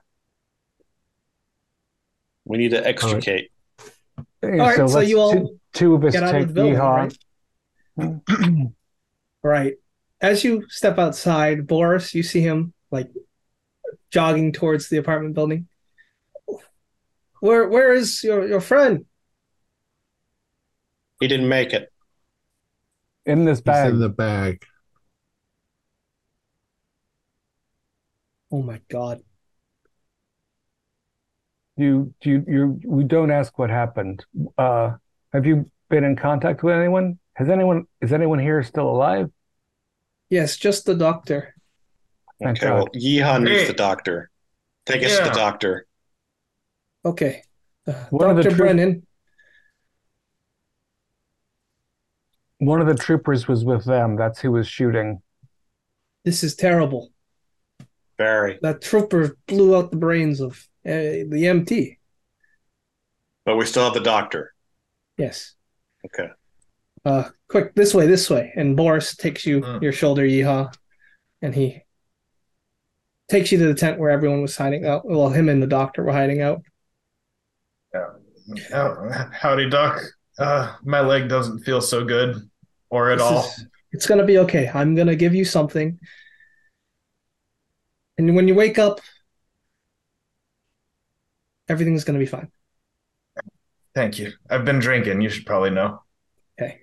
We 2.45 2.59
need 2.59 2.71
to 2.71 2.85
extricate. 2.85 3.53
All 4.43 4.51
right, 4.51 4.77
so 4.77 4.87
let's 4.87 5.09
you 5.09 5.21
all 5.21 5.33
two, 5.33 5.61
two 5.73 5.95
of 5.95 6.05
us 6.05 6.15
Get 6.15 6.25
out 6.25 6.33
take 6.33 6.43
of 6.43 6.49
the 6.49 6.55
building, 6.55 6.79
right? 6.79 8.73
Right. 9.45 9.75
As 10.21 10.45
you 10.45 10.69
step 10.69 10.99
outside, 10.99 11.67
Boris, 11.67 12.15
you 12.15 12.23
see 12.23 12.43
him 12.43 12.73
like 12.93 13.11
jogging 14.11 14.53
towards 14.53 14.89
the 14.89 14.99
apartment 14.99 15.35
building. 15.35 15.67
Where 17.41 17.69
where 17.69 17.93
is 17.93 18.23
your, 18.23 18.47
your 18.47 18.61
friend? 18.61 19.05
He 21.23 21.29
didn't 21.29 21.49
make 21.49 21.73
it. 21.73 21.89
in 23.25 23.45
this 23.45 23.59
He's 23.59 23.63
bag. 23.65 23.91
in 23.91 24.01
the 24.01 24.09
bag. 24.09 24.65
Oh 28.51 28.61
my 28.61 28.81
god. 28.91 29.21
You, 31.77 32.13
you, 32.23 32.45
you. 32.49 32.81
We 32.85 33.05
don't 33.05 33.31
ask 33.31 33.57
what 33.57 33.71
happened. 33.71 34.25
Uh, 34.59 34.95
have 35.33 35.47
you 35.47 35.71
been 35.89 36.03
in 36.05 36.17
contact 36.17 36.65
with 36.65 36.75
anyone? 36.75 37.19
Has 37.35 37.49
anyone? 37.49 37.85
Is 38.01 38.13
anyone 38.13 38.41
here 38.41 38.63
still 38.65 38.91
alive? 38.91 39.31
Yes, 40.29 40.57
just 40.57 40.85
the 40.85 40.95
doctor. 40.97 41.55
Thank 42.43 42.59
Okay, 42.59 42.71
well, 42.71 42.87
God. 42.87 42.95
Yeehaw 42.95 43.43
needs 43.43 43.61
Hey. 43.63 43.67
the 43.69 43.73
doctor. 43.75 44.29
Take 44.87 45.05
us 45.05 45.17
to 45.19 45.25
the 45.25 45.31
doctor. 45.31 45.87
Okay. 47.05 47.43
Uh, 47.87 47.93
One 48.11 48.29
of 48.31 48.37
the 48.37 48.43
Dr. 48.43 48.57
troop- 48.57 48.67
Brennan. 48.67 49.07
One 52.63 52.81
of 52.81 52.87
the 52.87 52.95
troopers 52.95 53.49
was 53.49 53.65
with 53.65 53.85
them. 53.85 54.15
That's 54.15 54.39
who 54.39 54.53
was 54.53 54.69
shooting. 54.69 55.21
This 56.25 56.45
is 56.45 56.55
terrible. 56.55 57.11
Very. 58.19 58.61
That 58.63 58.81
trooper 58.81 59.37
blew 59.49 59.75
out 59.77 59.91
the 59.91 59.97
brains 59.97 60.41
of 60.41 60.53
uh, 60.87 61.27
the 61.29 61.47
MT. 61.49 61.99
But 63.45 63.57
we 63.57 63.67
still 63.67 63.83
have 63.83 63.95
the 63.95 64.01
doctor. 64.01 64.55
Yes. 65.19 65.55
Okay. 66.07 66.29
Uh, 67.05 67.25
quick, 67.49 67.75
this 67.75 67.93
way, 67.95 68.07
this 68.07 68.31
way. 68.31 68.53
And 68.55 68.77
Boris 68.77 69.17
takes 69.17 69.45
you 69.45 69.61
Mm. 69.63 69.83
your 69.83 69.93
shoulder, 69.93 70.23
yeehaw, 70.23 70.73
and 71.43 71.53
he 71.53 71.81
takes 73.29 73.51
you 73.51 73.59
to 73.59 73.67
the 73.67 73.75
tent 73.75 73.99
where 73.99 74.11
everyone 74.11 74.41
was 74.43 74.57
hiding 74.57 74.87
out. 74.87 75.05
Well, 75.05 75.31
him 75.31 75.49
and 75.49 75.61
the 75.61 75.67
doctor 75.67 76.05
were 76.05 76.13
hiding 76.13 76.43
out. 76.43 76.63
Oh, 78.73 79.11
howdy, 79.33 79.69
Doc. 79.69 80.01
Uh, 80.39 80.77
my 80.85 81.01
leg 81.01 81.29
doesn't 81.29 81.65
feel 81.65 81.81
so 81.81 82.05
good, 82.05 82.37
or 82.93 83.11
at 83.11 83.19
This 83.19 83.27
all. 83.27 83.45
is- 83.47 83.67
it's 83.93 84.07
gonna 84.07 84.25
be 84.25 84.39
okay. 84.39 84.71
I'm 84.73 84.95
gonna 84.95 85.17
give 85.17 85.35
you 85.35 85.45
something, 85.45 85.99
and 88.19 88.37
when 88.37 88.47
you 88.49 88.55
wake 88.55 88.79
up, 88.79 89.01
everything's 91.69 92.05
gonna 92.05 92.19
be 92.19 92.27
fine. 92.27 92.51
Thank 93.95 94.19
you. 94.19 94.33
I've 94.49 94.65
been 94.65 94.79
drinking. 94.79 95.21
You 95.21 95.29
should 95.31 95.45
probably 95.47 95.71
know. 95.71 96.03
Okay. 96.61 96.81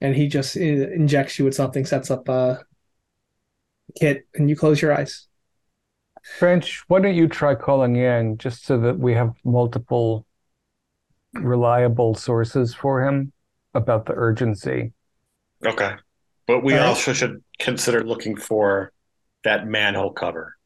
And 0.00 0.14
he 0.14 0.28
just 0.28 0.56
uh, 0.56 0.60
injects 0.60 1.38
you 1.38 1.44
with 1.44 1.54
something, 1.54 1.84
sets 1.84 2.10
up 2.10 2.28
a 2.28 2.64
kit, 3.98 4.26
and 4.34 4.48
you 4.50 4.56
close 4.56 4.80
your 4.82 4.92
eyes. 4.92 5.26
Trench, 6.38 6.82
why 6.88 7.00
don't 7.00 7.14
you 7.14 7.28
try 7.28 7.54
calling 7.54 7.94
Yang 7.94 8.38
just 8.38 8.64
so 8.64 8.78
that 8.80 8.98
we 8.98 9.14
have 9.14 9.34
multiple 9.44 10.26
reliable 11.34 12.14
sources 12.14 12.74
for 12.74 13.02
him 13.04 13.32
about 13.76 14.06
the 14.06 14.12
urgency? 14.14 14.92
Okay. 15.64 15.92
But 16.46 16.62
we 16.62 16.74
All 16.74 16.80
right. 16.80 16.86
also 16.88 17.12
should 17.12 17.42
consider 17.58 18.04
looking 18.04 18.36
for 18.36 18.92
that 19.44 19.66
manhole 19.66 20.12
cover. 20.12 20.56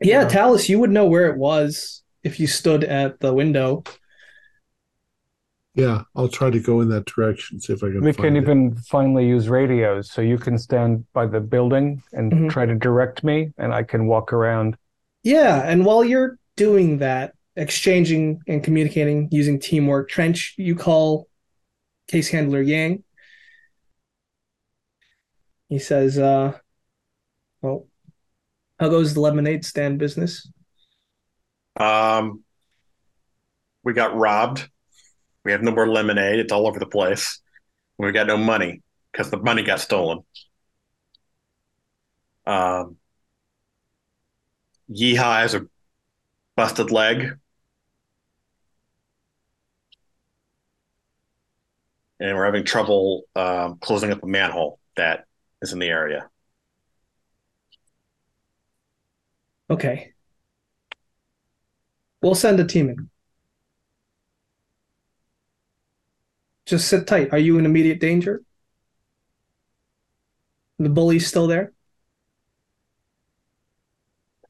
Yeah, 0.00 0.22
Yeah. 0.22 0.28
Talus, 0.28 0.68
you 0.68 0.78
would 0.78 0.90
know 0.90 1.06
where 1.06 1.28
it 1.30 1.38
was 1.38 2.02
if 2.22 2.38
you 2.38 2.46
stood 2.46 2.84
at 2.84 3.20
the 3.20 3.32
window. 3.32 3.82
Yeah, 5.74 6.02
I'll 6.14 6.28
try 6.28 6.48
to 6.50 6.58
go 6.58 6.80
in 6.80 6.88
that 6.88 7.04
direction, 7.04 7.60
see 7.60 7.74
if 7.74 7.82
I 7.84 7.88
can 7.88 8.00
We 8.00 8.12
find 8.12 8.28
can 8.28 8.36
it. 8.36 8.42
even 8.42 8.76
finally 8.76 9.26
use 9.28 9.48
radios, 9.48 10.10
so 10.10 10.22
you 10.22 10.38
can 10.38 10.56
stand 10.58 11.04
by 11.12 11.26
the 11.26 11.40
building 11.40 12.02
and 12.12 12.32
Mhm. 12.32 12.50
try 12.50 12.64
to 12.64 12.74
direct 12.74 13.22
me, 13.22 13.52
and 13.58 13.74
I 13.74 13.82
can 13.82 14.06
walk 14.06 14.32
around. 14.32 14.76
Yeah, 15.22 15.62
and 15.64 15.84
while 15.84 16.02
you're 16.04 16.38
doing 16.56 16.98
that, 16.98 17.34
exchanging 17.56 18.40
and 18.48 18.62
communicating 18.62 19.28
using 19.30 19.58
teamwork, 19.58 20.08
Trench, 20.08 20.54
you 20.56 20.74
call 20.76 21.28
case 22.08 22.28
handler 22.28 22.62
Yang. 22.62 23.02
He 25.68 25.78
says, 25.78 26.18
uh, 26.18 26.58
well, 27.60 27.86
how 28.78 28.88
goes 28.88 29.14
the 29.14 29.20
lemonade 29.20 29.64
stand 29.64 29.98
business? 29.98 30.48
Um, 31.78 32.44
we 33.82 33.92
got 33.92 34.14
robbed. 34.14 34.68
We 35.44 35.52
have 35.52 35.62
no 35.62 35.72
more 35.72 35.88
lemonade. 35.88 36.38
It's 36.38 36.52
all 36.52 36.66
over 36.66 36.78
the 36.78 36.86
place. 36.86 37.40
We 37.98 38.12
got 38.12 38.26
no 38.26 38.36
money 38.36 38.82
because 39.12 39.30
the 39.30 39.38
money 39.38 39.62
got 39.62 39.80
stolen. 39.80 40.20
Um, 42.46 42.96
Yeehaw 44.90 45.40
has 45.40 45.54
a 45.54 45.66
busted 46.56 46.90
leg. 46.90 47.38
And 52.18 52.36
we're 52.36 52.46
having 52.46 52.64
trouble 52.64 53.24
um, 53.34 53.78
closing 53.78 54.10
up 54.10 54.22
a 54.22 54.26
manhole 54.26 54.80
that 54.96 55.26
is 55.60 55.72
in 55.72 55.78
the 55.78 55.88
area. 55.88 56.28
Okay. 59.70 60.14
We'll 62.22 62.34
send 62.34 62.60
a 62.60 62.64
team 62.66 62.90
in. 62.90 63.10
Just 66.66 66.88
sit 66.88 67.06
tight. 67.06 67.32
Are 67.32 67.38
you 67.38 67.58
in 67.58 67.64
immediate 67.66 68.00
danger? 68.00 68.42
The 70.78 70.88
bully's 70.88 71.26
still 71.26 71.46
there? 71.46 71.72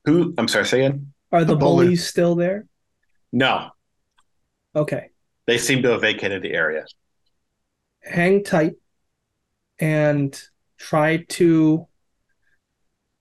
Who? 0.04 0.34
I'm 0.38 0.48
sorry, 0.48 0.64
say 0.66 0.84
again? 0.84 1.12
Are 1.32 1.44
the 1.44 1.52
The 1.52 1.56
bully. 1.56 1.86
bullies 1.86 2.06
still 2.06 2.34
there? 2.34 2.66
No, 3.32 3.70
Okay. 4.74 5.10
they 5.46 5.58
seem 5.58 5.82
to 5.82 5.90
have 5.90 6.00
vacated 6.02 6.42
the 6.42 6.52
area. 6.52 6.84
Hang 8.06 8.44
tight 8.44 8.74
and 9.78 10.40
try 10.78 11.24
to 11.28 11.86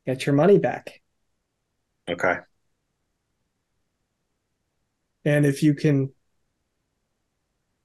get 0.05 0.25
your 0.25 0.35
money 0.35 0.59
back. 0.59 1.01
Okay. 2.07 2.37
And 5.25 5.45
if 5.45 5.63
you 5.63 5.73
can 5.73 6.13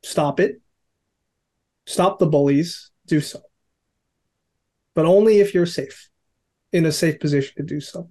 stop 0.02 0.40
it, 0.40 0.60
stop 1.86 2.18
the 2.18 2.26
bullies, 2.26 2.90
do 3.06 3.20
so. 3.20 3.40
But 4.94 5.06
only 5.06 5.40
if 5.40 5.54
you're 5.54 5.66
safe, 5.66 6.10
in 6.72 6.84
a 6.84 6.92
safe 6.92 7.18
position 7.18 7.54
to 7.56 7.62
do 7.62 7.80
so. 7.80 8.10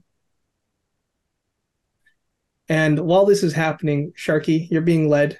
And 2.67 2.99
while 2.99 3.25
this 3.25 3.43
is 3.43 3.53
happening, 3.53 4.13
Sharky, 4.17 4.69
you're 4.69 4.81
being 4.81 5.09
led. 5.09 5.39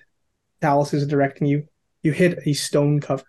Talus 0.61 0.94
is 0.94 1.08
directing 1.08 1.48
you. 1.48 1.68
You 2.02 2.11
hit 2.11 2.40
a 2.45 2.53
stone 2.53 3.00
cover. 3.00 3.24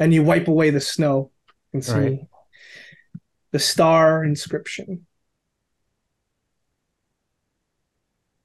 And 0.00 0.12
you 0.14 0.22
wipe 0.22 0.48
away 0.48 0.70
the 0.70 0.80
snow 0.80 1.30
and 1.72 1.84
see 1.84 1.92
Right. 1.92 2.20
the 3.52 3.58
star 3.58 4.24
inscription. 4.24 5.06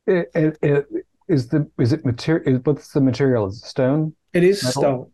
It, 0.05 0.29
it, 0.35 0.57
it, 0.61 0.85
is 1.27 1.47
the 1.47 1.67
is 1.79 1.93
it 1.93 2.05
material? 2.05 2.59
What's 2.63 2.91
the 2.91 3.01
material? 3.01 3.47
Is 3.47 3.63
it 3.63 3.65
stone? 3.65 4.15
It 4.33 4.43
is 4.43 4.63
Metal? 4.63 4.81
stone. 4.81 5.11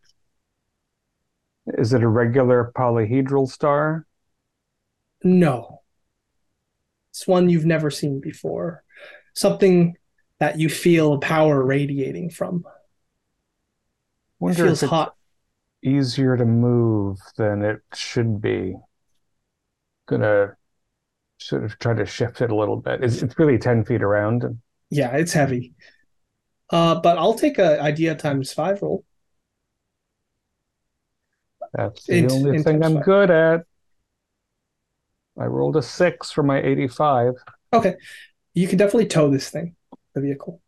Is 1.78 1.94
it 1.94 2.04
a 2.04 2.08
regular 2.08 2.72
polyhedral 2.76 3.48
star? 3.48 4.06
No. 5.24 5.82
It's 7.12 7.28
one 7.28 7.50
you've 7.50 7.66
never 7.66 7.92
seen 7.92 8.20
before. 8.20 8.84
Something 9.34 9.96
that 10.40 10.60
you 10.60 10.70
feel 10.70 11.20
power 11.20 11.64
radiating 11.64 12.30
from. 12.32 12.66
It 14.42 14.56
feels 14.56 14.82
hot. 14.82 15.16
Easier 15.84 16.38
to 16.38 16.46
move 16.46 17.18
than 17.38 17.64
it 17.64 17.80
should 17.94 18.42
be. 18.42 18.76
Gonna 20.08 20.56
sort 21.40 21.64
of 21.64 21.78
try 21.80 21.94
to 21.94 22.06
shift 22.06 22.42
it 22.42 22.52
a 22.52 22.56
little 22.56 22.78
bit. 22.78 23.04
It's, 23.04 23.22
it's 23.22 23.38
really 23.40 23.58
10 23.58 23.84
feet 23.86 24.04
around. 24.04 24.62
Yeah, 24.90 25.16
it's 25.16 25.34
heavy. 25.34 25.74
Uh, 26.70 27.00
but 27.02 27.18
I'll 27.18 27.34
take 27.34 27.58
a 27.60 27.82
idea 27.82 28.16
times 28.16 28.54
five 28.54 28.82
roll. 28.82 29.04
That's 31.74 32.06
the 32.06 32.18
Int- 32.20 32.32
only 32.32 32.56
int 32.58 32.66
thing 32.66 32.84
I'm 32.84 32.96
five. 32.96 33.06
good 33.06 33.32
at. 33.32 33.62
I 35.40 35.46
rolled 35.46 35.78
a 35.78 35.82
six 35.82 36.32
for 36.32 36.44
my 36.44 36.62
85. 36.62 37.34
Okay. 37.74 37.96
You 38.54 38.68
can 38.68 38.78
definitely 38.78 39.08
tow 39.08 39.30
this 39.30 39.50
thing, 39.50 39.76
the 40.14 40.22
vehicle. 40.22 40.62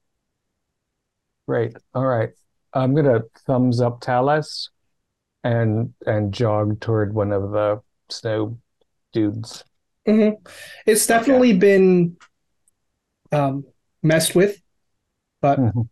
Great. 1.47 1.75
All 1.93 2.05
right. 2.05 2.29
I'm 2.73 2.95
gonna 2.95 3.21
thumbs 3.45 3.81
up 3.81 3.99
Talus 4.01 4.69
and 5.43 5.93
and 6.05 6.33
jog 6.33 6.79
toward 6.79 7.13
one 7.13 7.31
of 7.31 7.51
the 7.51 7.81
snow 8.09 8.57
dudes. 9.11 9.63
hmm 10.05 10.29
It's 10.85 11.07
definitely 11.07 11.53
been 11.53 12.17
um, 13.31 13.65
messed 14.01 14.35
with, 14.35 14.61
but 15.41 15.59
Mhm. 15.59 15.89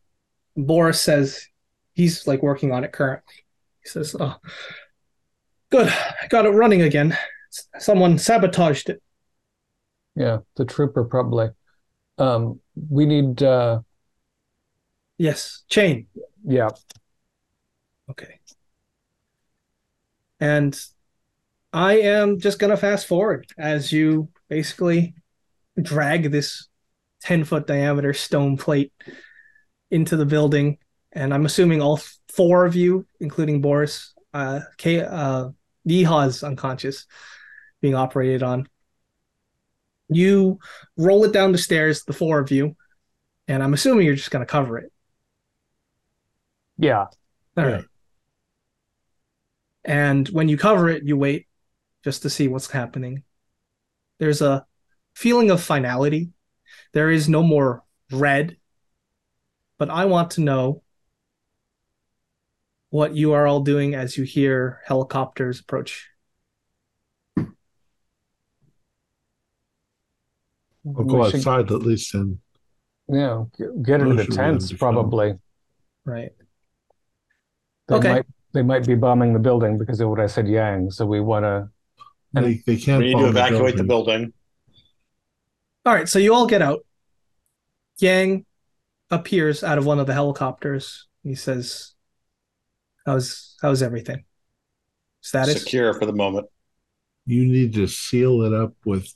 Boris 0.58 1.02
says 1.02 1.48
he's 1.94 2.28
like 2.28 2.44
working 2.44 2.72
on 2.72 2.84
it 2.84 2.92
currently. 2.94 3.36
He 3.84 3.90
says, 3.90 4.16
"Oh, 4.20 4.38
good, 5.72 5.88
I 5.90 6.28
got 6.28 6.46
it 6.46 6.50
running 6.50 6.82
again. 6.82 7.18
Someone 7.80 8.18
sabotaged 8.18 8.90
it." 8.90 9.02
Yeah, 10.16 10.40
the 10.56 10.66
trooper 10.66 11.04
probably. 11.06 11.50
Um, 12.18 12.62
we 12.90 13.06
need 13.06 13.44
uh 13.44 13.82
Yes, 15.18 15.64
chain. 15.70 16.08
yeah, 16.44 16.70
Okay. 18.10 18.41
And 20.42 20.78
I 21.72 22.00
am 22.00 22.40
just 22.40 22.60
gonna 22.60 22.76
fast 22.76 23.08
forward 23.08 23.48
as 23.58 23.94
you 23.94 24.28
basically 24.50 25.14
drag 25.82 26.32
this 26.32 26.68
10 27.22 27.46
foot 27.46 27.68
diameter 27.68 28.14
stone 28.14 28.58
plate 28.58 28.92
into 29.90 30.18
the 30.18 30.26
building. 30.26 30.80
And 31.14 31.34
I'm 31.34 31.46
assuming 31.46 31.82
all 31.82 32.02
four 32.34 32.66
of 32.66 32.76
you, 32.76 33.06
including 33.20 33.62
Boris, 33.62 34.14
uh, 34.34 34.62
K, 34.78 35.02
uh, 35.02 35.50
Yeehaw's 35.88 36.44
unconscious, 36.44 37.06
being 37.82 37.96
operated 37.96 38.44
on. 38.44 38.68
You 40.10 40.60
roll 40.98 41.24
it 41.24 41.32
down 41.32 41.52
the 41.52 41.58
stairs, 41.58 42.04
the 42.04 42.14
four 42.14 42.40
of 42.40 42.52
you, 42.52 42.76
and 43.48 43.62
I'm 43.64 43.74
assuming 43.74 44.06
you're 44.06 44.16
just 44.16 44.32
gonna 44.32 44.46
cover 44.46 44.78
it. 44.80 44.92
yeah. 46.78 47.06
All 47.58 47.66
right. 47.66 47.86
And 49.84 50.28
when 50.30 50.50
you 50.50 50.58
cover 50.58 50.90
it, 50.90 51.04
you 51.04 51.18
wait 51.18 51.48
just 52.04 52.22
to 52.24 52.30
see 52.30 52.48
what's 52.48 52.70
happening. 52.72 53.24
There's 54.20 54.42
a 54.42 54.66
feeling 55.16 55.50
of 55.52 55.62
finality. 55.62 56.32
There 56.94 57.10
is 57.12 57.28
no 57.28 57.44
more 57.44 57.84
red. 58.12 58.58
But 59.78 59.90
I 59.90 60.06
want 60.06 60.32
to 60.32 60.42
know 60.42 60.84
what 62.92 63.16
you 63.16 63.34
are 63.34 63.48
all 63.48 63.62
doing 63.62 63.96
as 63.96 64.18
you 64.18 64.24
hear 64.24 64.82
helicopters 64.86 65.60
approach. 65.60 66.10
I'll 70.86 71.04
We 71.04 71.06
go 71.06 71.24
should, 71.24 71.36
outside 71.36 71.72
at 71.72 71.82
least 71.82 72.14
and 72.14 72.40
yeah, 73.08 73.46
get 73.82 74.02
into 74.02 74.16
the 74.16 74.26
tents 74.26 74.72
probably. 74.74 75.38
Right. 76.06 76.32
They 77.88 77.98
Okay. 77.98 78.10
might 78.10 78.26
they 78.54 78.62
might 78.62 78.86
be 78.86 78.96
bombing 78.96 79.34
the 79.34 79.40
building 79.40 79.78
because 79.78 80.00
of 80.02 80.10
what 80.10 80.20
I 80.20 80.28
said 80.28 80.48
Yang, 80.48 80.92
so 80.92 81.06
we 81.06 81.20
wanna 81.22 81.70
And- 82.36 82.46
they, 82.46 82.62
they 82.66 82.78
can't 82.78 83.04
We 83.04 83.14
need 83.14 83.20
to 83.22 83.28
evacuate 83.30 83.78
the 83.78 83.84
building. 83.84 84.20
building. 84.20 84.34
All 85.86 85.94
right, 85.94 86.08
so 86.08 86.20
you 86.20 86.34
all 86.34 86.46
get 86.48 86.62
out. 86.62 86.86
Yang 87.98 88.46
appears 89.10 89.64
out 89.64 89.78
of 89.78 89.86
one 89.86 90.00
of 90.00 90.08
the 90.08 90.14
helicopters. 90.14 91.08
He 91.24 91.36
says, 91.36 91.94
How's 93.06 93.56
how's 93.62 93.82
everything? 93.82 94.26
Status? 95.22 95.60
Secure 95.64 95.94
for 95.94 96.06
the 96.06 96.14
moment. 96.14 96.48
You 97.26 97.46
need 97.46 97.74
to 97.76 97.88
seal 97.88 98.42
it 98.44 98.54
up 98.54 98.74
with 98.86 99.14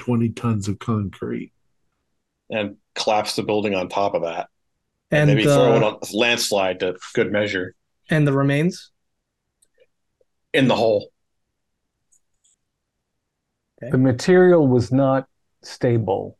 20 0.00 0.30
tons 0.30 0.68
of 0.68 0.78
concrete. 0.78 1.52
and 2.50 2.76
collapse 2.94 3.36
the 3.36 3.42
building 3.42 3.74
on 3.74 3.88
top 3.88 4.14
of 4.14 4.22
that. 4.22 4.48
And 5.10 5.28
Maybe 5.28 5.44
throw 5.44 5.72
uh, 5.72 5.76
it 5.76 5.80
the, 5.80 5.86
on 5.86 5.98
landslide 6.12 6.80
to 6.80 6.96
good 7.14 7.30
measure 7.32 7.74
and 8.10 8.26
the 8.26 8.32
remains? 8.32 8.90
in 10.52 10.68
the 10.68 10.76
hole. 10.76 11.10
the 13.80 13.98
material 13.98 14.66
was 14.66 14.92
not 14.92 15.26
stable. 15.62 16.36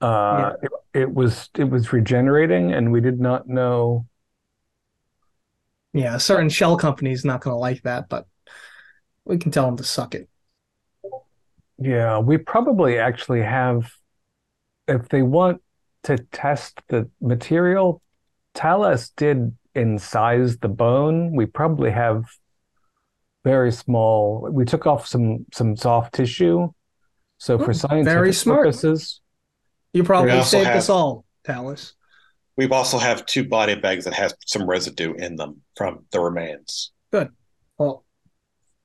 Uh, 0.00 0.54
it, 0.62 0.70
it 0.94 1.10
was 1.10 1.50
it 1.58 1.64
was 1.64 1.92
regenerating, 1.92 2.72
and 2.72 2.90
we 2.90 3.00
did 3.00 3.20
not 3.20 3.48
know. 3.48 4.06
Yeah, 5.92 6.16
a 6.16 6.20
certain 6.20 6.48
shell 6.48 6.76
company's 6.76 7.24
not 7.24 7.40
going 7.40 7.54
to 7.54 7.58
like 7.58 7.82
that, 7.82 8.08
but 8.08 8.26
we 9.24 9.38
can 9.38 9.50
tell 9.50 9.66
them 9.66 9.76
to 9.76 9.84
suck 9.84 10.14
it. 10.14 10.28
Yeah, 11.78 12.18
we 12.18 12.38
probably 12.38 12.98
actually 12.98 13.42
have. 13.42 13.92
If 14.86 15.08
they 15.08 15.22
want 15.22 15.62
to 16.04 16.18
test 16.18 16.80
the 16.88 17.08
material, 17.20 18.02
Talus 18.54 19.10
did 19.10 19.56
incise 19.74 20.60
the 20.60 20.68
bone. 20.68 21.34
We 21.34 21.46
probably 21.46 21.90
have 21.90 22.24
very 23.44 23.72
small. 23.72 24.48
We 24.50 24.64
took 24.64 24.86
off 24.86 25.06
some 25.06 25.46
some 25.52 25.76
soft 25.76 26.14
tissue, 26.14 26.72
so 27.38 27.58
for 27.58 27.70
Oh, 27.70 27.72
scientific 27.72 28.12
very 28.12 28.32
smart. 28.32 28.60
purposes, 28.66 29.20
You 29.92 30.04
probably 30.04 30.40
saved 30.42 30.66
have- 30.68 30.76
us 30.76 30.88
all, 30.88 31.24
Talus. 31.44 31.94
We 32.56 32.68
also 32.68 32.98
have 32.98 33.26
two 33.26 33.46
body 33.48 33.74
bags 33.74 34.04
that 34.04 34.14
has 34.14 34.32
some 34.46 34.68
residue 34.68 35.12
in 35.14 35.34
them 35.36 35.62
from 35.76 36.06
the 36.12 36.20
remains. 36.20 36.92
Good. 37.12 37.30
Well, 37.78 38.04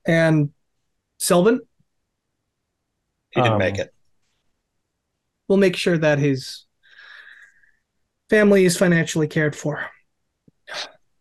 and 0.04 0.52
Sylvan, 1.18 1.60
He 3.32 3.40
didn't 3.40 3.52
Um, 3.52 3.58
make 3.60 3.78
it. 3.78 3.94
we'll 5.46 5.56
make 5.58 5.76
sure 5.76 5.96
that 5.96 6.18
his 6.18 6.66
family 8.28 8.64
is 8.64 8.76
financially 8.76 9.28
cared 9.28 9.54
for. 9.54 9.86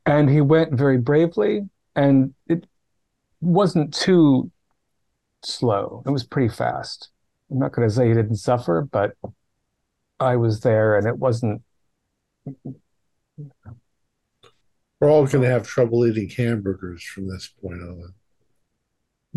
And 0.10 0.28
he 0.30 0.42
went 0.42 0.74
very 0.74 0.98
bravely, 0.98 1.70
and 1.96 2.34
it 2.48 2.66
wasn't 3.42 3.94
too 3.94 4.52
slow. 5.44 6.02
It 6.06 6.10
was 6.10 6.24
pretty 6.24 6.50
fast. 6.50 7.10
I'm 7.52 7.60
not 7.60 7.74
going 7.74 7.88
to 7.88 7.94
say 7.94 8.08
he 8.08 8.16
didn't 8.16 8.38
suffer, 8.38 8.88
but 8.92 9.12
I 10.20 10.36
was 10.36 10.62
there, 10.62 10.98
and 10.98 11.08
it 11.08 11.18
wasn't. 11.18 11.62
We're 15.00 15.12
all 15.12 15.28
going 15.28 15.44
to 15.44 15.50
have 15.50 15.68
trouble 15.68 16.06
eating 16.08 16.30
hamburgers 16.30 17.04
from 17.04 17.30
this 17.30 17.48
point 17.62 17.82
on. 17.82 18.14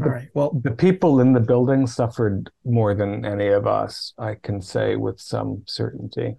All 0.02 0.08
right. 0.08 0.28
Well, 0.34 0.58
The 0.64 0.70
people 0.70 1.20
in 1.20 1.34
the 1.34 1.40
building 1.40 1.86
suffered 1.86 2.50
more 2.64 2.94
than 2.94 3.26
any 3.26 3.48
of 3.48 3.66
us, 3.66 4.14
I 4.18 4.36
can 4.42 4.62
say 4.62 4.96
with 4.96 5.20
some 5.20 5.64
certainty. 5.66 6.36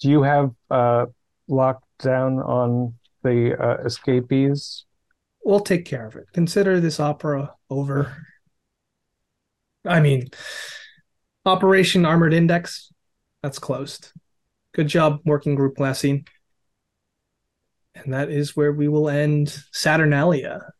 Do 0.00 0.10
you 0.10 0.22
have 0.22 0.50
uh, 0.70 1.06
lockdown 1.48 2.44
on 2.46 2.94
the 3.22 3.56
uh, 3.60 3.84
escapees? 3.84 4.84
we'll 5.48 5.60
take 5.60 5.86
care 5.86 6.06
of 6.06 6.14
it. 6.14 6.26
Consider 6.34 6.78
this 6.78 7.00
opera 7.00 7.54
over. 7.70 8.26
I 9.86 10.00
mean, 10.00 10.28
Operation 11.46 12.04
Armored 12.04 12.34
Index, 12.34 12.92
that's 13.42 13.58
closed. 13.58 14.12
Good 14.74 14.88
job, 14.88 15.20
Working 15.24 15.54
Group 15.54 15.76
Glassine. 15.76 16.26
And 17.94 18.12
that 18.12 18.30
is 18.30 18.54
where 18.54 18.72
we 18.72 18.88
will 18.88 19.08
end 19.08 19.56
Saturnalia. 19.72 20.72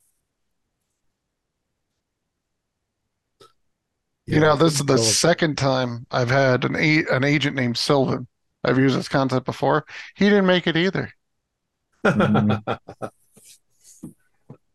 You 4.26 4.40
know, 4.40 4.56
this 4.56 4.74
is 4.74 4.84
the 4.84 4.98
second 4.98 5.56
time 5.56 6.06
I've 6.10 6.28
had 6.28 6.66
an 6.66 6.76
a 6.76 7.02
an 7.10 7.24
agent 7.24 7.56
named 7.56 7.78
Sylvan. 7.78 8.28
I've 8.62 8.78
used 8.78 8.98
this 8.98 9.08
concept 9.08 9.46
before. 9.46 9.86
He 10.16 10.26
didn't 10.26 10.44
make 10.44 10.66
it 10.66 10.76
either. 10.76 11.10
Mm-hmm. 12.04 13.08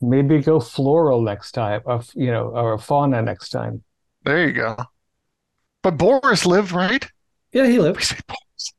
Maybe 0.00 0.40
go 0.40 0.60
floral 0.60 1.22
next 1.22 1.52
time, 1.52 1.80
uh, 1.86 1.92
of 1.94 2.10
you 2.14 2.30
know, 2.30 2.48
or 2.48 2.78
fauna 2.78 3.22
next 3.22 3.48
time. 3.50 3.82
There 4.24 4.46
you 4.46 4.52
go. 4.52 4.76
But 5.82 5.92
Boris 5.96 6.44
lived, 6.44 6.72
right? 6.72 7.06
Yeah, 7.52 7.66
he 7.66 7.78
lived. 7.78 8.02
say 8.02 8.16
Boris. 8.26 8.72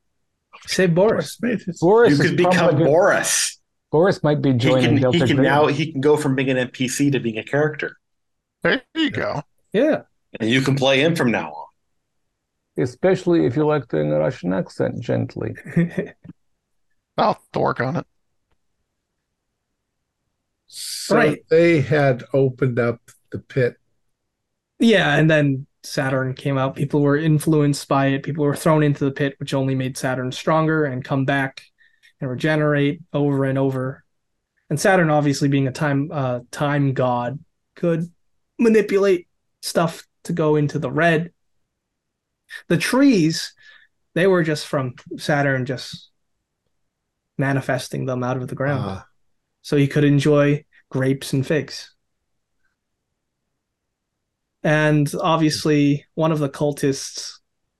Say 0.66 0.86
Boris. 0.86 1.36
Boris 1.80 2.10
You 2.12 2.18
could 2.24 2.36
become 2.36 2.76
good- 2.76 2.84
Boris. 2.86 3.58
Boris 3.92 4.22
might 4.22 4.42
be 4.42 4.52
He 4.52 4.58
joining 4.58 4.84
can, 4.94 5.00
Delta 5.02 5.18
he 5.18 5.26
can 5.34 5.42
now 5.42 5.66
he 5.68 5.90
can 5.92 6.00
go 6.00 6.16
from 6.16 6.34
being 6.34 6.50
an 6.50 6.68
NPC 6.68 7.10
to 7.12 7.20
being 7.20 7.38
a 7.38 7.44
character, 7.44 7.96
There 8.62 8.82
you 8.94 9.10
go. 9.10 9.42
Yeah. 9.72 10.02
And 10.38 10.50
you 10.50 10.60
can 10.60 10.74
play 10.74 11.00
him 11.00 11.14
from 11.16 11.30
now 11.30 11.50
on. 11.52 12.82
especially 12.82 13.46
if 13.46 13.56
you 13.56 13.64
like 13.64 13.88
doing 13.88 14.12
a 14.12 14.18
Russian 14.18 14.52
accent 14.52 15.00
gently. 15.00 15.54
I'll 17.16 17.34
have 17.34 17.40
to 17.52 17.58
work 17.60 17.80
on 17.80 17.96
it. 17.96 18.06
So 21.06 21.14
Right. 21.14 21.44
they 21.48 21.80
had 21.82 22.24
opened 22.32 22.80
up 22.80 23.00
the 23.30 23.38
pit. 23.38 23.76
yeah, 24.80 25.14
and 25.16 25.30
then 25.30 25.68
Saturn 25.84 26.34
came 26.34 26.58
out. 26.58 26.74
People 26.74 27.00
were 27.00 27.16
influenced 27.16 27.86
by 27.86 28.06
it. 28.06 28.24
People 28.24 28.44
were 28.44 28.56
thrown 28.56 28.82
into 28.82 29.04
the 29.04 29.12
pit, 29.12 29.36
which 29.38 29.54
only 29.54 29.76
made 29.76 29.96
Saturn 29.96 30.32
stronger 30.32 30.84
and 30.84 31.04
come 31.04 31.24
back 31.24 31.62
and 32.20 32.28
regenerate 32.28 33.02
over 33.12 33.44
and 33.44 33.56
over. 33.56 34.02
And 34.68 34.80
Saturn, 34.80 35.08
obviously 35.08 35.46
being 35.46 35.68
a 35.68 35.72
time 35.72 36.10
uh, 36.12 36.40
time 36.50 36.92
god, 36.92 37.38
could 37.76 38.10
manipulate 38.58 39.28
stuff 39.62 40.04
to 40.24 40.32
go 40.32 40.56
into 40.56 40.80
the 40.80 40.90
red. 40.90 41.30
The 42.66 42.78
trees, 42.78 43.54
they 44.14 44.26
were 44.26 44.42
just 44.42 44.66
from 44.66 44.96
Saturn 45.18 45.66
just 45.66 46.10
manifesting 47.38 48.06
them 48.06 48.24
out 48.24 48.38
of 48.38 48.48
the 48.48 48.56
ground. 48.56 48.90
Uh, 48.90 49.02
so 49.62 49.76
he 49.76 49.86
could 49.86 50.02
enjoy 50.04 50.64
grapes 50.90 51.32
and 51.32 51.46
figs. 51.46 51.94
And 54.62 55.10
obviously, 55.20 56.04
one 56.14 56.32
of 56.32 56.38
the 56.38 56.48
cultists 56.48 57.34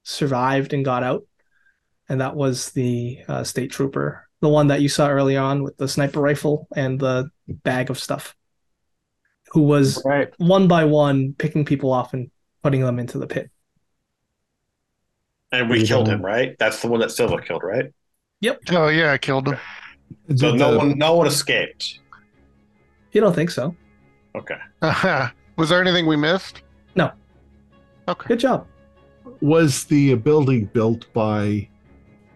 survived 0.04 0.72
and 0.72 0.84
got 0.84 1.02
out, 1.02 1.24
and 2.08 2.20
that 2.20 2.36
was 2.36 2.70
the 2.70 3.18
uh, 3.26 3.42
state 3.44 3.72
trooper, 3.72 4.28
the 4.40 4.48
one 4.48 4.68
that 4.68 4.80
you 4.80 4.88
saw 4.88 5.08
early 5.08 5.36
on 5.36 5.62
with 5.62 5.76
the 5.78 5.88
sniper 5.88 6.20
rifle 6.20 6.68
and 6.76 7.00
the 7.00 7.28
bag 7.48 7.90
of 7.90 7.98
stuff, 7.98 8.36
who 9.52 9.62
was 9.62 10.02
Right. 10.04 10.28
one 10.38 10.68
by 10.68 10.84
one 10.84 11.34
picking 11.36 11.64
people 11.64 11.92
off 11.92 12.12
and 12.14 12.30
putting 12.62 12.82
them 12.82 12.98
into 12.98 13.18
the 13.18 13.26
pit. 13.26 13.50
And 15.50 15.70
we 15.70 15.80
You 15.80 15.86
killed 15.86 16.08
him, 16.08 16.24
right? 16.24 16.56
That's 16.58 16.82
the 16.82 16.88
one 16.88 17.00
that 17.00 17.10
Sylvan 17.10 17.42
killed, 17.42 17.62
right? 17.64 17.86
Yep. 18.40 18.60
Oh 18.70 18.88
yeah, 18.88 19.12
I 19.12 19.18
killed 19.18 19.48
him. 19.48 19.58
So 20.36 20.52
did 20.52 20.58
no 20.58 20.76
one 20.76 20.98
no 20.98 21.14
one 21.14 21.26
escaped. 21.26 22.00
You 23.16 23.22
don't 23.22 23.32
think 23.32 23.50
so? 23.50 23.74
Okay. 24.34 24.58
Was 25.56 25.70
there 25.70 25.80
anything 25.80 26.04
we 26.06 26.16
missed? 26.16 26.60
No. 26.96 27.10
Okay. 28.06 28.28
Good 28.28 28.40
job. 28.40 28.66
was 29.40 29.84
the 29.84 30.16
building 30.16 30.66
built 30.66 31.10
by 31.14 31.66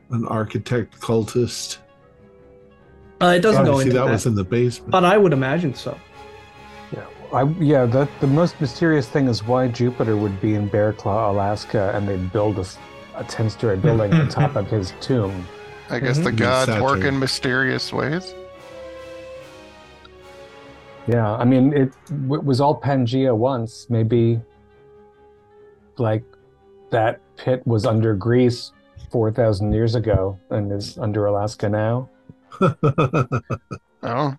an 0.08 0.26
architect 0.26 0.98
cultist? 0.98 1.76
Uh, 3.20 3.34
it 3.36 3.40
doesn't 3.40 3.66
go 3.66 3.80
into 3.80 3.92
that 3.92 4.06
that, 4.06 4.10
was 4.10 4.24
in 4.24 4.34
the 4.34 4.42
basement. 4.42 4.90
but 4.90 5.04
I 5.04 5.18
would 5.18 5.34
imagine 5.34 5.74
so. 5.74 5.98
I, 7.32 7.42
yeah, 7.60 7.84
the, 7.84 8.08
the 8.20 8.26
most 8.26 8.58
mysterious 8.58 9.06
thing 9.06 9.28
is 9.28 9.44
why 9.44 9.68
Jupiter 9.68 10.16
would 10.16 10.40
be 10.40 10.54
in 10.54 10.66
Bear 10.66 10.94
Claw, 10.94 11.30
Alaska, 11.30 11.92
and 11.94 12.08
they'd 12.08 12.32
build 12.32 12.58
a 12.58 13.22
10 13.24 13.50
story 13.50 13.76
building 13.76 14.14
on 14.14 14.28
top 14.30 14.56
of 14.56 14.66
his 14.68 14.94
tomb. 15.02 15.46
I 15.90 16.00
guess 16.00 16.16
the 16.18 16.30
Mhm. 16.30 16.36
gods 16.38 16.66
Saturn. 16.70 16.82
work 16.82 17.04
in 17.04 17.18
mysterious 17.18 17.92
ways. 17.92 18.34
Yeah, 21.06 21.32
I 21.32 21.44
mean, 21.44 21.72
it 21.72 21.92
w- 22.26 22.42
was 22.42 22.60
all 22.60 22.80
Pangea 22.80 23.36
once. 23.36 23.86
Maybe 23.90 24.40
like 25.98 26.24
that 26.90 27.20
pit 27.36 27.66
was 27.66 27.86
under 27.86 28.14
Greece 28.14 28.72
4,000 29.10 29.72
years 29.72 29.94
ago 29.94 30.38
and 30.50 30.70
is 30.72 30.98
under 30.98 31.26
Alaska 31.26 31.68
now. 31.68 32.08
Oh, 34.02 34.34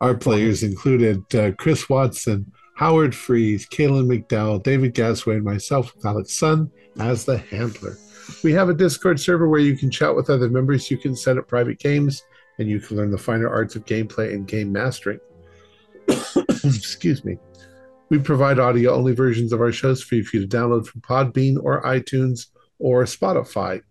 Our 0.00 0.14
players 0.16 0.64
included 0.64 1.32
uh, 1.32 1.52
Chris 1.52 1.88
Watson, 1.88 2.52
Howard 2.74 3.14
Freeze, 3.14 3.68
Kaylin 3.68 4.08
McDowell, 4.08 4.60
David 4.64 4.96
Gasway, 4.96 5.36
and 5.36 5.44
myself 5.44 5.94
with 5.94 6.04
Alex 6.04 6.32
Sun 6.34 6.72
as 6.98 7.24
the 7.24 7.38
handler. 7.38 7.96
We 8.42 8.50
have 8.52 8.68
a 8.68 8.74
Discord 8.74 9.20
server 9.20 9.48
where 9.48 9.60
you 9.60 9.76
can 9.76 9.92
chat 9.92 10.14
with 10.16 10.28
other 10.28 10.48
members, 10.48 10.90
you 10.90 10.98
can 10.98 11.14
set 11.14 11.38
up 11.38 11.46
private 11.46 11.78
games, 11.78 12.20
and 12.58 12.68
you 12.68 12.80
can 12.80 12.96
learn 12.96 13.10
the 13.10 13.18
finer 13.18 13.48
arts 13.48 13.76
of 13.76 13.84
gameplay 13.84 14.34
and 14.34 14.46
game 14.46 14.72
mastering. 14.72 15.20
Excuse 16.64 17.24
me. 17.24 17.38
We 18.10 18.18
provide 18.18 18.58
audio 18.58 18.94
only 18.94 19.14
versions 19.14 19.52
of 19.52 19.60
our 19.60 19.72
shows 19.72 20.02
for 20.02 20.14
you 20.14 20.24
for 20.24 20.38
you 20.38 20.46
to 20.46 20.56
download 20.56 20.86
from 20.86 21.02
Podbean 21.02 21.62
or 21.62 21.82
iTunes 21.82 22.46
or 22.78 23.04
Spotify. 23.04 23.82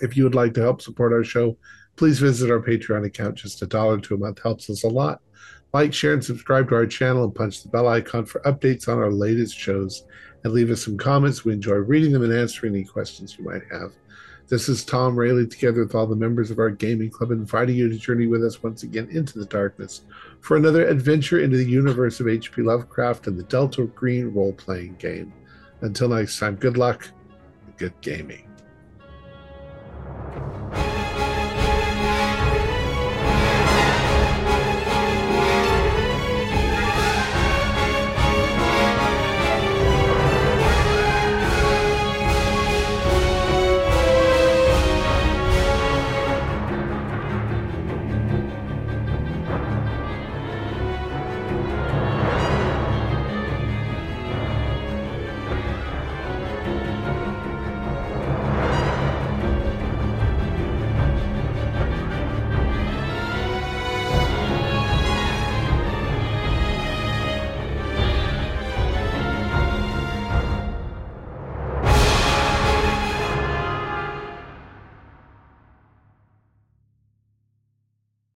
If 0.00 0.16
you 0.16 0.24
would 0.24 0.34
like 0.34 0.54
to 0.54 0.60
help 0.60 0.82
support 0.82 1.12
our 1.12 1.24
show, 1.24 1.56
please 1.96 2.18
visit 2.18 2.50
our 2.50 2.60
Patreon 2.60 3.06
account. 3.06 3.36
Just 3.36 3.62
a 3.62 3.66
dollar 3.66 4.00
to 4.00 4.14
a 4.14 4.18
month 4.18 4.42
helps 4.42 4.68
us 4.68 4.84
a 4.84 4.88
lot. 4.88 5.20
Like, 5.72 5.94
share, 5.94 6.12
and 6.12 6.22
subscribe 6.22 6.68
to 6.68 6.74
our 6.74 6.86
channel 6.86 7.24
and 7.24 7.34
punch 7.34 7.62
the 7.62 7.70
bell 7.70 7.88
icon 7.88 8.26
for 8.26 8.40
updates 8.42 8.88
on 8.88 8.98
our 8.98 9.10
latest 9.10 9.56
shows. 9.56 10.04
And 10.44 10.52
leave 10.52 10.70
us 10.70 10.84
some 10.84 10.98
comments. 10.98 11.44
We 11.44 11.52
enjoy 11.52 11.76
reading 11.76 12.12
them 12.12 12.24
and 12.24 12.32
answering 12.32 12.74
any 12.74 12.84
questions 12.84 13.38
you 13.38 13.44
might 13.44 13.62
have. 13.70 13.92
This 14.48 14.68
is 14.68 14.84
Tom 14.84 15.16
Rayleigh, 15.16 15.46
together 15.46 15.82
with 15.82 15.94
all 15.94 16.06
the 16.06 16.16
members 16.16 16.50
of 16.50 16.58
our 16.58 16.68
gaming 16.68 17.10
club, 17.10 17.30
inviting 17.30 17.76
you 17.76 17.88
to 17.88 17.96
journey 17.96 18.26
with 18.26 18.44
us 18.44 18.62
once 18.62 18.82
again 18.82 19.08
into 19.10 19.38
the 19.38 19.46
darkness 19.46 20.02
for 20.40 20.56
another 20.56 20.86
adventure 20.86 21.40
into 21.40 21.56
the 21.56 21.64
universe 21.64 22.20
of 22.20 22.28
H.P. 22.28 22.62
Lovecraft 22.62 23.28
and 23.28 23.38
the 23.38 23.44
Delta 23.44 23.84
Green 23.86 24.26
role 24.26 24.52
playing 24.52 24.96
game. 24.96 25.32
Until 25.80 26.08
next 26.08 26.38
time, 26.38 26.56
good 26.56 26.76
luck, 26.76 27.08
good 27.78 27.94
gaming. 28.02 28.51